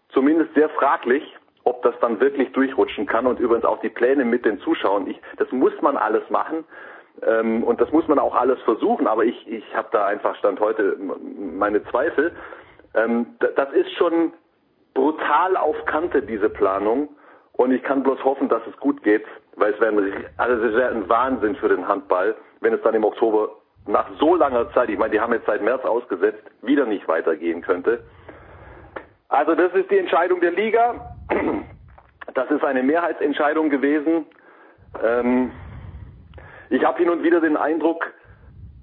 zumindest 0.10 0.54
sehr 0.56 0.70
fraglich, 0.70 1.24
ob 1.64 1.84
das 1.84 1.94
dann 2.02 2.20
wirklich 2.20 2.52
durchrutschen 2.54 3.06
kann 3.06 3.28
und 3.28 3.40
übrigens 3.40 3.66
auch 3.66 3.80
die 3.82 3.90
Pläne 3.90 4.26
mit 4.26 4.46
den 4.46 4.60
Zuschauern. 4.62 5.06
Ich, 5.08 5.22
das 5.38 5.52
muss 5.52 5.74
man 5.82 5.96
alles 5.96 6.28
machen 6.32 6.66
ähm, 7.26 7.64
und 7.64 7.82
das 7.82 7.91
muss 7.91 8.08
man 8.08 8.20
auch 8.20 8.36
alles 8.36 8.62
versuchen, 8.62 9.08
aber 9.08 9.26
ich, 9.26 9.48
ich 9.48 9.64
habe 9.76 9.90
da 9.91 10.06
einfach 10.06 10.36
Stand 10.38 10.60
heute 10.60 10.98
meine 11.38 11.84
Zweifel. 11.86 12.32
Ähm, 12.94 13.36
das 13.40 13.72
ist 13.74 13.91
schon 13.94 14.34
brutal 14.94 15.58
auf 15.58 15.76
Kante, 15.86 16.22
diese 16.22 16.50
Planung. 16.50 17.10
Und 17.54 17.72
ich 17.72 17.84
kann 17.84 18.04
bloß 18.04 18.24
hoffen, 18.24 18.48
dass 18.48 18.62
es 18.68 18.78
gut 18.78 19.04
geht, 19.04 19.26
weil 19.58 19.74
es 19.74 19.82
wäre 19.82 19.91
ein, 19.91 20.26
also 20.38 20.64
es 20.66 20.76
wäre 20.76 20.91
ein 20.91 21.10
Wahnsinn 21.10 21.56
für 21.58 21.68
den 21.68 21.88
Handball, 21.88 22.36
wenn 22.62 22.74
es 22.74 22.82
dann 22.84 22.96
im 22.96 23.04
Oktober 23.04 23.50
nach 23.86 24.08
so 24.20 24.36
langer 24.36 24.72
Zeit, 24.72 24.90
ich 24.90 24.98
meine, 24.98 25.12
die 25.12 25.20
haben 25.20 25.34
jetzt 25.34 25.46
seit 25.46 25.62
März 25.62 25.84
ausgesetzt, 25.84 26.44
wieder 26.62 26.86
nicht 26.86 27.08
weitergehen 27.08 27.62
könnte. 27.62 28.04
Also 29.28 29.56
das 29.56 29.74
ist 29.74 29.91
die 29.91 29.98
Entscheidung 29.98 30.40
der 30.41 30.52
Liga. 30.52 31.16
Das 32.36 32.52
ist 32.52 32.64
eine 32.64 32.84
Mehrheitsentscheidung 32.84 33.72
gewesen. 33.72 34.28
Ähm, 35.04 35.52
ich 36.70 36.84
habe 36.84 37.00
hin 37.00 37.10
und 37.10 37.24
wieder 37.24 37.41
den 37.41 37.58
Eindruck, 37.58 38.14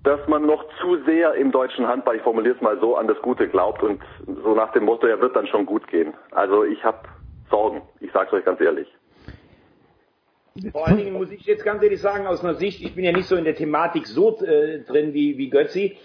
dass 0.03 0.21
man 0.29 0.47
noch 0.47 0.65
zu 0.81 1.03
sehr 1.05 1.35
im 1.35 1.51
deutschen 1.51 1.87
Handball, 1.87 2.17
ich 2.17 2.23
formuliere 2.23 2.55
es 2.55 2.61
mal 2.61 2.79
so, 2.79 2.97
an 2.97 3.09
das 3.09 3.21
Gute 3.23 3.49
glaubt 3.49 3.83
und 3.83 4.01
so 4.27 4.55
nach 4.55 4.73
dem 4.73 4.85
Motto, 4.85 5.07
er 5.07 5.21
wird 5.21 5.35
dann 5.35 5.49
schon 5.49 5.67
gut 5.67 5.87
gehen. 5.89 6.15
Also 6.31 6.65
ich 6.65 6.85
habe 6.85 6.99
Sorgen, 7.51 7.83
ich 8.01 8.13
sage 8.13 8.29
es 8.29 8.33
euch 8.35 8.45
ganz 8.45 8.61
ehrlich. 8.61 8.89
Vor 10.73 10.87
allen 10.87 10.97
Dingen 10.97 11.13
muss 11.13 11.31
ich 11.31 11.45
jetzt 11.45 11.65
ganz 11.65 11.83
ehrlich 11.83 12.01
sagen, 12.01 12.27
aus 12.27 12.43
einer 12.43 12.55
Sicht, 12.55 12.83
ich 12.83 12.95
bin 12.95 13.05
ja 13.05 13.13
nicht 13.13 13.29
so 13.29 13.37
in 13.37 13.45
der 13.45 13.55
Thematik 13.55 14.07
so 14.07 14.39
äh, 14.41 14.81
drin 14.81 15.13
wie, 15.13 15.37
wie 15.37 15.51
Götzi, 15.51 15.99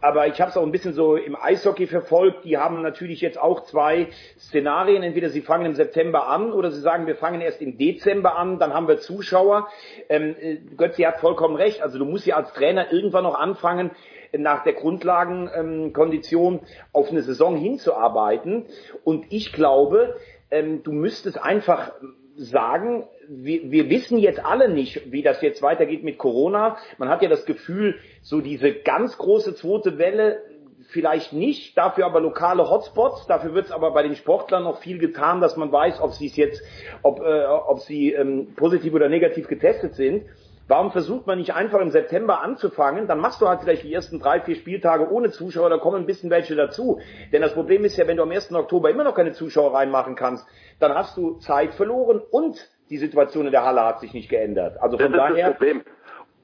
aber 0.00 0.26
ich 0.28 0.40
habe 0.40 0.50
es 0.50 0.56
auch 0.56 0.62
ein 0.62 0.70
bisschen 0.70 0.92
so 0.92 1.16
im 1.16 1.34
Eishockey 1.34 1.86
verfolgt. 1.86 2.44
Die 2.44 2.58
haben 2.58 2.82
natürlich 2.82 3.20
jetzt 3.20 3.40
auch 3.40 3.64
zwei 3.64 4.08
Szenarien. 4.38 5.02
Entweder 5.02 5.30
sie 5.30 5.40
fangen 5.40 5.66
im 5.66 5.74
September 5.74 6.28
an 6.28 6.52
oder 6.52 6.70
sie 6.70 6.80
sagen, 6.80 7.06
wir 7.06 7.16
fangen 7.16 7.40
erst 7.40 7.62
im 7.62 7.78
Dezember 7.78 8.36
an, 8.36 8.58
dann 8.58 8.74
haben 8.74 8.88
wir 8.88 8.98
Zuschauer. 8.98 9.68
Ähm, 10.08 10.36
äh, 10.38 10.56
Götzi 10.76 11.02
hat 11.02 11.18
vollkommen 11.18 11.56
recht. 11.56 11.82
Also 11.82 11.98
du 11.98 12.04
musst 12.04 12.26
ja 12.26 12.36
als 12.36 12.52
Trainer 12.52 12.92
irgendwann 12.92 13.24
noch 13.24 13.38
anfangen, 13.38 13.90
nach 14.36 14.64
der 14.64 14.74
Grundlagenkondition 14.74 16.60
auf 16.92 17.10
eine 17.10 17.22
Saison 17.22 17.56
hinzuarbeiten. 17.56 18.66
Und 19.02 19.26
ich 19.30 19.52
glaube, 19.52 20.16
ähm, 20.50 20.82
du 20.82 20.92
müsstest 20.92 21.42
einfach 21.42 21.92
sagen, 22.36 23.04
wir, 23.28 23.70
wir 23.70 23.90
wissen 23.90 24.18
jetzt 24.18 24.44
alle 24.44 24.68
nicht, 24.68 25.10
wie 25.10 25.22
das 25.22 25.42
jetzt 25.42 25.62
weitergeht 25.62 26.04
mit 26.04 26.18
Corona. 26.18 26.76
Man 26.98 27.08
hat 27.08 27.22
ja 27.22 27.28
das 27.28 27.46
Gefühl, 27.46 27.98
so 28.22 28.40
diese 28.40 28.72
ganz 28.72 29.16
große 29.18 29.54
zweite 29.54 29.98
Welle 29.98 30.42
vielleicht 30.88 31.32
nicht, 31.32 31.76
dafür 31.76 32.06
aber 32.06 32.20
lokale 32.20 32.68
Hotspots. 32.68 33.26
Dafür 33.26 33.54
wird 33.54 33.66
es 33.66 33.72
aber 33.72 33.92
bei 33.92 34.02
den 34.02 34.14
Sportlern 34.14 34.64
noch 34.64 34.80
viel 34.80 34.98
getan, 34.98 35.40
dass 35.40 35.56
man 35.56 35.72
weiß, 35.72 36.00
ob 36.00 36.12
sie 36.12 36.26
es 36.26 36.36
jetzt, 36.36 36.62
ob, 37.02 37.20
äh, 37.20 37.44
ob 37.44 37.80
sie 37.80 38.12
ähm, 38.12 38.54
positiv 38.54 38.94
oder 38.94 39.08
negativ 39.08 39.48
getestet 39.48 39.94
sind. 39.94 40.24
Warum 40.68 40.90
versucht 40.90 41.26
man 41.28 41.38
nicht 41.38 41.54
einfach 41.54 41.80
im 41.80 41.90
September 41.90 42.42
anzufangen? 42.42 43.06
Dann 43.06 43.20
machst 43.20 43.40
du 43.40 43.48
halt 43.48 43.60
vielleicht 43.60 43.84
die 43.84 43.94
ersten 43.94 44.18
drei, 44.18 44.40
vier 44.40 44.56
Spieltage 44.56 45.08
ohne 45.10 45.30
Zuschauer, 45.30 45.70
da 45.70 45.78
kommen 45.78 45.98
ein 45.98 46.06
bisschen 46.06 46.28
welche 46.30 46.56
dazu. 46.56 47.00
Denn 47.32 47.40
das 47.40 47.54
Problem 47.54 47.84
ist 47.84 47.96
ja, 47.96 48.08
wenn 48.08 48.16
du 48.16 48.24
am 48.24 48.30
1. 48.32 48.52
Oktober 48.52 48.90
immer 48.90 49.04
noch 49.04 49.14
keine 49.14 49.32
Zuschauer 49.32 49.74
reinmachen 49.74 50.16
kannst, 50.16 50.44
dann 50.80 50.92
hast 50.94 51.16
du 51.16 51.38
Zeit 51.38 51.74
verloren 51.74 52.20
und 52.30 52.58
die 52.90 52.98
Situation 52.98 53.46
in 53.46 53.52
der 53.52 53.64
Halle 53.64 53.84
hat 53.84 54.00
sich 54.00 54.12
nicht 54.12 54.28
geändert. 54.28 54.76
Also 54.80 54.98
von 54.98 55.12
das 55.12 55.22
ist 55.22 55.30
daher. 55.30 55.48
das 55.50 55.56
Problem. 55.58 55.82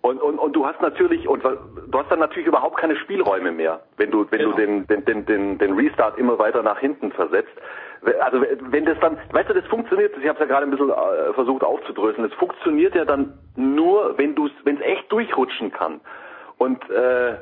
Und, 0.03 0.21
und, 0.21 0.39
und 0.39 0.53
du 0.55 0.67
hast 0.67 0.81
natürlich 0.81 1.29
und 1.29 1.45
du 1.45 1.99
hast 1.99 2.11
dann 2.11 2.19
natürlich 2.19 2.49
überhaupt 2.49 2.77
keine 2.77 2.97
Spielräume 2.97 3.53
mehr, 3.53 3.83
wenn 3.97 4.11
du 4.11 4.27
wenn 4.31 4.41
Genau. 4.41 4.51
du 4.53 4.57
den, 4.57 4.87
den, 4.89 5.05
den, 5.05 5.27
den, 5.27 5.59
den 5.59 5.73
Restart 5.75 6.19
immer 6.19 6.39
weiter 6.41 6.63
nach 6.65 6.79
hinten 6.81 7.13
versetzt. 7.13 7.53
Also 8.21 8.43
wenn 8.43 8.85
das 8.85 8.99
dann, 9.01 9.17
weißt 9.31 9.51
du, 9.51 9.55
das 9.55 9.67
funktioniert, 9.67 10.13
ich 10.17 10.29
habe 10.29 10.35
es 10.35 10.41
ja 10.41 10.47
gerade 10.47 10.67
ein 10.67 10.71
bisschen 10.71 10.91
äh, 10.91 11.33
versucht 11.35 11.63
aufzudröseln, 11.63 12.27
es 12.27 12.35
funktioniert 12.35 12.95
ja 12.95 13.05
dann 13.05 13.39
nur, 13.55 14.19
wenn 14.19 14.35
du 14.35 14.49
wenn 14.65 14.77
es 14.77 14.83
echt 14.83 15.11
durchrutschen 15.13 15.71
kann. 15.71 16.01
Und 16.59 16.89
äh, 16.91 17.37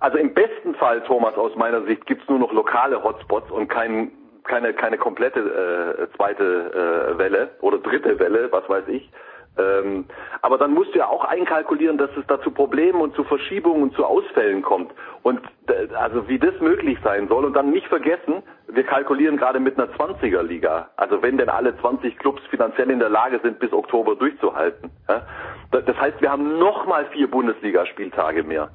also 0.00 0.18
im 0.18 0.34
besten 0.34 0.74
Fall, 0.74 1.02
Thomas, 1.02 1.34
aus 1.36 1.54
meiner 1.56 1.82
Sicht, 1.82 2.06
gibt's 2.06 2.28
nur 2.28 2.38
noch 2.38 2.52
lokale 2.52 3.02
Hotspots 3.02 3.50
und 3.50 3.68
kein, 3.68 4.12
keine, 4.44 4.72
keine 4.72 4.98
komplette 4.98 5.40
äh, 5.40 6.16
zweite 6.16 7.12
äh, 7.14 7.18
Welle 7.18 7.50
oder 7.60 7.78
dritte 7.78 8.18
Welle, 8.18 8.50
was 8.50 8.68
weiß 8.68 8.84
ich. 8.88 9.10
Ähm, 9.58 10.04
aber 10.42 10.58
dann 10.58 10.74
musst 10.74 10.94
du 10.94 10.98
ja 10.98 11.08
auch 11.08 11.24
einkalkulieren, 11.24 11.98
dass 11.98 12.10
es 12.16 12.26
da 12.26 12.40
zu 12.42 12.50
Problemen 12.50 13.00
und 13.00 13.14
zu 13.14 13.24
Verschiebungen 13.24 13.82
und 13.82 13.94
zu 13.94 14.04
Ausfällen 14.04 14.62
kommt. 14.62 14.92
Und 15.22 15.40
äh, 15.68 15.94
also 15.94 16.28
wie 16.28 16.38
das 16.38 16.58
möglich 16.60 16.98
sein 17.02 17.28
soll. 17.28 17.44
Und 17.44 17.54
dann 17.54 17.70
nicht 17.70 17.86
vergessen, 17.86 18.42
wir 18.68 18.84
kalkulieren 18.84 19.36
gerade 19.36 19.60
mit 19.60 19.78
einer 19.78 19.92
20er 19.92 20.42
Liga. 20.42 20.90
Also 20.96 21.22
wenn 21.22 21.38
denn 21.38 21.48
alle 21.48 21.76
20 21.78 22.18
Clubs 22.18 22.42
finanziell 22.50 22.90
in 22.90 22.98
der 22.98 23.08
Lage 23.08 23.40
sind, 23.42 23.58
bis 23.58 23.72
Oktober 23.72 24.16
durchzuhalten. 24.16 24.90
Ja? 25.08 25.22
Das 25.70 25.96
heißt, 25.98 26.20
wir 26.20 26.30
haben 26.30 26.58
nochmal 26.58 27.06
vier 27.06 27.30
Bundesligaspieltage 27.30 28.42
mehr. 28.42 28.70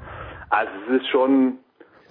Also 0.49 0.71
es 0.89 1.01
ist 1.01 1.07
schon, 1.09 1.59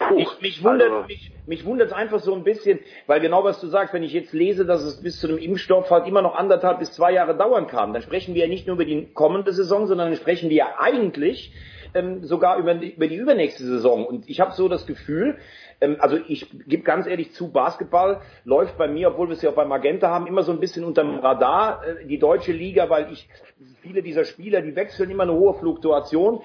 Puh, 0.01 0.16
ich, 0.16 0.40
mich 0.40 0.64
wundert 0.64 0.90
also, 0.90 1.06
mich, 1.06 1.31
mich 1.47 1.64
wundert 1.66 1.89
es 1.89 1.93
einfach 1.93 2.20
so 2.20 2.35
ein 2.35 2.43
bisschen, 2.43 2.78
weil 3.06 3.20
genau 3.20 3.44
was 3.44 3.60
du 3.60 3.66
sagst, 3.66 3.93
wenn 3.93 4.02
ich 4.02 4.14
jetzt 4.14 4.32
lese, 4.32 4.64
dass 4.64 4.82
es 4.82 5.02
bis 5.02 5.20
zu 5.20 5.28
einem 5.28 5.36
Impfstoff 5.36 5.90
halt 5.90 6.06
immer 6.06 6.22
noch 6.22 6.35
anderthalb 6.35 6.78
bis 6.78 6.93
zwei 6.93 7.12
Jahre 7.12 7.36
dauern 7.36 7.66
kann, 7.66 7.93
dann 7.93 8.01
sprechen 8.01 8.35
wir 8.35 8.44
ja 8.44 8.48
nicht 8.48 8.66
nur 8.66 8.77
über 8.77 8.86
die 8.86 9.12
kommende 9.12 9.52
Saison, 9.52 9.86
sondern 9.86 10.09
dann 10.09 10.16
sprechen 10.16 10.48
wir 10.48 10.56
ja 10.56 10.74
eigentlich 10.78 11.52
ähm, 11.93 12.24
sogar 12.24 12.56
über, 12.56 12.81
über 12.81 13.09
die 13.09 13.16
übernächste 13.16 13.62
Saison. 13.62 14.06
Und 14.06 14.28
ich 14.28 14.40
habe 14.40 14.52
so 14.52 14.68
das 14.68 14.86
Gefühl, 14.86 15.36
ähm, 15.82 15.97
also 15.98 16.18
ich 16.28 16.47
gebe 16.66 16.82
ganz 16.82 17.06
ehrlich 17.06 17.32
zu, 17.32 17.52
Basketball 17.52 18.22
läuft 18.44 18.78
bei 18.78 18.89
mir, 18.89 19.09
obwohl 19.09 19.28
wir 19.28 19.35
es 19.35 19.43
ja 19.43 19.51
auch 19.51 19.55
bei 19.55 19.66
Magenta 19.66 20.09
haben, 20.09 20.27
immer 20.27 20.44
so 20.44 20.52
ein 20.52 20.60
bisschen 20.60 20.85
unterm 20.85 21.18
Radar, 21.18 21.82
äh, 21.86 22.06
die 22.06 22.18
deutsche 22.18 22.52
Liga, 22.52 22.89
weil 22.89 23.12
ich 23.12 23.28
viele 23.82 24.02
dieser 24.02 24.24
Spieler, 24.24 24.62
die 24.62 24.77
wechseln 24.77 25.10
immer 25.10 25.24
eine 25.24 25.35
hohe 25.35 25.55
Fluktuation 25.55 26.40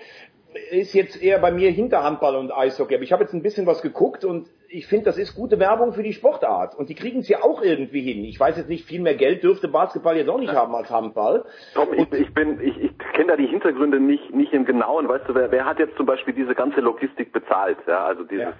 ist 0.71 0.93
jetzt 0.93 1.21
eher 1.21 1.39
bei 1.39 1.51
mir 1.51 1.71
hinter 1.71 2.03
Handball 2.03 2.35
und 2.35 2.51
Eishockey. 2.51 2.95
Aber 2.95 3.03
ich 3.03 3.11
habe 3.11 3.23
jetzt 3.23 3.33
ein 3.33 3.41
bisschen 3.41 3.65
was 3.65 3.81
geguckt 3.81 4.23
und 4.23 4.47
ich 4.69 4.87
finde, 4.87 5.05
das 5.05 5.17
ist 5.17 5.35
gute 5.35 5.59
Werbung 5.59 5.93
für 5.93 6.03
die 6.03 6.13
Sportart. 6.13 6.75
Und 6.75 6.89
die 6.89 6.95
kriegen 6.95 7.19
es 7.19 7.29
ja 7.29 7.43
auch 7.43 7.61
irgendwie 7.61 8.01
hin. 8.01 8.23
Ich 8.25 8.39
weiß 8.39 8.57
jetzt 8.57 8.69
nicht, 8.69 8.85
viel 8.85 9.01
mehr 9.01 9.15
Geld 9.15 9.43
dürfte 9.43 9.67
Basketball 9.67 10.17
jetzt 10.17 10.29
auch 10.29 10.39
nicht 10.39 10.53
haben 10.53 10.75
als 10.75 10.89
Handball. 10.89 11.45
Tom, 11.73 11.93
ich, 11.93 12.11
ich 12.11 12.33
bin, 12.33 12.59
ich, 12.61 12.77
ich 12.77 12.97
kenne 13.13 13.27
da 13.27 13.37
die 13.37 13.47
Hintergründe 13.47 13.99
nicht, 13.99 14.33
nicht 14.33 14.53
im 14.53 14.65
Genauen. 14.65 15.07
Weißt 15.07 15.27
du, 15.27 15.35
wer, 15.35 15.51
wer 15.51 15.65
hat 15.65 15.79
jetzt 15.79 15.95
zum 15.97 16.05
Beispiel 16.05 16.33
diese 16.33 16.55
ganze 16.55 16.81
Logistik 16.81 17.31
bezahlt? 17.31 17.77
Ja, 17.87 18.05
also 18.05 18.23
dieses, 18.23 18.45
ja. 18.45 18.53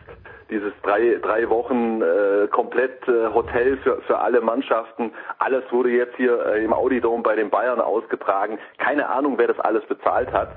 dieses 0.50 0.74
drei, 0.84 1.18
drei 1.22 1.50
Wochen 1.50 2.02
äh, 2.02 2.48
komplett 2.48 3.08
äh, 3.08 3.34
Hotel 3.34 3.78
für, 3.78 4.02
für 4.02 4.20
alle 4.20 4.42
Mannschaften. 4.42 5.12
Alles 5.40 5.64
wurde 5.72 5.90
jetzt 5.90 6.16
hier 6.18 6.46
äh, 6.46 6.64
im 6.64 6.74
Audidom 6.74 7.24
bei 7.24 7.36
den 7.36 7.50
Bayern 7.50 7.82
ausgetragen. 7.82 8.60
Keine 8.78 9.10
Ahnung, 9.10 9.38
wer 9.38 9.48
das 9.48 9.60
alles 9.60 9.86
bezahlt 9.86 10.32
hat 10.32 10.50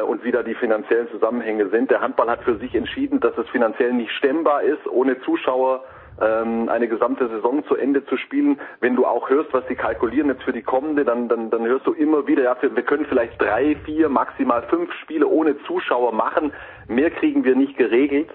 und 0.00 0.24
wie 0.24 0.32
da 0.32 0.42
die 0.42 0.54
finanziellen 0.54 1.08
Zusammenhänge 1.10 1.68
sind. 1.68 1.90
Der 1.90 2.00
Handball 2.00 2.30
hat 2.30 2.42
für 2.42 2.56
sich 2.56 2.74
entschieden, 2.74 3.20
dass 3.20 3.36
es 3.36 3.48
finanziell 3.50 3.92
nicht 3.92 4.12
stemmbar 4.12 4.62
ist, 4.62 4.86
ohne 4.86 5.20
Zuschauer 5.20 5.84
ähm, 6.20 6.68
eine 6.68 6.88
gesamte 6.88 7.28
Saison 7.28 7.64
zu 7.66 7.76
Ende 7.76 8.04
zu 8.06 8.16
spielen. 8.16 8.58
Wenn 8.80 8.96
du 8.96 9.06
auch 9.06 9.28
hörst, 9.28 9.52
was 9.52 9.66
sie 9.68 9.74
kalkulieren 9.74 10.28
jetzt 10.28 10.42
für 10.42 10.52
die 10.52 10.62
kommende, 10.62 11.04
dann, 11.04 11.28
dann, 11.28 11.50
dann 11.50 11.66
hörst 11.66 11.86
du 11.86 11.92
immer 11.92 12.26
wieder, 12.26 12.42
ja, 12.42 12.56
wir 12.60 12.82
können 12.82 13.06
vielleicht 13.06 13.40
drei, 13.40 13.76
vier, 13.84 14.08
maximal 14.08 14.62
fünf 14.68 14.92
Spiele 15.02 15.26
ohne 15.26 15.56
Zuschauer 15.64 16.12
machen. 16.12 16.52
Mehr 16.88 17.10
kriegen 17.10 17.44
wir 17.44 17.56
nicht 17.56 17.76
geregelt. 17.76 18.30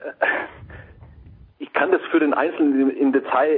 Äh, 0.00 0.26
ich 1.58 1.72
kann 1.74 1.92
das 1.92 2.00
für 2.10 2.20
den 2.20 2.32
Einzelnen 2.32 2.90
im 2.90 3.12
Detail 3.12 3.48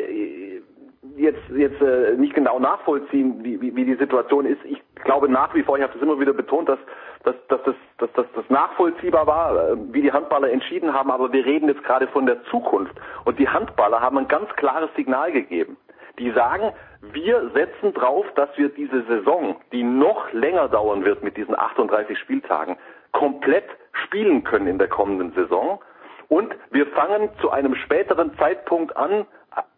jetzt 1.16 1.42
jetzt 1.54 1.80
äh, 1.80 2.16
nicht 2.16 2.34
genau 2.34 2.58
nachvollziehen, 2.58 3.42
wie, 3.42 3.60
wie, 3.60 3.74
wie 3.74 3.84
die 3.84 3.94
Situation 3.94 4.46
ist. 4.46 4.64
Ich 4.64 4.80
glaube 5.04 5.28
nach 5.28 5.54
wie 5.54 5.62
vor, 5.62 5.76
ich 5.76 5.82
habe 5.82 5.92
das 5.92 6.02
immer 6.02 6.18
wieder 6.18 6.32
betont, 6.32 6.68
dass, 6.68 6.78
dass, 7.24 7.34
dass, 7.48 7.62
das, 7.64 7.74
dass, 7.98 8.12
dass 8.12 8.26
das 8.34 8.44
nachvollziehbar 8.48 9.26
war, 9.26 9.70
äh, 9.70 9.76
wie 9.92 10.02
die 10.02 10.12
Handballer 10.12 10.50
entschieden 10.50 10.92
haben, 10.92 11.10
aber 11.10 11.32
wir 11.32 11.44
reden 11.44 11.68
jetzt 11.68 11.84
gerade 11.84 12.08
von 12.08 12.26
der 12.26 12.42
Zukunft. 12.44 12.94
Und 13.24 13.38
die 13.38 13.48
Handballer 13.48 14.00
haben 14.00 14.18
ein 14.18 14.28
ganz 14.28 14.48
klares 14.56 14.90
Signal 14.96 15.32
gegeben. 15.32 15.76
Die 16.18 16.30
sagen, 16.32 16.72
wir 17.12 17.50
setzen 17.54 17.94
drauf, 17.94 18.26
dass 18.34 18.50
wir 18.56 18.68
diese 18.68 19.02
Saison, 19.04 19.56
die 19.72 19.82
noch 19.82 20.32
länger 20.32 20.68
dauern 20.68 21.04
wird 21.04 21.22
mit 21.22 21.36
diesen 21.36 21.58
38 21.58 22.18
Spieltagen, 22.18 22.76
komplett 23.12 23.64
spielen 23.92 24.44
können 24.44 24.66
in 24.66 24.78
der 24.78 24.88
kommenden 24.88 25.32
Saison. 25.32 25.80
Und 26.28 26.54
wir 26.70 26.86
fangen 26.88 27.28
zu 27.40 27.50
einem 27.50 27.74
späteren 27.74 28.36
Zeitpunkt 28.38 28.96
an, 28.96 29.26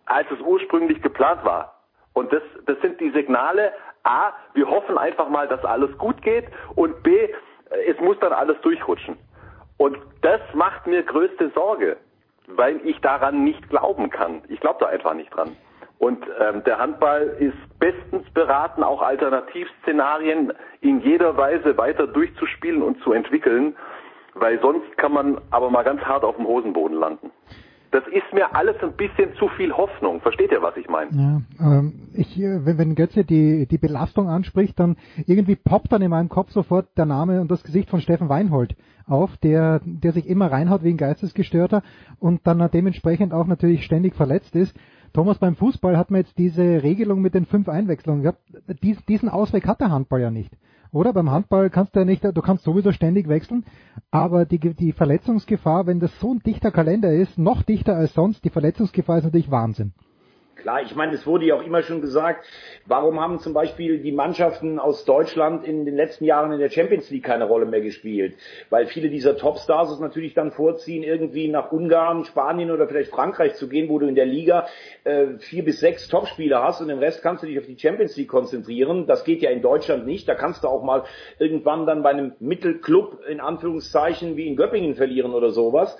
als 0.06 0.30
es 0.30 0.40
ursprünglich 0.40 1.00
geplant 1.02 1.44
war. 1.44 1.74
Und 2.12 2.32
das, 2.32 2.42
das 2.66 2.80
sind 2.80 3.00
die 3.00 3.10
Signale, 3.10 3.72
A, 4.04 4.32
wir 4.52 4.68
hoffen 4.68 4.98
einfach 4.98 5.28
mal, 5.28 5.48
dass 5.48 5.64
alles 5.64 5.96
gut 5.98 6.20
geht 6.22 6.46
und 6.74 7.02
B, 7.02 7.28
es 7.86 7.98
muss 8.00 8.18
dann 8.20 8.32
alles 8.32 8.60
durchrutschen. 8.60 9.16
Und 9.78 9.98
das 10.22 10.40
macht 10.52 10.86
mir 10.86 11.02
größte 11.02 11.50
Sorge, 11.50 11.96
weil 12.46 12.80
ich 12.86 13.00
daran 13.00 13.42
nicht 13.42 13.68
glauben 13.70 14.10
kann. 14.10 14.42
Ich 14.48 14.60
glaube 14.60 14.78
da 14.80 14.86
einfach 14.86 15.14
nicht 15.14 15.34
dran. 15.34 15.56
Und 15.98 16.24
ähm, 16.38 16.62
der 16.64 16.78
Handball 16.78 17.34
ist 17.38 17.78
bestens 17.78 18.28
beraten, 18.30 18.84
auch 18.84 19.00
Alternativszenarien 19.00 20.52
in 20.80 21.00
jeder 21.00 21.36
Weise 21.36 21.76
weiter 21.78 22.06
durchzuspielen 22.06 22.82
und 22.82 23.00
zu 23.02 23.12
entwickeln, 23.12 23.74
weil 24.34 24.60
sonst 24.60 24.96
kann 24.98 25.12
man 25.12 25.40
aber 25.50 25.70
mal 25.70 25.82
ganz 25.82 26.02
hart 26.02 26.24
auf 26.24 26.36
dem 26.36 26.46
Hosenboden 26.46 26.98
landen 26.98 27.30
das 27.94 28.02
ist 28.08 28.32
mir 28.32 28.56
alles 28.56 28.74
ein 28.82 28.92
bisschen 28.94 29.34
zu 29.38 29.48
viel 29.56 29.72
Hoffnung. 29.72 30.20
Versteht 30.20 30.50
ihr, 30.50 30.60
was 30.60 30.76
ich 30.76 30.88
meine? 30.88 31.10
Ja, 31.12 31.40
ähm, 31.60 32.08
ich, 32.12 32.36
äh, 32.36 32.66
wenn, 32.66 32.76
wenn 32.76 32.94
Götze 32.96 33.24
die, 33.24 33.66
die 33.66 33.78
Belastung 33.78 34.28
anspricht, 34.28 34.80
dann 34.80 34.96
irgendwie 35.26 35.54
poppt 35.54 35.92
dann 35.92 36.02
in 36.02 36.10
meinem 36.10 36.28
Kopf 36.28 36.50
sofort 36.50 36.88
der 36.98 37.06
Name 37.06 37.40
und 37.40 37.52
das 37.52 37.62
Gesicht 37.62 37.88
von 37.88 38.00
Steffen 38.00 38.28
Weinhold 38.28 38.74
auf, 39.06 39.36
der, 39.36 39.80
der 39.84 40.10
sich 40.10 40.28
immer 40.28 40.50
reinhaut 40.50 40.82
wie 40.82 40.90
ein 40.90 40.96
Geistesgestörter 40.96 41.82
und 42.18 42.44
dann 42.48 42.68
dementsprechend 42.72 43.32
auch 43.32 43.46
natürlich 43.46 43.84
ständig 43.84 44.16
verletzt 44.16 44.56
ist. 44.56 44.76
Thomas, 45.12 45.38
beim 45.38 45.54
Fußball 45.54 45.96
hat 45.96 46.10
man 46.10 46.22
jetzt 46.22 46.36
diese 46.36 46.82
Regelung 46.82 47.22
mit 47.22 47.34
den 47.34 47.46
fünf 47.46 47.68
Einwechslungen 47.68 48.22
gehabt. 48.22 48.40
Dies, 48.82 48.98
diesen 49.06 49.28
Ausweg 49.28 49.68
hat 49.68 49.80
der 49.80 49.92
Handball 49.92 50.20
ja 50.20 50.32
nicht. 50.32 50.50
Oder 50.94 51.12
beim 51.12 51.28
Handball 51.28 51.70
kannst 51.70 51.96
du 51.96 51.98
ja 51.98 52.04
nicht, 52.04 52.22
du 52.22 52.40
kannst 52.40 52.62
sowieso 52.62 52.92
ständig 52.92 53.28
wechseln, 53.28 53.64
aber 54.12 54.44
die, 54.46 54.60
die 54.60 54.92
Verletzungsgefahr, 54.92 55.88
wenn 55.88 55.98
das 55.98 56.12
so 56.20 56.32
ein 56.32 56.38
dichter 56.38 56.70
Kalender 56.70 57.12
ist, 57.12 57.36
noch 57.36 57.64
dichter 57.64 57.96
als 57.96 58.14
sonst, 58.14 58.44
die 58.44 58.50
Verletzungsgefahr 58.50 59.18
ist 59.18 59.24
natürlich 59.24 59.50
Wahnsinn. 59.50 59.92
Klar, 60.64 60.80
ich 60.80 60.94
meine, 60.94 61.12
es 61.12 61.26
wurde 61.26 61.44
ja 61.44 61.56
auch 61.56 61.62
immer 61.62 61.82
schon 61.82 62.00
gesagt, 62.00 62.46
warum 62.86 63.20
haben 63.20 63.38
zum 63.38 63.52
Beispiel 63.52 63.98
die 63.98 64.12
Mannschaften 64.12 64.78
aus 64.78 65.04
Deutschland 65.04 65.66
in 65.66 65.84
den 65.84 65.94
letzten 65.94 66.24
Jahren 66.24 66.52
in 66.52 66.58
der 66.58 66.70
Champions 66.70 67.10
League 67.10 67.24
keine 67.24 67.44
Rolle 67.44 67.66
mehr 67.66 67.82
gespielt? 67.82 68.34
Weil 68.70 68.86
viele 68.86 69.10
dieser 69.10 69.36
Topstars 69.36 69.90
es 69.90 70.00
natürlich 70.00 70.32
dann 70.32 70.52
vorziehen, 70.52 71.02
irgendwie 71.02 71.48
nach 71.48 71.70
Ungarn, 71.70 72.24
Spanien 72.24 72.70
oder 72.70 72.88
vielleicht 72.88 73.10
Frankreich 73.10 73.56
zu 73.56 73.68
gehen, 73.68 73.90
wo 73.90 73.98
du 73.98 74.06
in 74.06 74.14
der 74.14 74.24
Liga 74.24 74.66
äh, 75.04 75.36
vier 75.36 75.66
bis 75.66 75.80
sechs 75.80 76.08
Topspieler 76.08 76.62
hast 76.62 76.80
und 76.80 76.88
den 76.88 76.98
Rest 76.98 77.20
kannst 77.20 77.42
du 77.42 77.46
dich 77.46 77.58
auf 77.58 77.66
die 77.66 77.78
Champions 77.78 78.16
League 78.16 78.30
konzentrieren. 78.30 79.06
Das 79.06 79.24
geht 79.24 79.42
ja 79.42 79.50
in 79.50 79.60
Deutschland 79.60 80.06
nicht. 80.06 80.26
Da 80.26 80.34
kannst 80.34 80.64
du 80.64 80.68
auch 80.68 80.82
mal 80.82 81.04
irgendwann 81.38 81.84
dann 81.84 82.02
bei 82.02 82.08
einem 82.08 82.32
Mittelclub 82.40 83.20
in 83.28 83.40
Anführungszeichen 83.40 84.38
wie 84.38 84.48
in 84.48 84.56
Göppingen 84.56 84.94
verlieren 84.94 85.34
oder 85.34 85.50
sowas. 85.50 85.94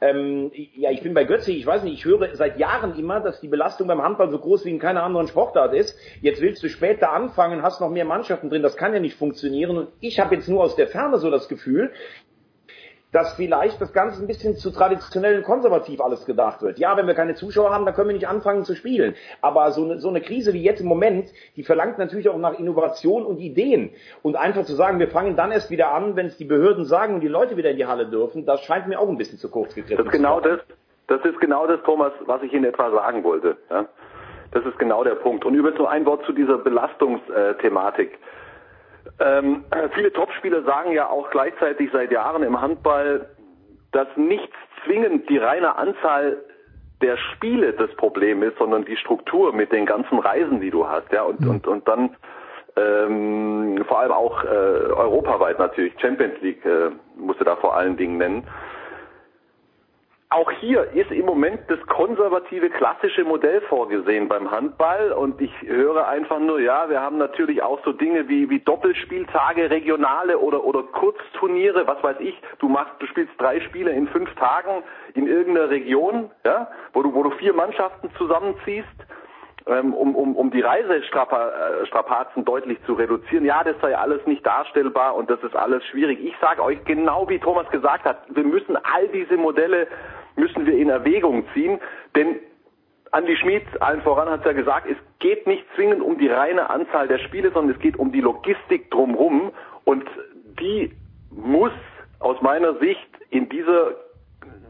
Ähm, 0.00 0.50
ja, 0.52 0.90
ich 0.90 1.02
bin 1.02 1.14
bei 1.14 1.24
Götze, 1.24 1.52
ich 1.52 1.66
weiß 1.66 1.82
nicht, 1.82 1.94
ich 1.94 2.04
höre 2.04 2.34
seit 2.34 2.58
Jahren 2.58 2.98
immer, 2.98 3.20
dass 3.20 3.40
die 3.40 3.48
Belastung 3.48 3.88
beim 3.88 4.02
Handball 4.02 4.30
so 4.30 4.38
groß 4.38 4.64
wie 4.64 4.70
in 4.70 4.78
keiner 4.78 5.02
anderen 5.02 5.26
Sportart 5.26 5.74
ist. 5.74 5.96
Jetzt 6.20 6.40
willst 6.40 6.62
du 6.62 6.68
später 6.68 7.12
anfangen, 7.12 7.62
hast 7.62 7.80
noch 7.80 7.90
mehr 7.90 8.04
Mannschaften 8.04 8.50
drin, 8.50 8.62
das 8.62 8.76
kann 8.76 8.92
ja 8.92 9.00
nicht 9.00 9.16
funktionieren. 9.16 9.78
Und 9.78 9.88
ich 10.00 10.20
habe 10.20 10.34
jetzt 10.34 10.48
nur 10.48 10.62
aus 10.62 10.76
der 10.76 10.88
Ferne 10.88 11.18
so 11.18 11.30
das 11.30 11.48
Gefühl, 11.48 11.92
dass 13.12 13.34
vielleicht 13.34 13.80
das 13.80 13.92
Ganze 13.92 14.22
ein 14.22 14.26
bisschen 14.26 14.56
zu 14.56 14.70
traditionell 14.70 15.38
und 15.38 15.44
konservativ 15.44 16.00
alles 16.00 16.26
gedacht 16.26 16.62
wird. 16.62 16.78
Ja, 16.78 16.96
wenn 16.96 17.06
wir 17.06 17.14
keine 17.14 17.34
Zuschauer 17.34 17.72
haben, 17.72 17.86
dann 17.86 17.94
können 17.94 18.08
wir 18.08 18.14
nicht 18.14 18.28
anfangen 18.28 18.64
zu 18.64 18.74
spielen. 18.74 19.14
Aber 19.40 19.70
so 19.70 19.84
eine, 19.84 20.00
so 20.00 20.08
eine 20.08 20.20
Krise 20.20 20.52
wie 20.52 20.62
jetzt 20.62 20.80
im 20.80 20.86
Moment, 20.86 21.32
die 21.56 21.62
verlangt 21.62 21.98
natürlich 21.98 22.28
auch 22.28 22.38
nach 22.38 22.58
Innovation 22.58 23.24
und 23.24 23.38
Ideen. 23.38 23.90
Und 24.22 24.36
einfach 24.36 24.64
zu 24.64 24.74
sagen, 24.74 24.98
wir 24.98 25.08
fangen 25.08 25.36
dann 25.36 25.52
erst 25.52 25.70
wieder 25.70 25.92
an, 25.92 26.16
wenn 26.16 26.26
es 26.26 26.36
die 26.36 26.44
Behörden 26.44 26.84
sagen 26.84 27.14
und 27.14 27.20
die 27.20 27.28
Leute 27.28 27.56
wieder 27.56 27.70
in 27.70 27.76
die 27.76 27.86
Halle 27.86 28.06
dürfen, 28.06 28.44
das 28.44 28.62
scheint 28.62 28.88
mir 28.88 28.98
auch 28.98 29.08
ein 29.08 29.16
bisschen 29.16 29.38
zu 29.38 29.50
kurz 29.50 29.74
gegriffen. 29.74 29.98
Das 29.98 30.06
ist 30.06 30.12
genau 30.12 30.40
das, 30.40 30.60
das 31.06 31.24
ist 31.24 31.40
genau 31.40 31.66
das, 31.66 31.80
Thomas, 31.84 32.12
was 32.26 32.42
ich 32.42 32.52
in 32.52 32.64
etwa 32.64 32.90
sagen 32.90 33.22
wollte. 33.24 33.56
Ja? 33.70 33.86
Das 34.50 34.64
ist 34.64 34.78
genau 34.78 35.04
der 35.04 35.14
Punkt. 35.14 35.44
Und 35.44 35.54
übrigens 35.54 35.78
nur 35.78 35.90
ein 35.90 36.04
Wort 36.06 36.24
zu 36.24 36.32
dieser 36.32 36.58
Belastungsthematik. 36.58 38.18
Ähm, 39.18 39.64
viele 39.94 40.12
Topspieler 40.12 40.62
sagen 40.62 40.92
ja 40.92 41.08
auch 41.08 41.30
gleichzeitig 41.30 41.90
seit 41.92 42.10
Jahren 42.10 42.42
im 42.42 42.60
Handball, 42.60 43.26
dass 43.92 44.08
nicht 44.16 44.52
zwingend 44.84 45.28
die 45.30 45.38
reine 45.38 45.76
Anzahl 45.76 46.38
der 47.00 47.16
Spiele 47.16 47.72
das 47.72 47.90
Problem 47.96 48.42
ist, 48.42 48.58
sondern 48.58 48.84
die 48.84 48.96
Struktur 48.96 49.52
mit 49.52 49.72
den 49.72 49.86
ganzen 49.86 50.18
Reisen, 50.18 50.60
die 50.60 50.70
du 50.70 50.86
hast, 50.86 51.10
ja, 51.12 51.22
und, 51.22 51.40
mhm. 51.40 51.50
und, 51.50 51.66
und 51.66 51.88
dann 51.88 52.16
ähm, 52.76 53.84
vor 53.86 54.00
allem 54.00 54.12
auch 54.12 54.44
äh, 54.44 54.46
europaweit 54.46 55.58
natürlich, 55.58 55.94
Champions 56.00 56.40
League 56.40 56.64
äh, 56.64 56.90
musst 57.16 57.40
du 57.40 57.44
da 57.44 57.56
vor 57.56 57.76
allen 57.76 57.96
Dingen 57.96 58.18
nennen 58.18 58.46
auch 60.28 60.50
hier 60.50 60.90
ist 60.92 61.10
im 61.12 61.24
Moment 61.24 61.60
das 61.68 61.78
konservative 61.86 62.68
klassische 62.70 63.24
Modell 63.24 63.60
vorgesehen 63.62 64.28
beim 64.28 64.50
Handball. 64.50 65.12
Und 65.12 65.40
ich 65.40 65.52
höre 65.62 66.08
einfach 66.08 66.40
nur, 66.40 66.60
ja, 66.60 66.90
wir 66.90 67.00
haben 67.00 67.18
natürlich 67.18 67.62
auch 67.62 67.78
so 67.84 67.92
Dinge 67.92 68.28
wie, 68.28 68.50
wie 68.50 68.58
Doppelspieltage, 68.58 69.70
regionale 69.70 70.38
oder, 70.38 70.64
oder 70.64 70.82
Kurzturniere, 70.82 71.86
was 71.86 72.02
weiß 72.02 72.16
ich, 72.20 72.34
du 72.58 72.68
machst, 72.68 72.94
du 72.98 73.06
spielst 73.06 73.32
drei 73.38 73.60
Spiele 73.60 73.92
in 73.92 74.08
fünf 74.08 74.34
Tagen 74.34 74.82
in 75.14 75.28
irgendeiner 75.28 75.70
Region, 75.70 76.30
ja, 76.44 76.68
wo 76.92 77.02
du, 77.02 77.14
wo 77.14 77.22
du 77.22 77.30
vier 77.30 77.54
Mannschaften 77.54 78.10
zusammenziehst, 78.18 78.86
ähm, 79.66 79.94
um, 79.94 80.14
um, 80.14 80.36
um 80.36 80.50
die 80.50 80.60
Reisestrapazen 80.60 82.44
deutlich 82.44 82.78
zu 82.86 82.94
reduzieren. 82.94 83.44
Ja, 83.44 83.64
das 83.64 83.74
sei 83.80 83.96
alles 83.96 84.24
nicht 84.26 84.46
darstellbar 84.46 85.16
und 85.16 85.28
das 85.28 85.42
ist 85.42 85.56
alles 85.56 85.84
schwierig. 85.86 86.20
Ich 86.22 86.34
sage 86.40 86.62
euch 86.62 86.84
genau, 86.84 87.28
wie 87.28 87.38
Thomas 87.38 87.68
gesagt 87.70 88.04
hat, 88.04 88.22
wir 88.28 88.44
müssen 88.44 88.76
all 88.76 89.08
diese 89.08 89.36
Modelle 89.36 89.88
müssen 90.36 90.66
wir 90.66 90.74
in 90.74 90.88
Erwägung 90.88 91.44
ziehen, 91.54 91.80
denn 92.14 92.36
Andi 93.10 93.36
Schmid, 93.36 93.64
allen 93.80 94.02
voran, 94.02 94.28
hat 94.28 94.44
ja 94.44 94.52
gesagt, 94.52 94.86
es 94.90 94.96
geht 95.20 95.46
nicht 95.46 95.64
zwingend 95.74 96.02
um 96.02 96.18
die 96.18 96.28
reine 96.28 96.68
Anzahl 96.68 97.08
der 97.08 97.18
Spiele, 97.18 97.50
sondern 97.50 97.74
es 97.74 97.80
geht 97.80 97.98
um 97.98 98.12
die 98.12 98.20
Logistik 98.20 98.90
drumherum 98.90 99.52
und 99.84 100.04
die 100.60 100.92
muss 101.30 101.72
aus 102.18 102.40
meiner 102.42 102.74
Sicht 102.74 103.08
in 103.30 103.48
dieser 103.48 103.94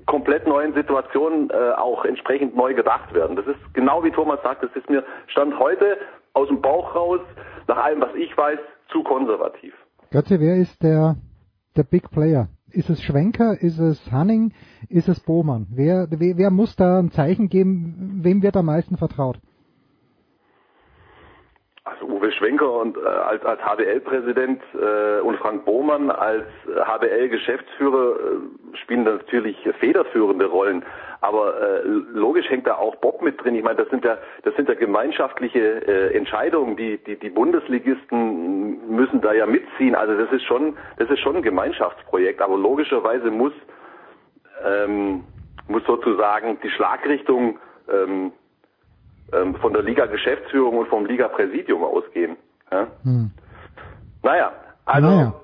komplett 0.07 0.47
neuen 0.47 0.73
Situation 0.75 1.51
äh, 1.51 1.73
auch 1.73 2.05
entsprechend 2.05 2.57
neu 2.57 2.75
gedacht 2.75 3.13
werden. 3.13 3.37
Das 3.37 3.47
ist 3.47 3.75
genau 3.75 4.03
wie 4.05 4.11
Thomas 4.11 4.41
sagt, 4.43 4.63
das 4.63 4.71
ist 4.75 4.89
mir 4.89 5.05
Stand 5.27 5.59
heute 5.59 5.99
aus 6.33 6.49
dem 6.49 6.61
Bauch 6.61 6.95
raus, 6.95 7.21
nach 7.67 7.79
allem, 7.79 8.01
was 8.01 8.15
ich 8.15 8.37
weiß, 8.37 8.59
zu 8.89 9.03
konservativ. 9.03 9.75
Götze, 10.11 10.39
wer 10.41 10.57
ist 10.57 10.83
der, 10.83 11.17
der 11.77 11.83
Big 11.83 12.11
Player? 12.11 12.49
Ist 12.71 12.91
es 12.91 13.03
Schwenker? 13.03 13.61
Ist 13.61 13.79
es 13.79 14.13
Hanning? 14.13 14.53
Ist 14.89 15.09
es 15.09 15.21
Bohmann? 15.21 15.67
Wer, 15.71 16.07
wer, 16.11 16.37
wer 16.37 16.51
muss 16.51 16.77
da 16.77 16.99
ein 16.99 17.11
Zeichen 17.11 17.49
geben? 17.49 18.21
Wem 18.23 18.43
wird 18.43 18.57
am 18.57 18.67
meisten 18.67 18.97
vertraut? 18.97 19.41
Also 21.87 22.05
Uwe 22.07 22.33
Schwenker 22.33 22.81
und 22.81 22.97
äh, 22.97 23.07
als, 23.07 23.45
als 23.45 23.61
HBL-Präsident 23.65 24.61
äh, 24.75 25.21
und 25.21 25.37
Frank 25.37 25.65
Bohmann 25.65 26.11
als 26.11 26.45
HBL-Geschäftsführer 26.67 28.17
äh, 28.17 28.77
spielen 28.79 29.05
natürlich 29.05 29.57
federführende 29.79 30.47
Rollen. 30.47 30.85
Aber 31.21 31.55
äh, 31.61 31.83
logisch 31.85 32.51
hängt 32.51 32.67
da 32.67 32.75
auch 32.75 32.97
Bob 32.97 33.23
mit 33.23 33.43
drin. 33.43 33.55
Ich 33.55 33.63
meine, 33.63 33.77
das 33.77 33.89
sind 33.91 34.05
ja 34.05 34.19
das 34.43 34.57
sind 34.57 34.69
ja 34.69 34.75
gemeinschaftliche 34.75 35.87
äh, 35.87 36.17
Entscheidungen. 36.17 36.77
Die, 36.77 36.99
die 36.99 37.21
die 37.21 37.31
Bundesligisten 37.31 38.91
müssen 38.91 39.21
da 39.21 39.33
ja 39.33 39.47
mitziehen. 39.47 39.95
Also 39.95 40.17
das 40.17 40.33
ist 40.33 40.43
schon 40.43 40.77
das 40.99 41.09
ist 41.09 41.21
schon 41.21 41.37
ein 41.37 41.43
Gemeinschaftsprojekt. 41.43 42.43
Aber 42.43 42.59
logischerweise 42.59 43.31
muss 43.31 43.53
ähm, 44.65 45.23
muss 45.69 45.85
sozusagen 45.85 46.59
die 46.65 46.71
Schlagrichtung 46.71 47.61
ähm, 47.89 48.33
ähm, 49.33 49.55
von 49.57 49.73
der 49.73 49.83
Liga-Geschäftsführung 49.83 50.79
und 50.79 50.89
vom 50.89 51.07
Liga-Präsidium 51.07 51.83
ausgehen. 51.85 52.37
Ja? 52.71 52.87
Hm. 53.03 53.31
Naja, 54.23 54.53
also 54.85 55.09
naja. 55.09 55.35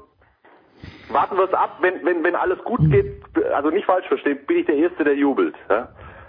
warten 1.10 1.36
wir 1.36 1.44
es 1.44 1.54
ab, 1.54 1.78
wenn, 1.80 2.04
wenn, 2.04 2.22
wenn 2.24 2.34
alles 2.34 2.59
gut 2.64 2.80
hm. 2.80 2.90
geht, 2.90 3.22
also 3.54 3.70
nicht 3.70 3.84
falsch 3.84 4.06
verstehen, 4.09 4.38
bin 4.46 4.59
ich 4.59 4.66
der 4.66 4.76
Erste, 4.76 5.04
der 5.04 5.16
jubelt. 5.16 5.54
Ja? 5.68 5.88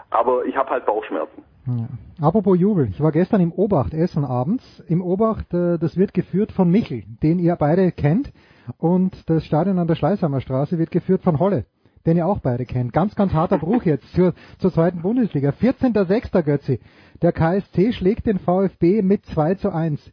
Aber 0.09 0.45
ich 0.45 0.55
habe 0.55 0.69
halt 0.69 0.85
Bauchschmerzen. 0.85 1.43
Ja. 1.65 1.88
Apropos 2.27 2.59
Jubel, 2.59 2.89
ich 2.89 3.01
war 3.01 3.11
gestern 3.11 3.39
im 3.39 3.53
Obacht 3.53 3.93
essen 3.93 4.25
abends. 4.25 4.84
Im 4.88 5.01
Obacht, 5.01 5.53
äh, 5.53 5.77
das 5.77 5.97
wird 5.97 6.13
geführt 6.13 6.51
von 6.51 6.69
Michel, 6.69 7.03
den 7.23 7.39
ihr 7.39 7.55
beide 7.55 7.91
kennt. 7.91 8.31
Und 8.77 9.30
das 9.30 9.45
Stadion 9.45 9.80
an 9.80 9.88
der 9.88 9.95
Schleißheimer 9.95 10.41
Straße 10.41 10.77
wird 10.77 10.91
geführt 10.91 11.23
von 11.23 11.39
Holle 11.39 11.65
den 12.05 12.17
ihr 12.17 12.27
auch 12.27 12.39
beide 12.39 12.65
kennt. 12.65 12.93
Ganz, 12.93 13.15
ganz 13.15 13.34
harter 13.34 13.57
Bruch 13.57 13.84
jetzt 13.84 14.11
zur, 14.13 14.34
zur 14.59 14.71
zweiten 14.71 15.01
Bundesliga. 15.01 15.49
14.06. 15.49 16.41
Götzi. 16.43 16.80
Der 17.21 17.31
KSC 17.31 17.93
schlägt 17.93 18.25
den 18.25 18.39
VfB 18.39 19.01
mit 19.01 19.25
2 19.25 19.55
zu 19.55 19.71
1. 19.71 20.11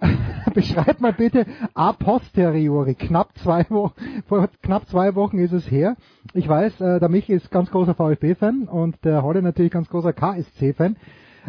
Beschreib 0.54 1.00
mal 1.00 1.12
bitte 1.12 1.46
a 1.74 1.92
posteriori. 1.92 2.94
Knapp 2.94 3.36
zwei 3.38 3.64
Wochen, 3.70 4.22
vor 4.28 4.48
knapp 4.62 4.86
zwei 4.86 5.14
Wochen 5.14 5.38
ist 5.38 5.52
es 5.52 5.70
her. 5.70 5.96
Ich 6.32 6.48
weiß, 6.48 6.80
äh, 6.80 7.00
der 7.00 7.08
Michi 7.08 7.32
ist 7.32 7.50
ganz 7.50 7.70
großer 7.70 7.94
VfB-Fan 7.94 8.68
und 8.68 9.04
der 9.04 9.22
Holle 9.22 9.42
natürlich 9.42 9.72
ganz 9.72 9.88
großer 9.88 10.12
KSC-Fan. 10.12 10.96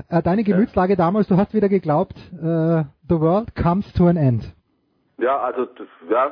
Äh, 0.09 0.21
deine 0.23 0.43
Gemütslage 0.43 0.95
damals, 0.95 1.27
du 1.27 1.37
hast 1.37 1.53
wieder 1.53 1.69
geglaubt, 1.69 2.17
äh, 2.33 2.83
the 3.09 3.19
world 3.19 3.55
comes 3.55 3.91
to 3.93 4.07
an 4.07 4.17
end. 4.17 4.53
Ja, 5.17 5.39
also 5.39 5.65
das, 5.65 5.87
ja, 6.09 6.31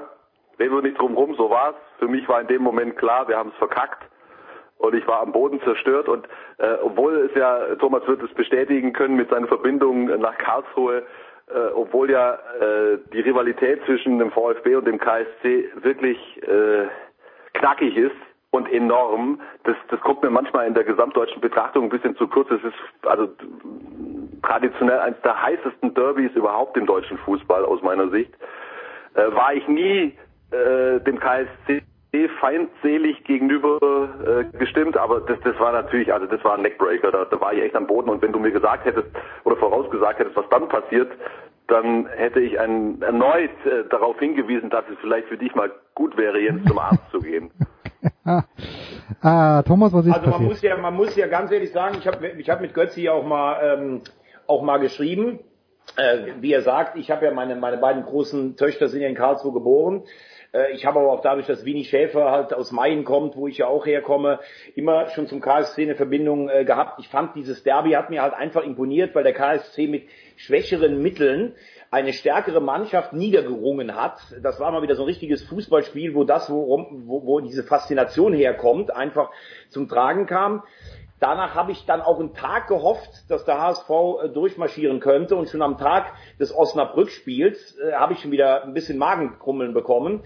reden 0.59 0.75
wir 0.75 0.81
nicht 0.81 0.99
drum 0.99 1.15
rum, 1.15 1.35
so 1.35 1.49
war's. 1.49 1.75
Für 1.99 2.07
mich 2.07 2.27
war 2.27 2.41
in 2.41 2.47
dem 2.47 2.61
Moment 2.61 2.97
klar, 2.97 3.27
wir 3.27 3.37
haben 3.37 3.49
es 3.49 3.57
verkackt 3.57 4.03
und 4.77 4.93
ich 4.95 5.07
war 5.07 5.21
am 5.21 5.31
Boden 5.31 5.61
zerstört 5.61 6.09
und 6.09 6.27
äh, 6.57 6.75
obwohl 6.83 7.29
es 7.29 7.35
ja, 7.35 7.75
Thomas 7.75 8.05
wird 8.07 8.21
es 8.21 8.33
bestätigen 8.33 8.93
können 8.93 9.15
mit 9.15 9.29
seinen 9.29 9.47
Verbindungen 9.47 10.19
nach 10.19 10.37
Karlsruhe, 10.37 11.03
äh, 11.47 11.71
obwohl 11.73 12.11
ja 12.11 12.33
äh, 12.33 12.97
die 13.13 13.21
Rivalität 13.21 13.83
zwischen 13.85 14.19
dem 14.19 14.31
VfB 14.31 14.75
und 14.75 14.85
dem 14.85 14.99
KSC 14.99 15.69
wirklich 15.75 16.17
äh, 16.43 16.87
knackig 17.53 17.95
ist 17.95 18.15
und 18.51 18.71
enorm, 18.71 19.41
das, 19.63 19.75
das 19.89 19.99
kommt 20.01 20.21
mir 20.21 20.29
manchmal 20.29 20.67
in 20.67 20.73
der 20.73 20.83
gesamtdeutschen 20.83 21.41
Betrachtung 21.41 21.85
ein 21.85 21.89
bisschen 21.89 22.15
zu 22.17 22.27
kurz. 22.27 22.51
Es 22.51 22.63
ist 22.63 23.07
also 23.07 23.29
traditionell 24.43 24.99
eines 24.99 25.19
der 25.21 25.41
heißesten 25.41 25.93
Derbys 25.93 26.31
überhaupt 26.35 26.77
im 26.77 26.85
deutschen 26.85 27.17
Fußball 27.19 27.65
aus 27.65 27.81
meiner 27.81 28.09
Sicht. 28.09 28.31
Äh, 29.15 29.33
war 29.33 29.53
ich 29.53 29.67
nie 29.67 30.15
äh, 30.53 30.99
dem 31.01 31.19
KSC 31.19 31.83
feindselig 32.39 33.23
gegenüber 33.23 33.79
äh, 34.23 34.57
gestimmt, 34.57 34.97
aber 34.97 35.21
das, 35.21 35.39
das 35.43 35.59
war 35.59 35.71
natürlich, 35.71 36.13
also 36.13 36.27
das 36.27 36.43
war 36.43 36.55
ein 36.55 36.61
Neckbreaker, 36.61 37.11
da, 37.11 37.25
da 37.25 37.41
war 37.41 37.53
ich 37.53 37.63
echt 37.63 37.75
am 37.75 37.87
Boden 37.87 38.09
und 38.09 38.21
wenn 38.21 38.31
du 38.31 38.39
mir 38.39 38.51
gesagt 38.51 38.85
hättest 38.85 39.07
oder 39.43 39.55
vorausgesagt 39.55 40.19
hättest, 40.19 40.35
was 40.35 40.47
dann 40.49 40.69
passiert, 40.69 41.11
dann 41.67 42.07
hätte 42.07 42.39
ich 42.39 42.59
ein, 42.59 43.01
erneut 43.01 43.49
äh, 43.65 43.89
darauf 43.89 44.19
hingewiesen, 44.19 44.69
dass 44.69 44.83
es 44.91 44.97
vielleicht 45.01 45.27
für 45.27 45.37
dich 45.37 45.55
mal 45.55 45.71
gut 45.95 46.15
wäre, 46.15 46.39
jetzt 46.39 46.67
zum 46.67 46.77
Arzt 46.77 47.09
zu 47.09 47.19
gehen. 47.19 47.51
ah, 49.21 49.63
Thomas, 49.63 49.93
was 49.93 50.05
ist 50.05 50.13
also 50.13 50.29
man 50.29 50.43
muss 50.43 50.61
ja, 50.61 50.77
man 50.77 50.93
muss 50.93 51.15
ja 51.15 51.27
ganz 51.27 51.51
ehrlich 51.51 51.71
sagen, 51.71 51.97
ich 51.99 52.07
habe 52.07 52.27
ich 52.27 52.49
hab 52.49 52.61
mit 52.61 52.73
Götzi 52.73 53.09
auch 53.09 53.25
mal 53.25 53.59
ähm, 53.63 54.01
auch 54.45 54.61
mal 54.61 54.77
geschrieben. 54.77 55.39
Äh, 55.97 56.33
wie 56.39 56.53
er 56.53 56.61
sagt, 56.61 56.97
ich 56.97 57.11
habe 57.11 57.25
ja 57.25 57.31
meine 57.31 57.55
meine 57.55 57.77
beiden 57.77 58.03
großen 58.03 58.55
Töchter 58.55 58.87
sind 58.87 59.01
ja 59.01 59.07
in 59.07 59.15
Karlsruhe 59.15 59.53
geboren. 59.53 60.03
Äh, 60.53 60.71
ich 60.73 60.85
habe 60.85 60.99
aber 60.99 61.11
auch 61.11 61.21
dadurch, 61.21 61.47
dass 61.47 61.65
Winnie 61.65 61.83
Schäfer 61.83 62.31
halt 62.31 62.53
aus 62.53 62.71
Mayen 62.71 63.03
kommt, 63.03 63.35
wo 63.35 63.47
ich 63.47 63.57
ja 63.57 63.67
auch 63.67 63.85
herkomme, 63.85 64.39
immer 64.75 65.09
schon 65.09 65.27
zum 65.27 65.41
KSC 65.41 65.83
eine 65.83 65.95
Verbindung 65.95 66.49
äh, 66.49 66.63
gehabt. 66.63 66.99
Ich 66.99 67.09
fand 67.09 67.35
dieses 67.35 67.63
Derby 67.63 67.91
hat 67.91 68.09
mir 68.09 68.21
halt 68.21 68.33
einfach 68.33 68.63
imponiert, 68.63 69.13
weil 69.15 69.23
der 69.23 69.33
KSC 69.33 69.87
mit 69.87 70.03
schwächeren 70.37 71.01
Mitteln 71.01 71.55
eine 71.91 72.13
stärkere 72.13 72.59
Mannschaft 72.59 73.13
niedergerungen 73.13 73.95
hat. 73.95 74.19
Das 74.41 74.59
war 74.59 74.71
mal 74.71 74.81
wieder 74.81 74.95
so 74.95 75.03
ein 75.03 75.07
richtiges 75.07 75.43
Fußballspiel, 75.43 76.15
wo 76.15 76.23
das, 76.23 76.49
wo, 76.49 76.87
wo, 77.05 77.25
wo 77.25 77.39
diese 77.39 77.63
Faszination 77.63 78.33
herkommt, 78.33 78.95
einfach 78.95 79.29
zum 79.69 79.87
Tragen 79.87 80.25
kam. 80.25 80.63
Danach 81.23 81.55
habe 81.55 81.71
ich 81.71 81.85
dann 81.85 82.01
auch 82.01 82.19
einen 82.19 82.33
Tag 82.33 82.67
gehofft, 82.67 83.09
dass 83.29 83.45
der 83.45 83.57
HSV 83.57 83.89
äh, 83.89 84.27
durchmarschieren 84.27 84.99
könnte 84.99 85.37
und 85.37 85.47
schon 85.47 85.61
am 85.61 85.77
Tag 85.77 86.11
des 86.37 86.53
Osnabrück-Spiels 86.53 87.77
äh, 87.79 87.93
habe 87.93 88.11
ich 88.11 88.19
schon 88.19 88.31
wieder 88.31 88.65
ein 88.65 88.73
bisschen 88.73 88.97
Magenkrummeln 88.97 89.73
bekommen. 89.73 90.23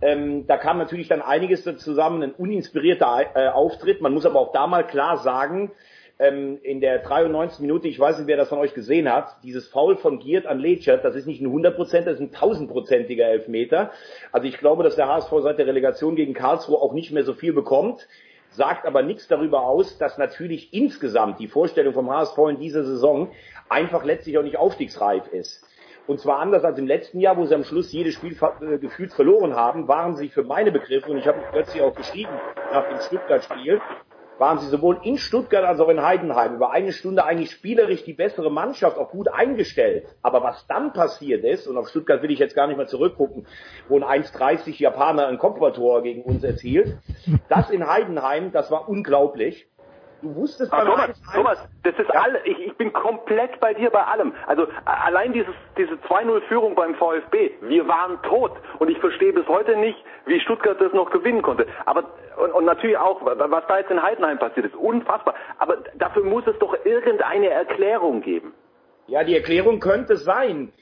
Ähm, 0.00 0.48
da 0.48 0.56
kam 0.56 0.78
natürlich 0.78 1.06
dann 1.06 1.22
einiges 1.22 1.62
zusammen, 1.78 2.24
ein 2.24 2.32
uninspirierter 2.32 3.36
äh, 3.36 3.48
Auftritt. 3.50 4.00
Man 4.00 4.12
muss 4.14 4.26
aber 4.26 4.40
auch 4.40 4.50
da 4.50 4.66
mal 4.66 4.84
klar 4.84 5.18
sagen, 5.18 5.70
ähm, 6.18 6.58
in 6.64 6.80
der 6.80 6.98
93. 6.98 7.60
Minute, 7.60 7.86
ich 7.86 8.00
weiß 8.00 8.18
nicht, 8.18 8.26
wer 8.26 8.36
das 8.36 8.48
von 8.48 8.58
euch 8.58 8.74
gesehen 8.74 9.08
hat, 9.08 9.36
dieses 9.44 9.68
Foul 9.68 9.96
von 9.96 10.18
Giert 10.18 10.46
an 10.46 10.58
Lecert, 10.58 11.04
das 11.04 11.14
ist 11.14 11.28
nicht 11.28 11.40
ein 11.40 11.52
100%, 11.52 12.00
das 12.00 12.18
ist 12.18 12.20
ein 12.20 12.32
1000%iger 12.32 13.26
Elfmeter. 13.26 13.92
Also 14.32 14.48
ich 14.48 14.58
glaube, 14.58 14.82
dass 14.82 14.96
der 14.96 15.06
HSV 15.06 15.32
seit 15.40 15.60
der 15.60 15.68
Relegation 15.68 16.16
gegen 16.16 16.34
Karlsruhe 16.34 16.78
auch 16.78 16.94
nicht 16.94 17.12
mehr 17.12 17.22
so 17.22 17.34
viel 17.34 17.52
bekommt 17.52 18.08
sagt 18.52 18.86
aber 18.86 19.02
nichts 19.02 19.28
darüber 19.28 19.62
aus, 19.62 19.98
dass 19.98 20.18
natürlich 20.18 20.72
insgesamt 20.72 21.38
die 21.40 21.48
Vorstellung 21.48 21.94
vom 21.94 22.10
HSV 22.10 22.38
in 22.50 22.58
dieser 22.58 22.84
Saison 22.84 23.30
einfach 23.68 24.04
letztlich 24.04 24.38
auch 24.38 24.42
nicht 24.42 24.58
aufstiegsreif 24.58 25.26
ist. 25.32 25.64
Und 26.06 26.20
zwar 26.20 26.40
anders 26.40 26.64
als 26.64 26.78
im 26.78 26.86
letzten 26.86 27.20
Jahr, 27.20 27.36
wo 27.36 27.46
sie 27.46 27.54
am 27.54 27.64
Schluss 27.64 27.92
jedes 27.92 28.14
Spiel 28.14 28.36
äh, 28.60 28.78
gefühlt 28.78 29.12
verloren 29.12 29.54
haben, 29.54 29.86
waren 29.86 30.16
sie 30.16 30.28
für 30.28 30.42
meine 30.42 30.72
Begriffe, 30.72 31.10
und 31.10 31.18
ich 31.18 31.26
habe 31.26 31.38
plötzlich 31.52 31.82
auch 31.82 31.94
geschrieben 31.94 32.32
nach 32.72 32.88
dem 32.88 33.00
Stuttgart-Spiel, 33.00 33.80
waren 34.38 34.58
sie 34.58 34.68
sowohl 34.68 34.98
in 35.02 35.18
Stuttgart 35.18 35.64
als 35.64 35.80
auch 35.80 35.88
in 35.88 36.02
Heidenheim 36.02 36.54
über 36.54 36.70
eine 36.70 36.92
Stunde 36.92 37.24
eigentlich 37.24 37.50
spielerisch 37.50 38.04
die 38.04 38.12
bessere 38.12 38.50
Mannschaft, 38.50 38.98
auch 38.98 39.10
gut 39.10 39.28
eingestellt. 39.28 40.06
Aber 40.22 40.42
was 40.42 40.66
dann 40.66 40.92
passiert 40.92 41.44
ist, 41.44 41.66
und 41.66 41.76
auf 41.76 41.88
Stuttgart 41.88 42.22
will 42.22 42.30
ich 42.30 42.38
jetzt 42.38 42.54
gar 42.54 42.66
nicht 42.66 42.76
mehr 42.76 42.86
zurückgucken, 42.86 43.46
wo 43.88 44.00
ein 44.00 44.22
1,30 44.22 44.80
Japaner 44.80 45.26
ein 45.26 45.38
Kopfballtor 45.38 46.02
gegen 46.02 46.22
uns 46.22 46.44
erzielt, 46.44 46.98
das 47.48 47.70
in 47.70 47.86
Heidenheim, 47.86 48.52
das 48.52 48.70
war 48.70 48.88
unglaublich. 48.88 49.66
Du 50.22 50.36
wusstest 50.36 50.72
ah, 50.72 50.84
Thomas, 50.84 51.20
Thomas, 51.34 51.68
das 51.82 51.98
ist 51.98 52.08
ja. 52.08 52.20
alle, 52.20 52.46
ich, 52.46 52.58
ich 52.60 52.76
bin 52.76 52.92
komplett 52.92 53.58
bei 53.58 53.74
dir 53.74 53.90
bei 53.90 54.04
allem. 54.04 54.32
Also 54.46 54.68
allein 54.84 55.32
dieses, 55.32 55.52
diese 55.76 55.94
2-0-Führung 55.94 56.76
beim 56.76 56.94
VfB, 56.94 57.50
wir 57.62 57.88
waren 57.88 58.22
tot. 58.22 58.52
Und 58.78 58.88
ich 58.88 58.98
verstehe 58.98 59.32
bis 59.32 59.46
heute 59.48 59.76
nicht, 59.76 59.98
wie 60.26 60.38
Stuttgart 60.38 60.80
das 60.80 60.92
noch 60.92 61.10
gewinnen 61.10 61.42
konnte. 61.42 61.66
Aber 61.86 62.04
und, 62.36 62.52
und 62.52 62.64
natürlich 62.64 62.96
auch, 62.96 63.20
was 63.24 63.66
da 63.66 63.78
jetzt 63.78 63.90
in 63.90 64.00
Heidenheim 64.00 64.38
passiert 64.38 64.66
ist, 64.66 64.76
unfassbar. 64.76 65.34
Aber 65.58 65.78
dafür 65.94 66.22
muss 66.22 66.46
es 66.46 66.56
doch 66.60 66.76
irgendeine 66.84 67.48
Erklärung 67.48 68.22
geben. 68.22 68.54
Ja, 69.08 69.24
die 69.24 69.34
Erklärung 69.34 69.80
könnte 69.80 70.16
sein, 70.16 70.72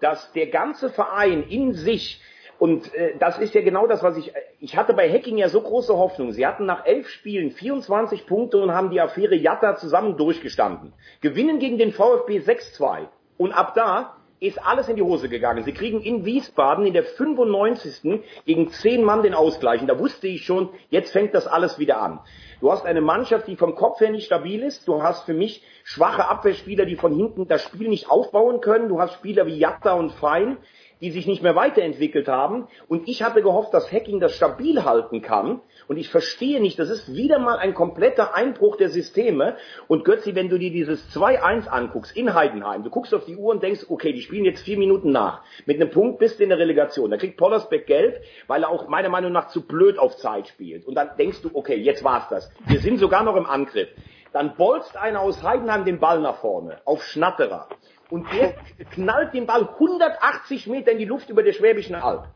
dass 0.00 0.32
der 0.32 0.46
ganze 0.46 0.88
Verein 0.88 1.42
in 1.42 1.74
sich 1.74 2.22
und 2.58 2.92
äh, 2.94 3.16
das 3.18 3.38
ist 3.38 3.54
ja 3.54 3.62
genau 3.62 3.86
das, 3.86 4.02
was 4.02 4.16
ich. 4.16 4.32
Ich 4.60 4.76
hatte 4.76 4.92
bei 4.92 5.10
Hacking 5.10 5.38
ja 5.38 5.48
so 5.48 5.60
große 5.60 5.96
Hoffnung. 5.96 6.32
Sie 6.32 6.46
hatten 6.46 6.66
nach 6.66 6.84
elf 6.86 7.08
Spielen 7.08 7.52
24 7.52 8.26
Punkte 8.26 8.58
und 8.58 8.72
haben 8.72 8.90
die 8.90 9.00
Affäre 9.00 9.36
Jatta 9.36 9.76
zusammen 9.76 10.16
durchgestanden. 10.16 10.92
Gewinnen 11.20 11.60
gegen 11.60 11.78
den 11.78 11.92
VfB 11.92 12.38
6-2. 12.38 13.06
Und 13.36 13.52
ab 13.52 13.74
da 13.74 14.16
ist 14.40 14.64
alles 14.64 14.88
in 14.88 14.96
die 14.96 15.02
Hose 15.02 15.28
gegangen. 15.28 15.64
Sie 15.64 15.72
kriegen 15.72 16.00
in 16.00 16.24
Wiesbaden 16.24 16.86
in 16.86 16.92
der 16.92 17.04
95. 17.04 18.22
gegen 18.44 18.70
10 18.70 19.02
Mann 19.02 19.22
den 19.22 19.34
Ausgleich. 19.34 19.80
Und 19.80 19.88
da 19.88 19.98
wusste 19.98 20.28
ich 20.28 20.44
schon, 20.44 20.70
jetzt 20.90 21.12
fängt 21.12 21.34
das 21.34 21.46
alles 21.46 21.78
wieder 21.78 22.00
an. 22.00 22.20
Du 22.60 22.70
hast 22.72 22.84
eine 22.86 23.00
Mannschaft, 23.00 23.46
die 23.46 23.56
vom 23.56 23.74
Kopf 23.74 24.00
her 24.00 24.10
nicht 24.10 24.26
stabil 24.26 24.62
ist. 24.62 24.86
Du 24.86 25.02
hast 25.02 25.24
für 25.24 25.34
mich 25.34 25.62
schwache 25.84 26.28
Abwehrspieler, 26.28 26.86
die 26.86 26.96
von 26.96 27.14
hinten 27.14 27.48
das 27.48 27.62
Spiel 27.62 27.88
nicht 27.88 28.10
aufbauen 28.10 28.60
können. 28.60 28.88
Du 28.88 29.00
hast 29.00 29.14
Spieler 29.14 29.46
wie 29.46 29.58
Jatta 29.58 29.92
und 29.92 30.12
Fein, 30.12 30.56
die 31.00 31.10
sich 31.10 31.26
nicht 31.26 31.42
mehr 31.42 31.56
weiterentwickelt 31.56 32.28
haben. 32.28 32.68
Und 32.88 33.08
ich 33.08 33.22
hatte 33.22 33.42
gehofft, 33.42 33.72
dass 33.74 33.92
Hacking 33.92 34.20
das 34.20 34.34
stabil 34.34 34.84
halten 34.84 35.22
kann. 35.22 35.60
Und 35.86 35.96
ich 35.96 36.08
verstehe 36.08 36.60
nicht, 36.60 36.78
das 36.78 36.90
ist 36.90 37.14
wieder 37.14 37.38
mal 37.38 37.58
ein 37.58 37.74
kompletter 37.74 38.34
Einbruch 38.34 38.76
der 38.76 38.88
Systeme. 38.88 39.56
Und 39.86 40.04
Götzi, 40.04 40.34
wenn 40.34 40.48
du 40.48 40.58
dir 40.58 40.70
dieses 40.70 41.08
2-1 41.14 41.68
anguckst 41.68 42.16
in 42.16 42.34
Heidenheim, 42.34 42.84
du 42.84 42.90
guckst 42.90 43.14
auf 43.14 43.24
die 43.24 43.36
Uhr 43.36 43.50
und 43.50 43.62
denkst, 43.62 43.86
okay, 43.88 44.12
die 44.12 44.22
spielen 44.22 44.44
jetzt 44.44 44.62
vier 44.62 44.78
Minuten 44.78 45.10
nach. 45.10 45.42
Mit 45.66 45.80
einem 45.80 45.90
Punkt 45.90 46.18
bist 46.18 46.38
du 46.38 46.42
in 46.42 46.48
der 46.50 46.58
Relegation. 46.58 47.10
Da 47.10 47.16
kriegt 47.16 47.36
Pollersbeck 47.36 47.86
gelb, 47.86 48.22
weil 48.46 48.62
er 48.62 48.70
auch 48.70 48.88
meiner 48.88 49.08
Meinung 49.08 49.32
nach 49.32 49.48
zu 49.48 49.66
blöd 49.66 49.98
auf 49.98 50.16
Zeit 50.16 50.48
spielt. 50.48 50.86
Und 50.86 50.94
dann 50.94 51.10
denkst 51.18 51.42
du, 51.42 51.50
okay, 51.54 51.76
jetzt 51.76 52.04
war's 52.04 52.28
das. 52.28 52.50
Wir 52.66 52.80
sind 52.80 52.98
sogar 52.98 53.22
noch 53.22 53.36
im 53.36 53.46
Angriff. 53.46 53.88
Dann 54.32 54.56
bolzt 54.56 54.96
einer 54.96 55.20
aus 55.20 55.42
Heidenheim 55.42 55.84
den 55.84 56.00
Ball 56.00 56.20
nach 56.20 56.36
vorne, 56.36 56.80
auf 56.84 57.02
Schnatterer. 57.02 57.68
Und 58.10 58.26
der 58.32 58.54
knallt 58.90 59.34
den 59.34 59.46
Ball 59.46 59.68
180 59.68 60.66
Meter 60.66 60.92
in 60.92 60.98
die 60.98 61.04
Luft 61.04 61.28
über 61.28 61.42
der 61.42 61.52
Schwäbischen 61.52 61.94
Alb. 61.94 62.28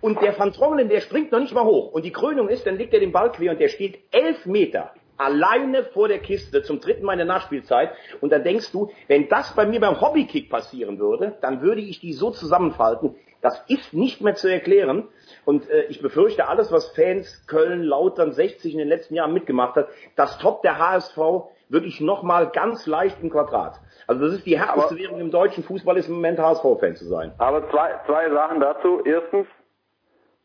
Und 0.00 0.20
der 0.20 0.38
Van 0.38 0.52
Trongelen, 0.52 0.88
der 0.88 1.00
springt 1.00 1.32
noch 1.32 1.40
nicht 1.40 1.54
mal 1.54 1.64
hoch. 1.64 1.92
Und 1.92 2.04
die 2.04 2.12
Krönung 2.12 2.48
ist, 2.48 2.66
dann 2.66 2.76
legt 2.76 2.92
er 2.92 3.00
den 3.00 3.12
Ball 3.12 3.32
quer 3.32 3.52
und 3.52 3.60
der 3.60 3.68
steht 3.68 4.00
elf 4.12 4.44
Meter 4.46 4.92
alleine 5.16 5.84
vor 5.84 6.08
der 6.08 6.18
Kiste 6.18 6.62
zum 6.62 6.80
dritten 6.80 7.04
Mal 7.04 7.12
in 7.12 7.18
der 7.18 7.26
Nachspielzeit. 7.26 7.92
Und 8.20 8.30
dann 8.30 8.44
denkst 8.44 8.72
du, 8.72 8.90
wenn 9.08 9.28
das 9.28 9.54
bei 9.54 9.66
mir 9.66 9.80
beim 9.80 10.00
Hobbykick 10.00 10.50
passieren 10.50 10.98
würde, 10.98 11.36
dann 11.40 11.62
würde 11.62 11.80
ich 11.80 12.00
die 12.00 12.12
so 12.12 12.30
zusammenfalten. 12.30 13.14
Das 13.40 13.62
ist 13.68 13.92
nicht 13.92 14.22
mehr 14.22 14.34
zu 14.34 14.48
erklären. 14.48 15.08
Und 15.44 15.68
äh, 15.68 15.84
ich 15.84 16.00
befürchte, 16.00 16.48
alles, 16.48 16.72
was 16.72 16.88
Fans 16.90 17.46
Köln, 17.46 17.82
Lautern, 17.82 18.32
60 18.32 18.72
in 18.72 18.78
den 18.78 18.88
letzten 18.88 19.14
Jahren 19.14 19.34
mitgemacht 19.34 19.76
hat, 19.76 19.88
das 20.16 20.38
Top 20.38 20.62
der 20.62 20.78
HSV 20.78 21.18
wirklich 21.68 22.00
nochmal 22.00 22.50
ganz 22.50 22.86
leicht 22.86 23.22
im 23.22 23.30
Quadrat. 23.30 23.80
Also 24.06 24.26
das 24.26 24.34
ist 24.34 24.46
die 24.46 24.58
härteste 24.58 24.96
Währung 24.96 25.20
im 25.20 25.30
deutschen 25.30 25.64
Fußball, 25.64 25.96
ist 25.96 26.08
im 26.08 26.14
Moment 26.14 26.38
HSV-Fan 26.38 26.96
zu 26.96 27.06
sein. 27.06 27.32
Aber 27.38 27.68
zwei, 27.70 28.00
zwei 28.06 28.30
Sachen 28.30 28.60
dazu. 28.60 29.00
Erstens, 29.04 29.46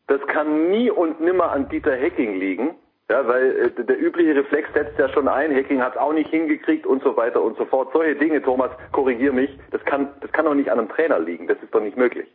das 0.06 0.20
kann 0.26 0.70
nie 0.70 0.90
und 0.90 1.20
nimmer 1.20 1.52
an 1.52 1.68
Dieter 1.68 1.94
Hecking 1.94 2.38
liegen. 2.38 2.74
Ja, 3.10 3.26
weil 3.26 3.72
äh, 3.76 3.84
der 3.84 4.00
übliche 4.00 4.36
Reflex 4.36 4.72
setzt 4.72 4.96
ja 4.96 5.08
schon 5.08 5.26
ein, 5.26 5.52
Hacking 5.52 5.82
hat 5.82 5.94
es 5.94 6.00
auch 6.00 6.12
nicht 6.12 6.30
hingekriegt 6.30 6.86
und 6.86 7.02
so 7.02 7.16
weiter 7.16 7.42
und 7.42 7.56
so 7.58 7.64
fort. 7.64 7.88
Solche 7.92 8.14
Dinge, 8.14 8.40
Thomas, 8.40 8.70
korrigier 8.92 9.32
mich, 9.32 9.50
das 9.72 9.84
kann, 9.84 10.10
das 10.20 10.30
kann 10.30 10.44
doch 10.44 10.54
nicht 10.54 10.70
an 10.70 10.78
einem 10.78 10.88
Trainer 10.88 11.18
liegen, 11.18 11.48
das 11.48 11.60
ist 11.60 11.74
doch 11.74 11.80
nicht 11.80 11.96
möglich. 11.96 12.28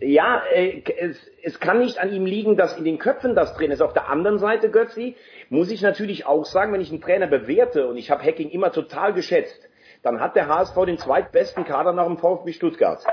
Ja, 0.00 0.42
äh, 0.54 0.84
es, 0.96 1.18
es 1.42 1.58
kann 1.58 1.80
nicht 1.80 1.98
an 1.98 2.12
ihm 2.12 2.24
liegen, 2.24 2.56
dass 2.56 2.78
in 2.78 2.84
den 2.84 2.98
Köpfen 2.98 3.34
das 3.34 3.56
drin 3.56 3.72
ist. 3.72 3.82
Auf 3.82 3.92
der 3.92 4.08
anderen 4.08 4.38
Seite, 4.38 4.70
Götzi, 4.70 5.16
muss 5.50 5.70
ich 5.70 5.82
natürlich 5.82 6.26
auch 6.26 6.44
sagen, 6.46 6.72
wenn 6.72 6.80
ich 6.80 6.90
einen 6.90 7.02
Trainer 7.02 7.26
bewerte, 7.26 7.88
und 7.88 7.96
ich 7.96 8.10
habe 8.10 8.24
Hacking 8.24 8.50
immer 8.50 8.72
total 8.72 9.12
geschätzt, 9.12 9.68
dann 10.02 10.20
hat 10.20 10.36
der 10.36 10.48
HSV 10.48 10.74
den 10.86 10.96
zweitbesten 10.96 11.64
Kader 11.64 11.92
nach 11.92 12.06
dem 12.06 12.16
VfB 12.16 12.52
Stuttgart. 12.52 13.04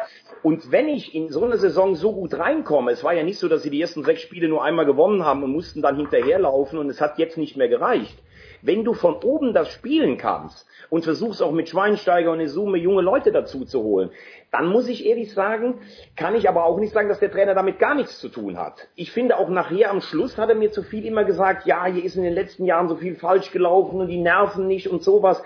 Und 0.44 0.72
wenn 0.72 0.88
ich 0.88 1.14
in 1.14 1.30
so 1.30 1.44
eine 1.44 1.58
Saison 1.58 1.96
so 1.96 2.14
gut 2.14 2.38
reinkomme, 2.38 2.92
es 2.92 3.04
war 3.04 3.14
ja 3.14 3.24
nicht 3.24 3.40
so, 3.40 3.50
dass 3.50 3.64
sie 3.64 3.72
die 3.72 3.82
ersten 3.82 4.04
sechs 4.04 4.22
Spiele 4.22 4.48
nur 4.48 4.64
einmal 4.64 4.86
gewonnen 4.86 5.26
haben 5.26 5.44
und 5.44 5.52
mussten 5.52 5.82
dann 5.82 5.98
hinterherlaufen 5.98 6.80
und 6.80 6.90
es 6.90 7.02
hat 7.02 7.18
jetzt 7.18 7.38
nicht 7.38 7.58
mehr 7.58 7.68
gereicht. 7.68 8.18
Wenn 8.62 8.84
du 8.84 8.94
von 8.94 9.16
oben 9.16 9.54
das 9.54 9.70
spielen 9.70 10.18
kannst 10.18 10.68
und 10.90 11.04
versuchst 11.04 11.42
auch 11.42 11.52
mit 11.52 11.70
Schweinsteiger 11.70 12.32
und 12.32 12.40
Isume 12.40 12.78
junge 12.78 13.02
Leute 13.02 13.32
dazu 13.32 13.66
zu 13.66 13.82
holen, 13.84 14.12
dann 14.52 14.68
muss 14.68 14.88
ich 14.88 15.06
ehrlich 15.06 15.34
sagen, 15.34 15.80
kann 16.16 16.36
ich 16.36 16.48
aber 16.48 16.66
auch 16.66 16.80
nicht 16.80 16.94
sagen, 16.94 17.10
dass 17.10 17.20
der 17.20 17.32
Trainer 17.32 17.54
damit 17.54 17.80
gar 17.80 17.96
nichts 17.96 18.20
zu 18.20 18.30
tun 18.30 18.58
hat. 18.58 18.88
Ich 18.96 19.12
finde 19.12 19.38
auch 19.38 19.50
nachher 19.50 19.92
am 19.92 20.02
Schluss 20.02 20.38
hat 20.38 20.50
er 20.50 20.56
mir 20.56 20.72
zu 20.72 20.84
viel 20.84 21.06
immer 21.06 21.26
gesagt, 21.26 21.66
ja, 21.66 21.86
hier 21.86 22.04
ist 22.04 22.16
in 22.16 22.24
den 22.24 22.34
letzten 22.34 22.66
Jahren 22.66 22.88
so 22.88 22.96
viel 22.96 23.16
falsch 23.16 23.52
gelaufen 23.52 24.00
und 24.00 24.08
die 24.08 24.22
nerven 24.22 24.68
nicht 24.68 24.88
und 24.88 25.04
sowas 25.04 25.44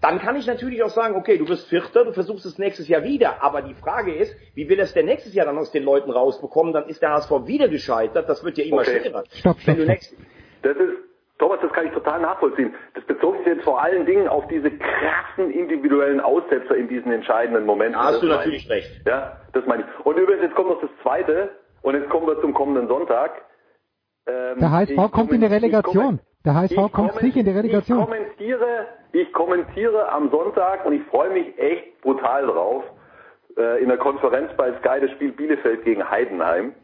dann 0.00 0.18
kann 0.20 0.36
ich 0.36 0.46
natürlich 0.46 0.82
auch 0.82 0.90
sagen, 0.90 1.16
okay, 1.16 1.36
du 1.36 1.44
bist 1.44 1.68
Vierter, 1.68 2.04
du 2.04 2.12
versuchst 2.12 2.46
es 2.46 2.58
nächstes 2.58 2.88
Jahr 2.88 3.04
wieder, 3.04 3.42
aber 3.42 3.62
die 3.62 3.74
Frage 3.74 4.14
ist, 4.14 4.34
wie 4.54 4.68
will 4.68 4.80
es 4.80 4.92
der 4.94 5.02
nächstes 5.02 5.34
Jahr 5.34 5.46
dann 5.46 5.58
aus 5.58 5.70
den 5.72 5.82
Leuten 5.82 6.10
rausbekommen? 6.10 6.72
Dann 6.72 6.88
ist 6.88 7.02
der 7.02 7.10
HSV 7.10 7.30
wieder 7.46 7.68
gescheitert, 7.68 8.28
das 8.28 8.42
wird 8.44 8.56
ja 8.58 8.64
immer 8.64 8.82
okay. 8.82 9.00
schwerer. 9.00 9.24
Stopp, 9.30 9.60
stopp, 9.60 9.78
nächst... 9.78 10.14
Das 10.62 10.76
ist, 10.76 11.07
Thomas, 11.38 11.60
das 11.62 11.72
kann 11.72 11.86
ich 11.86 11.92
total 11.92 12.20
nachvollziehen. 12.20 12.74
Das 12.94 13.04
bezog 13.04 13.36
sich 13.38 13.46
jetzt 13.46 13.64
vor 13.64 13.80
allen 13.80 14.06
Dingen 14.06 14.28
auf 14.28 14.46
diese 14.48 14.70
krassen 14.70 15.50
individuellen 15.50 16.20
Aussetzer 16.20 16.74
in 16.76 16.88
diesen 16.88 17.12
entscheidenden 17.12 17.64
Momenten. 17.64 17.94
Da 17.94 18.04
hast 18.06 18.22
du 18.22 18.26
natürlich 18.26 18.64
ich. 18.64 18.70
recht. 18.70 19.02
Ja, 19.06 19.36
das 19.52 19.64
meine 19.66 19.84
ich. 19.84 20.06
Und 20.06 20.18
übrigens, 20.18 20.42
jetzt 20.42 20.54
kommt 20.56 20.70
noch 20.70 20.80
das 20.80 20.90
Zweite, 21.02 21.50
und 21.82 21.94
jetzt 21.94 22.08
kommen 22.10 22.26
wir 22.26 22.40
zum 22.40 22.54
kommenden 22.54 22.88
Sonntag. 22.88 23.42
Ähm, 24.26 24.58
der 24.58 24.70
HSV 24.70 25.12
kommt 25.12 25.32
in 25.32 25.40
die 25.40 25.46
Relegation. 25.46 26.20
Der 26.44 26.54
HSV 26.54 26.92
kommt 26.92 27.14
sicher 27.14 27.40
in 27.40 27.46
die 27.46 27.52
Relegation. 27.52 28.00
Ich 28.00 28.04
kommentiere, 28.04 28.86
ich 29.12 29.32
kommentiere 29.32 30.08
am 30.10 30.30
Sonntag 30.30 30.84
und 30.84 30.92
ich 30.92 31.02
freue 31.04 31.30
mich 31.30 31.58
echt 31.58 32.00
brutal 32.02 32.46
drauf 32.46 32.84
äh, 33.56 33.82
in 33.82 33.88
der 33.88 33.98
Konferenz 33.98 34.50
bei 34.56 34.72
Sky 34.78 35.00
das 35.00 35.10
Spiel 35.12 35.32
Bielefeld 35.32 35.84
gegen 35.84 36.08
Heidenheim 36.08 36.74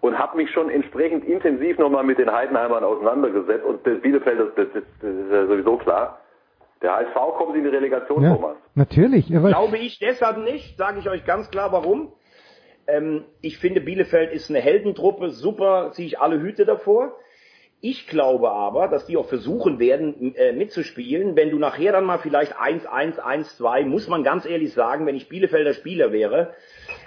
und 0.00 0.18
habe 0.18 0.36
mich 0.36 0.50
schon 0.50 0.70
entsprechend 0.70 1.24
intensiv 1.24 1.78
nochmal 1.78 2.04
mit 2.04 2.18
den 2.18 2.30
Heidenheimern 2.30 2.84
auseinandergesetzt 2.84 3.64
und 3.64 3.86
das 3.86 4.00
Bielefeld, 4.00 4.40
das, 4.40 4.48
das, 4.56 4.82
das, 5.00 5.10
ist 5.10 5.32
ja 5.32 5.46
sowieso 5.46 5.76
klar. 5.76 6.20
Der 6.82 6.94
HSV 6.94 7.14
kommt 7.38 7.56
in 7.56 7.64
die 7.64 7.70
Relegation, 7.70 8.22
ja, 8.22 8.34
Thomas. 8.34 8.56
Natürlich. 8.74 9.28
Glaube 9.28 9.78
ich 9.78 9.98
deshalb 9.98 10.38
nicht, 10.38 10.76
sage 10.76 10.98
ich 10.98 11.08
euch 11.08 11.24
ganz 11.24 11.50
klar 11.50 11.72
warum. 11.72 12.12
Ähm, 12.86 13.24
ich 13.40 13.58
finde, 13.58 13.80
Bielefeld 13.80 14.32
ist 14.32 14.50
eine 14.50 14.60
Heldentruppe, 14.60 15.30
super, 15.30 15.90
ziehe 15.92 16.06
ich 16.06 16.20
alle 16.20 16.40
Hüte 16.40 16.64
davor. 16.64 17.16
Ich 17.80 18.06
glaube 18.08 18.50
aber, 18.50 18.88
dass 18.88 19.06
die 19.06 19.16
auch 19.16 19.26
versuchen 19.28 19.78
werden, 19.78 20.34
äh, 20.34 20.52
mitzuspielen. 20.52 21.36
Wenn 21.36 21.50
du 21.50 21.58
nachher 21.58 21.92
dann 21.92 22.04
mal 22.04 22.18
vielleicht 22.18 22.56
1-1, 22.56 23.18
1-2, 23.18 23.84
muss 23.84 24.08
man 24.08 24.24
ganz 24.24 24.46
ehrlich 24.46 24.72
sagen, 24.72 25.06
wenn 25.06 25.14
ich 25.14 25.28
Bielefelder 25.28 25.74
Spieler 25.74 26.10
wäre, 26.10 26.54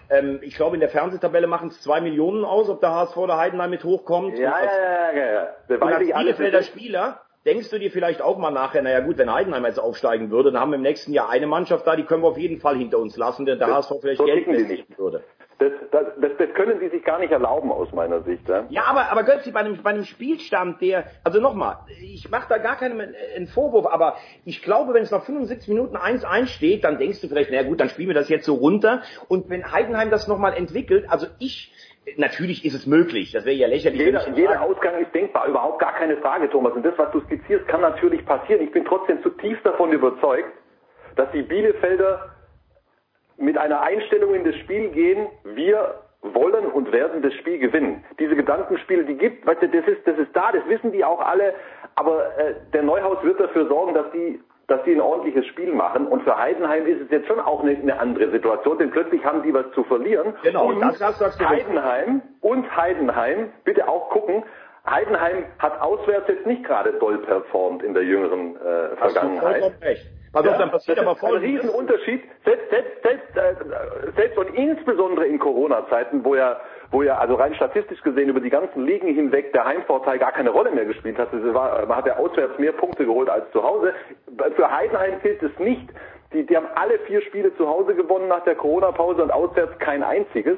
ähm, 0.09 0.39
ich 0.41 0.55
glaube, 0.55 0.75
in 0.75 0.79
der 0.79 0.89
Fernsehtabelle 0.89 1.47
machen 1.47 1.69
es 1.69 1.81
zwei 1.81 2.01
Millionen 2.01 2.43
aus, 2.43 2.69
ob 2.69 2.79
der 2.81 2.91
HSV 2.91 3.17
oder 3.17 3.37
Heidenheim 3.37 3.69
mit 3.69 3.83
hochkommt. 3.83 4.37
Ja, 4.37 4.53
als, 4.53 4.71
ja, 4.71 5.11
ja, 5.11 5.25
ja, 5.25 5.33
ja. 5.33 5.75
Und 5.75 5.93
als 5.93 6.07
Bielefelder 6.07 6.63
Spieler 6.63 7.21
denkst 7.45 7.69
du 7.69 7.79
dir 7.79 7.91
vielleicht 7.91 8.21
auch 8.21 8.37
mal 8.37 8.51
nachher, 8.51 8.81
naja 8.81 8.99
gut, 9.01 9.17
wenn 9.17 9.31
Heidenheim 9.31 9.65
jetzt 9.65 9.79
aufsteigen 9.79 10.31
würde, 10.31 10.51
dann 10.51 10.61
haben 10.61 10.71
wir 10.71 10.77
im 10.77 10.81
nächsten 10.81 11.13
Jahr 11.13 11.29
eine 11.29 11.47
Mannschaft 11.47 11.85
da, 11.87 11.95
die 11.95 12.03
können 12.03 12.23
wir 12.23 12.29
auf 12.29 12.37
jeden 12.37 12.59
Fall 12.59 12.75
hinter 12.75 12.99
uns 12.99 13.17
lassen, 13.17 13.45
denn 13.45 13.59
der 13.59 13.67
das, 13.67 13.89
HSV 13.89 14.01
vielleicht 14.01 14.17
so 14.17 14.25
Geld 14.25 14.47
investieren 14.47 14.97
würde. 14.97 15.23
Das, 15.59 15.73
das, 15.91 16.05
das, 16.21 16.31
das 16.37 16.53
können 16.53 16.79
sie 16.79 16.87
sich 16.87 17.03
gar 17.03 17.19
nicht 17.19 17.33
erlauben 17.33 17.69
aus 17.69 17.91
meiner 17.91 18.21
Sicht. 18.21 18.47
Ja, 18.47 18.65
ja 18.69 18.83
aber, 18.85 19.11
aber 19.11 19.23
Götzi, 19.23 19.51
bei 19.51 19.59
einem, 19.59 19.83
bei 19.83 19.89
einem 19.89 20.05
Spielstand, 20.05 20.81
der, 20.81 21.03
also 21.25 21.41
nochmal, 21.41 21.79
ich 22.01 22.31
mache 22.31 22.47
da 22.47 22.57
gar 22.59 22.77
keinen 22.77 23.13
einen 23.35 23.47
Vorwurf, 23.47 23.85
aber 23.85 24.15
ich 24.45 24.61
glaube, 24.61 24.93
wenn 24.93 25.03
es 25.03 25.11
nach 25.11 25.23
75 25.25 25.67
Minuten 25.67 25.97
1-1 25.97 26.47
steht, 26.47 26.85
dann 26.85 26.97
denkst 26.97 27.19
du 27.19 27.27
vielleicht, 27.27 27.51
naja 27.51 27.63
gut, 27.63 27.81
dann 27.81 27.89
spielen 27.89 28.07
wir 28.07 28.15
das 28.15 28.29
jetzt 28.29 28.45
so 28.45 28.55
runter. 28.55 29.01
Und 29.27 29.49
wenn 29.49 29.69
Heidenheim 29.69 30.09
das 30.09 30.29
nochmal 30.29 30.53
entwickelt, 30.53 31.05
also 31.09 31.27
ich, 31.39 31.73
natürlich 32.15 32.63
ist 32.63 32.73
es 32.73 32.87
möglich, 32.87 33.33
das 33.33 33.43
wäre 33.43 33.57
ja 33.57 33.67
lächerlich. 33.67 33.99
Jeder, 33.99 34.29
jeder 34.29 34.61
Ausgang 34.61 34.97
ist 35.01 35.13
denkbar, 35.13 35.45
überhaupt 35.45 35.79
gar 35.79 35.93
keine 35.93 36.15
Frage, 36.17 36.49
Thomas. 36.49 36.71
Und 36.71 36.85
das, 36.85 36.97
was 36.97 37.11
du 37.11 37.19
skizzierst, 37.19 37.67
kann 37.67 37.81
natürlich 37.81 38.25
passieren. 38.25 38.61
Ich 38.61 38.71
bin 38.71 38.85
trotzdem 38.85 39.21
zutiefst 39.23 39.65
davon 39.65 39.91
überzeugt, 39.91 40.53
dass 41.17 41.29
die 41.31 41.41
Bielefelder 41.41 42.33
mit 43.39 43.57
einer 43.57 43.81
Einstellung 43.81 44.35
in 44.35 44.43
das 44.43 44.55
Spiel 44.57 44.89
gehen, 44.89 45.27
wir 45.43 45.95
wollen 46.21 46.65
und 46.65 46.91
werden 46.91 47.21
das 47.21 47.33
Spiel 47.35 47.59
gewinnen. 47.59 48.03
Diese 48.19 48.35
Gedankenspiele, 48.35 49.05
die 49.05 49.15
gibt, 49.15 49.45
weißt 49.45 49.61
du, 49.61 49.69
das 49.69 49.87
ist, 49.87 50.05
das 50.05 50.17
ist 50.17 50.35
da, 50.35 50.51
das 50.51 50.67
wissen 50.67 50.91
die 50.91 51.03
auch 51.03 51.21
alle, 51.21 51.53
aber 51.95 52.37
äh, 52.37 52.55
der 52.73 52.83
Neuhaus 52.83 53.23
wird 53.23 53.39
dafür 53.39 53.67
sorgen, 53.67 53.93
dass 53.93 54.11
die 54.11 54.39
dass 54.67 54.83
die 54.83 54.93
ein 54.93 55.01
ordentliches 55.01 55.47
Spiel 55.47 55.73
machen. 55.73 56.05
Und 56.05 56.21
für 56.21 56.37
Heidenheim 56.37 56.85
ist 56.85 57.01
es 57.01 57.09
jetzt 57.09 57.27
schon 57.27 57.39
auch 57.39 57.63
eine, 57.63 57.75
eine 57.75 57.99
andere 57.99 58.29
Situation, 58.29 58.77
denn 58.77 58.91
plötzlich 58.91 59.25
haben 59.25 59.41
die 59.41 59.51
was 59.51 59.65
zu 59.73 59.83
verlieren. 59.83 60.35
Genau, 60.43 60.67
und 60.67 60.79
das, 60.79 60.99
das 60.99 61.17
sagst 61.17 61.41
du 61.41 61.49
Heidenheim 61.49 62.21
und 62.41 62.77
Heidenheim, 62.77 63.51
bitte 63.63 63.87
auch 63.87 64.09
gucken, 64.09 64.43
Heidenheim 64.87 65.45
hat 65.57 65.81
auswärts 65.81 66.27
jetzt 66.27 66.45
nicht 66.45 66.63
gerade 66.63 66.93
doll 66.93 67.17
performt 67.17 67.81
in 67.81 67.95
der 67.95 68.03
jüngeren 68.03 68.55
äh, 68.57 68.95
Vergangenheit. 68.95 69.63
Hast 69.63 69.81
du 69.81 69.85
recht. 69.85 70.18
Pass 70.31 70.47
auf, 70.47 70.57
dann 70.57 70.71
passiert 70.71 70.99
aber 70.99 71.15
voll. 71.15 71.37
Ein 71.37 71.43
Riesenunterschied, 71.43 72.23
selbst, 72.45 72.69
selbst, 72.69 73.03
selbst, 73.03 73.35
äh, 73.35 74.11
selbst 74.15 74.37
und 74.37 74.53
insbesondere 74.55 75.25
in 75.25 75.39
Corona-Zeiten, 75.39 76.23
wo 76.23 76.35
ja, 76.35 76.59
wo 76.91 77.01
ja, 77.01 77.17
also 77.17 77.35
rein 77.35 77.55
statistisch 77.55 78.01
gesehen 78.01 78.29
über 78.29 78.39
die 78.39 78.49
ganzen 78.49 78.85
Ligen 78.85 79.07
hinweg 79.07 79.53
der 79.53 79.65
Heimvorteil 79.65 80.19
gar 80.19 80.31
keine 80.31 80.51
Rolle 80.51 80.71
mehr 80.71 80.85
gespielt 80.85 81.17
hat. 81.17 81.29
War, 81.31 81.85
man 81.87 81.97
hat 81.97 82.05
ja 82.05 82.17
auswärts 82.17 82.59
mehr 82.59 82.73
Punkte 82.73 83.05
geholt 83.05 83.29
als 83.29 83.49
zu 83.51 83.63
Hause. 83.63 83.93
Für 84.55 84.71
Heidenheim 84.71 85.19
gilt 85.21 85.41
es 85.41 85.57
nicht. 85.57 85.89
Die, 86.33 86.45
die 86.45 86.55
haben 86.55 86.67
alle 86.75 86.99
vier 86.99 87.21
Spiele 87.21 87.55
zu 87.55 87.67
Hause 87.67 87.95
gewonnen 87.95 88.27
nach 88.27 88.43
der 88.43 88.55
Corona-Pause 88.55 89.23
und 89.23 89.31
auswärts 89.31 89.77
kein 89.79 90.03
einziges. 90.03 90.57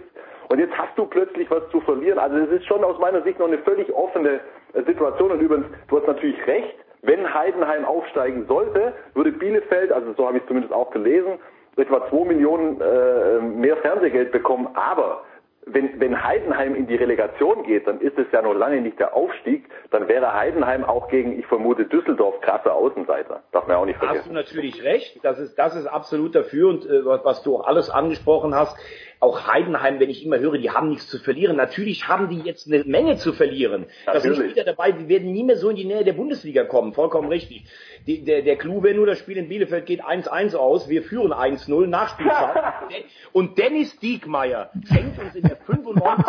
Und 0.50 0.60
jetzt 0.60 0.78
hast 0.78 0.98
du 0.98 1.06
plötzlich 1.06 1.50
was 1.50 1.64
zu 1.70 1.80
verlieren. 1.80 2.20
Also 2.20 2.36
es 2.38 2.50
ist 2.50 2.66
schon 2.66 2.84
aus 2.84 3.00
meiner 3.00 3.22
Sicht 3.22 3.40
noch 3.40 3.48
eine 3.48 3.60
völlig 3.60 3.90
offene 3.94 4.42
äh, 4.74 4.84
Situation. 4.84 5.32
Und 5.32 5.40
übrigens, 5.40 5.68
du 5.88 5.98
hast 5.98 6.08
natürlich 6.08 6.46
recht, 6.46 6.76
wenn 7.02 7.34
Heidenheim 7.34 7.86
aufsteigen 7.86 8.46
sollte, 8.48 8.94
würde 9.14 9.32
Bielefeld, 9.32 9.92
also 9.92 10.14
so 10.14 10.28
habe 10.28 10.38
ich 10.38 10.46
zumindest 10.48 10.74
auch 10.74 10.92
gelesen, 10.92 11.40
etwa 11.78 12.08
2 12.10 12.26
Millionen 12.26 12.82
äh, 12.82 13.40
mehr 13.40 13.78
Fernsehgeld 13.78 14.32
bekommen, 14.32 14.70
aber 14.74 15.24
wenn, 15.66 16.00
wenn 16.00 16.24
Heidenheim 16.24 16.76
in 16.76 16.88
die 16.88 16.96
Relegation 16.96 17.64
geht, 17.64 17.88
dann 17.88 18.02
ist 18.02 18.18
es 18.18 18.26
ja 18.32 18.42
noch 18.42 18.54
lange 18.54 18.82
nicht 18.82 19.00
der 19.00 19.16
Aufstieg, 19.16 19.70
dann 19.92 20.08
wäre 20.08 20.34
Heidenheim 20.34 20.84
auch 20.84 21.08
gegen, 21.08 21.38
ich 21.38 21.46
vermute, 21.46 21.86
Düsseldorf 21.86 22.42
krasse 22.42 22.74
Außenseiter. 22.74 23.44
Darf 23.52 23.68
man 23.68 23.78
auch 23.78 23.86
nicht 23.86 24.00
vergessen. 24.00 24.20
Hast 24.20 24.30
du 24.30 24.34
natürlich 24.34 24.84
recht, 24.84 25.24
das 25.24 25.40
ist, 25.40 25.56
das 25.60 25.76
ist 25.76 25.86
absolut 25.86 26.36
dafür 26.36 26.70
und 26.70 26.86
äh, 26.86 27.06
was 27.06 27.44
du 27.44 27.58
auch 27.58 27.68
alles 27.68 27.90
angesprochen 27.90 28.56
hast, 28.56 28.76
auch 29.22 29.48
Heidenheim, 29.48 30.00
wenn 30.00 30.10
ich 30.10 30.26
immer 30.26 30.40
höre, 30.40 30.58
die 30.58 30.72
haben 30.72 30.90
nichts 30.90 31.08
zu 31.08 31.20
verlieren. 31.20 31.56
Natürlich 31.56 32.08
haben 32.08 32.28
die 32.30 32.40
jetzt 32.40 32.68
eine 32.68 32.84
Menge 32.86 33.18
zu 33.18 33.34
verlieren. 33.34 33.86
Da 34.08 34.20
sind 34.20 34.36
Spieler 34.36 34.64
dabei, 34.64 34.92
die 34.92 35.08
werden 35.08 35.32
nie 35.32 35.44
mehr 35.44 35.58
so 35.58 35.70
in 35.70 35.76
die 35.76 35.86
Nähe 35.86 36.04
der 36.04 36.14
Bundesliga 36.14 36.64
kommen. 36.64 36.94
Vollkommen 36.94 37.30
richtig. 37.30 37.66
Die, 38.08 38.26
der, 38.26 38.42
der 38.42 38.56
Clou 38.56 38.82
wäre 38.82 38.96
nur, 38.96 39.06
das 39.06 39.20
Spiel 39.20 39.38
in 39.38 39.48
Bielefeld 39.48 39.86
geht 39.86 40.04
1-1 40.04 40.56
aus. 40.56 40.90
Wir 40.90 41.04
führen 41.04 41.34
1-0 41.34 41.86
Nachspielzeit. 41.86 42.64
Und 43.32 43.60
Dennis 43.60 43.98
Diekmeyer 44.00 44.72
schenkt 44.92 45.22
uns 45.22 45.36
in 45.36 45.44
der 45.44 45.58
95. 45.58 46.26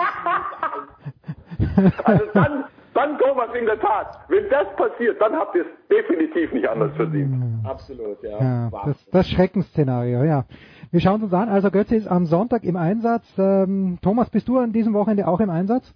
Also 2.04 2.24
dann, 2.34 2.64
dann 2.92 3.18
Thomas 3.18 3.54
in 3.58 3.64
der 3.64 3.80
Tat, 3.80 4.18
wenn 4.28 4.50
das 4.50 4.66
passiert, 4.76 5.18
dann 5.18 5.34
habt 5.34 5.54
ihr 5.54 5.62
es 5.62 5.88
definitiv 5.88 6.52
nicht 6.52 6.68
anders 6.68 6.94
verdient. 6.96 7.64
Absolut, 7.64 8.22
ja. 8.22 8.38
ja 8.38 8.70
das, 8.84 9.06
das 9.10 9.28
Schreckensszenario, 9.30 10.24
ja. 10.24 10.44
Wir 10.92 11.00
schauen 11.00 11.22
uns 11.22 11.32
an. 11.32 11.48
Also 11.48 11.70
Götze 11.70 11.96
ist 11.96 12.06
am 12.06 12.26
Sonntag 12.26 12.64
im 12.64 12.76
Einsatz. 12.76 13.24
Ähm, 13.38 13.96
Thomas, 14.02 14.28
bist 14.28 14.46
du 14.46 14.58
an 14.58 14.74
diesem 14.74 14.92
Wochenende 14.92 15.26
auch 15.26 15.40
im 15.40 15.48
Einsatz? 15.48 15.90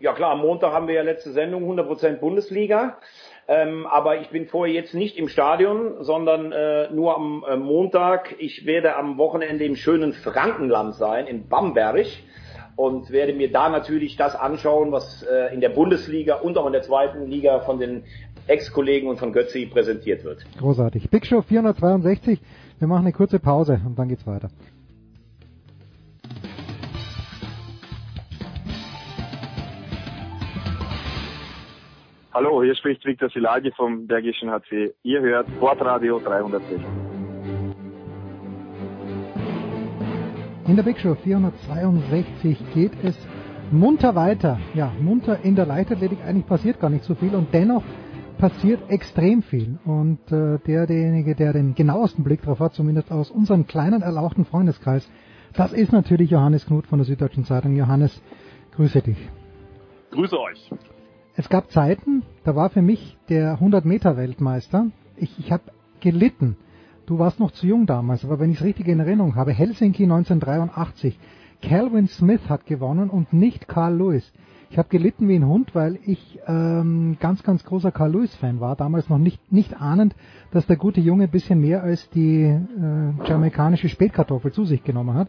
Ja 0.00 0.12
klar, 0.12 0.32
am 0.32 0.40
Montag 0.40 0.72
haben 0.72 0.88
wir 0.88 0.94
ja 0.94 1.02
letzte 1.02 1.30
Sendung 1.30 1.70
100% 1.70 2.16
Bundesliga. 2.16 2.98
Ähm, 3.46 3.86
aber 3.86 4.20
ich 4.20 4.30
bin 4.30 4.48
vorher 4.48 4.74
jetzt 4.74 4.92
nicht 4.92 5.16
im 5.18 5.28
Stadion, 5.28 6.02
sondern 6.02 6.50
äh, 6.50 6.90
nur 6.90 7.14
am 7.14 7.44
äh, 7.48 7.56
Montag. 7.56 8.34
Ich 8.40 8.66
werde 8.66 8.96
am 8.96 9.18
Wochenende 9.18 9.64
im 9.64 9.76
schönen 9.76 10.12
Frankenland 10.12 10.96
sein, 10.96 11.28
in 11.28 11.46
Bamberg. 11.46 12.06
Und 12.74 13.12
werde 13.12 13.34
mir 13.34 13.52
da 13.52 13.68
natürlich 13.68 14.16
das 14.16 14.34
anschauen, 14.34 14.90
was 14.90 15.22
äh, 15.22 15.54
in 15.54 15.60
der 15.60 15.68
Bundesliga 15.68 16.36
und 16.36 16.58
auch 16.58 16.66
in 16.66 16.72
der 16.72 16.82
zweiten 16.82 17.28
Liga 17.28 17.60
von 17.60 17.78
den 17.78 18.02
Ex-Kollegen 18.48 19.08
und 19.08 19.18
von 19.18 19.32
Götzi 19.32 19.66
präsentiert 19.66 20.24
wird. 20.24 20.44
Großartig. 20.58 21.08
Big 21.10 21.24
Show 21.24 21.42
462 21.42 22.40
wir 22.78 22.88
machen 22.88 23.02
eine 23.02 23.12
kurze 23.12 23.38
Pause 23.38 23.80
und 23.84 23.98
dann 23.98 24.08
geht's 24.08 24.26
weiter. 24.26 24.48
Hallo, 32.32 32.62
hier 32.62 32.76
spricht 32.76 33.04
Viktor 33.04 33.28
Silagi 33.30 33.72
vom 33.72 34.06
Bergischen 34.06 34.50
HC. 34.50 34.94
Ihr 35.02 35.20
hört 35.20 35.48
Sportradio 35.56 36.20
360. 36.20 36.78
In 40.68 40.76
der 40.76 40.82
Big 40.84 40.98
Show 41.00 41.16
462 41.16 42.58
geht 42.74 42.92
es 43.02 43.16
munter 43.72 44.14
weiter. 44.14 44.60
Ja, 44.74 44.92
munter 45.00 45.40
in 45.42 45.56
der 45.56 45.66
Leichtathletik. 45.66 46.18
Eigentlich 46.24 46.46
passiert 46.46 46.78
gar 46.78 46.90
nicht 46.90 47.04
so 47.04 47.14
viel 47.16 47.34
und 47.34 47.52
dennoch 47.52 47.82
passiert 48.38 48.88
extrem 48.88 49.42
viel. 49.42 49.78
Und 49.84 50.20
äh, 50.32 50.58
der, 50.66 50.86
derjenige, 50.86 51.34
der 51.34 51.52
den 51.52 51.74
genauesten 51.74 52.24
Blick 52.24 52.42
darauf 52.42 52.60
hat, 52.60 52.74
zumindest 52.74 53.12
aus 53.12 53.30
unserem 53.30 53.66
kleinen, 53.66 54.02
erlauchten 54.02 54.44
Freundeskreis, 54.44 55.08
das 55.54 55.72
ist 55.72 55.92
natürlich 55.92 56.30
Johannes 56.30 56.66
Knut 56.66 56.86
von 56.86 56.98
der 56.98 57.06
Süddeutschen 57.06 57.44
Zeitung. 57.44 57.74
Johannes, 57.76 58.22
grüße 58.72 59.02
dich. 59.02 59.18
Grüße 60.10 60.38
euch. 60.38 60.70
Es 61.34 61.48
gab 61.48 61.70
Zeiten, 61.70 62.22
da 62.44 62.56
war 62.56 62.70
für 62.70 62.82
mich 62.82 63.16
der 63.28 63.58
100-Meter-Weltmeister. 63.60 64.86
Ich, 65.16 65.38
ich 65.38 65.52
habe 65.52 65.64
gelitten. 66.00 66.56
Du 67.06 67.18
warst 67.18 67.40
noch 67.40 67.52
zu 67.52 67.66
jung 67.66 67.86
damals, 67.86 68.24
aber 68.24 68.38
wenn 68.38 68.50
ich 68.50 68.58
es 68.58 68.64
richtig 68.64 68.88
in 68.88 69.00
Erinnerung 69.00 69.34
habe, 69.34 69.52
Helsinki 69.52 70.04
1983. 70.04 71.18
Calvin 71.62 72.06
Smith 72.06 72.48
hat 72.48 72.66
gewonnen 72.66 73.10
und 73.10 73.32
nicht 73.32 73.66
Carl 73.66 73.96
Lewis. 73.96 74.32
Ich 74.70 74.76
habe 74.76 74.88
gelitten 74.90 75.28
wie 75.28 75.36
ein 75.36 75.46
Hund, 75.46 75.74
weil 75.74 75.98
ich 76.04 76.38
ähm, 76.46 77.16
ganz, 77.20 77.42
ganz 77.42 77.64
großer 77.64 77.90
Carl 77.90 78.12
Lewis-Fan 78.12 78.60
war, 78.60 78.76
damals 78.76 79.08
noch 79.08 79.18
nicht, 79.18 79.50
nicht 79.50 79.80
ahnend, 79.80 80.14
dass 80.50 80.66
der 80.66 80.76
gute 80.76 81.00
Junge 81.00 81.24
ein 81.24 81.30
bisschen 81.30 81.60
mehr 81.60 81.82
als 81.82 82.10
die 82.10 82.42
äh, 82.42 83.26
jamaikanische 83.26 83.88
Spätkartoffel 83.88 84.52
zu 84.52 84.66
sich 84.66 84.84
genommen 84.84 85.14
hat. 85.14 85.28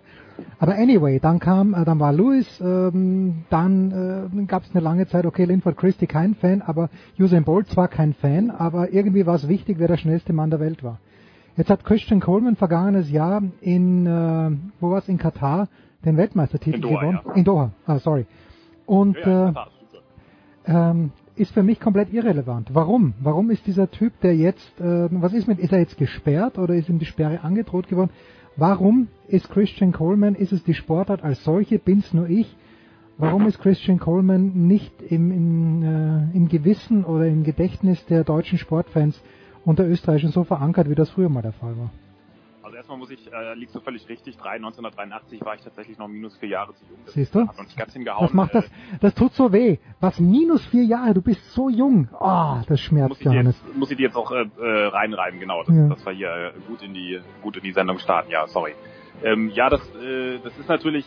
Aber 0.59 0.75
anyway, 0.75 1.19
dann 1.21 1.39
kam, 1.39 1.73
äh, 1.73 1.85
dann 1.85 1.99
war 1.99 2.11
Lewis, 2.11 2.59
ähm, 2.59 3.45
dann 3.49 4.29
äh, 4.41 4.45
gab 4.45 4.63
es 4.63 4.71
eine 4.71 4.83
lange 4.83 5.07
Zeit, 5.07 5.25
okay, 5.25 5.45
Linford 5.45 5.77
Christie 5.77 6.07
kein 6.07 6.35
Fan, 6.35 6.61
aber 6.61 6.89
Usain 7.17 7.45
Bolt 7.45 7.67
zwar 7.67 7.87
kein 7.87 8.13
Fan, 8.13 8.51
aber 8.51 8.91
irgendwie 8.91 9.25
war 9.25 9.35
es 9.35 9.47
wichtig, 9.47 9.79
wer 9.79 9.87
der 9.87 9.97
schnellste 9.97 10.33
Mann 10.33 10.49
der 10.49 10.59
Welt 10.59 10.83
war. 10.83 10.99
Jetzt 11.55 11.69
hat 11.69 11.85
Christian 11.85 12.19
Coleman 12.19 12.57
vergangenes 12.57 13.09
Jahr 13.09 13.41
in, 13.61 14.05
äh, 14.05 14.51
wo 14.81 14.91
war 14.91 14.99
es, 14.99 15.07
in 15.07 15.17
Katar, 15.17 15.69
den 16.03 16.17
Weltmeistertitel 16.17 16.81
Doha, 16.81 16.99
gewonnen. 16.99 17.19
Ja. 17.25 17.33
In 17.33 17.43
Doha, 17.45 17.71
ah, 17.85 17.99
sorry. 17.99 18.25
Und 18.89 19.17
äh, 19.17 19.53
ähm, 20.65 21.11
ist 21.35 21.53
für 21.53 21.61
mich 21.61 21.79
komplett 21.79 22.11
irrelevant. 22.11 22.73
Warum? 22.73 23.13
Warum 23.19 23.51
ist 23.51 23.67
dieser 23.67 23.91
Typ, 23.91 24.19
der 24.21 24.35
jetzt, 24.35 24.81
äh, 24.81 25.07
was 25.11 25.33
ist 25.33 25.47
mit, 25.47 25.59
ist 25.59 25.71
er 25.71 25.77
jetzt 25.77 25.99
gesperrt 25.99 26.57
oder 26.57 26.73
ist 26.73 26.89
ihm 26.89 26.97
die 26.97 27.05
Sperre 27.05 27.41
angedroht 27.41 27.87
geworden? 27.87 28.09
Warum 28.55 29.09
ist 29.27 29.47
Christian 29.51 29.91
Coleman, 29.91 30.33
ist 30.33 30.53
es 30.53 30.63
die 30.63 30.73
Sportart 30.73 31.23
als 31.23 31.43
solche, 31.43 31.77
bin's 31.77 32.15
nur 32.15 32.27
ich? 32.27 32.57
Warum 33.19 33.45
ist 33.45 33.59
Christian 33.59 33.99
Coleman 33.99 34.67
nicht 34.67 35.03
im, 35.03 35.31
in, 35.31 35.83
äh, 35.83 36.35
im 36.35 36.49
Gewissen 36.49 37.05
oder 37.05 37.27
im 37.27 37.43
Gedächtnis 37.43 38.03
der 38.07 38.23
deutschen 38.23 38.57
Sportfans 38.57 39.21
und 39.65 39.77
der 39.77 39.87
Österreicher 39.87 40.29
so 40.29 40.45
verankert, 40.45 40.89
wie 40.89 40.95
das 40.95 41.11
früher 41.11 41.29
mal 41.29 41.43
der 41.43 41.53
Fall 41.53 41.77
war? 41.77 41.91
Erstmal 42.89 42.97
muss 42.97 43.11
ich, 43.11 43.31
äh, 43.31 43.53
liegst 43.53 43.75
du 43.75 43.79
völlig 43.81 44.07
richtig, 44.09 44.37
3, 44.37 44.55
1983 44.55 45.45
war 45.45 45.53
ich 45.53 45.61
tatsächlich 45.61 45.97
noch 45.99 46.07
minus 46.07 46.35
vier 46.37 46.49
Jahre 46.49 46.73
zu 46.73 46.85
jung. 46.85 46.97
Das 47.05 47.13
Siehst 47.13 47.35
du? 47.35 47.47
Hat 47.47 47.57
noch 47.57 47.63
nicht 47.63 47.77
ganz 47.77 47.93
hingehauen. 47.93 48.25
Das 48.25 48.33
macht 48.33 48.55
das, 48.55 48.71
das 48.99 49.13
tut 49.13 49.33
so 49.33 49.53
weh. 49.53 49.77
Was, 49.99 50.19
minus 50.19 50.65
vier 50.65 50.83
Jahre? 50.83 51.13
Du 51.13 51.21
bist 51.21 51.53
so 51.53 51.69
jung. 51.69 52.09
Ah, 52.19 52.59
oh, 52.59 52.65
das 52.67 52.79
schmerzt, 52.79 53.09
muss 53.09 53.23
Johannes. 53.23 53.61
Jetzt, 53.63 53.77
muss 53.77 53.91
ich 53.91 53.97
dir 53.97 54.07
jetzt 54.07 54.15
auch 54.15 54.31
äh, 54.31 54.41
äh, 54.59 54.87
reinreiben, 54.87 55.39
genau, 55.39 55.63
dass, 55.63 55.75
ja. 55.75 55.87
dass 55.87 56.05
wir 56.05 56.13
hier 56.13 56.53
äh, 56.55 56.59
gut 56.67 56.81
in 56.81 56.93
die, 56.93 57.19
gut 57.43 57.57
in 57.57 57.63
die 57.63 57.73
Sendung 57.73 57.99
starten. 57.99 58.31
Ja, 58.31 58.47
sorry. 58.47 58.73
Ähm, 59.23 59.49
ja, 59.49 59.69
das, 59.69 59.81
äh, 59.95 60.39
das 60.43 60.57
ist 60.57 60.67
natürlich, 60.67 61.05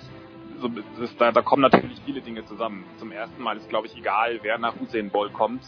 so, 0.61 0.69
das, 1.01 1.17
da, 1.17 1.33
da 1.33 1.43
kommen 1.43 1.63
natürlich 1.63 2.01
viele 2.05 2.21
Dinge 2.21 2.45
zusammen. 2.45 2.85
Zum 2.99 3.11
ersten 3.11 3.43
Mal 3.43 3.57
ist, 3.57 3.69
glaube 3.69 3.89
ich, 3.89 3.97
egal, 3.97 4.39
wer 4.43 4.59
nach 4.59 4.75
Usain 4.81 5.11
Bolt 5.11 5.33
kommt. 5.33 5.63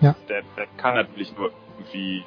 Ja. 0.00 0.16
Der, 0.28 0.42
der 0.56 0.66
kann 0.78 0.94
natürlich 0.94 1.36
nur 1.36 1.52
irgendwie 1.78 2.24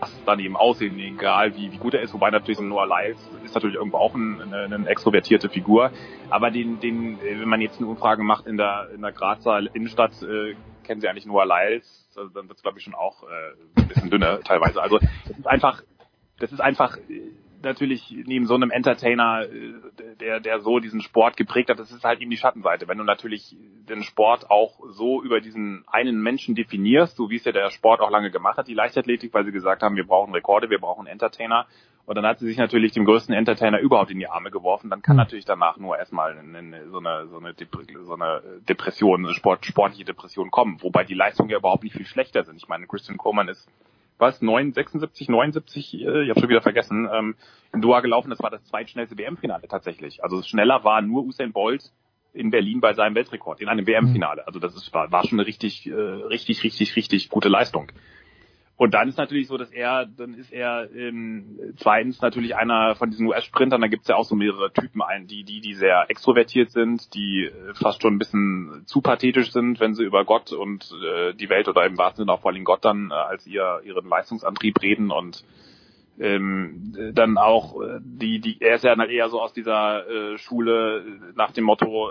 das 0.00 0.24
dann 0.24 0.40
eben 0.40 0.56
aussehen, 0.56 0.98
egal 0.98 1.56
wie, 1.56 1.72
wie 1.72 1.78
gut 1.78 1.94
er 1.94 2.02
ist, 2.02 2.12
wobei 2.14 2.30
natürlich 2.30 2.58
so 2.58 2.64
Noah 2.64 2.86
Lyles 2.86 3.18
ist 3.44 3.54
natürlich 3.54 3.76
irgendwo 3.76 3.98
auch 3.98 4.14
ein, 4.14 4.40
eine, 4.40 4.74
eine 4.74 4.88
extrovertierte 4.88 5.48
Figur, 5.48 5.90
aber 6.30 6.50
den, 6.50 6.80
den, 6.80 7.18
wenn 7.20 7.48
man 7.48 7.60
jetzt 7.60 7.78
eine 7.78 7.88
Umfrage 7.88 8.22
macht 8.22 8.46
in 8.46 8.56
der, 8.56 8.88
in 8.94 9.02
der 9.02 9.12
Grazer 9.12 9.60
Innenstadt, 9.74 10.12
äh, 10.22 10.54
kennen 10.84 11.00
sie 11.00 11.08
eigentlich 11.08 11.26
Noah 11.26 11.46
Lyles, 11.46 12.08
also 12.16 12.28
dann 12.30 12.48
wird 12.48 12.58
es 12.58 12.62
glaube 12.62 12.78
ich 12.78 12.84
schon 12.84 12.94
auch 12.94 13.22
äh, 13.22 13.80
ein 13.80 13.88
bisschen 13.88 14.10
dünner 14.10 14.40
teilweise. 14.40 14.82
Also 14.82 14.98
das 14.98 15.38
ist 15.38 15.46
einfach, 15.46 15.82
das 16.38 16.52
ist 16.52 16.60
einfach 16.60 16.98
natürlich 17.64 18.14
neben 18.26 18.46
so 18.46 18.54
einem 18.54 18.70
Entertainer, 18.70 19.42
äh, 19.42 19.74
der, 20.20 20.40
der 20.40 20.60
so 20.60 20.78
diesen 20.78 21.00
Sport 21.00 21.36
geprägt 21.36 21.70
hat, 21.70 21.78
das 21.78 21.90
ist 21.90 22.04
halt 22.04 22.20
eben 22.20 22.30
die 22.30 22.36
Schattenseite. 22.36 22.88
Wenn 22.88 22.98
du 22.98 23.04
natürlich 23.04 23.56
den 23.88 24.02
Sport 24.02 24.50
auch 24.50 24.78
so 24.90 25.22
über 25.22 25.40
diesen 25.40 25.84
einen 25.86 26.22
Menschen 26.22 26.54
definierst, 26.54 27.16
so 27.16 27.30
wie 27.30 27.36
es 27.36 27.44
ja 27.44 27.52
der 27.52 27.70
Sport 27.70 28.00
auch 28.00 28.10
lange 28.10 28.30
gemacht 28.30 28.58
hat, 28.58 28.68
die 28.68 28.74
Leichtathletik, 28.74 29.34
weil 29.34 29.44
sie 29.44 29.52
gesagt 29.52 29.82
haben, 29.82 29.96
wir 29.96 30.06
brauchen 30.06 30.32
Rekorde, 30.32 30.70
wir 30.70 30.78
brauchen 30.78 31.06
Entertainer. 31.06 31.66
Und 32.06 32.16
dann 32.16 32.26
hat 32.26 32.38
sie 32.38 32.46
sich 32.46 32.58
natürlich 32.58 32.92
dem 32.92 33.06
größten 33.06 33.34
Entertainer 33.34 33.80
überhaupt 33.80 34.10
in 34.10 34.18
die 34.18 34.28
Arme 34.28 34.50
geworfen. 34.50 34.90
Dann 34.90 35.00
kann 35.00 35.16
mhm. 35.16 35.20
natürlich 35.20 35.46
danach 35.46 35.78
nur 35.78 35.96
erstmal 35.96 36.36
eine, 36.36 36.90
so, 36.90 36.98
eine, 36.98 37.26
so, 37.28 37.38
eine 37.38 37.54
so 38.04 38.14
eine 38.14 38.42
Depression, 38.68 39.24
eine 39.24 39.34
Sport, 39.34 39.64
sportliche 39.64 40.04
Depression 40.04 40.50
kommen. 40.50 40.82
Wobei 40.82 41.04
die 41.04 41.14
Leistungen 41.14 41.48
ja 41.48 41.56
überhaupt 41.56 41.82
nicht 41.82 41.96
viel 41.96 42.06
schlechter 42.06 42.44
sind. 42.44 42.56
Ich 42.56 42.68
meine, 42.68 42.86
Christian 42.86 43.16
Coleman 43.16 43.48
ist 43.48 43.66
was, 44.18 44.40
9, 44.42 44.72
76, 44.72 45.28
79, 45.28 45.94
äh, 45.94 46.22
ich 46.22 46.30
habe 46.30 46.40
schon 46.40 46.48
wieder 46.48 46.62
vergessen, 46.62 47.08
ähm, 47.12 47.34
in 47.72 47.80
Doha 47.80 48.00
gelaufen. 48.00 48.30
Das 48.30 48.40
war 48.40 48.50
das 48.50 48.64
zweitschnellste 48.64 49.18
WM-Finale 49.18 49.68
tatsächlich. 49.68 50.22
Also 50.22 50.42
schneller 50.42 50.84
war 50.84 51.02
nur 51.02 51.24
Usain 51.24 51.52
Bolt 51.52 51.92
in 52.32 52.50
Berlin 52.50 52.80
bei 52.80 52.94
seinem 52.94 53.14
Weltrekord 53.14 53.60
in 53.60 53.68
einem 53.68 53.86
WM-Finale. 53.86 54.46
Also 54.46 54.58
das 54.58 54.74
ist, 54.74 54.92
war, 54.92 55.10
war 55.12 55.24
schon 55.24 55.38
eine 55.38 55.46
richtig, 55.46 55.86
äh, 55.86 55.92
richtig, 55.92 56.64
richtig, 56.64 56.96
richtig 56.96 57.28
gute 57.28 57.48
Leistung. 57.48 57.90
Und 58.76 58.92
dann 58.92 59.08
ist 59.08 59.18
natürlich 59.18 59.46
so, 59.46 59.56
dass 59.56 59.70
er, 59.70 60.04
dann 60.04 60.34
ist 60.34 60.52
er 60.52 60.90
ähm, 60.92 61.74
zweitens 61.76 62.20
natürlich 62.20 62.56
einer 62.56 62.96
von 62.96 63.08
diesen 63.08 63.26
US-Sprintern, 63.28 63.80
da 63.80 63.86
gibt's 63.86 64.08
ja 64.08 64.16
auch 64.16 64.24
so 64.24 64.34
mehrere 64.34 64.72
Typen 64.72 65.00
ein, 65.00 65.28
die, 65.28 65.44
die, 65.44 65.60
die 65.60 65.74
sehr 65.74 66.06
extrovertiert 66.08 66.70
sind, 66.70 67.14
die 67.14 67.44
äh, 67.44 67.74
fast 67.74 68.02
schon 68.02 68.14
ein 68.14 68.18
bisschen 68.18 68.82
zu 68.86 69.00
pathetisch 69.00 69.52
sind, 69.52 69.78
wenn 69.78 69.94
sie 69.94 70.02
über 70.02 70.24
Gott 70.24 70.52
und 70.52 70.90
äh, 71.04 71.34
die 71.34 71.48
Welt 71.50 71.68
oder 71.68 71.86
im 71.86 71.96
wahrsten 71.96 72.24
Sinne 72.24 72.32
auch 72.32 72.40
vor 72.40 72.50
allem 72.50 72.64
Gott 72.64 72.84
dann 72.84 73.12
äh, 73.12 73.14
als 73.14 73.46
ihr 73.46 73.80
ihren 73.84 74.08
Leistungsantrieb 74.08 74.82
reden. 74.82 75.12
Und 75.12 75.44
ähm, 76.18 77.12
dann 77.14 77.38
auch 77.38 77.80
äh, 77.80 78.00
die, 78.02 78.40
die, 78.40 78.60
er 78.60 78.74
ist 78.74 78.84
ja 78.84 78.96
dann 78.96 79.08
eher 79.08 79.28
so 79.28 79.40
aus 79.40 79.52
dieser 79.52 80.08
äh, 80.08 80.38
Schule 80.38 81.04
nach 81.36 81.52
dem 81.52 81.64
Motto, 81.64 82.10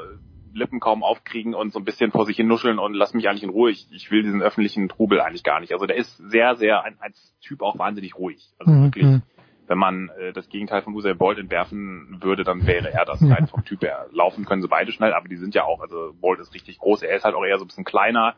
Lippen 0.53 0.79
kaum 0.79 1.03
aufkriegen 1.03 1.53
und 1.53 1.73
so 1.73 1.79
ein 1.79 1.85
bisschen 1.85 2.11
vor 2.11 2.25
sich 2.25 2.37
hin 2.37 2.47
nuscheln 2.47 2.79
und 2.79 2.93
lass 2.93 3.13
mich 3.13 3.27
eigentlich 3.27 3.43
in 3.43 3.49
Ruhe. 3.49 3.71
Ich, 3.71 3.87
ich 3.91 4.11
will 4.11 4.23
diesen 4.23 4.41
öffentlichen 4.41 4.89
Trubel 4.89 5.19
eigentlich 5.21 5.43
gar 5.43 5.59
nicht. 5.59 5.73
Also 5.73 5.85
der 5.85 5.97
ist 5.97 6.17
sehr, 6.17 6.55
sehr 6.55 6.83
ein, 6.83 6.97
als 6.99 7.33
Typ 7.41 7.61
auch 7.61 7.77
wahnsinnig 7.77 8.17
ruhig. 8.17 8.49
Also 8.59 8.71
mhm. 8.71 8.83
wirklich, 8.83 9.21
wenn 9.67 9.77
man 9.77 10.09
äh, 10.19 10.33
das 10.33 10.49
Gegenteil 10.49 10.81
von 10.81 10.93
Usain 10.93 11.17
Bolt 11.17 11.39
entwerfen 11.39 12.19
würde, 12.21 12.43
dann 12.43 12.67
wäre 12.67 12.91
er 12.91 13.05
das 13.05 13.21
rein 13.21 13.47
vom 13.47 13.63
Typ 13.65 13.81
her. 13.81 14.07
Laufen 14.11 14.45
können 14.45 14.61
sie 14.61 14.67
beide 14.67 14.91
schnell, 14.91 15.13
aber 15.13 15.27
die 15.27 15.37
sind 15.37 15.55
ja 15.55 15.63
auch, 15.63 15.81
also 15.81 16.13
Bolt 16.19 16.39
ist 16.39 16.53
richtig 16.53 16.79
groß, 16.79 17.03
er 17.03 17.15
ist 17.15 17.23
halt 17.23 17.35
auch 17.35 17.45
eher 17.45 17.57
so 17.57 17.65
ein 17.65 17.67
bisschen 17.67 17.85
kleiner, 17.85 18.35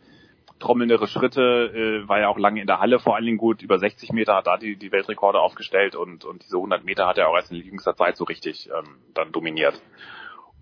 trommelndere 0.59 1.07
Schritte, 1.07 2.03
äh, 2.03 2.07
war 2.07 2.19
ja 2.19 2.29
auch 2.29 2.37
lange 2.37 2.61
in 2.61 2.67
der 2.67 2.79
Halle 2.79 2.99
vor 2.99 3.15
allen 3.15 3.25
Dingen 3.25 3.37
gut, 3.37 3.61
über 3.61 3.79
60 3.79 4.11
Meter 4.13 4.35
hat 4.35 4.47
da 4.47 4.57
die, 4.57 4.77
die 4.77 4.91
Weltrekorde 4.91 5.39
aufgestellt 5.39 5.95
und, 5.95 6.25
und 6.25 6.43
diese 6.43 6.57
100 6.57 6.85
Meter 6.85 7.07
hat 7.07 7.17
er 7.17 7.29
auch 7.29 7.35
erst 7.35 7.51
in 7.51 7.57
jüngster 7.57 7.95
Zeit 7.95 8.15
so 8.17 8.23
richtig 8.23 8.69
ähm, 8.69 8.95
dann 9.13 9.31
dominiert. 9.31 9.81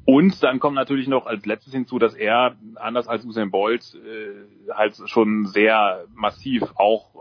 Und 0.05 0.43
dann 0.43 0.59
kommt 0.59 0.75
natürlich 0.75 1.07
noch 1.07 1.25
als 1.25 1.45
letztes 1.45 1.73
hinzu, 1.73 1.97
dass 1.97 2.13
er, 2.13 2.55
anders 2.75 3.07
als 3.07 3.25
Usain 3.25 3.51
Bolt, 3.51 3.95
äh, 3.95 4.73
halt 4.73 4.95
schon 5.05 5.45
sehr 5.45 6.05
massiv 6.13 6.63
auch 6.75 7.13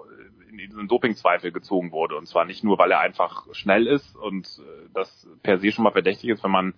in 0.50 0.58
diesen 0.58 0.88
Dopingzweifel 0.88 1.50
gezogen 1.52 1.92
wurde. 1.92 2.16
Und 2.16 2.26
zwar 2.26 2.44
nicht 2.44 2.62
nur, 2.62 2.78
weil 2.78 2.90
er 2.90 3.00
einfach 3.00 3.46
schnell 3.52 3.86
ist 3.86 4.16
und 4.16 4.46
äh, 4.46 4.88
das 4.94 5.28
per 5.42 5.58
se 5.58 5.72
schon 5.72 5.84
mal 5.84 5.92
verdächtig 5.92 6.30
ist, 6.30 6.44
wenn 6.44 6.50
man 6.50 6.74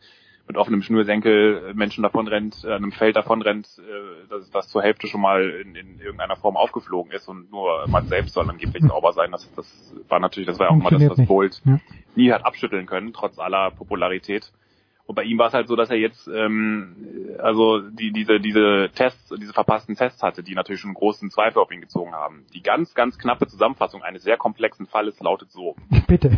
mit 0.46 0.58
offenem 0.58 0.82
Schnürsenkel 0.82 1.72
Menschen 1.74 2.02
davon 2.02 2.28
rennt, 2.28 2.64
äh, 2.64 2.74
einem 2.74 2.92
Feld 2.92 3.16
davon 3.16 3.42
rennt, 3.42 3.66
äh, 3.78 4.28
dass 4.28 4.50
das 4.50 4.68
zur 4.68 4.82
Hälfte 4.82 5.06
schon 5.06 5.20
mal 5.20 5.48
in, 5.50 5.74
in 5.74 6.00
irgendeiner 6.00 6.36
Form 6.36 6.56
aufgeflogen 6.56 7.12
ist 7.12 7.28
und 7.28 7.50
nur 7.50 7.86
man 7.88 8.06
selbst 8.06 8.34
soll 8.34 8.48
angeblich 8.48 8.84
sauber 8.84 9.12
sein. 9.12 9.32
Das, 9.32 9.50
das 9.54 9.94
war 10.08 10.20
natürlich, 10.20 10.46
das 10.46 10.58
war 10.58 10.70
auch 10.70 10.76
mal 10.76 10.90
das, 10.90 11.08
was 11.08 11.26
Bolt 11.26 11.60
ja. 11.64 11.80
nie 12.14 12.32
hat 12.32 12.44
abschütteln 12.44 12.86
können, 12.86 13.12
trotz 13.12 13.38
aller 13.38 13.70
Popularität. 13.70 14.52
Und 15.06 15.16
bei 15.16 15.24
ihm 15.24 15.38
war 15.38 15.48
es 15.48 15.54
halt 15.54 15.68
so, 15.68 15.76
dass 15.76 15.90
er 15.90 15.96
jetzt 15.96 16.26
ähm, 16.28 17.36
also 17.38 17.80
die, 17.80 18.10
diese, 18.12 18.40
diese 18.40 18.90
Tests, 18.94 19.34
diese 19.38 19.52
verpassten 19.52 19.96
Tests 19.96 20.22
hatte, 20.22 20.42
die 20.42 20.54
natürlich 20.54 20.80
schon 20.80 20.90
einen 20.90 20.96
großen 20.96 21.30
Zweifel 21.30 21.60
auf 21.60 21.70
ihn 21.70 21.82
gezogen 21.82 22.12
haben. 22.12 22.46
Die 22.54 22.62
ganz, 22.62 22.94
ganz 22.94 23.18
knappe 23.18 23.46
Zusammenfassung 23.46 24.02
eines 24.02 24.22
sehr 24.22 24.36
komplexen 24.36 24.86
Falles 24.86 25.20
lautet 25.20 25.50
so. 25.50 25.76
Bitte. 26.06 26.36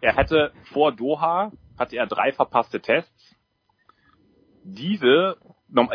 er 0.00 0.16
hätte 0.16 0.52
vor 0.72 0.92
Doha 0.92 1.52
hatte 1.78 1.96
er 1.96 2.06
drei 2.06 2.32
verpasste 2.32 2.80
Tests. 2.80 3.36
Diese 4.64 5.36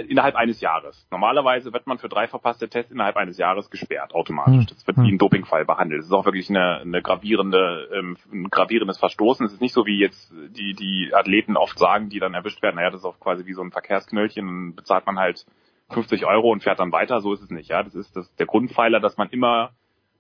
innerhalb 0.08 0.36
eines 0.36 0.62
Jahres. 0.62 1.08
Normalerweise 1.12 1.74
wird 1.74 1.88
man 1.88 1.98
für 1.98 2.10
drei 2.10 2.28
verpasste 2.28 2.70
Tests 2.70 2.92
innerhalb 2.92 3.16
eines 3.18 3.38
Jahres 3.38 3.70
gesperrt, 3.70 4.14
automatisch. 4.14 4.66
Das 4.68 4.86
wird 4.86 4.98
wie 4.98 5.12
ein 5.12 5.18
Dopingfall 5.18 5.66
behandelt. 5.66 6.00
Das 6.00 6.08
ist 6.08 6.14
auch 6.14 6.26
wirklich 6.26 6.50
eine, 6.50 6.80
eine 6.80 7.02
gravierende, 7.02 7.90
ähm, 7.94 8.18
ein 8.32 8.50
gravierendes 8.50 8.98
Verstoßen. 8.98 9.46
Es 9.46 9.54
ist 9.54 9.62
nicht 9.62 9.74
so, 9.74 9.86
wie 9.86 10.00
jetzt 10.00 10.34
die, 10.50 10.74
die 10.74 11.12
Athleten 11.14 11.58
oft 11.58 11.80
sagen, 11.80 12.10
die 12.10 12.20
dann 12.20 12.34
erwischt 12.34 12.62
werden, 12.62 12.76
naja, 12.76 12.90
das 12.90 13.02
ist 13.02 13.06
auch 13.06 13.20
quasi 13.20 13.46
wie 13.46 13.54
so 13.54 13.62
ein 13.62 13.72
Verkehrsknöllchen, 13.72 14.46
dann 14.46 14.76
bezahlt 14.76 15.06
man 15.06 15.18
halt 15.18 15.46
50 15.90 16.26
Euro 16.26 16.52
und 16.52 16.62
fährt 16.62 16.80
dann 16.80 16.92
weiter. 16.92 17.22
So 17.22 17.34
ist 17.34 17.42
es 17.42 17.50
nicht, 17.50 17.70
ja. 17.70 17.82
Das 17.82 17.96
ist 17.96 18.16
das, 18.16 18.34
der 18.36 18.46
Grundpfeiler, 18.46 19.00
dass 19.00 19.18
man 19.18 19.30
immer 19.30 19.72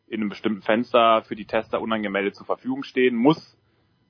in 0.08 0.22
einem 0.22 0.30
bestimmten 0.30 0.62
Fenster 0.62 1.22
für 1.24 1.36
die 1.36 1.46
Tester 1.46 1.82
unangemeldet 1.82 2.36
zur 2.36 2.46
Verfügung 2.46 2.84
stehen 2.84 3.16
muss 3.16 3.59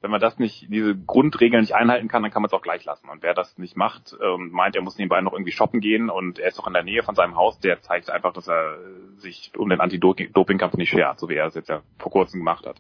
wenn 0.02 0.12
man 0.12 0.22
das 0.22 0.40
nicht, 0.40 0.68
diese 0.70 0.96
Grundregeln 0.96 1.62
nicht 1.62 1.76
einhalten 1.76 2.08
kann, 2.08 2.24
dann 2.24 2.32
kann 2.32 2.42
man 2.42 2.48
es 2.48 2.54
auch 2.54 2.62
gleich 2.62 2.86
lassen. 2.86 3.10
Und 3.10 3.22
wer 3.22 3.34
das 3.34 3.58
nicht 3.58 3.76
macht 3.76 4.14
und 4.14 4.52
meint, 4.52 4.76
er 4.76 4.82
muss 4.82 4.98
nebenbei 4.98 5.22
noch 5.22 5.34
irgendwie 5.34 5.52
shoppen 5.52 5.82
gehen 5.82 6.10
und 6.10 6.40
er 6.40 6.48
ist 6.48 6.58
doch 6.58 6.68
in 6.68 6.74
der 6.74 6.84
Nähe 6.84 7.04
von 7.04 7.16
seinem 7.16 7.36
Haus, 7.36 7.60
der 7.60 7.82
zeigt 7.82 8.10
einfach, 8.10 8.34
dass 8.34 8.48
er 8.48 8.78
sich 9.18 9.52
um 9.58 9.70
den 9.70 9.82
Anti-Doping-Kampf 9.82 10.76
nicht 10.76 10.90
schert, 10.90 11.20
so 11.20 11.28
wie 11.28 11.36
er 11.36 11.48
es 11.48 11.56
jetzt 11.56 11.70
ja 11.70 11.82
vor 11.98 12.12
kurzem 12.12 12.40
gemacht 12.40 12.66
hat. 12.66 12.78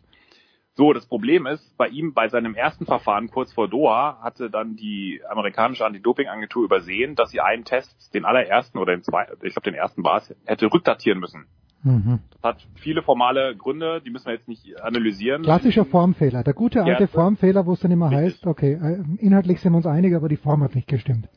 So, 0.76 0.94
das 0.94 1.06
Problem 1.08 1.46
ist, 1.46 1.76
bei 1.78 1.90
ihm, 1.90 2.14
bei 2.14 2.30
seinem 2.30 2.56
ersten 2.56 2.86
Verfahren 2.86 3.30
kurz 3.30 3.52
vor 3.52 3.68
Doha, 3.68 4.20
hatte 4.22 4.50
dann 4.50 4.78
die 4.78 5.22
amerikanische 5.28 5.86
Anti-Doping-Agentur 5.86 6.64
übersehen, 6.64 7.16
dass 7.16 7.32
sie 7.32 7.42
einen 7.42 7.66
Test, 7.66 8.14
den 8.14 8.24
allerersten 8.24 8.78
oder 8.78 8.96
den 8.96 9.04
zweiten, 9.04 9.34
ich 9.46 9.54
glaube 9.54 9.70
den 9.70 9.74
ersten 9.74 10.06
war 10.06 10.20
es, 10.20 10.34
hätte 10.46 10.72
rückdatieren 10.72 11.20
müssen. 11.20 11.48
Mhm. 11.84 12.20
Das 12.42 12.56
hat 12.56 12.68
viele 12.76 13.02
formale 13.02 13.56
Gründe, 13.56 14.02
die 14.02 14.10
müssen 14.10 14.26
wir 14.26 14.34
jetzt 14.34 14.48
nicht 14.48 14.82
analysieren. 14.82 15.44
Klassischer 15.44 15.86
Formfehler, 15.86 16.44
der 16.44 16.54
gute 16.54 16.84
alte 16.84 17.04
ja, 17.04 17.08
Formfehler, 17.08 17.66
wo 17.66 17.74
es 17.74 17.80
dann 17.80 17.92
immer 17.92 18.10
heißt, 18.10 18.46
okay, 18.48 18.74
äh, 18.74 19.04
inhaltlich 19.18 19.62
sind 19.62 19.74
wir 19.74 19.78
uns 19.78 19.88
einig, 19.88 20.16
aber 20.16 20.30
die 20.30 20.38
Form 20.38 20.64
hat 20.64 20.76
nicht 20.76 20.88
gestimmt. 20.88 21.28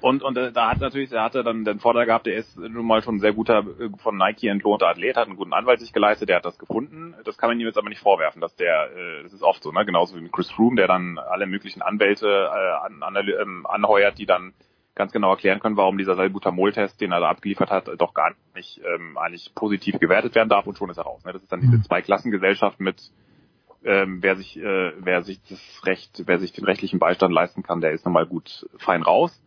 Und, 0.00 0.22
und 0.22 0.38
äh, 0.38 0.52
da 0.52 0.70
hat 0.70 0.80
natürlich, 0.80 1.10
er 1.10 1.24
hatte 1.24 1.42
dann 1.42 1.64
den 1.64 1.80
Vorteil 1.80 2.06
gehabt, 2.06 2.28
er 2.28 2.36
ist 2.36 2.56
nun 2.56 2.86
mal 2.86 3.02
schon 3.02 3.16
ein 3.16 3.20
sehr 3.20 3.32
guter, 3.32 3.64
äh, 3.80 3.88
von 3.98 4.16
Nike 4.16 4.46
entlohnter 4.46 4.86
Athlet, 4.86 5.16
hat 5.16 5.26
einen 5.26 5.36
guten 5.36 5.52
Anwalt 5.52 5.80
sich 5.80 5.92
geleistet, 5.92 6.28
der 6.28 6.36
hat 6.36 6.44
das 6.44 6.58
gefunden. 6.58 7.14
Das 7.24 7.36
kann 7.36 7.50
man 7.50 7.58
ihm 7.58 7.66
jetzt 7.66 7.78
aber 7.78 7.88
nicht 7.88 8.00
vorwerfen, 8.00 8.40
dass 8.40 8.54
der, 8.54 8.90
das 9.24 9.32
ist 9.32 9.42
oft 9.42 9.62
so, 9.62 9.72
ne, 9.72 9.84
genauso 9.84 10.16
wie 10.16 10.20
mit 10.20 10.32
Chris 10.32 10.50
Froome, 10.50 10.76
der 10.76 10.86
dann 10.86 11.18
alle 11.18 11.46
möglichen 11.46 11.82
Anwälte 11.82 12.26
äh, 12.28 12.86
an, 12.86 13.02
an, 13.02 13.16
ähm, 13.16 13.66
anheuert, 13.66 14.18
die 14.18 14.26
dann 14.26 14.52
ganz 14.98 15.12
genau 15.12 15.30
erklären 15.30 15.60
können, 15.60 15.76
warum 15.76 15.96
dieser 15.96 16.16
Salbutamol-Test, 16.16 17.00
den 17.00 17.12
er 17.12 17.20
da 17.20 17.30
abgeliefert 17.30 17.70
hat, 17.70 17.88
doch 17.96 18.12
gar 18.12 18.34
nicht 18.54 18.80
ähm, 18.84 19.16
eigentlich 19.16 19.52
positiv 19.54 19.98
gewertet 19.98 20.34
werden 20.34 20.50
darf 20.50 20.66
und 20.66 20.76
schon 20.76 20.90
ist 20.90 20.98
er 20.98 21.04
raus. 21.04 21.24
Ne? 21.24 21.32
Das 21.32 21.42
ist 21.42 21.50
dann 21.50 21.60
diese 21.60 21.78
mhm. 21.78 21.84
Zweiklassengesellschaft 21.84 22.80
mit 22.80 23.00
ähm, 23.84 24.18
wer 24.22 24.36
sich 24.36 24.58
äh, 24.58 24.92
wer 24.98 25.22
sich 25.22 25.40
das 25.48 25.86
Recht, 25.86 26.24
wer 26.26 26.40
sich 26.40 26.52
den 26.52 26.64
rechtlichen 26.64 26.98
Beistand 26.98 27.32
leisten 27.32 27.62
kann, 27.62 27.80
der 27.80 27.92
ist 27.92 28.04
nochmal 28.04 28.26
gut 28.26 28.68
fein 28.78 29.02
raus. 29.02 29.40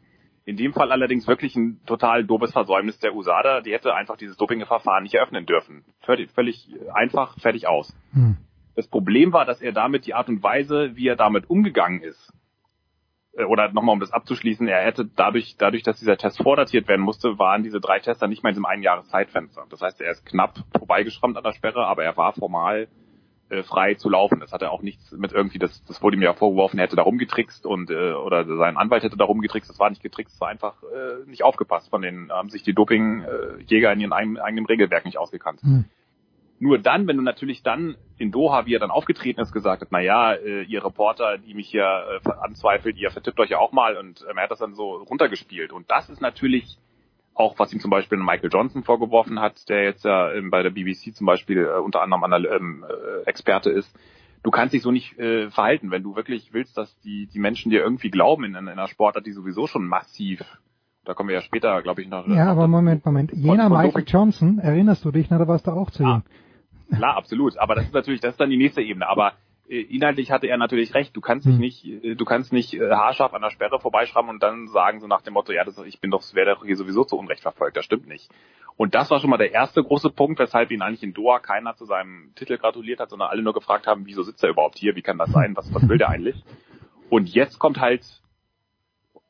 In 0.46 0.58
dem 0.58 0.74
Fall 0.74 0.92
allerdings 0.92 1.28
wirklich 1.28 1.56
ein 1.56 1.82
total 1.86 2.24
doofes 2.24 2.54
Versäumnis 2.54 2.98
der 3.00 3.14
USADA. 3.14 3.62
Die 3.62 3.74
hätte 3.74 3.94
einfach 3.94 4.18
dieses 4.18 4.38
Dopingverfahren 4.38 5.04
nicht 5.04 5.14
eröffnen 5.14 5.46
dürfen. 5.46 5.84
Völlig, 6.02 6.32
völlig 6.32 6.68
einfach, 6.94 7.38
fertig 7.40 7.68
aus. 7.68 7.94
Hm. 8.14 8.38
Das 8.76 8.88
Problem 8.88 9.34
war, 9.34 9.46
dass 9.46 9.62
er 9.62 9.74
damit 9.74 10.06
die 10.08 10.14
Art 10.14 10.30
und 10.30 10.42
Weise, 10.42 10.96
wie 10.96 11.08
er 11.08 11.16
damit 11.16 11.50
umgegangen 11.50 12.02
ist, 12.02 12.34
oder 13.34 13.72
nochmal 13.72 13.93
um 13.93 14.00
das 14.00 14.11
abzuschließen, 14.11 14.68
er 14.68 14.84
hätte 14.84 15.06
dadurch, 15.16 15.56
dadurch, 15.58 15.84
dass 15.84 16.00
dieser 16.00 16.18
Test 16.18 16.42
vordatiert 16.42 16.88
werden 16.88 17.01
musste, 17.01 17.40
waren 17.40 17.64
diese 17.64 17.80
drei 17.80 18.00
Tester 18.00 18.27
nicht 18.27 18.43
mal 18.43 18.50
in 18.50 18.56
diesem 18.56 18.66
einen 18.66 18.84
Jahres 18.84 19.08
Zeitfenster. 19.08 19.66
Das 19.69 19.82
heißt, 19.82 20.01
er 20.01 20.11
ist 20.11 20.26
knapp 20.26 20.56
vorbeigeschrammt 20.77 21.38
an 21.38 21.43
der 21.43 21.53
Sperre, 21.53 21.88
aber 21.88 22.03
er 22.03 22.18
war 22.18 22.34
formal 22.34 22.88
äh, 23.51 23.64
frei 23.64 23.95
zu 23.95 24.10
laufen. 24.10 24.40
Das 24.40 24.51
hatte 24.51 24.72
auch 24.72 24.82
nichts 24.82 25.11
mit 25.11 25.32
irgendwie, 25.32 25.60
das, 25.60 25.84
das 25.85 26.01
wurde 26.01 26.18
ihm 26.18 26.24
ja 26.24 26.34
vorgeworfen, 26.34 26.80
er 26.80 26.85
hätte 26.85 26.95
da 26.95 27.03
rumgetrickst 27.03 27.66
und 27.66 27.90
äh, 27.90 28.14
oder 28.14 28.45
sein 28.45 28.77
Anwalt 28.77 29.03
hätte 29.03 29.18
da 29.18 29.26
rumgetrickst. 29.26 29.69
Das 29.69 29.80
war 29.80 29.90
nicht 29.90 30.03
getrickst, 30.03 30.35
das 30.35 30.42
war 30.42 30.50
einfach 30.50 30.84
äh, 30.84 31.30
nicht 31.30 31.43
aufgepasst. 31.43 31.90
Von 31.90 32.01
den 32.01 32.32
haben 32.32 32.50
sich 32.50 32.64
die 32.64 32.74
Dopingjäger 32.74 33.93
in 33.93 34.00
ihren 34.00 34.14
eigenen, 34.14 34.66
Regelwerk 34.66 35.06
nicht 35.06 35.18
ausgekannt. 35.18 35.64
Mhm. 35.64 35.85
Nur 36.61 36.77
dann, 36.77 37.07
wenn 37.07 37.17
du 37.17 37.23
natürlich 37.23 37.64
dann 37.64 37.98
in 38.19 38.31
Doha, 38.31 38.67
wie 38.67 38.75
er 38.75 38.80
dann 38.80 38.91
aufgetreten 38.91 39.41
ist, 39.41 39.51
gesagt 39.51 39.81
hat, 39.81 39.88
na 39.90 39.99
ja, 39.99 40.33
äh, 40.33 40.61
ihr 40.61 40.85
Reporter, 40.85 41.40
die 41.40 41.56
mich 41.56 41.69
hier 41.69 42.22
äh, 42.23 42.30
anzweifelt, 42.40 42.98
ihr 42.98 43.09
vertippt 43.09 43.40
euch 43.40 43.49
ja 43.49 43.57
auch 43.57 43.72
mal 43.72 43.98
und 43.98 44.23
ähm, 44.30 44.38
er 44.38 44.43
hat 44.43 44.51
das 44.51 44.59
dann 44.59 44.75
so 44.75 44.98
runtergespielt. 44.98 45.72
Und 45.72 45.90
das 45.90 46.07
ist 46.11 46.22
natürlich 46.22 46.77
auch, 47.33 47.57
was 47.57 47.73
ihm 47.73 47.80
zum 47.80 47.90
Beispiel 47.90 48.19
Michael 48.19 48.51
Johnson 48.53 48.83
vorgeworfen 48.83 49.40
hat, 49.40 49.67
der 49.69 49.85
jetzt 49.85 50.06
ja 50.06 50.31
ähm, 50.33 50.51
bei 50.51 50.61
der 50.61 50.69
BBC 50.69 51.15
zum 51.15 51.25
Beispiel 51.25 51.65
äh, 51.65 51.80
unter 51.80 52.03
anderem 52.03 52.23
Anal 52.23 52.45
ähm, 52.45 52.85
äh, 52.88 53.27
Experte 53.27 53.72
ist. 53.72 53.91
Du 54.43 54.51
kannst 54.51 54.75
dich 54.75 54.83
so 54.83 54.91
nicht 54.91 55.17
äh, 55.17 55.49
verhalten, 55.49 55.90
wenn 55.90 56.03
du 56.03 56.15
wirklich 56.15 56.53
willst, 56.53 56.77
dass 56.77 56.95
die, 56.99 57.25
die 57.25 57.40
Menschen 57.40 57.72
dir 57.72 57.81
irgendwie 57.81 58.11
glauben 58.11 58.43
in, 58.43 58.53
in 58.53 58.67
einer 58.67 58.88
Sportart, 58.88 59.25
die 59.25 59.31
sowieso 59.31 59.65
schon 59.65 59.88
massiv 59.88 60.43
da 61.03 61.15
kommen 61.15 61.30
wir 61.30 61.35
ja 61.35 61.41
später, 61.41 61.81
glaube 61.81 62.03
ich, 62.03 62.09
noch. 62.09 62.27
Ja, 62.27 62.51
aber 62.51 62.67
Moment, 62.67 63.03
Moment. 63.03 63.31
Jener 63.33 63.69
Michael 63.69 64.03
Johnson, 64.06 64.59
erinnerst 64.59 65.03
du 65.03 65.09
dich, 65.09 65.31
na, 65.31 65.40
da 65.40 65.48
warst 65.48 65.65
du 65.65 65.72
auch 65.72 65.90
zu 65.90 66.03
jung. 66.03 66.22
Klar, 66.95 67.16
absolut. 67.16 67.58
Aber 67.58 67.76
das 67.76 67.86
ist 67.86 67.94
natürlich, 67.94 68.22
das 68.22 68.34
ist 68.34 68.40
dann 68.40 68.50
die 68.50 68.58
nächste 68.58 68.82
Ebene. 68.82 69.08
Aber 69.08 69.34
äh, 69.70 69.82
inhaltlich 69.82 70.32
hatte 70.32 70.48
er 70.48 70.58
natürlich 70.58 70.94
recht. 70.94 71.16
Du 71.16 71.22
kannst 71.22 71.45
dich 71.45 71.53
hm. 71.53 71.60
nicht, 71.61 71.86
äh, 71.86 72.16
du 72.16 72.26
kannst 72.26 72.52
nicht 72.52 72.74
äh, 72.74 72.92
haarscharf 72.92 73.34
an 73.34 73.42
der 73.42 73.52
Sperre 73.52 73.80
vorbeischrammen 73.80 74.30
und 74.30 74.44
dann 74.44 74.68
sagen 74.68 75.00
so 75.00 75.08
nach 75.08 75.22
dem 75.22 75.34
Motto, 75.34 75.53
ja, 75.53 75.64
das, 75.64 75.78
ich 75.80 76.02
bin 76.02 76.11
doch, 76.11 76.22
wäre 76.34 76.56
doch 76.56 76.66
hier 76.66 76.76
sowieso 76.76 77.03
zu 77.06 77.18
Unrecht 77.18 77.42
verfolgt. 77.42 77.78
Das 77.78 77.86
stimmt 77.86 78.08
nicht. 78.08 78.30
Und 78.78 78.95
das 78.95 79.10
war 79.11 79.20
schon 79.20 79.30
mal 79.30 79.38
der 79.38 79.52
erste 79.52 79.84
große 79.84 80.10
Punkt, 80.10 80.40
weshalb 80.40 80.72
ihn 80.72 80.82
eigentlich 80.82 81.03
in 81.03 81.14
Doha 81.14 81.40
keiner 81.40 81.76
zu 81.76 81.86
seinem 81.86 82.34
Titel 82.36 82.58
gratuliert 82.58 83.00
hat, 83.00 83.10
sondern 83.10 83.30
alle 83.30 83.44
nur 83.44 83.53
gefragt 83.53 83.88
haben, 83.88 84.06
wieso 84.06 84.24
sitzt 84.24 84.44
er 84.44 84.50
überhaupt 84.50 84.78
hier? 84.78 84.95
Wie 84.95 85.02
kann 85.02 85.18
das 85.18 85.32
sein? 85.32 85.56
Was, 85.56 85.74
was 85.74 85.88
will 85.88 85.98
der 85.98 86.10
eigentlich? 86.10 86.44
Und 87.10 87.30
jetzt 87.30 87.60
kommt 87.60 87.80
halt, 87.80 88.03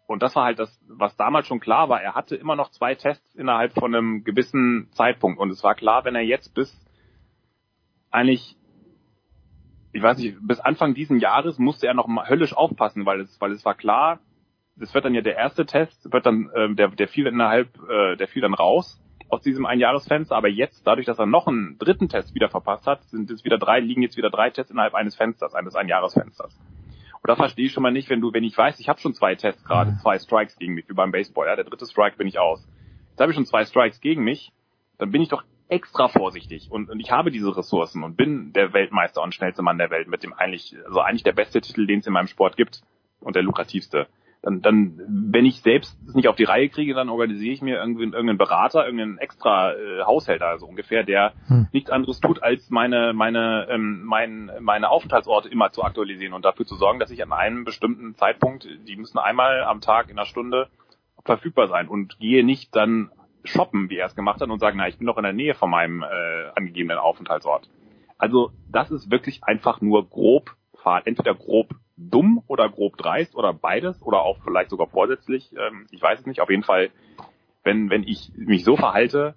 und 0.07 0.23
das 0.23 0.35
war 0.35 0.45
halt 0.45 0.59
das, 0.59 0.79
was 0.87 1.15
damals 1.17 1.47
schon 1.47 1.59
klar 1.59 1.89
war, 1.89 2.01
er 2.01 2.15
hatte 2.15 2.35
immer 2.35 2.55
noch 2.55 2.69
zwei 2.69 2.95
Tests 2.95 3.35
innerhalb 3.35 3.73
von 3.73 3.93
einem 3.93 4.23
gewissen 4.23 4.89
Zeitpunkt. 4.91 5.39
Und 5.39 5.49
es 5.49 5.63
war 5.63 5.75
klar, 5.75 6.05
wenn 6.05 6.15
er 6.15 6.21
jetzt 6.21 6.53
bis 6.53 6.73
eigentlich, 8.11 8.57
ich 9.93 10.01
weiß 10.01 10.17
nicht, 10.17 10.37
bis 10.41 10.59
Anfang 10.59 10.93
diesen 10.93 11.19
Jahres 11.19 11.57
musste 11.57 11.87
er 11.87 11.93
noch 11.93 12.07
mal 12.07 12.29
höllisch 12.29 12.55
aufpassen, 12.55 13.05
weil 13.05 13.21
es, 13.21 13.39
weil 13.41 13.51
es 13.51 13.65
war 13.65 13.75
klar, 13.75 14.19
das 14.75 14.93
wird 14.93 15.05
dann 15.05 15.13
ja 15.13 15.21
der 15.21 15.35
erste 15.35 15.65
Test, 15.65 16.11
wird 16.11 16.25
dann, 16.25 16.49
äh, 16.53 16.73
der, 16.75 16.89
der 16.89 17.07
fiel 17.07 17.27
innerhalb, 17.27 17.69
äh, 17.89 18.15
der 18.15 18.27
fiel 18.27 18.41
dann 18.41 18.53
raus 18.53 19.01
aus 19.29 19.41
diesem 19.41 19.65
Einjahresfenster, 19.65 20.35
aber 20.35 20.49
jetzt, 20.49 20.85
dadurch, 20.85 21.05
dass 21.05 21.19
er 21.19 21.25
noch 21.25 21.47
einen 21.47 21.77
dritten 21.77 22.09
Test 22.09 22.35
wieder 22.35 22.49
verpasst 22.49 22.85
hat, 22.85 23.03
sind 23.05 23.31
es 23.31 23.45
wieder 23.45 23.57
drei, 23.57 23.79
liegen 23.79 24.01
jetzt 24.01 24.17
wieder 24.17 24.29
drei 24.29 24.49
Tests 24.49 24.71
innerhalb 24.71 24.93
eines 24.93 25.15
Fensters, 25.15 25.55
eines 25.55 25.75
Einjahresfensters. 25.75 26.53
Und 27.21 27.29
da 27.29 27.35
verstehe 27.35 27.67
ich 27.67 27.71
schon 27.71 27.83
mal 27.83 27.91
nicht, 27.91 28.09
wenn 28.09 28.19
du, 28.19 28.33
wenn 28.33 28.43
ich 28.43 28.57
weiß, 28.57 28.79
ich 28.79 28.89
habe 28.89 28.99
schon 28.99 29.13
zwei 29.13 29.35
Tests 29.35 29.63
gerade, 29.63 29.95
zwei 30.01 30.17
Strikes 30.17 30.57
gegen 30.57 30.73
mich, 30.73 30.89
wie 30.89 30.93
beim 30.93 31.11
Baseball, 31.11 31.47
ja, 31.47 31.55
der 31.55 31.65
dritte 31.65 31.85
Strike 31.85 32.17
bin 32.17 32.27
ich 32.27 32.39
aus. 32.39 32.67
Jetzt 33.11 33.21
habe 33.21 33.31
ich 33.31 33.35
schon 33.35 33.45
zwei 33.45 33.63
Strikes 33.63 34.01
gegen 34.01 34.23
mich, 34.23 34.51
dann 34.97 35.11
bin 35.11 35.21
ich 35.21 35.29
doch 35.29 35.43
extra 35.71 36.09
vorsichtig 36.09 36.69
und, 36.69 36.89
und 36.89 36.99
ich 36.99 37.11
habe 37.11 37.31
diese 37.31 37.55
Ressourcen 37.55 38.03
und 38.03 38.17
bin 38.17 38.51
der 38.51 38.73
Weltmeister 38.73 39.23
und 39.23 39.33
schnellste 39.33 39.61
Mann 39.61 39.77
der 39.77 39.89
Welt 39.89 40.09
mit 40.09 40.21
dem 40.21 40.33
eigentlich, 40.33 40.75
also 40.85 40.99
eigentlich 40.99 41.23
der 41.23 41.31
beste 41.31 41.61
Titel, 41.61 41.87
den 41.87 41.99
es 41.99 42.07
in 42.07 42.13
meinem 42.13 42.27
Sport 42.27 42.57
gibt 42.57 42.81
und 43.21 43.37
der 43.37 43.43
lukrativste. 43.43 44.07
dann, 44.41 44.61
dann, 44.61 44.99
wenn 45.07 45.45
ich 45.45 45.61
selbst 45.61 45.97
es 46.05 46.13
nicht 46.13 46.27
auf 46.27 46.35
die 46.35 46.43
Reihe 46.43 46.67
kriege, 46.67 46.93
dann 46.93 47.07
organisiere 47.07 47.53
ich 47.53 47.61
mir 47.61 47.77
irgendwie 47.77 48.03
irgendeinen 48.03 48.37
Berater, 48.37 48.83
irgendeinen 48.83 49.17
extra 49.17 49.71
äh, 49.71 50.01
Haushälter, 50.03 50.59
so 50.59 50.65
ungefähr, 50.65 51.03
der 51.03 51.31
hm. 51.47 51.67
nichts 51.71 51.89
anderes 51.89 52.19
tut, 52.19 52.43
als 52.43 52.69
meine, 52.69 53.13
meine, 53.13 53.67
ähm, 53.69 54.03
mein, 54.03 54.51
meine 54.59 54.89
Aufenthaltsorte 54.89 55.47
immer 55.47 55.71
zu 55.71 55.83
aktualisieren 55.83 56.33
und 56.33 56.43
dafür 56.43 56.65
zu 56.65 56.75
sorgen, 56.75 56.99
dass 56.99 57.11
ich 57.11 57.23
an 57.23 57.31
einem 57.31 57.63
bestimmten 57.63 58.15
Zeitpunkt, 58.15 58.67
die 58.89 58.97
müssen 58.97 59.19
einmal 59.19 59.63
am 59.63 59.79
Tag 59.79 60.09
in 60.09 60.19
einer 60.19 60.25
Stunde 60.25 60.67
verfügbar 61.23 61.69
sein 61.69 61.87
und 61.87 62.19
gehe 62.19 62.43
nicht 62.43 62.75
dann 62.75 63.09
shoppen, 63.43 63.89
wie 63.89 63.97
er 63.97 64.07
es 64.07 64.15
gemacht 64.15 64.41
hat, 64.41 64.49
und 64.49 64.59
sagen, 64.59 64.77
na, 64.77 64.87
ich 64.87 64.97
bin 64.97 65.05
noch 65.05 65.17
in 65.17 65.23
der 65.23 65.33
Nähe 65.33 65.53
von 65.53 65.69
meinem 65.69 66.03
äh, 66.03 66.49
angegebenen 66.55 66.97
Aufenthaltsort. 66.97 67.69
Also 68.17 68.51
das 68.69 68.91
ist 68.91 69.09
wirklich 69.09 69.43
einfach 69.43 69.81
nur 69.81 70.07
grob, 70.07 70.55
entweder 71.05 71.35
grob 71.35 71.75
dumm 71.97 72.43
oder 72.47 72.69
grob 72.69 72.97
dreist 72.97 73.35
oder 73.35 73.53
beides 73.53 74.01
oder 74.01 74.21
auch 74.21 74.37
vielleicht 74.43 74.69
sogar 74.69 74.87
vorsätzlich. 74.87 75.53
Ähm, 75.57 75.87
ich 75.91 76.01
weiß 76.01 76.19
es 76.19 76.25
nicht. 76.25 76.41
Auf 76.41 76.49
jeden 76.49 76.63
Fall, 76.63 76.89
wenn, 77.63 77.89
wenn 77.89 78.03
ich 78.03 78.31
mich 78.35 78.63
so 78.63 78.75
verhalte, 78.75 79.35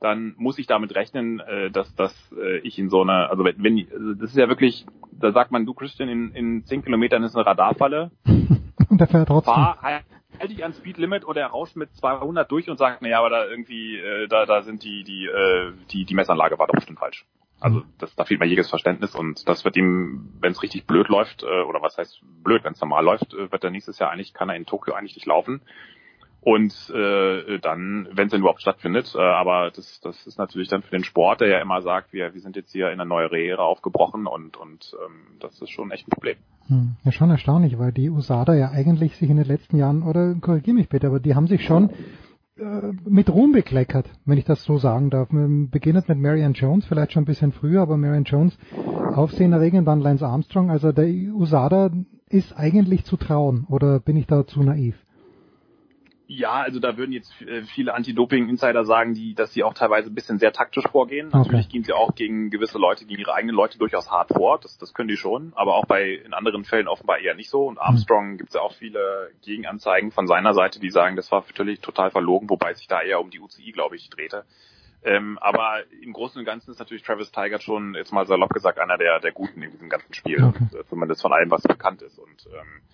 dann 0.00 0.34
muss 0.36 0.58
ich 0.58 0.66
damit 0.66 0.94
rechnen, 0.94 1.40
äh, 1.40 1.70
dass, 1.70 1.94
dass 1.94 2.14
äh, 2.32 2.58
ich 2.58 2.78
in 2.78 2.88
so 2.88 3.02
einer, 3.02 3.30
also 3.30 3.44
wenn, 3.44 3.62
wenn 3.62 4.18
das 4.18 4.30
ist 4.30 4.36
ja 4.36 4.48
wirklich, 4.48 4.86
da 5.12 5.32
sagt 5.32 5.50
man, 5.50 5.66
du 5.66 5.74
Christian, 5.74 6.08
in, 6.08 6.32
in 6.32 6.64
10 6.64 6.84
Kilometern 6.84 7.24
ist 7.24 7.34
eine 7.34 7.46
Radarfalle. 7.46 8.10
Und 8.88 9.00
der 9.00 9.08
fährt 9.08 9.28
trotzdem. 9.28 9.54
Fahr, 9.54 9.78
halte 9.82 10.52
ich 10.52 10.64
an 10.64 10.72
Speedlimit 10.72 11.26
oder 11.26 11.40
er 11.40 11.66
mit 11.74 11.94
200 11.96 12.50
durch 12.50 12.68
und 12.70 12.78
sagt, 12.78 13.02
naja, 13.02 13.18
aber 13.18 13.30
da 13.30 13.46
irgendwie, 13.46 13.96
äh, 13.96 14.28
da, 14.28 14.46
da 14.46 14.62
sind 14.62 14.82
die, 14.82 15.04
die, 15.04 15.26
äh, 15.26 15.72
die, 15.90 16.04
die 16.04 16.14
Messanlage 16.14 16.58
war 16.58 16.66
doch 16.66 16.74
bestimmt 16.74 16.98
falsch. 16.98 17.26
Also 17.60 17.82
das, 17.98 18.14
da 18.14 18.24
fehlt 18.24 18.38
mir 18.38 18.46
jedes 18.46 18.70
Verständnis 18.70 19.16
und 19.16 19.48
das 19.48 19.64
wird 19.64 19.76
ihm, 19.76 20.32
wenn 20.40 20.52
es 20.52 20.62
richtig 20.62 20.86
blöd 20.86 21.08
läuft, 21.08 21.42
äh, 21.42 21.62
oder 21.62 21.82
was 21.82 21.98
heißt 21.98 22.20
blöd, 22.44 22.62
wenn 22.62 22.74
es 22.74 22.80
normal 22.80 23.04
läuft, 23.04 23.34
äh, 23.34 23.50
wird 23.50 23.64
er 23.64 23.70
nächstes 23.70 23.98
Jahr 23.98 24.10
eigentlich, 24.10 24.32
kann 24.32 24.48
er 24.48 24.54
in 24.54 24.66
Tokio 24.66 24.94
eigentlich 24.94 25.16
nicht 25.16 25.26
laufen. 25.26 25.60
Und 26.48 26.72
äh, 26.94 27.58
dann, 27.58 28.08
wenn 28.10 28.28
es 28.28 28.30
denn 28.30 28.40
überhaupt 28.40 28.62
stattfindet, 28.62 29.14
äh, 29.14 29.20
aber 29.20 29.70
das, 29.70 30.00
das 30.00 30.26
ist 30.26 30.38
natürlich 30.38 30.68
dann 30.68 30.80
für 30.80 30.92
den 30.92 31.04
Sport, 31.04 31.42
der 31.42 31.48
ja 31.48 31.60
immer 31.60 31.82
sagt, 31.82 32.14
wir, 32.14 32.32
wir 32.32 32.40
sind 32.40 32.56
jetzt 32.56 32.72
hier 32.72 32.86
in 32.86 32.98
eine 32.98 33.06
neue 33.06 33.28
Ära 33.30 33.64
aufgebrochen 33.64 34.26
und, 34.26 34.56
und 34.56 34.96
ähm, 35.04 35.36
das 35.40 35.60
ist 35.60 35.68
schon 35.68 35.90
echt 35.90 36.08
ein 36.08 36.10
Problem. 36.10 36.36
Hm, 36.68 36.96
ja, 37.04 37.12
schon 37.12 37.28
erstaunlich, 37.28 37.78
weil 37.78 37.92
die 37.92 38.08
USADA 38.08 38.54
ja 38.54 38.70
eigentlich 38.70 39.14
sich 39.16 39.28
in 39.28 39.36
den 39.36 39.44
letzten 39.44 39.76
Jahren, 39.76 40.02
oder 40.02 40.36
korrigier 40.40 40.72
mich 40.72 40.88
bitte, 40.88 41.08
aber 41.08 41.20
die 41.20 41.34
haben 41.34 41.48
sich 41.48 41.66
schon 41.66 41.90
äh, 42.56 42.92
mit 43.04 43.28
Ruhm 43.28 43.52
bekleckert, 43.52 44.08
wenn 44.24 44.38
ich 44.38 44.46
das 44.46 44.64
so 44.64 44.78
sagen 44.78 45.10
darf. 45.10 45.28
Beginnend 45.30 46.08
mit 46.08 46.16
Marianne 46.16 46.54
Jones, 46.54 46.86
vielleicht 46.86 47.12
schon 47.12 47.24
ein 47.24 47.26
bisschen 47.26 47.52
früher, 47.52 47.82
aber 47.82 47.98
Marianne 47.98 48.24
Jones 48.24 48.58
aufsehenerregend, 49.14 49.86
dann 49.86 50.00
Lance 50.00 50.26
Armstrong. 50.26 50.70
Also 50.70 50.92
der 50.92 51.08
USADA 51.08 51.90
ist 52.30 52.56
eigentlich 52.56 53.04
zu 53.04 53.18
trauen, 53.18 53.66
oder 53.68 54.00
bin 54.00 54.16
ich 54.16 54.26
da 54.26 54.46
zu 54.46 54.62
naiv? 54.62 54.96
Ja, 56.30 56.60
also 56.60 56.78
da 56.78 56.98
würden 56.98 57.12
jetzt 57.12 57.32
äh, 57.40 57.62
viele 57.62 57.94
Anti-Doping-Insider 57.94 58.84
sagen, 58.84 59.14
die, 59.14 59.34
dass 59.34 59.54
sie 59.54 59.64
auch 59.64 59.72
teilweise 59.72 60.10
ein 60.10 60.14
bisschen 60.14 60.38
sehr 60.38 60.52
taktisch 60.52 60.86
vorgehen. 60.86 61.28
Okay. 61.28 61.38
Natürlich 61.38 61.68
gehen 61.70 61.84
sie 61.84 61.94
auch 61.94 62.14
gegen 62.14 62.50
gewisse 62.50 62.76
Leute, 62.76 63.06
gegen 63.06 63.18
ihre 63.18 63.32
eigenen 63.32 63.56
Leute 63.56 63.78
durchaus 63.78 64.10
hart 64.10 64.28
vor. 64.34 64.58
Das, 64.60 64.76
das 64.76 64.92
können 64.92 65.08
die 65.08 65.16
schon, 65.16 65.54
aber 65.56 65.74
auch 65.74 65.86
bei 65.86 66.10
in 66.12 66.34
anderen 66.34 66.66
Fällen 66.66 66.86
offenbar 66.86 67.20
eher 67.20 67.34
nicht 67.34 67.48
so. 67.48 67.66
Und 67.66 67.78
Armstrong 67.78 68.32
mhm. 68.32 68.36
gibt 68.36 68.50
es 68.50 68.56
ja 68.56 68.60
auch 68.60 68.74
viele 68.74 69.30
Gegenanzeigen 69.42 70.10
von 70.10 70.26
seiner 70.26 70.52
Seite, 70.52 70.80
die 70.80 70.90
sagen, 70.90 71.16
das 71.16 71.32
war 71.32 71.42
natürlich 71.48 71.80
total 71.80 72.10
verlogen, 72.10 72.50
wobei 72.50 72.72
es 72.72 72.78
sich 72.78 72.88
da 72.88 73.00
eher 73.00 73.20
um 73.20 73.30
die 73.30 73.40
UCI, 73.40 73.72
glaube 73.72 73.96
ich, 73.96 74.10
drehte. 74.10 74.44
Ähm, 75.02 75.38
aber 75.40 75.84
im 76.02 76.12
Großen 76.12 76.38
und 76.38 76.44
Ganzen 76.44 76.72
ist 76.72 76.78
natürlich 76.78 77.04
Travis 77.04 77.32
Tiger 77.32 77.58
schon, 77.58 77.94
jetzt 77.94 78.12
mal 78.12 78.26
salopp 78.26 78.50
gesagt, 78.50 78.78
einer 78.78 78.98
der, 78.98 79.18
der 79.20 79.32
Guten 79.32 79.62
in 79.62 79.70
diesem 79.70 79.88
ganzen 79.88 80.12
Spiel. 80.12 80.44
Okay. 80.44 80.84
Zumindest 80.90 81.22
von 81.22 81.32
allem, 81.32 81.50
was 81.50 81.62
bekannt 81.62 82.02
ist. 82.02 82.18
Und 82.18 82.46
ähm, 82.52 82.82
äh, 82.82 82.88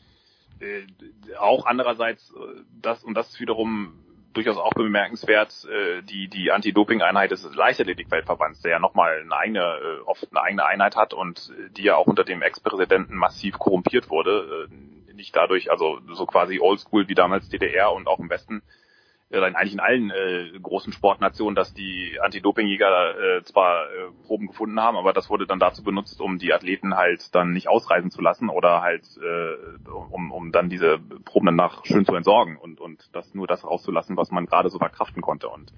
auch 1.39 1.67
andererseits 1.67 2.31
äh, 2.31 2.63
das 2.81 3.05
und 3.05 3.15
das 3.15 3.31
ist 3.31 3.41
wiederum 3.41 3.99
durchaus 4.33 4.57
auch 4.57 4.73
bemerkenswert, 4.75 5.65
äh, 5.65 6.03
die 6.03 6.29
die 6.29 6.51
Anti-Doping-Einheit 6.51 7.31
des 7.31 7.45
Leichtathletik-Weltverbands, 7.55 8.61
der 8.63 8.73
ja 8.73 8.79
nochmal 8.79 9.21
eine 9.21 9.37
eigene, 9.37 9.61
äh, 9.61 10.01
oft 10.05 10.27
eine 10.31 10.43
eigene 10.43 10.67
Einheit 10.67 10.97
hat 10.97 11.15
und 11.15 11.53
äh, 11.57 11.71
die 11.71 11.85
ja 11.85 11.97
auch 11.97 12.07
unter 12.07 12.25
dem 12.25 12.43
Ex-Präsidenten 12.43 13.15
massiv 13.15 13.59
korrumpiert 13.59 14.11
wurde, 14.11 14.69
äh, 14.69 15.15
nicht 15.15 15.35
dadurch, 15.35 15.71
also 15.71 16.01
so 16.13 16.27
quasi 16.27 16.59
oldschool 16.61 17.09
wie 17.09 17.15
damals 17.15 17.49
DDR 17.49 17.93
und 17.93 18.09
auch 18.09 18.19
im 18.19 18.29
Westen, 18.29 18.63
äh, 19.35 19.45
eigentlich 19.45 19.75
in 19.75 19.81
allen 19.81 20.11
äh, 20.11 20.59
großen 20.61 20.93
Sportnationen, 20.93 21.55
dass 21.55 21.75
die 21.75 22.19
Anti-Doping-Jäger 22.23 23.39
äh, 23.39 23.43
zwar 23.43 23.85
äh, 23.85 24.27
Proben 24.27 24.47
gefunden 24.47 24.81
haben, 24.81 24.97
aber 24.97 25.13
das 25.13 25.29
wurde 25.29 25.47
dann 25.47 25.59
dazu 25.59 25.83
benutzt, 25.83 26.21
um 26.21 26.39
die 26.39 26.53
Athleten 26.53 26.97
halt 26.97 27.35
dann 27.35 27.53
nicht 27.53 27.69
ausreisen 27.69 28.11
zu 28.11 28.23
lassen 28.23 28.49
oder 28.49 28.81
halt 28.81 29.05
äh, 29.19 29.91
um, 29.91 30.33
um 30.33 30.53
dann 30.53 30.69
diese 30.69 30.99
Proben 31.25 31.47
danach 31.47 31.85
schön 31.85 32.05
zu 32.05 32.15
entsorgen 32.15 32.57
und, 32.57 32.81
und 32.81 33.09
das 33.13 33.35
nur 33.35 33.47
das 33.47 33.65
rauszulassen, 33.65 34.17
was 34.17 34.31
man 34.31 34.47
gerade 34.47 34.71
so 34.71 34.79
verkraften 34.79 35.23
konnte. 35.23 35.49
Und 35.49 35.73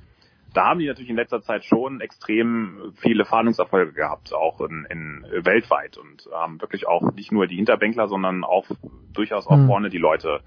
da 0.57 0.69
haben 0.69 0.81
die 0.81 0.87
natürlich 0.87 1.11
in 1.11 1.17
letzter 1.17 1.43
Zeit 1.43 1.65
schon 1.65 2.01
extrem 2.01 2.93
viele 2.97 3.25
Fahndungserfolge 3.25 3.93
gehabt, 3.93 4.33
auch 4.33 4.61
in, 4.61 4.87
in 4.89 5.27
weltweit 5.45 5.99
und 5.99 6.29
haben 6.33 6.61
wirklich 6.61 6.89
auch 6.89 7.13
nicht 7.13 7.31
nur 7.31 7.47
die 7.47 7.57
Hinterbänkler, 7.57 8.09
sondern 8.09 8.43
auch 8.43 8.67
durchaus 9.13 9.47
auch 9.47 9.57
mhm. 9.57 9.67
vorne 9.67 9.91
die 9.91 9.99
Leute 9.99 10.41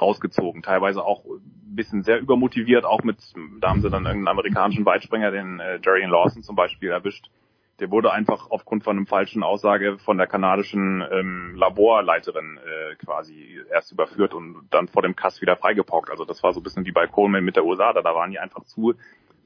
rausgezogen. 0.00 0.62
Teilweise 0.62 1.04
auch 1.04 1.24
ein 1.24 1.76
bisschen 1.76 2.02
sehr 2.02 2.20
übermotiviert, 2.20 2.84
auch 2.84 3.02
mit, 3.02 3.18
da 3.60 3.70
haben 3.70 3.80
sie 3.80 3.90
dann 3.90 4.04
irgendeinen 4.04 4.28
amerikanischen 4.28 4.84
Weitspringer, 4.84 5.30
den 5.30 5.60
äh, 5.60 5.78
Jerry 5.82 6.04
Lawson 6.04 6.42
zum 6.42 6.56
Beispiel 6.56 6.90
erwischt. 6.90 7.30
Der 7.80 7.90
wurde 7.90 8.12
einfach 8.12 8.50
aufgrund 8.50 8.84
von 8.84 8.96
einem 8.96 9.06
falschen 9.06 9.42
Aussage 9.42 9.98
von 9.98 10.16
der 10.16 10.28
kanadischen 10.28 11.04
ähm, 11.10 11.54
Laborleiterin 11.56 12.58
äh, 12.58 12.94
quasi 13.04 13.60
erst 13.70 13.90
überführt 13.90 14.32
und 14.32 14.68
dann 14.70 14.86
vor 14.86 15.02
dem 15.02 15.16
Kass 15.16 15.40
wieder 15.40 15.56
freigepaukt. 15.56 16.08
Also 16.10 16.24
das 16.24 16.42
war 16.44 16.52
so 16.52 16.60
ein 16.60 16.62
bisschen 16.62 16.86
wie 16.86 16.92
bei 16.92 17.08
Coleman 17.08 17.44
mit 17.44 17.56
der 17.56 17.64
USA. 17.64 17.92
Da 17.92 18.04
waren 18.04 18.30
die 18.30 18.38
einfach 18.38 18.64
zu 18.64 18.94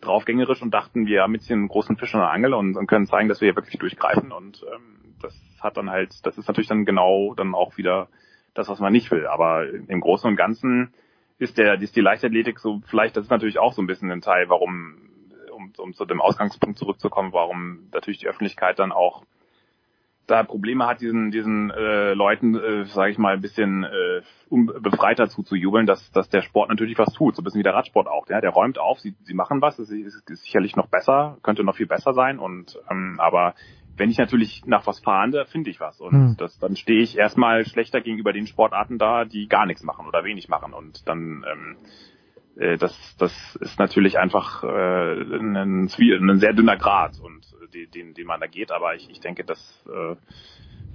draufgängerisch 0.02 0.60
und 0.60 0.73
dachten, 0.73 1.07
wir 1.07 1.23
haben 1.23 1.35
jetzt 1.35 1.47
hier 1.47 1.57
einen 1.57 1.68
großen 1.68 1.97
Fisch 1.97 2.12
in 2.12 2.20
der 2.20 2.31
Angel 2.31 2.52
und, 2.52 2.77
und 2.77 2.86
können 2.86 3.07
zeigen, 3.07 3.28
dass 3.28 3.41
wir 3.41 3.47
hier 3.49 3.57
wirklich 3.57 3.78
durchgreifen. 3.78 4.31
Und 4.31 4.62
ähm, 4.75 5.15
das 5.23 5.35
hat 5.60 5.78
dann 5.78 5.91
halt, 5.91 6.15
das 6.25 6.36
ist 6.36 6.49
natürlich 6.49 6.68
dann 6.68 6.85
genau 6.85 7.35
dann 7.35 7.55
auch 7.55 7.78
wieder 7.78 8.09
das, 8.59 8.69
was 8.69 8.81
man 8.81 8.93
nicht 8.93 9.11
will. 9.11 9.27
Aber 9.27 9.67
im 9.69 10.01
Großen 10.01 10.28
und 10.28 10.37
Ganzen 10.37 10.93
ist 11.39 11.57
der, 11.57 11.81
ist 11.81 11.97
die 11.97 12.01
Leichtathletik 12.01 12.59
so, 12.59 12.83
vielleicht, 12.87 13.17
das 13.17 13.25
ist 13.25 13.31
natürlich 13.31 13.59
auch 13.59 13.73
so 13.73 13.81
ein 13.81 13.87
bisschen 13.87 14.11
ein 14.11 14.20
Teil, 14.20 14.49
warum, 14.49 14.97
um, 15.53 15.73
um 15.78 15.95
zu 15.95 16.05
dem 16.05 16.20
Ausgangspunkt 16.20 16.78
zurückzukommen, 16.78 17.33
warum 17.33 17.89
natürlich 17.93 18.19
die 18.19 18.27
Öffentlichkeit 18.27 18.78
dann 18.78 18.93
auch 18.93 19.23
da 20.27 20.43
Probleme 20.43 20.87
hat, 20.87 21.01
diesen, 21.01 21.31
diesen 21.31 21.70
äh, 21.70 22.12
Leuten, 22.12 22.55
äh, 22.55 22.85
sage 22.85 23.12
ich 23.12 23.19
mal, 23.19 23.35
ein 23.35 23.41
bisschen 23.41 23.85
äh, 23.85 24.20
befreiter 24.81 25.28
zuzujubeln, 25.28 25.87
dass, 25.87 26.11
dass 26.11 26.28
der 26.28 26.43
Sport 26.43 26.69
natürlich 26.69 26.99
was 26.99 27.15
tut, 27.15 27.35
so 27.35 27.41
ein 27.41 27.45
bisschen 27.45 27.61
wie 27.61 27.65
der 27.65 27.75
Radsport 27.75 28.09
auch. 28.09 28.28
Ja? 28.28 28.43
Der 28.43 28.51
räumt 28.51 28.78
auf, 28.78 28.99
sie, 28.99 29.15
sie 29.23 29.33
machen 29.33 29.62
was, 29.62 29.78
es 29.78 29.91
ist, 29.91 30.28
ist 30.28 30.43
sicherlich 30.43 30.77
noch 30.77 30.89
besser, 30.89 31.39
könnte 31.43 31.65
noch 31.65 31.77
viel 31.77 31.87
besser 31.87 32.12
sein, 32.12 32.39
und 32.39 32.78
ähm, 32.91 33.17
aber 33.19 33.55
wenn 33.99 34.10
ich 34.10 34.18
natürlich 34.18 34.65
nach 34.67 34.86
was 34.86 35.01
fahre, 35.01 35.47
finde 35.47 35.70
ich 35.70 35.81
was. 35.81 36.01
Und 36.01 36.12
hm. 36.12 36.36
das, 36.39 36.59
dann 36.59 36.77
stehe 36.77 37.02
ich 37.02 37.18
erstmal 37.18 37.67
schlechter 37.67 38.01
gegenüber 38.01 38.33
den 38.33 38.47
Sportarten 38.47 38.99
da, 38.99 39.25
die 39.25 39.49
gar 39.49 39.67
nichts 39.67 39.83
machen 39.83 40.07
oder 40.07 40.25
wenig 40.25 40.49
machen. 40.49 40.73
Und 40.73 41.07
dann 41.09 41.44
ähm, 41.51 41.77
äh, 42.59 42.77
das, 42.77 42.94
das 43.18 43.57
ist 43.60 43.78
natürlich 43.78 44.18
einfach 44.18 44.65
äh, 44.65 44.67
ein, 44.67 45.57
ein 45.57 46.39
sehr 46.39 46.52
dünner 46.52 46.77
Grad 46.77 47.18
und 47.20 47.44
äh, 47.75 47.86
den, 47.86 48.15
den 48.15 48.27
man 48.27 48.41
da 48.41 48.47
geht. 48.47 48.73
Aber 48.73 48.94
ich, 48.94 49.09
ich 49.10 49.20
denke, 49.20 49.44
dass 49.44 49.86
äh, 49.86 50.17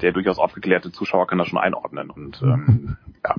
der 0.01 0.11
durchaus 0.11 0.39
aufgeklärte 0.39 0.91
Zuschauer 0.91 1.27
kann 1.27 1.37
das 1.37 1.47
schon 1.47 1.59
einordnen. 1.59 2.09
Und 2.09 2.41
ähm, 2.41 2.97
ja. 3.23 3.35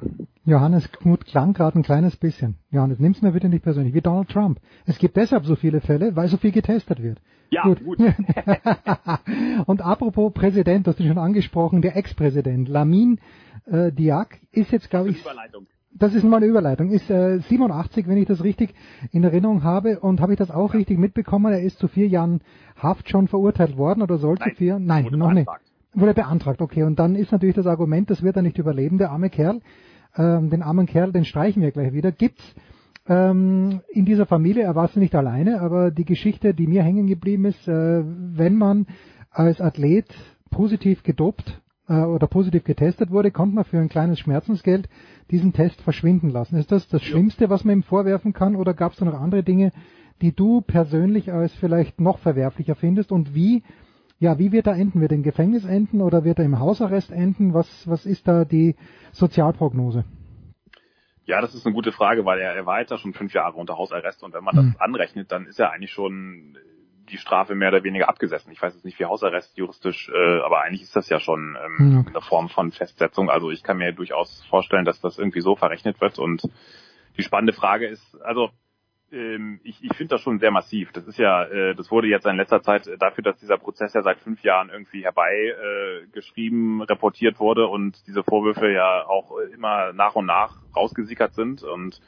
Johannes 0.47 0.91
Knut 0.93 1.27
klang 1.27 1.53
gerade 1.53 1.79
ein 1.79 1.83
kleines 1.83 2.17
bisschen. 2.17 2.57
Johannes, 2.71 2.99
nimm's 2.99 3.23
mir 3.23 3.33
bitte 3.33 3.49
nicht 3.49 3.65
persönlich, 3.65 3.95
wie 3.95 4.01
Donald 4.01 4.29
Trump. 4.29 4.59
Es 4.87 4.99
gibt 4.99 5.17
deshalb 5.17 5.45
so 5.45 5.57
viele 5.57 5.81
Fälle, 5.81 6.17
weil 6.17 6.29
so 6.29 6.37
viel 6.37 6.53
getestet 6.53 7.03
wird. 7.03 7.21
Ja, 7.55 7.63
gut. 7.63 7.85
gut. 7.85 7.99
und 9.67 9.81
apropos 9.81 10.33
Präsident, 10.33 10.87
du 10.87 10.91
hast 10.91 11.01
ihn 11.01 11.09
schon 11.09 11.19
angesprochen, 11.19 11.83
der 11.83 11.97
Ex-Präsident 11.97 12.69
Lamin 12.69 13.19
äh, 13.67 13.93
Diak 13.93 14.41
ist 14.53 14.73
jetzt, 14.73 14.91
glaube 14.91 15.11
ich, 15.11 15.21
Überleitung. 15.21 15.67
das 15.93 16.15
ist 16.15 16.25
mal 16.25 16.39
eine 16.39 16.47
Überleitung, 16.47 16.91
ist 16.91 17.09
äh, 17.11 17.39
87, 17.39 18.09
wenn 18.09 18.19
ich 18.19 18.27
das 18.27 18.43
richtig 18.43 18.75
in 19.13 19.25
Erinnerung 19.25 19.63
habe 19.63 20.01
und 20.01 20.21
habe 20.21 20.33
ich 20.33 20.39
das 20.39 20.51
auch 20.51 20.75
richtig 20.75 20.99
mitbekommen, 20.99 21.53
er 21.53 21.63
ist 21.63 21.79
zu 21.79 21.89
vier 21.89 22.09
Jahren 22.09 22.41
Haft 22.77 23.09
schon 23.09 23.29
verurteilt 23.29 23.77
worden 23.77 24.03
oder 24.03 24.19
sollte 24.19 24.45
Nein, 24.47 24.57
vier? 24.57 24.79
Nein, 24.79 25.09
noch 25.13 25.33
nicht. 25.33 25.49
Wurde 25.95 26.15
beantragt, 26.15 26.61
okay. 26.61 26.83
Und 26.83 26.99
dann 26.99 27.15
ist 27.15 27.31
natürlich 27.31 27.55
das 27.55 27.69
Argument, 27.69 28.11
das 28.11 28.23
wird 28.23 28.35
er 28.35 28.43
nicht 28.43 28.59
überleben, 28.59 28.99
der 28.99 29.13
arme 29.13 29.31
Kerl. 29.31 29.61
Ähm, 30.17 30.51
den 30.51 30.63
armen 30.63 30.87
Kerl, 30.87 31.13
den 31.13 31.25
streichen 31.25 31.63
wir 31.63 31.71
gleich 31.71 31.93
wieder. 31.93 32.11
Gibt's 32.11 32.43
ähm, 33.07 33.81
in 33.91 34.05
dieser 34.05 34.27
Familie, 34.27 34.63
er 34.63 34.75
war 34.75 34.87
es 34.87 34.97
nicht 34.97 35.15
alleine, 35.15 35.61
aber 35.61 35.91
die 35.91 36.05
Geschichte, 36.05 36.55
die 36.55 36.67
mir 36.67 36.83
hängen 36.83 37.07
geblieben 37.07 37.45
ist, 37.45 37.69
äh, 37.69 38.03
wenn 38.05 38.57
man 38.57 38.87
als 39.31 39.61
Athlet 39.61 40.07
positiv 40.51 41.03
gedopt 41.03 41.61
äh, 41.89 42.01
oder 42.01 42.27
positiv 42.27 42.65
getestet 42.65 43.11
wurde, 43.11 43.31
konnte 43.31 43.57
man 43.57 43.65
für 43.65 43.79
ein 43.79 43.89
kleines 43.89 44.21
Schmerzensgeld 44.21 44.89
diesen 45.31 45.53
Test 45.53 45.83
verschwinden 45.83 46.31
lassen. 46.31 46.57
Ist 46.57 46.73
das 46.73 46.89
das 46.89 47.03
ja. 47.03 47.09
Schlimmste, 47.09 47.51
was 47.51 47.65
man 47.65 47.79
ihm 47.79 47.83
vorwerfen 47.83 48.33
kann, 48.33 48.57
oder 48.57 48.73
gab 48.73 48.93
es 48.93 48.99
da 48.99 49.05
noch 49.05 49.21
andere 49.21 49.43
Dinge, 49.43 49.73
die 50.23 50.33
du 50.33 50.63
persönlich 50.63 51.33
als 51.33 51.53
vielleicht 51.55 52.01
noch 52.01 52.19
verwerflicher 52.19 52.75
findest? 52.75 53.13
Und 53.13 53.35
wie, 53.35 53.65
ja, 54.19 54.39
wie 54.39 54.53
wird 54.53 54.67
er 54.67 54.77
enden? 54.77 55.01
Wird 55.01 55.13
er 55.13 55.17
im 55.17 55.23
Gefängnis 55.23 55.65
enden 55.65 56.01
oder 56.01 56.25
wird 56.25 56.39
er 56.39 56.45
im 56.47 56.59
Hausarrest 56.59 57.11
enden? 57.11 57.53
Was, 57.53 57.69
was 57.87 58.07
ist 58.07 58.27
da 58.27 58.45
die 58.45 58.77
Sozialprognose? 59.13 60.05
Ja, 61.27 61.41
das 61.41 61.55
ist 61.55 61.65
eine 61.65 61.75
gute 61.75 61.93
Frage, 61.93 62.25
weil 62.25 62.39
er, 62.39 62.55
er 62.55 62.67
war 62.67 62.81
jetzt 62.81 62.91
ja 62.91 62.99
schon 62.99 63.15
fünf 63.15 63.33
Jahre 63.33 63.57
unter 63.57 63.79
Hausarrest 63.79 64.23
und 64.23 64.35
wenn 64.35 64.45
man 64.45 64.57
das 64.57 64.67
Hm. 64.67 64.77
anrechnet, 64.79 65.33
dann 65.33 65.47
ist 65.47 65.59
er 65.59 65.73
eigentlich 65.73 65.93
schon 65.93 66.59
die 67.11 67.19
Strafe 67.19 67.55
mehr 67.55 67.69
oder 67.69 67.85
weniger 67.85 68.09
abgesessen. 68.09 68.51
Ich 68.53 68.61
weiß 68.63 68.75
jetzt 68.75 68.85
nicht, 68.85 68.99
wie 68.99 69.05
Hausarrest 69.05 69.57
juristisch, 69.57 70.09
äh, 70.09 70.41
aber 70.41 70.63
eigentlich 70.63 70.83
ist 70.83 70.97
das 70.97 71.09
ja 71.09 71.21
schon 71.21 71.57
ähm, 71.63 71.79
Hm. 71.79 72.07
eine 72.09 72.21
Form 72.21 72.49
von 72.49 72.73
Festsetzung. 72.73 73.31
Also 73.31 73.51
ich 73.51 73.63
kann 73.63 73.77
mir 73.79 73.93
durchaus 73.93 74.45
vorstellen, 74.49 74.85
dass 74.85 75.01
das 75.01 75.19
irgendwie 75.19 75.41
so 75.41 75.57
verrechnet 75.57 76.01
wird. 76.01 76.19
Und 76.19 76.43
die 77.17 77.23
spannende 77.23 77.53
Frage 77.53 77.87
ist, 77.87 78.21
also 78.23 78.51
ähm, 79.13 79.61
ich, 79.65 79.83
ich 79.83 79.97
finde 79.97 80.15
das 80.15 80.21
schon 80.21 80.39
sehr 80.39 80.51
massiv. 80.51 80.93
Das 80.93 81.07
ist 81.07 81.19
ja, 81.19 81.45
äh, 81.45 81.75
das 81.75 81.91
wurde 81.91 82.09
jetzt 82.09 82.27
in 82.27 82.37
letzter 82.37 82.63
Zeit 82.63 82.89
dafür, 82.99 83.23
dass 83.25 83.39
dieser 83.39 83.59
Prozess 83.59 83.95
ja 83.95 84.03
seit 84.03 84.19
fünf 84.21 84.43
Jahren 84.43 84.71
irgendwie 84.71 85.05
herbei 85.05 85.33
äh, 85.33 86.07
geschrieben, 86.13 86.83
reportiert 86.83 87.39
wurde 87.41 87.67
und 87.67 88.07
diese 88.07 88.23
Vorwürfe 88.25 88.71
ja 88.71 89.07
auch 89.07 89.39
äh, 89.39 89.53
immer 89.55 89.93
nach 89.93 90.15
und 90.15 90.27
nach 90.27 90.57
rausgesickert 90.75 91.35
sind 91.35 91.63
und 91.63 92.01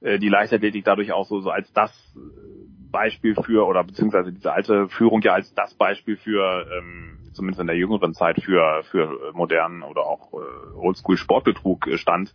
äh, 0.00 0.18
die 0.18 0.28
Leichtathletik 0.28 0.84
dadurch 0.84 1.12
auch 1.12 1.26
so, 1.26 1.40
so 1.40 1.50
als 1.50 1.72
das 1.72 1.90
äh, 2.16 2.20
Beispiel 2.90 3.34
für 3.34 3.66
oder 3.66 3.84
beziehungsweise 3.84 4.32
diese 4.32 4.52
alte 4.52 4.88
Führung 4.88 5.22
ja 5.22 5.32
als 5.32 5.54
das 5.54 5.74
Beispiel 5.74 6.16
für 6.16 6.66
ähm, 6.76 7.18
zumindest 7.32 7.60
in 7.60 7.66
der 7.66 7.76
jüngeren 7.76 8.12
Zeit 8.12 8.42
für 8.42 8.82
für 8.90 9.04
äh, 9.04 9.32
modernen 9.32 9.82
oder 9.82 10.02
auch 10.02 10.32
äh, 10.34 10.76
Oldschool 10.76 11.16
Sportbetrug 11.16 11.86
äh, 11.86 11.98
stand 11.98 12.34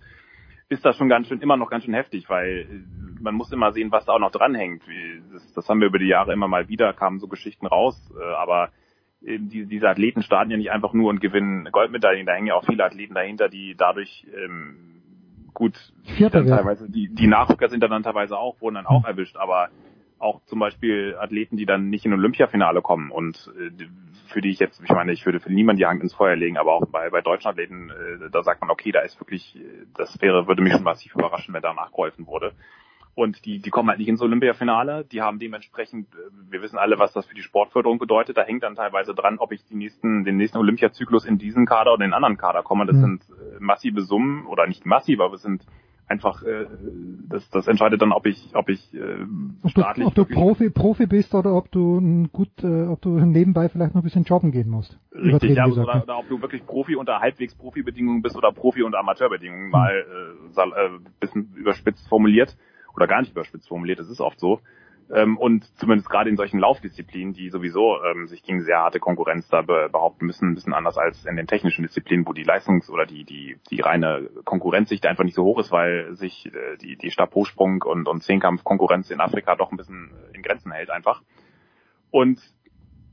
ist 0.69 0.83
das 0.83 0.97
schon 0.97 1.09
ganz 1.09 1.27
schön, 1.27 1.41
immer 1.41 1.57
noch 1.57 1.69
ganz 1.69 1.85
schön 1.85 1.93
heftig, 1.93 2.29
weil 2.29 2.67
äh, 2.69 3.21
man 3.21 3.35
muss 3.35 3.51
immer 3.51 3.71
sehen, 3.71 3.91
was 3.91 4.05
da 4.05 4.13
auch 4.13 4.19
noch 4.19 4.31
dranhängt. 4.31 4.83
Das, 5.31 5.53
das 5.53 5.69
haben 5.69 5.79
wir 5.79 5.87
über 5.87 5.99
die 5.99 6.07
Jahre 6.07 6.33
immer 6.33 6.47
mal 6.47 6.67
wieder, 6.69 6.93
kamen 6.93 7.19
so 7.19 7.27
Geschichten 7.27 7.67
raus, 7.67 8.11
äh, 8.19 8.33
aber 8.35 8.69
eben 9.21 9.49
die, 9.49 9.65
diese 9.65 9.89
Athleten 9.89 10.21
starten 10.21 10.51
ja 10.51 10.57
nicht 10.57 10.71
einfach 10.71 10.93
nur 10.93 11.09
und 11.09 11.21
gewinnen 11.21 11.67
Goldmedaillen, 11.71 12.25
da 12.25 12.33
hängen 12.33 12.47
ja 12.47 12.55
auch 12.55 12.65
viele 12.65 12.83
Athleten 12.83 13.15
dahinter, 13.15 13.49
die 13.49 13.75
dadurch 13.75 14.27
ähm, 14.35 15.01
gut 15.53 15.75
Vierter 16.03 16.43
dann 16.43 16.49
teilweise, 16.49 16.89
die, 16.89 17.09
die 17.09 17.27
Nachrücker 17.27 17.69
sind 17.69 17.81
dann 17.81 18.03
teilweise 18.03 18.37
auch, 18.37 18.61
wurden 18.61 18.75
dann 18.75 18.85
auch 18.85 19.05
erwischt, 19.05 19.37
aber 19.37 19.69
auch 20.19 20.43
zum 20.45 20.59
Beispiel 20.59 21.15
Athleten, 21.19 21.57
die 21.57 21.65
dann 21.65 21.89
nicht 21.89 22.05
in 22.05 22.13
Olympiafinale 22.13 22.81
kommen 22.81 23.11
und 23.11 23.51
äh, 23.59 23.71
für 24.27 24.41
die 24.41 24.49
ich 24.49 24.59
jetzt, 24.59 24.81
ich 24.83 24.89
meine, 24.89 25.11
ich 25.11 25.25
würde 25.25 25.39
für 25.39 25.51
niemanden 25.51 25.79
die 25.79 25.85
Hand 25.85 26.01
ins 26.01 26.13
Feuer 26.13 26.35
legen, 26.35 26.57
aber 26.57 26.73
auch 26.73 26.85
bei, 26.87 27.09
bei 27.09 27.21
deutschen 27.21 27.49
Athleten, 27.49 27.89
äh, 27.89 28.29
da 28.29 28.43
sagt 28.43 28.61
man, 28.61 28.69
okay, 28.69 28.91
da 28.91 29.01
ist 29.01 29.19
wirklich, 29.19 29.55
äh, 29.55 29.85
das 29.95 30.21
wäre, 30.21 30.47
würde 30.47 30.61
mich 30.61 30.73
schon 30.73 30.83
massiv 30.83 31.15
überraschen, 31.15 31.53
wenn 31.53 31.61
da 31.61 31.73
nachgeholfen 31.73 32.27
wurde. 32.27 32.53
Und 33.15 33.45
die, 33.45 33.59
die 33.59 33.71
kommen 33.71 33.89
halt 33.89 33.97
nicht 33.97 34.09
ins 34.09 34.21
Olympiafinale, 34.21 35.03
die 35.03 35.21
haben 35.21 35.39
dementsprechend, 35.39 36.13
äh, 36.13 36.51
wir 36.51 36.61
wissen 36.61 36.77
alle, 36.77 36.99
was 36.99 37.13
das 37.13 37.25
für 37.25 37.33
die 37.33 37.41
Sportförderung 37.41 37.97
bedeutet, 37.97 38.37
da 38.37 38.43
hängt 38.43 38.63
dann 38.63 38.75
teilweise 38.75 39.15
dran, 39.15 39.39
ob 39.39 39.51
ich 39.51 39.65
die 39.65 39.75
nächsten, 39.75 40.23
den 40.23 40.37
nächsten 40.37 40.59
Olympiazyklus 40.59 41.25
in 41.25 41.37
diesen 41.37 41.65
Kader 41.65 41.93
oder 41.93 42.05
in 42.05 42.11
den 42.11 42.15
anderen 42.15 42.37
Kader 42.37 42.61
komme. 42.61 42.85
Das 42.85 42.95
Mhm. 42.97 43.01
sind 43.01 43.23
äh, 43.29 43.59
massive 43.59 44.01
Summen, 44.01 44.45
oder 44.45 44.67
nicht 44.67 44.85
massiv, 44.85 45.19
aber 45.19 45.33
es 45.35 45.41
sind 45.41 45.65
einfach, 46.07 46.41
äh, 46.43 46.65
das, 47.29 47.49
das 47.49 47.67
entscheidet 47.67 48.01
dann, 48.01 48.11
ob 48.11 48.25
ich, 48.25 48.49
ob 48.53 48.69
ich 48.69 48.93
äh, 48.93 49.21
Ob 49.63 49.73
du, 49.73 49.81
staatlich 49.81 50.07
ob 50.07 50.15
du 50.15 50.25
Profi, 50.25 50.69
Profi 50.69 51.05
bist 51.05 51.35
oder 51.35 51.53
ob 51.55 51.71
du 51.71 51.99
ein 51.99 52.31
gut, 52.31 52.49
äh, 52.63 52.85
ob 52.87 53.01
du 53.01 53.09
nebenbei 53.09 53.69
vielleicht 53.69 53.93
noch 53.93 54.01
ein 54.01 54.05
bisschen 54.05 54.23
joggen 54.23 54.51
gehen 54.51 54.69
musst. 54.69 54.97
Richtig, 55.11 55.55
ja, 55.55 55.65
gesagt, 55.65 55.87
oder, 55.87 55.95
ne? 55.97 56.03
oder 56.03 56.17
ob 56.19 56.29
du 56.29 56.41
wirklich 56.41 56.65
Profi 56.65 56.95
unter 56.95 57.19
halbwegs 57.19 57.55
Profi-Bedingungen 57.55 58.21
bist 58.21 58.35
oder 58.35 58.51
Profi 58.51 58.83
unter 58.83 58.99
Amateurbedingungen, 58.99 59.69
mal 59.69 59.93
äh, 59.93 60.53
sal- 60.53 60.73
äh, 60.73 60.99
bisschen 61.19 61.53
überspitzt 61.55 62.07
formuliert 62.07 62.55
oder 62.95 63.07
gar 63.07 63.21
nicht 63.21 63.31
überspitzt 63.31 63.67
formuliert, 63.67 63.99
das 63.99 64.09
ist 64.09 64.21
oft 64.21 64.39
so. 64.39 64.61
Ähm, 65.13 65.37
und 65.37 65.63
zumindest 65.77 66.09
gerade 66.09 66.29
in 66.29 66.35
solchen 66.35 66.59
Laufdisziplinen, 66.59 67.33
die 67.33 67.49
sowieso 67.49 68.03
ähm, 68.03 68.27
sich 68.27 68.43
gegen 68.43 68.61
sehr 68.61 68.79
harte 68.79 68.99
Konkurrenz 68.99 69.47
da 69.47 69.61
be 69.61 69.89
behaupten 69.89 70.25
müssen, 70.25 70.49
ein 70.49 70.55
bisschen 70.55 70.73
anders 70.73 70.97
als 70.97 71.25
in 71.25 71.37
den 71.37 71.47
technischen 71.47 71.83
Disziplinen, 71.83 72.27
wo 72.27 72.33
die 72.33 72.43
Leistungs- 72.43 72.89
oder 72.89 73.05
die, 73.05 73.23
die, 73.23 73.57
die 73.69 73.81
reine 73.81 74.29
Konkurrenzsicht 74.43 75.05
einfach 75.05 75.23
nicht 75.23 75.35
so 75.35 75.43
hoch 75.43 75.59
ist, 75.59 75.71
weil 75.71 76.15
sich 76.15 76.47
äh, 76.47 76.77
die, 76.77 76.97
die 76.97 77.11
Stabhochsprung 77.11 77.83
und, 77.83 78.07
und 78.07 78.23
Zehnkampf-Konkurrenz 78.23 79.09
in 79.09 79.21
Afrika 79.21 79.55
doch 79.55 79.71
ein 79.71 79.77
bisschen 79.77 80.11
in 80.33 80.41
Grenzen 80.41 80.71
hält 80.71 80.89
einfach. 80.89 81.21
Und 82.11 82.41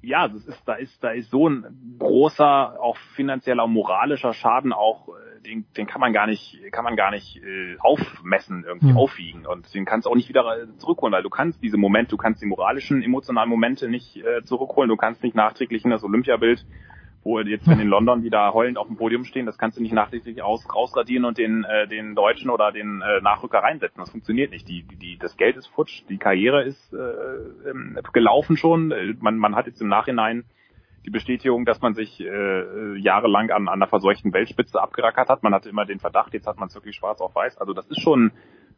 ja, 0.04 0.28
das 0.28 0.44
ist, 0.46 0.62
da 0.66 0.74
ist, 0.74 1.02
da 1.02 1.10
ist 1.10 1.30
so 1.30 1.48
ein 1.48 1.96
großer, 1.98 2.80
auch 2.80 2.96
finanzieller, 3.16 3.66
moralischer 3.66 4.32
Schaden 4.32 4.72
auch, 4.72 5.08
äh, 5.08 5.40
den, 5.42 5.66
den 5.76 5.86
kann 5.86 6.00
man 6.00 6.12
gar 6.12 6.26
nicht, 6.26 6.58
kann 6.72 6.84
man 6.84 6.96
gar 6.96 7.10
nicht 7.10 7.36
äh, 7.36 7.76
aufmessen, 7.80 8.64
irgendwie 8.66 8.90
Hm. 8.90 8.96
aufwiegen 8.96 9.46
und 9.46 9.72
den 9.74 9.84
kannst 9.84 10.06
du 10.06 10.10
auch 10.10 10.14
nicht 10.14 10.28
wieder 10.28 10.44
äh, 10.44 10.76
zurückholen, 10.78 11.12
weil 11.12 11.22
du 11.22 11.30
kannst 11.30 11.62
diese 11.62 11.76
Momente, 11.76 12.10
du 12.10 12.16
kannst 12.16 12.42
die 12.42 12.46
moralischen, 12.46 13.02
emotionalen 13.02 13.50
Momente 13.50 13.88
nicht 13.88 14.16
äh, 14.16 14.42
zurückholen, 14.44 14.88
du 14.88 14.96
kannst 14.96 15.22
nicht 15.22 15.34
nachträglich 15.34 15.84
in 15.84 15.90
das 15.90 16.04
Olympiabild, 16.04 16.64
wo 17.24 17.40
jetzt 17.40 17.66
wenn 17.66 17.80
in 17.80 17.88
London 17.88 18.22
die 18.22 18.30
da 18.30 18.52
heulend 18.52 18.78
auf 18.78 18.86
dem 18.86 18.96
Podium 18.96 19.24
stehen, 19.24 19.46
das 19.46 19.58
kannst 19.58 19.78
du 19.78 19.82
nicht 19.82 19.94
nachträglich 19.94 20.42
aus, 20.42 20.64
rausradieren 20.72 21.24
und 21.24 21.38
den, 21.38 21.64
äh, 21.64 21.88
den 21.88 22.14
Deutschen 22.14 22.50
oder 22.50 22.70
den 22.70 23.00
äh, 23.00 23.20
Nachrücker 23.22 23.58
reinsetzen. 23.58 23.98
Das 23.98 24.10
funktioniert 24.10 24.50
nicht. 24.50 24.68
Die, 24.68 24.82
die, 24.82 25.18
das 25.18 25.36
Geld 25.36 25.56
ist 25.56 25.66
futsch, 25.68 26.02
die 26.10 26.18
Karriere 26.18 26.62
ist 26.62 26.92
äh, 26.92 27.70
ähm, 27.70 27.98
gelaufen 28.12 28.56
schon. 28.56 28.92
Man, 29.20 29.38
man 29.38 29.56
hat 29.56 29.66
jetzt 29.66 29.80
im 29.80 29.88
Nachhinein 29.88 30.44
die 31.06 31.10
Bestätigung, 31.10 31.64
dass 31.64 31.80
man 31.80 31.94
sich 31.94 32.20
äh, 32.20 32.98
jahrelang 32.98 33.50
an, 33.50 33.68
an 33.68 33.74
einer 33.74 33.88
verseuchten 33.88 34.32
Weltspitze 34.32 34.80
abgerackert 34.80 35.28
hat. 35.28 35.42
Man 35.42 35.54
hatte 35.54 35.68
immer 35.68 35.84
den 35.84 36.00
Verdacht, 36.00 36.32
jetzt 36.34 36.46
hat 36.46 36.58
man 36.58 36.68
es 36.68 36.74
wirklich 36.74 36.96
schwarz 36.96 37.20
auf 37.20 37.34
weiß. 37.34 37.58
Also 37.58 37.72
das 37.72 37.86
ist 37.88 38.00
schon 38.00 38.32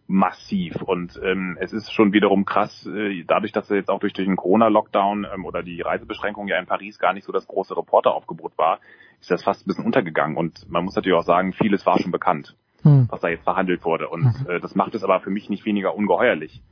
massiv 0.09 0.83
und 0.83 1.21
ähm, 1.23 1.57
es 1.61 1.73
ist 1.73 1.93
schon 1.93 2.13
wiederum 2.13 2.45
krass, 2.45 2.87
äh, 2.87 3.25
dadurch, 3.27 3.53
dass 3.53 3.69
jetzt 3.69 3.91
auch 3.91 3.99
durch 3.99 4.13
den 4.13 4.37
Corona-Lockdown 4.37 5.27
ähm, 5.33 5.45
oder 5.45 5.63
die 5.63 5.81
Reisebeschränkungen 5.81 6.49
ja 6.49 6.59
in 6.59 6.67
Paris 6.67 6.99
gar 6.99 7.13
nicht 7.13 7.25
so 7.25 7.33
das 7.33 7.47
große 7.47 7.77
Reporteraufgebot 7.77 8.57
war, 8.57 8.79
ist 9.21 9.31
das 9.31 9.43
fast 9.43 9.67
ein 9.67 9.69
bisschen 9.69 9.85
untergegangen 9.85 10.37
und 10.37 10.71
man 10.71 10.85
muss 10.85 10.95
natürlich 10.95 11.19
auch 11.19 11.25
sagen, 11.25 11.53
vieles 11.53 11.85
war 11.87 11.99
schon 11.99 12.13
bekannt, 12.13 12.57
Hm. 12.83 13.09
was 13.11 13.21
da 13.21 13.29
jetzt 13.29 13.45
verhandelt 13.45 13.85
wurde 13.85 14.09
und 14.09 14.47
äh, 14.49 14.61
das 14.61 14.75
macht 14.75 14.95
es 14.95 15.03
aber 15.03 15.21
für 15.21 15.31
mich 15.31 15.51
nicht 15.51 15.65
weniger 15.65 15.95
ungeheuerlich. 15.95 16.63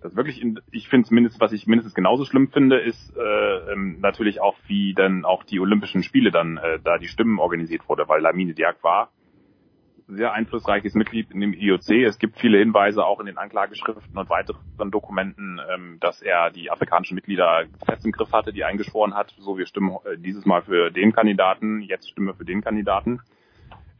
Das 0.00 0.14
wirklich, 0.14 0.40
in, 0.40 0.60
ich 0.70 0.88
finde 0.88 1.08
zumindest, 1.08 1.40
was 1.40 1.52
ich 1.52 1.66
mindestens 1.66 1.94
genauso 1.94 2.24
schlimm 2.24 2.48
finde, 2.48 2.78
ist 2.78 3.14
äh, 3.16 3.72
ähm, 3.72 3.98
natürlich 4.00 4.40
auch, 4.40 4.54
wie 4.66 4.94
dann 4.94 5.24
auch 5.24 5.42
die 5.42 5.58
Olympischen 5.58 6.04
Spiele 6.04 6.30
dann 6.30 6.56
äh, 6.56 6.78
da 6.82 6.98
die 6.98 7.08
Stimmen 7.08 7.40
organisiert 7.40 7.88
wurde, 7.88 8.08
weil 8.08 8.22
Lamine 8.22 8.54
Diak 8.54 8.82
war 8.82 9.10
sehr 10.08 10.32
einflussreiches 10.32 10.94
Mitglied 10.94 11.30
in 11.30 11.40
dem 11.40 11.52
IOC. 11.52 11.90
Es 12.06 12.18
gibt 12.18 12.38
viele 12.38 12.58
Hinweise 12.58 13.04
auch 13.04 13.20
in 13.20 13.26
den 13.26 13.36
Anklageschriften 13.36 14.16
und 14.16 14.30
weiteren 14.30 14.90
Dokumenten, 14.90 15.60
ähm, 15.72 15.98
dass 16.00 16.22
er 16.22 16.50
die 16.50 16.70
afrikanischen 16.70 17.14
Mitglieder 17.14 17.66
fest 17.84 18.06
im 18.06 18.12
Griff 18.12 18.32
hatte, 18.32 18.52
die 18.52 18.64
eingeschworen 18.64 19.14
hat, 19.14 19.34
so 19.38 19.58
wir 19.58 19.66
stimmen 19.66 19.96
äh, 20.04 20.16
dieses 20.16 20.46
Mal 20.46 20.62
für 20.62 20.90
den 20.90 21.12
Kandidaten, 21.12 21.82
jetzt 21.82 22.08
stimmen 22.08 22.28
wir 22.28 22.34
für 22.34 22.46
den 22.46 22.62
Kandidaten. 22.62 23.20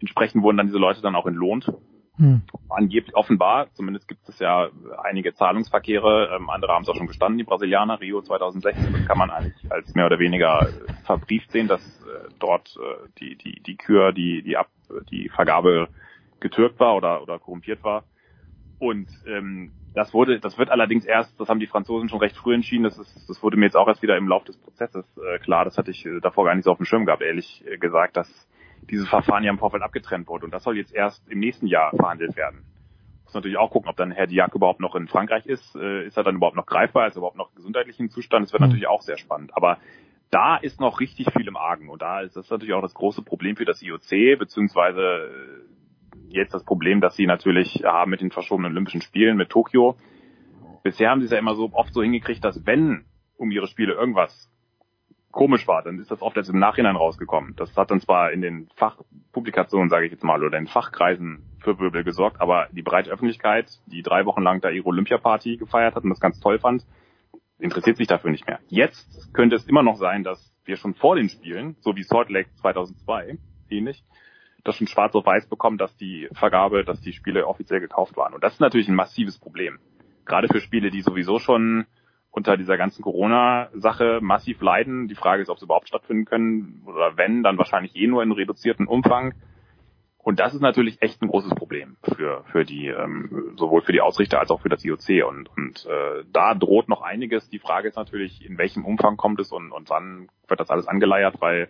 Entsprechend 0.00 0.42
wurden 0.42 0.56
dann 0.56 0.66
diese 0.66 0.78
Leute 0.78 1.02
dann 1.02 1.14
auch 1.14 1.26
entlohnt. 1.26 1.70
Hm. 2.18 2.42
Angeblich 2.68 3.14
offenbar, 3.14 3.72
zumindest 3.74 4.08
gibt 4.08 4.28
es 4.28 4.40
ja 4.40 4.68
einige 5.04 5.34
Zahlungsverkehre, 5.34 6.34
ähm, 6.34 6.50
andere 6.50 6.72
haben 6.72 6.82
es 6.82 6.88
auch 6.88 6.96
schon 6.96 7.06
gestanden, 7.06 7.38
die 7.38 7.44
Brasilianer, 7.44 8.00
Rio 8.00 8.20
2016, 8.20 8.92
das 8.92 9.06
kann 9.06 9.18
man 9.18 9.30
eigentlich 9.30 9.70
als 9.70 9.94
mehr 9.94 10.06
oder 10.06 10.18
weniger 10.18 10.68
äh, 10.68 10.92
verbrieft 11.04 11.52
sehen, 11.52 11.68
dass 11.68 11.80
äh, 12.02 12.28
dort 12.40 12.76
äh, 12.76 13.08
die, 13.20 13.36
die, 13.36 13.62
die 13.62 13.76
Kür, 13.76 14.12
die, 14.12 14.42
die, 14.42 14.56
Ab, 14.56 14.68
die 15.10 15.28
Vergabe 15.28 15.88
getürkt 16.40 16.80
war 16.80 16.96
oder, 16.96 17.22
oder 17.22 17.38
korrumpiert 17.38 17.84
war. 17.84 18.02
Und 18.80 19.08
ähm, 19.26 19.70
das 19.94 20.12
wurde, 20.12 20.40
das 20.40 20.58
wird 20.58 20.70
allerdings 20.70 21.04
erst, 21.04 21.38
das 21.40 21.48
haben 21.48 21.60
die 21.60 21.66
Franzosen 21.66 22.08
schon 22.08 22.20
recht 22.20 22.36
früh 22.36 22.54
entschieden, 22.54 22.84
das 22.84 22.98
ist, 22.98 23.28
das 23.28 23.42
wurde 23.42 23.56
mir 23.56 23.66
jetzt 23.66 23.76
auch 23.76 23.88
erst 23.88 24.02
wieder 24.02 24.16
im 24.16 24.28
Laufe 24.28 24.46
des 24.46 24.56
Prozesses 24.56 25.04
äh, 25.18 25.38
klar, 25.38 25.64
das 25.64 25.78
hatte 25.78 25.92
ich 25.92 26.04
äh, 26.04 26.20
davor 26.20 26.44
gar 26.44 26.54
nicht 26.54 26.64
so 26.64 26.72
auf 26.72 26.78
dem 26.78 26.86
Schirm 26.86 27.06
gehabt, 27.06 27.22
ehrlich 27.22 27.64
äh, 27.66 27.78
gesagt, 27.78 28.16
dass 28.16 28.28
dieses 28.90 29.08
Verfahren 29.08 29.44
ja 29.44 29.50
im 29.50 29.58
Vorfeld 29.58 29.82
abgetrennt 29.82 30.28
wurde 30.28 30.44
und 30.44 30.52
das 30.52 30.62
soll 30.62 30.76
jetzt 30.76 30.94
erst 30.94 31.28
im 31.28 31.38
nächsten 31.38 31.66
Jahr 31.66 31.90
verhandelt 31.96 32.36
werden. 32.36 32.64
Muss 33.24 33.34
natürlich 33.34 33.58
auch 33.58 33.70
gucken, 33.70 33.90
ob 33.90 33.96
dann 33.96 34.10
Herr 34.10 34.26
Diak 34.26 34.54
überhaupt 34.54 34.80
noch 34.80 34.94
in 34.94 35.08
Frankreich 35.08 35.46
ist, 35.46 35.76
äh, 35.76 36.06
ist 36.06 36.16
er 36.16 36.24
dann 36.24 36.36
überhaupt 36.36 36.56
noch 36.56 36.66
greifbar, 36.66 37.06
ist 37.06 37.16
er 37.16 37.18
überhaupt 37.18 37.36
noch 37.36 37.54
gesundheitlich 37.54 38.00
im 38.00 38.10
Zustand, 38.10 38.46
das 38.46 38.52
wäre 38.52 38.62
Mhm. 38.62 38.68
natürlich 38.68 38.88
auch 38.88 39.02
sehr 39.02 39.18
spannend, 39.18 39.56
aber 39.56 39.78
da 40.30 40.56
ist 40.56 40.80
noch 40.80 41.00
richtig 41.00 41.30
viel 41.32 41.48
im 41.48 41.56
Argen 41.56 41.88
und 41.88 42.02
da 42.02 42.20
ist 42.20 42.36
das 42.36 42.50
natürlich 42.50 42.74
auch 42.74 42.82
das 42.82 42.94
große 42.94 43.22
Problem 43.22 43.56
für 43.56 43.64
das 43.64 43.82
IOC, 43.82 44.38
beziehungsweise 44.38 45.00
äh, 45.00 46.36
jetzt 46.36 46.52
das 46.52 46.64
Problem, 46.64 47.00
dass 47.00 47.16
sie 47.16 47.26
natürlich 47.26 47.82
haben 47.84 48.10
mit 48.10 48.20
den 48.20 48.30
verschobenen 48.30 48.72
Olympischen 48.72 49.00
Spielen, 49.00 49.36
mit 49.36 49.48
Tokio. 49.50 49.96
Bisher 50.82 51.10
haben 51.10 51.20
sie 51.20 51.26
es 51.26 51.32
ja 51.32 51.38
immer 51.38 51.54
so 51.54 51.70
oft 51.72 51.92
so 51.94 52.02
hingekriegt, 52.02 52.44
dass 52.44 52.66
wenn 52.66 53.06
um 53.36 53.50
ihre 53.50 53.66
Spiele 53.66 53.94
irgendwas 53.94 54.50
komisch 55.30 55.66
war, 55.68 55.82
dann 55.82 55.98
ist 55.98 56.10
das 56.10 56.22
oft 56.22 56.36
erst 56.36 56.50
im 56.50 56.58
Nachhinein 56.58 56.96
rausgekommen. 56.96 57.54
Das 57.56 57.76
hat 57.76 57.90
dann 57.90 58.00
zwar 58.00 58.32
in 58.32 58.40
den 58.40 58.68
Fachpublikationen, 58.76 59.88
sage 59.88 60.06
ich 60.06 60.12
jetzt 60.12 60.24
mal, 60.24 60.42
oder 60.42 60.58
in 60.58 60.66
Fachkreisen 60.66 61.42
für 61.60 61.78
Wirbel 61.78 62.04
gesorgt, 62.04 62.40
aber 62.40 62.68
die 62.72 62.82
breite 62.82 63.10
Öffentlichkeit, 63.10 63.70
die 63.86 64.02
drei 64.02 64.24
Wochen 64.24 64.42
lang 64.42 64.60
da 64.60 64.70
ihre 64.70 64.86
Olympiaparty 64.86 65.56
gefeiert 65.56 65.94
hat 65.94 66.04
und 66.04 66.10
das 66.10 66.20
ganz 66.20 66.40
toll 66.40 66.58
fand, 66.58 66.84
interessiert 67.58 67.96
sich 67.96 68.06
dafür 68.06 68.30
nicht 68.30 68.46
mehr. 68.46 68.60
Jetzt 68.68 69.32
könnte 69.34 69.56
es 69.56 69.66
immer 69.66 69.82
noch 69.82 69.96
sein, 69.96 70.22
dass 70.22 70.52
wir 70.64 70.76
schon 70.76 70.94
vor 70.94 71.16
den 71.16 71.28
Spielen, 71.28 71.76
so 71.80 71.96
wie 71.96 72.02
Salt 72.02 72.30
Lake 72.30 72.50
2002, 72.60 73.38
ähnlich, 73.70 74.04
das 74.64 74.76
schon 74.76 74.86
schwarz 74.86 75.14
auf 75.14 75.26
weiß 75.26 75.48
bekommen, 75.48 75.78
dass 75.78 75.96
die 75.96 76.28
Vergabe, 76.32 76.84
dass 76.84 77.00
die 77.00 77.12
Spiele 77.12 77.46
offiziell 77.46 77.80
gekauft 77.80 78.16
waren. 78.16 78.34
Und 78.34 78.44
das 78.44 78.54
ist 78.54 78.60
natürlich 78.60 78.88
ein 78.88 78.94
massives 78.94 79.38
Problem. 79.38 79.78
Gerade 80.24 80.48
für 80.48 80.60
Spiele, 80.60 80.90
die 80.90 81.00
sowieso 81.00 81.38
schon 81.38 81.86
unter 82.30 82.56
dieser 82.56 82.76
ganzen 82.76 83.02
Corona-Sache 83.02 84.20
massiv 84.22 84.60
leiden. 84.60 85.08
Die 85.08 85.14
Frage 85.14 85.42
ist, 85.42 85.48
ob 85.48 85.58
sie 85.58 85.64
überhaupt 85.64 85.88
stattfinden 85.88 86.24
können 86.24 86.82
oder 86.86 87.16
wenn, 87.16 87.42
dann 87.42 87.58
wahrscheinlich 87.58 87.96
eh 87.96 88.06
nur 88.06 88.22
in 88.22 88.32
reduzierten 88.32 88.86
Umfang. 88.86 89.34
Und 90.18 90.40
das 90.40 90.52
ist 90.52 90.60
natürlich 90.60 91.00
echt 91.00 91.22
ein 91.22 91.28
großes 91.28 91.54
Problem 91.54 91.96
für, 92.02 92.44
für 92.52 92.64
die, 92.64 92.88
ähm, 92.88 93.54
sowohl 93.56 93.80
für 93.80 93.92
die 93.92 94.02
Ausrichter 94.02 94.38
als 94.38 94.50
auch 94.50 94.60
für 94.60 94.68
das 94.68 94.84
IOC. 94.84 95.26
Und, 95.26 95.48
und 95.56 95.86
äh, 95.86 96.24
da 96.32 96.54
droht 96.54 96.88
noch 96.88 97.00
einiges. 97.00 97.48
Die 97.48 97.58
Frage 97.58 97.88
ist 97.88 97.96
natürlich, 97.96 98.44
in 98.44 98.58
welchem 98.58 98.84
Umfang 98.84 99.16
kommt 99.16 99.40
es 99.40 99.52
und, 99.52 99.72
und 99.72 99.88
wann 99.88 100.28
wird 100.46 100.60
das 100.60 100.68
alles 100.68 100.86
angeleiert, 100.86 101.40
weil 101.40 101.68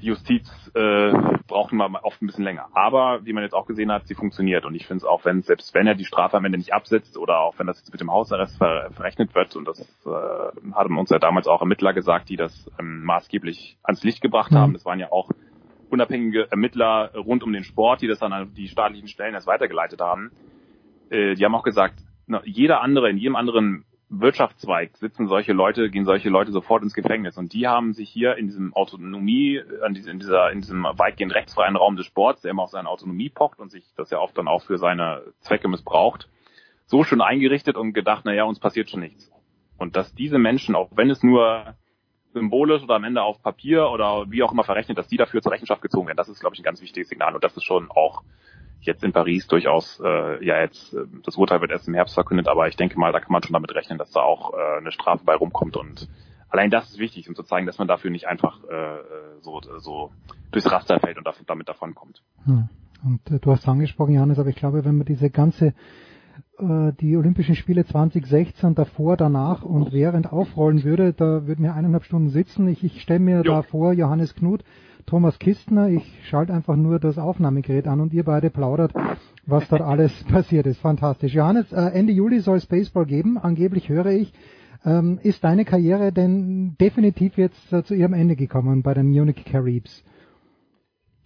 die 0.00 0.06
Justiz 0.06 0.48
äh, 0.74 1.12
braucht 1.46 1.72
immer 1.72 1.90
oft 2.02 2.22
ein 2.22 2.26
bisschen 2.26 2.44
länger. 2.44 2.68
Aber 2.74 3.24
wie 3.24 3.32
man 3.32 3.42
jetzt 3.42 3.54
auch 3.54 3.66
gesehen 3.66 3.90
hat, 3.90 4.06
sie 4.06 4.14
funktioniert. 4.14 4.64
Und 4.64 4.74
ich 4.74 4.86
finde 4.86 4.98
es 4.98 5.04
auch, 5.04 5.24
wenn 5.24 5.42
selbst 5.42 5.74
wenn 5.74 5.86
er 5.86 5.94
die 5.94 6.04
Strafe 6.04 6.36
am 6.36 6.44
Ende 6.44 6.58
nicht 6.58 6.72
absetzt 6.72 7.16
oder 7.16 7.40
auch 7.40 7.58
wenn 7.58 7.66
das 7.66 7.78
jetzt 7.78 7.92
mit 7.92 8.00
dem 8.00 8.10
Hausarrest 8.10 8.58
ver 8.58 8.90
verrechnet 8.92 9.34
wird, 9.34 9.56
und 9.56 9.66
das 9.66 9.80
äh, 9.80 10.72
haben 10.72 10.98
uns 10.98 11.10
ja 11.10 11.18
damals 11.18 11.46
auch 11.46 11.60
Ermittler 11.60 11.92
gesagt, 11.92 12.28
die 12.28 12.36
das 12.36 12.70
ähm, 12.78 13.04
maßgeblich 13.04 13.78
ans 13.82 14.02
Licht 14.04 14.20
gebracht 14.20 14.52
haben. 14.52 14.72
Das 14.72 14.84
waren 14.84 15.00
ja 15.00 15.10
auch 15.10 15.30
unabhängige 15.90 16.50
Ermittler 16.50 17.12
rund 17.14 17.42
um 17.42 17.52
den 17.52 17.64
Sport, 17.64 18.02
die 18.02 18.08
das 18.08 18.18
dann 18.18 18.32
an 18.32 18.54
die 18.54 18.68
staatlichen 18.68 19.08
Stellen 19.08 19.34
erst 19.34 19.46
weitergeleitet 19.46 20.00
haben. 20.00 20.30
Äh, 21.10 21.34
die 21.34 21.44
haben 21.44 21.54
auch 21.54 21.64
gesagt, 21.64 22.00
na, 22.26 22.42
jeder 22.44 22.82
andere, 22.82 23.10
in 23.10 23.16
jedem 23.16 23.36
anderen 23.36 23.84
Wirtschaftszweig 24.10 24.96
sitzen 24.96 25.28
solche 25.28 25.52
Leute, 25.52 25.90
gehen 25.90 26.06
solche 26.06 26.30
Leute 26.30 26.50
sofort 26.50 26.82
ins 26.82 26.94
Gefängnis. 26.94 27.36
Und 27.36 27.52
die 27.52 27.68
haben 27.68 27.92
sich 27.92 28.08
hier 28.08 28.36
in 28.36 28.46
diesem 28.46 28.72
Autonomie, 28.74 29.60
in 29.86 29.94
dieser, 29.94 30.50
in 30.50 30.60
diesem 30.60 30.84
weitgehend 30.84 31.34
rechtsfreien 31.34 31.76
Raum 31.76 31.96
des 31.96 32.06
Sports, 32.06 32.42
der 32.42 32.52
immer 32.52 32.62
auf 32.62 32.70
seine 32.70 32.88
Autonomie 32.88 33.28
pocht 33.28 33.58
und 33.58 33.70
sich 33.70 33.84
das 33.96 34.10
ja 34.10 34.18
oft 34.18 34.36
dann 34.38 34.48
auch 34.48 34.62
für 34.62 34.78
seine 34.78 35.22
Zwecke 35.40 35.68
missbraucht, 35.68 36.28
so 36.86 37.04
schon 37.04 37.20
eingerichtet 37.20 37.76
und 37.76 37.92
gedacht, 37.92 38.22
na 38.24 38.32
ja, 38.32 38.44
uns 38.44 38.60
passiert 38.60 38.88
schon 38.88 39.00
nichts. 39.00 39.30
Und 39.76 39.94
dass 39.94 40.14
diese 40.14 40.38
Menschen, 40.38 40.74
auch 40.74 40.88
wenn 40.94 41.10
es 41.10 41.22
nur 41.22 41.74
symbolisch 42.32 42.82
oder 42.82 42.94
am 42.94 43.04
Ende 43.04 43.22
auf 43.22 43.42
Papier 43.42 43.90
oder 43.90 44.30
wie 44.30 44.42
auch 44.42 44.52
immer 44.52 44.64
verrechnet, 44.64 44.96
dass 44.96 45.08
die 45.08 45.16
dafür 45.16 45.42
zur 45.42 45.52
Rechenschaft 45.52 45.82
gezogen 45.82 46.06
werden, 46.06 46.16
das 46.16 46.28
ist, 46.28 46.40
glaube 46.40 46.54
ich, 46.54 46.60
ein 46.60 46.64
ganz 46.64 46.80
wichtiges 46.80 47.08
Signal. 47.08 47.34
Und 47.34 47.44
das 47.44 47.56
ist 47.56 47.64
schon 47.64 47.90
auch 47.90 48.22
jetzt 48.80 49.04
in 49.04 49.12
Paris 49.12 49.46
durchaus, 49.46 50.00
äh, 50.04 50.44
ja 50.44 50.60
jetzt, 50.60 50.94
äh, 50.94 51.04
das 51.24 51.36
Urteil 51.36 51.60
wird 51.60 51.70
erst 51.70 51.88
im 51.88 51.94
Herbst 51.94 52.14
verkündet, 52.14 52.48
aber 52.48 52.68
ich 52.68 52.76
denke 52.76 52.98
mal, 52.98 53.12
da 53.12 53.20
kann 53.20 53.32
man 53.32 53.42
schon 53.42 53.52
damit 53.52 53.74
rechnen, 53.74 53.98
dass 53.98 54.10
da 54.10 54.20
auch 54.20 54.54
äh, 54.54 54.78
eine 54.78 54.92
Strafe 54.92 55.24
bei 55.24 55.34
rumkommt 55.34 55.76
und 55.76 56.08
allein 56.48 56.70
das 56.70 56.90
ist 56.90 56.98
wichtig, 56.98 57.28
um 57.28 57.34
zu 57.34 57.42
zeigen, 57.42 57.66
dass 57.66 57.78
man 57.78 57.88
dafür 57.88 58.10
nicht 58.10 58.26
einfach 58.26 58.62
äh, 58.64 58.98
so, 59.40 59.60
so 59.78 60.10
durchs 60.50 60.70
Raster 60.70 61.00
fällt 61.00 61.18
und 61.18 61.28
damit 61.46 61.68
davonkommt. 61.68 62.22
Hm. 62.44 62.68
Und 63.04 63.30
äh, 63.30 63.38
du 63.38 63.50
hast 63.50 63.68
angesprochen, 63.68 64.14
Johannes, 64.14 64.38
aber 64.38 64.48
ich 64.48 64.56
glaube, 64.56 64.84
wenn 64.84 64.96
man 64.96 65.06
diese 65.06 65.30
ganze 65.30 65.74
äh, 66.58 66.92
die 67.00 67.16
Olympischen 67.16 67.54
Spiele 67.54 67.84
2016 67.84 68.74
davor, 68.74 69.16
danach 69.16 69.62
und 69.62 69.92
während 69.92 70.32
aufrollen 70.32 70.82
würde, 70.84 71.12
da 71.12 71.46
würden 71.46 71.64
wir 71.64 71.74
eineinhalb 71.74 72.04
Stunden 72.04 72.30
sitzen. 72.30 72.66
Ich, 72.68 72.82
ich 72.82 73.00
stelle 73.00 73.20
mir 73.20 73.36
jo. 73.38 73.42
da 73.52 73.62
vor, 73.62 73.92
Johannes 73.92 74.34
Knut, 74.34 74.64
Thomas 75.08 75.38
Kistner, 75.38 75.88
ich 75.88 76.02
schalte 76.28 76.52
einfach 76.52 76.76
nur 76.76 76.98
das 76.98 77.16
Aufnahmegerät 77.18 77.88
an 77.88 78.00
und 78.00 78.12
ihr 78.12 78.24
beide 78.24 78.50
plaudert, 78.50 78.92
was 79.46 79.66
dort 79.68 79.80
alles 79.80 80.12
passiert 80.30 80.66
ist. 80.66 80.80
Fantastisch. 80.80 81.34
Johannes, 81.34 81.72
äh, 81.72 81.80
Ende 81.94 82.12
Juli 82.12 82.40
soll 82.40 82.58
es 82.58 82.66
Baseball 82.66 83.06
geben, 83.06 83.38
angeblich 83.38 83.88
höre 83.88 84.06
ich. 84.06 84.32
Ähm, 84.84 85.18
ist 85.22 85.42
deine 85.42 85.64
Karriere 85.64 86.12
denn 86.12 86.76
definitiv 86.78 87.38
jetzt 87.38 87.72
äh, 87.72 87.82
zu 87.82 87.94
ihrem 87.94 88.12
Ende 88.12 88.36
gekommen 88.36 88.82
bei 88.82 88.94
den 88.94 89.08
Munich 89.08 89.44
Caribs? 89.44 90.04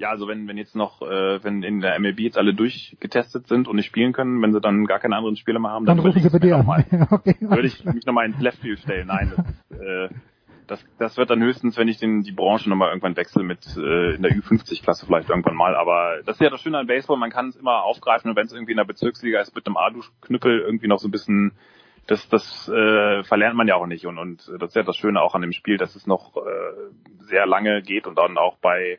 ja, 0.03 0.11
also 0.11 0.27
wenn, 0.27 0.49
wenn 0.49 0.57
jetzt 0.57 0.75
noch, 0.75 1.01
äh, 1.03 1.45
wenn 1.45 1.63
in 1.63 1.81
der 1.81 1.97
MLB 1.99 2.21
jetzt 2.21 2.37
alle 2.37 2.55
durchgetestet 2.55 3.47
sind 3.47 3.69
und 3.69 3.77
nicht 3.77 3.87
spielen 3.87 4.13
können, 4.13 4.43
wenn 4.43 4.53
sie 4.53 4.61
dann 4.61 4.85
gar 4.85 4.99
keine 4.99 5.15
anderen 5.17 5.37
Spiele 5.37 5.61
mehr 5.61 5.71
haben, 5.71 5.87
dann, 5.87 5.97
dann 5.97 6.07
rufen 6.07 6.21
sie 6.21 6.29
bei 6.29 6.41
dir 6.41 6.57
an. 6.57 6.85
okay, 7.11 7.37
würde 7.39 7.69
ich 7.69 7.85
mich 7.85 8.05
nochmal 8.05 8.27
ins 8.27 8.41
Left 8.41 8.59
Field 8.59 8.81
stellen. 8.81 9.07
Nein, 9.07 9.33
das, 9.37 9.79
äh, 9.79 10.09
das, 10.67 10.85
das 10.99 11.17
wird 11.17 11.31
dann 11.31 11.43
höchstens, 11.43 11.77
wenn 11.77 11.89
ich 11.89 11.99
den, 11.99 12.23
die 12.23 12.33
Branche 12.33 12.69
nochmal 12.69 12.89
irgendwann 12.89 13.17
wechsle 13.17 13.43
mit 13.43 13.67
äh, 13.77 14.15
in 14.15 14.23
der 14.23 14.33
Ü50-Klasse 14.33 15.07
vielleicht 15.07 15.31
irgendwann 15.31 15.57
mal. 15.57 15.75
Aber 15.75 16.23
das 16.25 16.37
ist 16.37 16.41
ja 16.41 16.51
das 16.51 16.61
Schöne 16.61 16.79
an 16.79 16.87
Baseball, 16.87 17.17
man 17.17 17.31
kann 17.31 17.49
es 17.49 17.57
immer 17.57 17.83
aufgreifen. 17.83 18.31
Und 18.31 18.37
wenn 18.37 18.47
es 18.47 18.53
irgendwie 18.53 18.73
in 18.73 18.79
der 18.79 18.85
Bezirksliga 18.85 19.41
ist 19.41 19.55
mit 19.55 19.67
einem 19.67 19.77
A-Knüppel 19.77 20.61
irgendwie 20.61 20.89
noch 20.89 20.99
so 20.99 21.09
ein 21.09 21.13
bisschen 21.13 21.53
das, 22.07 22.29
das 22.29 22.69
äh, 22.69 23.23
verlernt 23.23 23.57
man 23.57 23.69
ja 23.69 23.77
auch 23.77 23.87
nicht. 23.87 24.07
Und, 24.07 24.19
und 24.19 24.51
das 24.59 24.71
ist 24.71 24.77
ja 24.77 24.83
das 24.83 24.97
Schöne 24.97 25.21
auch 25.21 25.35
an 25.35 25.43
dem 25.43 25.53
Spiel, 25.53 25.77
dass 25.77 25.95
es 25.95 26.07
noch 26.07 26.37
äh, 26.37 27.21
sehr 27.21 27.47
lange 27.47 27.83
geht 27.83 28.07
und 28.07 28.19
dann 28.19 28.39
auch 28.39 28.59
bei 28.59 28.99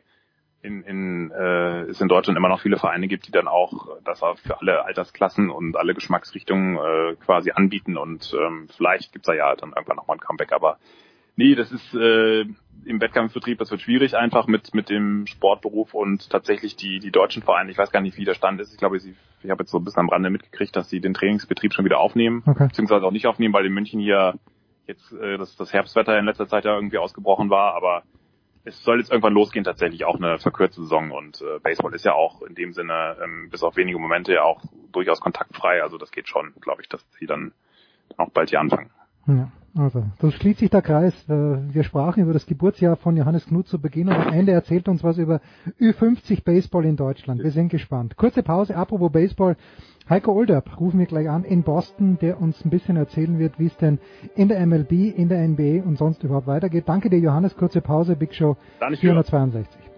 in, 0.62 0.82
in, 0.82 1.30
äh, 1.30 1.82
es 1.82 2.00
in 2.00 2.08
Deutschland 2.08 2.38
immer 2.38 2.48
noch 2.48 2.60
viele 2.60 2.78
Vereine 2.78 3.06
gibt, 3.06 3.26
die 3.26 3.32
dann 3.32 3.48
auch 3.48 3.98
das 4.02 4.22
auch 4.22 4.38
für 4.38 4.58
alle 4.58 4.84
Altersklassen 4.86 5.50
und 5.50 5.76
alle 5.76 5.92
Geschmacksrichtungen 5.92 6.76
äh, 6.76 7.16
quasi 7.16 7.50
anbieten. 7.50 7.98
Und 7.98 8.34
ähm, 8.34 8.68
vielleicht 8.74 9.12
gibt's 9.12 9.26
da 9.26 9.34
ja 9.34 9.54
dann 9.54 9.74
irgendwann 9.76 9.96
nochmal 9.96 10.16
ein 10.16 10.20
Comeback, 10.20 10.52
aber 10.52 10.78
nee, 11.36 11.54
das 11.54 11.72
ist 11.72 11.94
äh, 11.94 12.42
im 12.86 13.00
Wettkampfbetrieb, 13.00 13.58
das 13.58 13.70
wird 13.70 13.80
schwierig 13.80 14.16
einfach 14.16 14.46
mit 14.46 14.74
mit 14.74 14.90
dem 14.90 15.26
Sportberuf 15.26 15.94
und 15.94 16.30
tatsächlich 16.30 16.76
die 16.76 16.98
die 16.98 17.10
deutschen 17.10 17.42
Vereine, 17.42 17.70
ich 17.70 17.78
weiß 17.78 17.90
gar 17.90 18.00
nicht, 18.00 18.16
wie 18.16 18.24
der 18.24 18.34
Stand 18.34 18.60
ist, 18.60 18.72
ich 18.72 18.78
glaube, 18.78 18.96
ich, 18.96 19.04
ich 19.42 19.50
habe 19.50 19.62
jetzt 19.62 19.70
so 19.70 19.78
ein 19.78 19.84
bisschen 19.84 20.00
am 20.00 20.08
Rande 20.08 20.30
mitgekriegt, 20.30 20.74
dass 20.76 20.88
sie 20.88 21.00
den 21.00 21.14
Trainingsbetrieb 21.14 21.72
schon 21.72 21.84
wieder 21.84 21.98
aufnehmen, 21.98 22.42
okay. 22.46 22.68
beziehungsweise 22.68 23.06
auch 23.06 23.12
nicht 23.12 23.26
aufnehmen, 23.26 23.54
weil 23.54 23.66
in 23.66 23.72
München 23.72 24.00
hier 24.00 24.34
jetzt 24.86 25.12
äh, 25.12 25.38
das, 25.38 25.56
das 25.56 25.72
Herbstwetter 25.72 26.18
in 26.18 26.26
letzter 26.26 26.48
Zeit 26.48 26.64
ja 26.64 26.74
irgendwie 26.74 26.98
ausgebrochen 26.98 27.50
war, 27.50 27.74
aber 27.74 28.02
es 28.64 28.82
soll 28.82 28.98
jetzt 28.98 29.10
irgendwann 29.10 29.34
losgehen, 29.34 29.64
tatsächlich 29.64 30.04
auch 30.04 30.16
eine 30.16 30.38
verkürzte 30.38 30.80
Saison. 30.82 31.10
Und 31.10 31.42
äh, 31.42 31.58
Baseball 31.62 31.94
ist 31.94 32.04
ja 32.04 32.14
auch 32.14 32.40
in 32.42 32.54
dem 32.54 32.72
Sinne 32.72 33.16
ähm, 33.22 33.50
bis 33.50 33.62
auf 33.62 33.76
wenige 33.76 33.98
Momente 33.98 34.32
ja 34.32 34.42
auch 34.42 34.62
durchaus 34.90 35.20
kontaktfrei, 35.20 35.82
also 35.82 35.98
das 35.98 36.10
geht 36.10 36.28
schon, 36.28 36.54
glaube 36.60 36.82
ich, 36.82 36.88
dass 36.88 37.04
sie 37.18 37.26
dann 37.26 37.52
auch 38.16 38.30
bald 38.30 38.50
hier 38.50 38.60
anfangen. 38.60 38.90
Ja, 39.26 39.50
also, 39.76 40.04
so 40.20 40.30
schließt 40.30 40.60
sich 40.60 40.70
der 40.70 40.82
Kreis. 40.82 41.14
Äh, 41.28 41.32
wir 41.74 41.82
sprachen 41.82 42.22
über 42.22 42.32
das 42.32 42.46
Geburtsjahr 42.46 42.96
von 42.96 43.16
Johannes 43.16 43.46
Knut 43.46 43.66
zu 43.66 43.80
Beginn 43.80 44.08
und 44.08 44.14
am 44.14 44.32
Ende 44.32 44.52
erzählt 44.52 44.88
uns 44.88 45.02
was 45.02 45.18
über 45.18 45.40
Ü50 45.80 46.44
Baseball 46.44 46.84
in 46.84 46.96
Deutschland. 46.96 47.42
Wir 47.42 47.50
sind 47.50 47.70
gespannt. 47.70 48.16
Kurze 48.16 48.42
Pause, 48.42 48.76
apropos 48.76 49.10
Baseball. 49.10 49.56
Heiko 50.08 50.32
Olderb 50.32 50.78
rufen 50.78 51.00
wir 51.00 51.06
gleich 51.06 51.28
an 51.28 51.44
in 51.44 51.62
Boston, 51.62 52.18
der 52.20 52.40
uns 52.40 52.62
ein 52.64 52.70
bisschen 52.70 52.96
erzählen 52.96 53.38
wird, 53.38 53.58
wie 53.58 53.66
es 53.66 53.76
denn 53.78 53.98
in 54.36 54.48
der 54.48 54.64
MLB, 54.64 54.92
in 54.92 55.28
der 55.28 55.46
NBA 55.48 55.82
und 55.82 55.96
sonst 55.96 56.22
überhaupt 56.22 56.46
weitergeht. 56.46 56.84
Danke 56.86 57.10
dir, 57.10 57.18
Johannes. 57.18 57.56
Kurze 57.56 57.80
Pause, 57.80 58.14
Big 58.14 58.34
Show 58.34 58.56
462. 58.78 59.93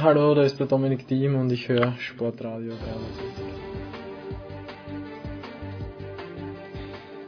Hallo, 0.00 0.32
da 0.32 0.42
ist 0.42 0.60
der 0.60 0.68
Dominik 0.68 1.08
Diem 1.08 1.34
und 1.34 1.50
ich 1.50 1.68
höre 1.68 1.92
Sportradio 1.98 2.70
360. 2.70 3.34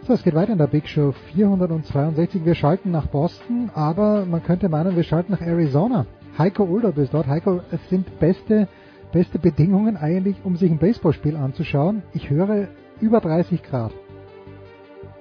So, 0.02 0.12
es 0.12 0.22
geht 0.22 0.36
weiter 0.36 0.52
in 0.52 0.58
der 0.58 0.68
Big 0.68 0.86
Show 0.86 1.10
462. 1.32 2.44
Wir 2.44 2.54
schalten 2.54 2.92
nach 2.92 3.08
Boston, 3.08 3.72
aber 3.74 4.24
man 4.24 4.44
könnte 4.44 4.68
meinen, 4.68 4.94
wir 4.94 5.02
schalten 5.02 5.32
nach 5.32 5.40
Arizona. 5.40 6.06
Heiko 6.38 6.62
Ulder 6.62 6.96
ist 6.96 7.12
dort. 7.12 7.26
Heiko, 7.26 7.60
es 7.72 7.80
sind 7.88 8.20
beste, 8.20 8.68
beste 9.10 9.40
Bedingungen 9.40 9.96
eigentlich, 9.96 10.36
um 10.44 10.54
sich 10.54 10.70
ein 10.70 10.78
Baseballspiel 10.78 11.34
anzuschauen. 11.34 12.04
Ich 12.14 12.30
höre 12.30 12.68
über 13.00 13.20
30 13.20 13.64
Grad. 13.64 13.90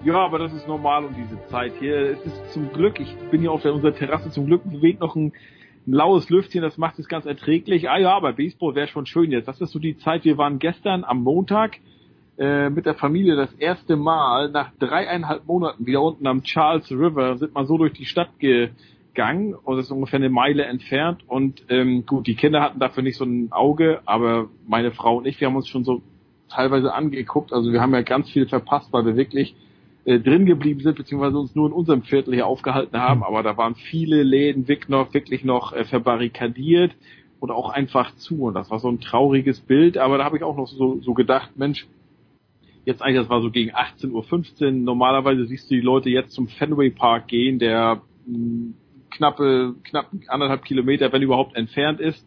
Ja, 0.04 0.20
aber 0.20 0.38
das 0.38 0.54
ist 0.54 0.68
normal 0.68 1.04
um 1.04 1.16
diese 1.16 1.44
Zeit 1.48 1.74
hier. 1.80 2.12
Es 2.12 2.24
ist 2.24 2.54
zum 2.54 2.72
Glück, 2.72 3.00
ich 3.00 3.12
bin 3.32 3.42
hier 3.42 3.52
auf 3.52 3.64
der, 3.64 3.74
unserer 3.74 3.96
Terrasse, 3.96 4.30
zum 4.30 4.46
Glück 4.46 4.62
bewegt 4.70 5.00
noch 5.00 5.16
ein, 5.16 5.34
ein 5.88 5.94
laues 5.94 6.30
Lüftchen, 6.30 6.62
das 6.62 6.78
macht 6.78 7.00
es 7.00 7.08
ganz 7.08 7.26
erträglich. 7.26 7.90
Ah 7.90 7.98
ja, 7.98 8.16
aber 8.16 8.34
Baseball 8.34 8.76
wäre 8.76 8.88
schon 8.88 9.06
schön 9.06 9.32
jetzt. 9.32 9.48
Das 9.48 9.62
ist 9.62 9.72
so 9.72 9.80
die 9.80 9.98
Zeit, 9.98 10.26
wir 10.26 10.38
waren 10.38 10.60
gestern 10.60 11.04
am 11.04 11.24
Montag 11.24 11.80
äh, 12.40 12.70
mit 12.70 12.86
der 12.86 12.96
Familie 12.96 13.36
das 13.36 13.54
erste 13.56 13.98
Mal 13.98 14.50
nach 14.50 14.72
dreieinhalb 14.80 15.46
Monaten 15.46 15.86
wieder 15.86 16.02
unten 16.02 16.26
am 16.26 16.44
Charles 16.44 16.90
River, 16.90 17.38
sind 17.38 17.54
mal 17.54 17.66
so 17.66 17.78
durch 17.78 17.94
die 17.94 18.06
Stadt 18.06 18.40
gegangen 18.40 19.54
und 19.54 19.78
das 19.78 19.88
ist 19.88 19.92
ungefähr 19.92 20.20
eine 20.20 20.30
Meile 20.30 20.64
entfernt 20.64 21.24
und 21.28 21.66
ähm, 21.68 22.06
gut, 22.06 22.28
die 22.28 22.36
Kinder 22.36 22.62
hatten 22.62 22.80
dafür 22.80 23.04
nicht 23.04 23.18
so 23.18 23.26
ein 23.26 23.52
Auge, 23.52 24.00
aber 24.06 24.48
meine 24.66 24.92
Frau 24.92 25.18
und 25.18 25.28
ich, 25.28 25.40
wir 25.42 25.48
haben 25.48 25.58
uns 25.58 25.68
schon 25.68 25.84
so 25.84 26.02
teilweise 26.50 26.94
angeguckt, 26.94 27.52
also 27.52 27.74
wir 27.74 27.82
haben 27.82 27.94
ja 27.94 28.04
ganz 28.04 28.30
viel 28.30 28.48
verpasst, 28.48 28.94
weil 28.94 29.06
wir 29.06 29.18
wirklich 29.18 29.56
äh, 30.06 30.20
drin 30.20 30.46
geblieben 30.46 30.82
sind, 30.82 30.98
beziehungsweise 30.98 31.38
uns 31.38 31.56
nur 31.56 31.68
in 31.68 31.74
unserem 31.74 32.04
Viertel 32.04 32.34
hier 32.34 32.48
aufgehalten 32.48 32.98
haben, 33.00 33.24
aber 33.24 33.44
da 33.44 33.58
waren 33.58 33.76
viele 33.76 34.24
Läden 34.24 34.68
wirklich 34.68 34.90
noch, 34.90 35.14
wirklich 35.14 35.44
noch 35.44 35.74
äh, 35.74 35.86
verbarrikadiert 35.86 36.96
und 37.40 37.52
auch 37.52 37.70
einfach 37.70 38.16
zu 38.16 38.44
und 38.44 38.54
das 38.54 38.70
war 38.70 38.80
so 38.80 38.90
ein 38.90 39.00
trauriges 39.00 39.60
Bild, 39.62 39.98
aber 39.98 40.18
da 40.18 40.26
habe 40.26 40.38
ich 40.38 40.44
auch 40.44 40.58
noch 40.58 40.68
so, 40.68 41.00
so 41.02 41.14
gedacht, 41.14 41.52
Mensch, 41.58 41.88
jetzt 42.86 43.02
eigentlich, 43.02 43.22
das 43.22 43.30
war 43.30 43.42
so 43.42 43.52
gegen 43.52 43.72
18.15 43.72 44.64
Uhr. 44.64 44.72
Normalerweise 44.72 45.46
siehst 45.46 45.70
du 45.70 45.76
die 45.76 45.82
Leute 45.82 46.10
jetzt 46.10 46.32
zum 46.34 46.48
Fenway 46.48 46.90
Park 46.90 47.28
gehen, 47.28 47.60
der 47.60 48.02
mh, 48.26 48.36
hm, 48.36 48.74
knappe, 49.12 49.76
knapp 49.84 50.08
anderthalb 50.28 50.66
Kilometer, 50.66 51.12
wenn 51.12 51.22
überhaupt, 51.22 51.56
entfernt 51.56 52.00
ist. 52.00 52.26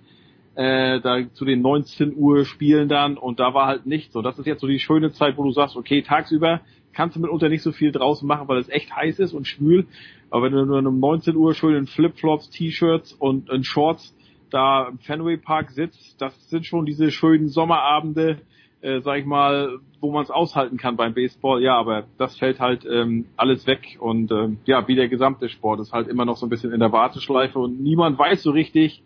Äh, 0.54 1.00
da 1.00 1.32
zu 1.32 1.46
den 1.46 1.62
19 1.62 2.14
Uhr 2.14 2.44
Spielen 2.44 2.88
dann 2.88 3.16
und 3.16 3.40
da 3.40 3.54
war 3.54 3.66
halt 3.66 3.86
nichts. 3.86 4.14
Und 4.14 4.24
das 4.24 4.38
ist 4.38 4.46
jetzt 4.46 4.60
so 4.60 4.66
die 4.66 4.78
schöne 4.78 5.12
Zeit, 5.12 5.38
wo 5.38 5.44
du 5.44 5.52
sagst, 5.52 5.76
okay, 5.76 6.02
tagsüber 6.02 6.60
kannst 6.92 7.16
du 7.16 7.20
mitunter 7.20 7.48
nicht 7.48 7.62
so 7.62 7.72
viel 7.72 7.92
draußen 7.92 8.26
machen, 8.26 8.48
weil 8.48 8.58
es 8.58 8.68
echt 8.68 8.94
heiß 8.94 9.18
ist 9.18 9.32
und 9.32 9.46
schwül. 9.46 9.86
Aber 10.30 10.44
wenn 10.44 10.52
du 10.52 10.64
nur 10.64 10.78
um 10.78 11.00
19 11.00 11.36
Uhr 11.36 11.54
schön 11.54 11.74
in 11.74 11.86
Flipflops, 11.86 12.50
T-Shirts 12.50 13.12
und 13.12 13.50
in 13.50 13.64
Shorts 13.64 14.14
da 14.50 14.88
im 14.88 14.98
Fenway 14.98 15.36
Park 15.36 15.70
sitzt, 15.70 16.20
das 16.20 16.48
sind 16.48 16.66
schon 16.66 16.86
diese 16.86 17.10
schönen 17.10 17.48
Sommerabende, 17.48 18.38
äh, 18.82 19.00
sag 19.00 19.18
ich 19.18 19.26
mal, 19.26 19.78
wo 20.00 20.12
man 20.12 20.22
es 20.22 20.30
aushalten 20.30 20.76
kann 20.76 20.96
beim 20.96 21.14
Baseball. 21.14 21.62
Ja, 21.62 21.76
aber 21.76 22.04
das 22.18 22.36
fällt 22.36 22.60
halt 22.60 22.84
ähm, 22.84 23.26
alles 23.36 23.66
weg 23.66 23.96
und 23.98 24.30
ähm, 24.30 24.58
ja, 24.64 24.86
wie 24.88 24.94
der 24.94 25.08
gesamte 25.08 25.48
Sport 25.48 25.80
ist 25.80 25.92
halt 25.92 26.08
immer 26.08 26.24
noch 26.24 26.36
so 26.36 26.46
ein 26.46 26.50
bisschen 26.50 26.72
in 26.72 26.80
der 26.80 26.92
Warteschleife 26.92 27.58
und 27.58 27.80
niemand 27.80 28.18
weiß 28.18 28.42
so 28.42 28.50
richtig, 28.50 29.02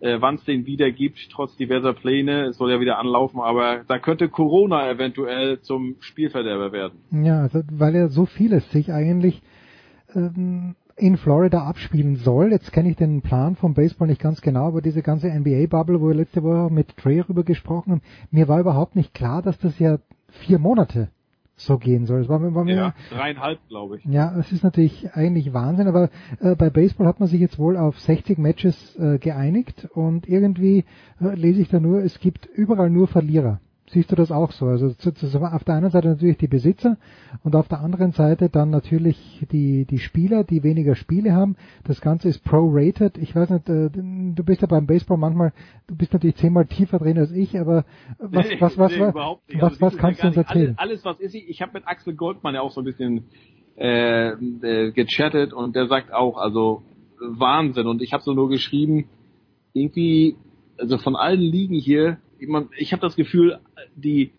äh, 0.00 0.20
wann 0.20 0.36
es 0.36 0.44
den 0.44 0.66
wieder 0.66 0.90
gibt, 0.90 1.18
trotz 1.30 1.56
diverser 1.56 1.92
Pläne. 1.92 2.46
Es 2.46 2.58
soll 2.58 2.70
ja 2.70 2.80
wieder 2.80 2.98
anlaufen, 2.98 3.40
aber 3.40 3.84
da 3.86 3.98
könnte 3.98 4.28
Corona 4.28 4.90
eventuell 4.90 5.60
zum 5.60 5.96
Spielverderber 6.00 6.72
werden. 6.72 6.98
Ja, 7.24 7.42
also, 7.42 7.62
weil 7.70 7.94
ja 7.94 8.08
so 8.08 8.26
vieles 8.26 8.70
sich 8.70 8.92
eigentlich 8.92 9.42
ähm, 10.14 10.74
in 10.96 11.16
Florida 11.16 11.62
abspielen 11.62 12.16
soll. 12.16 12.50
Jetzt 12.50 12.72
kenne 12.72 12.90
ich 12.90 12.96
den 12.96 13.20
Plan 13.20 13.56
vom 13.56 13.74
Baseball 13.74 14.08
nicht 14.08 14.20
ganz 14.20 14.40
genau, 14.40 14.66
aber 14.66 14.80
diese 14.80 15.02
ganze 15.02 15.28
NBA-Bubble, 15.28 16.00
wo 16.00 16.08
wir 16.08 16.14
letzte 16.14 16.42
Woche 16.42 16.72
mit 16.72 16.96
Trey 16.96 17.20
rüber 17.20 17.44
gesprochen 17.44 17.92
haben, 17.92 18.02
mir 18.30 18.48
war 18.48 18.60
überhaupt 18.60 18.96
nicht 18.96 19.14
klar, 19.14 19.42
dass 19.42 19.58
das 19.58 19.78
ja 19.78 19.98
vier 20.46 20.58
Monate 20.58 21.08
so 21.56 21.78
gehen 21.78 22.04
soll. 22.04 22.20
Das 22.20 22.28
war, 22.28 22.54
war 22.54 22.64
mir, 22.64 22.76
ja, 22.76 22.94
dreieinhalb, 23.10 23.58
glaube 23.68 23.98
ich. 23.98 24.04
Ja, 24.04 24.36
es 24.38 24.52
ist 24.52 24.62
natürlich 24.62 25.14
eigentlich 25.14 25.52
Wahnsinn, 25.54 25.88
aber 25.88 26.10
äh, 26.40 26.54
bei 26.54 26.70
Baseball 26.70 27.06
hat 27.06 27.18
man 27.18 27.28
sich 27.28 27.40
jetzt 27.40 27.58
wohl 27.58 27.76
auf 27.76 27.98
60 27.98 28.38
Matches 28.38 28.96
äh, 28.96 29.18
geeinigt 29.18 29.88
und 29.94 30.28
irgendwie 30.28 30.84
äh, 31.20 31.34
lese 31.34 31.62
ich 31.62 31.68
da 31.68 31.80
nur, 31.80 32.02
es 32.02 32.20
gibt 32.20 32.46
überall 32.46 32.90
nur 32.90 33.08
Verlierer. 33.08 33.60
Siehst 33.88 34.10
du 34.10 34.16
das 34.16 34.32
auch 34.32 34.50
so? 34.50 34.66
Also 34.66 34.88
auf 34.88 35.64
der 35.64 35.74
einen 35.74 35.90
Seite 35.90 36.08
natürlich 36.08 36.38
die 36.38 36.48
Besitzer 36.48 36.96
und 37.44 37.54
auf 37.54 37.68
der 37.68 37.80
anderen 37.80 38.10
Seite 38.10 38.48
dann 38.48 38.70
natürlich 38.70 39.46
die, 39.52 39.84
die 39.84 39.98
Spieler, 39.98 40.42
die 40.42 40.64
weniger 40.64 40.96
Spiele 40.96 41.32
haben. 41.32 41.56
Das 41.84 42.00
Ganze 42.00 42.28
ist 42.28 42.42
pro-rated. 42.42 43.16
Ich 43.16 43.36
weiß 43.36 43.50
nicht, 43.50 43.68
äh, 43.68 43.88
du 43.90 44.44
bist 44.44 44.62
ja 44.62 44.66
beim 44.66 44.86
Baseball 44.86 45.18
manchmal, 45.18 45.52
du 45.86 45.96
bist 45.96 46.12
natürlich 46.12 46.36
zehnmal 46.36 46.66
tiefer 46.66 46.98
drin 46.98 47.16
als 47.16 47.30
ich, 47.30 47.56
aber 47.58 47.84
was, 48.18 48.46
was, 48.58 48.76
was, 48.76 48.92
nee, 48.92 49.00
was, 49.00 49.14
nicht. 49.14 49.14
was, 49.14 49.62
Also, 49.62 49.80
was 49.80 49.96
kannst 49.96 50.22
du 50.22 50.26
uns 50.26 50.36
erzählen? 50.36 50.74
Alles, 50.78 51.04
alles 51.04 51.04
was 51.04 51.20
ist, 51.20 51.34
ich 51.34 51.62
habe 51.62 51.72
mit 51.74 51.86
Axel 51.86 52.14
Goldmann 52.14 52.54
ja 52.54 52.62
auch 52.62 52.72
so 52.72 52.80
ein 52.80 52.84
bisschen 52.84 53.24
äh, 53.76 54.30
äh, 54.30 54.90
gechattet 54.90 55.52
und 55.52 55.76
der 55.76 55.86
sagt 55.86 56.12
auch, 56.12 56.38
also 56.38 56.82
Wahnsinn. 57.20 57.86
Und 57.86 58.02
ich 58.02 58.12
habe 58.12 58.22
so 58.24 58.32
nur 58.32 58.48
geschrieben, 58.48 59.08
irgendwie, 59.72 60.36
also 60.78 60.98
von 60.98 61.14
allen 61.14 61.40
Ligen 61.40 61.74
hier, 61.74 62.18
ich, 62.38 62.92
habe 62.92 63.00
das 63.00 63.16
Gefühl, 63.16 63.58
die 63.94 64.32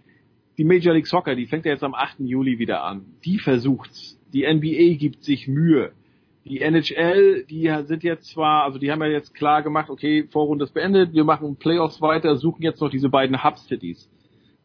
die 0.57 0.63
Major 0.63 0.93
League 0.93 1.07
Soccer, 1.07 1.35
die 1.35 1.45
fängt 1.45 1.65
ja 1.65 1.71
jetzt 1.71 1.83
am 1.83 1.93
8. 1.93 2.19
Juli 2.19 2.57
wieder 2.57 2.83
an. 2.83 3.05
Die 3.25 3.37
versucht's. 3.37 4.19
Die 4.33 4.41
NBA 4.41 4.97
gibt 4.97 5.23
sich 5.23 5.47
Mühe. 5.47 5.91
Die 6.45 6.61
NHL, 6.61 7.45
die 7.49 7.71
sind 7.83 8.03
jetzt 8.03 8.29
zwar, 8.31 8.63
also 8.63 8.79
die 8.79 8.91
haben 8.91 9.01
ja 9.01 9.09
jetzt 9.09 9.33
klar 9.33 9.61
gemacht, 9.61 9.89
okay, 9.89 10.27
Vorrunde 10.31 10.63
ist 10.63 10.73
beendet, 10.73 11.13
wir 11.13 11.25
machen 11.25 11.57
Playoffs 11.57 12.01
weiter, 12.01 12.37
suchen 12.37 12.63
jetzt 12.63 12.79
noch 12.79 12.89
diese 12.89 13.09
beiden 13.09 13.43
Hub-Cities. 13.43 14.09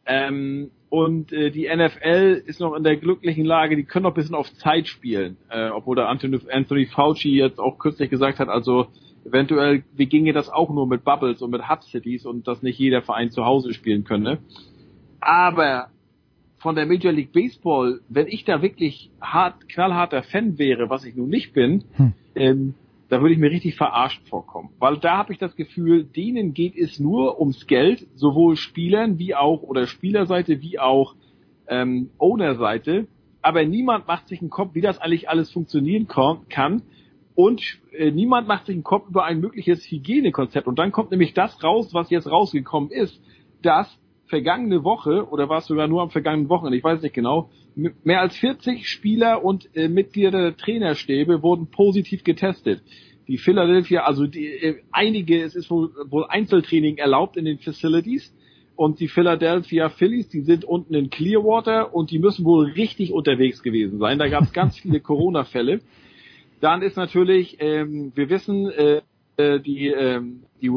Ähm, 0.07 0.71
und 0.89 1.33
äh, 1.33 1.51
die 1.51 1.69
NFL 1.69 2.43
ist 2.47 2.61
noch 2.61 2.75
in 2.75 2.85
der 2.85 2.97
glücklichen 2.97 3.45
Lage, 3.45 3.77
die 3.77 3.85
können 3.85 4.05
noch 4.05 4.13
ein 4.13 4.15
bisschen 4.15 4.35
auf 4.35 4.53
Zeit 4.55 4.87
spielen, 4.87 5.37
äh, 5.49 5.71
obwohl 5.71 5.97
der 5.97 6.09
Anthony, 6.09 6.39
Anthony 6.51 6.87
Fauci 6.87 7.31
jetzt 7.31 7.59
auch 7.59 7.79
kürzlich 7.79 8.11
gesagt 8.11 8.39
hat, 8.39 8.49
also 8.49 8.89
eventuell, 9.25 9.85
wir 9.95 10.07
ginge 10.07 10.33
das 10.33 10.49
auch 10.49 10.71
nur 10.71 10.87
mit 10.87 11.05
Bubbles 11.05 11.43
und 11.43 11.51
mit 11.51 11.69
Hub-Cities 11.69 12.27
und 12.27 12.47
dass 12.49 12.63
nicht 12.63 12.79
jeder 12.79 13.03
Verein 13.03 13.31
zu 13.31 13.45
Hause 13.45 13.73
spielen 13.75 14.05
könne. 14.05 14.39
Aber 15.21 15.89
von 16.59 16.75
der 16.77 16.87
Major 16.87 17.13
League 17.13 17.33
Baseball, 17.33 18.01
wenn 18.09 18.29
ich 18.29 18.45
da 18.45 18.63
wirklich 18.63 19.11
hart, 19.21 19.69
knallharter 19.69 20.23
Fan 20.23 20.59
wäre, 20.59 20.91
was 20.91 21.05
ich 21.05 21.17
nun 21.17 21.29
nicht 21.29 21.53
bin, 21.53 21.85
ähm, 22.35 22.75
da 23.09 23.21
würde 23.21 23.35
ich 23.35 23.41
mir 23.41 23.51
richtig 23.51 23.77
verarscht 23.77 24.27
vorkommen. 24.29 24.71
Weil 24.79 24.97
da 24.97 25.19
habe 25.19 25.33
ich 25.33 25.39
das 25.39 25.55
Gefühl, 25.55 26.05
denen 26.05 26.55
geht 26.55 26.77
es 26.77 26.99
nur 26.99 27.39
ums 27.39 27.67
Geld, 27.67 28.07
sowohl 28.15 28.57
Spielern 28.57 29.19
wie 29.19 29.35
auch, 29.35 29.63
oder 29.63 29.87
Spielerseite 29.87 30.63
wie 30.63 30.79
auch 30.79 31.15
ähm, 31.67 32.11
Ownerseite. 32.19 33.07
Aber 33.43 33.65
niemand 33.65 34.07
macht 34.07 34.29
sich 34.29 34.41
einen 34.41 34.51
Kopf, 34.51 34.75
wie 34.75 34.81
das 34.81 34.99
eigentlich 34.99 35.29
alles 35.29 35.51
funktionieren 35.51 36.07
kann. 36.09 36.83
Und 37.35 37.63
äh, 37.93 38.11
niemand 38.11 38.47
macht 38.47 38.67
sich 38.67 38.75
einen 38.75 38.85
Kopf 38.85 39.09
über 39.09 39.25
ein 39.25 39.41
mögliches 39.41 39.85
Hygienekonzept. 39.91 40.67
Und 40.67 40.79
dann 40.79 40.93
kommt 40.93 41.11
nämlich 41.11 41.35
das 41.35 41.63
raus, 41.63 41.95
was 41.95 42.11
jetzt 42.11 42.31
rausgekommen 42.31 42.91
ist, 42.91 43.21
dass 43.63 43.99
vergangene 44.27 44.83
Woche, 44.83 45.29
oder 45.31 45.49
war 45.49 45.59
es 45.59 45.67
sogar 45.67 45.89
nur 45.89 46.03
am 46.03 46.11
vergangenen 46.11 46.49
Wochenende, 46.49 46.79
ich 46.79 46.85
weiß 46.85 47.03
nicht 47.03 47.15
genau, 47.15 47.51
mehr 47.75 48.21
als 48.21 48.37
40 48.37 48.89
Spieler 48.89 49.45
und 49.45 49.69
äh, 49.77 49.89
Mitglieder 49.89 50.31
der 50.31 50.57
Trainerstäbe 50.57 51.43
wurden 51.43 51.67
positiv 51.67 52.25
getestet. 52.25 52.83
Die 53.29 53.39
Philadelphia, 53.39 54.05
also 54.05 54.27
die, 54.27 54.47
äh, 54.47 54.77
einige, 54.91 55.43
es 55.43 55.55
ist 55.55 55.71
wohl, 55.71 55.91
wohl 56.09 56.25
Einzeltraining 56.29 56.97
erlaubt 56.97 57.37
in 57.37 57.45
den 57.45 57.59
Facilities. 57.59 58.35
Und 58.75 59.01
die 59.01 59.09
Philadelphia 59.09 59.91
Phillies, 59.91 60.29
die 60.29 60.41
sind 60.41 60.65
unten 60.65 60.95
in 60.95 61.11
Clearwater 61.11 61.95
und 61.95 62.11
die 62.11 62.19
müssen 62.19 62.45
wohl 62.45 62.71
richtig 62.71 63.13
unterwegs 63.13 63.63
gewesen 63.63 63.99
sein. 63.99 64.19
Da 64.19 64.29
gab 64.29 64.45
es 64.45 64.53
ganz 64.55 64.79
viele 64.79 65.01
Corona-Fälle. 65.01 65.81
Dann 66.63 66.81
ist 66.83 66.97
natürlich, 66.97 67.57
ähm, 67.59 68.13
wir 68.15 68.31
wissen, 68.31 68.71
äh, 68.71 69.03
äh, 69.37 69.59
die, 69.59 69.89
ähm, 69.89 70.45
die 70.61 70.69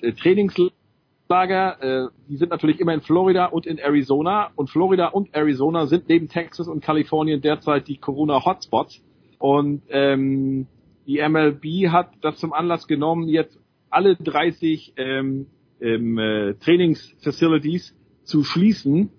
äh, 0.00 0.12
Trainingslager, 0.14 1.82
äh, 1.82 2.08
die 2.26 2.36
sind 2.38 2.48
natürlich 2.48 2.80
immer 2.80 2.94
in 2.94 3.02
Florida 3.02 3.44
und 3.44 3.66
in 3.66 3.76
Arizona. 3.76 4.50
Und 4.56 4.70
Florida 4.70 5.08
und 5.08 5.34
Arizona 5.34 5.84
sind 5.84 6.08
neben 6.08 6.28
Texas 6.28 6.68
und 6.68 6.82
Kalifornien 6.82 7.42
derzeit 7.42 7.86
die 7.86 7.98
Corona-Hotspots. 7.98 9.02
Und 9.38 9.82
ähm, 9.90 10.66
die 11.06 11.18
MLB 11.20 11.90
hat 11.92 12.12
das 12.22 12.38
zum 12.38 12.54
Anlass 12.54 12.88
genommen, 12.88 13.28
jetzt 13.28 13.60
alle 13.90 14.16
30 14.16 14.94
ähm, 14.96 15.48
ähm, 15.82 16.16
äh, 16.18 16.54
Trainingsfacilities 16.54 17.94
zu 18.22 18.42
schließen 18.42 19.10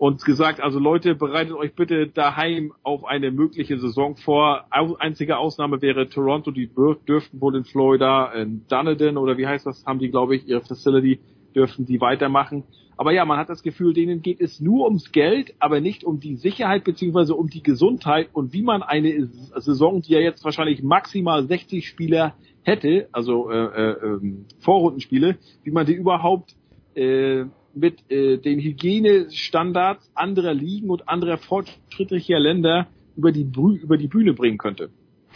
und 0.00 0.24
gesagt, 0.24 0.62
also 0.62 0.78
Leute, 0.78 1.14
bereitet 1.14 1.52
euch 1.52 1.74
bitte 1.74 2.06
daheim 2.06 2.72
auf 2.82 3.04
eine 3.04 3.30
mögliche 3.30 3.78
Saison 3.78 4.16
vor. 4.16 4.64
Einzige 4.70 5.36
Ausnahme 5.36 5.82
wäre 5.82 6.08
Toronto, 6.08 6.50
die 6.50 6.68
dür- 6.70 6.96
dürften 7.06 7.38
wohl 7.42 7.54
in 7.54 7.64
Florida, 7.64 8.32
in 8.32 8.62
Dunedin 8.66 9.18
oder 9.18 9.36
wie 9.36 9.46
heißt 9.46 9.66
das, 9.66 9.84
haben 9.84 9.98
die, 9.98 10.08
glaube 10.10 10.36
ich, 10.36 10.48
ihre 10.48 10.62
Facility, 10.62 11.20
dürften 11.54 11.84
die 11.84 12.00
weitermachen. 12.00 12.64
Aber 12.96 13.12
ja, 13.12 13.26
man 13.26 13.38
hat 13.38 13.50
das 13.50 13.62
Gefühl, 13.62 13.92
denen 13.92 14.22
geht 14.22 14.40
es 14.40 14.58
nur 14.58 14.86
ums 14.86 15.12
Geld, 15.12 15.52
aber 15.58 15.82
nicht 15.82 16.02
um 16.02 16.18
die 16.18 16.36
Sicherheit 16.36 16.84
beziehungsweise 16.84 17.34
um 17.34 17.48
die 17.48 17.62
Gesundheit 17.62 18.30
und 18.32 18.54
wie 18.54 18.62
man 18.62 18.82
eine 18.82 19.26
Saison, 19.56 20.00
die 20.00 20.12
ja 20.14 20.20
jetzt 20.20 20.42
wahrscheinlich 20.46 20.82
maximal 20.82 21.44
60 21.46 21.86
Spieler 21.86 22.36
hätte, 22.62 23.10
also 23.12 23.50
äh, 23.50 23.54
äh, 23.54 23.96
ähm, 24.02 24.46
Vorrundenspiele, 24.60 25.36
wie 25.62 25.70
man 25.72 25.84
die 25.84 25.92
überhaupt 25.92 26.56
äh, 26.94 27.44
mit 27.74 28.10
äh, 28.10 28.38
den 28.38 28.60
Hygienestandards 28.60 30.10
anderer 30.14 30.54
Ligen 30.54 30.90
und 30.90 31.08
anderer 31.08 31.38
fortschrittlicher 31.38 32.38
Länder 32.38 32.88
über 33.16 33.32
die, 33.32 33.42
über 33.82 33.96
die 33.96 34.08
Bühne 34.08 34.34
bringen 34.34 34.58
könnte. 34.58 34.90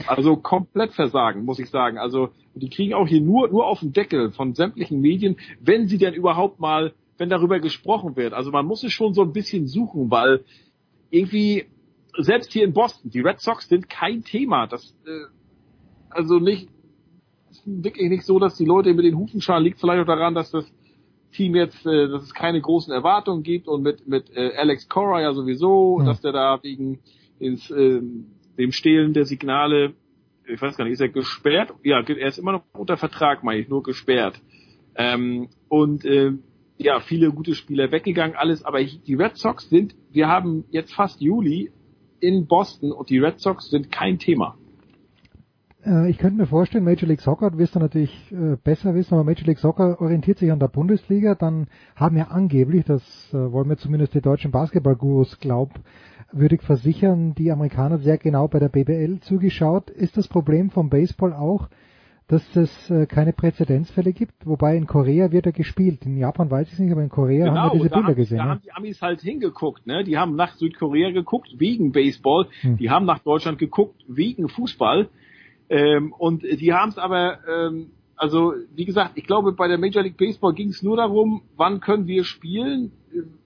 Also 0.06 0.36
komplett 0.36 0.92
versagen, 0.92 1.44
muss 1.44 1.58
ich 1.58 1.70
sagen. 1.70 1.98
Also 1.98 2.30
die 2.54 2.68
kriegen 2.68 2.94
auch 2.94 3.06
hier 3.06 3.20
nur, 3.20 3.48
nur 3.48 3.66
auf 3.66 3.80
den 3.80 3.92
Deckel 3.92 4.32
von 4.32 4.54
sämtlichen 4.54 5.00
Medien, 5.00 5.36
wenn 5.60 5.86
sie 5.86 5.98
denn 5.98 6.14
überhaupt 6.14 6.58
mal, 6.58 6.92
wenn 7.16 7.28
darüber 7.28 7.60
gesprochen 7.60 8.16
wird. 8.16 8.32
Also 8.32 8.50
man 8.50 8.66
muss 8.66 8.82
es 8.82 8.92
schon 8.92 9.14
so 9.14 9.22
ein 9.22 9.32
bisschen 9.32 9.66
suchen, 9.66 10.10
weil 10.10 10.44
irgendwie, 11.10 11.66
selbst 12.18 12.52
hier 12.52 12.64
in 12.64 12.72
Boston, 12.72 13.10
die 13.10 13.20
Red 13.20 13.40
Sox 13.40 13.68
sind 13.68 13.88
kein 13.88 14.24
Thema. 14.24 14.66
Das, 14.66 14.96
äh, 15.06 15.26
also 16.10 16.40
nicht, 16.40 16.68
wirklich 17.64 18.08
nicht 18.08 18.24
so, 18.24 18.38
dass 18.38 18.56
die 18.56 18.64
Leute 18.64 18.92
mit 18.94 19.04
den 19.04 19.16
Hufen 19.16 19.40
scharen. 19.40 19.62
Liegt 19.62 19.78
vielleicht 19.78 20.02
auch 20.02 20.06
daran, 20.06 20.34
dass 20.34 20.50
das 20.50 20.70
Team 21.34 21.54
jetzt, 21.54 21.84
äh, 21.86 22.08
dass 22.08 22.22
es 22.22 22.34
keine 22.34 22.60
großen 22.60 22.92
Erwartungen 22.92 23.42
gibt 23.42 23.68
und 23.68 23.82
mit 23.82 24.06
mit 24.08 24.34
äh, 24.34 24.56
Alex 24.56 24.88
Cora 24.88 25.20
ja 25.20 25.32
sowieso, 25.32 25.98
Hm. 25.98 26.06
dass 26.06 26.20
der 26.20 26.32
da 26.32 26.58
wegen 26.62 27.00
ins, 27.38 27.70
äh, 27.70 28.00
dem 28.58 28.72
Stehlen 28.72 29.12
der 29.12 29.24
Signale, 29.24 29.94
ich 30.46 30.60
weiß 30.60 30.76
gar 30.76 30.84
nicht, 30.84 30.94
ist 30.94 31.00
er 31.00 31.08
gesperrt? 31.08 31.72
Ja, 31.82 32.00
er 32.00 32.28
ist 32.28 32.38
immer 32.38 32.52
noch 32.52 32.62
unter 32.72 32.96
Vertrag, 32.96 33.42
meine 33.44 33.60
ich, 33.60 33.68
nur 33.68 33.82
gesperrt. 33.82 34.40
Ähm, 34.94 35.48
und 35.68 36.04
äh, 36.04 36.32
ja, 36.78 37.00
viele 37.00 37.30
gute 37.30 37.54
Spieler 37.54 37.90
weggegangen, 37.90 38.36
alles, 38.36 38.64
aber 38.64 38.82
die 38.82 39.14
Red 39.14 39.36
Sox 39.36 39.68
sind, 39.68 39.94
wir 40.10 40.28
haben 40.28 40.64
jetzt 40.70 40.94
fast 40.94 41.20
Juli 41.20 41.70
in 42.20 42.46
Boston 42.46 42.92
und 42.92 43.10
die 43.10 43.18
Red 43.18 43.40
Sox 43.40 43.70
sind 43.70 43.90
kein 43.90 44.18
Thema. 44.18 44.56
Äh, 45.86 46.10
ich 46.10 46.18
könnte 46.18 46.38
mir 46.38 46.46
vorstellen, 46.46 46.84
Major 46.84 47.08
League 47.08 47.20
Soccer 47.20 47.56
wirst 47.58 47.74
du 47.74 47.78
natürlich 47.78 48.12
äh, 48.32 48.56
besser 48.62 48.94
wissen, 48.94 49.14
aber 49.14 49.24
Major 49.24 49.46
League 49.46 49.58
Soccer 49.58 50.00
orientiert 50.00 50.38
sich 50.38 50.50
an 50.50 50.58
der 50.58 50.68
Bundesliga. 50.68 51.34
Dann 51.34 51.66
haben 51.96 52.16
ja 52.16 52.28
angeblich, 52.28 52.84
das 52.84 53.02
äh, 53.32 53.52
wollen 53.52 53.68
wir 53.68 53.76
zumindest 53.76 54.14
die 54.14 54.20
deutschen 54.20 54.50
Basketballgurus 54.50 55.38
glaubwürdig 55.40 56.62
versichern, 56.62 57.34
die 57.34 57.50
Amerikaner 57.50 57.98
sehr 57.98 58.18
genau 58.18 58.48
bei 58.48 58.58
der 58.58 58.68
BBL 58.68 59.20
zugeschaut. 59.20 59.90
Ist 59.90 60.16
das 60.16 60.28
Problem 60.28 60.70
vom 60.70 60.88
Baseball 60.90 61.32
auch, 61.32 61.68
dass 62.26 62.56
es 62.56 62.92
keine 63.08 63.34
Präzedenzfälle 63.34 64.14
gibt? 64.14 64.46
Wobei 64.46 64.78
in 64.78 64.86
Korea 64.86 65.30
wird 65.30 65.44
er 65.44 65.52
gespielt. 65.52 66.06
In 66.06 66.16
Japan 66.16 66.50
weiß 66.50 66.68
ich 66.68 66.72
es 66.72 66.78
nicht, 66.78 66.90
aber 66.90 67.02
in 67.02 67.10
Korea 67.10 67.52
haben 67.54 67.54
wir 67.54 67.70
diese 67.72 67.82
und 67.84 67.90
da 67.90 67.96
Bilder 67.96 68.08
haben, 68.08 68.14
gesehen. 68.16 68.38
Da 68.38 68.44
haben 68.44 68.60
die 68.64 68.72
Amis 68.72 69.02
halt 69.02 69.20
hingeguckt, 69.20 69.86
ne? 69.86 70.04
Die 70.04 70.16
haben 70.16 70.34
nach 70.34 70.54
Südkorea 70.54 71.10
geguckt 71.10 71.50
wegen 71.58 71.92
Baseball, 71.92 72.46
Hm. 72.62 72.78
die 72.78 72.88
haben 72.88 73.04
nach 73.04 73.18
Deutschland 73.18 73.58
geguckt 73.58 74.02
wegen 74.08 74.48
Fußball. 74.48 75.10
Ähm, 75.68 76.12
und 76.12 76.42
die 76.42 76.72
haben 76.72 76.90
es 76.90 76.98
aber, 76.98 77.38
ähm, 77.48 77.90
also 78.16 78.54
wie 78.74 78.84
gesagt, 78.84 79.12
ich 79.14 79.24
glaube, 79.24 79.52
bei 79.52 79.68
der 79.68 79.78
Major 79.78 80.02
League 80.02 80.16
Baseball 80.16 80.54
ging 80.54 80.68
es 80.68 80.82
nur 80.82 80.96
darum, 80.96 81.42
wann 81.56 81.80
können 81.80 82.06
wir 82.06 82.24
spielen. 82.24 82.92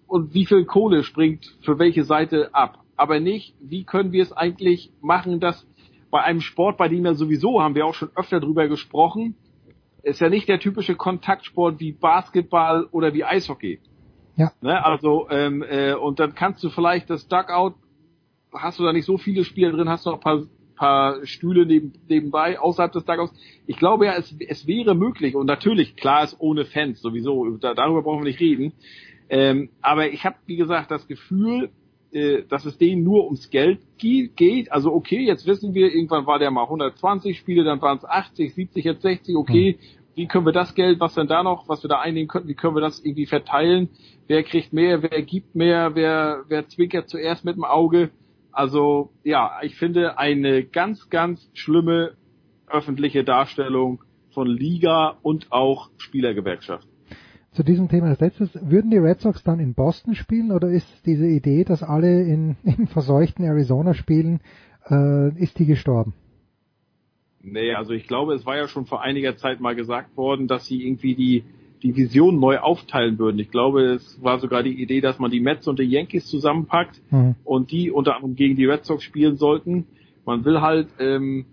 und 0.06 0.32
wie 0.32 0.46
viel 0.46 0.64
Kohle 0.64 1.02
springt 1.02 1.44
für 1.60 1.78
welche 1.78 2.02
Seite 2.02 2.54
ab. 2.54 2.82
Aber 2.96 3.20
nicht, 3.20 3.54
wie 3.60 3.84
können 3.84 4.10
wir 4.10 4.22
es 4.22 4.32
eigentlich 4.32 4.90
machen, 5.02 5.38
dass 5.38 5.66
bei 6.10 6.22
einem 6.22 6.40
Sport, 6.40 6.78
bei 6.78 6.88
dem 6.88 7.04
ja 7.04 7.14
sowieso, 7.14 7.62
haben 7.62 7.74
wir 7.74 7.86
auch 7.86 7.94
schon 7.94 8.10
öfter 8.16 8.40
drüber 8.40 8.68
gesprochen, 8.68 9.36
ist 10.02 10.20
ja 10.20 10.28
nicht 10.28 10.48
der 10.48 10.60
typische 10.60 10.94
Kontaktsport 10.94 11.80
wie 11.80 11.92
Basketball 11.92 12.86
oder 12.90 13.12
wie 13.14 13.24
Eishockey. 13.24 13.80
Ja. 14.36 14.52
Ne, 14.60 14.84
also, 14.84 15.28
ähm, 15.30 15.62
äh, 15.68 15.94
und 15.94 16.20
dann 16.20 16.34
kannst 16.34 16.62
du 16.62 16.70
vielleicht 16.70 17.10
das 17.10 17.26
Dugout, 17.28 17.74
hast 18.52 18.78
du 18.78 18.84
da 18.84 18.92
nicht 18.92 19.04
so 19.04 19.18
viele 19.18 19.44
Spieler 19.44 19.72
drin, 19.72 19.88
hast 19.88 20.06
du 20.06 20.10
noch 20.10 20.18
ein 20.18 20.22
paar, 20.22 20.42
paar 20.78 21.26
Stühle 21.26 21.66
neben, 21.66 21.92
nebenbei, 22.08 22.58
außerhalb 22.58 22.92
des 22.92 23.04
Dugouts. 23.04 23.34
Ich 23.66 23.76
glaube 23.76 24.06
ja, 24.06 24.14
es, 24.14 24.34
es 24.48 24.66
wäre 24.66 24.94
möglich, 24.94 25.34
und 25.34 25.46
natürlich, 25.46 25.96
klar 25.96 26.24
ist 26.24 26.36
ohne 26.38 26.64
Fans 26.64 27.00
sowieso, 27.00 27.56
da, 27.58 27.74
darüber 27.74 28.02
brauchen 28.02 28.20
wir 28.20 28.30
nicht 28.30 28.40
reden. 28.40 28.72
Ähm, 29.28 29.70
aber 29.82 30.10
ich 30.10 30.24
habe, 30.24 30.36
wie 30.46 30.56
gesagt, 30.56 30.90
das 30.90 31.06
Gefühl, 31.06 31.70
äh, 32.10 32.44
dass 32.48 32.64
es 32.64 32.78
denen 32.78 33.04
nur 33.04 33.26
ums 33.26 33.50
Geld 33.50 33.80
geht. 33.98 34.72
Also 34.72 34.94
okay, 34.94 35.20
jetzt 35.26 35.46
wissen 35.46 35.74
wir, 35.74 35.92
irgendwann 35.92 36.26
war 36.26 36.38
der 36.38 36.50
mal 36.50 36.62
120 36.62 37.36
Spiele, 37.36 37.64
dann 37.64 37.82
waren 37.82 37.98
es 37.98 38.04
80, 38.04 38.54
70, 38.54 38.84
jetzt 38.84 39.02
60, 39.02 39.36
okay. 39.36 39.72
Hm. 39.72 39.88
Wie 40.14 40.26
können 40.26 40.46
wir 40.46 40.52
das 40.52 40.74
Geld, 40.74 40.98
was 40.98 41.14
denn 41.14 41.28
da 41.28 41.44
noch, 41.44 41.68
was 41.68 41.84
wir 41.84 41.88
da 41.88 42.00
einnehmen 42.00 42.26
könnten, 42.26 42.48
wie 42.48 42.54
können 42.54 42.74
wir 42.74 42.80
das 42.80 42.98
irgendwie 43.04 43.26
verteilen? 43.26 43.90
Wer 44.26 44.42
kriegt 44.42 44.72
mehr, 44.72 45.02
wer 45.02 45.22
gibt 45.22 45.54
mehr, 45.54 45.94
wer, 45.94 46.44
wer 46.48 46.66
zwinkert 46.66 47.08
zuerst 47.08 47.44
mit 47.44 47.54
dem 47.54 47.64
Auge? 47.64 48.10
Also 48.52 49.10
ja, 49.24 49.58
ich 49.62 49.76
finde 49.76 50.18
eine 50.18 50.64
ganz, 50.64 51.10
ganz 51.10 51.50
schlimme 51.54 52.12
öffentliche 52.66 53.24
Darstellung 53.24 54.02
von 54.30 54.46
Liga 54.46 55.16
und 55.22 55.50
auch 55.50 55.90
Spielergewerkschaft 55.98 56.86
zu 57.58 57.64
diesem 57.64 57.88
Thema 57.88 58.06
als 58.06 58.20
letztes, 58.20 58.50
würden 58.54 58.88
die 58.88 58.98
Red 58.98 59.20
Sox 59.20 59.42
dann 59.42 59.58
in 59.58 59.74
Boston 59.74 60.14
spielen 60.14 60.52
oder 60.52 60.68
ist 60.68 60.86
diese 61.06 61.26
Idee, 61.26 61.64
dass 61.64 61.82
alle 61.82 62.22
in, 62.22 62.56
im 62.62 62.86
verseuchten 62.86 63.44
Arizona 63.44 63.94
spielen, 63.94 64.40
äh, 64.88 65.30
ist 65.42 65.58
die 65.58 65.66
gestorben? 65.66 66.14
Nee, 67.42 67.74
also 67.74 67.94
ich 67.94 68.06
glaube, 68.06 68.34
es 68.34 68.46
war 68.46 68.56
ja 68.56 68.68
schon 68.68 68.86
vor 68.86 69.02
einiger 69.02 69.36
Zeit 69.36 69.58
mal 69.58 69.74
gesagt 69.74 70.16
worden, 70.16 70.46
dass 70.46 70.66
sie 70.66 70.86
irgendwie 70.86 71.16
die 71.16 71.44
Division 71.82 72.38
neu 72.40 72.58
aufteilen 72.58 73.18
würden. 73.18 73.38
Ich 73.38 73.50
glaube, 73.50 73.82
es 73.82 74.22
war 74.22 74.38
sogar 74.38 74.62
die 74.62 74.82
Idee, 74.82 75.00
dass 75.00 75.18
man 75.18 75.30
die 75.30 75.40
Mets 75.40 75.68
und 75.68 75.78
die 75.78 75.84
Yankees 75.84 76.26
zusammenpackt 76.26 77.00
mhm. 77.10 77.36
und 77.44 77.70
die 77.70 77.90
unter 77.90 78.16
anderem 78.16 78.34
gegen 78.34 78.56
die 78.56 78.66
Red 78.66 78.84
Sox 78.84 79.02
spielen 79.02 79.36
sollten. 79.36 79.86
Man 80.24 80.44
will 80.44 80.60
halt 80.60 80.88
ähm, 80.98 81.46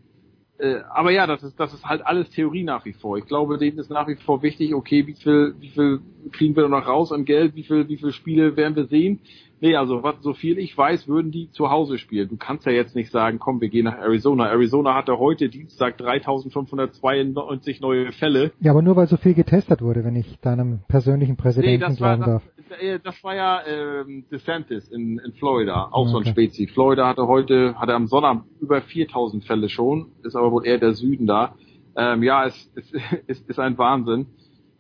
äh, 0.58 0.82
aber 0.90 1.12
ja, 1.12 1.28
das 1.28 1.44
ist, 1.44 1.60
das 1.60 1.74
ist 1.74 1.84
halt 1.84 2.06
alles 2.06 2.30
Theorie 2.30 2.64
nach 2.64 2.86
wie 2.86 2.94
vor. 2.94 3.18
Ich 3.18 3.26
glaube, 3.26 3.58
denen 3.58 3.78
ist 3.78 3.90
nach 3.90 4.08
wie 4.08 4.16
vor 4.16 4.42
wichtig, 4.42 4.74
okay, 4.74 5.06
wie 5.06 5.14
viel, 5.14 5.56
wie 5.60 5.70
viel 5.70 6.00
kriegen 6.32 6.56
wir 6.56 6.68
noch 6.70 6.88
raus 6.88 7.12
an 7.12 7.26
Geld, 7.26 7.56
wie 7.56 7.64
viel, 7.64 7.90
wie 7.90 7.98
viel 7.98 8.14
Spiele 8.14 8.56
werden 8.56 8.76
wir 8.76 8.86
sehen. 8.86 9.20
Nee, 9.62 9.76
also 9.76 10.04
was, 10.04 10.22
so 10.22 10.34
viel 10.34 10.58
ich 10.58 10.78
weiß, 10.78 11.08
würden 11.08 11.32
die 11.32 11.50
zu 11.52 11.70
Hause 11.70 11.98
spielen. 11.98 12.28
Du 12.30 12.38
kannst 12.38 12.66
ja 12.66 12.72
jetzt 12.72 12.96
nicht 12.96 13.12
sagen, 13.12 13.40
komm, 13.40 13.62
wir 13.62 13.70
gehen 13.70 13.86
nach 13.86 13.98
Arizona. 13.98 14.48
Arizona 14.48 14.94
hatte 14.96 15.18
heute 15.18 15.50
Dienstag 15.50 15.98
3592 15.98 17.80
neue 17.80 18.12
Fälle. 18.12 18.52
Ja, 18.60 18.72
aber 18.72 18.82
nur 18.82 18.96
weil 18.96 19.08
so 19.08 19.18
viel 19.18 19.34
getestet 19.34 19.82
wurde, 19.82 20.04
wenn 20.04 20.16
ich 20.16 20.40
deinem 20.42 20.80
persönlichen 20.88 21.38
Präsidenten 21.38 21.92
nee, 21.92 21.98
glauben 21.98 22.22
war, 22.22 22.28
darf. 22.28 22.44
Das, 22.70 22.80
äh, 22.80 23.00
das 23.02 23.24
war 23.24 23.36
ja 23.36 23.62
ähm, 23.66 24.26
DeSantis 24.30 24.90
in, 24.90 25.20
in 25.20 25.34
Florida, 25.34 25.88
auch 25.92 26.04
okay. 26.04 26.12
so 26.12 26.18
ein 26.18 26.26
Spezi. 26.26 26.68
Florida 26.68 27.08
hatte 27.08 27.28
heute, 27.28 27.76
hatte 27.80 27.94
am 27.94 28.08
Sonnabend 28.08 28.44
über 28.60 28.82
4000 28.82 29.46
Fälle 29.46 29.70
schon, 29.70 30.12
ist 30.24 30.36
aber 30.36 30.52
wohl 30.52 30.66
eher 30.66 30.80
der 30.80 30.94
Süden 30.94 31.28
da. 31.28 31.56
Ähm, 31.96 32.24
ja, 32.24 32.46
es, 32.46 32.72
es, 32.76 32.92
es 33.28 33.42
ist 33.42 33.60
ein 33.60 33.78
Wahnsinn. 33.78 34.28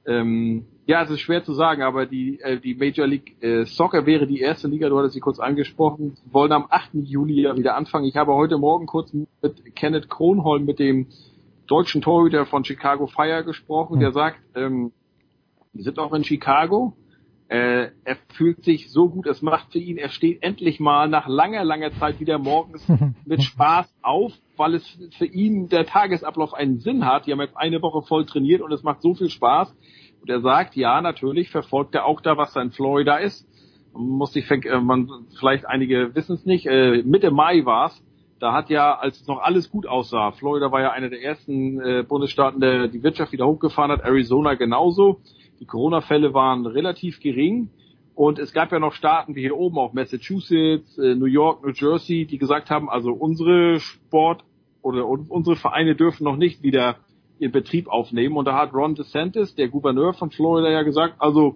Ähm, 0.05 0.65
ja, 0.87 1.01
es 1.01 1.09
ist 1.09 1.21
schwer 1.21 1.43
zu 1.43 1.53
sagen, 1.53 1.81
aber 1.81 2.05
die, 2.05 2.39
äh, 2.41 2.59
die 2.59 2.75
Major 2.75 3.07
League 3.07 3.41
äh, 3.41 3.65
Soccer 3.65 4.05
wäre 4.05 4.27
die 4.27 4.39
erste 4.39 4.67
Liga, 4.67 4.87
du 4.87 4.97
hattest 4.97 5.15
sie 5.15 5.19
kurz 5.19 5.39
angesprochen, 5.39 6.15
wollen 6.25 6.51
am 6.51 6.67
8. 6.69 6.91
Juli 6.93 7.41
ja 7.41 7.57
wieder 7.57 7.75
anfangen. 7.75 8.05
Ich 8.05 8.17
habe 8.17 8.33
heute 8.33 8.57
Morgen 8.57 8.85
kurz 8.85 9.11
mit 9.13 9.75
Kenneth 9.75 10.09
Kronholm, 10.09 10.65
mit 10.65 10.77
dem 10.77 11.07
deutschen 11.65 12.01
Torhüter 12.01 12.45
von 12.45 12.63
Chicago 12.63 13.07
Fire 13.07 13.43
gesprochen, 13.43 13.99
der 13.99 14.11
sagt, 14.11 14.39
ähm, 14.55 14.91
die 15.73 15.81
sind 15.81 15.97
auch 15.97 16.13
in 16.13 16.23
Chicago. 16.23 16.93
Äh, 17.47 17.89
er 18.03 18.17
fühlt 18.33 18.63
sich 18.63 18.91
so 18.91 19.09
gut, 19.09 19.27
es 19.27 19.41
macht 19.41 19.71
für 19.71 19.79
ihn, 19.79 19.97
er 19.97 20.09
steht 20.09 20.41
endlich 20.41 20.79
mal 20.79 21.07
nach 21.07 21.27
langer, 21.27 21.63
langer 21.63 21.93
Zeit 21.93 22.19
wieder 22.19 22.37
morgens 22.39 22.87
mit 23.25 23.43
Spaß 23.43 23.91
auf, 24.01 24.33
weil 24.57 24.75
es 24.75 24.97
für 25.17 25.25
ihn 25.25 25.69
der 25.69 25.85
Tagesablauf 25.85 26.53
einen 26.53 26.79
Sinn 26.79 27.05
hat. 27.05 27.25
Die 27.25 27.31
haben 27.31 27.41
jetzt 27.41 27.57
eine 27.57 27.81
Woche 27.81 28.01
voll 28.03 28.25
trainiert 28.25 28.61
und 28.61 28.71
es 28.71 28.83
macht 28.83 29.01
so 29.01 29.13
viel 29.15 29.29
Spaß 29.29 29.75
der 30.27 30.41
sagt, 30.41 30.75
ja, 30.75 31.01
natürlich 31.01 31.49
verfolgt 31.49 31.95
er 31.95 32.05
auch 32.05 32.21
da, 32.21 32.37
was 32.37 32.53
da 32.53 32.61
in 32.61 32.71
Florida 32.71 33.17
ist. 33.17 33.47
Man 33.93 34.09
muss 34.09 34.33
sich, 34.33 34.49
äh, 34.49 34.79
man, 34.79 35.09
vielleicht 35.39 35.65
einige 35.67 36.13
wissen 36.15 36.35
es 36.35 36.45
nicht, 36.45 36.65
äh, 36.65 37.03
Mitte 37.03 37.31
Mai 37.31 37.65
war's. 37.65 38.01
Da 38.39 38.51
hat 38.51 38.69
ja, 38.69 38.93
als 38.93 39.21
es 39.21 39.27
noch 39.27 39.39
alles 39.39 39.71
gut 39.71 39.87
aussah, 39.87 40.31
Florida 40.31 40.71
war 40.71 40.81
ja 40.81 40.91
einer 40.91 41.09
der 41.09 41.23
ersten 41.23 41.79
äh, 41.79 42.03
Bundesstaaten, 42.03 42.59
der 42.59 42.89
die 42.89 43.01
Wirtschaft 43.01 43.31
wieder 43.31 43.47
hochgefahren 43.47 43.91
hat, 43.91 44.01
Arizona 44.01 44.55
genauso. 44.55 45.21
Die 45.59 45.65
Corona-Fälle 45.65 46.33
waren 46.33 46.65
relativ 46.65 47.21
gering. 47.21 47.69
Und 48.13 48.39
es 48.39 48.53
gab 48.53 48.71
ja 48.71 48.79
noch 48.79 48.93
Staaten 48.93 49.35
wie 49.35 49.41
hier 49.41 49.57
oben 49.57 49.77
auch 49.77 49.93
Massachusetts, 49.93 50.97
äh, 50.97 51.15
New 51.15 51.25
York, 51.25 51.63
New 51.63 51.71
Jersey, 51.71 52.25
die 52.25 52.37
gesagt 52.37 52.69
haben, 52.69 52.89
also 52.89 53.11
unsere 53.11 53.79
Sport 53.79 54.43
oder 54.81 55.05
unsere 55.07 55.55
Vereine 55.55 55.95
dürfen 55.95 56.23
noch 56.23 56.37
nicht 56.37 56.61
wieder 56.63 56.97
in 57.39 57.51
Betrieb 57.51 57.87
aufnehmen. 57.87 58.37
Und 58.37 58.45
da 58.45 58.57
hat 58.57 58.73
Ron 58.73 58.95
DeSantis, 58.95 59.55
der 59.55 59.69
Gouverneur 59.69 60.13
von 60.13 60.31
Florida, 60.31 60.69
ja 60.69 60.83
gesagt, 60.83 61.15
also 61.19 61.55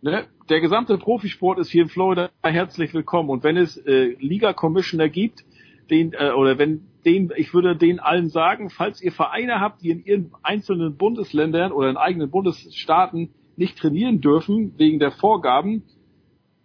ne, 0.00 0.24
der 0.48 0.60
gesamte 0.60 0.98
Profisport 0.98 1.58
ist 1.58 1.70
hier 1.70 1.82
in 1.82 1.88
Florida 1.88 2.30
herzlich 2.42 2.94
willkommen. 2.94 3.30
Und 3.30 3.44
wenn 3.44 3.56
es 3.56 3.76
äh, 3.76 4.16
Liga-Commissioner 4.18 5.08
gibt, 5.08 5.44
den 5.90 6.12
äh, 6.12 6.30
oder 6.30 6.58
wenn 6.58 6.86
den, 7.04 7.30
ich 7.36 7.52
würde 7.52 7.76
denen 7.76 8.00
allen 8.00 8.28
sagen, 8.30 8.70
falls 8.70 9.02
ihr 9.02 9.12
Vereine 9.12 9.60
habt, 9.60 9.82
die 9.82 9.90
in 9.90 10.04
ihren 10.04 10.32
einzelnen 10.42 10.96
Bundesländern 10.96 11.72
oder 11.72 11.90
in 11.90 11.96
eigenen 11.96 12.30
Bundesstaaten 12.30 13.30
nicht 13.56 13.78
trainieren 13.78 14.20
dürfen 14.20 14.74
wegen 14.78 14.98
der 14.98 15.10
Vorgaben, 15.10 15.82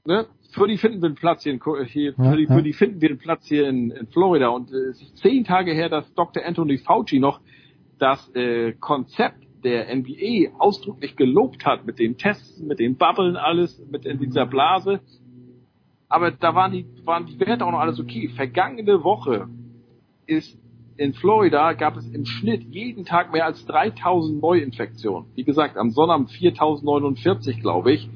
ne, 0.05 0.27
für 0.51 0.67
die 0.67 0.77
finden 0.77 1.01
wir 1.01 1.07
einen 1.07 1.15
Platz 1.15 1.43
hier, 1.43 1.53
in, 1.53 1.85
hier 1.85 2.13
für, 2.13 2.37
die, 2.37 2.47
für 2.47 2.63
die 2.63 2.73
finden 2.73 3.01
wir 3.01 3.09
einen 3.09 3.19
Platz 3.19 3.47
hier 3.47 3.67
in, 3.67 3.91
in 3.91 4.07
Florida. 4.07 4.47
Und 4.47 4.71
äh, 4.71 4.89
es 4.89 5.01
ist 5.01 5.17
zehn 5.17 5.43
Tage 5.43 5.73
her, 5.73 5.89
dass 5.89 6.11
Dr. 6.15 6.43
Anthony 6.43 6.77
Fauci 6.77 7.19
noch 7.19 7.41
das 7.99 8.33
äh, 8.35 8.73
Konzept 8.73 9.45
der 9.63 9.93
NBA 9.93 10.57
ausdrücklich 10.57 11.15
gelobt 11.15 11.65
hat 11.65 11.85
mit 11.85 11.99
den 11.99 12.17
Tests, 12.17 12.59
mit 12.59 12.79
den 12.79 12.97
Bubblen 12.97 13.35
alles, 13.35 13.81
mit 13.91 14.05
in 14.05 14.19
dieser 14.19 14.45
Blase. 14.45 15.01
Aber 16.07 16.31
da 16.31 16.55
waren 16.55 16.71
die, 16.71 16.85
waren 17.05 17.25
die 17.25 17.39
Werte 17.39 17.65
auch 17.65 17.71
noch 17.71 17.79
alles 17.79 17.99
okay. 17.99 18.29
Vergangene 18.29 19.03
Woche 19.03 19.47
ist 20.25 20.57
in 20.99 21.13
Florida 21.13 21.73
gab 21.73 21.95
es 21.95 22.05
im 22.09 22.25
Schnitt 22.25 22.63
jeden 22.73 23.05
Tag 23.05 23.31
mehr 23.31 23.45
als 23.45 23.65
3000 23.65 24.41
Neuinfektionen. 24.41 25.29
Wie 25.33 25.45
gesagt, 25.45 25.77
am 25.77 25.91
Sonnabend 25.91 26.29
4049, 26.29 27.61
glaube 27.61 27.93
ich. 27.93 28.09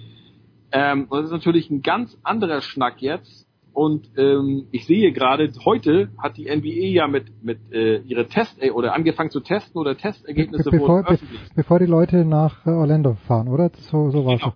Ähm, 0.74 1.08
das 1.10 1.26
ist 1.26 1.32
natürlich 1.32 1.70
ein 1.70 1.82
ganz 1.82 2.18
anderer 2.24 2.60
Schnack 2.60 3.02
jetzt 3.02 3.43
und 3.74 4.08
ähm, 4.18 4.68
ich 4.72 4.86
sehe 4.86 5.12
gerade, 5.12 5.52
heute 5.66 6.10
hat 6.18 6.38
die 6.38 6.44
NBA 6.46 6.94
ja 6.94 7.08
mit, 7.08 7.44
mit 7.44 7.60
äh, 7.72 7.98
ihre 8.02 8.28
Test 8.28 8.62
äh, 8.62 8.70
oder 8.70 8.94
angefangen 8.94 9.32
zu 9.32 9.40
testen 9.40 9.80
oder 9.80 9.98
Testergebnisse 9.98 10.70
Be 10.70 10.78
bevor, 10.78 10.98
wurden 10.98 11.08
öffentlich. 11.08 11.42
bevor 11.56 11.80
die 11.80 11.88
Leute 11.88 12.24
nach 12.24 12.66
äh, 12.68 12.70
Orlando 12.70 13.16
fahren, 13.28 13.48
oder? 13.48 13.72
So, 13.74 14.12
so 14.12 14.26
war 14.26 14.38
genau. 14.38 14.54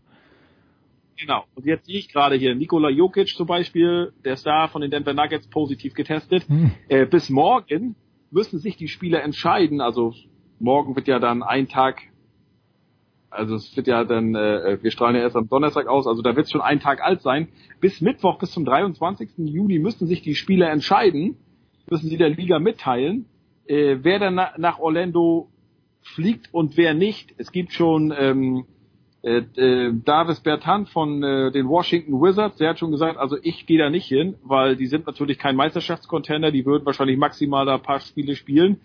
Genau. 1.20 1.44
Und 1.56 1.66
jetzt 1.66 1.88
sehe 1.88 1.98
ich 1.98 2.14
gerade 2.14 2.36
hier 2.36 2.54
Nikola 2.54 2.90
Jokic 2.90 3.30
zum 3.30 3.48
Beispiel, 3.48 4.14
der 4.24 4.38
Star 4.38 4.68
von 4.70 4.82
den 4.82 4.92
Denver 4.92 5.16
Nuggets, 5.16 5.48
positiv 5.48 5.96
getestet. 5.96 6.48
Hm. 6.48 6.72
Äh, 6.88 7.08
bis 7.08 7.30
morgen 7.30 7.96
müssen 8.30 8.60
sich 8.60 8.78
die 8.78 8.88
Spieler 8.88 9.24
entscheiden. 9.24 9.82
Also 9.82 10.14
morgen 10.60 10.96
wird 10.96 11.08
ja 11.08 11.18
dann 11.18 11.42
ein 11.42 11.68
Tag 11.68 12.04
also 13.38 13.56
es 13.56 13.76
wird 13.78 13.88
ja 13.88 14.04
dann, 14.04 14.36
äh, 14.36 14.78
wir 14.82 14.92
strahlen 14.92 15.16
ja 15.16 15.22
erst 15.22 15.36
am 15.36 15.48
Donnerstag 15.48 15.88
aus, 15.88 16.08
also 16.08 16.22
da 16.22 16.36
wird 16.36 16.46
es 16.48 16.52
schon 16.52 16.62
ein 16.62 16.80
Tag 16.80 17.02
alt 17.02 17.22
sein. 17.22 17.48
Bis 17.80 18.02
Mittwoch, 18.02 18.40
bis 18.40 18.52
zum 18.52 18.66
23. 18.66 19.30
Juni 19.38 19.80
müssen 19.80 20.08
sich 20.08 20.22
die 20.22 20.36
Spieler 20.36 20.70
entscheiden, 20.72 21.38
müssen 21.90 22.10
sie 22.10 22.18
der 22.18 22.30
Liga 22.30 22.60
mitteilen, 22.60 23.26
äh, 23.68 23.98
wer 24.02 24.20
dann 24.20 24.36
na, 24.36 24.52
nach 24.58 24.80
Orlando 24.80 25.50
fliegt 26.02 26.54
und 26.54 26.78
wer 26.78 26.94
nicht. 26.94 27.34
Es 27.38 27.52
gibt 27.52 27.74
schon 27.74 28.14
ähm, 28.18 28.66
äh, 29.22 29.44
äh, 29.56 29.94
Davis 30.04 30.40
Bertrand 30.40 30.90
von 30.90 31.24
äh, 31.24 31.52
den 31.52 31.68
Washington 31.68 32.14
Wizards, 32.22 32.58
der 32.58 32.70
hat 32.70 32.80
schon 32.80 32.92
gesagt, 32.92 33.18
also 33.18 33.38
ich 33.42 33.66
gehe 33.66 33.80
da 33.80 33.90
nicht 33.90 34.08
hin, 34.08 34.36
weil 34.44 34.76
die 34.76 34.88
sind 34.88 35.06
natürlich 35.06 35.38
kein 35.38 35.56
Meisterschaftscontender, 35.56 36.52
die 36.52 36.66
würden 36.66 36.86
wahrscheinlich 36.86 37.18
maximal 37.18 37.66
da 37.66 37.76
ein 37.76 37.82
paar 37.82 38.00
Spiele 38.00 38.36
spielen 38.36 38.80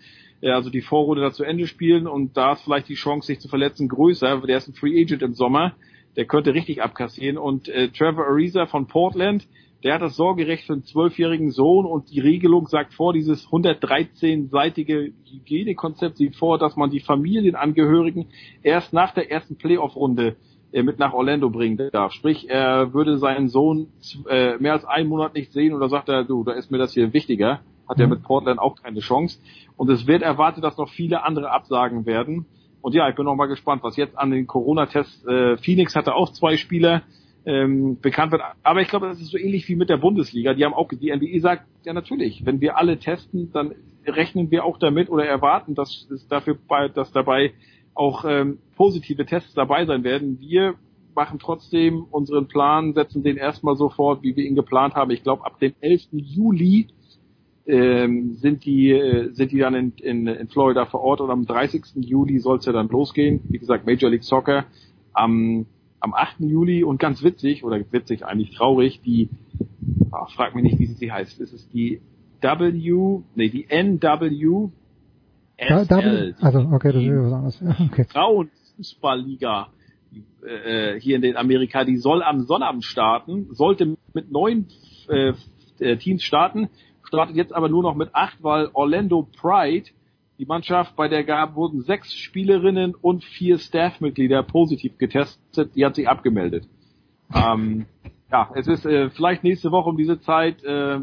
also 0.51 0.69
die 0.69 0.81
Vorrunde 0.81 1.21
da 1.21 1.31
zu 1.31 1.43
Ende 1.43 1.67
spielen 1.67 2.07
und 2.07 2.35
da 2.35 2.53
ist 2.53 2.63
vielleicht 2.63 2.89
die 2.89 2.95
Chance, 2.95 3.27
sich 3.27 3.39
zu 3.39 3.47
verletzen, 3.47 3.87
größer. 3.87 4.41
Der 4.41 4.57
ist 4.57 4.67
ein 4.67 4.73
Free 4.73 5.01
Agent 5.01 5.21
im 5.21 5.33
Sommer, 5.33 5.73
der 6.15 6.25
könnte 6.25 6.53
richtig 6.53 6.81
abkassieren. 6.81 7.37
Und 7.37 7.69
äh, 7.69 7.89
Trevor 7.89 8.27
Ariza 8.27 8.65
von 8.65 8.87
Portland, 8.87 9.47
der 9.83 9.95
hat 9.95 10.01
das 10.01 10.15
Sorgerecht 10.15 10.65
für 10.65 10.73
einen 10.73 10.83
zwölfjährigen 10.83 11.51
Sohn 11.51 11.85
und 11.85 12.09
die 12.11 12.19
Regelung 12.19 12.67
sagt 12.67 12.93
vor, 12.93 13.13
dieses 13.13 13.47
113-seitige 13.47 15.11
Hygienekonzept 15.29 16.17
sieht 16.17 16.35
vor, 16.35 16.57
dass 16.57 16.75
man 16.75 16.89
die 16.89 17.01
Familienangehörigen 17.01 18.27
erst 18.63 18.93
nach 18.93 19.13
der 19.13 19.29
ersten 19.29 19.57
Playoff-Runde 19.57 20.37
äh, 20.71 20.83
mit 20.83 20.99
nach 20.99 21.13
Orlando 21.13 21.49
bringen 21.49 21.89
darf. 21.91 22.13
Sprich, 22.13 22.49
er 22.49 22.93
würde 22.93 23.17
seinen 23.17 23.49
Sohn 23.49 23.87
äh, 24.29 24.57
mehr 24.57 24.73
als 24.73 24.85
einen 24.85 25.09
Monat 25.09 25.35
nicht 25.35 25.51
sehen 25.51 25.73
oder 25.73 25.89
sagt 25.89 26.09
er, 26.09 26.23
du, 26.23 26.43
da 26.43 26.53
ist 26.53 26.71
mir 26.71 26.77
das 26.77 26.93
hier 26.93 27.13
wichtiger. 27.13 27.61
Hat 27.87 27.99
er 27.99 28.07
mit 28.07 28.23
Portland 28.23 28.59
auch 28.59 28.81
keine 28.81 28.99
Chance. 28.99 29.39
Und 29.75 29.89
es 29.89 30.07
wird 30.07 30.21
erwartet, 30.21 30.63
dass 30.63 30.77
noch 30.77 30.89
viele 30.89 31.23
andere 31.23 31.51
absagen 31.51 32.05
werden. 32.05 32.45
Und 32.81 32.93
ja, 32.93 33.07
ich 33.09 33.15
bin 33.15 33.25
noch 33.25 33.35
mal 33.35 33.47
gespannt, 33.47 33.83
was 33.83 33.95
jetzt 33.95 34.17
an 34.17 34.31
den 34.31 34.47
Corona-Tests, 34.47 35.25
äh, 35.25 35.57
Phoenix 35.57 35.95
hatte 35.95 36.15
auch 36.15 36.31
zwei 36.31 36.57
Spieler, 36.57 37.03
ähm, 37.45 37.99
bekannt 38.01 38.31
wird. 38.31 38.41
Aber 38.63 38.81
ich 38.81 38.87
glaube, 38.87 39.07
das 39.07 39.19
ist 39.19 39.31
so 39.31 39.37
ähnlich 39.37 39.67
wie 39.67 39.75
mit 39.75 39.89
der 39.89 39.97
Bundesliga. 39.97 40.53
Die 40.53 40.63
haben 40.63 40.73
auch, 40.73 40.89
die 40.89 41.11
NBA 41.11 41.39
sagt, 41.39 41.65
ja 41.85 41.93
natürlich, 41.93 42.45
wenn 42.45 42.61
wir 42.61 42.77
alle 42.77 42.99
testen, 42.99 43.51
dann 43.51 43.73
rechnen 44.05 44.51
wir 44.51 44.65
auch 44.65 44.77
damit 44.77 45.09
oder 45.09 45.25
erwarten, 45.25 45.75
dass 45.75 46.07
es 46.11 46.27
dafür 46.27 46.57
bei, 46.67 46.87
dass 46.87 47.11
dabei 47.11 47.53
auch 47.93 48.25
ähm, 48.25 48.59
positive 48.75 49.25
Tests 49.25 49.53
dabei 49.53 49.85
sein 49.85 50.03
werden. 50.03 50.39
Wir 50.39 50.75
machen 51.15 51.39
trotzdem 51.39 52.05
unseren 52.09 52.47
Plan, 52.47 52.93
setzen 52.93 53.23
den 53.23 53.37
erstmal 53.37 53.75
so 53.75 53.89
fort, 53.89 54.23
wie 54.23 54.35
wir 54.35 54.45
ihn 54.45 54.55
geplant 54.55 54.95
haben. 54.95 55.11
Ich 55.11 55.23
glaube, 55.23 55.45
ab 55.45 55.59
dem 55.59 55.73
11. 55.79 56.07
Juli 56.11 56.87
ähm, 57.65 58.35
sind 58.35 58.65
die 58.65 58.91
äh, 58.91 59.33
sind 59.33 59.51
die 59.51 59.59
dann 59.59 59.73
in, 59.73 59.93
in, 59.97 60.27
in 60.27 60.47
Florida 60.49 60.85
vor 60.85 61.01
Ort 61.01 61.21
und 61.21 61.29
am 61.29 61.45
30. 61.45 61.83
Juli 61.95 62.39
soll 62.39 62.57
es 62.57 62.65
ja 62.65 62.73
dann 62.73 62.89
losgehen. 62.89 63.41
Wie 63.49 63.57
gesagt, 63.57 63.85
Major 63.85 64.09
League 64.09 64.23
Soccer 64.23 64.65
am 65.13 65.65
am 65.99 66.13
8. 66.13 66.41
Juli 66.41 66.83
und 66.83 66.99
ganz 66.99 67.23
witzig 67.23 67.63
oder 67.63 67.79
witzig 67.91 68.25
eigentlich 68.25 68.51
traurig, 68.51 69.01
die 69.01 69.29
ach, 70.11 70.29
frag 70.31 70.53
mich 70.55 70.63
nicht, 70.63 70.79
wie 70.79 70.87
sie 70.87 71.11
heißt. 71.11 71.39
Es 71.39 71.53
ist 71.53 71.73
die 71.73 72.01
W, 72.41 73.21
nee, 73.35 73.49
die 73.49 73.69
NW 73.69 74.69
SL, 75.55 76.35
also 76.41 76.59
okay, 76.73 76.91
das 76.91 77.03
ist 77.03 77.09
was 77.09 77.33
anderes. 77.33 77.63
Okay. 77.91 78.05
Frauenfußballliga 78.09 79.67
äh, 80.45 80.99
hier 80.99 81.15
in 81.15 81.21
den 81.21 81.37
Amerika, 81.37 81.85
die 81.85 81.97
soll 81.97 82.21
am 82.21 82.41
Sonnabend 82.41 82.83
starten, 82.83 83.47
sollte 83.53 83.95
mit 84.13 84.31
neun 84.31 84.67
äh, 85.07 85.33
Teams 85.97 86.23
starten 86.23 86.69
startet 87.13 87.35
jetzt 87.35 87.53
aber 87.53 87.69
nur 87.69 87.83
noch 87.83 87.93
mit 87.93 88.15
acht, 88.15 88.41
weil 88.41 88.71
Orlando 88.73 89.27
Pride, 89.39 89.85
die 90.39 90.45
Mannschaft, 90.47 90.95
bei 90.95 91.07
der 91.07 91.23
gab, 91.23 91.53
wurden 91.53 91.83
sechs 91.83 92.11
Spielerinnen 92.11 92.95
und 92.95 93.23
vier 93.23 93.59
Staffmitglieder 93.59 94.41
positiv 94.41 94.97
getestet, 94.97 95.75
die 95.75 95.85
hat 95.85 95.93
sich 95.93 96.09
abgemeldet. 96.09 96.67
Ähm, 97.35 97.85
ja, 98.31 98.49
es 98.55 98.65
ist 98.65 98.87
äh, 98.87 99.11
vielleicht 99.11 99.43
nächste 99.43 99.71
Woche 99.71 99.89
um 99.89 99.97
diese 99.97 100.21
Zeit, 100.21 100.63
äh, 100.63 101.01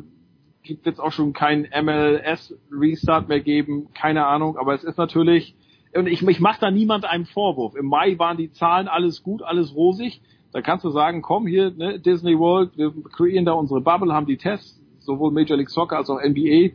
gibt 0.65 0.85
jetzt 0.85 0.99
auch 0.99 1.13
schon 1.13 1.33
keinen 1.33 1.69
MLS-Restart 1.81 3.29
mehr 3.29 3.41
geben, 3.41 3.87
keine 3.95 4.27
Ahnung, 4.27 4.59
aber 4.59 4.75
es 4.75 4.83
ist 4.83 4.99
natürlich, 4.99 5.55
und 5.95 6.09
ich, 6.09 6.27
ich 6.27 6.41
mache 6.41 6.61
da 6.61 6.73
niemand 6.73 7.05
einen 7.05 7.27
Vorwurf. 7.27 7.77
Im 7.77 7.87
Mai 7.87 8.19
waren 8.19 8.37
die 8.37 8.51
Zahlen 8.51 8.89
alles 8.89 9.23
gut, 9.23 9.43
alles 9.43 9.77
rosig. 9.77 10.21
Da 10.53 10.61
kannst 10.61 10.85
du 10.85 10.91
sagen, 10.91 11.23
komm 11.23 11.47
hier, 11.47 11.71
ne, 11.71 12.01
Disney 12.01 12.37
World, 12.37 12.77
wir 12.77 12.93
kreieren 13.13 13.45
da 13.45 13.53
unsere 13.53 13.81
Bubble, 13.81 14.13
haben 14.13 14.27
die 14.27 14.37
Tests, 14.37 14.80
sowohl 15.11 15.33
Major 15.33 15.57
League 15.57 15.71
Soccer 15.71 15.97
als 15.97 16.11
auch 16.11 16.21
NBA. 16.21 16.71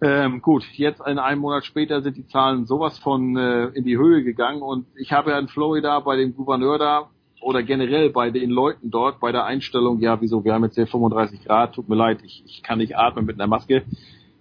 Ähm, 0.00 0.42
gut, 0.42 0.64
jetzt 0.72 1.00
in 1.06 1.18
einem 1.18 1.40
Monat 1.40 1.64
später 1.64 2.02
sind 2.02 2.16
die 2.16 2.26
Zahlen 2.26 2.66
sowas 2.66 2.98
von 2.98 3.36
äh, 3.36 3.66
in 3.68 3.84
die 3.84 3.96
Höhe 3.96 4.22
gegangen 4.22 4.62
und 4.62 4.86
ich 4.96 5.12
habe 5.12 5.30
ja 5.30 5.38
in 5.38 5.48
Florida 5.48 6.00
bei 6.00 6.16
dem 6.16 6.34
Gouverneur 6.34 6.78
da 6.78 7.10
oder 7.40 7.62
generell 7.62 8.10
bei 8.10 8.30
den 8.30 8.50
Leuten 8.50 8.90
dort 8.90 9.20
bei 9.20 9.30
der 9.30 9.44
Einstellung, 9.44 10.00
ja 10.00 10.20
wieso, 10.20 10.44
wir 10.44 10.54
haben 10.54 10.64
jetzt 10.64 10.74
hier 10.74 10.86
35 10.86 11.44
Grad, 11.44 11.74
tut 11.74 11.88
mir 11.88 11.94
leid, 11.94 12.20
ich, 12.24 12.42
ich 12.46 12.62
kann 12.62 12.78
nicht 12.78 12.96
atmen 12.96 13.26
mit 13.26 13.38
einer 13.40 13.46
Maske, 13.46 13.84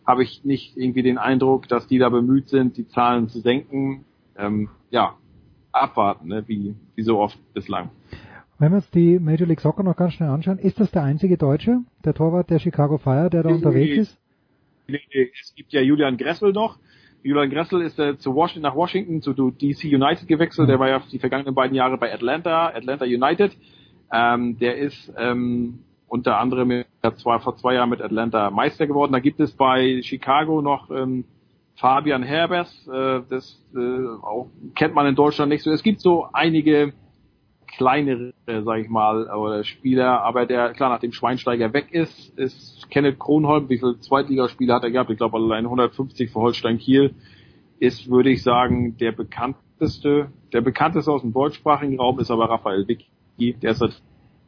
habe 0.06 0.24
ich 0.24 0.44
nicht 0.44 0.78
irgendwie 0.78 1.04
den 1.04 1.18
Eindruck, 1.18 1.68
dass 1.68 1.88
die 1.88 1.98
da 1.98 2.10
bemüht 2.10 2.50
sind, 2.50 2.78
die 2.78 2.88
Zahlen 2.88 3.30
zu 3.30 3.40
senken. 3.40 4.06
Ähm, 4.38 4.70
ja, 4.90 5.16
abwarten, 5.72 6.28
ne, 6.28 6.44
wie, 6.48 6.76
wie 6.96 7.04
so 7.04 7.20
oft 7.20 7.38
bislang. 7.54 7.90
Wenn 8.64 8.72
wir 8.72 8.78
uns 8.78 8.90
die 8.92 9.20
Major 9.20 9.46
League 9.46 9.60
Soccer 9.60 9.84
noch 9.84 9.98
ganz 9.98 10.14
schnell 10.14 10.30
anschauen, 10.30 10.58
ist 10.58 10.80
das 10.80 10.90
der 10.90 11.04
einzige 11.04 11.38
Deutsche, 11.38 11.82
der 12.06 12.14
Torwart 12.14 12.50
der 12.50 12.60
Chicago 12.60 12.98
Fire, 12.98 13.30
der 13.30 13.44
da 13.44 13.50
nee, 13.50 13.56
unterwegs 13.56 13.98
ist? 13.98 14.18
Nee, 14.88 15.02
es 15.38 15.54
gibt 15.54 15.74
ja 15.74 15.82
Julian 15.82 16.16
Gressel 16.16 16.54
noch. 16.54 16.78
Julian 17.24 17.50
Gressel 17.50 17.82
ist 17.82 18.00
äh, 18.00 18.18
zu 18.18 18.34
Washington, 18.36 18.62
nach 18.62 18.76
Washington 18.78 19.22
zu 19.22 19.34
DC 19.34 19.84
United 19.84 20.30
gewechselt. 20.30 20.70
Der 20.70 20.80
war 20.80 20.88
ja 20.88 21.04
die 21.12 21.20
vergangenen 21.20 21.54
beiden 21.54 21.76
Jahre 21.76 21.98
bei 21.98 22.14
Atlanta, 22.14 22.68
Atlanta 22.68 23.04
United. 23.04 23.52
Ähm, 24.14 24.58
der 24.60 24.78
ist 24.78 25.12
ähm, 25.18 25.80
unter 26.08 26.38
anderem 26.38 26.86
zwar 27.18 27.42
vor 27.42 27.58
zwei 27.58 27.74
Jahren 27.74 27.90
mit 27.90 28.02
Atlanta 28.02 28.50
Meister 28.50 28.88
geworden. 28.88 29.12
Da 29.12 29.20
gibt 29.20 29.42
es 29.42 29.52
bei 29.52 30.00
Chicago 30.04 30.62
noch 30.62 30.90
ähm, 30.90 31.26
Fabian 31.76 32.24
Herbers. 32.24 32.88
Äh, 32.88 33.24
das 33.30 33.62
äh, 33.76 33.80
auch, 34.22 34.48
kennt 34.74 34.96
man 34.96 35.06
in 35.06 35.16
Deutschland 35.16 35.50
nicht 35.50 35.64
so. 35.64 35.72
Es 35.72 35.84
gibt 35.84 36.00
so 36.00 36.28
einige 36.32 36.94
kleinere, 37.78 38.34
sag 38.46 38.80
ich 38.80 38.90
mal, 38.90 39.28
oder 39.30 39.64
Spieler, 39.64 40.22
aber 40.22 40.46
der, 40.46 40.74
klar, 40.74 40.90
nachdem 40.90 41.12
Schweinsteiger 41.12 41.74
weg 41.74 41.92
ist, 41.92 42.38
ist 42.38 42.90
Kenneth 42.90 43.20
Kronholm, 43.20 43.70
wie 43.70 43.78
viele 43.78 44.00
Zweitligaspiele 44.00 44.74
hat 44.74 44.84
er 44.84 44.92
gehabt? 44.92 45.10
Ich 45.10 45.18
glaube 45.18 45.38
allein 45.38 45.66
150 45.66 46.32
für 46.32 46.40
Holstein 46.40 46.78
Kiel, 46.78 47.16
ist, 47.80 48.10
würde 48.10 48.30
ich 48.30 48.44
sagen, 48.44 48.98
der 48.98 49.12
bekannteste, 49.12 50.32
der 50.54 50.62
bekannteste 50.62 51.12
aus 51.12 51.22
dem 51.22 51.34
deutschsprachigen 51.34 52.00
Raum 52.00 52.20
ist 52.20 52.32
aber 52.32 52.50
Raphael 52.50 52.88
Vicky, 52.88 53.54
der 53.62 53.72
ist 53.72 53.82
der 53.82 53.90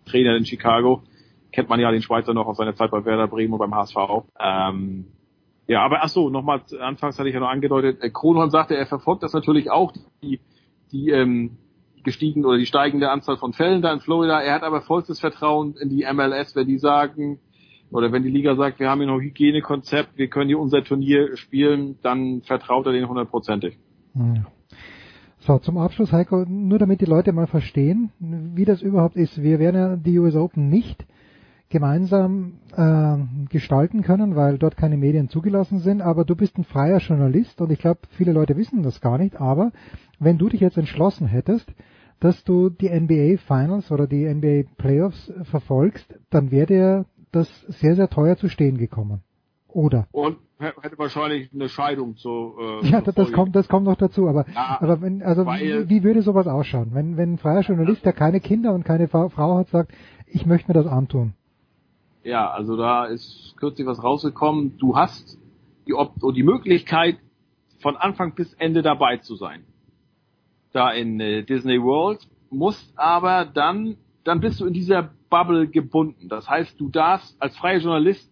Trainer 0.06 0.38
in 0.38 0.46
Chicago. 0.46 1.04
Kennt 1.52 1.70
man 1.70 1.80
ja 1.80 1.92
den 1.92 2.02
Schweizer 2.02 2.34
noch 2.34 2.48
aus 2.48 2.58
seiner 2.58 2.76
Zeit 2.76 2.92
bei 2.92 3.04
Werder 3.04 3.28
Bremen 3.28 3.54
und 3.54 3.60
beim 3.60 3.74
HSV. 3.74 3.98
Ähm, 4.40 5.08
ja, 5.68 5.84
aber 5.84 6.04
ach 6.04 6.10
so, 6.10 6.30
nochmal, 6.30 6.62
anfangs 6.80 7.18
hatte 7.18 7.28
ich 7.30 7.34
ja 7.34 7.40
noch 7.40 7.50
angedeutet, 7.50 8.02
Kronholm 8.14 8.52
sagte, 8.52 8.76
er 8.76 8.86
verfolgt 8.86 9.24
das 9.24 9.34
natürlich 9.34 9.72
auch, 9.72 9.94
die, 10.22 10.40
die 10.92 11.10
ähm, 11.10 11.58
gestiegen 12.06 12.46
oder 12.46 12.58
die 12.58 12.66
steigende 12.66 13.10
Anzahl 13.10 13.38
von 13.38 13.54
Fällen 13.54 13.82
da 13.82 13.92
in 13.92 14.00
Florida. 14.00 14.42
Er 14.42 14.56
hat 14.56 14.64
aber 14.64 14.82
vollstes 14.82 15.20
Vertrauen 15.20 15.76
in 15.82 15.90
die 15.90 16.06
MLS, 16.12 16.56
wenn 16.56 16.68
die 16.68 16.78
sagen, 16.78 17.40
oder 17.92 18.12
wenn 18.12 18.24
die 18.24 18.30
Liga 18.30 18.56
sagt, 18.56 18.80
wir 18.80 18.90
haben 18.90 19.00
hier 19.00 19.08
noch 19.08 19.20
Hygienekonzept, 19.20 20.18
wir 20.18 20.28
können 20.28 20.48
hier 20.48 20.60
unser 20.60 20.84
Turnier 20.84 21.36
spielen, 21.38 21.98
dann 22.02 22.42
vertraut 22.42 22.86
er 22.86 22.94
denen 22.94 23.10
hundertprozentig. 23.10 23.78
So, 25.40 25.60
zum 25.60 25.78
Abschluss, 25.78 26.12
Heiko, 26.12 26.46
nur 26.48 26.80
damit 26.80 27.02
die 27.02 27.06
Leute 27.06 27.32
mal 27.32 27.48
verstehen, 27.48 28.12
wie 28.20 28.66
das 28.66 28.82
überhaupt 28.82 29.16
ist. 29.16 29.42
Wir 29.42 29.60
werden 29.60 29.76
ja 29.76 29.96
die 29.96 30.18
US 30.18 30.36
Open 30.36 30.70
nicht 30.70 31.06
gemeinsam 31.70 32.60
äh, 32.76 33.48
gestalten 33.50 34.02
können, 34.02 34.36
weil 34.36 34.58
dort 34.58 34.78
keine 34.78 34.98
Medien 34.98 35.30
zugelassen 35.30 35.80
sind, 35.80 36.02
aber 36.02 36.24
du 36.24 36.36
bist 36.36 36.58
ein 36.58 36.64
freier 36.64 37.00
Journalist 37.00 37.60
und 37.62 37.72
ich 37.72 37.80
glaube, 37.80 38.02
viele 38.12 38.32
Leute 38.32 38.56
wissen 38.56 38.84
das 38.84 39.02
gar 39.02 39.18
nicht, 39.18 39.40
aber 39.40 39.72
wenn 40.20 40.38
du 40.38 40.50
dich 40.50 40.62
jetzt 40.62 40.78
entschlossen 40.78 41.28
hättest, 41.28 41.72
dass 42.20 42.44
du 42.44 42.70
die 42.70 42.90
NBA 42.90 43.38
Finals 43.38 43.92
oder 43.92 44.08
die 44.08 44.26
NBA 44.26 44.70
Playoffs 44.78 45.32
verfolgst, 45.44 46.14
dann 46.30 46.52
wäre 46.52 46.66
dir 46.66 47.06
das 47.32 47.50
sehr, 47.68 47.96
sehr 47.96 48.10
teuer 48.10 48.38
zu 48.38 48.50
stehen 48.50 48.78
gekommen. 48.78 49.22
Oder? 49.68 50.08
Und 50.12 50.38
hätte 50.58 50.98
wahrscheinlich 50.98 51.54
eine 51.54 51.68
Scheidung 51.68 52.16
zu. 52.16 52.56
Äh, 52.60 52.88
ja, 52.88 53.02
das, 53.02 53.14
das 53.16 53.32
kommt, 53.34 53.56
das 53.56 53.68
kommt 53.68 53.86
noch 53.86 53.98
dazu. 53.98 54.28
Aber, 54.28 54.46
ja, 54.54 54.78
aber 54.80 55.02
wenn, 55.02 55.22
also 55.22 55.46
wie, 55.46 55.90
wie 55.90 56.04
würde 56.04 56.22
sowas 56.22 56.48
ausschauen, 56.48 56.92
wenn, 56.94 57.18
wenn 57.18 57.34
ein 57.34 57.38
freier 57.38 57.62
Journalist, 57.62 58.06
der 58.06 58.14
keine 58.14 58.40
Kinder 58.40 58.74
und 58.74 58.86
keine 58.86 59.10
Frau 59.10 59.58
hat, 59.58 59.68
sagt, 59.68 59.92
ich 60.28 60.46
möchte 60.46 60.70
mir 60.70 60.82
das 60.82 60.88
antun? 60.88 61.34
Ja, 62.24 62.50
also 62.50 62.78
da 62.78 63.06
ist 63.06 63.54
kürzlich 63.58 63.86
was 63.86 64.02
rausgekommen. 64.02 64.78
Du 64.78 64.96
hast 64.96 65.38
die, 65.88 65.94
Ob 65.94 66.16
die 66.34 66.44
Möglichkeit, 66.44 67.18
von 67.82 67.98
Anfang 67.98 68.34
bis 68.34 68.54
Ende 68.54 68.82
dabei 68.82 69.18
zu 69.18 69.36
sein 69.36 69.64
da 70.76 70.92
in 70.92 71.20
äh, 71.20 71.44
Disney 71.44 71.82
World, 71.82 72.20
musst 72.50 72.92
aber 72.98 73.46
dann, 73.46 73.98
dann 74.24 74.40
bist 74.42 74.60
du 74.60 74.66
in 74.66 74.74
dieser 74.74 75.12
Bubble 75.30 75.68
gebunden. 75.68 76.30
Das 76.30 76.50
heißt, 76.50 76.80
du 76.80 76.90
darfst 76.90 77.36
als 77.42 77.58
freier 77.58 77.80
Journalist, 77.80 78.32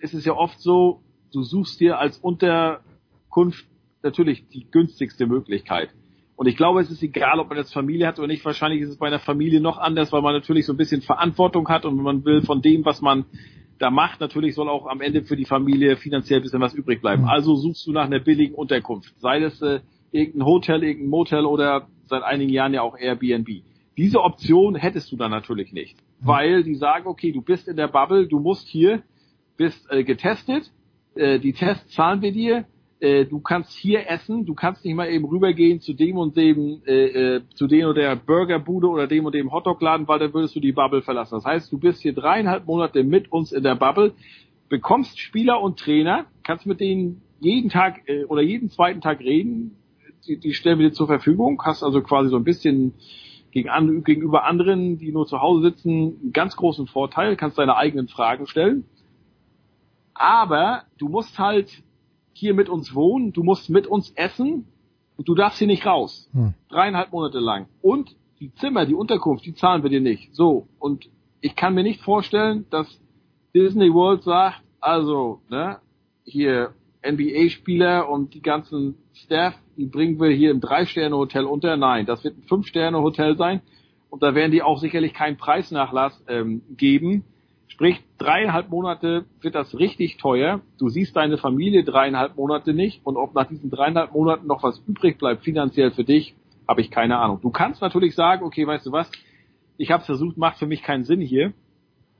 ist 0.00 0.14
es 0.14 0.24
ja 0.24 0.34
oft 0.34 0.60
so, 0.60 1.02
du 1.32 1.42
suchst 1.42 1.80
dir 1.80 1.98
als 1.98 2.18
Unterkunft 2.18 3.66
natürlich 4.02 4.48
die 4.48 4.70
günstigste 4.70 5.26
Möglichkeit. 5.26 5.90
Und 6.36 6.46
ich 6.46 6.56
glaube, 6.56 6.80
es 6.80 6.90
ist 6.90 7.02
egal, 7.02 7.38
ob 7.38 7.48
man 7.48 7.58
jetzt 7.58 7.72
Familie 7.72 8.06
hat 8.06 8.18
oder 8.18 8.26
nicht. 8.26 8.44
Wahrscheinlich 8.44 8.80
ist 8.80 8.88
es 8.88 8.96
bei 8.96 9.06
einer 9.06 9.20
Familie 9.20 9.60
noch 9.60 9.78
anders, 9.78 10.12
weil 10.12 10.22
man 10.22 10.34
natürlich 10.34 10.66
so 10.66 10.72
ein 10.72 10.76
bisschen 10.76 11.02
Verantwortung 11.02 11.68
hat 11.68 11.84
und 11.84 11.96
man 11.96 12.24
will 12.24 12.42
von 12.42 12.62
dem, 12.62 12.84
was 12.84 13.00
man 13.00 13.26
da 13.78 13.90
macht, 13.90 14.20
natürlich 14.20 14.54
soll 14.54 14.68
auch 14.68 14.86
am 14.86 15.00
Ende 15.00 15.22
für 15.22 15.36
die 15.36 15.44
Familie 15.44 15.96
finanziell 15.96 16.38
ein 16.38 16.42
bisschen 16.42 16.60
was 16.60 16.72
übrig 16.72 17.00
bleiben. 17.00 17.22
Mhm. 17.22 17.28
Also 17.28 17.56
suchst 17.56 17.86
du 17.86 17.92
nach 17.92 18.04
einer 18.04 18.20
billigen 18.20 18.54
Unterkunft. 18.54 19.12
Sei 19.18 19.40
das 19.40 19.60
äh, 19.60 19.80
irgendein 20.12 20.46
Hotel, 20.46 20.84
irgendein 20.84 21.10
Motel 21.10 21.44
oder 21.46 21.88
seit 22.06 22.22
einigen 22.22 22.52
Jahren 22.52 22.74
ja 22.74 22.82
auch 22.82 22.96
Airbnb. 22.96 23.48
Diese 23.96 24.20
Option 24.20 24.74
hättest 24.74 25.10
du 25.12 25.16
dann 25.16 25.30
natürlich 25.30 25.72
nicht, 25.72 25.96
mhm. 25.96 26.26
weil 26.26 26.62
die 26.62 26.76
sagen, 26.76 27.06
okay, 27.06 27.32
du 27.32 27.42
bist 27.42 27.68
in 27.68 27.76
der 27.76 27.88
Bubble, 27.88 28.28
du 28.28 28.38
musst 28.38 28.68
hier, 28.68 29.02
bist 29.56 29.90
äh, 29.90 30.04
getestet, 30.04 30.70
äh, 31.14 31.38
die 31.38 31.52
Tests 31.52 31.94
zahlen 31.94 32.22
wir 32.22 32.32
dir, 32.32 32.64
äh, 33.00 33.26
du 33.26 33.40
kannst 33.40 33.72
hier 33.72 34.08
essen, 34.08 34.46
du 34.46 34.54
kannst 34.54 34.84
nicht 34.84 34.94
mal 34.94 35.10
eben 35.10 35.24
rübergehen 35.24 35.80
zu 35.80 35.92
dem 35.92 36.16
und 36.16 36.36
dem, 36.36 36.82
äh, 36.86 37.36
äh, 37.36 37.42
zu 37.54 37.66
dem 37.66 37.86
oder 37.86 38.00
der 38.00 38.16
Burgerbude 38.16 38.88
oder 38.88 39.06
dem 39.06 39.26
und 39.26 39.34
dem 39.34 39.52
Hotdogladen, 39.52 40.06
weil 40.08 40.20
dann 40.20 40.32
würdest 40.32 40.54
du 40.54 40.60
die 40.60 40.72
Bubble 40.72 41.02
verlassen. 41.02 41.34
Das 41.34 41.44
heißt, 41.44 41.72
du 41.72 41.78
bist 41.78 42.00
hier 42.00 42.14
dreieinhalb 42.14 42.66
Monate 42.66 43.02
mit 43.02 43.30
uns 43.32 43.52
in 43.52 43.62
der 43.62 43.74
Bubble, 43.74 44.14
bekommst 44.68 45.18
Spieler 45.18 45.60
und 45.60 45.78
Trainer, 45.78 46.26
kannst 46.44 46.64
mit 46.64 46.80
denen 46.80 47.22
jeden 47.40 47.70
Tag 47.70 48.08
äh, 48.08 48.24
oder 48.24 48.40
jeden 48.40 48.70
zweiten 48.70 49.00
Tag 49.00 49.20
reden, 49.20 49.76
die, 50.26 50.38
die 50.38 50.54
stellen 50.54 50.78
wir 50.78 50.88
dir 50.88 50.94
zur 50.94 51.06
Verfügung, 51.06 51.60
hast 51.64 51.82
also 51.82 52.02
quasi 52.02 52.30
so 52.30 52.36
ein 52.36 52.44
bisschen 52.44 52.94
gegen 53.50 53.68
an, 53.68 54.02
gegenüber 54.02 54.44
anderen, 54.44 54.98
die 54.98 55.12
nur 55.12 55.26
zu 55.26 55.40
Hause 55.40 55.62
sitzen, 55.62 56.18
einen 56.22 56.32
ganz 56.32 56.56
großen 56.56 56.86
Vorteil, 56.86 57.36
kannst 57.36 57.58
deine 57.58 57.76
eigenen 57.76 58.08
Fragen 58.08 58.46
stellen. 58.46 58.84
Aber 60.14 60.84
du 60.98 61.08
musst 61.08 61.38
halt 61.38 61.82
hier 62.32 62.54
mit 62.54 62.68
uns 62.68 62.94
wohnen, 62.94 63.32
du 63.32 63.42
musst 63.42 63.68
mit 63.68 63.86
uns 63.86 64.10
essen 64.12 64.66
und 65.16 65.28
du 65.28 65.34
darfst 65.34 65.58
hier 65.58 65.66
nicht 65.66 65.84
raus. 65.84 66.30
Hm. 66.32 66.54
Dreieinhalb 66.68 67.12
Monate 67.12 67.38
lang. 67.38 67.66
Und 67.82 68.16
die 68.40 68.52
Zimmer, 68.54 68.86
die 68.86 68.94
Unterkunft, 68.94 69.44
die 69.44 69.54
zahlen 69.54 69.82
wir 69.82 69.90
dir 69.90 70.00
nicht. 70.00 70.34
So. 70.34 70.66
Und 70.78 71.08
ich 71.40 71.54
kann 71.54 71.74
mir 71.74 71.82
nicht 71.82 72.00
vorstellen, 72.00 72.66
dass 72.70 73.00
Disney 73.54 73.92
World 73.92 74.22
sagt, 74.22 74.62
also, 74.80 75.40
ne, 75.48 75.78
hier 76.24 76.74
NBA-Spieler 77.04 78.08
und 78.08 78.34
die 78.34 78.42
ganzen 78.42 78.96
Staff, 79.14 79.54
die 79.76 79.86
bringen 79.86 80.20
wir 80.20 80.30
hier 80.30 80.50
im 80.50 80.60
Drei-Sterne-Hotel 80.60 81.44
unter. 81.44 81.76
Nein, 81.76 82.06
das 82.06 82.22
wird 82.24 82.38
ein 82.38 82.42
Fünf-Sterne-Hotel 82.44 83.36
sein. 83.36 83.60
Und 84.10 84.22
da 84.22 84.34
werden 84.34 84.52
die 84.52 84.62
auch 84.62 84.78
sicherlich 84.78 85.14
keinen 85.14 85.36
Preisnachlass 85.36 86.22
ähm, 86.28 86.62
geben. 86.76 87.24
Sprich, 87.66 88.02
dreieinhalb 88.18 88.68
Monate 88.68 89.24
wird 89.40 89.54
das 89.54 89.78
richtig 89.78 90.18
teuer. 90.18 90.60
Du 90.78 90.90
siehst 90.90 91.16
deine 91.16 91.38
Familie 91.38 91.84
dreieinhalb 91.84 92.36
Monate 92.36 92.74
nicht. 92.74 93.00
Und 93.04 93.16
ob 93.16 93.34
nach 93.34 93.48
diesen 93.48 93.70
dreieinhalb 93.70 94.12
Monaten 94.12 94.46
noch 94.46 94.62
was 94.62 94.78
übrig 94.86 95.18
bleibt 95.18 95.42
finanziell 95.42 95.90
für 95.90 96.04
dich, 96.04 96.34
habe 96.68 96.82
ich 96.82 96.90
keine 96.90 97.18
Ahnung. 97.18 97.40
Du 97.40 97.50
kannst 97.50 97.80
natürlich 97.80 98.14
sagen, 98.14 98.44
okay, 98.44 98.66
weißt 98.66 98.86
du 98.86 98.92
was, 98.92 99.10
ich 99.78 99.90
habe 99.90 100.04
versucht, 100.04 100.36
macht 100.36 100.58
für 100.58 100.66
mich 100.66 100.82
keinen 100.82 101.04
Sinn 101.04 101.20
hier. 101.20 101.54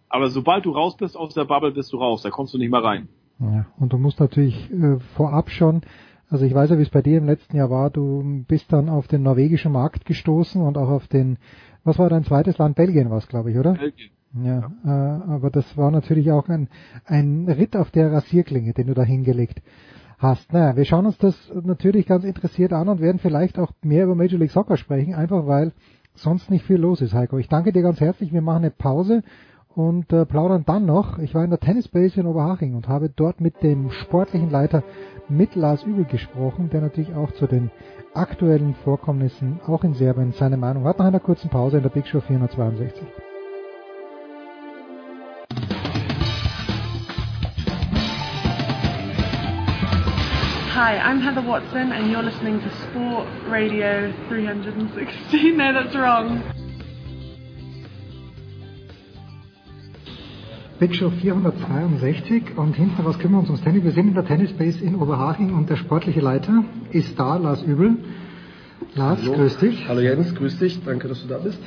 Aber 0.08 0.30
sobald 0.30 0.64
du 0.64 0.72
raus 0.72 0.96
bist 0.96 1.16
aus 1.16 1.34
der 1.34 1.44
Bubble, 1.44 1.72
bist 1.72 1.92
du 1.92 1.98
raus. 1.98 2.22
Da 2.22 2.30
kommst 2.30 2.54
du 2.54 2.58
nicht 2.58 2.70
mehr 2.70 2.82
rein. 2.82 3.08
Ja, 3.38 3.66
und 3.78 3.92
du 3.92 3.98
musst 3.98 4.20
natürlich 4.20 4.70
äh, 4.72 4.98
vorab 5.16 5.50
schon, 5.50 5.82
also 6.28 6.44
ich 6.44 6.54
weiß 6.54 6.70
ja, 6.70 6.78
wie 6.78 6.82
es 6.82 6.90
bei 6.90 7.02
dir 7.02 7.18
im 7.18 7.26
letzten 7.26 7.56
Jahr 7.56 7.70
war, 7.70 7.90
du 7.90 8.44
bist 8.46 8.72
dann 8.72 8.88
auf 8.88 9.08
den 9.08 9.22
norwegischen 9.22 9.72
Markt 9.72 10.04
gestoßen 10.04 10.62
und 10.62 10.78
auch 10.78 10.88
auf 10.88 11.08
den, 11.08 11.38
was 11.84 11.98
war 11.98 12.08
dein 12.08 12.24
zweites 12.24 12.58
Land? 12.58 12.76
Belgien 12.76 13.10
war 13.10 13.18
es, 13.18 13.28
glaube 13.28 13.50
ich, 13.50 13.58
oder? 13.58 13.74
Belgien. 13.74 14.10
Ja, 14.34 14.70
ja. 14.84 15.18
Äh, 15.26 15.30
aber 15.30 15.50
das 15.50 15.76
war 15.76 15.90
natürlich 15.90 16.30
auch 16.30 16.48
ein, 16.48 16.68
ein 17.04 17.48
Ritt 17.48 17.76
auf 17.76 17.90
der 17.90 18.12
Rasierklinge, 18.12 18.72
den 18.72 18.86
du 18.86 18.94
da 18.94 19.02
hingelegt 19.02 19.62
hast. 20.18 20.52
Naja, 20.52 20.76
wir 20.76 20.84
schauen 20.84 21.06
uns 21.06 21.18
das 21.18 21.36
natürlich 21.64 22.06
ganz 22.06 22.24
interessiert 22.24 22.72
an 22.72 22.88
und 22.88 23.00
werden 23.00 23.18
vielleicht 23.18 23.58
auch 23.58 23.72
mehr 23.82 24.04
über 24.04 24.14
Major 24.14 24.38
League 24.38 24.52
Soccer 24.52 24.76
sprechen, 24.76 25.14
einfach 25.14 25.46
weil 25.46 25.72
sonst 26.14 26.50
nicht 26.50 26.64
viel 26.64 26.76
los 26.76 27.00
ist, 27.00 27.12
Heiko. 27.12 27.38
Ich 27.38 27.48
danke 27.48 27.72
dir 27.72 27.82
ganz 27.82 28.00
herzlich. 28.00 28.32
Wir 28.32 28.42
machen 28.42 28.62
eine 28.62 28.70
Pause 28.70 29.22
und 29.74 30.12
äh, 30.12 30.26
plaudern 30.26 30.64
dann 30.66 30.86
noch. 30.86 31.18
Ich 31.18 31.34
war 31.34 31.44
in 31.44 31.50
der 31.50 31.60
Tennisbase 31.60 32.20
in 32.20 32.26
Oberhaching 32.26 32.74
und 32.74 32.88
habe 32.88 33.08
dort 33.08 33.40
mit 33.40 33.62
dem 33.62 33.90
sportlichen 33.90 34.50
Leiter 34.50 34.82
mit 35.28 35.54
Lars 35.54 35.84
Übel 35.84 36.04
gesprochen, 36.04 36.70
der 36.70 36.82
natürlich 36.82 37.14
auch 37.14 37.30
zu 37.32 37.46
den 37.46 37.70
aktuellen 38.14 38.74
Vorkommnissen 38.84 39.60
auch 39.66 39.84
in 39.84 39.94
Serbien 39.94 40.32
seine 40.32 40.56
Meinung 40.56 40.84
hat 40.84 40.98
nach 40.98 41.06
einer 41.06 41.20
kurzen 41.20 41.48
Pause 41.48 41.78
in 41.78 41.82
der 41.82 41.90
Big 41.90 42.06
Show 42.06 42.20
462. 42.20 43.02
Hi, 50.74 50.98
I'm 50.98 51.20
Heather 51.20 51.46
Watson 51.46 51.92
and 51.92 52.10
you're 52.10 52.22
listening 52.22 52.60
to 52.60 52.68
Sport 52.90 53.28
Radio 53.48 54.12
316. 54.28 55.56
No, 55.56 55.72
that's 55.72 55.94
wrong. 55.94 56.42
Show 60.90 61.10
462 61.10 62.56
und 62.56 62.74
hinten 62.74 63.02
raus 63.02 63.16
kümmern 63.16 63.34
wir 63.34 63.38
uns 63.38 63.50
ums 63.50 63.62
Tennis. 63.62 63.84
Wir 63.84 63.92
sind 63.92 64.08
in 64.08 64.14
der 64.14 64.24
Tennisbase 64.24 64.84
in 64.84 64.96
Oberhaching 64.96 65.54
und 65.54 65.70
der 65.70 65.76
sportliche 65.76 66.18
Leiter 66.18 66.64
ist 66.90 67.16
da, 67.16 67.36
Lars 67.36 67.62
Übel. 67.62 67.98
Lars, 68.96 69.20
Hallo. 69.22 69.34
grüß 69.34 69.58
dich. 69.58 69.88
Hallo 69.88 70.00
Jens, 70.00 70.34
grüß 70.34 70.58
dich, 70.58 70.82
danke, 70.84 71.06
dass 71.06 71.22
du 71.22 71.28
da 71.28 71.38
bist. 71.38 71.60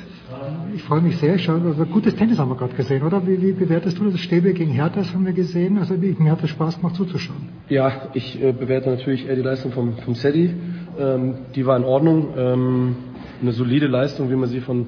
Ich 0.74 0.82
freue 0.82 1.00
mich 1.00 1.16
sehr. 1.16 1.36
Ich 1.36 1.44
schaue, 1.44 1.62
also 1.62 1.86
gutes 1.86 2.14
Tennis 2.14 2.38
haben 2.38 2.50
wir 2.50 2.56
gerade 2.56 2.74
gesehen, 2.74 3.02
oder? 3.04 3.26
Wie, 3.26 3.40
wie 3.40 3.52
bewertest 3.52 3.98
du 3.98 4.10
das? 4.10 4.20
Stäbe 4.20 4.52
gegen 4.52 4.70
Hertha 4.72 5.00
das 5.00 5.14
haben 5.14 5.24
wir 5.24 5.32
gesehen. 5.32 5.78
Also 5.78 5.94
mir 5.94 6.30
hat 6.30 6.44
es 6.44 6.50
Spaß 6.50 6.76
gemacht 6.76 6.96
zuzuschauen. 6.96 7.48
Ja, 7.70 8.10
ich 8.12 8.38
äh, 8.42 8.52
bewerte 8.52 8.90
natürlich 8.90 9.26
eher 9.26 9.36
die 9.36 9.42
Leistung 9.42 9.72
vom, 9.72 9.96
vom 9.96 10.14
Sedi. 10.14 10.54
Ähm, 10.98 11.36
die 11.54 11.64
war 11.64 11.78
in 11.78 11.84
Ordnung. 11.84 12.34
Ähm, 12.36 12.96
eine 13.40 13.52
solide 13.52 13.86
Leistung, 13.86 14.30
wie 14.30 14.36
man 14.36 14.50
sie 14.50 14.60
von 14.60 14.86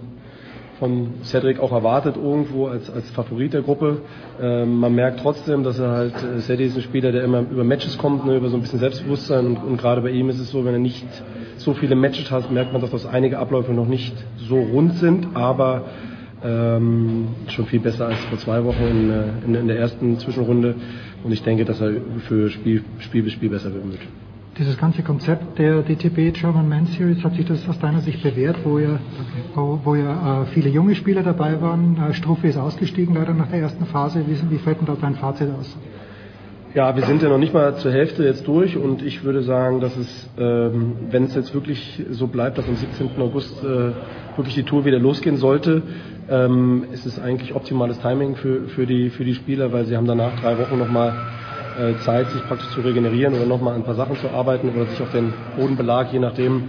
von 0.79 1.15
Cedric 1.25 1.59
auch 1.61 1.73
erwartet 1.73 2.17
irgendwo 2.17 2.67
als, 2.69 2.91
als 2.91 3.09
Favorit 3.11 3.53
der 3.53 3.63
Gruppe. 3.63 4.03
Ähm, 4.41 4.79
man 4.79 4.95
merkt 4.95 5.21
trotzdem, 5.21 5.65
dass 5.65 5.79
er 5.79 5.91
halt, 5.91 6.15
äh, 6.15 6.41
Cedric 6.41 6.69
ist 6.69 6.77
ein 6.77 6.83
Spieler, 6.83 7.13
der 7.13 7.25
immer 7.25 7.41
über 7.41 7.65
Matches 7.65 7.99
kommt, 7.99 8.25
ne, 8.27 8.37
über 8.37 8.49
so 8.49 8.57
ein 8.57 8.63
bisschen 8.63 8.79
Selbstbewusstsein. 8.79 9.47
Und, 9.47 9.57
und 9.57 9.77
gerade 9.79 10.01
bei 10.01 10.11
ihm 10.11 10.29
ist 10.29 10.39
es 10.39 10.51
so, 10.51 10.65
wenn 10.65 10.75
er 10.75 10.81
nicht 10.81 11.07
so 11.57 11.75
viele 11.75 11.97
Matches 11.97 12.31
hat, 12.31 12.51
merkt 12.51 12.73
man, 12.73 12.81
dass 12.81 12.91
das 12.91 13.07
einige 13.07 13.39
Abläufe 13.39 13.73
noch 13.73 13.89
nicht 13.89 14.15
so 14.37 14.59
rund 14.59 14.95
sind, 14.95 15.29
aber 15.35 15.85
ähm, 16.45 17.29
schon 17.49 17.67
viel 17.67 17.81
besser 17.81 18.07
als 18.07 18.19
vor 18.27 18.39
zwei 18.39 18.65
Wochen 18.65 18.85
in, 18.85 19.11
äh, 19.11 19.23
in, 19.45 19.55
in 19.55 19.67
der 19.69 19.79
ersten 19.79 20.19
Zwischenrunde. 20.19 20.77
Und 21.25 21.33
ich 21.33 21.43
denke, 21.43 21.65
dass 21.65 21.81
er 21.81 21.93
für 22.29 22.51
Spiel, 22.51 22.85
Spiel 23.01 23.25
bis 23.25 23.33
Spiel 23.33 23.51
besser 23.51 23.73
wird 23.75 23.85
dieses 24.59 24.77
ganze 24.77 25.03
Konzept 25.03 25.59
der 25.59 25.83
DTB 25.83 26.33
German 26.33 26.69
Man 26.69 26.87
Series, 26.87 27.23
hat 27.23 27.35
sich 27.35 27.47
das 27.47 27.67
aus 27.69 27.79
deiner 27.79 28.01
Sicht 28.01 28.23
bewährt, 28.23 28.57
wo 28.65 28.79
ja, 28.79 28.99
wo, 29.55 29.81
wo 29.85 29.95
ja 29.95 30.43
äh, 30.43 30.47
viele 30.47 30.69
junge 30.69 30.95
Spieler 30.95 31.23
dabei 31.23 31.61
waren? 31.61 31.97
Äh, 31.97 32.13
Struffe 32.15 32.49
ist 32.49 32.57
ausgestiegen 32.57 33.15
leider 33.15 33.35
nach 33.35 33.49
der 33.49 33.61
ersten 33.61 33.87
Phase. 33.87 34.25
Wie, 34.27 34.51
wie 34.51 34.59
fällt 34.59 34.81
denn 34.81 34.87
da 34.87 34.97
dein 35.01 35.15
Fazit 35.15 35.49
aus? 35.59 35.77
Ja, 36.75 36.95
wir 36.95 37.05
sind 37.05 37.23
ja 37.23 37.29
noch 37.29 37.39
nicht 37.39 37.55
mal 37.55 37.77
zur 37.77 37.93
Hälfte 37.93 38.25
jetzt 38.25 38.47
durch 38.47 38.77
und 38.77 39.03
ich 39.03 39.25
würde 39.25 39.43
sagen, 39.43 39.81
dass 39.81 39.97
es, 39.97 40.29
ähm, 40.39 40.97
wenn 41.11 41.25
es 41.25 41.35
jetzt 41.35 41.55
wirklich 41.55 42.05
so 42.11 42.27
bleibt, 42.27 42.59
dass 42.59 42.69
am 42.69 42.77
17. 42.77 43.11
August 43.21 43.65
äh, 43.65 43.93
wirklich 44.37 44.55
die 44.55 44.65
Tour 44.65 44.85
wieder 44.85 44.99
losgehen 44.99 45.39
sollte, 45.39 45.83
ähm, 46.29 46.85
ist 46.93 47.07
es 47.07 47.19
eigentlich 47.19 47.55
optimales 47.55 47.99
Timing 48.01 48.37
für, 48.37 48.69
für, 48.69 48.87
die, 48.87 49.09
für 49.09 49.25
die 49.25 49.35
Spieler, 49.35 49.73
weil 49.73 49.87
sie 49.87 49.97
haben 49.97 50.07
danach 50.07 50.39
drei 50.41 50.59
Wochen 50.59 50.79
nochmal 50.79 51.15
äh, 51.79 51.97
Zeit, 52.05 52.29
sich 52.31 52.43
praktisch 52.49 52.71
zu 52.71 52.81
regenerieren 52.81 53.35
oder 53.35 53.47
nochmal 53.47 53.75
ein 53.75 53.85
paar 53.85 53.95
Sachen 53.95 54.17
zu 54.17 54.29
arbeiten 54.31 54.71
oder 54.71 54.87
sich 54.87 55.01
auf 55.01 55.13
den 55.13 55.33
Bodenbelag, 55.57 56.13
je 56.13 56.19
nachdem, 56.19 56.65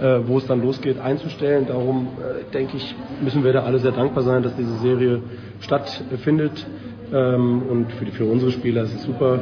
äh, 0.00 0.20
wo 0.26 0.38
es 0.38 0.46
dann 0.46 0.62
losgeht, 0.62 0.98
einzustellen. 0.98 1.66
Darum 1.66 2.08
äh, 2.18 2.50
denke 2.50 2.78
ich, 2.78 2.94
müssen 3.22 3.44
wir 3.44 3.52
da 3.52 3.64
alle 3.64 3.78
sehr 3.78 3.92
dankbar 3.92 4.22
sein, 4.22 4.42
dass 4.42 4.56
diese 4.56 4.74
Serie 4.78 5.20
stattfindet. 5.60 6.66
Ähm, 7.12 7.62
und 7.68 7.92
für, 7.92 8.06
die, 8.06 8.10
für 8.12 8.24
unsere 8.24 8.52
Spieler 8.52 8.84
ist 8.84 8.94
es 8.94 9.02
super. 9.02 9.38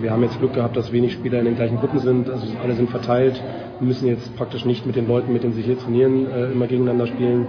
wir 0.00 0.10
haben 0.10 0.22
jetzt 0.22 0.38
Glück 0.38 0.54
gehabt, 0.54 0.76
dass 0.76 0.90
wenig 0.92 1.12
Spieler 1.12 1.40
in 1.40 1.44
den 1.44 1.56
gleichen 1.56 1.76
Gruppen 1.76 1.98
sind. 1.98 2.30
Also 2.30 2.46
alle 2.62 2.74
sind 2.74 2.88
verteilt. 2.88 3.40
Wir 3.78 3.86
müssen 3.86 4.08
jetzt 4.08 4.34
praktisch 4.36 4.64
nicht 4.64 4.86
mit 4.86 4.96
den 4.96 5.06
Leuten, 5.06 5.30
mit 5.32 5.42
denen 5.42 5.52
sie 5.52 5.62
hier 5.62 5.78
trainieren, 5.78 6.26
immer 6.54 6.66
gegeneinander 6.66 7.06
spielen. 7.06 7.46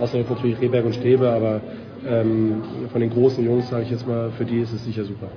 außer 0.00 0.18
jetzt 0.18 0.30
natürlich 0.30 0.60
Rehberg 0.60 0.84
und 0.84 0.94
Stäbe, 0.94 1.30
aber 1.30 1.60
ähm, 2.06 2.62
von 2.90 3.00
den 3.00 3.10
großen 3.10 3.44
Jungs, 3.44 3.68
sage 3.68 3.84
ich 3.84 3.90
jetzt 3.90 4.06
mal, 4.06 4.30
für 4.32 4.44
die 4.44 4.58
ist 4.58 4.72
es 4.72 4.84
sicher 4.84 5.04
super. 5.04 5.28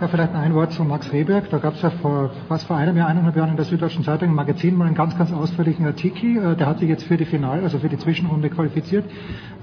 Ja, 0.00 0.08
vielleicht 0.08 0.34
ein 0.34 0.54
Wort 0.54 0.72
zu 0.72 0.82
Max 0.82 1.12
Rehberg. 1.12 1.50
Da 1.50 1.58
gab 1.58 1.74
es 1.74 1.82
ja 1.82 1.90
vor 1.90 2.30
was 2.48 2.64
vor 2.64 2.74
einem 2.74 2.96
Jahr, 2.96 3.08
eineinhalb 3.08 3.36
Jahren 3.36 3.50
in 3.50 3.56
der 3.56 3.66
Süddeutschen 3.66 4.02
Zeitung 4.02 4.30
im 4.30 4.34
Magazin 4.34 4.74
mal 4.74 4.86
einen 4.86 4.94
ganz, 4.94 5.18
ganz 5.18 5.30
ausführlichen 5.30 5.84
Artikel. 5.84 6.38
Äh, 6.38 6.56
der 6.56 6.68
hat 6.68 6.78
sich 6.78 6.88
jetzt 6.88 7.04
für 7.04 7.18
die 7.18 7.26
Final, 7.26 7.60
also 7.64 7.78
für 7.78 7.90
die 7.90 7.98
Zwischenrunde 7.98 8.48
qualifiziert. 8.48 9.04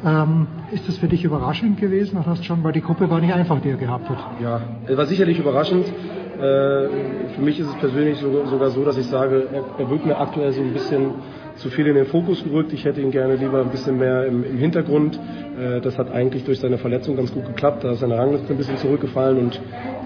Ähm, 0.06 0.46
ist 0.72 0.88
das 0.88 1.00
für 1.00 1.08
dich 1.08 1.24
überraschend 1.24 1.80
gewesen? 1.80 2.24
Hast 2.24 2.46
schon, 2.46 2.64
weil 2.64 2.72
die 2.72 2.82
Gruppe 2.82 3.10
war 3.10 3.20
nicht 3.20 3.34
einfach, 3.34 3.60
die 3.62 3.70
er 3.70 3.78
gehabt 3.78 4.12
hat. 4.12 4.20
Ja, 4.40 4.62
war 4.96 5.08
sicherlich 5.08 5.40
überraschend. 5.40 5.88
Äh, 5.88 6.40
für 6.40 7.42
mich 7.42 7.60
ist 7.60 7.70
es 7.70 7.76
persönlich 7.78 8.20
sogar 8.20 8.70
so, 8.70 8.86
dass 8.86 8.96
ich 8.96 9.08
sage, 9.08 9.48
er 9.76 9.90
wirkt 9.90 10.06
mir 10.06 10.20
aktuell 10.20 10.52
so 10.52 10.62
ein 10.62 10.72
bisschen 10.72 11.16
zu 11.58 11.70
viel 11.70 11.88
in 11.88 11.96
den 11.96 12.06
Fokus 12.06 12.44
gerückt. 12.44 12.72
Ich 12.74 12.86
hätte 12.86 13.02
ihn 13.02 13.12
gerne 13.12 13.36
lieber 13.36 13.62
ein 13.62 13.70
bisschen 13.70 13.98
mehr 13.98 14.26
im, 14.26 14.44
im 14.44 14.58
Hintergrund. 14.58 15.20
Äh, 15.60 15.82
das 15.82 15.98
hat 15.98 16.12
eigentlich 16.12 16.44
durch 16.44 16.60
seine 16.60 16.78
Verletzung 16.78 17.16
ganz 17.16 17.34
gut 17.34 17.46
geklappt. 17.46 17.84
Da 17.84 17.92
ist 17.92 18.00
seine 18.00 18.18
Rangliste 18.18 18.54
ein 18.54 18.58
bisschen 18.58 18.78
zurückgefallen 18.78 19.38
und 19.38 19.60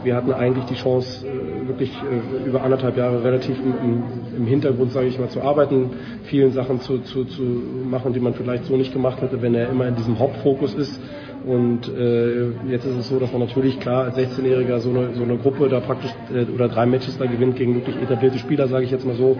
wir 0.03 0.15
hatten 0.15 0.31
eigentlich 0.31 0.65
die 0.65 0.75
Chance, 0.75 1.25
äh, 1.27 1.67
wirklich 1.67 1.91
äh, 1.91 2.47
über 2.47 2.63
anderthalb 2.63 2.97
Jahre 2.97 3.23
relativ 3.23 3.57
im, 3.59 4.03
im 4.35 4.45
Hintergrund, 4.45 4.91
sage 4.91 5.07
ich 5.07 5.19
mal, 5.19 5.29
zu 5.29 5.41
arbeiten, 5.41 5.91
vielen 6.23 6.51
Sachen 6.53 6.79
zu, 6.79 6.99
zu, 6.99 7.25
zu 7.25 7.41
machen, 7.41 8.13
die 8.13 8.19
man 8.19 8.33
vielleicht 8.33 8.65
so 8.65 8.75
nicht 8.77 8.93
gemacht 8.93 9.21
hätte, 9.21 9.41
wenn 9.41 9.53
er 9.53 9.69
immer 9.69 9.87
in 9.87 9.95
diesem 9.95 10.19
Hauptfokus 10.19 10.73
ist. 10.73 10.99
Und 11.45 11.87
äh, 11.89 12.51
jetzt 12.69 12.85
ist 12.85 12.97
es 12.97 13.09
so, 13.09 13.19
dass 13.19 13.31
man 13.31 13.41
natürlich 13.41 13.79
klar 13.79 14.05
als 14.05 14.17
16-Jähriger 14.17 14.77
so 14.79 14.91
eine, 14.91 15.13
so 15.15 15.23
eine 15.23 15.37
Gruppe 15.37 15.69
da 15.69 15.79
praktisch 15.79 16.11
äh, 16.33 16.45
oder 16.53 16.69
drei 16.69 16.85
Matches 16.85 17.17
da 17.17 17.25
gewinnt 17.25 17.55
gegen 17.55 17.75
wirklich 17.75 17.95
etablierte 17.95 18.37
Spieler, 18.37 18.67
sage 18.67 18.85
ich 18.85 18.91
jetzt 18.91 19.05
mal 19.05 19.15
so 19.15 19.37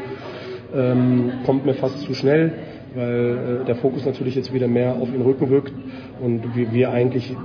ähm, 0.74 1.32
kommt 1.46 1.66
mir 1.66 1.74
fast 1.74 2.00
zu 2.02 2.14
schnell, 2.14 2.54
weil 2.96 3.62
äh, 3.62 3.66
der 3.66 3.76
Fokus 3.76 4.06
natürlich 4.06 4.36
jetzt 4.36 4.54
wieder 4.54 4.68
mehr 4.68 4.96
auf 4.96 5.14
ihn 5.14 5.22
Rücken 5.22 5.50
wirkt 5.50 5.74
und 6.22 6.56
wir, 6.56 6.74
wir 6.74 6.92
eigentlich 6.92 7.36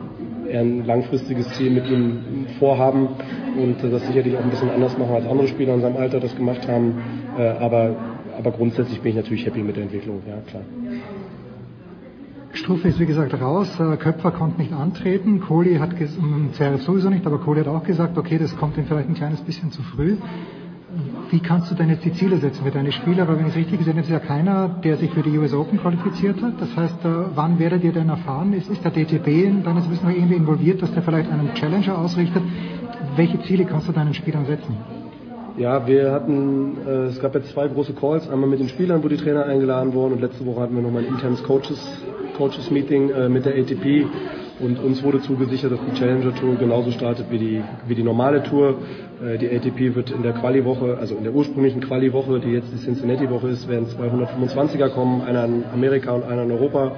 eher 0.48 0.60
ein 0.60 0.84
langfristiges 0.86 1.48
Ziel 1.54 1.70
mit 1.70 1.88
ihm 1.88 2.46
vorhaben 2.58 3.08
und 3.56 3.82
äh, 3.82 3.90
das 3.90 4.06
sicherlich 4.06 4.36
auch 4.36 4.42
ein 4.42 4.50
bisschen 4.50 4.70
anders 4.70 4.96
machen 4.98 5.14
als 5.14 5.26
andere 5.26 5.48
Spieler 5.48 5.74
in 5.74 5.80
seinem 5.80 5.96
Alter 5.96 6.20
das 6.20 6.34
gemacht 6.36 6.66
haben. 6.68 6.94
Äh, 7.38 7.42
aber, 7.42 7.96
aber 8.38 8.50
grundsätzlich 8.52 9.00
bin 9.00 9.10
ich 9.10 9.16
natürlich 9.16 9.46
happy 9.46 9.62
mit 9.62 9.76
der 9.76 9.84
Entwicklung, 9.84 10.22
ja 10.26 10.36
klar. 10.48 10.62
Strufe 12.52 12.88
ist 12.88 12.98
wie 12.98 13.06
gesagt 13.06 13.38
raus, 13.40 13.68
äh, 13.78 13.96
Köpfer 13.96 14.30
konnte 14.30 14.60
nicht 14.60 14.72
antreten, 14.72 15.40
Kohli 15.40 15.76
hat, 15.76 15.90
Zverev 16.52 16.82
sowieso 16.82 17.10
nicht, 17.10 17.26
aber 17.26 17.38
Kohli 17.38 17.60
hat 17.60 17.68
auch 17.68 17.84
gesagt, 17.84 18.16
okay, 18.16 18.38
das 18.38 18.56
kommt 18.56 18.78
ihm 18.78 18.84
vielleicht 18.86 19.08
ein 19.08 19.14
kleines 19.14 19.42
bisschen 19.42 19.70
zu 19.70 19.82
früh 19.82 20.16
wie 21.30 21.40
kannst 21.40 21.70
du 21.70 21.74
denn 21.74 21.88
jetzt 21.88 22.04
die 22.04 22.12
Ziele 22.12 22.36
setzen 22.38 22.64
für 22.64 22.70
deine 22.70 22.92
Spieler? 22.92 23.26
Weil 23.26 23.38
wenn 23.38 23.46
ich 23.46 23.52
es 23.52 23.56
richtig 23.56 23.78
gesehen 23.78 23.94
habe, 23.94 24.02
ist 24.02 24.10
ja 24.10 24.20
keiner, 24.20 24.68
der 24.84 24.96
sich 24.96 25.10
für 25.10 25.22
die 25.22 25.36
US 25.38 25.52
Open 25.52 25.78
qualifiziert 25.78 26.40
hat. 26.40 26.60
Das 26.60 26.74
heißt, 26.76 27.04
äh, 27.04 27.08
wann 27.34 27.58
werdet 27.58 27.82
ihr 27.82 27.92
denn 27.92 28.08
erfahren? 28.08 28.52
Ist, 28.52 28.70
ist 28.70 28.84
der 28.84 28.92
DTB 28.92 29.26
in 29.26 29.64
deines 29.64 29.90
Wissens 29.90 30.04
noch 30.04 30.10
irgendwie 30.10 30.36
involviert, 30.36 30.82
dass 30.82 30.92
der 30.92 31.02
vielleicht 31.02 31.30
einen 31.30 31.52
Challenger 31.54 31.98
ausrichtet? 31.98 32.42
Welche 33.16 33.40
Ziele 33.42 33.64
kannst 33.64 33.88
du 33.88 33.92
deinen 33.92 34.14
Spielern 34.14 34.46
setzen? 34.46 34.76
Ja, 35.56 35.86
wir 35.86 36.12
hatten, 36.12 36.76
äh, 36.86 36.90
es 37.06 37.20
gab 37.20 37.34
jetzt 37.34 37.50
zwei 37.50 37.66
große 37.66 37.94
Calls, 37.94 38.28
einmal 38.28 38.48
mit 38.48 38.60
den 38.60 38.68
Spielern, 38.68 39.02
wo 39.02 39.08
die 39.08 39.16
Trainer 39.16 39.46
eingeladen 39.46 39.94
wurden 39.94 40.12
und 40.12 40.20
letzte 40.20 40.44
Woche 40.46 40.60
hatten 40.60 40.76
wir 40.76 40.82
nochmal 40.82 41.02
ein 41.02 41.08
internes 41.08 41.42
Coaches, 41.42 41.82
Coaches 42.36 42.70
Meeting 42.70 43.10
äh, 43.10 43.28
mit 43.28 43.46
der 43.46 43.54
ATP 43.54 44.04
und 44.60 44.78
uns 44.78 45.02
wurde 45.02 45.20
zugesichert, 45.20 45.72
dass 45.72 45.80
die 45.90 45.98
Challenger 45.98 46.34
Tour 46.34 46.56
genauso 46.56 46.90
startet 46.90 47.26
wie 47.30 47.38
die, 47.38 47.62
wie 47.86 47.94
die 47.94 48.02
normale 48.02 48.42
Tour. 48.42 48.76
Äh, 49.24 49.38
die 49.38 49.48
ATP 49.48 49.94
wird 49.94 50.10
in 50.10 50.22
der 50.22 50.32
Quali-Woche, 50.32 50.96
also 50.98 51.14
in 51.14 51.24
der 51.24 51.34
ursprünglichen 51.34 51.80
Quali-Woche, 51.80 52.40
die 52.40 52.50
jetzt 52.50 52.68
die 52.72 52.78
Cincinnati-Woche 52.82 53.48
ist, 53.48 53.68
werden 53.68 53.86
225er 53.86 54.88
kommen, 54.90 55.22
einer 55.22 55.44
in 55.44 55.64
Amerika 55.72 56.12
und 56.12 56.24
einer 56.24 56.44
in 56.44 56.52
Europa. 56.52 56.92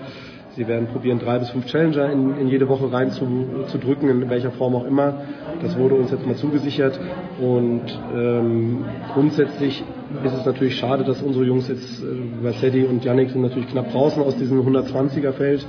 Sie 0.59 0.67
werden 0.67 0.89
probieren, 0.89 1.21
drei 1.21 1.39
bis 1.39 1.51
fünf 1.51 1.67
Challenger 1.67 2.11
in, 2.11 2.37
in 2.37 2.49
jede 2.49 2.69
Woche 2.69 2.93
rein 2.93 3.13
zu, 3.13 3.27
zu, 3.69 3.79
drücken, 3.79 4.09
in 4.09 4.29
welcher 4.29 4.51
Form 4.51 4.75
auch 4.75 4.85
immer. 4.87 5.21
Das 5.63 5.79
wurde 5.79 5.95
uns 5.95 6.11
jetzt 6.11 6.27
mal 6.27 6.35
zugesichert. 6.35 6.99
Und 7.41 7.83
ähm, 8.17 8.85
grundsätzlich 9.15 9.85
ist 10.25 10.33
es 10.35 10.45
natürlich 10.45 10.75
schade, 10.77 11.05
dass 11.05 11.23
unsere 11.23 11.45
Jungs 11.45 11.69
jetzt, 11.69 12.03
äh, 12.03 12.45
Vassetti 12.45 12.83
und 12.85 13.05
Yannick 13.05 13.31
sind 13.31 13.43
natürlich 13.43 13.69
knapp 13.69 13.93
draußen 13.93 14.21
aus 14.21 14.37
diesem 14.37 14.61
120er 14.61 15.31
Feld. 15.31 15.65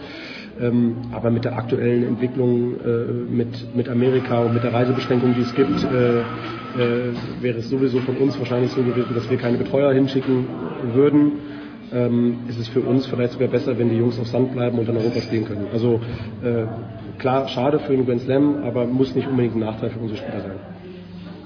Ähm, 0.59 0.97
aber 1.11 1.31
mit 1.31 1.45
der 1.45 1.57
aktuellen 1.57 2.03
Entwicklung 2.03 2.75
äh, 2.83 3.31
mit, 3.31 3.75
mit 3.75 3.89
Amerika 3.89 4.39
und 4.39 4.53
mit 4.53 4.63
der 4.63 4.73
Reisebeschränkung, 4.73 5.33
die 5.35 5.41
es 5.41 5.55
gibt, 5.55 5.83
äh, 5.83 6.19
äh, 6.19 6.23
wäre 7.41 7.59
es 7.59 7.69
sowieso 7.69 7.99
von 7.99 8.17
uns 8.17 8.37
wahrscheinlich 8.37 8.71
so 8.71 8.81
gewesen, 8.81 9.13
dass 9.15 9.29
wir 9.29 9.37
keine 9.37 9.57
Betreuer 9.57 9.93
hinschicken 9.93 10.45
würden 10.93 11.31
ähm, 11.91 12.39
ist 12.47 12.59
es 12.59 12.67
für 12.67 12.81
uns 12.81 13.05
vielleicht 13.07 13.33
sogar 13.33 13.47
besser, 13.47 13.77
wenn 13.77 13.89
die 13.89 13.97
Jungs 13.97 14.19
auf 14.19 14.27
Sand 14.27 14.53
bleiben 14.53 14.77
und 14.77 14.87
in 14.87 14.97
Europa 14.97 15.21
spielen 15.21 15.45
können. 15.45 15.67
Also 15.71 15.99
äh, 16.43 16.65
klar, 17.17 17.47
schade 17.47 17.79
für 17.79 17.93
den 17.93 18.05
Grand 18.05 18.21
Slam, 18.21 18.63
aber 18.63 18.85
muss 18.85 19.15
nicht 19.15 19.27
unbedingt 19.27 19.55
ein 19.55 19.61
Nachteil 19.61 19.89
für 19.89 19.99
unsere 19.99 20.19
Spieler 20.19 20.41
sein. 20.41 20.78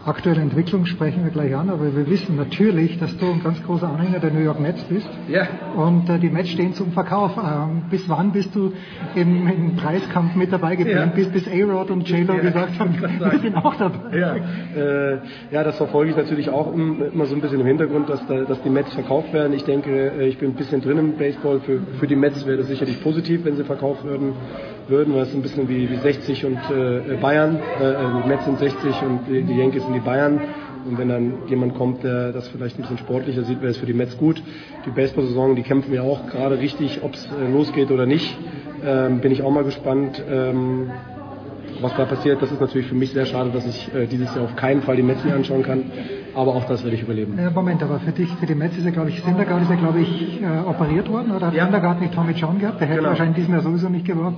Aktuelle 0.06 0.42
Entwicklung 0.42 0.86
sprechen 0.86 1.24
wir 1.24 1.32
gleich 1.32 1.56
an, 1.56 1.70
aber 1.70 1.96
wir 1.96 2.10
wissen 2.10 2.36
natürlich, 2.36 3.00
dass 3.00 3.16
du 3.18 3.32
ein 3.32 3.42
ganz 3.42 3.64
großer 3.64 3.88
Anhänger 3.88 4.20
der 4.20 4.32
New 4.32 4.42
York 4.42 4.60
Mets 4.60 4.84
bist. 4.84 5.08
Ja. 5.30 5.48
Und 5.78 6.10
äh, 6.10 6.20
die 6.20 6.30
Mets 6.30 6.50
stehen 6.50 6.74
zum 6.74 6.92
Verkauf. 6.92 7.38
Ähm, 7.38 7.84
bis 7.90 8.10
wann 8.10 8.34
bist 8.34 8.54
du 8.54 8.74
im, 9.16 9.48
im 9.48 9.76
Preiskampf 9.78 10.36
mit 10.36 10.52
dabei 10.52 10.76
geblieben? 10.76 11.00
Ja. 11.00 11.06
Bis, 11.06 11.30
bis 11.30 11.48
A-Rod 11.48 11.90
und 11.90 12.10
J-Lo 12.10 12.34
ja, 12.34 12.42
gesagt 12.42 12.80
haben, 12.80 13.02
wir 13.20 13.40
sind 13.40 13.56
auch 13.56 13.76
dabei. 13.76 14.18
Ja. 14.18 14.36
Äh, 14.36 15.20
ja, 15.52 15.64
das 15.64 15.78
verfolge 15.78 16.12
ich 16.12 16.18
natürlich 16.18 16.50
auch 16.50 16.74
immer 16.74 17.26
so 17.26 17.36
ein 17.36 17.40
bisschen 17.40 17.62
im 17.62 17.68
Hintergrund, 17.68 18.10
dass, 18.10 18.28
da, 18.28 18.42
dass 18.42 18.62
die 18.62 18.70
Mets 18.70 18.94
verkauft 18.94 19.32
werden. 19.32 19.54
Ich 19.54 19.64
denke, 19.64 19.90
äh, 19.90 20.28
ich 20.28 20.38
bin 20.38 20.50
ein 20.50 20.56
bisschen 20.56 20.82
drin 20.82 20.98
im 20.98 21.14
Baseball. 21.14 21.62
Für, 21.62 21.80
für 21.98 22.08
die 22.08 22.18
Mets 22.18 22.46
wäre 22.46 22.58
das 22.58 22.68
sicherlich 22.68 23.02
positiv, 23.02 23.46
wenn 23.46 23.56
sie 23.56 23.64
verkauft 23.64 24.04
würden 24.04 24.34
würden, 24.88 25.14
weil 25.14 25.24
es 25.24 25.34
ein 25.34 25.42
bisschen 25.42 25.68
wie, 25.70 25.90
wie 25.90 25.96
60 25.96 26.46
und 26.46 26.58
äh, 26.70 27.18
Bayern, 27.22 27.60
äh, 27.80 27.92
äh, 27.92 27.96
die 28.24 28.28
Mets 28.28 28.46
sind 28.46 28.60
60 28.60 29.02
und 29.02 29.20
die, 29.30 29.44
die 29.44 29.58
Yankees 29.58 29.84
sind 29.84 29.93
die 29.94 30.00
Bayern. 30.00 30.40
Und 30.86 30.98
wenn 30.98 31.08
dann 31.08 31.34
jemand 31.48 31.76
kommt, 31.76 32.04
der 32.04 32.34
das 32.34 32.48
vielleicht 32.50 32.78
ein 32.78 32.82
bisschen 32.82 32.98
sportlicher 32.98 33.44
sieht, 33.44 33.62
wäre 33.62 33.72
es 33.72 33.78
für 33.78 33.86
die 33.86 33.94
Mets 33.94 34.18
gut. 34.18 34.42
Die 34.86 34.90
Baseball-Saison, 34.90 35.56
die 35.56 35.64
kämpfen 35.64 35.94
ja 35.94 36.02
auch 36.02 36.28
gerade 36.28 36.60
richtig, 36.60 37.02
ob 37.04 37.14
es 37.14 37.26
äh, 37.26 37.52
losgeht 37.52 37.90
oder 37.90 38.06
nicht. 38.06 38.38
Ähm, 38.86 39.22
bin 39.22 39.32
ich 39.32 39.42
auch 39.44 39.52
mal 39.52 39.64
gespannt, 39.64 40.22
ähm, 40.30 40.92
was 41.80 41.96
da 41.96 42.04
passiert. 42.04 42.42
Das 42.42 42.52
ist 42.52 42.60
natürlich 42.60 42.88
für 42.88 42.96
mich 42.96 43.14
sehr 43.14 43.26
schade, 43.26 43.52
dass 43.52 43.66
ich 43.66 43.96
äh, 43.96 44.08
dieses 44.08 44.36
Jahr 44.36 44.44
auf 44.44 44.58
keinen 44.58 44.82
Fall 44.82 44.98
die 44.98 45.04
Mets 45.04 45.24
mir 45.24 45.36
anschauen 45.36 45.64
kann. 45.64 45.84
Aber 46.36 46.54
auch 46.54 46.66
das 46.66 46.84
werde 46.84 46.98
ich 46.98 47.04
überleben. 47.04 47.40
Äh, 47.40 47.50
Moment, 47.52 47.82
aber 47.82 48.00
für 48.00 48.12
dich, 48.12 48.30
für 48.36 48.46
die 48.46 48.56
Mets 48.56 48.78
ist 48.78 48.84
ja, 48.84 48.92
glaube 48.92 49.10
ich, 49.10 49.22
Syndergaard 49.22 49.62
ist 49.62 49.70
ja, 49.70 49.78
glaube 49.78 50.02
ich, 50.02 50.42
äh, 50.42 50.68
operiert 50.68 51.10
worden, 51.10 51.32
oder 51.32 51.48
hat 51.48 51.54
ja. 51.54 51.64
Syndergaard 51.64 52.02
nicht 52.02 52.14
Tommy 52.14 52.34
John 52.34 52.60
gehabt? 52.60 52.82
Der 52.82 52.88
hätte 52.88 52.98
genau. 52.98 53.10
wahrscheinlich 53.10 53.38
diesem 53.38 53.54
Jahr 53.54 53.64
sowieso 53.64 53.88
nicht 53.88 54.06
geworden 54.06 54.38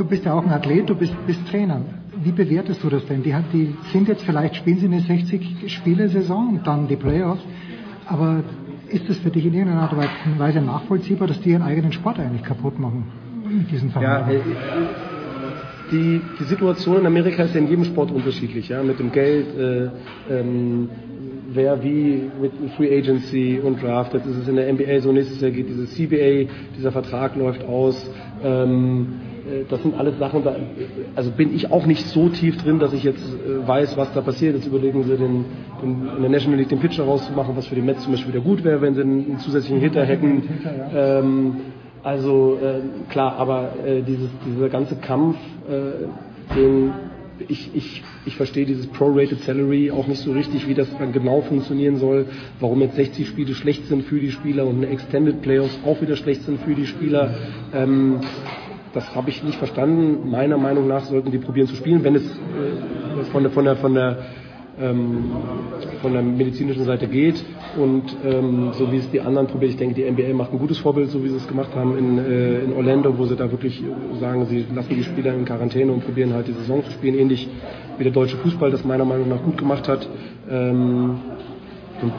du 0.00 0.04
bist 0.06 0.24
ja 0.24 0.32
auch 0.32 0.44
ein 0.44 0.50
Athlet, 0.50 0.88
du 0.88 0.94
bist, 0.94 1.14
bist 1.26 1.46
Trainer. 1.48 1.82
Wie 2.22 2.32
bewertest 2.32 2.82
du 2.82 2.90
das 2.90 3.06
denn? 3.06 3.22
Die, 3.22 3.34
die 3.52 3.74
sind 3.92 4.08
jetzt 4.08 4.22
vielleicht, 4.24 4.56
spielen 4.56 4.78
sie 4.78 4.86
eine 4.86 5.00
60-Spiele-Saison 5.00 6.56
und 6.56 6.66
dann 6.66 6.86
die 6.86 6.96
Playoffs, 6.96 7.42
aber 8.06 8.42
ist 8.88 9.08
es 9.08 9.18
für 9.18 9.30
dich 9.30 9.46
in 9.46 9.54
irgendeiner 9.54 9.82
Art 9.82 9.92
und 9.92 10.38
Weise 10.38 10.60
nachvollziehbar, 10.60 11.28
dass 11.28 11.40
die 11.40 11.50
ihren 11.50 11.62
eigenen 11.62 11.92
Sport 11.92 12.18
eigentlich 12.18 12.42
kaputt 12.42 12.78
machen 12.78 13.04
mit 13.48 13.70
diesen 13.70 13.90
Verhandlungen? 13.90 14.44
Ja, 14.44 14.82
äh, 14.82 14.88
die, 15.90 16.20
die 16.38 16.44
Situation 16.44 16.98
in 16.98 17.06
Amerika 17.06 17.44
ist 17.44 17.54
ja 17.54 17.60
in 17.60 17.68
jedem 17.68 17.84
Sport 17.84 18.10
unterschiedlich, 18.10 18.68
ja, 18.68 18.82
mit 18.82 18.98
dem 18.98 19.10
Geld, 19.12 19.46
äh, 19.56 19.88
ähm, 20.30 20.88
wer 21.52 21.82
wie 21.82 22.30
mit 22.40 22.52
Free 22.76 22.96
Agency 22.96 23.60
und 23.62 23.82
Draft. 23.82 24.14
Jetzt 24.14 24.26
ist 24.26 24.36
es 24.36 24.48
in 24.48 24.56
der 24.56 24.72
NBA 24.72 25.00
so, 25.00 25.10
nächstes 25.10 25.40
Jahr 25.40 25.50
geht 25.50 25.68
dieses 25.68 25.94
CBA, 25.94 26.52
dieser 26.76 26.92
Vertrag 26.92 27.34
läuft 27.36 27.64
aus. 27.64 28.08
Ähm, 28.42 29.06
äh, 29.24 29.29
das 29.68 29.82
sind 29.82 29.94
alles 29.98 30.18
Sachen, 30.18 30.44
da, 30.44 30.56
also 31.14 31.30
bin 31.30 31.54
ich 31.54 31.70
auch 31.70 31.86
nicht 31.86 32.06
so 32.06 32.28
tief 32.28 32.56
drin, 32.58 32.78
dass 32.78 32.92
ich 32.92 33.04
jetzt 33.04 33.22
äh, 33.22 33.66
weiß, 33.66 33.96
was 33.96 34.12
da 34.12 34.20
passiert. 34.20 34.54
Jetzt 34.54 34.66
überlegen 34.66 35.02
sie, 35.04 35.16
den, 35.16 35.44
den, 35.82 36.08
in 36.16 36.22
der 36.22 36.30
National 36.30 36.58
League 36.58 36.68
den 36.68 36.80
Pitcher 36.80 37.04
rauszumachen, 37.04 37.56
was 37.56 37.66
für 37.66 37.74
die 37.74 37.82
Mets 37.82 38.02
zum 38.02 38.12
Beispiel 38.12 38.32
wieder 38.32 38.44
gut 38.44 38.64
wäre, 38.64 38.80
wenn 38.80 38.94
sie 38.94 39.02
einen, 39.02 39.26
einen 39.26 39.38
zusätzlichen 39.38 39.80
Hitter 39.80 40.04
hätten. 40.04 40.42
Ähm, 40.94 41.56
also 42.02 42.58
äh, 42.62 43.10
klar, 43.10 43.36
aber 43.36 43.72
äh, 43.84 44.02
dieses, 44.02 44.30
dieser 44.46 44.68
ganze 44.68 44.96
Kampf, 44.96 45.36
äh, 45.68 46.54
den 46.56 46.92
ich, 47.48 47.74
ich, 47.74 48.02
ich 48.26 48.36
verstehe 48.36 48.66
dieses 48.66 48.86
Prorated 48.88 49.40
Salary 49.40 49.90
auch 49.90 50.06
nicht 50.06 50.20
so 50.20 50.32
richtig, 50.32 50.68
wie 50.68 50.74
das 50.74 50.88
dann 50.98 51.12
genau 51.12 51.40
funktionieren 51.40 51.96
soll, 51.96 52.26
warum 52.58 52.80
jetzt 52.82 52.96
60 52.96 53.26
Spiele 53.26 53.54
schlecht 53.54 53.86
sind 53.86 54.04
für 54.04 54.20
die 54.20 54.30
Spieler 54.30 54.66
und 54.66 54.76
eine 54.76 54.88
Extended 54.88 55.42
Playoffs 55.42 55.78
auch 55.84 56.00
wieder 56.02 56.16
schlecht 56.16 56.42
sind 56.42 56.60
für 56.60 56.74
die 56.74 56.86
Spieler. 56.86 57.34
Ähm, 57.72 58.20
das 58.92 59.14
habe 59.14 59.30
ich 59.30 59.42
nicht 59.42 59.58
verstanden. 59.58 60.30
Meiner 60.30 60.58
Meinung 60.58 60.86
nach 60.86 61.04
sollten 61.04 61.30
die 61.30 61.38
probieren 61.38 61.68
zu 61.68 61.76
spielen, 61.76 62.02
wenn 62.02 62.16
es 62.16 62.24
äh, 62.24 63.24
von 63.30 63.42
der, 63.42 63.52
von 63.52 63.64
der, 63.64 63.76
von 63.76 63.94
der, 63.94 64.18
ähm, 64.80 65.30
von 66.02 66.12
der 66.12 66.22
medizinischen 66.22 66.84
Seite 66.84 67.06
geht. 67.06 67.44
Und 67.76 68.16
ähm, 68.24 68.72
so 68.72 68.90
wie 68.90 68.96
es 68.96 69.10
die 69.10 69.20
anderen 69.20 69.46
probieren, 69.46 69.72
ich 69.72 69.76
denke, 69.76 69.94
die 69.94 70.10
NBA 70.10 70.34
macht 70.34 70.52
ein 70.52 70.58
gutes 70.58 70.78
Vorbild, 70.78 71.10
so 71.10 71.22
wie 71.22 71.28
sie 71.28 71.36
es 71.36 71.46
gemacht 71.46 71.74
haben 71.74 71.96
in, 71.96 72.18
äh, 72.18 72.64
in 72.64 72.72
Orlando, 72.72 73.16
wo 73.16 73.26
sie 73.26 73.36
da 73.36 73.50
wirklich 73.50 73.82
sagen, 74.18 74.46
sie 74.46 74.66
lassen 74.74 74.94
die 74.94 75.04
Spieler 75.04 75.34
in 75.34 75.44
Quarantäne 75.44 75.92
und 75.92 76.04
probieren 76.04 76.34
halt 76.34 76.48
die 76.48 76.52
Saison 76.52 76.84
zu 76.84 76.90
spielen, 76.90 77.18
ähnlich 77.18 77.48
wie 77.98 78.04
der 78.04 78.12
deutsche 78.12 78.38
Fußball 78.38 78.70
das 78.70 78.84
meiner 78.84 79.04
Meinung 79.04 79.28
nach 79.28 79.42
gut 79.42 79.58
gemacht 79.58 79.88
hat. 79.88 80.08
Ähm, 80.50 81.16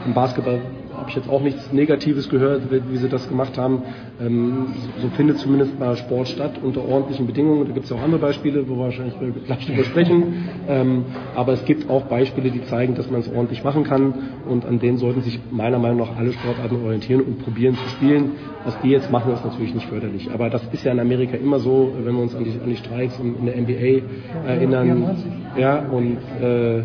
im 0.06 0.14
Basketball 0.14 0.60
habe 1.02 1.10
ich 1.10 1.16
jetzt 1.16 1.28
auch 1.28 1.42
nichts 1.42 1.72
Negatives 1.72 2.28
gehört, 2.28 2.62
wie 2.70 2.96
sie 2.96 3.08
das 3.08 3.28
gemacht 3.28 3.58
haben. 3.58 3.82
Ähm, 4.20 4.68
so 5.00 5.08
findet 5.16 5.38
zumindest 5.38 5.76
mal 5.78 5.96
Sport 5.96 6.28
statt 6.28 6.52
unter 6.62 6.86
ordentlichen 6.86 7.26
Bedingungen. 7.26 7.66
Da 7.66 7.72
gibt 7.72 7.86
es 7.86 7.92
auch 7.92 8.00
andere 8.00 8.20
Beispiele, 8.20 8.68
wo 8.68 8.76
wir 8.76 8.84
wahrscheinlich 8.84 9.14
gleich 9.46 9.66
drüber 9.66 9.82
sprechen. 9.90 10.48
Ähm, 10.68 11.04
aber 11.34 11.54
es 11.54 11.64
gibt 11.64 11.90
auch 11.90 12.02
Beispiele, 12.02 12.52
die 12.52 12.62
zeigen, 12.66 12.94
dass 12.94 13.10
man 13.10 13.20
es 13.20 13.28
ordentlich 13.28 13.64
machen 13.64 13.82
kann. 13.82 14.14
Und 14.48 14.64
an 14.64 14.78
denen 14.78 14.98
sollten 14.98 15.22
sich 15.22 15.40
meiner 15.50 15.80
Meinung 15.80 15.98
nach 15.98 16.16
alle 16.16 16.32
Sportarten 16.32 16.84
orientieren 16.84 17.22
und 17.22 17.42
probieren 17.42 17.74
zu 17.74 17.88
spielen. 17.88 18.30
Was 18.64 18.78
die 18.80 18.90
jetzt 18.90 19.10
machen, 19.10 19.32
ist 19.32 19.44
natürlich 19.44 19.74
nicht 19.74 19.88
förderlich. 19.88 20.30
Aber 20.32 20.50
das 20.50 20.62
ist 20.70 20.84
ja 20.84 20.92
in 20.92 21.00
Amerika 21.00 21.36
immer 21.36 21.58
so, 21.58 21.94
wenn 22.04 22.14
wir 22.14 22.22
uns 22.22 22.36
an 22.36 22.44
die, 22.44 22.52
an 22.62 22.70
die 22.70 22.76
Streiks 22.76 23.18
in 23.18 23.44
der 23.44 23.56
NBA 23.56 24.46
erinnern. 24.46 25.16
Ja, 25.58 25.80
und 25.80 26.18
äh, 26.40 26.84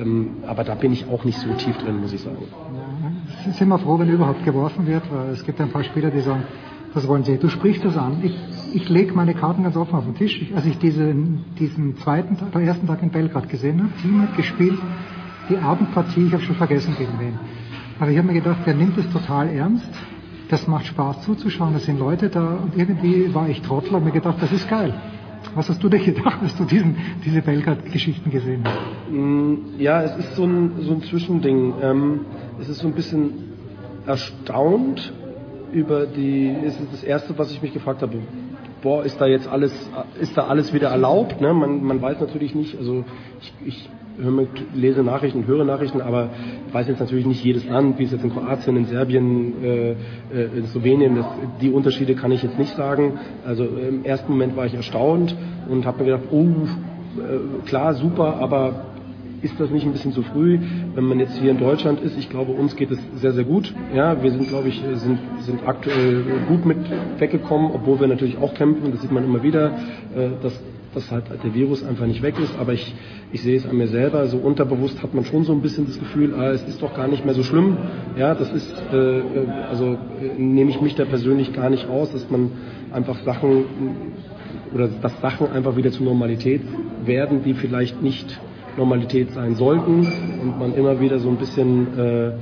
ähm, 0.00 0.36
aber 0.46 0.64
da 0.64 0.74
bin 0.74 0.92
ich 0.92 1.04
auch 1.10 1.24
nicht 1.24 1.38
so 1.38 1.52
tief 1.52 1.76
drin, 1.76 2.00
muss 2.00 2.14
ich 2.14 2.22
sagen 2.22 2.38
sind 3.44 3.68
wir 3.68 3.78
froh, 3.78 3.98
wenn 3.98 4.08
überhaupt 4.08 4.44
geworfen 4.44 4.86
wird, 4.86 5.02
weil 5.12 5.30
es 5.30 5.44
gibt 5.44 5.60
ein 5.60 5.70
paar 5.70 5.84
Spieler, 5.84 6.10
die 6.10 6.20
sagen, 6.20 6.44
das 6.94 7.06
wollen 7.06 7.24
sie. 7.24 7.36
Du 7.36 7.48
sprichst 7.48 7.84
das 7.84 7.96
an. 7.96 8.20
Ich, 8.22 8.36
ich 8.74 8.88
lege 8.88 9.12
meine 9.12 9.34
Karten 9.34 9.62
ganz 9.62 9.76
offen 9.76 9.94
auf 9.94 10.04
den 10.04 10.14
Tisch. 10.14 10.50
Als 10.54 10.66
ich 10.66 10.78
diese, 10.78 11.14
diesen 11.58 11.96
zweiten 11.98 12.36
Tag, 12.36 12.52
den 12.52 12.62
ersten 12.62 12.86
Tag 12.86 13.02
in 13.02 13.10
Belgrad 13.10 13.48
gesehen 13.48 13.82
habe, 13.82 13.92
Team 14.02 14.22
hat 14.22 14.36
gespielt, 14.36 14.78
die 15.48 15.58
Abendpartie, 15.58 16.26
ich 16.26 16.32
habe 16.32 16.42
schon 16.42 16.56
vergessen 16.56 16.94
gegen 16.98 17.12
wen. 17.18 17.38
Aber 18.00 18.10
ich 18.10 18.18
habe 18.18 18.26
mir 18.26 18.34
gedacht, 18.34 18.66
der 18.66 18.74
nimmt 18.74 18.96
es 18.98 19.08
total 19.10 19.48
ernst. 19.48 19.88
Das 20.48 20.66
macht 20.66 20.86
Spaß 20.86 21.22
zuzuschauen, 21.22 21.74
da 21.74 21.78
sind 21.78 21.98
Leute 21.98 22.30
da 22.30 22.56
und 22.62 22.74
irgendwie 22.74 23.34
war 23.34 23.48
ich 23.50 23.60
Trottel 23.60 23.94
und 23.96 24.04
mir 24.04 24.12
gedacht, 24.12 24.36
das 24.40 24.50
ist 24.50 24.68
geil. 24.68 24.94
Was 25.54 25.68
hast 25.68 25.82
du 25.82 25.88
dir 25.88 25.98
gedacht, 25.98 26.38
als 26.42 26.56
du 26.56 26.64
diesen, 26.64 26.96
diese 27.24 27.42
Belgrad-Geschichten 27.42 28.30
gesehen 28.30 28.64
hast? 28.64 29.10
Mm, 29.10 29.78
ja, 29.78 30.02
es 30.02 30.16
ist 30.16 30.36
so 30.36 30.44
ein, 30.44 30.72
so 30.80 30.92
ein 30.92 31.02
Zwischending. 31.02 31.74
Ähm, 31.82 32.20
es 32.60 32.68
ist 32.68 32.78
so 32.78 32.86
ein 32.86 32.94
bisschen 32.94 33.32
erstaunt 34.06 35.12
über 35.72 36.06
die, 36.06 36.54
es 36.64 36.78
ist 36.80 36.92
das 36.92 37.02
erste, 37.02 37.36
was 37.38 37.50
ich 37.52 37.62
mich 37.62 37.72
gefragt 37.72 38.02
habe, 38.02 38.18
boah, 38.82 39.04
ist 39.04 39.20
da 39.20 39.26
jetzt 39.26 39.48
alles, 39.48 39.72
ist 40.20 40.36
da 40.36 40.46
alles 40.46 40.72
wieder 40.72 40.88
erlaubt? 40.88 41.40
Ne? 41.40 41.52
Man, 41.52 41.82
man 41.82 42.00
weiß 42.00 42.20
natürlich 42.20 42.54
nicht, 42.54 42.78
also 42.78 43.04
ich, 43.40 43.52
ich 43.66 43.90
lese 44.74 45.02
Nachrichten, 45.02 45.46
höre 45.46 45.64
Nachrichten, 45.64 46.00
aber 46.00 46.30
weiß 46.72 46.88
jetzt 46.88 47.00
natürlich 47.00 47.26
nicht 47.26 47.44
jedes 47.44 47.66
Land, 47.68 47.98
wie 47.98 48.04
es 48.04 48.12
jetzt 48.12 48.24
in 48.24 48.32
Kroatien, 48.32 48.76
in 48.76 48.86
Serbien, 48.86 49.62
äh, 49.62 49.90
äh, 49.90 49.94
in 50.56 50.66
Slowenien, 50.66 51.16
das, 51.16 51.26
die 51.60 51.70
Unterschiede 51.70 52.14
kann 52.14 52.32
ich 52.32 52.42
jetzt 52.42 52.58
nicht 52.58 52.74
sagen. 52.76 53.18
Also 53.46 53.64
im 53.64 54.04
ersten 54.04 54.32
Moment 54.32 54.56
war 54.56 54.66
ich 54.66 54.74
erstaunt 54.74 55.36
und 55.68 55.86
habe 55.86 55.98
mir 55.98 56.12
gedacht, 56.12 56.28
oh, 56.32 56.44
äh, 56.44 57.66
klar, 57.66 57.94
super, 57.94 58.36
aber 58.40 58.86
ist 59.42 59.58
das 59.60 59.70
nicht 59.70 59.86
ein 59.86 59.92
bisschen 59.92 60.12
zu 60.12 60.22
früh? 60.22 60.58
Wenn 60.98 61.04
man 61.04 61.20
jetzt 61.20 61.38
hier 61.38 61.52
in 61.52 61.58
Deutschland 61.58 62.00
ist, 62.00 62.18
ich 62.18 62.28
glaube, 62.28 62.50
uns 62.50 62.74
geht 62.74 62.90
es 62.90 62.98
sehr, 63.20 63.30
sehr 63.30 63.44
gut. 63.44 63.72
Ja, 63.94 64.20
wir 64.20 64.32
sind, 64.32 64.48
glaube 64.48 64.66
ich, 64.66 64.82
sind, 64.94 65.20
sind 65.42 65.60
aktuell 65.64 66.24
gut 66.48 66.66
mit 66.66 66.78
weggekommen, 67.20 67.70
obwohl 67.72 68.00
wir 68.00 68.08
natürlich 68.08 68.36
auch 68.38 68.52
kämpfen. 68.52 68.90
Das 68.90 69.02
sieht 69.02 69.12
man 69.12 69.22
immer 69.22 69.40
wieder, 69.44 69.76
äh, 70.16 70.30
dass, 70.42 70.60
dass 70.94 71.08
halt 71.12 71.26
der 71.30 71.54
Virus 71.54 71.84
einfach 71.84 72.04
nicht 72.04 72.20
weg 72.20 72.34
ist. 72.40 72.52
Aber 72.58 72.72
ich, 72.72 72.92
ich 73.30 73.42
sehe 73.42 73.56
es 73.56 73.64
an 73.64 73.76
mir 73.76 73.86
selber. 73.86 74.26
So 74.26 74.38
unterbewusst 74.38 75.00
hat 75.00 75.14
man 75.14 75.24
schon 75.24 75.44
so 75.44 75.52
ein 75.52 75.62
bisschen 75.62 75.86
das 75.86 76.00
Gefühl, 76.00 76.34
ah, 76.34 76.50
es 76.50 76.66
ist 76.66 76.82
doch 76.82 76.92
gar 76.96 77.06
nicht 77.06 77.24
mehr 77.24 77.34
so 77.34 77.44
schlimm. 77.44 77.76
Ja, 78.16 78.34
das 78.34 78.50
ist, 78.50 78.74
äh, 78.92 79.22
also 79.70 79.96
äh, 80.20 80.36
nehme 80.36 80.70
ich 80.70 80.80
mich 80.80 80.96
da 80.96 81.04
persönlich 81.04 81.52
gar 81.52 81.70
nicht 81.70 81.88
raus, 81.88 82.10
dass 82.10 82.28
man 82.28 82.50
einfach 82.90 83.20
Sachen 83.20 83.66
oder 84.74 84.88
dass 85.00 85.20
Sachen 85.20 85.52
einfach 85.52 85.76
wieder 85.76 85.92
zur 85.92 86.06
Normalität 86.06 86.62
werden, 87.04 87.44
die 87.44 87.54
vielleicht 87.54 88.02
nicht 88.02 88.40
Normalität 88.78 89.32
sein 89.32 89.54
sollten 89.56 90.06
und 90.40 90.58
man 90.58 90.74
immer 90.74 91.00
wieder 91.00 91.18
so 91.18 91.28
ein 91.28 91.36
bisschen 91.36 91.98
äh, 91.98 92.32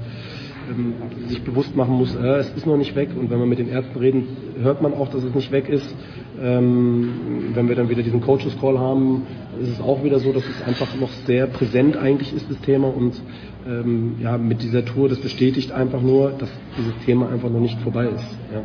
ähm, 0.69 0.95
sich 1.29 1.43
bewusst 1.43 1.77
machen 1.77 1.95
muss, 1.95 2.15
äh, 2.15 2.39
es 2.39 2.51
ist 2.51 2.67
noch 2.67 2.77
nicht 2.77 2.95
weg 2.97 3.11
und 3.19 3.31
wenn 3.31 3.39
man 3.39 3.49
mit 3.49 3.59
den 3.59 3.69
Ärzten 3.69 3.99
reden, 3.99 4.27
hört 4.61 4.83
man 4.83 4.95
auch, 4.95 5.09
dass 5.09 5.23
es 5.23 5.35
nicht 5.35 5.51
weg 5.53 5.69
ist. 5.69 5.95
Ähm, 6.41 7.53
wenn 7.55 7.69
wir 7.69 7.77
dann 7.77 7.89
wieder 7.89 8.03
diesen 8.03 8.21
Coaches 8.21 8.59
Call 8.61 8.79
haben, 8.79 9.23
ist 9.61 9.71
es 9.71 9.81
auch 9.81 10.05
wieder 10.05 10.19
so, 10.19 10.33
dass 10.33 10.45
es 10.45 10.63
einfach 10.67 10.89
noch 11.01 11.11
sehr 11.27 11.47
präsent 11.47 11.97
eigentlich 11.97 12.35
ist, 12.35 12.51
das 12.51 12.61
Thema 12.61 12.89
und 12.89 13.21
ähm, 13.67 14.17
ja, 14.21 14.37
mit 14.39 14.63
dieser 14.63 14.85
Tour, 14.85 15.09
das 15.09 15.19
bestätigt 15.21 15.73
einfach 15.73 16.03
nur, 16.03 16.33
dass 16.33 16.51
dieses 16.77 16.95
Thema 17.05 17.29
einfach 17.31 17.49
noch 17.49 17.61
nicht 17.61 17.81
vorbei 17.81 18.07
ist. 18.07 18.37
Ja. 18.53 18.63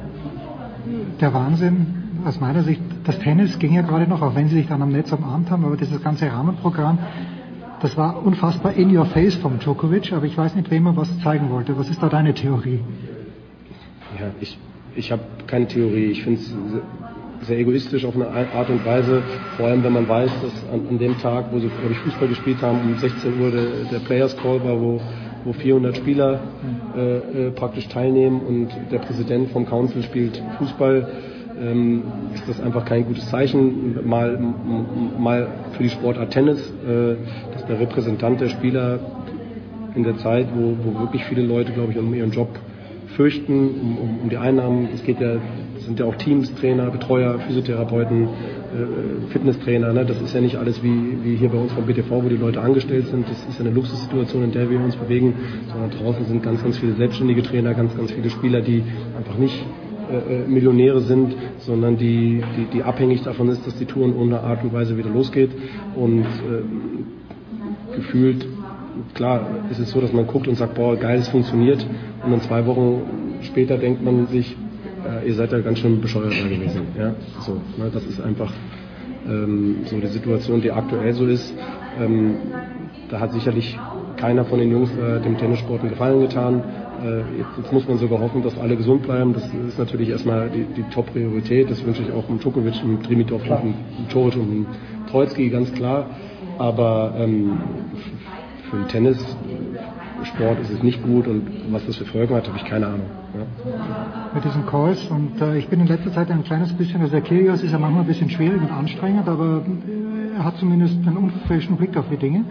Der 1.19 1.33
Wahnsinn 1.33 1.85
aus 2.25 2.39
meiner 2.39 2.63
Sicht, 2.63 2.81
das 3.03 3.19
Tennis 3.19 3.57
ging 3.59 3.73
ja 3.73 3.81
gerade 3.81 4.07
noch, 4.07 4.21
auch 4.21 4.35
wenn 4.35 4.47
sie 4.47 4.55
sich 4.55 4.67
dann 4.67 4.81
am 4.81 4.91
Netz 4.91 5.11
umarmt 5.11 5.49
haben, 5.49 5.65
aber 5.65 5.77
dieses 5.77 6.01
ganze 6.03 6.31
Rahmenprogramm, 6.31 6.97
das 7.81 7.97
war 7.97 8.23
unfassbar 8.25 8.73
in 8.73 8.95
your 8.95 9.05
face 9.05 9.35
vom 9.35 9.59
Djokovic, 9.59 10.13
aber 10.13 10.25
ich 10.25 10.37
weiß 10.37 10.55
nicht, 10.55 10.69
wem 10.69 10.85
er 10.85 10.95
was 10.95 11.19
zeigen 11.19 11.49
wollte. 11.49 11.77
Was 11.77 11.89
ist 11.89 12.01
da 12.01 12.09
deine 12.09 12.33
Theorie? 12.33 12.79
Ja, 14.19 14.27
ich, 14.39 14.57
ich 14.95 15.11
habe 15.11 15.23
keine 15.47 15.67
Theorie. 15.67 16.11
Ich 16.11 16.23
finde 16.23 16.39
es 16.39 16.53
sehr 17.47 17.57
egoistisch 17.57 18.05
auf 18.05 18.15
eine 18.15 18.27
Art 18.27 18.69
und 18.69 18.85
Weise, 18.85 19.23
vor 19.57 19.67
allem 19.67 19.83
wenn 19.83 19.93
man 19.93 20.07
weiß, 20.07 20.31
dass 20.41 20.73
an, 20.73 20.87
an 20.89 20.99
dem 20.99 21.17
Tag, 21.19 21.45
wo 21.51 21.59
sie 21.59 21.67
ich, 21.89 21.97
Fußball 21.97 22.27
gespielt 22.27 22.61
haben, 22.61 22.79
um 22.81 22.97
16 22.97 23.41
Uhr 23.41 23.49
der, 23.49 23.65
der 23.91 23.99
Players 23.99 24.37
Call 24.37 24.63
war, 24.63 24.79
wo, 24.79 25.01
wo 25.43 25.53
400 25.53 25.97
Spieler 25.97 26.39
äh, 26.95 27.47
äh, 27.47 27.51
praktisch 27.51 27.87
teilnehmen 27.87 28.41
und 28.41 28.69
der 28.91 28.99
Präsident 28.99 29.49
vom 29.49 29.65
Council 29.65 30.03
spielt 30.03 30.41
Fußball 30.59 31.07
ähm, 31.61 32.03
ist 32.33 32.47
das 32.47 32.61
einfach 32.61 32.85
kein 32.85 33.05
gutes 33.05 33.29
Zeichen. 33.29 34.07
Mal, 34.07 34.39
mal 35.19 35.47
für 35.73 35.83
die 35.83 35.89
Sportart 35.89 36.31
Tennis, 36.31 36.59
äh, 36.59 37.15
dass 37.53 37.65
der 37.65 37.79
Repräsentant 37.79 38.41
der 38.41 38.49
Spieler 38.49 38.99
in 39.95 40.03
der 40.03 40.17
Zeit, 40.17 40.47
wo, 40.55 40.75
wo 40.83 40.99
wirklich 40.99 41.23
viele 41.25 41.41
Leute, 41.41 41.71
glaube 41.71 41.91
ich, 41.91 41.97
um 41.97 42.13
ihren 42.13 42.31
Job 42.31 42.49
fürchten, 43.15 43.69
um, 43.81 43.97
um, 43.97 44.19
um 44.23 44.29
die 44.29 44.37
Einnahmen. 44.37 44.89
Es 44.93 45.03
geht 45.03 45.19
ja, 45.19 45.35
sind 45.79 45.99
ja 45.99 46.05
auch 46.05 46.15
Teams, 46.15 46.53
Trainer, 46.55 46.89
Betreuer, 46.89 47.39
Physiotherapeuten, 47.39 48.23
äh, 48.23 49.31
Fitnesstrainer. 49.31 49.93
Ne? 49.93 50.05
Das 50.05 50.21
ist 50.21 50.33
ja 50.33 50.41
nicht 50.41 50.55
alles 50.55 50.81
wie, 50.81 51.17
wie 51.23 51.35
hier 51.35 51.49
bei 51.49 51.57
uns 51.57 51.71
vom 51.73 51.85
BTV, 51.85 52.09
wo 52.09 52.29
die 52.29 52.37
Leute 52.37 52.61
angestellt 52.61 53.07
sind. 53.07 53.27
Das 53.27 53.37
ist 53.49 53.59
ja 53.59 53.65
eine 53.65 53.73
Luxussituation, 53.73 54.43
in 54.43 54.51
der 54.51 54.69
wir 54.69 54.79
uns 54.79 54.95
bewegen, 54.95 55.33
sondern 55.71 55.91
draußen 55.91 56.25
sind 56.25 56.41
ganz, 56.41 56.63
ganz 56.63 56.77
viele 56.77 56.93
selbstständige 56.93 57.43
Trainer, 57.43 57.73
ganz, 57.73 57.95
ganz 57.95 58.11
viele 58.11 58.29
Spieler, 58.29 58.61
die 58.61 58.83
einfach 59.17 59.37
nicht 59.37 59.65
äh, 60.11 60.43
äh, 60.43 60.47
Millionäre 60.47 61.01
sind, 61.01 61.35
sondern 61.59 61.97
die, 61.97 62.43
die, 62.57 62.65
die 62.73 62.83
abhängig 62.83 63.23
davon 63.23 63.49
ist, 63.49 63.65
dass 63.65 63.77
die 63.77 63.85
Tour 63.85 64.05
in 64.05 64.13
irgendeiner 64.13 64.43
Art 64.43 64.63
und 64.63 64.73
Weise 64.73 64.97
wieder 64.97 65.09
losgeht. 65.09 65.51
Und 65.95 66.23
äh, 66.23 67.95
gefühlt, 67.95 68.45
klar, 69.13 69.47
ist 69.69 69.79
es 69.79 69.91
so, 69.91 70.01
dass 70.01 70.13
man 70.13 70.27
guckt 70.27 70.47
und 70.47 70.55
sagt, 70.55 70.75
boah, 70.75 70.95
geil, 70.95 71.19
es 71.19 71.29
funktioniert. 71.29 71.85
Und 72.23 72.31
dann 72.31 72.41
zwei 72.41 72.65
Wochen 72.65 73.01
später 73.41 73.77
denkt 73.77 74.03
man 74.03 74.27
sich, 74.27 74.55
äh, 75.07 75.27
ihr 75.27 75.33
seid 75.33 75.51
ja 75.51 75.59
ganz 75.59 75.79
schön 75.79 76.01
bescheuert 76.01 76.33
da 76.33 76.47
gewesen. 76.47 76.81
Ja? 76.97 77.15
So, 77.41 77.53
ne, 77.77 77.89
das 77.91 78.05
ist 78.05 78.21
einfach 78.21 78.51
ähm, 79.27 79.77
so 79.85 79.99
die 79.99 80.07
Situation, 80.07 80.61
die 80.61 80.71
aktuell 80.71 81.13
so 81.13 81.25
ist. 81.25 81.53
Ähm, 81.99 82.35
da 83.09 83.19
hat 83.19 83.33
sicherlich 83.33 83.77
keiner 84.21 84.45
von 84.45 84.59
den 84.59 84.71
Jungs 84.71 84.91
äh, 84.91 85.19
dem 85.19 85.37
Tennissport 85.37 85.81
einen 85.81 85.89
Gefallen 85.89 86.21
getan. 86.21 86.63
Äh, 87.03 87.39
jetzt, 87.39 87.49
jetzt, 87.57 87.73
muss 87.73 87.87
man 87.87 87.97
sogar 87.97 88.19
hoffen, 88.19 88.43
dass 88.43 88.57
alle 88.59 88.77
gesund 88.77 89.01
bleiben. 89.01 89.33
Das 89.33 89.43
ist 89.67 89.79
natürlich 89.79 90.09
erstmal 90.09 90.49
die, 90.49 90.63
die 90.77 90.83
Top-Priorität. 90.93 91.71
Das 91.71 91.83
wünsche 91.83 92.03
ich 92.03 92.11
auch 92.11 92.25
dem 92.27 92.39
Djokovic, 92.39 92.79
dem 92.81 93.01
Trimitov, 93.01 93.41
dem 93.43 93.73
Toric 94.09 94.35
und 94.35 94.51
dem 94.51 94.65
Troitsky, 95.09 95.49
ganz 95.49 95.73
klar. 95.73 96.05
Aber 96.59 97.15
ähm, 97.17 97.57
für 98.69 98.77
den 98.77 98.87
Tennissport 98.87 100.59
ist 100.61 100.69
es 100.69 100.83
nicht 100.83 101.01
gut 101.03 101.27
und 101.27 101.47
was 101.71 101.83
das 101.87 101.95
für 101.95 102.05
Folgen 102.05 102.35
hat, 102.35 102.47
habe 102.47 102.57
ich 102.57 102.65
keine 102.65 102.85
Ahnung. 102.85 103.07
Ja. 103.33 104.33
Mit 104.35 104.45
diesen 104.45 104.67
Calls 104.67 105.03
und 105.09 105.41
äh, 105.41 105.57
ich 105.57 105.67
bin 105.67 105.79
in 105.79 105.87
letzter 105.87 106.11
Zeit 106.13 106.29
ein 106.29 106.43
kleines 106.43 106.71
bisschen, 106.73 107.01
also 107.01 107.11
der 107.11 107.21
Kyrgios 107.21 107.63
ist 107.63 107.71
ja 107.71 107.79
manchmal 107.79 108.03
ein 108.03 108.07
bisschen 108.07 108.29
schwierig 108.29 108.61
und 108.61 108.71
anstrengend, 108.71 109.27
aber 109.27 109.63
er 110.37 110.43
hat 110.43 110.57
zumindest 110.57 110.95
einen 111.07 111.17
unverfälschten 111.17 111.77
Blick 111.77 111.97
auf 111.97 112.05
die 112.11 112.17
Dinge. 112.17 112.45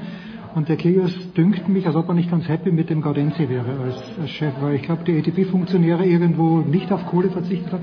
Und 0.55 0.69
der 0.69 0.77
Kyrgios 0.77 1.13
dünkt 1.37 1.69
mich, 1.69 1.87
als 1.87 1.95
ob 1.95 2.09
er 2.09 2.15
nicht 2.15 2.31
ganz 2.31 2.49
happy 2.49 2.73
mit 2.73 2.91
dem 2.91 3.03
Gaudenzi 3.03 3.49
wäre 3.49 3.71
als, 3.85 3.97
als 4.21 4.31
Chef, 4.31 4.53
weil 4.61 4.75
ich 4.75 4.83
glaube, 4.83 5.05
die 5.05 5.17
ATP-Funktionäre 5.17 6.05
irgendwo 6.05 6.59
nicht 6.59 6.91
auf 6.93 7.07
Kohle 7.07 7.31
verzichtet 7.31 7.73
hat. 7.73 7.83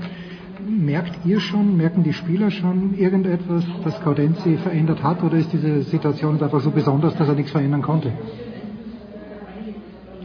Merkt 0.68 1.24
ihr 1.24 1.40
schon, 1.40 1.78
merken 1.78 2.02
die 2.02 2.12
Spieler 2.12 2.50
schon 2.50 2.94
irgendetwas, 2.98 3.64
das 3.84 4.02
Gaudenzi 4.04 4.58
verändert 4.58 5.02
hat, 5.02 5.22
oder 5.22 5.38
ist 5.38 5.50
diese 5.52 5.82
Situation 5.82 6.42
einfach 6.42 6.60
so 6.60 6.70
besonders, 6.70 7.16
dass 7.16 7.26
er 7.28 7.34
nichts 7.34 7.52
verändern 7.52 7.80
konnte? 7.80 8.12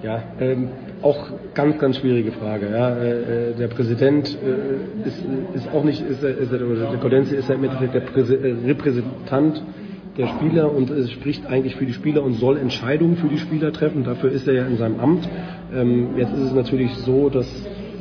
Ja, 0.02 0.22
ähm, 0.42 0.68
auch 1.02 1.28
ganz, 1.54 1.80
ganz 1.80 1.98
schwierige 1.98 2.34
Frage. 2.34 2.70
Ja. 2.72 2.90
Äh, 2.90 3.52
äh 3.52 3.56
der 3.56 3.70
Präsident 3.70 4.38
äh, 4.44 5.08
ist, 5.08 5.24
ist 5.54 5.74
auch 5.74 5.86
nicht, 5.86 6.02
ist, 6.02 6.22
ist, 6.22 6.52
der 6.52 6.60
Gaudenzi 7.00 7.36
ist 7.36 7.48
ja 7.48 7.56
im 7.56 7.64
Endeffekt 7.64 7.96
der 7.96 8.02
Präse, 8.02 8.36
äh, 8.36 8.56
Repräsentant 8.66 9.64
der 10.18 10.28
Spieler 10.28 10.72
und 10.72 10.90
es 10.90 11.12
spricht 11.12 11.46
eigentlich 11.48 11.76
für 11.76 11.86
die 11.86 11.94
Spieler 11.94 12.24
und 12.24 12.34
soll 12.34 12.58
Entscheidungen 12.58 13.18
für 13.18 13.28
die 13.28 13.40
Spieler 13.40 13.74
treffen. 13.74 14.04
Dafür 14.04 14.32
ist 14.32 14.48
er 14.48 14.54
ja 14.54 14.66
in 14.66 14.78
seinem 14.78 15.00
Amt. 15.00 15.28
Ähm, 15.74 16.18
jetzt 16.18 16.34
ist 16.34 16.42
es 16.42 16.54
natürlich 16.54 16.94
so, 16.98 17.30
dass 17.30 17.48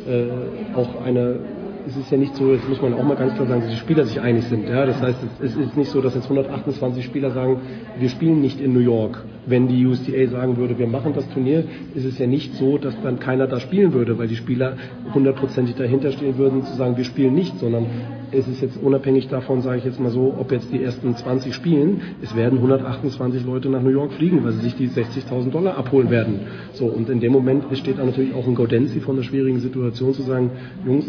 äh, 0.07 0.74
auch 0.74 1.02
eine 1.02 1.39
es 1.86 1.97
ist 1.97 2.11
ja 2.11 2.19
nicht 2.19 2.35
so, 2.36 2.52
jetzt 2.52 2.69
muss 2.69 2.81
man 2.81 2.94
auch 2.94 3.02
mal 3.02 3.17
ganz 3.17 3.35
klar 3.35 3.47
sagen, 3.47 3.62
dass 3.62 3.70
die 3.70 3.77
Spieler 3.77 4.05
sich 4.05 4.20
einig 4.20 4.44
sind. 4.44 4.69
Ja? 4.69 4.86
Das 4.86 5.01
heißt, 5.01 5.19
es 5.41 5.57
ist 5.57 5.77
nicht 5.77 5.91
so, 5.91 6.01
dass 6.01 6.15
jetzt 6.15 6.25
128 6.25 7.05
Spieler 7.05 7.31
sagen, 7.31 7.61
wir 7.99 8.09
spielen 8.09 8.41
nicht 8.41 8.61
in 8.61 8.73
New 8.73 8.81
York. 8.81 9.25
Wenn 9.47 9.67
die 9.67 9.85
USTA 9.86 10.28
sagen 10.28 10.57
würde, 10.57 10.78
wir 10.78 10.86
machen 10.86 11.12
das 11.15 11.28
Turnier, 11.31 11.65
ist 11.94 12.05
es 12.05 12.19
ja 12.19 12.27
nicht 12.27 12.55
so, 12.55 12.78
dass 12.78 12.94
dann 13.02 13.19
keiner 13.19 13.47
da 13.47 13.59
spielen 13.59 13.93
würde, 13.93 14.19
weil 14.19 14.28
die 14.28 14.36
Spieler 14.36 14.77
hundertprozentig 15.12 15.75
dahinter 15.75 16.12
stehen 16.12 16.39
würden, 16.39 16.62
zu 16.62 16.75
sagen, 16.77 16.97
wir 16.97 17.05
spielen 17.05 17.35
nicht, 17.35 17.59
sondern 17.59 17.86
es 18.31 18.49
ist 18.49 18.62
jetzt 18.62 18.83
unabhängig 18.83 19.28
davon, 19.28 19.61
sage 19.61 19.78
ich 19.78 19.85
jetzt 19.85 20.01
mal 20.01 20.11
so, 20.11 20.35
ob 20.39 20.52
jetzt 20.52 20.73
die 20.73 20.83
ersten 20.83 21.15
20 21.15 21.55
spielen, 21.55 22.01
es 22.23 22.35
werden 22.35 22.59
128 22.59 23.44
Leute 23.44 23.69
nach 23.69 23.83
New 23.83 23.91
York 23.91 24.12
fliegen, 24.12 24.43
weil 24.44 24.52
sie 24.52 24.62
sich 24.62 24.75
die 24.77 24.89
60.000 24.89 25.51
Dollar 25.51 25.77
abholen 25.77 26.11
werden. 26.11 26.41
So, 26.73 26.86
und 26.86 27.11
in 27.11 27.20
dem 27.20 27.33
Moment 27.33 27.69
besteht 27.69 27.99
da 27.99 28.05
natürlich 28.05 28.35
auch 28.35 28.47
ein 28.47 28.55
Gaudenzi 28.55 29.01
von 29.01 29.17
der 29.17 29.23
schwierigen 29.23 29.61
Situation 29.61 30.15
zu 30.15 30.23
sagen, 30.23 30.51
Jungs, 30.86 31.07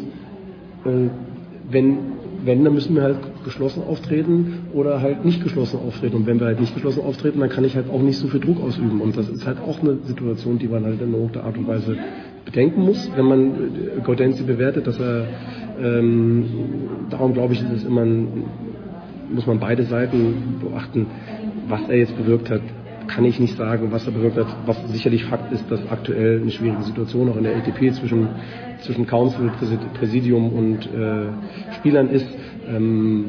wenn, 0.83 1.09
wenn, 2.45 2.63
dann 2.63 2.73
müssen 2.73 2.95
wir 2.95 3.03
halt 3.03 3.17
geschlossen 3.45 3.83
auftreten 3.83 4.67
oder 4.73 5.01
halt 5.01 5.23
nicht 5.25 5.43
geschlossen 5.43 5.79
auftreten. 5.79 6.17
Und 6.17 6.27
wenn 6.27 6.39
wir 6.39 6.47
halt 6.47 6.59
nicht 6.59 6.73
geschlossen 6.73 7.01
auftreten, 7.03 7.39
dann 7.39 7.49
kann 7.49 7.63
ich 7.63 7.75
halt 7.75 7.89
auch 7.89 8.01
nicht 8.01 8.17
so 8.17 8.27
viel 8.27 8.39
Druck 8.39 8.61
ausüben. 8.61 9.01
Und 9.01 9.17
das 9.17 9.29
ist 9.29 9.45
halt 9.45 9.59
auch 9.59 9.81
eine 9.81 9.97
Situation, 10.03 10.59
die 10.59 10.67
man 10.67 10.83
halt 10.83 11.01
in 11.01 11.13
irgendeiner 11.13 11.45
Art 11.45 11.57
und 11.57 11.67
Weise 11.67 11.97
bedenken 12.45 12.81
muss, 12.81 13.09
wenn 13.15 13.25
man 13.25 13.51
äh, 13.51 14.01
Gaudenzi 14.03 14.43
bewertet, 14.43 14.85
dass 14.85 14.99
er, 14.99 15.27
ähm, 15.81 16.45
darum 17.09 17.33
glaube 17.33 17.53
ich, 17.53 17.61
ist 17.61 17.71
es 17.71 17.85
immer 17.85 18.01
ein, 18.01 18.43
muss 19.33 19.47
man 19.47 19.59
beide 19.59 19.83
Seiten 19.83 20.59
beachten, 20.61 21.07
was 21.69 21.87
er 21.87 21.97
jetzt 21.97 22.17
bewirkt 22.17 22.49
hat 22.49 22.61
kann 23.07 23.25
ich 23.25 23.39
nicht 23.39 23.57
sagen, 23.57 23.91
was 23.91 24.05
er 24.05 24.11
bewirkt 24.11 24.37
hat. 24.37 24.47
Was 24.65 24.77
sicherlich 24.91 25.25
Fakt 25.25 25.51
ist, 25.51 25.69
dass 25.69 25.79
aktuell 25.89 26.41
eine 26.41 26.51
schwierige 26.51 26.83
Situation 26.83 27.29
auch 27.29 27.37
in 27.37 27.43
der 27.43 27.55
LTP 27.55 27.93
zwischen, 27.93 28.27
zwischen 28.83 29.07
Council, 29.07 29.51
Präsidium 29.97 30.53
und 30.53 30.85
äh, 30.85 31.73
Spielern 31.77 32.09
ist. 32.09 32.27
Ähm, 32.67 33.25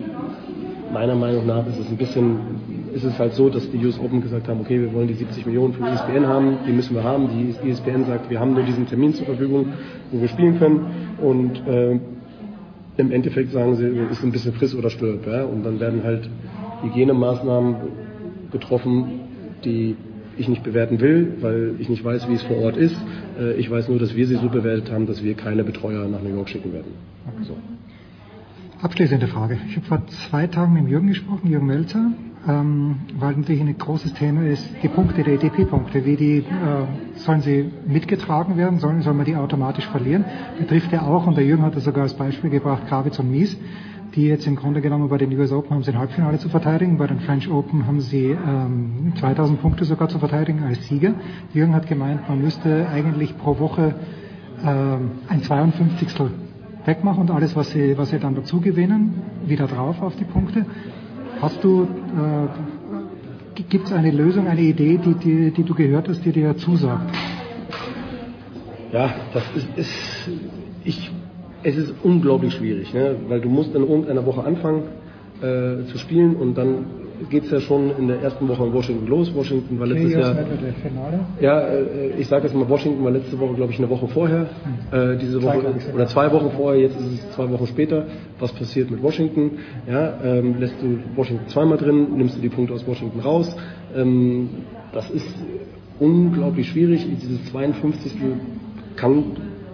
meiner 0.92 1.15
Meinung 1.15 1.47
nach 1.47 1.66
ist 1.66 1.78
es 1.78 1.89
ein 1.89 1.97
bisschen, 1.97 2.39
ist 2.94 3.05
es 3.05 3.18
halt 3.18 3.34
so, 3.34 3.49
dass 3.49 3.68
die 3.70 3.84
US 3.84 3.99
Open 3.99 4.20
gesagt 4.20 4.47
haben, 4.49 4.60
okay, 4.60 4.81
wir 4.81 4.92
wollen 4.92 5.08
die 5.08 5.15
70 5.15 5.47
Millionen 5.47 5.74
für 5.74 5.84
ESPN 5.84 6.26
haben, 6.26 6.58
die 6.66 6.73
müssen 6.73 6.94
wir 6.94 7.02
haben. 7.02 7.28
Die 7.28 7.68
ESPN 7.68 8.05
sagt, 8.05 8.31
wir 8.31 8.39
haben 8.39 8.55
nur 8.55 8.62
diesen 8.62 8.86
Termin 8.86 9.12
zur 9.15 9.26
Verfügung, 9.26 9.73
wo 10.12 10.20
wir 10.20 10.28
spielen 10.28 10.58
können. 10.58 10.86
Und 11.20 11.66
äh, 11.66 11.99
im 12.97 13.10
Endeffekt 13.10 13.50
sagen 13.50 13.74
sie, 13.74 13.86
es 13.86 14.18
ist 14.18 14.24
ein 14.24 14.31
bisschen 14.31 14.52
friss 14.52 14.74
oder 14.74 14.91
stirb. 14.91 15.26
Ja? 15.26 15.44
Und 15.44 15.65
dann 15.65 15.81
werden 15.81 16.02
halt 16.05 16.28
Hygienemaßnahmen 16.83 17.76
getroffen, 18.52 19.20
die 19.65 19.97
ich 20.37 20.49
nicht 20.49 20.63
bewerten 20.63 21.01
will, 21.01 21.35
weil 21.41 21.75
ich 21.79 21.89
nicht 21.89 22.05
weiß, 22.05 22.29
wie 22.29 22.35
es 22.35 22.43
vor 22.43 22.59
Ort 22.59 22.77
ist. 22.77 22.97
Äh, 23.39 23.55
ich 23.55 23.71
weiß 23.71 23.89
nur, 23.89 23.99
dass 23.99 24.15
wir 24.15 24.27
sie 24.27 24.37
so 24.37 24.49
bewertet 24.49 24.91
haben, 24.91 25.07
dass 25.07 25.23
wir 25.23 25.35
keine 25.35 25.65
Betreuer 25.65 26.09
nach 26.09 26.23
New 26.23 26.35
York 26.35 26.49
schicken 26.49 26.73
werden. 26.73 26.93
So. 27.43 27.57
Abschließende 28.83 29.29
Frage. 29.29 29.59
Ich 29.69 29.77
habe 29.77 29.87
vor 29.87 30.07
zwei 30.29 30.47
Tagen 30.47 30.75
mit 30.75 30.89
Jürgen 30.89 31.09
gesprochen, 31.09 31.51
Jürgen 31.51 31.67
Melzer, 31.67 32.11
ähm, 32.47 32.97
weil 33.19 33.35
natürlich 33.35 33.63
ein 33.63 33.79
großes 33.79 34.13
Thema 34.15 34.47
ist, 34.47 34.69
die 34.83 34.89
Punkte, 34.89 35.23
die 35.23 35.31
ATP-Punkte, 35.31 36.05
wie 36.05 36.17
die, 36.17 36.39
äh, 36.39 36.45
sollen 37.15 37.41
sie 37.41 37.71
mitgetragen 37.87 38.57
werden, 38.57 38.81
sollen, 38.81 39.01
soll 39.01 39.15
man 39.15 39.25
die 39.25 39.37
automatisch 39.37 39.87
verlieren? 39.87 40.25
Betrifft 40.59 40.93
ja 40.93 41.03
auch, 41.03 41.27
und 41.27 41.37
der 41.37 41.45
Jürgen 41.45 41.63
hat 41.63 41.77
das 41.77 41.85
sogar 41.85 42.03
als 42.03 42.15
Beispiel 42.15 42.51
gebracht, 42.51 42.87
Kravitz 42.87 43.19
und 43.19 43.31
Mies, 43.31 43.57
die 44.15 44.26
jetzt 44.26 44.47
im 44.47 44.57
Grunde 44.57 44.81
genommen 44.81 45.09
bei 45.09 45.18
den 45.18 45.36
US 45.39 45.52
Open 45.52 45.70
haben 45.70 45.83
sie 45.83 45.91
ein 45.91 45.99
Halbfinale 45.99 46.39
zu 46.39 46.49
verteidigen, 46.49 46.99
bei 46.99 47.07
den 47.07 47.20
French 47.20 47.51
Open 47.51 47.86
haben 47.86 48.01
sie 48.01 48.26
ähm, 48.26 49.12
2000 49.18 49.60
Punkte 49.60 49.84
sogar 49.84 50.09
zu 50.09 50.18
verteidigen 50.18 50.62
als 50.62 50.86
Sieger. 50.86 51.15
Jürgen 51.52 51.75
hat 51.75 51.86
gemeint, 51.89 52.28
man 52.28 52.41
müsste 52.41 52.89
eigentlich 52.89 53.36
pro 53.36 53.59
Woche 53.59 53.94
ähm, 54.65 55.12
ein 55.28 55.43
52. 55.43 56.09
wegmachen 56.84 57.23
und 57.23 57.31
alles, 57.31 57.57
was 57.57 57.70
sie, 57.70 57.99
was 57.99 58.10
sie 58.10 58.18
dann 58.18 58.34
dazu 58.34 58.60
gewinnen, 58.60 59.23
wieder 59.47 59.67
drauf 59.67 60.01
auf 60.01 60.15
die 60.17 60.25
Punkte. 60.25 60.65
Hast 61.41 61.65
du, 61.65 61.83
äh, 61.83 63.62
gibt 63.62 63.86
es 63.86 63.93
eine 63.93 64.12
Lösung, 64.12 64.47
eine 64.47 64.60
Idee, 64.60 64.99
die, 64.99 65.15
die, 65.15 65.51
die 65.51 65.65
du 65.65 65.75
gehört 65.75 66.09
hast, 66.09 66.25
die 66.25 66.33
dir 66.33 66.57
zusagt? 66.57 67.12
Ja, 68.93 69.12
das 69.33 69.43
ist, 69.57 69.67
ist 69.76 69.91
ich, 70.84 71.10
es 71.65 71.76
ist 71.76 71.94
unglaublich 72.02 72.55
schwierig, 72.55 72.93
ne? 72.94 73.17
weil 73.28 73.41
du 73.41 73.49
musst 73.49 73.75
in 73.75 73.83
irgendeiner 73.83 74.25
Woche 74.25 74.44
anfangen 74.44 74.83
äh, 75.41 75.84
zu 75.91 75.99
spielen 75.99 76.36
und 76.36 76.57
dann 76.57 76.84
geht 77.31 77.44
es 77.44 77.51
ja 77.51 77.60
schon 77.60 77.93
in 77.97 78.09
der 78.09 78.20
ersten 78.20 78.49
Woche 78.49 78.65
in 78.65 78.73
Washington 78.73 79.07
los. 79.07 79.34
Washington 79.34 79.78
war 79.78 79.86
letztes 79.86 80.12
Jahr. 80.12 80.36
Ja, 81.41 81.60
äh, 81.60 82.10
ich 82.18 82.26
sage 82.26 82.44
jetzt 82.44 82.55
mal, 82.55 82.68
Washington 82.68 83.05
war 83.05 83.12
letzte 83.12 83.39
Woche, 83.39 83.55
glaube 83.55 83.73
ich, 83.73 83.78
eine 83.78 83.89
Woche 83.89 84.09
vorher. 84.09 84.49
Hm. 84.91 85.12
Äh, 85.12 85.17
diese 85.18 85.43
Woche 85.43 85.62
oder 85.94 86.07
zwei 86.07 86.31
Wochen 86.33 86.51
vorher, 86.57 86.83
jetzt 86.83 86.97
ist 87.01 87.12
es 87.12 87.31
zwei 87.33 87.51
Wochen 87.51 87.67
später. 87.67 88.07
Was 88.39 88.52
passiert 88.52 88.91
mit 88.91 89.02
Washington? 89.02 89.59
Ja, 89.89 90.18
ähm, 90.23 90.57
lässt 90.59 90.75
du 90.83 90.99
Washington 91.17 91.49
zweimal 91.49 91.78
drin, 91.78 92.17
nimmst 92.17 92.36
du 92.36 92.41
die 92.41 92.49
Punkte 92.49 92.75
aus 92.75 92.86
Washington 92.86 93.20
raus. 93.20 93.55
Ähm, 93.94 94.49
das 94.93 95.09
ist 95.10 95.34
unglaublich 96.01 96.68
schwierig. 96.68 97.07
Dieses 97.23 97.44
52. 97.47 98.12
kann, 98.97 99.25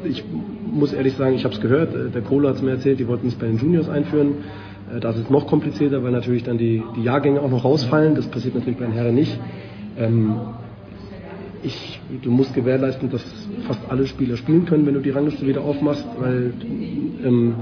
ich 0.04 0.24
muss 0.70 0.92
ehrlich 0.92 1.14
sagen, 1.14 1.34
ich 1.34 1.44
habe 1.44 1.54
es 1.54 1.60
gehört, 1.60 1.94
äh, 1.94 2.10
der 2.10 2.22
Kohler 2.22 2.50
hat 2.50 2.56
es 2.56 2.62
mir 2.62 2.72
erzählt, 2.72 3.00
die 3.00 3.08
wollten 3.08 3.28
es 3.28 3.34
bei 3.34 3.46
den 3.46 3.58
Juniors 3.58 3.88
einführen. 3.88 4.34
Äh, 4.94 5.00
das 5.00 5.18
ist 5.18 5.30
noch 5.30 5.46
komplizierter, 5.46 6.02
weil 6.02 6.12
natürlich 6.12 6.44
dann 6.44 6.58
die, 6.58 6.82
die 6.96 7.02
Jahrgänge 7.02 7.40
auch 7.40 7.50
noch 7.50 7.64
rausfallen. 7.64 8.14
Das 8.14 8.26
passiert 8.26 8.54
natürlich 8.54 8.78
bei 8.78 8.86
den 8.86 8.94
Herren 8.94 9.14
nicht. 9.14 9.38
Ähm, 9.98 10.34
ich, 11.62 12.00
du 12.22 12.30
musst 12.30 12.54
gewährleisten, 12.54 13.10
dass 13.10 13.22
fast 13.66 13.80
alle 13.88 14.06
Spieler 14.06 14.36
spielen 14.36 14.64
können, 14.64 14.86
wenn 14.86 14.94
du 14.94 15.00
die 15.00 15.10
Rangliste 15.10 15.46
wieder 15.46 15.60
aufmachst, 15.60 16.06
weil 16.18 16.54
ähm, 17.24 17.54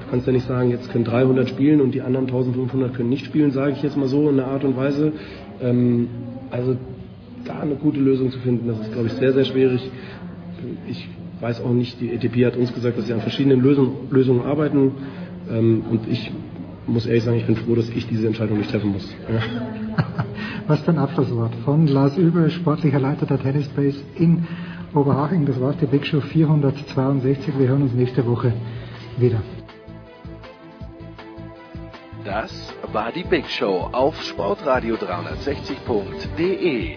du 0.00 0.10
kannst 0.10 0.26
ja 0.26 0.32
nicht 0.32 0.46
sagen, 0.46 0.70
jetzt 0.70 0.90
können 0.90 1.04
300 1.04 1.48
spielen 1.48 1.80
und 1.80 1.92
die 1.92 2.02
anderen 2.02 2.26
1500 2.26 2.94
können 2.94 3.08
nicht 3.08 3.24
spielen, 3.24 3.52
sage 3.52 3.72
ich 3.72 3.82
jetzt 3.82 3.96
mal 3.96 4.08
so 4.08 4.28
in 4.28 4.38
einer 4.38 4.48
Art 4.48 4.64
und 4.64 4.76
Weise. 4.76 5.12
Ähm, 5.62 6.08
also 6.50 6.76
da 7.46 7.60
eine 7.60 7.76
gute 7.76 8.00
Lösung 8.00 8.30
zu 8.30 8.38
finden, 8.40 8.68
das 8.68 8.80
ist, 8.80 8.92
glaube 8.92 9.06
ich, 9.06 9.12
sehr, 9.14 9.32
sehr 9.32 9.44
schwierig. 9.44 9.80
Ich 11.36 11.42
weiß 11.42 11.60
auch 11.60 11.72
nicht, 11.72 12.00
die 12.00 12.12
ETP 12.12 12.46
hat 12.46 12.56
uns 12.56 12.72
gesagt, 12.72 12.98
dass 12.98 13.06
sie 13.06 13.12
an 13.12 13.20
verschiedenen 13.20 13.60
Lösung, 13.60 14.08
Lösungen 14.10 14.42
arbeiten 14.42 14.92
ähm, 15.50 15.84
und 15.90 16.08
ich 16.08 16.32
muss 16.86 17.04
ehrlich 17.06 17.24
sagen, 17.24 17.36
ich 17.36 17.46
bin 17.46 17.56
froh, 17.56 17.74
dass 17.74 17.90
ich 17.90 18.06
diese 18.06 18.26
Entscheidung 18.26 18.56
nicht 18.58 18.70
treffen 18.70 18.92
muss. 18.92 19.14
Ja. 19.30 19.40
Was 20.66 20.80
für 20.80 20.92
ein 20.92 20.98
Abschlusswort 20.98 21.54
von 21.64 21.86
Lars 21.86 22.16
Übel, 22.16 22.50
sportlicher 22.50 22.98
Leiter 22.98 23.26
der 23.26 23.38
Tennis 23.38 23.68
Base 23.68 24.00
in 24.14 24.46
Oberhaching. 24.94 25.44
Das 25.46 25.60
war's, 25.60 25.76
die 25.80 25.86
Big 25.86 26.06
Show 26.06 26.20
462. 26.20 27.58
Wir 27.58 27.68
hören 27.68 27.82
uns 27.82 27.92
nächste 27.92 28.26
Woche 28.26 28.52
wieder. 29.18 29.42
Das 32.24 32.72
war 32.92 33.12
die 33.12 33.24
Big 33.24 33.46
Show 33.48 33.88
auf 33.92 34.18
sportradio360.de. 34.20 36.96